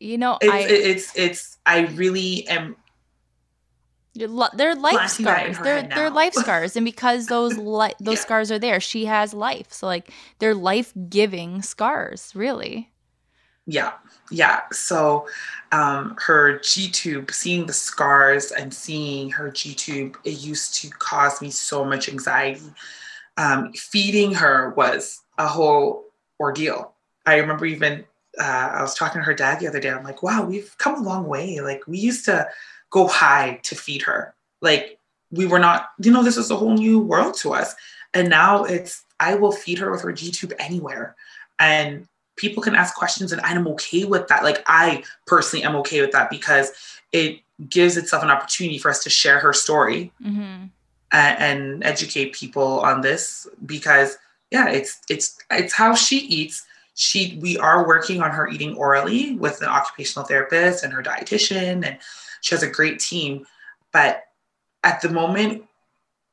You 0.00 0.18
know, 0.18 0.38
it's, 0.40 0.52
I 0.52 0.60
it's, 0.60 1.16
it's, 1.16 1.58
I 1.66 1.86
really 1.86 2.46
am 2.48 2.76
li- 4.14 4.48
They're 4.54 4.74
life 4.74 4.94
planting 4.94 5.24
that 5.26 5.46
in 5.46 5.54
scars. 5.54 5.64
They're 5.64 5.82
they're 5.94 6.10
life 6.10 6.34
scars, 6.34 6.76
and 6.76 6.84
because 6.84 7.26
those 7.28 7.56
li- 7.58 7.94
those 8.00 8.18
Yeah. 8.18 8.22
scars 8.22 8.50
are 8.50 8.58
there, 8.58 8.80
she 8.80 9.04
has 9.06 9.32
life. 9.32 9.72
So 9.72 9.86
like 9.86 10.10
they're 10.40 10.54
life 10.54 10.92
giving 11.08 11.62
scars, 11.62 12.32
really. 12.34 12.90
Yeah, 13.68 13.92
yeah. 14.30 14.62
So 14.72 15.28
um, 15.72 16.16
her 16.18 16.58
G 16.60 16.90
tube, 16.90 17.30
seeing 17.30 17.66
the 17.66 17.74
scars 17.74 18.50
and 18.50 18.72
seeing 18.72 19.28
her 19.30 19.50
G 19.50 19.74
tube, 19.74 20.16
it 20.24 20.40
used 20.40 20.74
to 20.76 20.88
cause 20.88 21.42
me 21.42 21.50
so 21.50 21.84
much 21.84 22.08
anxiety. 22.08 22.72
Um, 23.36 23.74
feeding 23.74 24.32
her 24.32 24.70
was 24.70 25.20
a 25.36 25.46
whole 25.46 26.06
ordeal. 26.40 26.94
I 27.26 27.36
remember 27.36 27.66
even 27.66 28.06
uh, 28.40 28.70
I 28.72 28.80
was 28.80 28.94
talking 28.94 29.20
to 29.20 29.24
her 29.24 29.34
dad 29.34 29.60
the 29.60 29.68
other 29.68 29.80
day. 29.80 29.90
I'm 29.90 30.02
like, 30.02 30.22
wow, 30.22 30.46
we've 30.46 30.74
come 30.78 30.94
a 30.94 31.02
long 31.02 31.26
way. 31.26 31.60
Like 31.60 31.86
we 31.86 31.98
used 31.98 32.24
to 32.24 32.48
go 32.88 33.06
high 33.06 33.60
to 33.64 33.74
feed 33.74 34.00
her. 34.02 34.34
Like 34.62 34.98
we 35.30 35.46
were 35.46 35.58
not, 35.58 35.90
you 36.02 36.10
know, 36.10 36.22
this 36.22 36.38
is 36.38 36.50
a 36.50 36.56
whole 36.56 36.72
new 36.72 37.00
world 37.00 37.36
to 37.38 37.52
us. 37.52 37.74
And 38.14 38.30
now 38.30 38.64
it's 38.64 39.04
I 39.20 39.34
will 39.34 39.52
feed 39.52 39.78
her 39.78 39.90
with 39.90 40.00
her 40.00 40.12
G 40.12 40.30
tube 40.30 40.54
anywhere. 40.58 41.16
And 41.58 42.08
people 42.38 42.62
can 42.62 42.74
ask 42.74 42.94
questions 42.94 43.32
and 43.32 43.40
I'm 43.42 43.66
okay 43.68 44.04
with 44.04 44.28
that. 44.28 44.42
Like 44.42 44.62
I 44.66 45.02
personally 45.26 45.64
am 45.64 45.76
okay 45.76 46.00
with 46.00 46.12
that 46.12 46.30
because 46.30 46.72
it 47.12 47.40
gives 47.68 47.96
itself 47.96 48.22
an 48.22 48.30
opportunity 48.30 48.78
for 48.78 48.90
us 48.90 49.02
to 49.02 49.10
share 49.10 49.38
her 49.40 49.52
story 49.52 50.12
Mm-hmm. 50.24 50.66
and, 51.12 51.38
and 51.38 51.84
educate 51.84 52.32
people 52.32 52.80
on 52.80 53.00
this 53.00 53.46
because 53.66 54.16
yeah, 54.50 54.68
it's 54.68 55.00
it's 55.10 55.36
it's 55.50 55.74
how 55.74 55.94
she 55.94 56.18
eats. 56.18 56.64
She 56.94 57.38
we 57.42 57.58
are 57.58 57.86
working 57.86 58.22
on 58.22 58.30
her 58.30 58.48
eating 58.48 58.74
orally 58.76 59.34
with 59.36 59.60
an 59.60 59.68
occupational 59.68 60.26
therapist 60.26 60.84
and 60.84 60.92
her 60.92 61.02
dietitian 61.02 61.86
and 61.86 61.98
she 62.40 62.54
has 62.54 62.62
a 62.62 62.70
great 62.70 62.98
team. 62.98 63.46
But 63.92 64.24
at 64.84 65.00
the 65.02 65.08
moment, 65.08 65.64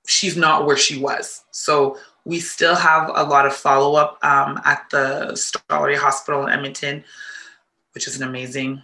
she's 0.07 0.37
not 0.37 0.65
where 0.65 0.77
she 0.77 0.97
was. 0.97 1.43
So 1.51 1.97
we 2.25 2.39
still 2.39 2.75
have 2.75 3.09
a 3.13 3.23
lot 3.23 3.45
of 3.45 3.55
follow 3.55 3.95
up 3.95 4.17
um, 4.23 4.59
at 4.65 4.89
the 4.89 5.31
Stollery 5.33 5.95
Hospital 5.95 6.45
in 6.45 6.51
Edmonton, 6.51 7.03
which 7.93 8.07
is 8.07 8.17
an 8.17 8.27
amazing, 8.27 8.81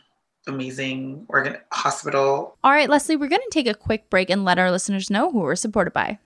amazing 0.48 1.26
organ 1.28 1.58
hospital. 1.74 2.56
All 2.64 2.72
right, 2.72 2.90
Leslie, 2.90 3.16
we're 3.16 3.28
going 3.28 3.42
to 3.42 3.50
take 3.52 3.68
a 3.68 3.74
quick 3.74 4.10
break 4.10 4.30
and 4.30 4.46
let 4.46 4.60
our 4.60 4.72
listeners 4.72 5.10
know 5.10 5.32
who 5.32 5.40
we're 5.40 5.56
supported 5.56 5.92
by. 5.92 6.20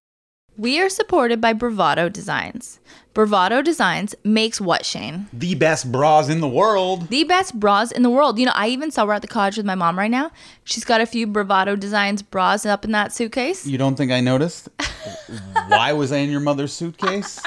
We 0.58 0.80
are 0.80 0.88
supported 0.88 1.42
by 1.42 1.52
Bravado 1.52 2.08
Designs. 2.08 2.80
Bravado 3.14 3.62
Designs 3.62 4.16
makes 4.24 4.62
what, 4.62 4.86
Shane? 4.86 5.28
The 5.34 5.54
best 5.56 5.92
bras 5.92 6.30
in 6.30 6.40
the 6.40 6.48
world. 6.48 7.10
The 7.10 7.26
best 7.26 7.60
bras 7.60 7.92
in 7.92 8.04
the 8.04 8.10
world. 8.10 8.40
You 8.40 8.46
know, 8.46 8.54
I 8.56 8.70
even 8.70 8.90
saw 8.90 9.06
her 9.06 9.12
at 9.12 9.22
the 9.22 9.28
college 9.28 9.58
with 9.58 9.66
my 9.66 9.76
mom 9.76 10.00
right 10.00 10.10
now. 10.10 10.32
She's 10.64 10.86
got 10.86 11.02
a 11.02 11.06
few 11.06 11.28
Bravado 11.28 11.76
Designs 11.76 12.22
bras 12.22 12.66
up 12.66 12.86
in 12.86 12.92
that 12.92 13.12
suitcase. 13.12 13.68
You 13.68 13.78
don't 13.78 13.96
think 13.98 14.14
I 14.14 14.22
noticed? 14.22 14.70
Why 15.68 15.92
was 15.92 16.14
I 16.14 16.18
in 16.18 16.30
your 16.32 16.40
mother's 16.40 16.72
suitcase? 16.72 17.42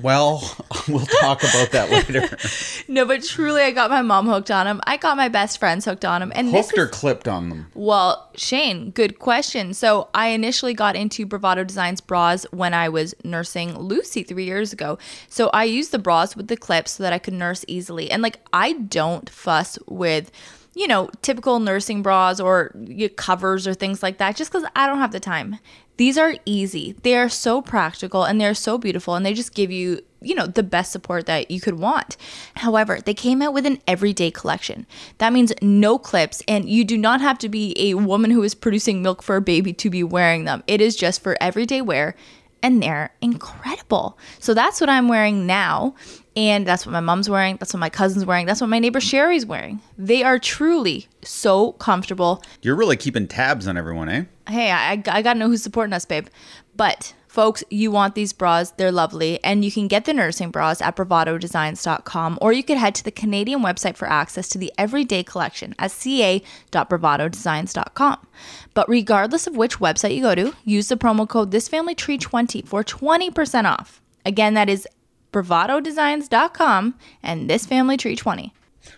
Well, 0.00 0.56
we'll 0.88 1.06
talk 1.06 1.42
about 1.42 1.70
that 1.72 1.90
later. 1.90 2.36
No, 2.90 3.04
but 3.04 3.22
truly, 3.22 3.60
I 3.60 3.70
got 3.70 3.90
my 3.90 4.00
mom 4.00 4.26
hooked 4.26 4.50
on 4.50 4.64
them. 4.64 4.80
I 4.86 4.96
got 4.96 5.18
my 5.18 5.28
best 5.28 5.58
friends 5.58 5.84
hooked 5.84 6.06
on 6.06 6.20
them. 6.20 6.32
And 6.34 6.54
this 6.54 6.70
Hooked 6.70 6.78
or 6.78 6.84
is, 6.84 6.90
clipped 6.90 7.28
on 7.28 7.50
them? 7.50 7.66
well, 7.74 8.30
Shane, 8.34 8.92
good 8.92 9.18
question. 9.18 9.74
So 9.74 10.08
I 10.14 10.28
initially 10.28 10.72
got 10.72 10.96
into 10.96 11.26
Bravado 11.26 11.64
Designs 11.64 12.00
bras 12.00 12.46
when 12.50 12.72
I 12.72 12.88
was 12.88 13.14
nursing 13.24 13.78
Lucy 13.78 14.22
three 14.22 14.44
years 14.44 14.72
ago. 14.72 14.96
So 15.28 15.48
I 15.48 15.64
used 15.64 15.92
the 15.92 15.98
bras 15.98 16.34
with 16.34 16.48
the 16.48 16.56
clips 16.56 16.92
so 16.92 17.02
that 17.02 17.12
I 17.12 17.18
could 17.18 17.34
nurse 17.34 17.62
easily. 17.68 18.10
And 18.10 18.22
like, 18.22 18.40
I 18.54 18.72
don't 18.72 19.28
fuss 19.28 19.78
with 19.86 20.30
you 20.74 20.86
know, 20.86 21.10
typical 21.22 21.58
nursing 21.58 22.02
bras 22.02 22.38
or 22.38 22.72
covers 23.16 23.66
or 23.66 23.74
things 23.74 24.00
like 24.00 24.18
that 24.18 24.36
just 24.36 24.52
because 24.52 24.68
I 24.76 24.86
don't 24.86 24.98
have 24.98 25.10
the 25.10 25.18
time. 25.18 25.58
These 25.98 26.16
are 26.16 26.36
easy. 26.44 26.94
They 27.02 27.16
are 27.16 27.28
so 27.28 27.60
practical 27.60 28.24
and 28.24 28.40
they're 28.40 28.54
so 28.54 28.78
beautiful 28.78 29.14
and 29.14 29.26
they 29.26 29.34
just 29.34 29.52
give 29.52 29.70
you, 29.70 30.00
you 30.20 30.34
know, 30.34 30.46
the 30.46 30.62
best 30.62 30.92
support 30.92 31.26
that 31.26 31.50
you 31.50 31.60
could 31.60 31.78
want. 31.78 32.16
However, 32.54 33.00
they 33.00 33.14
came 33.14 33.42
out 33.42 33.52
with 33.52 33.66
an 33.66 33.80
everyday 33.86 34.30
collection. 34.30 34.86
That 35.18 35.32
means 35.32 35.52
no 35.60 35.98
clips 35.98 36.40
and 36.46 36.70
you 36.70 36.84
do 36.84 36.96
not 36.96 37.20
have 37.20 37.38
to 37.38 37.48
be 37.48 37.74
a 37.76 37.94
woman 37.94 38.30
who 38.30 38.44
is 38.44 38.54
producing 38.54 39.02
milk 39.02 39.22
for 39.22 39.36
a 39.36 39.42
baby 39.42 39.72
to 39.74 39.90
be 39.90 40.04
wearing 40.04 40.44
them. 40.44 40.62
It 40.68 40.80
is 40.80 40.94
just 40.94 41.20
for 41.20 41.36
everyday 41.40 41.82
wear 41.82 42.14
and 42.62 42.82
they're 42.82 43.12
incredible. 43.20 44.18
So 44.38 44.54
that's 44.54 44.80
what 44.80 44.90
I'm 44.90 45.08
wearing 45.08 45.46
now. 45.46 45.94
And 46.38 46.64
that's 46.64 46.86
what 46.86 46.92
my 46.92 47.00
mom's 47.00 47.28
wearing. 47.28 47.56
That's 47.56 47.74
what 47.74 47.80
my 47.80 47.90
cousin's 47.90 48.24
wearing. 48.24 48.46
That's 48.46 48.60
what 48.60 48.70
my 48.70 48.78
neighbor 48.78 49.00
Sherry's 49.00 49.44
wearing. 49.44 49.80
They 49.98 50.22
are 50.22 50.38
truly 50.38 51.08
so 51.24 51.72
comfortable. 51.72 52.44
You're 52.62 52.76
really 52.76 52.96
keeping 52.96 53.26
tabs 53.26 53.66
on 53.66 53.76
everyone, 53.76 54.08
eh? 54.08 54.26
Hey, 54.48 54.70
I, 54.70 54.92
I 54.92 55.22
got 55.22 55.32
to 55.32 55.38
know 55.40 55.48
who's 55.48 55.64
supporting 55.64 55.92
us, 55.92 56.04
babe. 56.04 56.28
But 56.76 57.12
folks, 57.26 57.64
you 57.70 57.90
want 57.90 58.14
these 58.14 58.32
bras. 58.32 58.70
They're 58.70 58.92
lovely. 58.92 59.42
And 59.42 59.64
you 59.64 59.72
can 59.72 59.88
get 59.88 60.04
the 60.04 60.12
nursing 60.12 60.52
bras 60.52 60.80
at 60.80 60.94
bravadodesigns.com 60.94 62.38
or 62.40 62.52
you 62.52 62.62
could 62.62 62.78
head 62.78 62.94
to 62.94 63.02
the 63.02 63.10
Canadian 63.10 63.60
website 63.60 63.96
for 63.96 64.08
access 64.08 64.48
to 64.50 64.58
the 64.58 64.72
everyday 64.78 65.24
collection 65.24 65.74
at 65.80 65.90
ca.bravadodesigns.com. 65.90 68.26
But 68.74 68.88
regardless 68.88 69.48
of 69.48 69.56
which 69.56 69.80
website 69.80 70.14
you 70.14 70.22
go 70.22 70.36
to, 70.36 70.54
use 70.64 70.86
the 70.86 70.96
promo 70.96 71.28
code 71.28 71.50
thisfamilytree20 71.50 72.64
for 72.64 72.84
20% 72.84 73.64
off. 73.64 74.00
Again, 74.24 74.54
that 74.54 74.68
is 74.68 74.86
bravadodesigns.com 75.32 76.94
and 77.22 77.48
thisfamilytree20. 77.48 78.52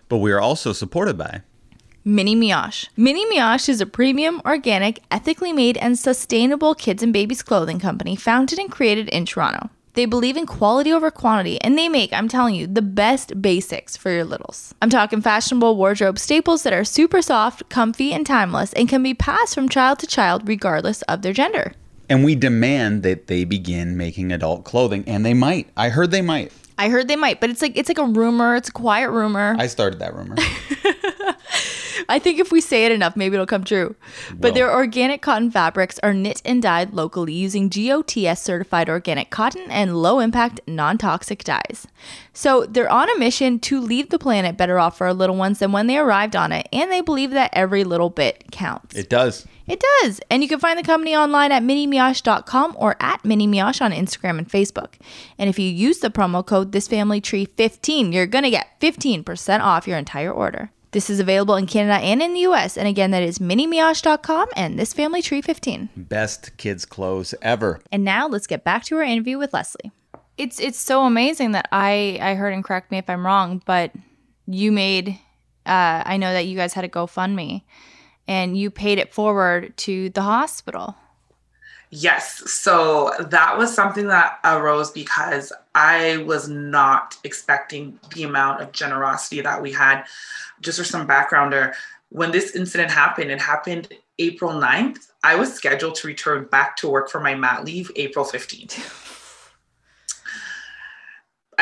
But 0.08 0.18
we 0.18 0.32
are 0.32 0.40
also 0.40 0.72
supported 0.72 1.16
by. 1.16 1.42
Mini 2.04 2.34
Mioche. 2.34 2.88
Mini 2.96 3.26
Mioche 3.26 3.68
is 3.68 3.80
a 3.80 3.86
premium, 3.86 4.40
organic, 4.46 5.02
ethically 5.10 5.52
made, 5.52 5.76
and 5.76 5.98
sustainable 5.98 6.74
kids 6.74 7.02
and 7.02 7.12
babies 7.12 7.42
clothing 7.42 7.78
company 7.78 8.16
founded 8.16 8.58
and 8.58 8.70
created 8.70 9.08
in 9.10 9.26
Toronto. 9.26 9.68
They 9.94 10.06
believe 10.06 10.36
in 10.36 10.46
quality 10.46 10.92
over 10.92 11.10
quantity, 11.10 11.60
and 11.60 11.76
they 11.76 11.88
make, 11.88 12.12
I'm 12.12 12.28
telling 12.28 12.54
you, 12.54 12.66
the 12.66 12.80
best 12.80 13.42
basics 13.42 13.96
for 13.96 14.10
your 14.10 14.24
littles. 14.24 14.74
I'm 14.80 14.88
talking 14.88 15.20
fashionable 15.20 15.76
wardrobe 15.76 16.18
staples 16.18 16.62
that 16.62 16.72
are 16.72 16.84
super 16.84 17.20
soft, 17.20 17.68
comfy, 17.68 18.12
and 18.12 18.24
timeless, 18.24 18.72
and 18.72 18.88
can 18.88 19.02
be 19.02 19.14
passed 19.14 19.54
from 19.54 19.68
child 19.68 19.98
to 19.98 20.06
child 20.06 20.48
regardless 20.48 21.02
of 21.02 21.22
their 21.22 21.32
gender. 21.32 21.74
And 22.10 22.24
we 22.24 22.34
demand 22.34 23.04
that 23.04 23.28
they 23.28 23.44
begin 23.44 23.96
making 23.96 24.32
adult 24.32 24.64
clothing, 24.64 25.04
and 25.06 25.24
they 25.24 25.32
might. 25.32 25.68
I 25.76 25.88
heard 25.88 26.10
they 26.10 26.20
might. 26.20 26.52
I 26.76 26.88
heard 26.88 27.08
they 27.08 27.16
might, 27.16 27.40
but 27.40 27.50
it's 27.50 27.62
like 27.62 27.76
it's 27.76 27.88
like 27.88 27.98
a 27.98 28.04
rumor. 28.04 28.56
It's 28.56 28.68
a 28.68 28.72
quiet 28.72 29.10
rumor. 29.10 29.54
I 29.58 29.66
started 29.68 30.00
that 30.00 30.14
rumor. 30.14 30.36
I 32.08 32.18
think 32.18 32.40
if 32.40 32.50
we 32.50 32.60
say 32.60 32.86
it 32.86 32.92
enough, 32.92 33.16
maybe 33.16 33.34
it'll 33.34 33.46
come 33.46 33.62
true. 33.62 33.94
But 34.34 34.54
their 34.54 34.72
organic 34.74 35.22
cotton 35.22 35.52
fabrics 35.52 36.00
are 36.00 36.12
knit 36.12 36.42
and 36.44 36.60
dyed 36.60 36.92
locally 36.92 37.32
using 37.32 37.68
GOTS 37.68 38.40
certified 38.40 38.88
organic 38.88 39.30
cotton 39.30 39.70
and 39.70 40.02
low 40.02 40.18
impact, 40.18 40.60
non 40.66 40.98
toxic 40.98 41.44
dyes. 41.44 41.86
So 42.40 42.64
they're 42.64 42.90
on 42.90 43.10
a 43.10 43.18
mission 43.18 43.58
to 43.58 43.78
leave 43.78 44.08
the 44.08 44.18
planet 44.18 44.56
better 44.56 44.78
off 44.78 44.96
for 44.96 45.08
our 45.08 45.12
little 45.12 45.36
ones 45.36 45.58
than 45.58 45.72
when 45.72 45.88
they 45.88 45.98
arrived 45.98 46.34
on 46.34 46.52
it, 46.52 46.70
and 46.72 46.90
they 46.90 47.02
believe 47.02 47.32
that 47.32 47.50
every 47.52 47.84
little 47.84 48.08
bit 48.08 48.50
counts. 48.50 48.96
it 48.96 49.10
does. 49.10 49.46
It 49.66 49.84
does. 50.00 50.22
And 50.30 50.42
you 50.42 50.48
can 50.48 50.58
find 50.58 50.78
the 50.78 50.82
company 50.82 51.14
online 51.14 51.52
at 51.52 51.62
minimioche.com 51.62 52.76
or 52.78 52.96
at 52.98 53.22
minimioche 53.24 53.82
on 53.82 53.92
Instagram 53.92 54.38
and 54.38 54.48
Facebook. 54.48 54.94
And 55.36 55.50
if 55.50 55.58
you 55.58 55.68
use 55.68 55.98
the 55.98 56.08
promo 56.08 56.44
code 56.44 56.72
thisfamilytree15, 56.72 58.14
you're 58.14 58.26
going 58.26 58.44
to 58.44 58.50
get 58.50 58.80
15% 58.80 59.60
off 59.60 59.86
your 59.86 59.98
entire 59.98 60.32
order. 60.32 60.70
This 60.92 61.10
is 61.10 61.20
available 61.20 61.56
in 61.56 61.66
Canada 61.66 62.02
and 62.02 62.22
in 62.22 62.32
the 62.32 62.40
US. 62.40 62.78
And 62.78 62.88
again, 62.88 63.10
that 63.10 63.22
is 63.22 63.38
minimioche.com 63.38 64.48
and 64.56 64.78
thisfamilytree15. 64.78 65.90
Best 65.94 66.56
kids' 66.56 66.86
clothes 66.86 67.34
ever. 67.42 67.82
And 67.92 68.02
now 68.02 68.26
let's 68.26 68.46
get 68.46 68.64
back 68.64 68.84
to 68.84 68.96
our 68.96 69.02
interview 69.02 69.36
with 69.36 69.52
Leslie. 69.52 69.92
It's 70.40 70.58
it's 70.58 70.78
so 70.78 71.04
amazing 71.04 71.52
that 71.52 71.68
I 71.70 72.18
I 72.18 72.34
heard 72.34 72.54
and 72.54 72.64
correct 72.64 72.90
me 72.90 72.96
if 72.96 73.10
I'm 73.10 73.26
wrong, 73.26 73.60
but 73.66 73.92
you 74.46 74.72
made 74.72 75.18
uh, 75.66 76.02
I 76.06 76.16
know 76.16 76.32
that 76.32 76.46
you 76.46 76.56
guys 76.56 76.72
had 76.72 76.82
a 76.82 76.88
GoFundMe 76.88 77.62
and 78.26 78.56
you 78.56 78.70
paid 78.70 78.96
it 78.96 79.12
forward 79.12 79.76
to 79.76 80.08
the 80.08 80.22
hospital. 80.22 80.96
Yes. 81.90 82.50
So 82.50 83.12
that 83.20 83.58
was 83.58 83.74
something 83.74 84.06
that 84.06 84.38
arose 84.42 84.90
because 84.90 85.52
I 85.74 86.24
was 86.26 86.48
not 86.48 87.18
expecting 87.22 87.98
the 88.14 88.22
amount 88.22 88.62
of 88.62 88.72
generosity 88.72 89.42
that 89.42 89.60
we 89.60 89.72
had. 89.72 90.04
Just 90.62 90.78
for 90.78 90.84
some 90.84 91.06
backgrounder, 91.06 91.74
when 92.08 92.30
this 92.30 92.56
incident 92.56 92.90
happened, 92.90 93.30
it 93.30 93.42
happened 93.42 93.88
April 94.18 94.52
9th. 94.52 95.08
I 95.22 95.34
was 95.34 95.52
scheduled 95.52 95.96
to 95.96 96.06
return 96.06 96.44
back 96.44 96.76
to 96.76 96.88
work 96.88 97.10
for 97.10 97.20
my 97.20 97.34
mat 97.34 97.66
leave 97.66 97.90
April 97.94 98.24
15th. 98.24 99.08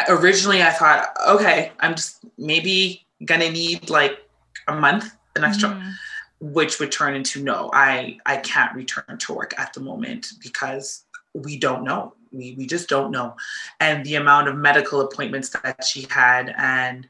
Originally, 0.09 0.63
I 0.63 0.71
thought, 0.71 1.09
okay, 1.29 1.73
I'm 1.81 1.95
just 1.95 2.25
maybe 2.37 3.05
gonna 3.25 3.51
need 3.51 3.91
like 3.91 4.19
a 4.67 4.75
month, 4.75 5.15
an 5.37 5.45
extra. 5.45 5.71
Mhm. 5.71 5.95
which 6.41 6.79
would 6.79 6.93
turn 6.93 7.17
into 7.17 7.43
no, 7.43 7.69
I 7.73 8.19
I 8.25 8.37
can't 8.37 8.73
return 8.73 9.19
to 9.19 9.33
work 9.33 9.59
at 9.59 9.73
the 9.73 9.81
moment 9.81 10.35
because 10.41 11.03
we 11.35 11.59
don't 11.59 11.83
know. 11.83 12.15
We 12.31 12.55
we 12.57 12.65
just 12.67 12.89
don't 12.89 13.11
know, 13.11 13.35
and 13.81 14.05
the 14.07 14.15
amount 14.15 14.47
of 14.47 14.55
medical 14.57 15.01
appointments 15.01 15.49
that 15.51 15.85
she 15.85 16.07
had, 16.11 16.55
and 16.57 17.09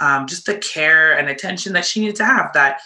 um, 0.00 0.26
just 0.26 0.46
the 0.46 0.56
care 0.56 1.12
and 1.18 1.28
attention 1.28 1.74
that 1.74 1.84
she 1.84 2.00
needed 2.00 2.16
to 2.16 2.24
have. 2.24 2.54
That 2.54 2.80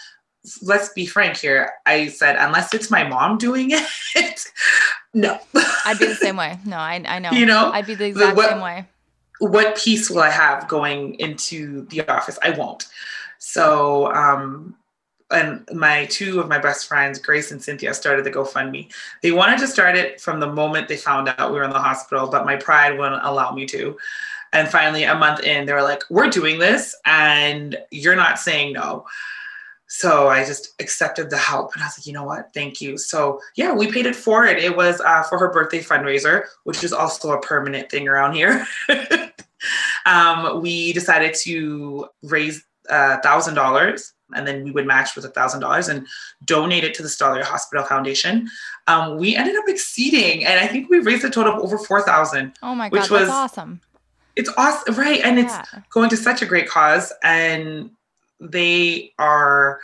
let's 0.61 0.89
be 0.89 1.05
frank 1.05 1.37
here. 1.37 1.71
I 1.85 2.07
said 2.07 2.35
unless 2.37 2.73
it's 2.73 2.91
my 2.91 3.03
mom 3.07 3.37
doing 3.37 3.71
it, 4.15 4.45
no. 5.13 5.39
I'd 5.85 5.97
be 5.97 6.07
the 6.07 6.15
same 6.27 6.35
way. 6.35 6.59
No, 6.65 6.75
I 6.77 7.01
I 7.07 7.19
know. 7.19 7.31
You 7.31 7.45
know, 7.45 7.71
I'd 7.71 7.87
be 7.87 7.95
the 7.95 8.07
exact 8.07 8.35
what, 8.35 8.49
same 8.49 8.59
way. 8.61 8.85
What 9.39 9.77
peace 9.77 10.09
will 10.09 10.21
I 10.21 10.29
have 10.29 10.67
going 10.67 11.15
into 11.15 11.85
the 11.87 12.07
office? 12.07 12.39
I 12.41 12.51
won't. 12.51 12.87
So 13.37 14.13
um, 14.13 14.75
and 15.31 15.67
my 15.73 16.05
two 16.05 16.39
of 16.39 16.47
my 16.47 16.59
best 16.59 16.87
friends, 16.87 17.19
Grace 17.19 17.51
and 17.51 17.61
Cynthia, 17.61 17.93
started 17.93 18.25
the 18.25 18.31
GoFundMe. 18.31 18.91
They 19.21 19.31
wanted 19.31 19.59
to 19.59 19.67
start 19.67 19.95
it 19.95 20.21
from 20.21 20.39
the 20.39 20.51
moment 20.51 20.87
they 20.87 20.97
found 20.97 21.33
out 21.37 21.51
we 21.51 21.57
were 21.57 21.63
in 21.63 21.71
the 21.71 21.79
hospital, 21.79 22.27
but 22.27 22.45
my 22.45 22.55
pride 22.55 22.97
wouldn't 22.97 23.23
allow 23.23 23.51
me 23.51 23.65
to. 23.67 23.97
And 24.53 24.69
finally, 24.69 25.03
a 25.03 25.15
month 25.15 25.41
in, 25.41 25.65
they 25.65 25.73
were 25.73 25.81
like, 25.81 26.03
"We're 26.09 26.29
doing 26.29 26.59
this, 26.59 26.95
and 27.05 27.77
you're 27.91 28.15
not 28.15 28.39
saying 28.39 28.73
no." 28.73 29.05
So 29.87 30.29
I 30.29 30.43
just 30.43 30.73
accepted 30.79 31.29
the 31.29 31.37
help, 31.37 31.73
and 31.73 31.83
I 31.83 31.87
was 31.87 31.99
like, 31.99 32.07
"You 32.07 32.13
know 32.13 32.23
what? 32.23 32.53
Thank 32.53 32.81
you." 32.81 32.97
So 32.97 33.39
yeah, 33.55 33.73
we 33.73 33.91
paid 33.91 34.05
it 34.05 34.15
forward. 34.15 34.57
It 34.57 34.63
It 34.63 34.75
was 34.75 34.99
uh, 35.01 35.23
for 35.23 35.37
her 35.37 35.51
birthday 35.51 35.79
fundraiser, 35.79 36.43
which 36.63 36.83
is 36.83 36.91
also 36.91 37.31
a 37.31 37.41
permanent 37.41 37.89
thing 37.89 38.07
around 38.07 38.33
here. 38.33 38.65
um, 40.05 40.61
we 40.61 40.91
decided 40.93 41.35
to 41.43 42.07
raise 42.23 42.63
uh, 42.89 43.17
thousand 43.21 43.55
dollars 43.55 44.15
and 44.33 44.47
then 44.47 44.63
we 44.63 44.71
would 44.71 44.87
match 44.87 45.15
with 45.15 45.25
a 45.25 45.29
thousand 45.29 45.59
dollars 45.59 45.87
and 45.87 46.07
donate 46.43 46.83
it 46.83 46.93
to 46.95 47.03
the 47.03 47.09
Stollery 47.09 47.43
Hospital 47.43 47.85
Foundation. 47.85 48.49
Um, 48.87 49.17
we 49.17 49.35
ended 49.35 49.55
up 49.55 49.65
exceeding, 49.67 50.45
and 50.45 50.59
I 50.59 50.67
think 50.67 50.89
we 50.89 50.99
raised 50.99 51.23
a 51.25 51.29
total 51.29 51.53
of 51.53 51.59
over 51.59 51.77
four 51.77 52.01
thousand. 52.01 52.53
Oh 52.63 52.75
my 52.75 52.89
god, 52.89 52.99
which 52.99 53.09
was, 53.09 53.27
that's 53.27 53.31
awesome! 53.31 53.81
It's 54.35 54.49
awesome, 54.57 54.95
right? 54.95 55.21
And 55.23 55.37
yeah. 55.37 55.61
it's 55.61 55.87
going 55.89 56.09
to 56.09 56.17
such 56.17 56.41
a 56.41 56.45
great 56.45 56.67
cause, 56.67 57.13
and 57.23 57.91
they 58.39 59.13
are 59.17 59.79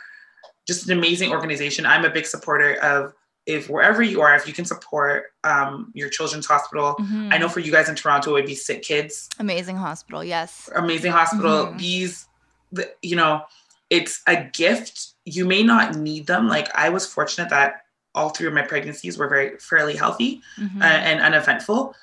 just 0.66 0.88
an 0.88 0.96
amazing 0.96 1.32
organization. 1.32 1.86
I'm 1.86 2.04
a 2.04 2.10
big 2.10 2.26
supporter 2.26 2.74
of 2.82 3.14
if 3.46 3.68
wherever 3.68 4.02
you 4.02 4.20
are, 4.20 4.34
if 4.36 4.46
you 4.46 4.52
can 4.52 4.64
support 4.64 5.26
um, 5.42 5.90
your 5.94 6.08
children's 6.08 6.46
hospital. 6.46 6.94
Mm-hmm. 7.00 7.32
I 7.32 7.38
know 7.38 7.48
for 7.48 7.60
you 7.60 7.72
guys 7.72 7.88
in 7.88 7.96
Toronto, 7.96 8.30
it 8.30 8.32
would 8.34 8.46
be 8.46 8.54
Sick 8.54 8.82
Kids. 8.82 9.28
Amazing 9.38 9.76
hospital, 9.76 10.22
yes. 10.22 10.70
Amazing 10.76 11.12
hospital. 11.12 11.66
Mm-hmm. 11.66 11.78
These, 11.78 12.28
the, 12.70 12.92
you 13.02 13.16
know, 13.16 13.42
it's 13.90 14.22
a 14.26 14.44
gift. 14.44 15.14
You 15.24 15.44
may 15.44 15.62
not 15.62 15.96
need 15.96 16.26
them. 16.26 16.48
Like 16.48 16.72
I 16.74 16.88
was 16.90 17.06
fortunate 17.06 17.50
that 17.50 17.82
all 18.14 18.30
three 18.30 18.46
of 18.46 18.52
my 18.52 18.62
pregnancies 18.62 19.18
were 19.18 19.28
very 19.28 19.58
fairly 19.58 19.96
healthy 19.96 20.40
mm-hmm. 20.58 20.80
uh, 20.80 20.84
and 20.84 21.20
uneventful. 21.20 21.94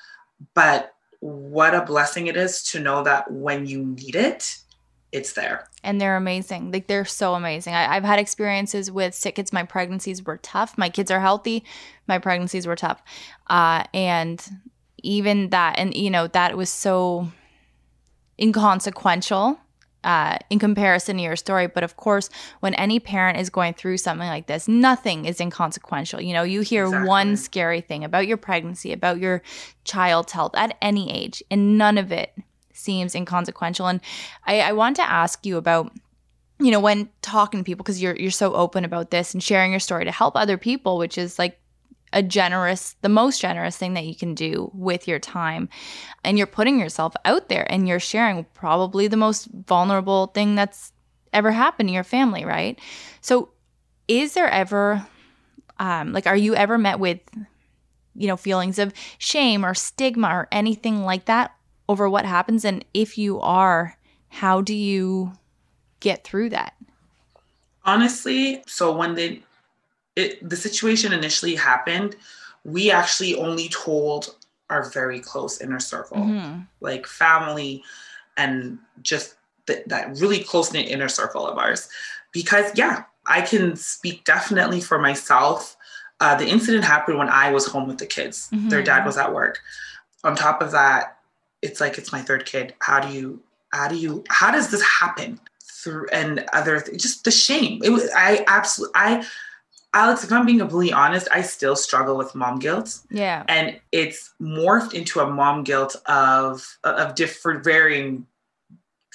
But 0.54 0.92
what 1.20 1.74
a 1.74 1.84
blessing 1.84 2.26
it 2.26 2.36
is 2.36 2.62
to 2.64 2.80
know 2.80 3.02
that 3.04 3.30
when 3.30 3.66
you 3.66 3.84
need 3.84 4.16
it, 4.16 4.58
it's 5.12 5.32
there. 5.32 5.68
And 5.82 6.00
they're 6.00 6.16
amazing. 6.16 6.72
Like 6.72 6.86
they're 6.86 7.04
so 7.04 7.34
amazing. 7.34 7.74
I, 7.74 7.94
have 7.94 8.04
had 8.04 8.18
experiences 8.18 8.90
with 8.90 9.14
sick 9.14 9.36
kids. 9.36 9.52
My 9.52 9.64
pregnancies 9.64 10.24
were 10.24 10.38
tough. 10.38 10.78
My 10.78 10.88
kids 10.88 11.10
are 11.10 11.20
healthy. 11.20 11.64
My 12.06 12.18
pregnancies 12.18 12.66
were 12.66 12.76
tough. 12.76 13.02
Uh, 13.48 13.84
and 13.92 14.42
even 15.02 15.50
that, 15.50 15.78
and 15.78 15.94
you 15.94 16.10
know, 16.10 16.26
that 16.28 16.56
was 16.56 16.70
so 16.70 17.28
inconsequential 18.40 19.58
uh, 20.04 20.38
in 20.48 20.58
comparison 20.58 21.16
to 21.16 21.22
your 21.22 21.36
story. 21.36 21.66
But 21.66 21.82
of 21.82 21.96
course, 21.96 22.30
when 22.60 22.74
any 22.74 23.00
parent 23.00 23.38
is 23.38 23.50
going 23.50 23.74
through 23.74 23.98
something 23.98 24.28
like 24.28 24.46
this, 24.46 24.68
nothing 24.68 25.24
is 25.24 25.40
inconsequential. 25.40 26.20
You 26.20 26.32
know, 26.34 26.42
you 26.42 26.60
hear 26.60 26.84
exactly. 26.84 27.08
one 27.08 27.36
scary 27.36 27.80
thing 27.80 28.04
about 28.04 28.26
your 28.26 28.36
pregnancy, 28.36 28.92
about 28.92 29.18
your 29.18 29.42
child's 29.84 30.32
health 30.32 30.52
at 30.54 30.76
any 30.80 31.12
age, 31.12 31.42
and 31.50 31.76
none 31.76 31.98
of 31.98 32.12
it 32.12 32.32
seems 32.80 33.14
inconsequential. 33.14 33.86
And 33.86 34.00
I, 34.44 34.60
I 34.60 34.72
want 34.72 34.96
to 34.96 35.02
ask 35.02 35.44
you 35.46 35.56
about 35.56 35.92
you 36.58 36.70
know 36.70 36.80
when 36.80 37.08
talking 37.22 37.60
to 37.60 37.64
people 37.64 37.82
because 37.82 38.02
you're 38.02 38.16
you're 38.16 38.30
so 38.30 38.54
open 38.54 38.84
about 38.84 39.10
this 39.10 39.32
and 39.32 39.42
sharing 39.42 39.70
your 39.70 39.80
story 39.80 40.04
to 40.04 40.12
help 40.12 40.36
other 40.36 40.58
people 40.58 40.98
which 40.98 41.16
is 41.16 41.38
like 41.38 41.58
a 42.12 42.22
generous, 42.22 42.96
the 43.02 43.08
most 43.08 43.40
generous 43.40 43.76
thing 43.76 43.94
that 43.94 44.04
you 44.04 44.14
can 44.14 44.34
do 44.34 44.70
with 44.74 45.06
your 45.06 45.18
time. 45.18 45.68
And 46.24 46.36
you're 46.36 46.46
putting 46.46 46.78
yourself 46.78 47.14
out 47.24 47.48
there 47.48 47.70
and 47.70 47.86
you're 47.86 48.00
sharing 48.00 48.44
probably 48.54 49.06
the 49.06 49.16
most 49.16 49.48
vulnerable 49.66 50.28
thing 50.28 50.54
that's 50.54 50.92
ever 51.32 51.52
happened 51.52 51.88
to 51.88 51.92
your 51.94 52.04
family, 52.04 52.44
right? 52.44 52.78
So, 53.20 53.50
is 54.08 54.34
there 54.34 54.50
ever, 54.50 55.06
um, 55.78 56.12
like, 56.12 56.26
are 56.26 56.36
you 56.36 56.56
ever 56.56 56.78
met 56.78 56.98
with, 56.98 57.20
you 58.16 58.26
know, 58.26 58.36
feelings 58.36 58.80
of 58.80 58.92
shame 59.18 59.64
or 59.64 59.72
stigma 59.72 60.28
or 60.28 60.48
anything 60.50 61.04
like 61.04 61.26
that 61.26 61.54
over 61.90 62.08
what 62.08 62.24
happens? 62.24 62.64
And 62.64 62.84
if 62.94 63.18
you 63.18 63.40
are, 63.40 63.98
how 64.28 64.60
do 64.60 64.72
you 64.72 65.32
get 65.98 66.22
through 66.22 66.50
that? 66.50 66.74
Honestly, 67.84 68.62
so 68.68 68.96
when 68.96 69.16
they 69.16 69.42
it, 70.14 70.48
the 70.48 70.56
situation 70.56 71.12
initially 71.12 71.56
happened, 71.56 72.14
we 72.64 72.92
actually 72.92 73.34
only 73.34 73.68
told 73.70 74.36
our 74.68 74.88
very 74.90 75.18
close 75.18 75.60
inner 75.60 75.80
circle, 75.80 76.18
mm-hmm. 76.18 76.60
like 76.80 77.08
family 77.08 77.82
and 78.36 78.78
just 79.02 79.34
th- 79.66 79.84
that 79.86 80.16
really 80.20 80.44
close 80.44 80.72
knit 80.72 80.88
inner 80.88 81.08
circle 81.08 81.44
of 81.44 81.58
ours. 81.58 81.88
Because, 82.30 82.70
yeah, 82.76 83.02
I 83.26 83.40
can 83.40 83.74
speak 83.74 84.22
definitely 84.24 84.80
for 84.80 85.00
myself. 85.00 85.76
Uh, 86.20 86.36
the 86.36 86.46
incident 86.46 86.84
happened 86.84 87.18
when 87.18 87.28
I 87.28 87.50
was 87.50 87.66
home 87.66 87.88
with 87.88 87.98
the 87.98 88.06
kids. 88.06 88.48
Mm-hmm. 88.52 88.68
Their 88.68 88.82
dad 88.82 89.04
was 89.04 89.16
at 89.16 89.34
work. 89.34 89.58
On 90.22 90.36
top 90.36 90.62
of 90.62 90.70
that, 90.70 91.16
it's 91.62 91.80
like 91.80 91.98
it's 91.98 92.12
my 92.12 92.22
third 92.22 92.46
kid. 92.46 92.74
How 92.80 93.00
do 93.00 93.12
you, 93.12 93.42
how 93.72 93.88
do 93.88 93.96
you, 93.96 94.24
how 94.28 94.50
does 94.50 94.70
this 94.70 94.82
happen? 94.82 95.40
Through 95.82 96.08
and 96.12 96.44
other, 96.52 96.78
th- 96.80 97.00
just 97.00 97.24
the 97.24 97.30
shame. 97.30 97.80
It 97.82 97.88
was, 97.88 98.10
I 98.14 98.44
absolutely, 98.46 98.92
I, 98.96 99.26
Alex, 99.94 100.22
if 100.22 100.30
I'm 100.30 100.44
being 100.44 100.58
completely 100.58 100.92
honest, 100.92 101.26
I 101.32 101.40
still 101.40 101.74
struggle 101.74 102.18
with 102.18 102.34
mom 102.34 102.58
guilt. 102.58 103.00
Yeah. 103.10 103.44
And 103.48 103.80
it's 103.90 104.34
morphed 104.40 104.92
into 104.92 105.20
a 105.20 105.30
mom 105.30 105.64
guilt 105.64 105.96
of 106.04 106.78
of 106.84 107.14
different 107.14 107.64
varying 107.64 108.26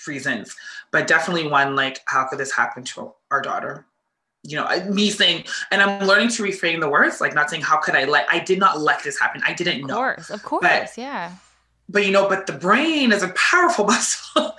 reasons, 0.07 0.55
but 0.91 1.07
definitely 1.07 1.47
one 1.47 1.76
like, 1.76 1.99
how 2.07 2.26
could 2.27 2.39
this 2.39 2.51
happen 2.51 2.84
to 2.84 3.13
our 3.30 3.41
daughter? 3.41 3.85
You 4.43 4.57
know, 4.57 4.85
me 4.89 5.11
saying, 5.11 5.45
and 5.72 5.84
I'm 5.84 6.05
learning 6.05 6.30
to 6.30 6.43
reframe 6.43 6.80
the 6.80 6.89
words, 6.89 7.22
like 7.22 7.35
not 7.35 7.49
saying, 7.49 7.61
how 7.61 7.77
could 7.77 7.95
I 7.95 8.05
let, 8.05 8.26
I 8.30 8.39
did 8.39 8.59
not 8.59 8.80
let 8.80 9.03
this 9.03 9.19
happen. 9.19 9.41
I 9.45 9.53
didn't 9.53 9.81
know. 9.85 9.93
Of 9.93 9.97
course, 9.97 10.30
of 10.30 10.43
course, 10.43 10.61
but, 10.63 10.97
yeah. 10.97 11.31
But 11.87 12.05
you 12.05 12.11
know, 12.11 12.27
but 12.27 12.47
the 12.47 12.53
brain 12.53 13.11
is 13.11 13.23
a 13.23 13.29
powerful 13.29 13.85
muscle. 13.87 14.55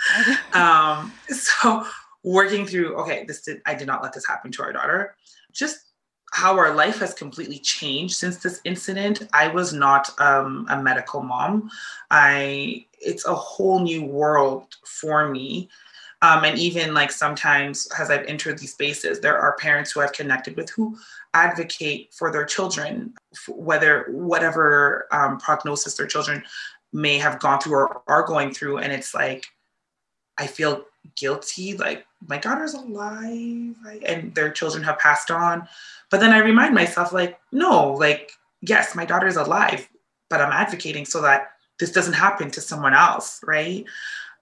um, 0.53 1.13
so 1.29 1.87
working 2.23 2.67
through, 2.67 2.95
okay, 2.97 3.25
this 3.27 3.43
did, 3.43 3.63
I 3.67 3.75
did 3.75 3.87
not 3.87 4.03
let 4.03 4.13
this 4.13 4.27
happen 4.27 4.51
to 4.53 4.63
our 4.63 4.73
daughter. 4.73 5.17
Just 5.53 5.87
how 6.33 6.59
our 6.59 6.75
life 6.75 6.99
has 6.99 7.15
completely 7.15 7.59
changed 7.59 8.17
since 8.17 8.39
this 8.39 8.61
incident. 8.65 9.27
I 9.33 9.49
was 9.49 9.73
not 9.73 10.11
um, 10.21 10.67
a 10.69 10.83
medical 10.83 11.23
mom. 11.23 11.71
I 12.11 12.87
it's 13.01 13.27
a 13.27 13.35
whole 13.35 13.81
new 13.81 14.05
world 14.05 14.75
for 14.85 15.29
me. 15.29 15.69
Um, 16.23 16.45
and 16.45 16.59
even 16.59 16.95
like 16.95 17.11
sometimes 17.11 17.89
as 17.99 18.11
I've 18.11 18.27
entered 18.27 18.59
these 18.59 18.73
spaces, 18.73 19.21
there 19.21 19.39
are 19.39 19.57
parents 19.59 19.93
who 19.93 20.01
I've 20.01 20.13
connected 20.13 20.57
with 20.57 20.71
who 20.71 20.97
advocate 21.35 22.13
for 22.15 22.33
their 22.33 22.45
children, 22.45 23.15
whether 23.49 24.07
whatever 24.11 25.07
um, 25.13 25.39
prognosis 25.39 25.95
their 25.95 26.07
children 26.07 26.43
may 26.93 27.19
have 27.19 27.41
gone 27.41 27.61
through 27.61 27.75
or 27.75 28.03
are 28.07 28.27
going 28.27 28.53
through. 28.53 28.79
And 28.79 28.93
it's 28.93 29.15
like, 29.15 29.47
I 30.39 30.47
feel 30.47 30.85
guilty, 31.17 31.77
like 31.77 32.05
my 32.27 32.39
daughter's 32.39 32.75
alive 32.75 33.77
and 34.05 34.35
their 34.35 34.51
children 34.51 34.83
have 34.83 34.99
passed 34.99 35.31
on 35.31 35.69
but 36.11 36.21
then 36.21 36.33
I 36.33 36.39
remind 36.39 36.75
myself, 36.75 37.13
like, 37.13 37.39
no, 37.53 37.93
like, 37.93 38.33
yes, 38.61 38.95
my 38.95 39.05
daughter's 39.05 39.37
alive, 39.37 39.89
but 40.31 40.41
I'm 40.41 40.53
advocating 40.53 41.05
so 41.05 41.21
that 41.23 41.51
this 41.79 41.93
doesn't 41.93 42.15
happen 42.15 42.51
to 42.53 42.61
someone 42.61 42.95
else, 42.95 43.41
right? 43.45 43.85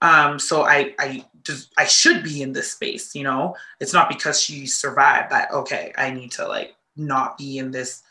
Um, 0.02 0.38
so 0.38 0.62
I, 0.64 0.94
I 0.98 1.24
just, 1.42 1.72
I 1.78 1.86
should 1.86 2.22
be 2.22 2.42
in 2.42 2.52
this 2.52 2.72
space, 2.72 3.14
you 3.14 3.22
know. 3.22 3.56
It's 3.80 3.94
not 3.94 4.08
because 4.08 4.40
she 4.40 4.66
survived 4.66 5.32
that 5.32 5.50
okay, 5.50 5.92
I 5.96 6.10
need 6.10 6.32
to 6.32 6.46
like 6.46 6.74
not 6.96 7.38
be 7.38 7.58
in 7.58 7.70
this. 7.70 8.02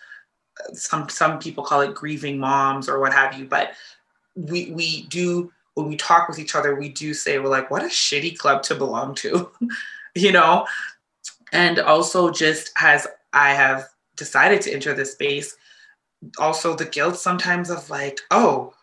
Some 0.73 1.09
some 1.09 1.39
people 1.39 1.63
call 1.63 1.81
it 1.81 1.93
grieving 1.93 2.39
moms 2.39 2.89
or 2.89 2.99
what 2.99 3.13
have 3.13 3.37
you, 3.37 3.45
but 3.45 3.73
we 4.35 4.71
we 4.71 5.03
do 5.03 5.51
when 5.75 5.87
we 5.87 5.97
talk 5.97 6.27
with 6.27 6.37
each 6.37 6.55
other, 6.55 6.75
we 6.75 6.89
do 6.89 7.13
say 7.13 7.39
we're 7.39 7.49
like, 7.49 7.71
what 7.71 7.83
a 7.83 7.87
shitty 7.87 8.37
club 8.37 8.61
to 8.63 8.75
belong 8.75 9.15
to, 9.15 9.51
you 10.15 10.31
know. 10.31 10.67
And 11.51 11.79
also 11.79 12.31
just 12.31 12.71
as 12.77 13.07
I 13.33 13.53
have 13.53 13.87
decided 14.15 14.61
to 14.61 14.71
enter 14.71 14.93
this 14.93 15.13
space, 15.13 15.55
also 16.37 16.75
the 16.75 16.85
guilt 16.85 17.17
sometimes 17.17 17.69
of 17.69 17.89
like, 17.89 18.19
oh, 18.31 18.73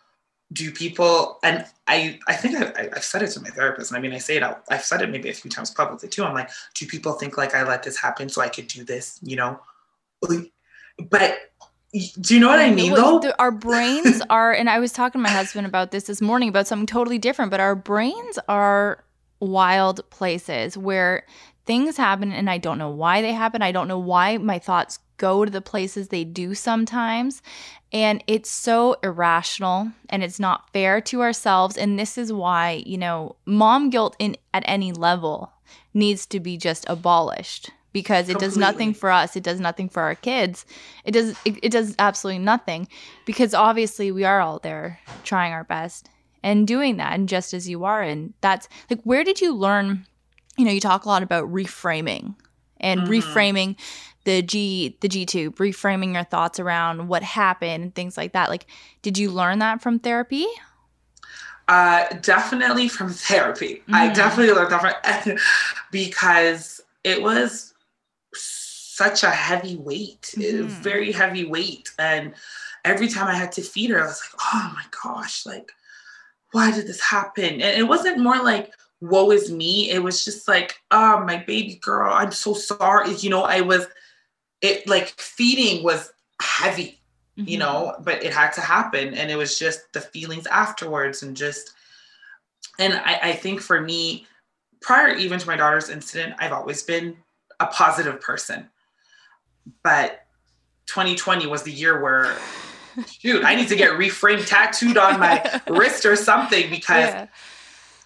do 0.53 0.73
people 0.73 1.39
and 1.45 1.65
i 1.87 2.19
i 2.27 2.35
think 2.35 2.57
I, 2.57 2.89
i've 2.95 3.05
said 3.05 3.23
it 3.23 3.29
to 3.29 3.41
my 3.41 3.51
therapist. 3.51 3.91
And 3.91 3.99
i 3.99 4.01
mean 4.01 4.13
i 4.13 4.19
say 4.19 4.37
it 4.37 4.43
out 4.43 4.65
i've 4.69 4.85
said 4.85 5.01
it 5.01 5.11
maybe 5.11 5.29
a 5.29 5.35
few 5.35 5.51
times 5.51 5.71
publicly 5.71 6.09
too. 6.09 6.25
I'm 6.25 6.35
like 6.35 6.51
do 6.75 6.87
people 6.87 7.13
think 7.13 7.37
like 7.37 7.55
i 7.55 7.63
let 7.63 7.83
this 7.83 7.97
happen 7.97 8.29
so 8.29 8.43
i 8.43 8.49
could 8.49 8.67
do 8.67 8.85
this 8.85 9.21
you 9.23 9.37
know? 9.37 9.61
But 11.09 11.50
do 11.93 12.35
you 12.35 12.41
know 12.41 12.49
what 12.49 12.59
i 12.59 12.69
um, 12.69 12.75
mean 12.75 12.95
though 12.95 13.21
our 13.39 13.51
brains 13.51 14.23
are 14.31 14.53
and 14.53 14.71
i 14.71 14.79
was 14.79 14.93
talking 14.93 15.19
to 15.19 15.23
my 15.23 15.31
husband 15.31 15.67
about 15.67 15.91
this 15.91 16.05
this 16.05 16.21
morning 16.21 16.49
about 16.49 16.67
something 16.67 16.87
totally 16.87 17.19
different 17.19 17.51
but 17.51 17.61
our 17.61 17.75
brains 17.75 18.39
are 18.49 19.05
wild 19.41 20.09
places 20.11 20.77
where 20.77 21.25
things 21.67 21.97
happen 21.97 22.33
and 22.33 22.49
i 22.49 22.59
don't 22.59 22.79
know 22.79 22.91
why 22.91 23.23
they 23.23 23.33
happen 23.33 23.63
i 23.63 23.73
don't 23.73 23.89
know 23.89 23.99
why 23.99 24.37
my 24.39 24.59
thoughts 24.59 24.99
go 25.21 25.45
to 25.45 25.51
the 25.51 25.61
places 25.61 26.09
they 26.09 26.25
do 26.25 26.55
sometimes. 26.55 27.43
And 27.93 28.25
it's 28.27 28.51
so 28.51 28.97
irrational 29.03 29.93
and 30.09 30.25
it's 30.25 30.41
not 30.41 30.73
fair 30.73 31.01
to 31.03 31.21
ourselves. 31.21 31.77
And 31.77 31.99
this 31.99 32.17
is 32.17 32.33
why, 32.33 32.83
you 32.87 32.97
know, 32.97 33.37
mom 33.45 33.91
guilt 33.91 34.17
in 34.19 34.37
at 34.55 34.65
any 34.67 34.93
level 34.93 35.53
needs 35.93 36.25
to 36.27 36.41
be 36.41 36.57
just 36.57 36.89
abolished 36.89 37.71
because 37.93 38.29
it 38.29 38.33
Completely. 38.33 38.47
does 38.47 38.57
nothing 38.59 38.95
for 38.95 39.11
us 39.11 39.37
it 39.37 39.43
does 39.43 39.61
nothing 39.61 39.89
for 39.89 40.03
our 40.03 40.15
kids 40.15 40.65
it 41.05 41.13
does 41.13 41.31
it, 41.45 41.59
it, 41.63 41.71
does 41.71 41.95
absolutely 41.99 42.43
nothing 42.43 42.89
because 43.27 43.55
obviously 43.55 44.11
we 44.11 44.25
are 44.25 44.41
all 44.41 44.59
there 44.59 45.01
trying 45.25 45.53
our 45.53 45.65
best 45.65 46.09
and 46.43 46.67
doing 46.67 46.97
that 46.97 47.13
and 47.13 47.29
just 47.29 47.53
as 47.53 47.69
you 47.69 47.85
are 47.85 48.03
and 48.03 48.33
that's 48.41 48.69
like 48.89 49.03
where 49.03 49.25
did 49.25 49.41
you 49.41 49.55
learn 49.55 50.07
you 50.57 50.65
know 50.65 50.73
you 50.73 50.81
talk 50.81 51.05
a 51.05 51.09
lot 51.09 51.23
about 51.23 51.51
reframing 51.53 52.35
and 52.81 53.03
mm-hmm. 53.03 53.13
reframing 53.13 53.77
the 54.25 54.43
G 54.43 54.97
the 55.01 55.09
G 55.09 55.25
tube, 55.25 55.57
reframing 55.57 56.15
your 56.15 56.25
thoughts 56.25 56.61
around 56.61 57.09
what 57.09 57.23
happened 57.23 57.83
and 57.83 57.95
things 57.95 58.17
like 58.17 58.33
that. 58.33 58.49
Like, 58.49 58.67
did 59.03 59.19
you 59.19 59.31
learn 59.31 59.61
that 59.61 59.81
from 59.81 59.99
therapy? 59.99 60.47
Uh, 61.69 62.07
definitely 62.21 62.89
from 62.89 63.11
therapy. 63.13 63.77
Mm-hmm. 63.83 63.95
I 63.95 64.13
definitely 64.13 64.55
learned 64.55 64.73
that 64.73 65.23
from 65.23 65.39
because 65.91 66.81
it 67.05 67.23
was 67.23 67.75
such 68.35 69.23
a 69.23 69.31
heavy 69.31 69.77
weight, 69.77 70.35
mm-hmm. 70.37 70.67
very 70.67 71.13
heavy 71.13 71.47
weight, 71.47 71.91
and 71.99 72.35
every 72.85 73.09
time 73.09 73.29
I 73.29 73.35
had 73.35 73.53
to 73.53 73.63
feed 73.63 73.91
her, 73.91 74.03
I 74.03 74.07
was 74.07 74.23
like, 74.23 74.41
oh 74.55 74.73
my 74.75 74.85
gosh, 75.03 75.47
like, 75.47 75.73
why 76.53 76.71
did 76.73 76.87
this 76.87 77.01
happen? 77.01 77.45
And 77.45 77.79
it 77.79 77.89
wasn't 77.89 78.19
more 78.19 78.43
like 78.43 78.73
woe 79.01 79.31
is 79.31 79.51
me. 79.51 79.91
It 79.91 80.03
was 80.03 80.25
just 80.25 80.47
like, 80.49 80.75
oh, 80.91 81.25
my 81.25 81.39
baby 81.39 81.77
girl, 81.77 82.13
I'm 82.13 82.33
so 82.33 82.55
sorry. 82.55 83.15
You 83.15 83.31
know, 83.31 83.43
I 83.43 83.61
was 83.61 83.87
it 84.61 84.87
like 84.87 85.09
feeding 85.19 85.83
was 85.83 86.13
heavy, 86.41 87.01
mm-hmm. 87.39 87.49
you 87.49 87.59
know, 87.59 87.97
but 88.01 88.23
it 88.23 88.33
had 88.33 88.53
to 88.53 88.61
happen. 88.61 89.15
And 89.15 89.31
it 89.31 89.37
was 89.37 89.59
just 89.59 89.93
the 89.93 90.01
feelings 90.01 90.47
afterwards 90.47 91.23
and 91.23 91.37
just, 91.37 91.73
and 92.79 92.95
I, 92.95 93.19
I 93.23 93.33
think 93.33 93.61
for 93.61 93.81
me, 93.81 94.27
prior 94.83 95.15
even 95.15 95.39
to 95.39 95.47
my 95.47 95.57
daughter's 95.57 95.89
incident, 95.89 96.35
I've 96.39 96.53
always 96.53 96.83
been 96.83 97.17
a 97.61 97.67
positive 97.67 98.21
person. 98.21 98.69
But 99.83 100.27
2020 100.87 101.47
was 101.47 101.63
the 101.63 101.71
year 101.71 102.01
where 102.01 102.37
shoot, 103.07 103.45
I 103.45 103.55
need 103.55 103.69
to 103.69 103.77
get 103.77 103.93
reframed 103.93 104.47
tattooed 104.47 104.99
on 104.99 105.21
my 105.21 105.61
wrist 105.69 106.05
or 106.05 106.17
something 106.17 106.69
because 106.71 107.07
yeah. 107.07 107.27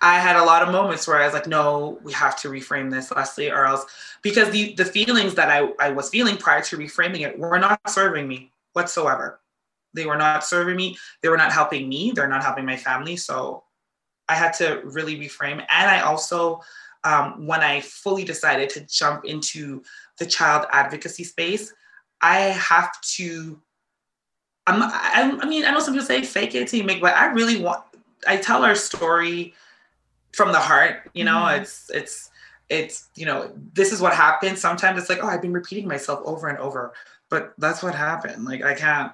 I 0.02 0.18
had 0.18 0.36
a 0.36 0.44
lot 0.44 0.62
of 0.62 0.70
moments 0.70 1.08
where 1.08 1.20
I 1.20 1.24
was 1.24 1.32
like, 1.32 1.46
no, 1.46 1.98
we 2.02 2.12
have 2.12 2.36
to 2.42 2.48
reframe 2.48 2.90
this, 2.90 3.10
Leslie, 3.10 3.50
or 3.50 3.64
else 3.64 3.86
because 4.22 4.50
the 4.50 4.74
the 4.74 4.84
feelings 4.84 5.34
that 5.34 5.48
I, 5.48 5.68
I 5.80 5.90
was 5.90 6.10
feeling 6.10 6.36
prior 6.36 6.62
to 6.62 6.76
reframing 6.76 7.20
it 7.20 7.38
were 7.38 7.58
not 7.58 7.80
serving 7.88 8.28
me 8.28 8.50
whatsoever. 8.72 9.40
They 9.94 10.06
were 10.06 10.16
not 10.16 10.44
serving 10.44 10.76
me. 10.76 10.98
They 11.22 11.28
were 11.28 11.36
not 11.36 11.52
helping 11.52 11.88
me. 11.88 12.12
They're 12.12 12.28
not 12.28 12.42
helping 12.42 12.66
my 12.66 12.76
family. 12.76 13.16
So 13.16 13.62
I 14.28 14.34
had 14.34 14.52
to 14.54 14.80
really 14.84 15.16
reframe. 15.16 15.64
And 15.70 15.90
I 15.90 16.00
also, 16.00 16.62
um, 17.04 17.46
when 17.46 17.60
I 17.60 17.80
fully 17.80 18.24
decided 18.24 18.70
to 18.70 18.80
jump 18.80 19.24
into 19.24 19.82
the 20.18 20.26
child 20.26 20.66
advocacy 20.72 21.24
space, 21.24 21.72
I 22.20 22.38
have 22.38 23.00
to. 23.16 23.60
I'm, 24.66 24.82
I, 24.82 25.38
I 25.42 25.46
mean, 25.46 25.66
I 25.66 25.72
know 25.72 25.80
some 25.80 25.92
people 25.92 26.06
say 26.06 26.22
fake 26.22 26.54
it 26.54 26.68
till 26.68 26.80
you 26.80 26.86
make, 26.86 27.00
but 27.00 27.14
I 27.14 27.26
really 27.26 27.62
want. 27.62 27.84
I 28.26 28.38
tell 28.38 28.64
our 28.64 28.74
story 28.74 29.54
from 30.34 30.52
the 30.52 30.58
heart 30.58 31.10
you 31.14 31.24
know 31.24 31.36
mm-hmm. 31.36 31.62
it's 31.62 31.90
it's 31.90 32.30
it's 32.68 33.08
you 33.14 33.24
know 33.24 33.52
this 33.72 33.92
is 33.92 34.00
what 34.00 34.12
happened 34.12 34.58
sometimes 34.58 35.00
it's 35.00 35.08
like 35.08 35.22
oh 35.22 35.28
i've 35.28 35.42
been 35.42 35.52
repeating 35.52 35.86
myself 35.86 36.20
over 36.24 36.48
and 36.48 36.58
over 36.58 36.92
but 37.30 37.54
that's 37.58 37.82
what 37.82 37.94
happened 37.94 38.44
like 38.44 38.62
i 38.62 38.74
can't 38.74 39.12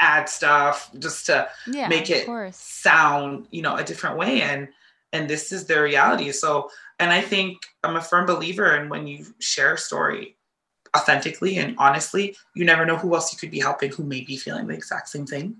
add 0.00 0.28
stuff 0.28 0.90
just 0.98 1.26
to 1.26 1.48
yeah, 1.66 1.88
make 1.88 2.10
it 2.10 2.26
sound 2.54 3.46
you 3.50 3.62
know 3.62 3.76
a 3.76 3.84
different 3.84 4.16
way 4.16 4.42
and 4.42 4.68
and 5.12 5.28
this 5.28 5.50
is 5.52 5.66
the 5.66 5.80
reality 5.80 6.30
so 6.30 6.70
and 7.00 7.10
i 7.10 7.20
think 7.20 7.58
i'm 7.82 7.96
a 7.96 8.02
firm 8.02 8.26
believer 8.26 8.76
in 8.76 8.88
when 8.88 9.06
you 9.06 9.26
share 9.40 9.74
a 9.74 9.78
story 9.78 10.36
authentically 10.96 11.56
and 11.56 11.74
honestly 11.78 12.36
you 12.54 12.64
never 12.64 12.84
know 12.84 12.96
who 12.96 13.14
else 13.14 13.32
you 13.32 13.38
could 13.38 13.50
be 13.50 13.60
helping 13.60 13.90
who 13.90 14.02
may 14.02 14.20
be 14.22 14.36
feeling 14.36 14.66
the 14.66 14.74
exact 14.74 15.08
same 15.08 15.26
thing. 15.26 15.56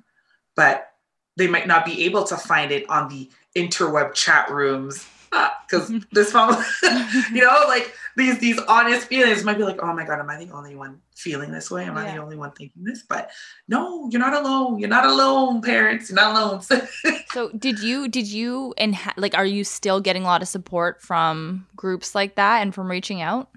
But 0.56 0.92
they 1.36 1.46
might 1.46 1.66
not 1.66 1.84
be 1.84 2.04
able 2.04 2.24
to 2.24 2.36
find 2.36 2.72
it 2.72 2.88
on 2.90 3.08
the 3.08 3.30
interweb 3.56 4.14
chat 4.14 4.50
rooms 4.50 5.06
because 5.30 5.92
this 6.12 6.32
phone, 6.32 6.54
you 7.32 7.42
know, 7.42 7.64
like 7.68 7.94
these 8.16 8.38
these 8.38 8.58
honest 8.68 9.06
feelings 9.06 9.44
might 9.44 9.56
be 9.56 9.64
like, 9.64 9.82
oh 9.82 9.92
my 9.94 10.04
god, 10.04 10.18
am 10.18 10.30
I 10.30 10.44
the 10.44 10.50
only 10.52 10.74
one 10.74 11.00
feeling 11.14 11.50
this 11.52 11.70
way? 11.70 11.84
Am 11.84 11.96
yeah. 11.96 12.02
I 12.02 12.14
the 12.14 12.22
only 12.22 12.36
one 12.36 12.50
thinking 12.52 12.84
this? 12.84 13.02
But 13.08 13.30
no, 13.68 14.08
you're 14.10 14.20
not 14.20 14.34
alone. 14.34 14.78
You're 14.78 14.88
not 14.88 15.06
alone, 15.06 15.62
parents. 15.62 16.10
You're 16.10 16.16
not 16.16 16.36
alone. 16.36 16.62
so 17.32 17.50
did 17.50 17.80
you 17.80 18.08
did 18.08 18.26
you 18.26 18.74
and 18.78 18.96
like 19.16 19.36
are 19.36 19.46
you 19.46 19.64
still 19.64 20.00
getting 20.00 20.22
a 20.22 20.26
lot 20.26 20.42
of 20.42 20.48
support 20.48 21.00
from 21.00 21.66
groups 21.76 22.14
like 22.14 22.34
that 22.34 22.62
and 22.62 22.74
from 22.74 22.90
reaching 22.90 23.22
out? 23.22 23.48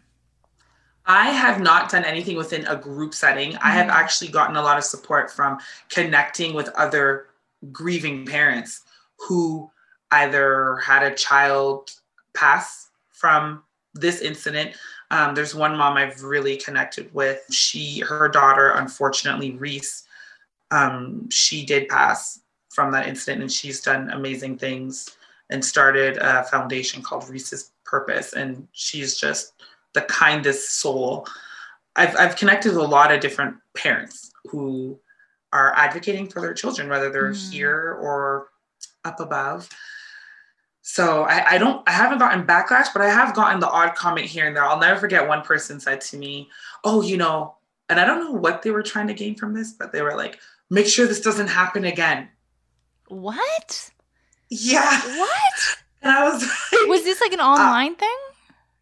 I 1.05 1.31
have 1.31 1.59
not 1.59 1.91
done 1.91 2.05
anything 2.05 2.37
within 2.37 2.65
a 2.65 2.77
group 2.77 3.13
setting. 3.13 3.53
Mm-hmm. 3.53 3.67
I 3.67 3.71
have 3.71 3.87
mm-hmm. 3.87 3.97
actually 3.97 4.29
gotten 4.29 4.55
a 4.55 4.61
lot 4.61 4.77
of 4.77 4.83
support 4.83 5.31
from 5.31 5.59
connecting 5.89 6.53
with 6.53 6.69
other 6.69 7.27
grieving 7.71 8.25
parents 8.25 8.81
who 9.17 9.69
either 10.13 10.77
had 10.77 11.03
a 11.03 11.15
child 11.15 11.91
pass 12.33 12.89
from 13.11 13.63
this 13.93 14.21
incident. 14.21 14.75
Um, 15.11 15.35
there's 15.35 15.53
one 15.53 15.77
mom 15.77 15.97
I've 15.97 16.23
really 16.23 16.57
connected 16.57 17.13
with. 17.13 17.41
She, 17.51 17.99
her 17.99 18.27
daughter, 18.29 18.71
unfortunately, 18.71 19.51
Reese, 19.51 20.03
um, 20.71 21.29
she 21.29 21.65
did 21.65 21.87
pass 21.89 22.39
from 22.69 22.91
that 22.91 23.07
incident, 23.07 23.41
and 23.41 23.51
she's 23.51 23.81
done 23.81 24.09
amazing 24.09 24.57
things 24.57 25.15
and 25.49 25.63
started 25.63 26.17
a 26.17 26.43
foundation 26.45 27.03
called 27.03 27.29
Reese's 27.29 27.71
Purpose. 27.85 28.33
And 28.33 28.67
she's 28.71 29.17
just 29.17 29.53
the 29.93 30.01
kindest 30.01 30.79
soul. 30.79 31.27
I've, 31.95 32.15
I've 32.17 32.35
connected 32.35 32.69
with 32.69 32.83
a 32.83 32.87
lot 32.87 33.11
of 33.11 33.19
different 33.19 33.55
parents 33.77 34.31
who 34.45 34.99
are 35.51 35.73
advocating 35.75 36.27
for 36.27 36.41
their 36.41 36.55
children, 36.55 36.89
whether 36.89 37.11
they're 37.11 37.33
mm. 37.33 37.51
here 37.51 37.99
or 38.01 38.47
up 39.05 39.19
above. 39.19 39.69
So 40.85 41.23
I, 41.23 41.53
I, 41.53 41.57
don't 41.57 41.81
I 41.87 41.93
haven't 41.93 42.19
gotten 42.19 42.45
backlash, 42.45 42.87
but 42.91 43.01
I 43.01 43.09
have 43.09 43.33
gotten 43.33 43.61
the 43.61 43.69
odd 43.69 43.95
comment 43.95 44.27
here 44.27 44.45
and 44.45 44.55
there. 44.55 44.65
I'll 44.65 44.79
never 44.79 44.99
forget 44.99 45.27
one 45.27 45.41
person 45.41 45.79
said 45.79 46.01
to 46.01 46.17
me, 46.17 46.49
Oh, 46.83 47.01
you 47.01 47.15
know, 47.15 47.55
and 47.87 48.01
I 48.01 48.05
don't 48.05 48.19
know 48.19 48.31
what 48.31 48.61
they 48.61 48.69
were 48.69 48.83
trying 48.83 49.07
to 49.07 49.13
gain 49.13 49.35
from 49.35 49.53
this, 49.53 49.71
but 49.71 49.93
they 49.93 50.01
were 50.01 50.15
like, 50.15 50.39
make 50.69 50.85
sure 50.85 51.07
this 51.07 51.21
doesn't 51.21 51.47
happen 51.47 51.85
again. 51.85 52.27
What? 53.07 53.91
Yeah. 54.49 55.01
What? 55.17 55.53
And 56.01 56.11
I 56.11 56.29
was 56.29 56.41
like, 56.43 56.87
Was 56.89 57.03
this 57.05 57.21
like 57.21 57.31
an 57.31 57.39
online 57.39 57.93
uh, 57.93 57.97
thing? 57.99 58.17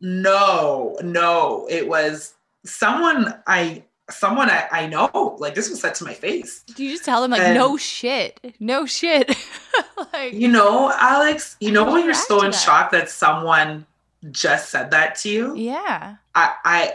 No, 0.01 0.97
no. 1.03 1.67
It 1.69 1.87
was 1.87 2.33
someone 2.65 3.35
I 3.45 3.83
someone 4.09 4.49
I, 4.49 4.67
I 4.71 4.87
know, 4.87 5.37
like 5.39 5.55
this 5.55 5.69
was 5.69 5.81
said 5.81 5.95
to 5.95 6.03
my 6.03 6.13
face. 6.13 6.63
Do 6.75 6.83
you 6.83 6.91
just 6.91 7.05
tell 7.05 7.21
them 7.21 7.31
like 7.31 7.41
and, 7.41 7.55
no 7.55 7.77
shit, 7.77 8.55
no 8.59 8.85
shit? 8.85 9.35
like, 10.13 10.33
you 10.33 10.47
know, 10.47 10.91
Alex, 10.95 11.55
you 11.59 11.71
know 11.71 11.91
when 11.91 12.05
you're 12.05 12.13
so 12.13 12.39
in 12.39 12.51
that? 12.51 12.57
shock 12.57 12.91
that 12.91 13.09
someone 13.09 13.85
just 14.31 14.69
said 14.69 14.91
that 14.91 15.15
to 15.17 15.29
you? 15.29 15.55
Yeah. 15.55 16.15
I 16.35 16.53
I 16.63 16.93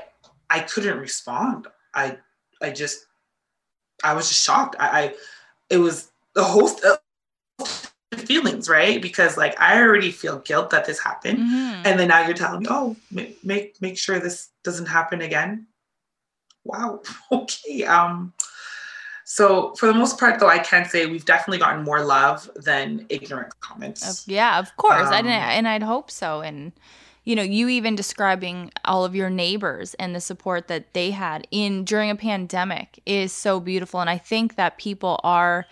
I 0.50 0.60
couldn't 0.60 0.98
respond. 0.98 1.66
I 1.94 2.18
I 2.62 2.70
just 2.70 3.06
I 4.04 4.14
was 4.14 4.28
just 4.28 4.42
shocked. 4.42 4.76
I, 4.78 5.02
I 5.02 5.14
it 5.70 5.78
was 5.78 6.10
the 6.34 6.44
host 6.44 6.84
of 6.84 6.98
feelings, 8.14 8.68
right? 8.68 9.00
Because 9.00 9.36
like 9.36 9.58
I 9.60 9.80
already 9.80 10.10
feel 10.10 10.38
guilt 10.40 10.70
that 10.70 10.84
this 10.84 10.98
happened, 10.98 11.38
mm-hmm. 11.38 11.82
and 11.86 11.98
then 11.98 12.08
now 12.08 12.24
you're 12.26 12.36
telling 12.36 12.60
me, 12.60 12.66
oh, 12.68 12.96
make 13.10 13.42
make 13.44 13.80
make 13.80 13.98
sure 13.98 14.18
this 14.18 14.50
doesn't 14.62 14.86
happen 14.86 15.20
again 15.22 15.66
wow, 16.66 17.00
okay. 17.32 17.84
Um, 17.84 18.32
so 19.24 19.74
for 19.74 19.86
the 19.86 19.94
most 19.94 20.18
part, 20.20 20.38
though, 20.38 20.48
I 20.48 20.58
can 20.58 20.88
say 20.88 21.06
we've 21.06 21.24
definitely 21.24 21.58
gotten 21.58 21.82
more 21.82 22.04
love 22.04 22.48
than 22.54 23.06
ignorant 23.08 23.58
comments. 23.60 24.26
Yeah, 24.28 24.58
of 24.58 24.76
course, 24.76 25.08
um, 25.08 25.12
I 25.12 25.18
and 25.18 25.66
I'd 25.66 25.82
hope 25.82 26.10
so. 26.10 26.42
And 26.42 26.72
you 27.24 27.34
know, 27.34 27.42
you 27.42 27.68
even 27.68 27.96
describing 27.96 28.70
all 28.84 29.04
of 29.04 29.16
your 29.16 29.28
neighbors 29.28 29.94
and 29.94 30.14
the 30.14 30.20
support 30.20 30.68
that 30.68 30.94
they 30.94 31.10
had 31.10 31.48
in 31.50 31.84
during 31.84 32.08
a 32.08 32.14
pandemic 32.14 33.00
is 33.04 33.32
so 33.32 33.58
beautiful. 33.58 33.98
And 34.00 34.08
I 34.08 34.16
think 34.16 34.54
that 34.54 34.78
people 34.78 35.18
are 35.24 35.66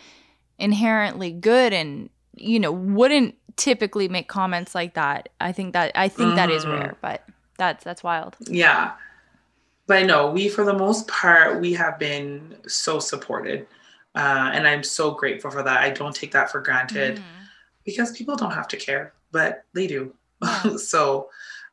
inherently 0.59 1.31
good 1.31 1.73
and 1.73 2.11
you 2.37 2.59
know 2.59 2.73
wouldn't 2.73 3.37
typically 3.57 4.09
make 4.09 4.29
comments 4.29 4.75
like 4.75 4.95
that. 4.95 5.29
I 5.41 5.53
think 5.53 5.75
that 5.75 5.93
I 5.95 6.09
think 6.09 6.29
mm-hmm. 6.29 6.37
that 6.37 6.51
is 6.51 6.65
mm-hmm. 6.65 6.73
rare, 6.73 6.97
but 7.01 7.25
that's 7.57 7.85
that's 7.85 8.03
wild. 8.03 8.37
Yeah. 8.41 8.93
But 9.87 10.07
no, 10.07 10.31
we 10.31 10.49
for 10.49 10.65
the 10.65 10.75
most 10.75 11.09
part 11.09 11.61
we 11.61 11.75
have 11.75 11.99
been 11.99 12.57
so 12.67 12.99
supported. 12.99 13.67
Uh, 14.15 14.51
and 14.53 14.67
I'm 14.67 14.83
so 14.83 15.11
grateful 15.11 15.51
for 15.51 15.63
that. 15.63 15.81
I 15.81 15.91
don't 15.91 16.15
take 16.15 16.33
that 16.33 16.51
for 16.51 16.61
granted 16.61 17.17
mm-hmm. 17.17 17.45
because 17.85 18.13
people 18.13 18.37
don't 18.37 18.53
have 18.53 18.69
to 18.69 18.77
care, 18.77 19.13
but 19.33 19.65
they 19.75 19.87
do. 19.87 20.15
Yeah. 20.43 20.77
so 20.77 21.29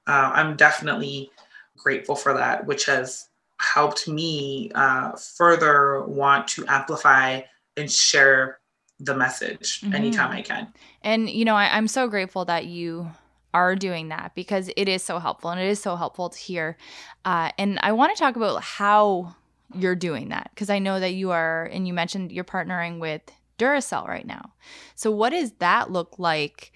uh, 0.08 0.32
I'm 0.34 0.56
definitely 0.56 1.32
grateful 1.78 2.16
for 2.16 2.34
that, 2.34 2.66
which 2.66 2.86
has 2.86 3.30
helped 3.58 4.08
me 4.08 4.72
uh, 4.74 5.12
further 5.12 6.04
want 6.06 6.48
to 6.50 6.66
amplify 6.68 7.42
and 7.78 7.92
share 7.92 8.60
the 9.00 9.16
message 9.16 9.82
mm-hmm. 9.82 9.94
anytime 9.94 10.32
I 10.32 10.42
can. 10.42 10.68
And, 11.04 11.30
you 11.30 11.46
know, 11.46 11.56
I, 11.56 11.78
I'm 11.78 11.88
so 11.88 12.08
grateful 12.08 12.46
that 12.46 12.66
you 12.66 13.12
are 13.53 13.76
doing 13.76 14.10
that 14.10 14.34
because 14.36 14.69
it 14.76 14.88
is 14.88 15.03
so 15.03 15.19
helpful 15.19 15.49
and 15.49 15.60
it 15.60 15.68
is 15.68 15.82
so 15.82 15.95
helpful 15.95 16.30
to 16.30 16.38
hear. 16.38 16.78
Uh, 17.26 17.52
and 17.57 17.80
I 17.82 17.91
want 17.91 18.15
to 18.15 18.19
talk 18.19 18.36
about 18.36 18.61
how 18.61 19.36
you're 19.76 19.95
doing 19.95 20.30
that 20.30 20.52
because 20.53 20.69
I 20.69 20.80
know 20.80 20.99
that 20.99 21.14
you 21.14 21.32
are, 21.32 21.65
and 21.65 21.88
you 21.88 21.94
mentioned 21.94 22.32
you're 22.32 22.44
partnering 22.44 22.99
with 22.99 23.22
Duracell 23.57 24.07
right 24.07 24.26
now. 24.26 24.53
So, 24.95 25.11
what 25.11 25.32
does 25.32 25.52
that 25.60 25.91
look 25.91 26.15
like? 26.18 26.72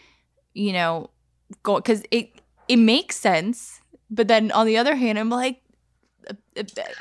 You 0.53 0.73
know, 0.73 1.09
go 1.63 1.75
because 1.77 2.03
it 2.11 2.29
it 2.67 2.77
makes 2.77 3.17
sense, 3.17 3.81
but 4.09 4.27
then 4.27 4.51
on 4.51 4.65
the 4.65 4.77
other 4.77 4.95
hand, 4.95 5.19
I'm 5.19 5.29
like, 5.29 5.61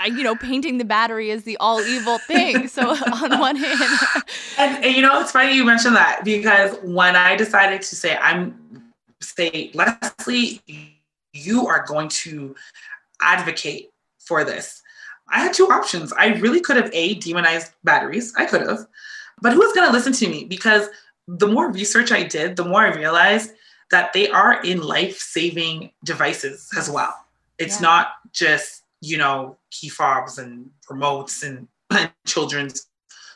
you 0.06 0.22
know, 0.22 0.34
painting 0.36 0.78
the 0.78 0.84
battery 0.84 1.30
is 1.30 1.44
the 1.44 1.56
all 1.58 1.80
evil 1.80 2.18
thing. 2.18 2.68
So 2.68 2.90
on 3.12 3.38
one 3.38 3.56
hand, 3.56 3.80
and, 4.58 4.84
and, 4.84 4.94
you 4.96 5.02
know, 5.02 5.20
it's 5.20 5.32
funny 5.32 5.54
you 5.54 5.64
mentioned 5.64 5.96
that 5.96 6.24
because 6.24 6.76
when 6.82 7.16
I 7.16 7.36
decided 7.36 7.82
to 7.82 7.96
say, 7.96 8.16
I'm 8.16 8.58
say, 9.24 9.70
Leslie, 9.74 10.60
you 11.32 11.66
are 11.66 11.84
going 11.86 12.08
to 12.08 12.54
advocate 13.20 13.90
for 14.18 14.44
this. 14.44 14.82
I 15.28 15.40
had 15.40 15.54
two 15.54 15.68
options. 15.68 16.12
I 16.12 16.34
really 16.34 16.60
could 16.60 16.76
have 16.76 16.90
a 16.92 17.14
demonized 17.14 17.72
batteries. 17.82 18.34
I 18.36 18.44
could 18.46 18.60
have, 18.62 18.86
but 19.40 19.52
who 19.52 19.58
was 19.60 19.72
going 19.72 19.86
to 19.86 19.92
listen 19.92 20.12
to 20.12 20.28
me? 20.28 20.44
Because 20.44 20.88
the 21.26 21.46
more 21.46 21.70
research 21.70 22.12
I 22.12 22.22
did, 22.22 22.56
the 22.56 22.64
more 22.64 22.82
I 22.82 22.94
realized 22.94 23.52
that 23.90 24.12
they 24.12 24.28
are 24.28 24.62
in 24.62 24.82
life-saving 24.82 25.92
devices 26.04 26.68
as 26.76 26.90
well. 26.90 27.14
It's 27.58 27.80
yeah. 27.80 27.88
not 27.88 28.08
just 28.32 28.84
you 29.04 29.18
know, 29.18 29.56
key 29.70 29.88
fobs 29.88 30.38
and 30.38 30.70
remotes 30.90 31.42
and, 31.42 31.68
children's 32.26 32.88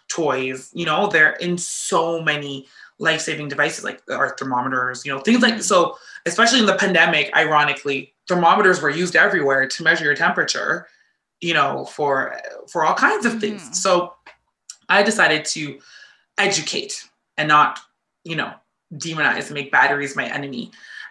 toys. 0.08 0.70
You 0.72 0.86
know, 0.86 1.06
they're 1.08 1.34
in 1.34 1.58
so 1.58 2.22
many 2.22 2.66
life 2.98 3.20
saving 3.20 3.48
devices 3.48 3.84
like 3.84 4.02
our 4.10 4.36
thermometers, 4.36 5.04
you 5.04 5.12
know, 5.12 5.20
things 5.20 5.42
like 5.42 5.62
so, 5.62 5.96
especially 6.26 6.60
in 6.60 6.66
the 6.66 6.74
pandemic, 6.74 7.30
ironically, 7.36 8.14
thermometers 8.26 8.82
were 8.82 8.90
used 8.90 9.16
everywhere 9.16 9.66
to 9.66 9.82
measure 9.82 10.04
your 10.04 10.14
temperature, 10.14 10.86
you 11.40 11.54
know, 11.54 11.84
for 11.86 12.36
for 12.68 12.84
all 12.84 12.94
kinds 12.94 13.24
of 13.24 13.40
things. 13.40 13.62
Mm-hmm. 13.62 13.72
So 13.72 14.14
I 14.88 15.02
decided 15.02 15.44
to 15.46 15.78
educate 16.38 17.08
and 17.36 17.48
not, 17.48 17.78
you 18.24 18.36
know, 18.36 18.52
demonize 18.94 19.46
and 19.46 19.54
make 19.54 19.70
batteries 19.70 20.16
my 20.16 20.26
enemy. 20.26 20.70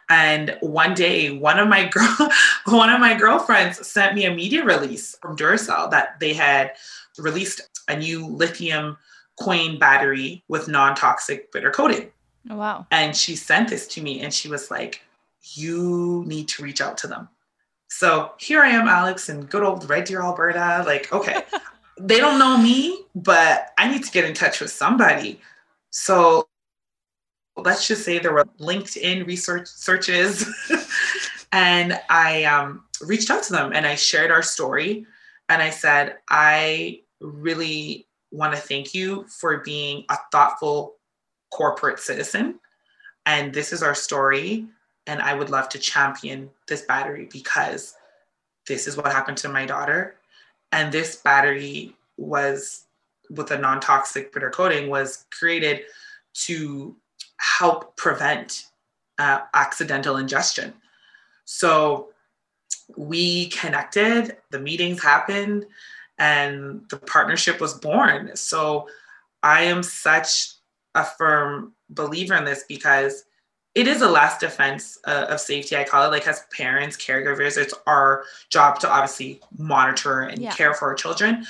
And 0.09 0.57
one 0.61 0.93
day, 0.93 1.31
one 1.31 1.59
of 1.59 1.67
my 1.67 1.85
girl, 1.89 2.29
one 2.65 2.89
of 2.89 2.99
my 2.99 3.13
girlfriends 3.13 3.85
sent 3.87 4.15
me 4.15 4.25
a 4.25 4.33
media 4.33 4.63
release 4.63 5.15
from 5.21 5.37
Duracell 5.37 5.91
that 5.91 6.19
they 6.19 6.33
had 6.33 6.73
released 7.17 7.61
a 7.87 7.97
new 7.97 8.25
lithium 8.25 8.97
coin 9.39 9.77
battery 9.77 10.43
with 10.47 10.67
non-toxic 10.67 11.51
bitter 11.51 11.69
coating. 11.69 12.11
Oh, 12.49 12.55
wow. 12.55 12.87
And 12.91 13.15
she 13.15 13.35
sent 13.35 13.69
this 13.69 13.87
to 13.89 14.01
me 14.01 14.21
and 14.21 14.33
she 14.33 14.49
was 14.49 14.71
like, 14.71 15.01
you 15.53 16.23
need 16.27 16.47
to 16.49 16.63
reach 16.63 16.81
out 16.81 16.97
to 16.99 17.07
them. 17.07 17.29
So 17.89 18.31
here 18.37 18.61
I 18.61 18.69
am, 18.69 18.87
Alex, 18.87 19.29
in 19.29 19.45
good 19.45 19.63
old 19.63 19.89
Red 19.89 20.05
Deer, 20.05 20.21
Alberta. 20.21 20.83
Like, 20.85 21.11
okay, 21.13 21.43
they 21.99 22.19
don't 22.19 22.39
know 22.39 22.57
me, 22.57 23.03
but 23.15 23.69
I 23.77 23.89
need 23.89 24.03
to 24.03 24.11
get 24.11 24.25
in 24.25 24.33
touch 24.33 24.59
with 24.59 24.71
somebody. 24.71 25.39
So 25.91 26.47
let's 27.55 27.87
just 27.87 28.03
say 28.03 28.19
there 28.19 28.33
were 28.33 28.45
LinkedIn 28.59 29.25
research 29.25 29.67
searches. 29.67 30.45
and 31.51 31.99
I 32.09 32.43
um, 32.43 32.83
reached 33.01 33.29
out 33.29 33.43
to 33.43 33.53
them 33.53 33.71
and 33.73 33.85
I 33.85 33.95
shared 33.95 34.31
our 34.31 34.43
story. 34.43 35.05
And 35.49 35.61
I 35.61 35.69
said, 35.69 36.17
I 36.29 37.01
really 37.21 38.06
want 38.31 38.53
to 38.53 38.59
thank 38.59 38.93
you 38.93 39.25
for 39.27 39.57
being 39.59 40.05
a 40.09 40.17
thoughtful 40.31 40.95
corporate 41.51 41.99
citizen. 41.99 42.59
And 43.25 43.53
this 43.53 43.73
is 43.73 43.83
our 43.83 43.95
story. 43.95 44.65
And 45.05 45.21
I 45.21 45.33
would 45.33 45.49
love 45.49 45.69
to 45.69 45.79
champion 45.79 46.49
this 46.67 46.81
battery 46.81 47.29
because 47.31 47.95
this 48.67 48.87
is 48.87 48.97
what 48.97 49.11
happened 49.11 49.37
to 49.39 49.49
my 49.49 49.65
daughter. 49.65 50.15
And 50.71 50.91
this 50.91 51.15
battery 51.15 51.95
was 52.17 52.85
with 53.29 53.51
a 53.51 53.57
non 53.57 53.79
toxic 53.79 54.33
bitter 54.33 54.49
coating 54.49 54.89
was 54.89 55.25
created 55.31 55.83
to 56.33 56.95
help 57.37 57.95
prevent 57.95 58.65
uh, 59.19 59.39
accidental 59.53 60.17
ingestion. 60.17 60.73
So 61.45 62.09
we 62.95 63.47
connected, 63.49 64.37
the 64.51 64.59
meetings 64.59 65.01
happened, 65.01 65.65
and 66.17 66.81
the 66.89 66.97
partnership 66.97 67.59
was 67.59 67.73
born. 67.73 68.35
So 68.35 68.87
I 69.43 69.63
am 69.63 69.83
such 69.83 70.51
a 70.95 71.03
firm 71.03 71.73
believer 71.89 72.35
in 72.35 72.45
this 72.45 72.65
because 72.67 73.23
it 73.75 73.87
is 73.87 74.01
a 74.01 74.09
last 74.09 74.39
defense 74.39 74.97
uh, 75.05 75.27
of 75.29 75.39
safety. 75.39 75.77
I 75.77 75.83
call 75.83 76.05
it 76.05 76.11
like 76.11 76.27
as 76.27 76.43
parents, 76.51 76.97
caregivers, 76.97 77.57
it's 77.57 77.75
our 77.85 78.23
job 78.49 78.79
to 78.79 78.89
obviously 78.89 79.39
monitor 79.57 80.21
and 80.21 80.41
yeah. 80.41 80.51
care 80.51 80.73
for 80.73 80.87
our 80.87 80.95
children. 80.95 81.45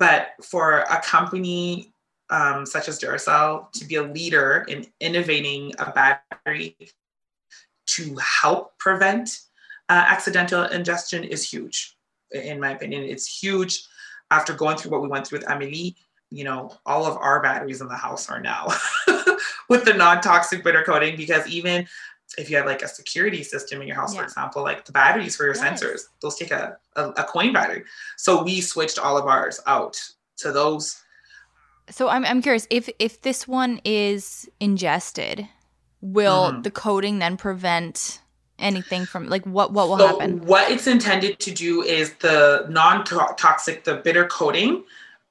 But 0.00 0.30
for 0.42 0.80
a 0.80 1.00
company 1.02 1.92
um, 2.30 2.66
such 2.66 2.88
as 2.88 2.98
Duracell 2.98 3.70
to 3.72 3.84
be 3.84 3.96
a 3.96 4.02
leader 4.02 4.66
in 4.68 4.86
innovating 5.00 5.72
a 5.78 5.90
battery 5.92 6.76
to 7.86 8.16
help 8.42 8.76
prevent 8.78 9.40
uh, 9.88 10.04
accidental 10.06 10.64
ingestion 10.64 11.24
is 11.24 11.48
huge, 11.48 11.96
in 12.32 12.60
my 12.60 12.72
opinion. 12.72 13.04
It's 13.04 13.26
huge. 13.26 13.82
After 14.30 14.52
going 14.52 14.76
through 14.76 14.90
what 14.90 15.02
we 15.02 15.08
went 15.08 15.26
through 15.26 15.38
with 15.38 15.50
Amelie, 15.50 15.96
you 16.30 16.44
know, 16.44 16.76
all 16.84 17.06
of 17.06 17.16
our 17.16 17.42
batteries 17.42 17.80
in 17.80 17.88
the 17.88 17.96
house 17.96 18.28
are 18.28 18.40
now 18.40 18.68
with 19.68 19.84
the 19.84 19.94
non-toxic 19.94 20.62
bitter 20.62 20.82
coating 20.82 21.16
because 21.16 21.46
even 21.48 21.86
if 22.36 22.50
you 22.50 22.56
have 22.58 22.66
like 22.66 22.82
a 22.82 22.88
security 22.88 23.42
system 23.42 23.80
in 23.80 23.88
your 23.88 23.96
house, 23.96 24.12
yeah. 24.12 24.20
for 24.20 24.26
example, 24.26 24.62
like 24.62 24.84
the 24.84 24.92
batteries 24.92 25.36
for 25.36 25.44
your 25.44 25.56
yes. 25.56 25.64
sensors, 25.64 26.00
those 26.20 26.36
take 26.36 26.50
a, 26.50 26.76
a, 26.96 27.08
a 27.10 27.24
coin 27.24 27.54
battery. 27.54 27.84
So 28.18 28.42
we 28.42 28.60
switched 28.60 28.98
all 28.98 29.16
of 29.16 29.24
ours 29.24 29.60
out 29.66 29.98
to 30.38 30.52
those 30.52 31.02
so 31.90 32.08
I'm 32.08 32.24
I'm 32.24 32.42
curious 32.42 32.66
if 32.70 32.88
if 32.98 33.22
this 33.22 33.48
one 33.48 33.80
is 33.84 34.48
ingested, 34.60 35.48
will 36.00 36.52
mm-hmm. 36.52 36.62
the 36.62 36.70
coating 36.70 37.18
then 37.18 37.36
prevent 37.36 38.20
anything 38.58 39.04
from 39.04 39.28
like 39.28 39.44
what 39.46 39.72
what 39.72 39.88
will 39.88 39.98
so 39.98 40.06
happen? 40.06 40.44
What 40.46 40.70
it's 40.70 40.86
intended 40.86 41.38
to 41.40 41.50
do 41.50 41.82
is 41.82 42.14
the 42.14 42.66
non-toxic, 42.68 43.84
the 43.84 43.96
bitter 43.96 44.26
coating, 44.26 44.84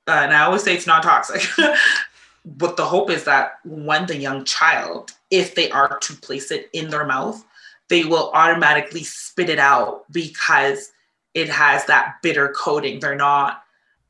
uh, 0.07 0.21
and 0.23 0.33
I 0.33 0.43
always 0.43 0.63
say 0.63 0.75
it's 0.75 0.87
non-toxic. 0.87 1.43
but 2.45 2.77
the 2.77 2.85
hope 2.85 3.09
is 3.09 3.25
that 3.25 3.59
when 3.65 4.05
the 4.05 4.17
young 4.17 4.45
child, 4.45 5.11
if 5.31 5.55
they 5.55 5.69
are 5.71 5.97
to 5.99 6.13
place 6.13 6.51
it 6.51 6.69
in 6.73 6.89
their 6.89 7.05
mouth, 7.05 7.43
they 7.89 8.03
will 8.03 8.31
automatically 8.33 9.03
spit 9.03 9.49
it 9.49 9.59
out 9.59 10.05
because 10.11 10.91
it 11.33 11.49
has 11.49 11.85
that 11.85 12.15
bitter 12.23 12.53
coating. 12.57 12.99
They're 12.99 13.15
not. 13.15 13.63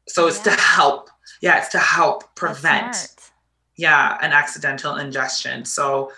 So 0.08 0.28
it's 0.28 0.38
yeah. 0.46 0.56
to 0.56 0.62
help 0.62 1.10
yeah, 1.42 1.58
it's 1.58 1.70
to 1.70 1.80
help 1.80 2.34
prevent 2.36 3.16
yeah 3.76 4.18
an 4.22 4.32
accidental 4.32 4.96
ingestion. 4.96 5.66
So 5.66 6.12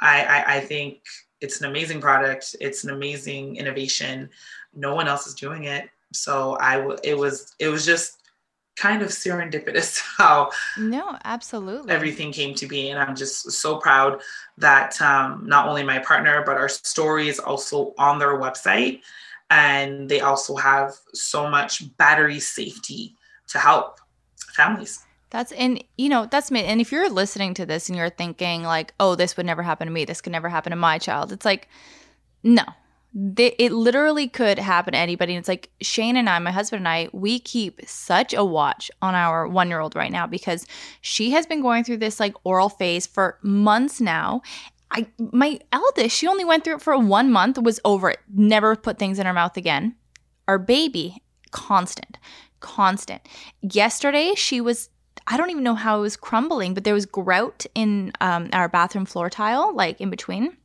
I, 0.00 0.24
I 0.24 0.54
I 0.56 0.60
think 0.60 1.00
it's 1.42 1.60
an 1.60 1.68
amazing 1.68 2.00
product. 2.00 2.56
It's 2.60 2.84
an 2.84 2.90
amazing 2.90 3.56
innovation. 3.56 4.30
No 4.74 4.94
one 4.94 5.08
else 5.08 5.26
is 5.26 5.34
doing 5.34 5.64
it. 5.64 5.90
So 6.12 6.56
I 6.60 6.76
w- 6.76 6.98
it 7.02 7.16
was 7.16 7.54
it 7.58 7.68
was 7.68 7.84
just 7.84 8.18
kind 8.76 9.02
of 9.02 9.08
serendipitous 9.10 10.00
how 10.16 10.50
no 10.78 11.18
absolutely 11.24 11.92
everything 11.92 12.32
came 12.32 12.54
to 12.54 12.66
be 12.66 12.88
and 12.88 12.98
i'm 12.98 13.14
just 13.14 13.52
so 13.52 13.76
proud 13.76 14.22
that 14.56 14.98
um, 15.02 15.42
not 15.46 15.68
only 15.68 15.82
my 15.82 15.98
partner 15.98 16.42
but 16.46 16.56
our 16.56 16.70
story 16.70 17.28
is 17.28 17.38
also 17.38 17.92
on 17.98 18.18
their 18.18 18.38
website 18.38 19.02
and 19.52 20.08
they 20.08 20.20
also 20.20 20.56
have 20.56 20.94
so 21.12 21.48
much 21.48 21.94
battery 21.98 22.40
safety 22.40 23.14
to 23.48 23.58
help 23.58 24.00
families. 24.56 25.04
That's 25.32 25.50
and 25.52 25.82
you 25.96 26.10
know 26.10 26.28
that's 26.30 26.50
me. 26.50 26.62
And 26.62 26.80
if 26.80 26.92
you're 26.92 27.10
listening 27.10 27.54
to 27.54 27.66
this 27.66 27.88
and 27.88 27.96
you're 27.96 28.10
thinking 28.10 28.62
like, 28.62 28.92
oh, 29.00 29.16
this 29.16 29.36
would 29.36 29.46
never 29.46 29.62
happen 29.62 29.88
to 29.88 29.92
me. 29.92 30.04
This 30.04 30.20
could 30.20 30.32
never 30.32 30.50
happen 30.50 30.70
to 30.70 30.76
my 30.76 30.98
child. 30.98 31.32
It's 31.32 31.46
like, 31.46 31.68
no, 32.44 32.64
They, 33.14 33.54
it 33.58 33.72
literally 33.72 34.28
could 34.28 34.58
happen 34.58 34.92
to 34.92 34.98
anybody. 34.98 35.34
And 35.34 35.40
it's 35.40 35.48
like 35.48 35.70
Shane 35.80 36.16
and 36.16 36.28
I, 36.28 36.38
my 36.38 36.50
husband 36.50 36.80
and 36.80 36.88
I, 36.88 37.08
we 37.12 37.38
keep 37.38 37.80
such 37.86 38.34
a 38.34 38.44
watch 38.44 38.90
on 39.00 39.14
our 39.14 39.48
one 39.48 39.68
year 39.68 39.80
old 39.80 39.96
right 39.96 40.12
now 40.12 40.26
because 40.26 40.66
she 41.02 41.30
has 41.32 41.46
been 41.46 41.62
going 41.62 41.84
through 41.84 41.98
this 41.98 42.20
like 42.20 42.34
oral 42.44 42.68
phase 42.68 43.06
for 43.06 43.38
months 43.42 44.00
now. 44.00 44.42
I 44.90 45.06
my 45.18 45.60
eldest, 45.72 46.16
she 46.16 46.26
only 46.26 46.44
went 46.44 46.64
through 46.64 46.76
it 46.76 46.82
for 46.82 46.98
one 46.98 47.32
month, 47.32 47.58
was 47.58 47.80
over 47.84 48.10
it, 48.10 48.20
never 48.32 48.76
put 48.76 48.98
things 48.98 49.18
in 49.18 49.26
her 49.26 49.32
mouth 49.32 49.56
again. 49.56 49.94
Our 50.46 50.58
baby, 50.58 51.22
constant, 51.50 52.18
constant. 52.60 53.22
Yesterday, 53.62 54.34
she 54.36 54.60
was 54.60 54.90
I 55.26 55.36
don't 55.36 55.50
even 55.50 55.62
know 55.62 55.74
how 55.74 55.98
it 55.98 56.00
was 56.00 56.16
crumbling, 56.16 56.74
but 56.74 56.84
there 56.84 56.94
was 56.94 57.06
grout 57.06 57.66
in 57.74 58.12
um, 58.20 58.48
our 58.52 58.68
bathroom 58.68 59.04
floor 59.04 59.30
tile, 59.30 59.74
like 59.74 60.00
in 60.00 60.10
between. 60.10 60.56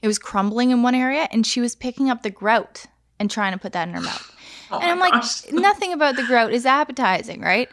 It 0.00 0.06
was 0.06 0.18
crumbling 0.18 0.70
in 0.70 0.82
one 0.82 0.94
area, 0.94 1.28
and 1.30 1.46
she 1.46 1.60
was 1.60 1.74
picking 1.74 2.08
up 2.08 2.22
the 2.22 2.30
grout 2.30 2.86
and 3.18 3.30
trying 3.30 3.52
to 3.52 3.58
put 3.58 3.72
that 3.72 3.88
in 3.88 3.94
her 3.94 4.00
mouth. 4.00 4.34
Oh 4.70 4.78
and 4.80 4.90
I'm 4.90 4.98
like, 4.98 5.14
gosh. 5.14 5.44
nothing 5.50 5.94
about 5.94 6.16
the 6.16 6.24
grout 6.24 6.52
is 6.52 6.66
appetizing, 6.66 7.40
right? 7.40 7.70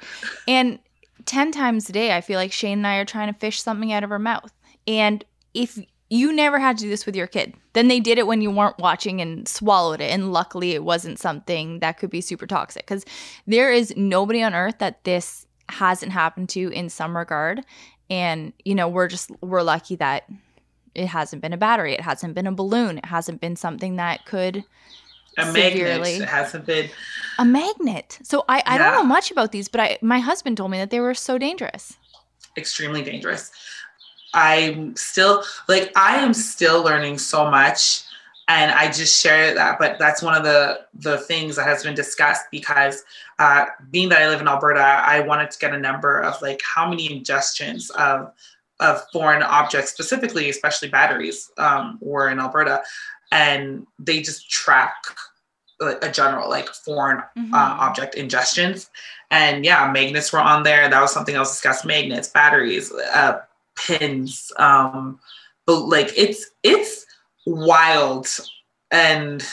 And 0.48 0.80
10 1.26 1.52
times 1.52 1.90
a 1.90 1.92
day, 1.92 2.16
I 2.16 2.22
feel 2.22 2.40
like 2.40 2.54
Shane 2.54 2.78
and 2.78 2.88
I 2.88 2.96
are 3.00 3.06
trying 3.06 3.34
to 3.34 3.38
fish 3.38 3.62
something 3.62 3.92
out 3.92 4.06
of 4.06 4.10
her 4.12 4.18
mouth. 4.18 4.54
And 4.88 5.26
if 5.54 5.78
you 6.10 6.32
never 6.32 6.58
had 6.58 6.78
to 6.78 6.84
do 6.84 6.90
this 6.90 7.06
with 7.06 7.16
your 7.16 7.28
kid, 7.28 7.54
then 7.74 7.90
they 7.90 8.00
did 8.00 8.18
it 8.18 8.28
when 8.28 8.42
you 8.42 8.50
weren't 8.50 8.78
watching 8.78 9.20
and 9.20 9.46
swallowed 9.46 10.00
it. 10.00 10.10
And 10.10 10.32
luckily, 10.32 10.72
it 10.72 10.86
wasn't 10.86 11.20
something 11.20 11.80
that 11.80 11.98
could 11.98 12.10
be 12.10 12.22
super 12.22 12.48
toxic 12.48 12.86
because 12.86 13.06
there 13.46 13.72
is 13.74 13.94
nobody 13.98 14.42
on 14.42 14.54
earth 14.54 14.78
that 14.80 15.04
this 15.04 15.46
hasn't 15.70 16.12
happened 16.12 16.50
to 16.50 16.70
in 16.70 16.90
some 16.90 17.16
regard. 17.16 17.64
And, 18.10 18.54
you 18.64 18.76
know, 18.76 18.88
we're 18.88 19.08
just, 19.08 19.32
we're 19.42 19.64
lucky 19.64 19.96
that 19.96 20.30
it 20.94 21.08
hasn't 21.08 21.42
been 21.42 21.54
a 21.54 21.58
battery, 21.58 21.94
it 21.94 22.02
hasn't 22.02 22.36
been 22.36 22.48
a 22.48 22.52
balloon, 22.52 23.00
it 23.00 23.06
hasn't 23.06 23.42
been 23.42 23.56
something 23.56 23.98
that 23.98 24.26
could 24.26 24.64
a 25.38 25.46
severely- 25.46 26.20
magnet 26.20 26.22
it 26.22 26.30
hasn't 26.30 26.66
been 26.66 26.90
a 27.40 27.46
magnet. 27.46 28.20
So 28.24 28.46
I, 28.48 28.64
I 28.66 28.78
don't 28.78 28.94
know 28.94 29.04
much 29.04 29.32
about 29.32 29.52
these, 29.52 29.68
but 29.68 29.82
I 29.82 29.98
my 30.02 30.20
husband 30.20 30.56
told 30.56 30.72
me 30.72 30.78
that 30.78 30.92
they 30.92 31.02
were 31.02 31.14
so 31.14 31.38
dangerous. 31.38 31.98
extremely 32.58 33.04
dangerous. 33.04 33.52
I'm 34.34 34.96
still 34.96 35.44
like 35.68 35.92
I 35.98 36.18
am 36.18 36.34
still 36.34 36.82
learning 36.84 37.18
so 37.18 37.50
much 37.50 38.05
and 38.48 38.72
I 38.72 38.92
just 38.92 39.20
share 39.22 39.54
that 39.56 39.80
but 39.80 39.98
that's 40.00 40.22
one 40.22 40.36
of 40.36 40.44
the 40.44 40.82
the 40.94 41.18
things 41.20 41.56
that 41.56 41.66
has 41.68 41.84
been 41.84 41.96
discussed 41.96 42.46
because 42.52 43.04
uh, 43.40 43.66
being 43.92 44.10
that 44.10 44.22
I 44.22 44.30
live 44.30 44.42
in 44.42 44.48
Alberta 44.48 44.80
I 44.82 45.20
wanted 45.22 45.52
to 45.52 45.60
get 45.60 45.74
a 45.74 45.80
number 45.80 46.20
of 46.20 46.42
like 46.42 46.62
how 46.64 46.90
many 46.90 47.08
ingestions 47.10 47.92
of 47.92 48.32
of 48.80 49.02
foreign 49.14 49.42
objects 49.44 49.92
specifically 49.92 50.50
especially 50.50 50.90
batteries 50.90 51.50
um, 51.58 51.98
were 52.02 52.30
in 52.30 52.40
Alberta 52.40 52.82
and 53.32 53.86
they 54.00 54.22
just 54.22 54.50
track 54.50 54.94
a 55.82 56.10
general 56.10 56.50
like 56.50 56.70
foreign 56.70 57.22
Mhm. 57.38 57.54
uh, 57.54 57.78
object 57.82 58.16
ingestions. 58.16 58.88
And 59.30 59.66
yeah, 59.66 59.92
magnets 59.92 60.32
were 60.32 60.40
on 60.40 60.64
there. 60.64 60.88
That 60.88 61.02
was 61.02 61.12
something 61.12 61.36
else 61.36 61.52
discussed. 61.52 61.84
Magnets, 61.84 62.30
batteries, 62.30 62.94
uh, 62.94 63.40
pins. 63.76 64.52
Um, 64.58 65.20
but 65.66 65.82
like 65.82 66.12
it's 66.16 66.46
it's 66.64 67.05
wild, 67.46 68.28
and 68.92 69.46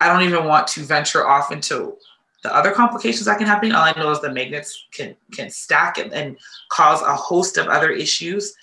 I 0.00 0.08
don't 0.08 0.22
even 0.22 0.44
want 0.44 0.66
to 0.68 0.82
venture 0.82 1.26
off 1.26 1.52
into 1.52 1.96
the 2.42 2.54
other 2.54 2.70
complications 2.70 3.24
that 3.26 3.38
can 3.38 3.46
happen. 3.46 3.72
All 3.72 3.82
I 3.82 3.92
know 3.96 4.10
is 4.10 4.20
the 4.20 4.32
magnets 4.32 4.86
can 4.92 5.16
can 5.32 5.50
stack 5.50 5.98
and, 5.98 6.12
and 6.12 6.38
cause 6.70 7.02
a 7.02 7.14
host 7.14 7.56
of 7.56 7.66
other 7.66 7.90
issues. 7.90 8.54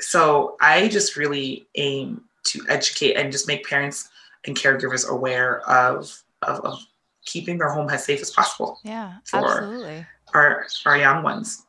So 0.00 0.56
I 0.60 0.88
just 0.88 1.16
really 1.16 1.66
aim 1.76 2.22
to 2.44 2.64
educate 2.68 3.14
and 3.14 3.30
just 3.30 3.46
make 3.46 3.66
parents 3.66 4.08
and 4.46 4.56
caregivers 4.56 5.08
aware 5.08 5.60
of 5.68 6.22
of, 6.42 6.60
of 6.60 6.78
keeping 7.24 7.58
their 7.58 7.70
home 7.70 7.88
as 7.90 8.04
safe 8.04 8.20
as 8.20 8.30
possible 8.30 8.78
Yeah, 8.82 9.14
For- 9.24 9.46
absolutely. 9.46 10.04
our 10.34 10.66
our 10.86 10.96
young 10.96 11.22
ones 11.22 11.64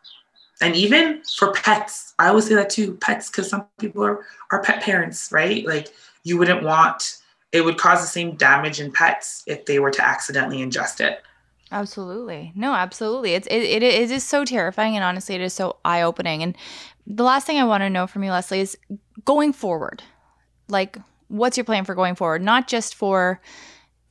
and 0.62 0.76
even 0.76 1.22
for 1.38 1.52
pets 1.52 2.16
i 2.18 2.28
always 2.28 2.48
say 2.48 2.56
that 2.56 2.72
too 2.72 2.96
pets 2.96 3.30
because 3.30 3.48
some 3.50 3.66
people 3.78 4.04
are 4.04 4.26
are 4.52 4.64
pet 4.64 4.82
parents 4.82 5.32
right 5.32 5.64
like 5.68 5.94
you 6.24 6.38
wouldn't 6.38 6.64
want 6.64 7.18
it 7.52 7.64
would 7.64 7.78
cause 7.78 8.02
the 8.02 8.08
same 8.08 8.36
damage 8.36 8.82
in 8.82 8.92
pets 8.92 9.44
if 9.46 9.66
they 9.66 9.80
were 9.80 9.92
to 9.92 10.04
accidentally 10.04 10.58
ingest 10.58 11.00
it 11.00 11.24
Absolutely. 11.74 12.52
No, 12.54 12.74
absolutely. 12.74 13.34
It's 13.34 13.48
it, 13.48 13.64
it, 13.64 13.82
it 13.82 14.12
is 14.12 14.24
so 14.24 14.46
terrifying 14.46 14.96
and 14.96 15.04
honestly 15.04 15.34
it 15.34 15.42
is 15.42 15.54
so 15.54 15.78
eye-opening. 15.84 16.44
And 16.44 16.56
the 17.08 17.24
last 17.24 17.48
thing 17.48 17.58
I 17.58 17.64
want 17.64 17.82
to 17.82 17.90
know 17.90 18.06
from 18.06 18.24
you, 18.24 18.30
Leslie, 18.30 18.60
is 18.60 18.78
going 19.26 19.54
forward. 19.54 20.04
Like 20.70 20.98
what's 21.30 21.58
your 21.58 21.64
plan 21.64 21.84
for 21.84 21.96
going 21.96 22.14
forward? 22.14 22.44
Not 22.44 22.68
just 22.68 22.94
for, 22.94 23.42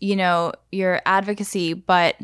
you 0.01 0.17
know, 0.17 0.53
your 0.73 1.01
advocacy, 1.07 1.73
but 1.73 2.17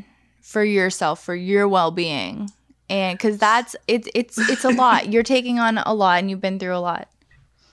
for 0.42 0.65
yourself, 0.65 1.23
for 1.23 1.36
your 1.36 1.68
well-being. 1.68 2.50
And 2.91 3.17
cuz 3.17 3.39
that's 3.39 3.76
it's 3.86 4.08
it's 4.17 4.39
it's 4.50 4.65
a 4.65 4.70
lot. 4.70 5.08
You're 5.12 5.23
taking 5.23 5.60
on 5.60 5.78
a 5.78 5.94
lot 5.94 6.18
and 6.18 6.31
you've 6.31 6.41
been 6.41 6.58
through 6.58 6.75
a 6.75 6.81
lot. 6.81 7.08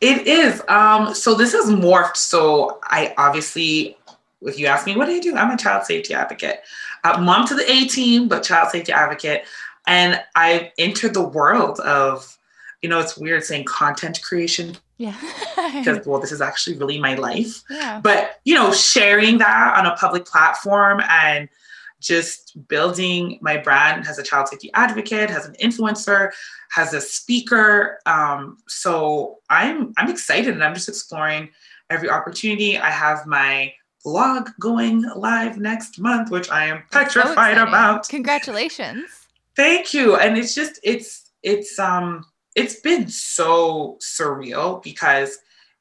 It 0.06 0.27
is. 0.27 0.61
Um 0.69 1.14
so 1.14 1.35
this 1.35 1.53
has 1.53 1.66
morphed. 1.66 2.17
So 2.17 2.80
i 2.84 3.14
obviously 3.17 3.98
if 4.42 4.59
you 4.59 4.67
ask 4.67 4.85
me 4.85 4.95
what 4.95 5.06
do 5.06 5.14
you 5.14 5.22
do? 5.22 5.35
I'm 5.35 5.51
a 5.51 5.58
child 5.58 5.85
safety 5.85 6.14
advocate. 6.14 6.61
Uh, 7.03 7.19
mom 7.22 7.48
to 7.48 7.56
the 7.56 7.69
a 7.72 7.85
team 7.88 8.27
but 8.27 8.43
child 8.43 8.72
safety 8.72 8.92
advocate. 8.92 9.43
And 9.88 10.22
i 10.35 10.72
entered 10.77 11.14
the 11.14 11.27
world 11.27 11.80
of 11.82 12.38
you 12.82 12.90
know 12.90 13.00
it's 13.00 13.17
weird 13.17 13.43
saying 13.43 13.66
content 13.66 14.22
creation 14.22 14.77
Yeah. 14.98 15.16
because 15.80 16.06
well 16.06 16.19
this 16.19 16.32
is 16.32 16.42
actually 16.42 16.77
really 16.77 17.00
my 17.00 17.16
life. 17.16 17.64
Yeah. 17.69 18.00
but 18.01 18.40
you 18.45 18.56
know 18.56 18.72
sharing 18.72 19.38
that 19.40 19.75
on 19.77 19.85
a 19.85 19.95
public 19.95 20.25
platform 20.25 21.01
and 21.09 21.50
just 21.99 22.67
building 22.67 23.40
my 23.41 23.57
brand 23.57 24.07
as 24.07 24.19
a 24.19 24.24
child 24.24 24.48
safety 24.48 24.69
advocate 24.74 25.30
as 25.32 25.45
an 25.45 25.56
influencer 25.61 26.32
as 26.77 26.93
a 26.93 27.01
speaker 27.01 27.99
um, 28.06 28.57
so 28.67 29.40
i'm 29.49 29.93
i'm 29.98 30.09
excited 30.09 30.53
and 30.53 30.64
i'm 30.64 30.74
just 30.74 30.90
exploring 30.90 31.49
every 31.90 32.09
opportunity 32.09 32.77
i 32.77 32.90
have 32.90 33.25
my 33.25 33.72
blog 34.03 34.49
going 34.59 35.03
live 35.15 35.57
next 35.57 35.99
month 35.99 36.30
which 36.30 36.49
i 36.51 36.65
am 36.65 36.83
so 36.91 36.99
petrified 36.99 37.51
exciting. 37.51 37.67
about 37.67 38.07
Congratulations. 38.09 39.25
Thank 39.56 39.93
you. 39.93 40.17
And 40.17 40.38
it's 40.38 40.53
just 40.53 40.80
it's 40.83 41.32
it's 41.43 41.80
um 41.80 42.25
it's 42.56 42.80
been 42.80 43.07
so 43.07 43.98
surreal 44.01 44.83
because 44.83 45.38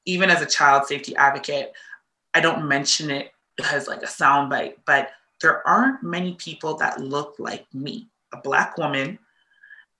even 0.07 0.31
as 0.31 0.43
a 0.43 0.47
child 0.47 0.87
safety 0.87 1.15
advocate, 1.17 1.73
I 2.35 2.41
don't 2.41 2.69
mention 2.69 3.11
it 3.11 3.33
as 3.73 3.89
like 3.89 4.03
a 4.03 4.07
soundbite, 4.07 4.75
but 4.87 5.11
there 5.45 5.67
aren't 5.69 6.03
many 6.03 6.33
people 6.35 6.75
that 6.79 7.01
look 7.01 7.37
like 7.39 7.67
me, 7.75 8.09
a 8.33 8.39
black 8.39 8.79
woman. 8.79 9.19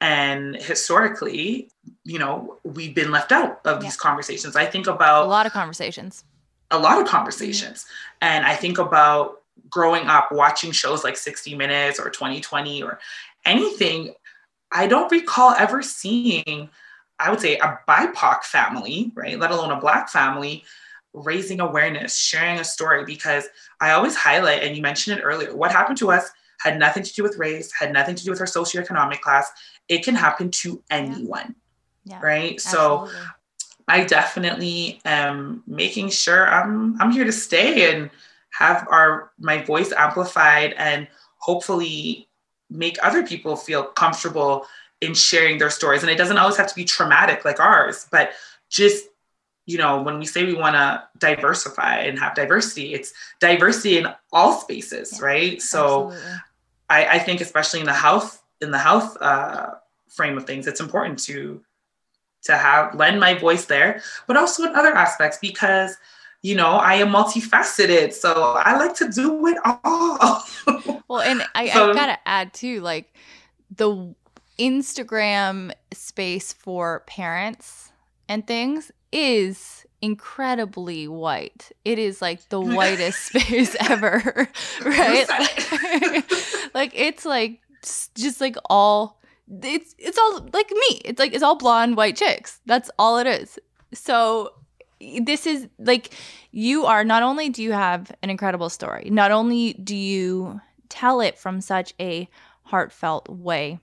And 0.01 0.57
historically, 0.57 1.71
you 2.03 2.19
know, 2.19 2.59
we've 2.65 2.95
been 2.95 3.11
left 3.11 3.31
out 3.31 3.61
of 3.67 3.81
these 3.83 3.95
conversations. 3.97 4.57
I 4.57 4.65
think 4.65 4.87
about 4.87 5.27
A 5.27 5.29
lot 5.29 5.45
of 5.45 5.53
conversations. 5.53 6.25
a 6.71 6.79
lot 6.79 6.99
of 7.01 7.07
conversations. 7.07 7.85
And 8.23 8.47
I 8.47 8.55
think 8.55 8.79
about 8.79 9.43
growing 9.69 10.07
up 10.07 10.33
watching 10.33 10.73
shows 10.73 11.05
like 11.05 11.17
60 11.17 11.55
Minutes 11.57 12.01
or 12.01 12.09
2020 12.09 12.83
or 12.83 12.99
anything. 13.45 14.15
I 14.73 14.87
don't 14.87 15.13
recall 15.13 15.55
ever 15.59 15.83
seeing, 15.83 16.71
I 17.19 17.31
would 17.31 17.41
say, 17.41 17.59
a 17.59 17.79
BIPOC 17.87 18.45
family, 18.45 19.13
right, 19.15 19.39
let 19.39 19.51
alone 19.51 19.71
a 19.71 19.81
Black 19.81 20.09
family, 20.09 20.65
raising 21.15 21.61
awareness, 21.61 22.17
sharing 22.17 22.59
a 22.61 22.65
story, 22.65 23.05
because 23.05 23.47
I 23.81 23.93
always 23.93 24.15
highlight, 24.15 24.63
and 24.63 24.77
you 24.77 24.83
mentioned 24.83 25.19
it 25.19 25.23
earlier, 25.23 25.55
what 25.55 25.73
happened 25.73 25.99
to 25.99 26.11
us 26.11 26.31
had 26.61 26.79
nothing 26.79 27.03
to 27.03 27.15
do 27.15 27.23
with 27.23 27.39
race, 27.39 27.73
had 27.73 27.93
nothing 27.93 28.15
to 28.17 28.25
do 28.25 28.31
with 28.31 28.41
our 28.41 28.47
socioeconomic 28.47 29.21
class. 29.21 29.51
It 29.89 30.05
can 30.05 30.15
happen 30.15 30.51
to 30.51 30.83
anyone, 30.91 31.55
Yeah. 32.05 32.21
right? 32.21 32.61
So. 32.61 33.09
I 33.87 34.05
definitely 34.05 35.01
am 35.05 35.63
making 35.67 36.09
sure 36.09 36.49
I'm 36.49 36.99
I'm 37.03 37.11
here 37.11 37.25
to 37.25 37.33
stay 37.33 37.95
and 37.95 38.09
have 38.51 38.89
our 38.91 39.31
my 39.39 39.63
voice 39.63 39.93
amplified 39.93 40.73
and 40.79 41.07
hopefully 41.37 42.29
make 42.71 42.97
other 43.03 43.27
people 43.27 43.57
feel 43.57 43.85
comfortable 43.85 44.67
in 45.03 45.13
sharing 45.13 45.59
their 45.59 45.69
stories. 45.69 46.03
And 46.03 46.11
it 46.11 46.17
doesn't 46.17 46.39
always 46.39 46.57
have 46.57 46.69
to 46.69 46.75
be 46.75 46.87
traumatic 46.87 47.45
like 47.45 47.61
ours, 47.61 48.07
but 48.11 48.31
just 48.71 49.05
you 49.67 49.79
know, 49.79 50.03
when 50.03 50.19
we 50.19 50.27
say 50.27 50.45
we 50.45 50.55
want 50.55 50.75
to 50.75 51.03
diversify 51.19 52.01
and 52.01 52.19
have 52.19 52.35
diversity, 52.35 52.93
it's 52.93 53.13
diversity 53.41 53.99
in 53.99 54.07
all 54.33 54.53
spaces, 54.61 55.13
Yeah, 55.19 55.25
right? 55.25 55.63
So 55.63 56.13
I, 56.91 57.07
I 57.07 57.19
think 57.19 57.41
especially 57.41 57.81
in 57.81 57.87
the 57.87 57.95
health 57.95 58.43
in 58.61 58.71
the 58.71 58.79
health 58.79 59.17
uh, 59.21 59.71
frame 60.09 60.37
of 60.37 60.45
things, 60.47 60.67
it's 60.67 60.81
important 60.81 61.19
to 61.25 61.63
to 62.43 62.57
have 62.57 62.95
lend 62.95 63.19
my 63.19 63.33
voice 63.35 63.65
there, 63.65 64.03
but 64.27 64.37
also 64.37 64.65
in 64.65 64.75
other 64.77 64.95
aspects 64.95 65.39
because 65.41 65.97
you 66.43 66.55
know 66.55 66.73
I 66.73 66.95
am 66.97 67.09
multifaceted, 67.09 68.13
so 68.13 68.55
I 68.59 68.77
like 68.77 68.95
to 68.97 69.09
do 69.11 69.47
it 69.47 69.59
all. 69.65 70.43
Well, 71.07 71.21
and 71.21 71.43
I, 71.55 71.69
So- 71.69 71.91
I've 71.91 71.97
got 71.97 72.07
to 72.07 72.19
add 72.27 72.55
too, 72.55 72.81
like 72.81 73.13
the 73.71 74.15
Instagram 74.59 75.73
space 75.93 76.53
for 76.53 77.01
parents 77.07 77.93
and 78.29 78.47
things 78.47 78.91
is 79.15 79.87
incredibly 80.03 81.09
white. 81.09 81.73
It 81.85 81.99
is 81.99 82.21
like 82.21 82.49
the 82.51 82.61
whitest 82.77 83.27
space 83.27 83.75
ever, 83.89 84.49
right? 84.85 85.27
Like, 85.29 86.75
like 86.75 86.93
it's 86.95 87.25
like 87.25 87.61
just 88.15 88.41
like 88.41 88.57
all 88.69 89.21
it's 89.63 89.95
it's 89.99 90.19
all 90.19 90.47
like 90.53 90.71
me. 90.71 91.01
It's 91.05 91.19
like 91.19 91.33
it's 91.33 91.43
all 91.43 91.57
blonde 91.57 91.97
white 91.97 92.17
chicks. 92.17 92.61
That's 92.67 92.91
all 92.99 93.19
it 93.19 93.27
is. 93.27 93.59
So 93.95 94.51
this 95.21 95.47
is 95.47 95.69
like 95.79 96.15
you 96.51 96.87
are 96.87 97.05
not 97.05 97.23
only 97.23 97.49
do 97.49 97.63
you 97.63 97.73
have 97.73 98.13
an 98.23 98.31
incredible 98.31 98.69
story, 98.69 99.09
not 99.11 99.31
only 99.31 99.75
do 99.75 99.97
you 99.97 100.61
tell 100.89 101.21
it 101.21 101.39
from 101.39 101.61
such 101.61 101.95
a 102.01 102.29
heartfelt 102.63 103.29
way, 103.29 103.79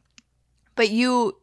but 0.75 0.89
you 0.89 1.37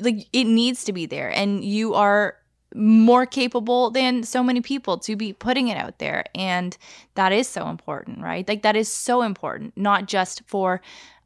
like 0.00 0.26
it 0.32 0.44
needs 0.44 0.84
to 0.84 0.92
be 0.92 1.06
there 1.06 1.30
and 1.30 1.64
you 1.64 1.94
are 1.94 2.36
more 2.74 3.26
capable 3.26 3.90
than 3.90 4.22
so 4.22 4.42
many 4.42 4.60
people 4.60 4.98
to 4.98 5.16
be 5.16 5.32
putting 5.32 5.68
it 5.68 5.76
out 5.76 5.98
there. 5.98 6.24
And 6.34 6.76
that 7.14 7.32
is 7.32 7.48
so 7.48 7.68
important 7.68 8.20
right? 8.20 8.46
Like 8.46 8.62
that 8.62 8.76
is 8.76 8.90
so 8.90 9.22
important 9.22 9.76
not 9.76 10.06
just 10.06 10.42
for 10.46 10.80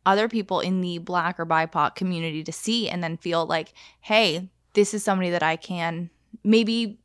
other 0.07 0.29
people 0.29 0.61
in 0.61 0.81
the 0.81 0.99
black 0.99 1.39
or 1.39 1.45
bipoc 1.45 1.95
community 1.95 2.43
to 2.43 2.53
see 2.53 2.89
and 2.89 3.05
then 3.05 3.19
feel 3.19 3.45
like 3.45 3.75
hey 4.01 4.49
this 4.73 4.95
is 4.95 5.05
somebody 5.05 5.29
that 5.29 5.43
i 5.43 5.57
can 5.57 6.09
maybe 6.43 6.99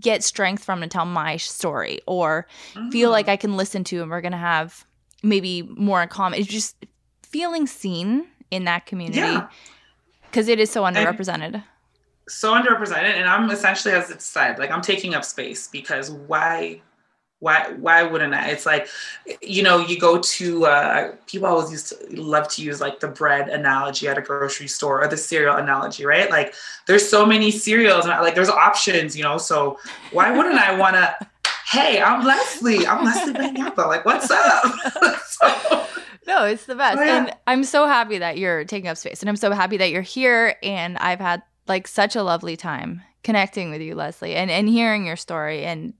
get 0.00 0.24
strength 0.24 0.64
from 0.64 0.80
to 0.80 0.88
tell 0.88 1.06
my 1.06 1.36
story 1.36 2.00
or 2.06 2.48
feel 2.90 3.06
mm-hmm. 3.06 3.12
like 3.12 3.28
i 3.28 3.36
can 3.36 3.56
listen 3.56 3.84
to 3.84 4.02
and 4.02 4.10
we're 4.10 4.20
gonna 4.20 4.36
have 4.36 4.84
maybe 5.22 5.62
more 5.62 6.02
in 6.02 6.08
common. 6.08 6.38
It's 6.40 6.48
just 6.48 6.86
feeling 7.22 7.66
seen 7.66 8.26
in 8.50 8.64
that 8.64 8.86
community 8.86 9.18
Yeah. 9.18 9.48
because 10.22 10.48
it 10.48 10.58
is 10.58 10.70
so 10.70 10.82
underrepresented 10.82 11.62
so 12.30 12.54
underrepresented 12.54 13.14
and 13.14 13.28
i'm 13.28 13.50
essentially 13.50 13.92
as 13.92 14.10
it 14.10 14.22
said 14.22 14.58
like 14.58 14.70
i'm 14.70 14.80
taking 14.80 15.14
up 15.14 15.24
space 15.24 15.66
because 15.68 16.10
why 16.10 16.80
why 17.40 17.72
why 17.78 18.02
wouldn't 18.02 18.34
i 18.34 18.50
it's 18.50 18.66
like 18.66 18.86
you 19.42 19.62
know 19.62 19.78
you 19.78 19.98
go 19.98 20.18
to 20.20 20.66
uh 20.66 21.12
people 21.26 21.48
always 21.48 21.70
used 21.70 21.88
to 21.88 22.22
love 22.22 22.46
to 22.48 22.62
use 22.62 22.80
like 22.80 23.00
the 23.00 23.08
bread 23.08 23.48
analogy 23.48 24.06
at 24.06 24.16
a 24.16 24.22
grocery 24.22 24.68
store 24.68 25.02
or 25.02 25.08
the 25.08 25.16
cereal 25.16 25.56
analogy 25.56 26.04
right 26.04 26.30
like 26.30 26.54
there's 26.86 27.06
so 27.06 27.26
many 27.26 27.50
cereals 27.50 28.04
and 28.04 28.12
like 28.20 28.34
there's 28.34 28.50
options 28.50 29.16
you 29.16 29.24
know 29.24 29.38
so 29.38 29.78
why 30.12 30.30
wouldn't 30.30 30.58
i 30.58 30.76
want 30.78 30.94
to 30.94 31.28
hey 31.66 32.00
i'm 32.00 32.24
leslie 32.24 32.86
i'm 32.86 33.04
leslie 33.04 33.32
Bangamba. 33.32 33.86
like 33.86 34.04
what's 34.04 34.30
up 34.30 34.64
so, 35.26 35.86
No, 36.26 36.44
it's 36.44 36.66
the 36.66 36.76
best. 36.76 36.98
Oh, 36.98 37.02
yeah. 37.02 37.16
And 37.16 37.36
I'm 37.46 37.64
so 37.64 37.86
happy 37.86 38.18
that 38.18 38.38
you're 38.38 38.64
taking 38.64 38.88
up 38.88 38.96
space. 38.98 39.20
And 39.20 39.28
I'm 39.28 39.36
so 39.36 39.50
happy 39.50 39.78
that 39.78 39.90
you're 39.90 40.02
here. 40.02 40.54
And 40.62 40.96
I've 40.98 41.18
had 41.18 41.42
like 41.70 41.88
such 41.88 42.14
a 42.16 42.22
lovely 42.22 42.56
time 42.56 43.00
connecting 43.22 43.70
with 43.70 43.80
you, 43.80 43.94
Leslie, 43.94 44.34
and, 44.34 44.50
and 44.50 44.68
hearing 44.68 45.06
your 45.06 45.16
story. 45.16 45.64
And 45.64 45.94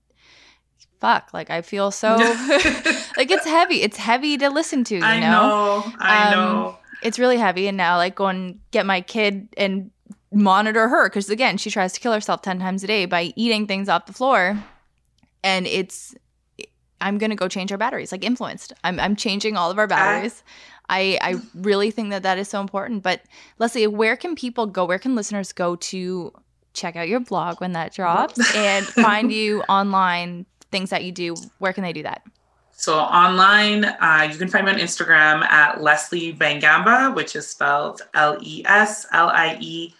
fuck, 0.99 1.33
like 1.33 1.49
I 1.49 1.61
feel 1.63 1.89
so 1.91 2.15
like 3.17 3.31
it's 3.31 3.45
heavy. 3.45 3.81
It's 3.81 3.97
heavy 3.97 4.37
to 4.37 4.49
listen 4.49 4.83
to, 4.85 4.95
you 4.97 5.03
i 5.03 5.19
know? 5.19 5.29
know 5.29 5.93
i 5.99 6.25
Um, 6.25 6.31
know 6.31 6.77
It's 7.01 7.17
really 7.17 7.37
heavy. 7.37 7.67
And 7.67 7.77
now 7.77 7.97
like 7.97 8.15
go 8.15 8.27
and 8.27 8.59
get 8.71 8.85
my 8.85 9.01
kid 9.01 9.47
and 9.57 9.91
monitor 10.31 10.87
her 10.87 11.09
because 11.09 11.29
again, 11.29 11.57
she 11.57 11.69
tries 11.71 11.93
to 11.93 11.99
kill 11.99 12.13
herself 12.13 12.41
10 12.41 12.59
times 12.59 12.83
a 12.83 12.87
day 12.87 13.05
by 13.05 13.33
eating 13.35 13.65
things 13.67 13.89
off 13.89 14.05
the 14.05 14.13
floor. 14.13 14.57
And 15.43 15.65
it's 15.67 16.13
I'm 17.03 17.17
gonna 17.17 17.35
go 17.35 17.47
change 17.47 17.71
our 17.71 17.79
batteries, 17.79 18.11
like 18.11 18.23
influenced. 18.23 18.73
I'm 18.83 18.99
I'm 18.99 19.15
changing 19.15 19.57
all 19.57 19.71
of 19.71 19.79
our 19.79 19.87
batteries. 19.87 20.43
I 20.91 21.17
I 21.21 21.35
really 21.55 21.89
think 21.89 22.11
that 22.11 22.23
that 22.23 22.37
is 22.37 22.49
so 22.49 22.61
important. 22.61 23.01
But 23.01 23.21
Leslie, 23.57 23.87
where 23.87 24.15
can 24.15 24.35
people 24.35 24.67
go? 24.67 24.85
Where 24.85 24.99
can 24.99 25.15
listeners 25.15 25.53
go 25.53 25.77
to 25.77 26.33
check 26.73 26.95
out 26.95 27.07
your 27.07 27.19
blog 27.19 27.59
when 27.61 27.71
that 27.73 27.93
drops 27.93 28.39
and 28.55 28.85
find 29.07 29.31
you 29.31 29.63
online? 29.63 30.45
Things 30.71 30.89
that 30.91 31.03
you 31.03 31.11
do. 31.11 31.35
Where 31.57 31.73
can 31.73 31.83
they 31.83 31.93
do 31.93 32.03
that? 32.03 32.21
So 32.71 32.97
online, 32.97 33.85
uh, 33.85 34.27
you 34.31 34.37
can 34.37 34.47
find 34.47 34.65
me 34.65 34.71
on 34.71 34.79
Instagram 34.79 35.43
at 35.43 35.81
Leslie 35.81 36.33
Bangamba, 36.33 37.13
which 37.13 37.35
is 37.35 37.47
spelled 37.47 38.01
L 38.13 38.37
E 38.41 38.63
S 38.65 39.05
L 39.11 39.29
I 39.29 39.57
E 39.59 39.93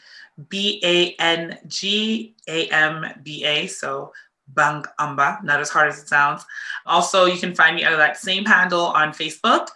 B 0.49 0.81
A 0.83 1.13
N 1.21 1.57
G 1.67 2.35
A 2.47 2.67
M 2.67 3.05
B 3.23 3.43
A. 3.45 3.67
So 3.67 4.13
Bangamba, 4.53 5.43
not 5.43 5.59
as 5.59 5.69
hard 5.69 5.89
as 5.89 5.99
it 5.99 6.07
sounds. 6.07 6.45
Also, 6.85 7.25
you 7.25 7.37
can 7.39 7.53
find 7.55 7.75
me 7.75 7.83
under 7.83 7.97
that 7.97 8.17
same 8.17 8.45
handle 8.45 8.85
on 8.87 9.11
Facebook. 9.11 9.67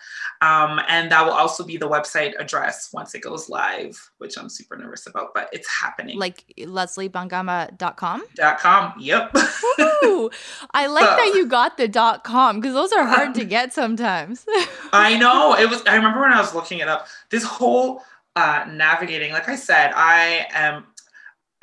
Um, 0.41 0.81
and 0.89 1.09
that 1.11 1.25
will 1.25 1.31
also 1.33 1.63
be 1.63 1.77
the 1.77 1.87
website 1.89 2.33
address 2.37 2.89
once 2.93 3.15
it 3.15 3.21
goes 3.21 3.47
live, 3.49 4.11
which 4.17 4.37
I'm 4.37 4.49
super 4.49 4.75
nervous 4.75 5.07
about, 5.07 5.33
but 5.33 5.47
it's 5.53 5.67
happening. 5.67 6.19
Like 6.19 6.43
lesliebangamba.com. 6.59 8.23
dot 8.35 8.59
com. 8.59 8.93
Yep. 8.99 9.35
Ooh, 10.03 10.29
I 10.73 10.87
like 10.87 11.05
So- 11.05 11.15
that 11.15 11.33
you 11.35 11.45
got 11.47 11.77
the 11.77 11.87
dot 11.87 12.23
com 12.23 12.59
because 12.59 12.73
those 12.73 12.91
are 12.91 13.05
hard 13.15 13.33
to 13.35 13.45
get 13.45 13.73
sometimes. 13.73 14.45
I 14.93 15.17
know 15.17 15.55
it 15.55 15.69
was. 15.69 15.83
I 15.87 15.95
remember 15.95 16.21
when 16.21 16.33
I 16.33 16.39
was 16.41 16.53
looking 16.53 16.79
it 16.79 16.87
up. 16.87 17.07
This 17.29 17.43
whole 17.43 18.03
uh, 18.35 18.65
navigating, 18.69 19.31
like 19.31 19.47
I 19.49 19.55
said, 19.55 19.93
I 19.95 20.47
am. 20.51 20.85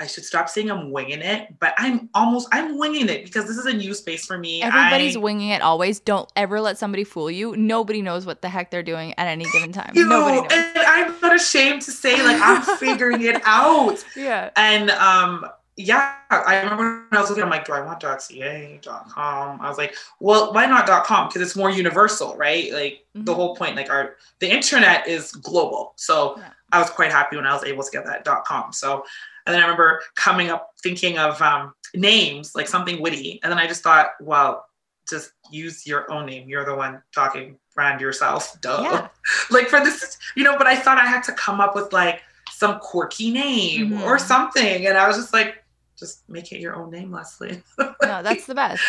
I 0.03 0.07
should 0.07 0.25
stop 0.25 0.49
saying 0.49 0.71
I'm 0.71 0.91
winging 0.91 1.21
it, 1.21 1.59
but 1.61 1.75
I'm 1.79 2.09
almost. 2.15 2.49
I'm 2.53 2.77
winging 2.77 3.09
it 3.09 3.25
because 3.25 3.47
this 3.47 3.57
is 3.57 3.67
a 3.67 3.73
new 3.73 3.95
space 3.95 4.27
for 4.27 4.37
me. 4.37 4.61
Everybody's 4.63 5.17
I, 5.17 5.21
winging 5.21 5.51
it 5.51 5.63
always. 5.63 6.01
Don't 6.01 6.31
ever 6.37 6.61
let 6.61 6.77
somebody 6.77 7.05
fool 7.05 7.31
you. 7.31 7.57
Nobody 7.57 8.03
knows 8.03 8.27
what 8.27 8.43
the 8.43 8.49
heck 8.49 8.71
they're 8.71 8.83
doing 8.83 9.15
at 9.17 9.29
any 9.29 9.45
given 9.53 9.73
time. 9.73 9.93
you 9.95 10.07
Nobody 10.07 10.41
knows. 10.41 10.51
and 10.53 10.79
I'm 10.79 11.15
not 11.23 11.35
ashamed 11.37 11.83
to 11.83 11.93
say 11.93 12.23
like 12.23 12.41
I'm 12.43 12.63
figuring 12.79 13.23
it 13.23 13.41
out. 13.45 14.05
yeah. 14.17 14.51
And 14.57 14.91
um, 14.91 15.47
yeah, 15.77 16.17
I 16.31 16.61
remember 16.63 17.07
when 17.09 17.19
I 17.19 17.21
was 17.21 17.31
looking, 17.31 17.45
I'm 17.45 17.51
like, 17.51 17.65
do 17.65 17.73
I 17.73 17.81
want 17.81 18.03
.ca, 18.03 18.81
.com? 19.09 19.61
I 19.61 19.69
was 19.69 19.79
like, 19.79 19.95
well, 20.21 20.53
why 20.53 20.67
not 20.67 20.87
.com? 21.05 21.29
Because 21.29 21.41
it's 21.43 21.57
more 21.57 21.71
universal, 21.71 22.37
right? 22.37 22.73
Like 22.73 23.07
the 23.15 23.33
Mhm. 23.33 23.37
whole 23.37 23.57
point, 23.57 23.77
like 23.77 23.89
our 23.91 24.17
the 24.41 24.51
internet 24.51 25.07
is 25.07 25.33
global. 25.33 25.93
So 25.97 26.35
Yeah. 26.39 26.49
I 26.73 26.79
was 26.81 26.91
quite 26.91 27.13
happy 27.13 27.37
when 27.37 27.47
I 27.47 27.53
was 27.55 27.65
able 27.65 27.83
to 27.85 27.91
get 27.91 28.05
that 28.07 28.25
.com. 28.45 28.73
So 28.73 29.05
and 29.47 29.55
then 29.55 29.61
I 29.63 29.65
remember 29.67 30.01
coming 30.15 30.51
up 30.51 30.71
thinking 30.83 31.19
of 31.19 31.41
um, 31.43 31.75
names, 31.95 32.55
like 32.55 32.69
something 32.69 33.01
witty, 33.03 33.41
and 33.43 33.51
then 33.51 33.59
I 33.59 33.67
just 33.67 33.83
thought, 33.83 34.11
well, 34.21 34.67
just 35.09 35.33
use 35.51 35.87
your 35.87 36.11
own 36.13 36.27
name. 36.27 36.49
You're 36.49 36.65
the 36.65 36.75
one 36.75 37.03
talking. 37.15 37.59
Brand 37.75 38.01
yourself. 38.03 38.61
Duh. 38.61 38.81
Yeah. 38.83 39.09
like 39.51 39.69
for 39.69 39.81
this, 39.81 40.19
you 40.37 40.45
know. 40.45 40.59
But 40.59 40.67
I 40.67 40.77
thought 40.77 40.99
I 40.99 41.07
had 41.07 41.23
to 41.25 41.33
come 41.33 41.59
up 41.61 41.75
with 41.75 41.93
like 41.93 42.21
some 42.51 42.79
quirky 42.81 43.31
name 43.31 43.91
Mhm. 43.93 44.03
or 44.03 44.19
something, 44.19 44.87
and 44.87 44.97
I 44.99 45.09
was 45.09 45.17
just 45.17 45.33
like, 45.33 45.65
just 45.99 46.29
make 46.29 46.53
it 46.53 46.61
your 46.61 46.77
own 46.77 46.91
name, 46.91 47.11
Leslie. 47.13 47.63
No, 48.03 48.23
that's 48.23 48.47
the 48.47 48.55
best. 48.55 48.83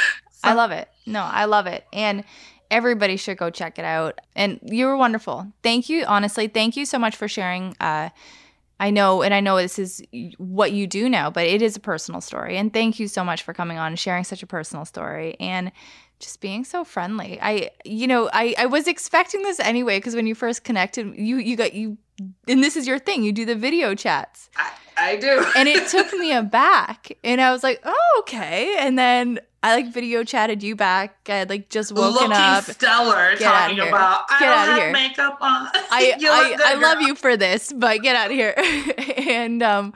I 0.43 0.53
love 0.53 0.71
it. 0.71 0.89
No, 1.05 1.21
I 1.21 1.45
love 1.45 1.65
it. 1.67 1.85
And 1.93 2.25
everybody 2.69 3.15
should 3.15 3.37
go 3.37 3.49
check 3.49 3.79
it 3.79 3.85
out. 3.85 4.19
And 4.35 4.59
you 4.63 4.87
were 4.87 4.97
wonderful. 4.97 5.47
Thank 5.63 5.87
you. 5.87 6.03
Honestly, 6.05 6.47
thank 6.47 6.75
you 6.75 6.85
so 6.85 6.99
much 6.99 7.15
for 7.15 7.27
sharing. 7.29 7.75
Uh, 7.79 8.09
I 8.79 8.89
know, 8.89 9.21
and 9.21 9.33
I 9.33 9.39
know 9.39 9.57
this 9.57 9.79
is 9.79 10.03
what 10.37 10.71
you 10.71 10.87
do 10.87 11.07
now, 11.07 11.29
but 11.29 11.45
it 11.45 11.61
is 11.61 11.75
a 11.75 11.79
personal 11.79 12.21
story. 12.21 12.57
And 12.57 12.73
thank 12.73 12.99
you 12.99 13.07
so 13.07 13.23
much 13.23 13.43
for 13.43 13.53
coming 13.53 13.77
on 13.77 13.87
and 13.87 13.99
sharing 13.99 14.23
such 14.23 14.43
a 14.43 14.47
personal 14.47 14.83
story 14.83 15.35
and 15.39 15.71
just 16.19 16.41
being 16.41 16.63
so 16.63 16.83
friendly. 16.83 17.39
I, 17.41 17.69
you 17.85 18.07
know, 18.07 18.29
I, 18.33 18.55
I 18.57 18.65
was 18.65 18.87
expecting 18.87 19.43
this 19.43 19.59
anyway 19.59 19.99
because 19.99 20.15
when 20.15 20.27
you 20.27 20.35
first 20.35 20.63
connected, 20.63 21.15
you, 21.17 21.37
you 21.37 21.55
got 21.55 21.73
you, 21.73 21.97
and 22.47 22.63
this 22.63 22.75
is 22.75 22.87
your 22.87 22.99
thing. 22.99 23.23
You 23.23 23.31
do 23.31 23.45
the 23.45 23.55
video 23.55 23.95
chats 23.95 24.49
I, 24.55 24.71
I 25.03 25.15
do. 25.17 25.45
and 25.55 25.67
it 25.69 25.87
took 25.89 26.11
me 26.13 26.33
aback 26.33 27.17
and 27.23 27.39
i 27.41 27.51
was 27.51 27.63
like 27.63 27.81
oh 27.85 28.17
okay 28.21 28.75
and 28.79 28.97
then 28.97 29.39
i 29.61 29.75
like 29.75 29.91
video 29.93 30.23
chatted 30.23 30.63
you 30.63 30.75
back 30.75 31.15
i 31.29 31.35
had 31.35 31.49
like 31.49 31.69
just 31.69 31.91
woken 31.91 32.13
looking 32.13 32.31
up 32.33 32.63
stellar, 32.63 33.31
Get 33.37 33.41
talking 33.41 33.75
here. 33.77 33.87
about 33.87 34.25
I 34.29 34.39
Get 34.39 34.45
don't 34.45 34.57
outta 34.59 34.71
have 34.71 34.81
here. 34.81 34.91
makeup 34.91 35.37
on. 35.41 35.67
i 35.91 36.15
I, 36.21 36.57
I 36.65 36.73
love 36.75 37.01
you 37.01 37.15
for 37.15 37.35
this 37.37 37.71
but 37.73 38.01
get 38.01 38.15
out 38.15 38.27
of 38.27 38.33
here 38.33 38.53
and 39.27 39.61
um 39.63 39.93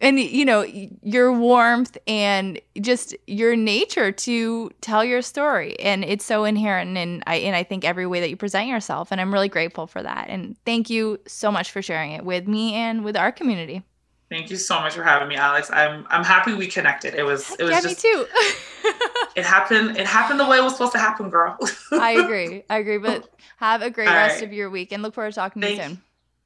and 0.00 0.20
you 0.20 0.44
know 0.44 0.62
your 1.02 1.32
warmth 1.32 1.98
and 2.06 2.60
just 2.80 3.16
your 3.26 3.56
nature 3.56 4.12
to 4.12 4.70
tell 4.80 5.04
your 5.04 5.22
story 5.22 5.78
and 5.80 6.04
it's 6.04 6.24
so 6.24 6.44
inherent 6.44 6.96
and 6.96 7.22
i 7.26 7.34
and 7.36 7.56
i 7.56 7.64
think 7.64 7.84
every 7.84 8.06
way 8.06 8.20
that 8.20 8.30
you 8.30 8.36
present 8.36 8.68
yourself 8.68 9.10
and 9.10 9.20
i'm 9.20 9.32
really 9.32 9.48
grateful 9.48 9.88
for 9.88 10.00
that 10.02 10.26
and 10.28 10.56
thank 10.64 10.88
you 10.88 11.18
so 11.26 11.50
much 11.50 11.72
for 11.72 11.82
sharing 11.82 12.12
it 12.12 12.24
with 12.24 12.46
me 12.46 12.74
and 12.74 13.02
with 13.04 13.16
our 13.16 13.32
community 13.32 13.82
Thank 14.30 14.50
you 14.50 14.56
so 14.56 14.78
much 14.80 14.94
for 14.94 15.02
having 15.02 15.28
me, 15.28 15.36
Alex. 15.36 15.70
I'm 15.72 16.06
I'm 16.10 16.22
happy 16.24 16.52
we 16.54 16.66
connected. 16.66 17.14
It 17.14 17.22
was 17.22 17.50
it 17.58 17.62
was 17.62 17.70
yeah 17.70 17.80
just 17.80 18.04
me 18.04 18.10
too 18.12 18.26
it 19.36 19.44
happened 19.44 19.96
it 19.96 20.06
happened 20.06 20.38
the 20.38 20.46
way 20.46 20.58
it 20.58 20.62
was 20.62 20.72
supposed 20.72 20.92
to 20.92 20.98
happen, 20.98 21.30
girl. 21.30 21.56
I 21.92 22.12
agree. 22.12 22.62
I 22.68 22.78
agree. 22.78 22.98
But 22.98 23.28
have 23.56 23.80
a 23.82 23.90
great 23.90 24.08
All 24.08 24.14
rest 24.14 24.36
right. 24.36 24.44
of 24.44 24.52
your 24.52 24.68
week 24.70 24.92
and 24.92 25.02
look 25.02 25.14
forward 25.14 25.30
to 25.30 25.36
talking 25.36 25.62
to 25.62 25.70
you 25.70 25.76
Thank- 25.76 25.98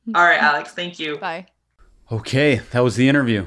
soon. 0.06 0.14
All 0.14 0.24
right, 0.24 0.40
Alex. 0.40 0.72
Thank 0.72 0.98
you. 0.98 1.16
Bye. 1.18 1.46
Okay, 2.10 2.60
that 2.72 2.80
was 2.80 2.96
the 2.96 3.08
interview. 3.08 3.46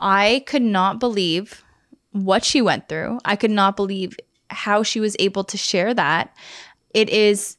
I 0.00 0.44
could 0.46 0.62
not 0.62 0.98
believe 1.00 1.64
what 2.12 2.44
she 2.44 2.62
went 2.62 2.88
through. 2.88 3.18
I 3.24 3.36
could 3.36 3.50
not 3.50 3.74
believe 3.76 4.16
how 4.50 4.82
she 4.82 5.00
was 5.00 5.16
able 5.18 5.44
to 5.44 5.56
share 5.56 5.92
that. 5.94 6.34
It 6.92 7.08
is 7.10 7.56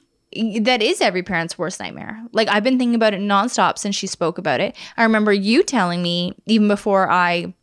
that 0.61 0.81
is 0.81 1.01
every 1.01 1.23
parent's 1.23 1.57
worst 1.57 1.79
nightmare. 1.79 2.21
Like 2.31 2.47
I've 2.49 2.63
been 2.63 2.77
thinking 2.77 2.95
about 2.95 3.13
it 3.13 3.21
nonstop 3.21 3.77
since 3.77 3.95
she 3.95 4.07
spoke 4.07 4.37
about 4.37 4.59
it. 4.59 4.75
I 4.97 5.03
remember 5.03 5.33
you 5.33 5.63
telling 5.63 6.01
me 6.01 6.35
even 6.45 6.67
before 6.67 7.09
I 7.09 7.53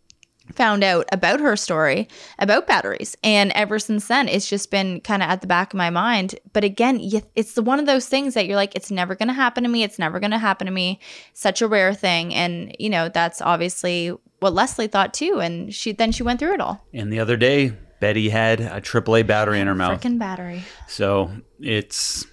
found 0.52 0.84
out 0.84 1.06
about 1.12 1.40
her 1.40 1.56
story 1.56 2.08
about 2.38 2.66
batteries. 2.66 3.16
And 3.22 3.52
ever 3.52 3.78
since 3.78 4.08
then 4.08 4.28
it's 4.28 4.48
just 4.48 4.70
been 4.70 5.00
kind 5.00 5.22
of 5.22 5.30
at 5.30 5.40
the 5.40 5.46
back 5.46 5.72
of 5.72 5.78
my 5.78 5.90
mind. 5.90 6.34
But 6.52 6.64
again 6.64 7.00
it's 7.34 7.56
one 7.56 7.78
of 7.78 7.86
those 7.86 8.06
things 8.06 8.34
that 8.34 8.46
you're 8.46 8.56
like 8.56 8.74
it's 8.74 8.90
never 8.90 9.14
going 9.14 9.28
to 9.28 9.34
happen 9.34 9.62
to 9.62 9.68
me. 9.68 9.82
It's 9.82 9.98
never 9.98 10.20
going 10.20 10.32
to 10.32 10.38
happen 10.38 10.66
to 10.66 10.72
me. 10.72 11.00
Such 11.32 11.62
a 11.62 11.68
rare 11.68 11.94
thing. 11.94 12.34
And 12.34 12.74
you 12.78 12.90
know 12.90 13.08
that's 13.08 13.40
obviously 13.40 14.12
what 14.40 14.54
leslie 14.54 14.88
thought 14.88 15.14
too. 15.14 15.40
And 15.40 15.74
she 15.74 15.92
then 15.92 16.12
she 16.12 16.22
went 16.22 16.40
through 16.40 16.54
it 16.54 16.60
all. 16.60 16.84
And 16.92 17.12
the 17.12 17.20
other 17.20 17.36
day 17.36 17.72
betty 18.00 18.28
had 18.28 18.60
a 18.60 18.80
aaa 18.80 19.26
battery 19.26 19.60
in 19.60 19.68
her 19.68 19.74
mouth. 19.74 20.00
Freaking 20.02 20.18
battery. 20.18 20.64
So 20.88 21.30
it's 21.60 22.26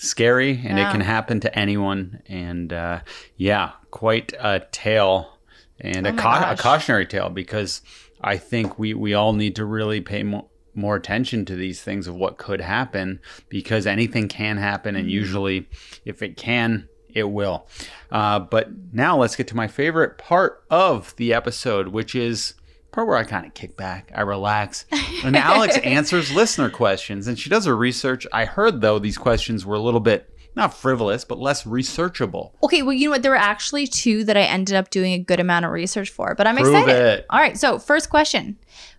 scary 0.00 0.62
and 0.64 0.78
yeah. 0.78 0.88
it 0.88 0.92
can 0.92 1.00
happen 1.00 1.40
to 1.40 1.58
anyone 1.58 2.22
and 2.26 2.72
uh, 2.72 3.00
yeah 3.36 3.72
quite 3.90 4.32
a 4.38 4.60
tale 4.72 5.38
and 5.80 6.06
oh 6.06 6.10
a, 6.10 6.12
ca- 6.12 6.52
a, 6.52 6.56
cautionary 6.56 7.06
tale 7.06 7.28
because 7.28 7.82
I 8.20 8.36
think 8.36 8.78
we, 8.78 8.94
we 8.94 9.14
all 9.14 9.32
need 9.32 9.56
to 9.56 9.64
really 9.64 10.00
pay 10.00 10.22
more, 10.22 10.46
more 10.74 10.96
attention 10.96 11.44
to 11.46 11.56
these 11.56 11.82
things 11.82 12.06
of 12.06 12.14
what 12.14 12.38
could 12.38 12.60
happen 12.60 13.20
because 13.48 13.86
anything 13.86 14.28
can 14.28 14.56
happen, 14.56 14.96
and 14.96 15.04
mm-hmm. 15.04 15.14
usually, 15.14 15.68
if 16.04 16.22
it 16.22 16.36
can, 16.36 16.88
it 17.08 17.30
will. 17.30 17.66
Uh, 18.10 18.40
but 18.40 18.70
now 18.92 19.16
let's 19.18 19.36
get 19.36 19.48
to 19.48 19.56
my 19.56 19.68
favorite 19.68 20.18
part 20.18 20.64
of 20.70 21.14
the 21.16 21.32
episode, 21.32 21.88
which 21.88 22.14
is 22.14 22.54
part 22.96 23.06
where 23.06 23.18
I 23.18 23.24
kind 23.24 23.44
of 23.44 23.52
kick 23.52 23.76
back, 23.76 24.10
I 24.14 24.22
relax, 24.22 24.86
and 25.24 25.36
Alex 25.36 25.76
answers 25.78 26.34
listener 26.34 26.70
questions, 26.70 27.28
and 27.28 27.38
she 27.38 27.50
does 27.50 27.66
her 27.66 27.76
research. 27.76 28.26
I 28.32 28.46
heard 28.46 28.80
though 28.80 28.98
these 28.98 29.18
questions 29.18 29.66
were 29.66 29.76
a 29.76 29.80
little 29.80 30.00
bit 30.00 30.32
not 30.56 30.72
frivolous, 30.72 31.22
but 31.22 31.38
less 31.38 31.64
researchable. 31.64 32.52
Okay, 32.62 32.80
well, 32.80 32.94
you 32.94 33.08
know 33.08 33.10
what? 33.10 33.22
There 33.22 33.32
were 33.32 33.36
actually 33.36 33.86
two 33.86 34.24
that 34.24 34.38
I 34.38 34.44
ended 34.44 34.74
up 34.74 34.88
doing 34.88 35.12
a 35.12 35.18
good 35.18 35.38
amount 35.38 35.66
of 35.66 35.70
research 35.70 36.08
for, 36.08 36.34
but 36.34 36.46
I'm 36.46 36.56
Prove 36.56 36.68
excited. 36.68 36.96
It. 36.96 37.26
All 37.28 37.38
right, 37.38 37.58
so 37.58 37.78
first 37.78 38.08
question. 38.08 38.56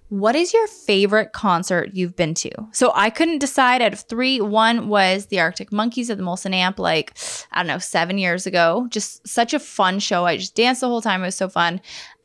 What 0.09 0.35
is 0.35 0.53
your 0.53 0.67
favorite 0.67 1.33
concert 1.33 1.89
you've 1.93 2.15
been 2.15 2.35
to? 2.35 2.51
So 2.73 2.91
I 2.93 3.09
couldn't 3.09 3.39
decide 3.39 3.81
out 3.81 3.93
of 3.93 4.01
three. 4.01 4.39
One 4.39 4.87
was 4.87 5.25
the 5.25 5.39
Arctic 5.39 5.71
Monkeys 5.71 6.11
at 6.11 6.17
the 6.17 6.23
Molson 6.23 6.53
Amp, 6.53 6.77
like, 6.77 7.17
I 7.51 7.57
don't 7.57 7.67
know, 7.67 7.79
seven 7.79 8.19
years 8.19 8.45
ago. 8.45 8.85
Just 8.91 9.27
such 9.27 9.55
a 9.55 9.59
fun 9.59 9.97
show. 9.97 10.25
I 10.25 10.37
just 10.37 10.53
danced 10.53 10.81
the 10.81 10.87
whole 10.87 11.01
time. 11.01 11.23
It 11.23 11.25
was 11.25 11.35
so 11.35 11.49
fun. 11.49 11.81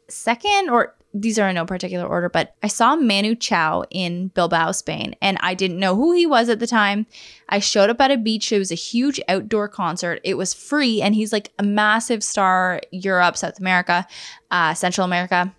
Second, 0.08 0.68
or 0.68 0.94
these 1.14 1.38
are 1.38 1.48
in 1.48 1.54
no 1.54 1.66
particular 1.66 2.06
order, 2.06 2.28
but 2.28 2.54
I 2.62 2.68
saw 2.68 2.96
Manu 2.96 3.34
Chao 3.34 3.84
in 3.90 4.28
Bilbao, 4.28 4.72
Spain, 4.72 5.14
and 5.20 5.36
I 5.40 5.54
didn't 5.54 5.78
know 5.78 5.94
who 5.94 6.12
he 6.12 6.26
was 6.26 6.48
at 6.48 6.58
the 6.58 6.66
time. 6.66 7.06
I 7.48 7.58
showed 7.58 7.90
up 7.90 8.00
at 8.00 8.10
a 8.10 8.16
beach. 8.16 8.50
It 8.50 8.58
was 8.58 8.72
a 8.72 8.76
huge 8.76 9.20
outdoor 9.28 9.68
concert. 9.68 10.20
It 10.24 10.34
was 10.34 10.54
free, 10.54 11.02
and 11.02 11.14
he's 11.14 11.32
like 11.32 11.52
a 11.58 11.62
massive 11.62 12.24
star, 12.24 12.80
Europe, 12.90 13.36
South 13.36 13.58
America, 13.58 14.06
uh, 14.50 14.74
Central 14.74 15.04
America. 15.04 15.54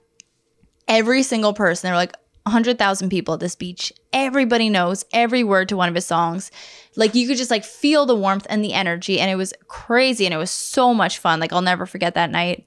Every 0.88 1.22
single 1.24 1.54
person, 1.54 1.88
there 1.88 1.94
were 1.94 1.98
like 1.98 2.16
100,000 2.44 3.10
people 3.10 3.36
at 3.36 3.40
this 3.40 3.56
beach. 3.56 3.94
Everybody 4.12 4.70
knows 4.70 5.06
every 5.14 5.44
word 5.44 5.70
to 5.70 5.78
one 5.78 5.88
of 5.88 5.96
his 5.96 6.06
songs. 6.06 6.52
Like 6.96 7.16
you 7.16 7.28
could 7.28 7.38
just 7.38 7.52
like 7.52 7.64
feel 7.64 8.06
the 8.06 8.16
warmth 8.16 8.48
and 8.50 8.64
the 8.64 8.74
energy, 8.74 9.20
and 9.20 9.30
it 9.30 9.36
was 9.36 9.54
crazy, 9.68 10.26
and 10.26 10.34
it 10.34 10.38
was 10.38 10.52
so 10.52 10.96
much 10.96 11.20
fun. 11.20 11.40
Like 11.40 11.54
I'll 11.54 11.62
never 11.62 11.86
forget 11.86 12.16
that 12.16 12.32
night. 12.32 12.66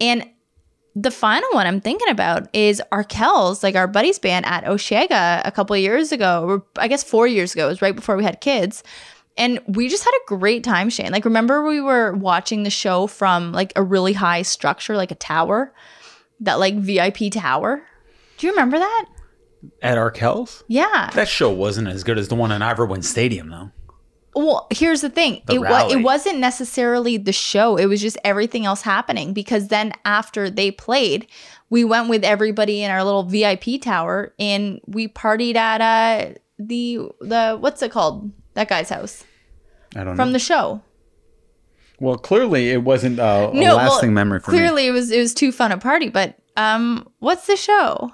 And 0.00 0.28
the 1.00 1.10
final 1.12 1.48
one 1.52 1.66
I'm 1.66 1.80
thinking 1.80 2.08
about 2.08 2.48
is 2.52 2.82
Arkells, 2.90 3.62
like 3.62 3.76
our 3.76 3.86
buddies 3.86 4.18
band 4.18 4.46
at 4.46 4.64
Osheaga 4.64 5.42
a 5.44 5.52
couple 5.52 5.76
years 5.76 6.10
ago, 6.10 6.44
or 6.44 6.64
I 6.76 6.88
guess 6.88 7.04
four 7.04 7.28
years 7.28 7.54
ago. 7.54 7.66
It 7.66 7.70
was 7.70 7.82
right 7.82 7.94
before 7.94 8.16
we 8.16 8.24
had 8.24 8.40
kids. 8.40 8.82
And 9.36 9.60
we 9.68 9.88
just 9.88 10.02
had 10.02 10.10
a 10.10 10.26
great 10.26 10.64
time, 10.64 10.90
Shane. 10.90 11.12
Like, 11.12 11.24
remember 11.24 11.62
we 11.62 11.80
were 11.80 12.12
watching 12.14 12.64
the 12.64 12.70
show 12.70 13.06
from 13.06 13.52
like 13.52 13.72
a 13.76 13.82
really 13.82 14.12
high 14.12 14.42
structure, 14.42 14.96
like 14.96 15.12
a 15.12 15.14
tower, 15.14 15.72
that 16.40 16.58
like 16.58 16.74
VIP 16.74 17.30
tower. 17.30 17.80
Do 18.38 18.46
you 18.48 18.52
remember 18.52 18.80
that? 18.80 19.04
At 19.80 19.98
Arkells? 19.98 20.64
Yeah. 20.66 21.10
That 21.14 21.28
show 21.28 21.52
wasn't 21.52 21.86
as 21.86 22.02
good 22.02 22.18
as 22.18 22.26
the 22.26 22.34
one 22.34 22.50
in 22.50 22.60
Ivor 22.60 22.88
Stadium, 23.02 23.50
though. 23.50 23.70
Well, 24.38 24.68
here's 24.70 25.00
the 25.00 25.10
thing. 25.10 25.42
The 25.46 25.54
it 25.54 25.58
was 25.58 25.92
it 25.92 26.00
wasn't 26.00 26.38
necessarily 26.38 27.16
the 27.16 27.32
show. 27.32 27.76
It 27.76 27.86
was 27.86 28.00
just 28.00 28.16
everything 28.22 28.66
else 28.66 28.82
happening 28.82 29.32
because 29.32 29.66
then 29.66 29.92
after 30.04 30.48
they 30.48 30.70
played, 30.70 31.26
we 31.70 31.82
went 31.82 32.08
with 32.08 32.22
everybody 32.22 32.84
in 32.84 32.92
our 32.92 33.02
little 33.02 33.24
VIP 33.24 33.82
tower 33.82 34.32
and 34.38 34.80
we 34.86 35.08
partied 35.08 35.56
at 35.56 35.80
uh 35.80 36.38
the 36.56 37.00
the 37.20 37.56
what's 37.58 37.82
it 37.82 37.90
called? 37.90 38.30
That 38.54 38.68
guy's 38.68 38.90
house. 38.90 39.24
I 39.96 40.04
don't 40.04 40.14
know. 40.14 40.22
From 40.22 40.28
know. 40.28 40.34
the 40.34 40.38
show. 40.38 40.82
Well, 41.98 42.16
clearly 42.16 42.70
it 42.70 42.84
wasn't 42.84 43.18
uh, 43.18 43.50
a 43.52 43.56
no, 43.56 43.74
lasting 43.74 44.10
well, 44.10 44.14
memory 44.14 44.38
for 44.38 44.52
clearly 44.52 44.82
me. 44.84 44.88
it 44.88 44.92
was 44.92 45.10
it 45.10 45.18
was 45.18 45.34
too 45.34 45.50
fun 45.50 45.72
a 45.72 45.78
party, 45.78 46.10
but 46.10 46.38
um 46.56 47.08
what's 47.18 47.48
the 47.48 47.56
show? 47.56 48.12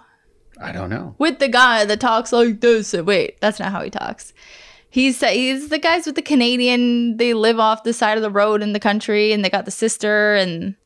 I 0.59 0.73
don't 0.73 0.89
know. 0.89 1.17
With 1.19 1.39
the 1.39 1.49
guy 1.49 1.85
that 1.85 2.01
talks 2.01 2.33
like 2.33 2.63
this. 2.63 2.95
Wait, 2.95 3.39
that's 3.43 3.61
not 3.61 3.73
how 3.73 3.83
he 3.83 3.91
talks. 3.91 4.33
He's 4.95 5.19
he's 5.19 5.71
the 5.71 5.81
guys 5.81 6.07
with 6.07 6.15
the 6.15 6.23
Canadian. 6.23 7.17
They 7.17 7.35
live 7.35 7.59
off 7.59 7.83
the 7.83 7.93
side 7.93 8.17
of 8.17 8.23
the 8.23 8.31
road 8.31 8.63
in 8.63 8.75
the 8.75 8.79
country, 8.79 9.33
and 9.33 9.45
they 9.45 9.51
got 9.51 9.65
the 9.65 9.73
sister. 9.73 10.37
And 10.37 10.77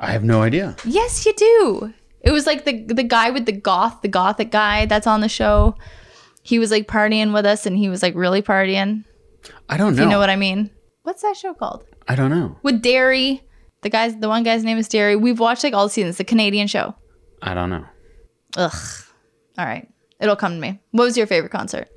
I 0.00 0.10
have 0.10 0.24
no 0.24 0.42
idea. 0.42 0.74
Yes, 0.84 1.24
you 1.24 1.32
do. 1.34 1.94
It 2.22 2.32
was 2.32 2.44
like 2.44 2.64
the 2.64 2.82
the 2.82 3.04
guy 3.04 3.30
with 3.30 3.46
the 3.46 3.52
goth, 3.52 4.02
the 4.02 4.08
gothic 4.08 4.50
guy 4.50 4.86
that's 4.86 5.06
on 5.06 5.20
the 5.20 5.28
show. 5.28 5.76
He 6.42 6.58
was 6.58 6.72
like 6.72 6.88
partying 6.88 7.32
with 7.32 7.46
us, 7.46 7.66
and 7.66 7.78
he 7.78 7.88
was 7.88 8.02
like 8.02 8.16
really 8.16 8.42
partying. 8.42 9.04
I 9.68 9.76
don't 9.76 9.94
know. 9.94 10.02
You 10.02 10.08
know 10.08 10.18
what 10.18 10.28
I 10.28 10.34
mean? 10.34 10.68
What's 11.04 11.22
that 11.22 11.36
show 11.36 11.54
called? 11.54 11.84
I 12.08 12.16
don't 12.16 12.30
know. 12.30 12.58
With 12.64 12.82
Derry, 12.82 13.44
the 13.82 13.90
guys, 13.90 14.16
the 14.16 14.28
one 14.28 14.42
guy's 14.42 14.64
name 14.64 14.76
is 14.76 14.88
Derry. 14.88 15.14
We've 15.14 15.38
watched 15.38 15.62
like 15.62 15.72
all 15.72 15.84
the 15.84 15.90
seasons. 15.90 16.16
The 16.16 16.24
Canadian 16.24 16.66
show. 16.66 16.96
I 17.40 17.54
don't 17.54 17.70
know. 17.70 17.86
Ugh. 18.56 19.04
All 19.56 19.66
right, 19.66 19.88
it'll 20.18 20.34
come 20.34 20.54
to 20.54 20.60
me. 20.60 20.80
What 20.90 21.04
was 21.04 21.16
your 21.16 21.28
favorite 21.28 21.52
concert? 21.52 21.88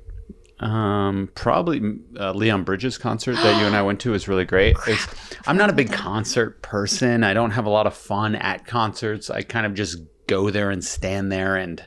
Um, 0.60 1.30
probably 1.34 1.98
uh, 2.18 2.32
Leon 2.32 2.64
Bridges 2.64 2.96
concert 2.96 3.34
that 3.34 3.60
you 3.60 3.66
and 3.66 3.74
I 3.74 3.82
went 3.82 4.00
to 4.00 4.12
was 4.12 4.28
really 4.28 4.44
great. 4.44 4.76
It's, 4.86 5.06
I'm 5.46 5.56
not 5.56 5.68
a 5.68 5.72
big 5.72 5.92
concert 5.92 6.62
person. 6.62 7.24
I 7.24 7.34
don't 7.34 7.50
have 7.50 7.66
a 7.66 7.70
lot 7.70 7.86
of 7.86 7.94
fun 7.94 8.36
at 8.36 8.66
concerts. 8.66 9.30
I 9.30 9.42
kind 9.42 9.66
of 9.66 9.74
just 9.74 9.98
go 10.26 10.50
there 10.50 10.70
and 10.70 10.82
stand 10.82 11.30
there 11.32 11.56
and 11.56 11.84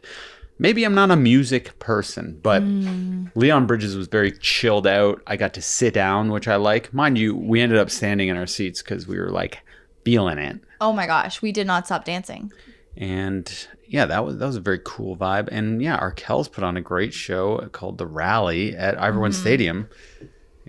maybe 0.60 0.84
I'm 0.84 0.96
not 0.96 1.12
a 1.12 1.16
music 1.16 1.80
person, 1.80 2.40
but 2.42 2.62
mm. 2.62 3.32
Leon 3.36 3.68
Bridges 3.68 3.96
was 3.96 4.08
very 4.08 4.32
chilled 4.32 4.88
out. 4.88 5.22
I 5.28 5.38
got 5.38 5.54
to 5.56 5.62
sit 5.62 5.94
down, 5.94 6.32
which 6.32 6.48
I 6.48 6.56
like. 6.56 6.94
Mind 6.94 7.18
you, 7.18 7.36
we 7.36 7.62
ended 7.62 7.78
up 7.78 7.90
standing 7.90 8.28
in 8.28 8.38
our 8.38 8.48
seats 8.48 8.82
because 8.82 9.08
we 9.08 9.18
were 9.18 9.30
like 9.30 9.60
feeling 10.04 10.38
it. 10.38 10.60
Oh 10.82 10.94
my 10.94 11.08
gosh, 11.08 11.42
we 11.42 11.52
did 11.52 11.68
not 11.68 11.86
stop 11.86 12.06
dancing. 12.06 12.52
And 12.96 13.68
yeah, 13.88 14.06
that 14.06 14.26
was 14.26 14.38
that 14.38 14.46
was 14.46 14.56
a 14.56 14.62
very 14.62 14.80
cool 14.84 15.16
vibe. 15.16 15.50
And 15.52 15.82
yeah, 15.82 16.00
Arkells 16.00 16.52
put 16.52 16.64
on 16.64 16.78
a 16.78 16.82
great 16.82 17.14
show 17.14 17.68
called 17.72 17.98
The 17.98 18.06
Rally 18.06 18.76
at 18.76 19.00
Ivor 19.00 19.20
Wynne 19.20 19.32
mm-hmm. 19.32 19.42
Stadium. 19.42 19.90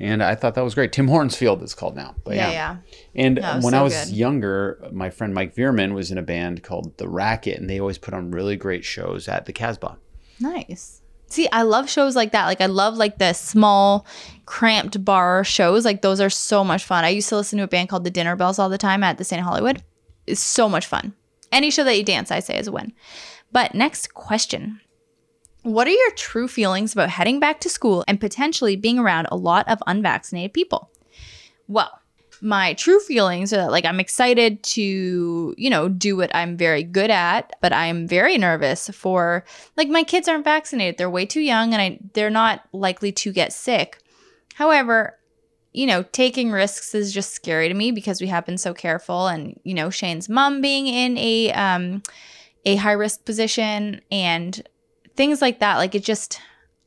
And 0.01 0.23
I 0.23 0.37
thought 0.37 0.55
that 0.55 0.63
was 0.63 0.77
great. 0.77 0.93
Tim 0.93 1.09
Hortons 1.09 1.37
Field 1.37 1.61
is 1.63 1.75
called 1.75 1.97
now. 1.97 2.15
But 2.23 2.37
yeah, 2.37 2.51
yeah. 2.51 2.53
yeah. 2.53 2.77
And 3.17 3.35
no, 3.37 3.59
when 3.63 3.73
so 3.73 3.79
I 3.79 3.83
was 3.83 3.95
good. 4.05 4.15
younger, 4.15 4.89
my 4.93 5.11
friend 5.11 5.35
Mike 5.35 5.57
Veerman 5.57 5.93
was 5.93 6.13
in 6.13 6.19
a 6.19 6.23
band 6.23 6.63
called 6.63 6.97
The 6.99 7.09
Racket, 7.09 7.59
and 7.59 7.69
they 7.69 7.81
always 7.81 7.99
put 7.99 8.15
on 8.15 8.31
really 8.31 8.55
great 8.57 8.85
shows 8.85 9.27
at 9.27 9.47
the 9.47 9.53
Casbah. 9.53 9.99
Nice. 10.39 11.03
See, 11.27 11.49
I 11.51 11.63
love 11.63 11.91
shows 11.91 12.15
like 12.15 12.31
that. 12.33 12.47
Like 12.47 12.61
I 12.61 12.67
love 12.67 12.97
like 12.97 13.19
the 13.19 13.33
small, 13.33 14.07
cramped 14.47 15.05
bar 15.05 15.43
shows. 15.43 15.85
Like 15.85 16.01
those 16.01 16.21
are 16.21 16.31
so 16.31 16.63
much 16.63 16.85
fun. 16.85 17.05
I 17.05 17.09
used 17.09 17.29
to 17.31 17.37
listen 17.37 17.59
to 17.59 17.65
a 17.65 17.69
band 17.69 17.89
called 17.89 18.05
the 18.05 18.11
Dinner 18.11 18.37
Belles 18.37 18.59
all 18.59 18.69
the 18.69 18.79
time 18.79 19.03
at 19.03 19.19
the 19.19 19.25
St. 19.25 19.43
Hollywood. 19.43 19.83
It's 20.27 20.41
so 20.41 20.69
much 20.69 20.87
fun. 20.87 21.15
Any 21.53 21.71
show 21.71 21.85
that 21.85 21.97
you 21.97 22.05
dance, 22.05 22.31
I 22.31 22.41
say, 22.41 22.59
is 22.59 22.69
a 22.69 22.73
win. 22.73 22.93
But 23.53 23.75
next 23.75 24.15
question. 24.15 24.81
What 25.63 25.87
are 25.87 25.91
your 25.91 26.11
true 26.13 26.49
feelings 26.49 26.93
about 26.93 27.11
heading 27.11 27.41
back 27.41 27.61
to 27.61 27.69
school 27.69 28.05
and 28.07 28.21
potentially 28.21 28.77
being 28.77 28.99
around 28.99 29.29
a 29.31 29.37
lot 29.37 29.69
of 29.69 29.83
unvaccinated 29.87 30.53
people? 30.53 30.91
Well, 31.67 31.91
my 32.41 32.75
true 32.75 33.01
feelings 33.01 33.53
are 33.53 33.57
that, 33.57 33.73
like 33.73 33.85
I'm 33.85 34.01
excited 34.01 34.63
to, 34.63 35.55
you 35.57 35.71
know, 35.71 35.89
do 35.89 36.17
what 36.17 36.35
I'm 36.35 36.57
very 36.57 36.83
good 36.85 37.11
at, 37.11 37.53
but 37.61 37.73
I'm 37.73 38.07
very 38.07 38.39
nervous 38.39 38.89
for 38.91 39.45
like 39.77 39.89
my 39.89 40.05
kids 40.05 40.29
aren't 40.29 40.45
vaccinated. 40.45 40.99
They're 40.99 41.11
way 41.11 41.27
too 41.27 41.41
young 41.41 41.73
and 41.73 41.83
I 41.83 41.99
they're 42.15 42.31
not 42.31 42.63
likely 42.73 43.13
to 43.13 43.33
get 43.33 43.53
sick. 43.53 43.99
However, 44.55 45.19
you 45.73 45.87
know, 45.87 46.03
taking 46.13 46.51
risks 46.51 46.95
is 46.95 47.13
just 47.13 47.33
scary 47.33 47.69
to 47.69 47.75
me 47.75 47.91
because 47.91 48.21
we 48.21 48.27
have 48.29 48.47
been 48.47 48.59
so 48.59 48.75
careful. 48.75 49.29
And, 49.29 49.59
you 49.65 49.75
know, 49.75 49.91
Shane's 49.91 50.29
mom 50.29 50.61
being 50.61 50.87
in 50.87 51.17
a 51.19 51.53
um 51.53 52.03
a 52.65 52.77
high 52.77 52.93
risk 52.93 53.25
position 53.25 54.01
and 54.11 54.67
things 55.17 55.41
like 55.41 55.61
that. 55.61 55.77
Like 55.77 55.95
it 55.95 56.05
just 56.05 56.41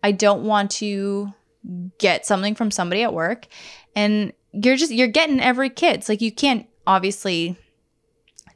I 0.03 0.11
don't 0.11 0.43
want 0.43 0.71
to 0.71 1.33
get 1.99 2.25
something 2.25 2.55
from 2.55 2.71
somebody 2.71 3.03
at 3.03 3.13
work. 3.13 3.47
And 3.95 4.33
you're 4.51 4.75
just 4.75 4.91
you're 4.91 5.07
getting 5.07 5.39
every 5.39 5.69
kid. 5.69 5.93
kid's 5.93 6.09
like 6.09 6.21
you 6.21 6.31
can't 6.31 6.67
obviously 6.87 7.57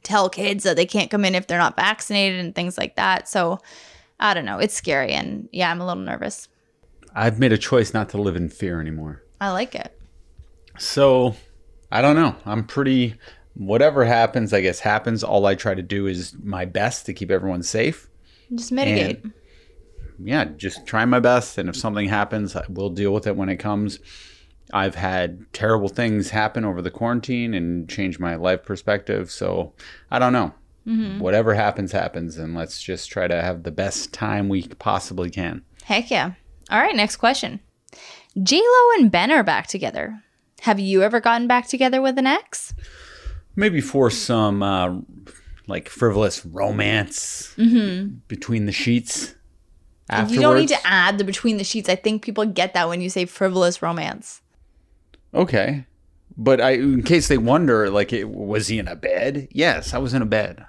tell 0.02 0.28
kids 0.28 0.64
that 0.64 0.76
they 0.76 0.86
can't 0.86 1.10
come 1.10 1.24
in 1.24 1.34
if 1.34 1.46
they're 1.46 1.58
not 1.58 1.76
vaccinated 1.76 2.40
and 2.40 2.54
things 2.54 2.78
like 2.78 2.96
that. 2.96 3.28
So 3.28 3.60
I 4.20 4.34
don't 4.34 4.44
know. 4.44 4.58
It's 4.58 4.74
scary 4.74 5.12
and 5.12 5.48
yeah, 5.52 5.70
I'm 5.70 5.80
a 5.80 5.86
little 5.86 6.02
nervous. 6.02 6.48
I've 7.14 7.38
made 7.38 7.52
a 7.52 7.58
choice 7.58 7.94
not 7.94 8.08
to 8.10 8.18
live 8.18 8.36
in 8.36 8.48
fear 8.48 8.80
anymore. 8.80 9.22
I 9.40 9.50
like 9.50 9.74
it. 9.74 9.95
So, 10.78 11.34
I 11.90 12.02
don't 12.02 12.16
know. 12.16 12.36
I'm 12.44 12.64
pretty 12.64 13.14
whatever 13.54 14.04
happens, 14.04 14.52
I 14.52 14.60
guess 14.60 14.80
happens. 14.80 15.24
All 15.24 15.46
I 15.46 15.54
try 15.54 15.74
to 15.74 15.82
do 15.82 16.06
is 16.06 16.34
my 16.42 16.64
best 16.64 17.06
to 17.06 17.14
keep 17.14 17.30
everyone 17.30 17.62
safe. 17.62 18.08
Just 18.54 18.72
mitigate. 18.72 19.22
And- 19.24 19.32
yeah, 20.18 20.44
just 20.44 20.86
try 20.86 21.04
my 21.04 21.20
best. 21.20 21.58
And 21.58 21.68
if 21.68 21.76
something 21.76 22.08
happens, 22.08 22.56
we'll 22.68 22.90
deal 22.90 23.12
with 23.12 23.26
it 23.26 23.36
when 23.36 23.48
it 23.48 23.56
comes. 23.56 23.98
I've 24.72 24.94
had 24.94 25.44
terrible 25.52 25.88
things 25.88 26.30
happen 26.30 26.64
over 26.64 26.82
the 26.82 26.90
quarantine 26.90 27.54
and 27.54 27.88
change 27.88 28.18
my 28.18 28.34
life 28.36 28.64
perspective. 28.64 29.30
So 29.30 29.74
I 30.10 30.18
don't 30.18 30.32
know. 30.32 30.54
Mm-hmm. 30.86 31.18
Whatever 31.20 31.54
happens, 31.54 31.92
happens. 31.92 32.36
And 32.38 32.54
let's 32.54 32.80
just 32.82 33.10
try 33.10 33.28
to 33.28 33.42
have 33.42 33.62
the 33.62 33.70
best 33.70 34.12
time 34.12 34.48
we 34.48 34.66
possibly 34.66 35.30
can. 35.30 35.62
Heck 35.84 36.10
yeah. 36.10 36.32
All 36.70 36.80
right, 36.80 36.96
next 36.96 37.16
question. 37.16 37.60
J 38.42 38.56
Lo 38.56 38.98
and 38.98 39.10
Ben 39.10 39.30
are 39.30 39.44
back 39.44 39.66
together. 39.66 40.22
Have 40.66 40.80
you 40.80 41.02
ever 41.02 41.20
gotten 41.20 41.46
back 41.46 41.68
together 41.68 42.02
with 42.02 42.18
an 42.18 42.26
ex? 42.26 42.74
Maybe 43.54 43.80
for 43.80 44.10
some 44.10 44.64
uh, 44.64 44.96
like 45.68 45.88
frivolous 45.88 46.44
romance 46.44 47.54
between 48.26 48.66
the 48.66 48.72
sheets. 48.72 49.36
Afterwards. 50.10 50.34
You 50.34 50.40
don't 50.40 50.56
need 50.56 50.68
to 50.70 50.84
add 50.84 51.18
the 51.18 51.24
between 51.24 51.58
the 51.58 51.62
sheets. 51.62 51.88
I 51.88 51.94
think 51.94 52.24
people 52.24 52.44
get 52.46 52.74
that 52.74 52.88
when 52.88 53.00
you 53.00 53.08
say 53.10 53.26
frivolous 53.26 53.80
romance. 53.80 54.42
Okay. 55.32 55.86
But 56.36 56.60
I, 56.60 56.72
in 56.72 57.04
case 57.04 57.28
they 57.28 57.38
wonder, 57.38 57.88
like, 57.88 58.12
it, 58.12 58.28
was 58.28 58.66
he 58.66 58.80
in 58.80 58.88
a 58.88 58.96
bed? 58.96 59.46
Yes, 59.52 59.94
I 59.94 59.98
was 59.98 60.14
in 60.14 60.22
a 60.22 60.26
bed. 60.26 60.64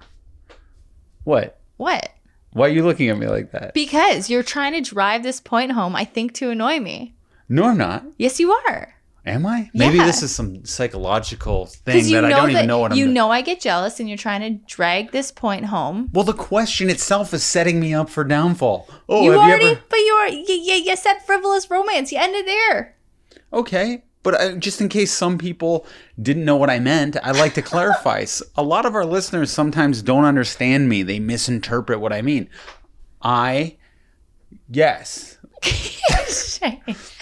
What? 1.24 1.60
What? 1.78 2.10
Why 2.52 2.68
are 2.68 2.72
you 2.72 2.86
looking 2.86 3.10
at 3.10 3.18
me 3.18 3.28
like 3.28 3.52
that? 3.52 3.74
Because 3.74 4.30
you're 4.30 4.44
trying 4.44 4.74
to 4.74 4.90
drive 4.92 5.24
this 5.24 5.40
point 5.40 5.72
home, 5.72 5.96
I 5.96 6.06
think, 6.06 6.34
to 6.36 6.52
annoy 6.52 6.80
me. 6.80 7.16
no, 7.50 7.66
I'm 7.66 7.78
not. 7.78 8.06
Yes, 8.18 8.40
you 8.40 8.52
are. 8.52 8.94
Am 9.28 9.46
I? 9.46 9.70
Maybe 9.74 9.98
Yeah. 9.98 10.06
this 10.06 10.24
is 10.24 10.34
some 10.34 10.64
psychological 10.66 11.66
thing 11.66 12.12
that 12.12 12.26
I 12.26 12.30
don't 12.30 12.48
that 12.48 12.52
even 12.52 12.68
know 12.68 12.80
what 12.80 12.92
I'm 12.92 12.98
you 12.98 13.06
doing. 13.06 13.14
know 13.14 13.30
I 13.32 13.42
get 13.42 13.60
jealous, 13.60 14.00
and 14.00 14.08
you're 14.08 14.18
trying 14.18 14.42
to 14.42 14.66
drag 14.68 15.12
this 15.12 15.32
point 15.32 15.66
home. 15.66 16.10
Well, 16.14 16.24
the 16.24 16.34
question 16.34 16.90
itself 16.90 17.34
is 17.34 17.44
setting 17.44 17.80
me 17.80 17.94
up 17.94 18.10
for 18.10 18.24
downfall. 18.24 18.90
Oh, 19.10 19.24
you 19.24 19.32
have 19.32 19.42
already, 19.42 19.66
you 19.66 19.72
ever? 19.72 19.82
but 19.90 19.98
you 19.98 20.14
are, 20.14 20.30
you, 20.30 20.46
you, 20.48 20.74
you 20.76 20.96
said 20.96 21.20
frivolous 21.26 21.70
romance. 21.70 22.12
You 22.12 22.20
ended 22.20 22.48
there. 22.48 22.96
Okay. 23.52 24.04
But 24.24 24.36
I, 24.42 24.56
just 24.56 24.82
in 24.82 24.90
case 24.90 25.14
some 25.14 25.38
people 25.38 25.86
didn't 26.22 26.44
know 26.44 26.58
what 26.58 26.70
I 26.70 26.80
meant, 26.80 27.16
I 27.24 27.32
like 27.32 27.54
to 27.54 27.62
clarify. 27.62 28.26
a 28.58 28.64
lot 28.64 28.86
of 28.86 28.94
our 28.96 29.06
listeners 29.06 29.52
sometimes 29.52 30.02
don't 30.02 30.26
understand 30.26 30.90
me. 30.90 31.02
They 31.04 31.20
misinterpret 31.20 32.00
what 32.02 32.12
I 32.12 32.22
mean. 32.22 32.50
I, 33.22 33.78
yes. 34.70 35.37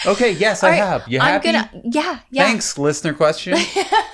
Okay, 0.06 0.32
yes, 0.34 0.64
I 0.64 0.68
All 0.68 0.72
right, 0.72 0.78
have. 0.78 1.08
You 1.08 1.20
I'm 1.20 1.42
happy? 1.42 1.52
gonna, 1.52 1.70
yeah, 1.84 2.20
yeah. 2.30 2.44
Thanks, 2.46 2.78
listener 2.78 3.14
question. 3.14 3.58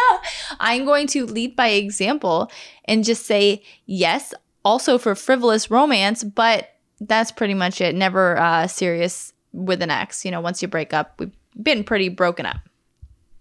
I'm 0.59 0.85
going 0.85 1.07
to 1.07 1.25
lead 1.25 1.55
by 1.55 1.67
example 1.69 2.49
and 2.85 3.03
just 3.03 3.25
say 3.25 3.61
yes, 3.85 4.33
also 4.63 4.97
for 4.97 5.15
frivolous 5.15 5.69
romance, 5.69 6.23
but 6.23 6.69
that's 7.01 7.31
pretty 7.31 7.55
much 7.55 7.81
it. 7.81 7.93
Never 7.95 8.37
uh, 8.37 8.67
serious 8.67 9.33
with 9.51 9.81
an 9.81 9.89
ex. 9.91 10.23
You 10.23 10.31
know, 10.31 10.39
once 10.39 10.61
you 10.61 10.67
break 10.69 10.93
up, 10.93 11.15
we've 11.19 11.31
been 11.61 11.83
pretty 11.83 12.07
broken 12.09 12.45
up. 12.45 12.57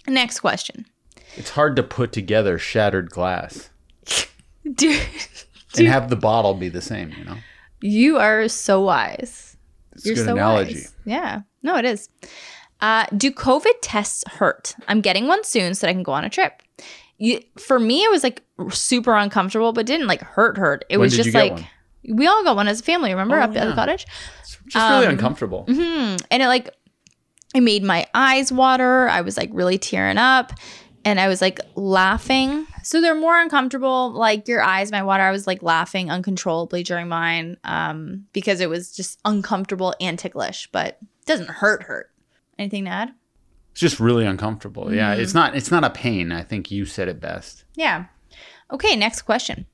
Next 0.09 0.41
question. 0.41 0.86
it's 1.36 1.50
hard 1.50 1.76
to 1.76 1.83
put 1.84 2.10
together 2.10 2.59
shattered 2.59 3.10
glass 3.10 3.70
Dude, 4.75 5.00
and 5.78 5.86
have 5.86 6.10
the 6.10 6.17
bottle 6.17 6.55
be 6.55 6.68
the 6.68 6.81
same, 6.81 7.12
you 7.17 7.25
know? 7.25 7.36
you 7.81 8.17
are 8.18 8.49
so 8.49 8.81
wise. 8.81 9.50
It's 10.05 10.07
You're 10.07 10.15
a 10.15 10.17
good 10.17 10.25
so 10.27 10.33
analogy. 10.33 10.75
wise. 10.75 10.95
Yeah. 11.05 11.41
No, 11.62 11.77
it 11.77 11.85
is. 11.85 12.09
Uh, 12.81 13.05
do 13.17 13.31
COVID 13.31 13.75
tests 13.83 14.25
hurt? 14.27 14.75
I'm 14.89 15.01
getting 15.03 15.27
one 15.27 15.45
soon 15.45 15.75
so 15.75 15.87
that 15.87 15.91
I 15.91 15.93
can 15.95 16.03
go 16.03 16.12
on 16.12 16.25
a 16.25 16.31
trip. 16.31 16.62
You, 17.19 17.43
for 17.59 17.79
me, 17.79 18.03
it 18.05 18.11
was 18.11 18.23
like 18.23 18.43
super 18.70 19.15
uncomfortable, 19.15 19.73
but 19.75 19.85
didn't 19.85 20.07
like 20.07 20.23
hurt. 20.23 20.57
Hurt. 20.57 20.85
It 20.89 20.97
When 20.97 21.05
was 21.07 21.17
just 21.17 21.35
like 21.35 21.53
one? 21.53 21.67
we 22.09 22.27
all 22.27 22.43
got 22.43 22.57
one 22.57 22.67
as 22.69 22.81
a 22.81 22.83
family. 22.85 23.11
Remember 23.11 23.39
Oh, 23.39 23.43
up 23.43 23.55
at 23.55 23.69
the 23.69 23.75
cottage, 23.75 24.07
It's 24.41 24.57
just 24.69 24.91
really 24.91 25.07
Um, 25.07 25.12
uncomfortable. 25.12 25.65
and 25.69 26.43
it 26.43 26.47
like 26.47 26.70
it 27.55 27.61
made 27.61 27.83
my 27.83 28.07
eyes 28.15 28.51
water. 28.51 29.09
I 29.09 29.20
was 29.20 29.37
like 29.37 29.51
really 29.53 29.77
tearing 29.77 30.17
up, 30.17 30.53
and 31.05 31.20
I 31.20 31.29
was 31.29 31.43
like 31.43 31.61
laughing. 31.75 32.67
So 32.83 33.00
they're 33.00 33.15
more 33.15 33.39
uncomfortable. 33.41 34.10
Like 34.10 34.49
your 34.49 34.62
eyes 34.62 34.91
my 34.92 35.02
water. 35.02 35.23
I 35.23 35.31
was 35.31 35.47
like 35.47 35.62
laughing 35.62 36.10
uncontrollably 36.10 36.83
during 36.83 37.09
mine, 37.09 37.57
um, 37.65 38.26
because 38.33 38.60
it 38.60 38.68
was 38.70 38.94
just 38.94 39.18
uncomfortable 39.25 39.94
and 40.00 40.18
ticklish, 40.18 40.68
but 40.73 40.99
it 41.00 41.26
doesn't 41.26 41.49
hurt. 41.50 41.83
Hurt. 41.84 42.10
Anything 42.59 42.84
to 42.84 42.91
add? 42.91 43.12
It's 43.73 43.81
just 43.81 44.00
really 44.00 44.26
uncomfortable. 44.26 44.92
Yeah, 44.92 45.12
Mm-hmm. 45.12 45.23
it's 45.23 45.34
not 45.34 45.55
it's 45.57 45.70
not 45.70 45.84
a 45.84 45.91
pain. 45.91 46.33
I 46.33 46.42
think 46.42 46.70
you 46.70 46.84
said 46.84 47.09
it 47.09 47.20
best. 47.20 47.65
Yeah. 47.75 48.07
Okay, 48.70 48.97
next 48.97 49.23
question. 49.23 49.67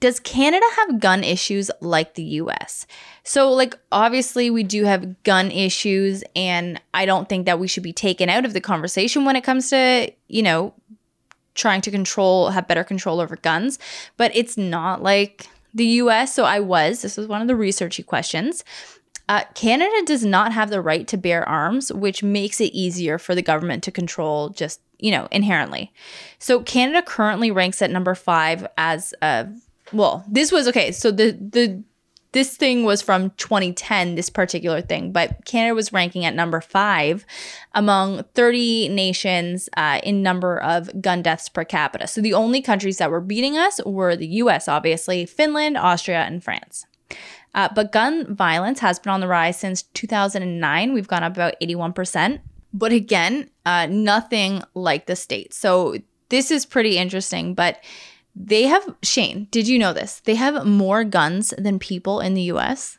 Does 0.00 0.20
Canada 0.20 0.64
have 0.76 1.00
gun 1.00 1.24
issues 1.24 1.72
like 1.80 2.14
the 2.14 2.22
US? 2.22 2.86
So, 3.24 3.50
like, 3.52 3.76
obviously, 3.90 4.48
we 4.48 4.62
do 4.62 4.84
have 4.84 5.22
gun 5.24 5.50
issues, 5.50 6.22
and 6.36 6.80
I 6.94 7.04
don't 7.04 7.28
think 7.28 7.46
that 7.46 7.58
we 7.58 7.66
should 7.66 7.82
be 7.82 7.92
taken 7.92 8.28
out 8.28 8.44
of 8.44 8.52
the 8.52 8.60
conversation 8.60 9.24
when 9.24 9.34
it 9.34 9.42
comes 9.42 9.70
to, 9.70 10.12
you 10.28 10.42
know, 10.44 10.72
trying 11.58 11.82
to 11.82 11.90
control, 11.90 12.50
have 12.50 12.66
better 12.66 12.84
control 12.84 13.20
over 13.20 13.36
guns. 13.36 13.78
But 14.16 14.34
it's 14.34 14.56
not 14.56 15.02
like 15.02 15.48
the 15.74 15.86
US. 16.02 16.34
So, 16.34 16.44
I 16.44 16.60
was, 16.60 17.02
this 17.02 17.16
was 17.16 17.26
one 17.26 17.42
of 17.42 17.48
the 17.48 17.54
researchy 17.54 18.04
questions. 18.04 18.64
Uh, 19.28 19.42
Canada 19.54 20.02
does 20.06 20.24
not 20.24 20.52
have 20.52 20.70
the 20.70 20.80
right 20.80 21.06
to 21.06 21.18
bear 21.18 21.46
arms, 21.46 21.92
which 21.92 22.22
makes 22.22 22.62
it 22.62 22.72
easier 22.72 23.18
for 23.18 23.34
the 23.34 23.42
government 23.42 23.84
to 23.84 23.90
control 23.90 24.48
just, 24.48 24.80
you 24.98 25.10
know, 25.10 25.28
inherently. 25.30 25.92
So 26.38 26.62
Canada 26.62 27.02
currently 27.02 27.50
ranks 27.50 27.82
at 27.82 27.90
number 27.90 28.14
five 28.14 28.66
as 28.78 29.12
a 29.20 29.48
well, 29.92 30.24
this 30.28 30.52
was 30.52 30.68
okay. 30.68 30.92
So 30.92 31.10
the 31.10 31.32
the 31.32 31.82
this 32.32 32.56
thing 32.56 32.84
was 32.84 33.00
from 33.00 33.30
2010, 33.30 34.14
this 34.14 34.28
particular 34.28 34.80
thing, 34.80 35.12
but 35.12 35.44
Canada 35.44 35.74
was 35.74 35.92
ranking 35.92 36.24
at 36.24 36.34
number 36.34 36.60
five 36.60 37.24
among 37.74 38.22
30 38.34 38.88
nations 38.90 39.68
uh, 39.76 40.00
in 40.02 40.22
number 40.22 40.58
of 40.58 41.00
gun 41.00 41.22
deaths 41.22 41.48
per 41.48 41.64
capita. 41.64 42.06
So 42.06 42.20
the 42.20 42.34
only 42.34 42.60
countries 42.60 42.98
that 42.98 43.10
were 43.10 43.20
beating 43.20 43.56
us 43.56 43.80
were 43.84 44.14
the 44.14 44.26
US, 44.26 44.68
obviously, 44.68 45.24
Finland, 45.24 45.76
Austria, 45.76 46.24
and 46.24 46.44
France. 46.44 46.86
Uh, 47.54 47.68
but 47.74 47.92
gun 47.92 48.34
violence 48.34 48.80
has 48.80 48.98
been 48.98 49.10
on 49.10 49.20
the 49.20 49.28
rise 49.28 49.58
since 49.58 49.82
2009. 49.82 50.92
We've 50.92 51.08
gone 51.08 51.24
up 51.24 51.32
about 51.32 51.54
81%. 51.62 52.40
But 52.74 52.92
again, 52.92 53.50
uh, 53.64 53.86
nothing 53.86 54.62
like 54.74 55.06
the 55.06 55.16
States. 55.16 55.56
So 55.56 55.96
this 56.28 56.50
is 56.50 56.66
pretty 56.66 56.98
interesting. 56.98 57.54
But 57.54 57.82
they 58.40 58.62
have, 58.64 58.94
Shane, 59.02 59.48
did 59.50 59.66
you 59.66 59.78
know 59.80 59.92
this? 59.92 60.20
They 60.20 60.36
have 60.36 60.64
more 60.64 61.02
guns 61.02 61.52
than 61.58 61.78
people 61.80 62.20
in 62.20 62.34
the 62.34 62.42
US. 62.52 62.96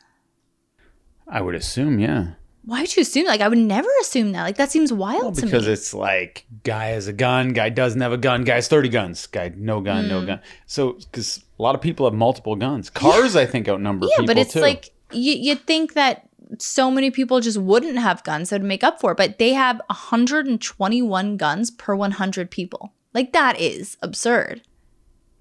I 1.27 1.42
would 1.42 1.56
assume, 1.56 1.98
yeah. 2.00 2.32
Why 2.66 2.82
would 2.82 2.95
you 2.95 3.01
assume? 3.01 3.26
Like, 3.26 3.40
I 3.42 3.48
would 3.48 3.58
never 3.58 3.88
assume 4.01 4.34
that. 4.34 4.43
Like, 4.43 4.58
that 4.58 4.69
seems 4.69 4.92
wild 4.92 5.22
Well, 5.24 5.32
to 5.32 5.45
me. 5.45 5.51
because 5.51 5.68
it's 5.68 5.93
like 5.93 6.45
guy 6.64 6.88
has 6.88 7.08
a 7.08 7.14
gun, 7.14 7.53
guy 7.53 7.69
doesn't 7.69 8.01
have 8.01 8.11
a 8.11 8.18
gun, 8.18 8.43
guy 8.43 8.56
has 8.56 8.68
30 8.68 8.90
guns, 8.90 9.27
guy 9.27 9.51
no 9.56 9.80
gun, 9.80 10.03
Hmm. 10.03 10.09
no 10.09 10.26
gun. 10.26 10.42
So 10.68 10.93
because 10.93 11.43
a 11.58 11.64
lot 11.64 11.74
of 11.74 11.82
people 11.82 12.06
have 12.06 12.14
multiple 12.14 12.56
guns. 12.56 12.90
Cars, 12.90 13.35
I 13.35 13.45
think, 13.45 13.68
outnumber 13.69 14.08
yeah, 14.08 14.18
people 14.18 14.26
but 14.27 14.38
it's 14.38 14.53
too. 14.53 14.59
like 14.59 14.92
you, 15.11 15.34
you'd 15.34 15.66
think 15.66 15.93
that 15.93 16.27
so 16.59 16.92
many 16.92 17.11
people 17.11 17.40
just 17.40 17.58
wouldn't 17.58 17.98
have 17.98 18.24
guns 18.24 18.50
that 18.50 18.59
would 18.61 18.68
make 18.68 18.84
up 18.84 19.00
for 19.00 19.11
it, 19.14 19.18
but 19.18 19.40
they 19.40 19.53
have 19.53 19.82
121 19.90 21.38
guns 21.38 21.72
per 21.72 21.95
100 21.95 22.51
people. 22.51 22.93
Like, 23.14 23.34
that 23.34 23.59
is 23.59 23.98
absurd, 24.01 24.61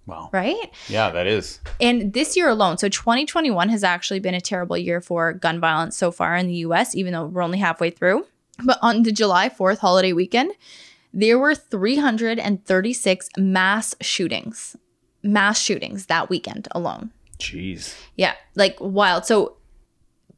wow. 0.09 0.31
right? 0.33 0.71
Yeah, 0.89 1.11
that 1.11 1.27
is. 1.27 1.61
And 1.81 2.13
this 2.13 2.37
year 2.37 2.49
alone, 2.49 2.79
so 2.79 2.89
2021 2.89 3.69
has 3.69 3.85
actually 3.85 4.19
been 4.21 4.35
a 4.35 4.41
terrible 4.41 4.77
year 4.77 5.01
for 5.01 5.33
gun 5.33 5.61
violence 5.61 5.97
so 5.97 6.11
far 6.11 6.37
in 6.37 6.49
the 6.49 6.55
US, 6.55 6.97
even 6.97 7.13
though 7.13 7.27
we're 7.27 7.43
only 7.43 7.59
halfway 7.59 7.91
through. 7.91 8.27
But 8.65 8.79
on 8.83 9.05
the 9.05 9.13
July 9.13 9.49
4th 9.49 9.79
holiday 9.79 10.13
weekend, 10.13 10.53
there 11.13 11.39
were 11.39 11.55
336 11.55 13.29
mass 13.37 13.95
shootings, 14.01 14.77
mass 15.23 15.61
shootings 15.61 16.07
that 16.07 16.29
weekend 16.29 16.69
alone. 16.73 17.13
Jeez. 17.39 17.95
Yeah, 18.17 18.35
like 18.57 18.77
wild. 18.81 19.25
So, 19.25 19.57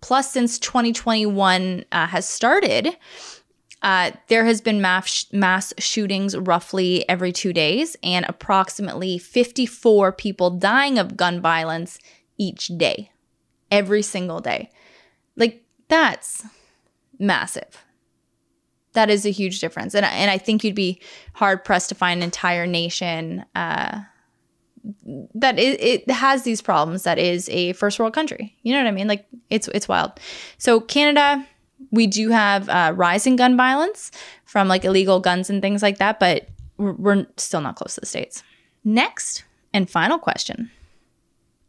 plus 0.00 0.30
since 0.30 0.58
2021 0.58 1.84
uh, 1.92 2.06
has 2.06 2.28
started, 2.28 2.96
uh, 3.82 4.10
there 4.28 4.44
has 4.44 4.60
been 4.60 4.80
mass 4.80 5.26
mass 5.32 5.72
shootings 5.78 6.36
roughly 6.36 7.08
every 7.08 7.32
two 7.32 7.52
days, 7.52 7.96
and 8.02 8.26
approximately 8.28 9.16
54 9.16 10.12
people 10.12 10.50
dying 10.50 10.98
of 10.98 11.16
gun 11.16 11.40
violence 11.40 11.98
each 12.36 12.68
day, 12.68 13.10
every 13.70 14.02
single 14.02 14.40
day. 14.40 14.70
Like 15.36 15.64
that's 15.88 16.44
massive. 17.18 17.84
That 18.92 19.08
is 19.08 19.24
a 19.24 19.30
huge 19.30 19.60
difference, 19.60 19.94
and 19.94 20.04
and 20.04 20.30
I 20.30 20.36
think 20.36 20.62
you'd 20.62 20.74
be 20.74 21.00
hard 21.34 21.64
pressed 21.64 21.88
to 21.88 21.94
find 21.94 22.18
an 22.18 22.24
entire 22.24 22.66
nation. 22.66 23.46
Uh, 23.54 24.00
that 25.34 25.58
it, 25.58 25.80
it 25.80 26.10
has 26.10 26.42
these 26.42 26.62
problems 26.62 27.02
that 27.02 27.18
is 27.18 27.50
a 27.50 27.74
first 27.74 27.98
world 27.98 28.14
country 28.14 28.56
you 28.62 28.72
know 28.72 28.78
what 28.78 28.88
i 28.88 28.90
mean 28.90 29.08
like 29.08 29.26
it's 29.50 29.68
it's 29.74 29.86
wild 29.86 30.12
so 30.56 30.80
canada 30.80 31.46
we 31.90 32.06
do 32.06 32.30
have 32.30 32.68
uh, 32.68 32.92
rising 32.94 33.36
gun 33.36 33.56
violence 33.56 34.10
from 34.44 34.68
like 34.68 34.84
illegal 34.84 35.20
guns 35.20 35.50
and 35.50 35.62
things 35.62 35.82
like 35.82 35.98
that 35.98 36.20
but 36.20 36.48
we're, 36.80 36.92
we're 36.92 37.26
still 37.36 37.60
not 37.60 37.76
close 37.76 37.94
to 37.94 38.00
the 38.00 38.06
states. 38.06 38.42
Next 38.82 39.44
and 39.72 39.88
final 39.88 40.18
question: 40.18 40.70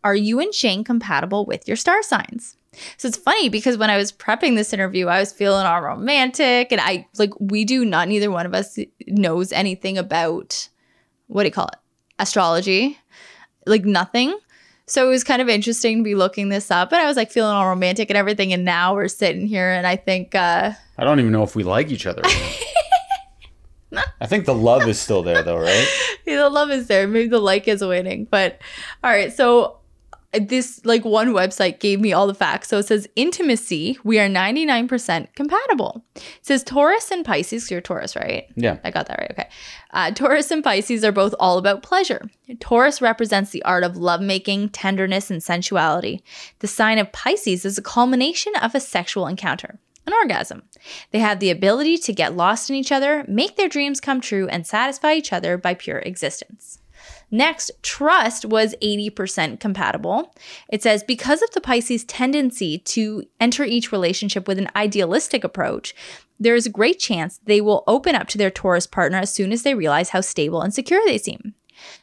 Are 0.03 0.15
you 0.15 0.39
and 0.39 0.53
Shane 0.53 0.83
compatible 0.83 1.45
with 1.45 1.67
your 1.67 1.77
star 1.77 2.01
signs? 2.01 2.55
So 2.95 3.09
it's 3.09 3.17
funny 3.17 3.49
because 3.49 3.77
when 3.77 3.89
I 3.89 3.97
was 3.97 4.13
prepping 4.13 4.55
this 4.55 4.71
interview, 4.71 5.07
I 5.07 5.19
was 5.19 5.33
feeling 5.33 5.65
all 5.65 5.81
romantic, 5.81 6.71
and 6.71 6.79
I 6.79 7.07
like 7.17 7.31
we 7.39 7.65
do 7.65 7.83
not 7.83 8.07
neither 8.07 8.31
one 8.31 8.45
of 8.45 8.53
us 8.53 8.79
knows 9.07 9.51
anything 9.51 9.97
about 9.97 10.69
what 11.27 11.43
do 11.43 11.47
you 11.47 11.53
call 11.53 11.67
it 11.67 11.79
astrology, 12.17 12.97
like 13.65 13.83
nothing. 13.83 14.37
So 14.91 15.07
it 15.07 15.09
was 15.09 15.23
kind 15.23 15.41
of 15.41 15.47
interesting 15.47 15.99
to 15.99 16.03
be 16.03 16.15
looking 16.15 16.49
this 16.49 16.69
up, 16.69 16.91
and 16.91 16.99
I 16.99 17.05
was 17.05 17.15
like 17.15 17.31
feeling 17.31 17.53
all 17.53 17.65
romantic 17.65 18.09
and 18.09 18.17
everything. 18.17 18.51
And 18.51 18.65
now 18.65 18.93
we're 18.93 19.07
sitting 19.07 19.47
here, 19.47 19.71
and 19.71 19.87
I 19.87 19.95
think 19.95 20.35
uh, 20.35 20.73
I 20.97 21.03
don't 21.05 21.17
even 21.21 21.31
know 21.31 21.43
if 21.43 21.55
we 21.55 21.63
like 21.63 21.91
each 21.91 22.05
other. 22.05 22.21
I 24.19 24.27
think 24.27 24.43
the 24.43 24.53
love 24.53 24.85
is 24.89 24.99
still 24.99 25.23
there, 25.23 25.43
though, 25.43 25.57
right? 25.57 25.87
yeah, 26.25 26.35
the 26.35 26.49
love 26.49 26.71
is 26.71 26.87
there. 26.87 27.07
Maybe 27.07 27.29
the 27.29 27.39
like 27.39 27.69
is 27.69 27.81
waning, 27.81 28.27
but 28.29 28.59
all 29.01 29.11
right. 29.11 29.31
So 29.31 29.77
this 30.33 30.79
like 30.85 31.03
one 31.03 31.29
website 31.29 31.79
gave 31.79 31.99
me 31.99 32.13
all 32.13 32.27
the 32.27 32.33
facts. 32.33 32.69
So 32.69 32.77
it 32.77 32.87
says 32.87 33.07
intimacy, 33.15 33.97
we 34.03 34.19
are 34.19 34.29
99% 34.29 35.33
compatible. 35.35 36.05
It 36.15 36.23
says 36.41 36.63
Taurus 36.63 37.11
and 37.11 37.25
Pisces, 37.25 37.69
you're 37.69 37.81
Taurus, 37.81 38.15
right? 38.15 38.45
Yeah. 38.55 38.77
I 38.83 38.91
got 38.91 39.07
that 39.07 39.19
right. 39.19 39.31
Okay. 39.31 39.49
Uh, 39.91 40.11
Taurus 40.11 40.49
and 40.51 40.63
Pisces 40.63 41.03
are 41.03 41.11
both 41.11 41.35
all 41.39 41.57
about 41.57 41.83
pleasure. 41.83 42.29
Taurus 42.59 43.01
represents 43.01 43.51
the 43.51 43.63
art 43.63 43.83
of 43.83 43.97
lovemaking, 43.97 44.69
tenderness, 44.69 45.29
and 45.29 45.43
sensuality. 45.43 46.23
The 46.59 46.67
sign 46.67 46.97
of 46.97 47.11
Pisces 47.11 47.65
is 47.65 47.77
a 47.77 47.83
culmination 47.83 48.53
of 48.61 48.73
a 48.73 48.79
sexual 48.79 49.27
encounter. 49.27 49.79
An 50.07 50.13
orgasm. 50.13 50.63
They 51.11 51.19
have 51.19 51.39
the 51.39 51.51
ability 51.51 51.97
to 51.99 52.13
get 52.13 52.35
lost 52.35 52.69
in 52.69 52.75
each 52.75 52.91
other, 52.91 53.23
make 53.27 53.55
their 53.55 53.69
dreams 53.69 53.99
come 53.99 54.19
true, 54.19 54.47
and 54.47 54.65
satisfy 54.65 55.13
each 55.13 55.31
other 55.31 55.57
by 55.57 55.75
pure 55.75 55.99
existence. 55.99 56.79
Next, 57.31 57.71
trust 57.81 58.45
was 58.45 58.75
80% 58.83 59.61
compatible. 59.61 60.35
It 60.69 60.83
says 60.83 61.01
because 61.01 61.41
of 61.41 61.49
the 61.51 61.61
Pisces' 61.61 62.03
tendency 62.03 62.79
to 62.79 63.23
enter 63.39 63.63
each 63.63 63.91
relationship 63.91 64.47
with 64.47 64.59
an 64.59 64.69
idealistic 64.75 65.45
approach, 65.45 65.95
there 66.39 66.55
is 66.55 66.65
a 66.65 66.71
great 66.71 66.99
chance 66.99 67.39
they 67.45 67.61
will 67.61 67.85
open 67.87 68.15
up 68.15 68.27
to 68.29 68.37
their 68.37 68.51
Taurus 68.51 68.85
partner 68.85 69.19
as 69.19 69.33
soon 69.33 69.51
as 69.51 69.63
they 69.63 69.75
realize 69.75 70.09
how 70.09 70.21
stable 70.21 70.61
and 70.61 70.73
secure 70.73 71.01
they 71.05 71.17
seem. 71.17 71.53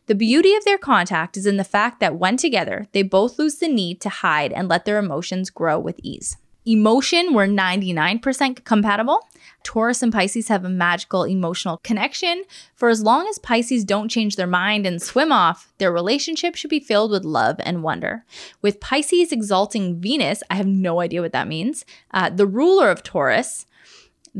The 0.06 0.14
beauty 0.14 0.54
of 0.54 0.64
their 0.64 0.78
contact 0.78 1.36
is 1.36 1.46
in 1.46 1.56
the 1.56 1.64
fact 1.64 2.00
that 2.00 2.16
when 2.16 2.36
together, 2.36 2.86
they 2.92 3.02
both 3.02 3.38
lose 3.38 3.56
the 3.56 3.68
need 3.68 4.00
to 4.00 4.08
hide 4.08 4.52
and 4.52 4.68
let 4.68 4.84
their 4.84 4.98
emotions 4.98 5.50
grow 5.50 5.78
with 5.78 6.00
ease. 6.02 6.36
Emotion 6.64 7.32
were 7.32 7.46
99% 7.46 8.64
compatible. 8.64 9.20
Taurus 9.62 10.02
and 10.02 10.12
Pisces 10.12 10.48
have 10.48 10.64
a 10.64 10.70
magical 10.70 11.24
emotional 11.24 11.78
connection. 11.82 12.44
For 12.74 12.88
as 12.88 13.02
long 13.02 13.26
as 13.28 13.38
Pisces 13.38 13.84
don't 13.84 14.08
change 14.08 14.36
their 14.36 14.46
mind 14.46 14.86
and 14.86 15.02
swim 15.02 15.30
off, 15.30 15.72
their 15.78 15.92
relationship 15.92 16.54
should 16.54 16.70
be 16.70 16.80
filled 16.80 17.10
with 17.10 17.24
love 17.24 17.56
and 17.60 17.82
wonder. 17.82 18.24
With 18.62 18.80
Pisces 18.80 19.32
exalting 19.32 20.00
Venus, 20.00 20.42
I 20.50 20.54
have 20.54 20.66
no 20.66 21.00
idea 21.00 21.22
what 21.22 21.32
that 21.32 21.48
means, 21.48 21.84
uh, 22.12 22.30
the 22.30 22.46
ruler 22.46 22.90
of 22.90 23.02
Taurus, 23.02 23.66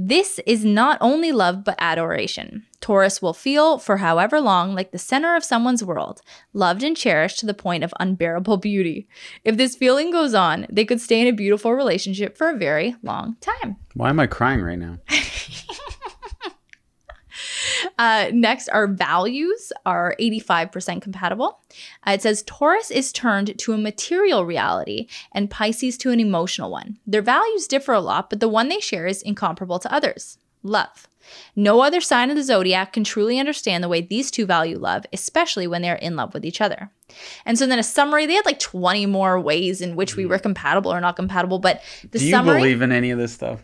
this 0.00 0.38
is 0.46 0.64
not 0.64 0.96
only 1.00 1.32
love 1.32 1.64
but 1.64 1.74
adoration. 1.80 2.64
Taurus 2.80 3.20
will 3.20 3.34
feel 3.34 3.78
for 3.78 3.96
however 3.96 4.40
long 4.40 4.72
like 4.72 4.92
the 4.92 4.98
center 4.98 5.34
of 5.34 5.42
someone's 5.42 5.82
world, 5.82 6.22
loved 6.52 6.84
and 6.84 6.96
cherished 6.96 7.40
to 7.40 7.46
the 7.46 7.52
point 7.52 7.82
of 7.82 7.92
unbearable 7.98 8.58
beauty. 8.58 9.08
If 9.42 9.56
this 9.56 9.74
feeling 9.74 10.12
goes 10.12 10.34
on, 10.34 10.68
they 10.70 10.84
could 10.84 11.00
stay 11.00 11.20
in 11.20 11.26
a 11.26 11.32
beautiful 11.32 11.74
relationship 11.74 12.38
for 12.38 12.48
a 12.48 12.56
very 12.56 12.94
long 13.02 13.38
time. 13.40 13.74
Why 13.94 14.10
am 14.10 14.20
I 14.20 14.28
crying 14.28 14.62
right 14.62 14.78
now? 14.78 14.98
Uh, 17.98 18.30
next, 18.32 18.68
our 18.68 18.86
values 18.86 19.72
are 19.84 20.14
85% 20.20 21.02
compatible. 21.02 21.58
Uh, 22.06 22.12
it 22.12 22.22
says 22.22 22.44
Taurus 22.44 22.92
is 22.92 23.10
turned 23.12 23.58
to 23.58 23.72
a 23.72 23.78
material 23.78 24.44
reality 24.44 25.08
and 25.32 25.50
Pisces 25.50 25.98
to 25.98 26.10
an 26.12 26.20
emotional 26.20 26.70
one. 26.70 26.98
Their 27.08 27.22
values 27.22 27.66
differ 27.66 27.92
a 27.92 28.00
lot, 28.00 28.30
but 28.30 28.38
the 28.38 28.48
one 28.48 28.68
they 28.68 28.78
share 28.78 29.06
is 29.08 29.20
incomparable 29.22 29.80
to 29.80 29.92
others 29.92 30.38
love. 30.62 31.08
No 31.56 31.80
other 31.80 32.00
sign 32.00 32.30
of 32.30 32.36
the 32.36 32.42
zodiac 32.44 32.92
can 32.92 33.02
truly 33.04 33.38
understand 33.38 33.82
the 33.82 33.88
way 33.88 34.00
these 34.00 34.30
two 34.30 34.46
value 34.46 34.78
love, 34.78 35.04
especially 35.12 35.66
when 35.66 35.82
they're 35.82 35.96
in 35.96 36.14
love 36.16 36.32
with 36.34 36.44
each 36.44 36.60
other. 36.60 36.90
And 37.44 37.58
so 37.58 37.66
then 37.66 37.78
a 37.78 37.82
summary, 37.82 38.26
they 38.26 38.34
had 38.34 38.46
like 38.46 38.60
20 38.60 39.06
more 39.06 39.40
ways 39.40 39.80
in 39.80 39.96
which 39.96 40.14
we 40.16 40.24
were 40.24 40.38
compatible 40.38 40.92
or 40.92 41.00
not 41.00 41.16
compatible, 41.16 41.58
but 41.58 41.82
the 42.10 42.18
Do 42.18 42.24
you 42.24 42.30
summary 42.30 42.60
believe 42.60 42.82
in 42.82 42.92
any 42.92 43.10
of 43.10 43.18
this 43.18 43.32
stuff? 43.32 43.62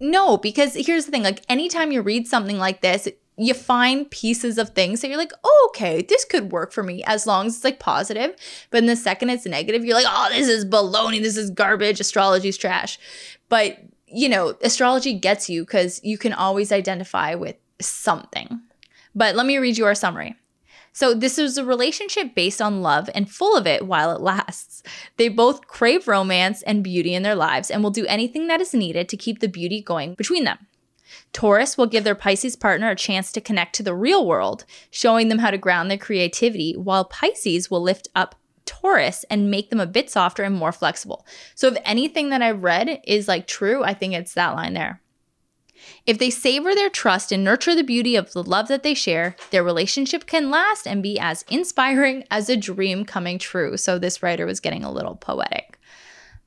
no, 0.00 0.38
because 0.38 0.74
here's 0.74 1.04
the 1.04 1.10
thing 1.10 1.22
like 1.22 1.42
anytime 1.48 1.92
you 1.92 2.00
read 2.00 2.26
something 2.26 2.56
like 2.58 2.80
this, 2.80 3.06
you 3.40 3.54
find 3.54 4.10
pieces 4.10 4.58
of 4.58 4.70
things 4.70 5.00
that 5.00 5.08
you're 5.08 5.16
like, 5.16 5.32
oh, 5.42 5.70
okay, 5.70 6.02
this 6.02 6.26
could 6.26 6.52
work 6.52 6.72
for 6.72 6.82
me 6.82 7.02
as 7.04 7.26
long 7.26 7.46
as 7.46 7.56
it's 7.56 7.64
like 7.64 7.78
positive. 7.78 8.36
But 8.70 8.78
in 8.78 8.86
the 8.86 8.96
second 8.96 9.30
it's 9.30 9.46
negative, 9.46 9.82
you're 9.82 9.94
like, 9.94 10.06
oh, 10.06 10.28
this 10.30 10.46
is 10.46 10.66
baloney, 10.66 11.22
this 11.22 11.38
is 11.38 11.48
garbage, 11.48 12.00
astrology's 12.00 12.58
trash. 12.58 12.98
But, 13.48 13.78
you 14.06 14.28
know, 14.28 14.58
astrology 14.60 15.14
gets 15.14 15.48
you 15.48 15.64
because 15.64 16.02
you 16.04 16.18
can 16.18 16.34
always 16.34 16.70
identify 16.70 17.34
with 17.34 17.56
something. 17.80 18.60
But 19.14 19.36
let 19.36 19.46
me 19.46 19.56
read 19.56 19.78
you 19.78 19.86
our 19.86 19.94
summary. 19.94 20.36
So, 20.92 21.14
this 21.14 21.38
is 21.38 21.56
a 21.56 21.64
relationship 21.64 22.34
based 22.34 22.60
on 22.60 22.82
love 22.82 23.08
and 23.14 23.30
full 23.30 23.56
of 23.56 23.66
it 23.66 23.86
while 23.86 24.10
it 24.10 24.20
lasts. 24.20 24.82
They 25.18 25.28
both 25.28 25.68
crave 25.68 26.08
romance 26.08 26.62
and 26.62 26.82
beauty 26.82 27.14
in 27.14 27.22
their 27.22 27.36
lives 27.36 27.70
and 27.70 27.82
will 27.82 27.92
do 27.92 28.06
anything 28.06 28.48
that 28.48 28.60
is 28.60 28.74
needed 28.74 29.08
to 29.08 29.16
keep 29.16 29.38
the 29.38 29.48
beauty 29.48 29.80
going 29.80 30.14
between 30.14 30.44
them. 30.44 30.66
Taurus 31.32 31.78
will 31.78 31.86
give 31.86 32.04
their 32.04 32.14
Pisces 32.14 32.56
partner 32.56 32.90
a 32.90 32.96
chance 32.96 33.30
to 33.32 33.40
connect 33.40 33.74
to 33.76 33.82
the 33.82 33.94
real 33.94 34.26
world, 34.26 34.64
showing 34.90 35.28
them 35.28 35.38
how 35.38 35.50
to 35.50 35.58
ground 35.58 35.90
their 35.90 35.98
creativity, 35.98 36.74
while 36.76 37.04
Pisces 37.04 37.70
will 37.70 37.82
lift 37.82 38.08
up 38.14 38.34
Taurus 38.64 39.24
and 39.30 39.50
make 39.50 39.70
them 39.70 39.80
a 39.80 39.86
bit 39.86 40.10
softer 40.10 40.42
and 40.42 40.54
more 40.54 40.72
flexible. 40.72 41.26
So, 41.54 41.68
if 41.68 41.78
anything 41.84 42.30
that 42.30 42.42
I've 42.42 42.62
read 42.62 43.00
is 43.06 43.28
like 43.28 43.46
true, 43.46 43.82
I 43.82 43.94
think 43.94 44.14
it's 44.14 44.34
that 44.34 44.54
line 44.54 44.74
there. 44.74 45.00
If 46.06 46.18
they 46.18 46.30
savor 46.30 46.74
their 46.74 46.90
trust 46.90 47.32
and 47.32 47.42
nurture 47.42 47.74
the 47.74 47.82
beauty 47.82 48.16
of 48.16 48.32
the 48.32 48.42
love 48.42 48.68
that 48.68 48.82
they 48.82 48.94
share, 48.94 49.36
their 49.50 49.64
relationship 49.64 50.26
can 50.26 50.50
last 50.50 50.86
and 50.86 51.02
be 51.02 51.18
as 51.18 51.44
inspiring 51.50 52.24
as 52.30 52.48
a 52.48 52.56
dream 52.56 53.04
coming 53.04 53.38
true. 53.38 53.76
So 53.76 53.98
this 53.98 54.22
writer 54.22 54.46
was 54.46 54.60
getting 54.60 54.84
a 54.84 54.92
little 54.92 55.16
poetic. 55.16 55.78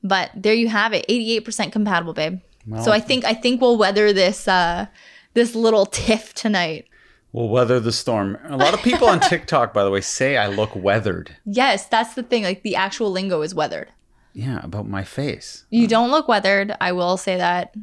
But 0.04 0.32
there 0.36 0.54
you 0.54 0.68
have 0.68 0.94
it, 0.94 1.08
88% 1.08 1.72
compatible, 1.72 2.14
babe. 2.14 2.42
Well, 2.68 2.84
so 2.84 2.92
I 2.92 3.00
think 3.00 3.26
I 3.26 3.34
think 3.34 3.62
we'll 3.62 3.78
weather 3.78 4.14
this 4.14 4.48
uh 4.48 4.88
this 5.34 5.56
little 5.56 5.86
tiff 5.86 6.34
tonight. 6.34 6.86
We'll 7.32 7.50
weather 7.50 7.80
the 7.80 7.92
storm. 7.92 8.38
A 8.48 8.58
lot 8.58 8.76
of 8.76 8.84
people 8.84 9.08
on 9.08 9.20
TikTok, 9.20 9.74
by 9.74 9.84
the 9.84 9.90
way, 9.90 10.02
say 10.02 10.38
I 10.38 10.48
look 10.48 10.76
weathered. 10.76 11.36
Yes, 11.46 11.88
that's 11.88 12.14
the 12.14 12.22
thing. 12.22 12.44
Like 12.44 12.62
the 12.62 12.76
actual 12.76 13.12
lingo 13.12 13.42
is 13.42 13.56
weathered. 13.56 13.90
Yeah, 14.34 14.60
about 14.64 14.88
my 14.88 15.04
face. 15.04 15.66
You 15.70 15.88
don't 15.88 16.12
look 16.12 16.28
weathered. 16.28 16.76
I 16.80 16.92
will 16.92 17.18
say 17.18 17.38
that. 17.38 17.76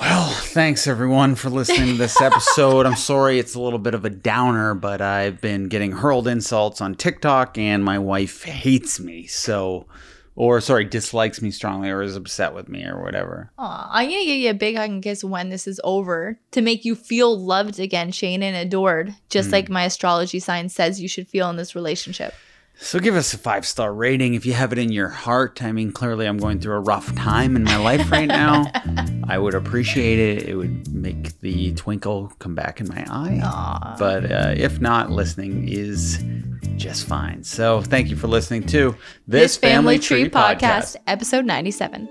Well, 0.00 0.30
thanks 0.30 0.86
everyone 0.86 1.34
for 1.34 1.50
listening 1.50 1.88
to 1.88 1.96
this 1.98 2.20
episode. 2.20 2.86
I'm 2.86 2.96
sorry 2.96 3.38
it's 3.38 3.54
a 3.54 3.60
little 3.60 3.78
bit 3.78 3.94
of 3.94 4.04
a 4.04 4.10
downer, 4.10 4.74
but 4.74 5.00
I've 5.00 5.40
been 5.40 5.68
getting 5.68 5.92
hurled 5.92 6.26
insults 6.26 6.80
on 6.80 6.94
TikTok 6.94 7.58
and 7.58 7.84
my 7.84 7.98
wife 7.98 8.44
hates 8.44 8.98
me. 8.98 9.26
So, 9.26 9.86
or 10.34 10.60
sorry, 10.60 10.84
dislikes 10.84 11.42
me 11.42 11.50
strongly 11.50 11.90
or 11.90 12.02
is 12.02 12.16
upset 12.16 12.54
with 12.54 12.68
me 12.68 12.84
or 12.84 13.02
whatever. 13.02 13.50
Aw, 13.58 13.90
I'm 13.92 14.08
gonna 14.08 14.24
give 14.24 14.38
you 14.38 14.50
a 14.50 14.54
big 14.54 14.76
hug 14.76 14.90
and 14.90 15.02
kiss 15.02 15.22
when 15.22 15.50
this 15.50 15.66
is 15.66 15.80
over 15.84 16.38
to 16.52 16.62
make 16.62 16.84
you 16.84 16.94
feel 16.94 17.38
loved 17.38 17.78
again, 17.78 18.10
Shane, 18.12 18.42
and 18.42 18.56
adored, 18.56 19.14
just 19.28 19.48
hmm. 19.48 19.54
like 19.54 19.68
my 19.68 19.84
astrology 19.84 20.38
sign 20.38 20.68
says 20.68 21.00
you 21.00 21.08
should 21.08 21.28
feel 21.28 21.50
in 21.50 21.56
this 21.56 21.74
relationship. 21.74 22.34
So 22.82 22.98
give 22.98 23.14
us 23.14 23.32
a 23.32 23.38
five 23.38 23.64
star 23.64 23.94
rating 23.94 24.34
if 24.34 24.44
you 24.44 24.54
have 24.54 24.72
it 24.72 24.78
in 24.78 24.90
your 24.90 25.08
heart. 25.08 25.62
I 25.62 25.70
mean, 25.70 25.92
clearly 25.92 26.26
I'm 26.26 26.36
going 26.36 26.58
through 26.58 26.74
a 26.74 26.80
rough 26.80 27.14
time 27.14 27.54
in 27.54 27.62
my 27.62 27.76
life 27.76 28.10
right 28.10 28.26
now. 28.26 28.66
I 29.28 29.38
would 29.38 29.54
appreciate 29.54 30.18
it. 30.18 30.48
It 30.48 30.56
would 30.56 30.92
make 30.92 31.38
the 31.40 31.72
twinkle 31.74 32.32
come 32.40 32.56
back 32.56 32.80
in 32.80 32.88
my 32.88 33.06
eye. 33.08 33.94
But 33.98 34.30
uh, 34.30 34.54
if 34.56 34.80
not, 34.80 35.10
listening 35.10 35.68
is 35.68 36.22
just 36.76 37.06
fine. 37.06 37.44
So 37.44 37.82
thank 37.82 38.10
you 38.10 38.16
for 38.16 38.26
listening 38.26 38.64
to 38.66 38.96
This 39.28 39.56
Family 39.56 40.00
Tree 40.00 40.28
Podcast, 40.28 40.96
episode 41.06 41.44
97. 41.44 42.08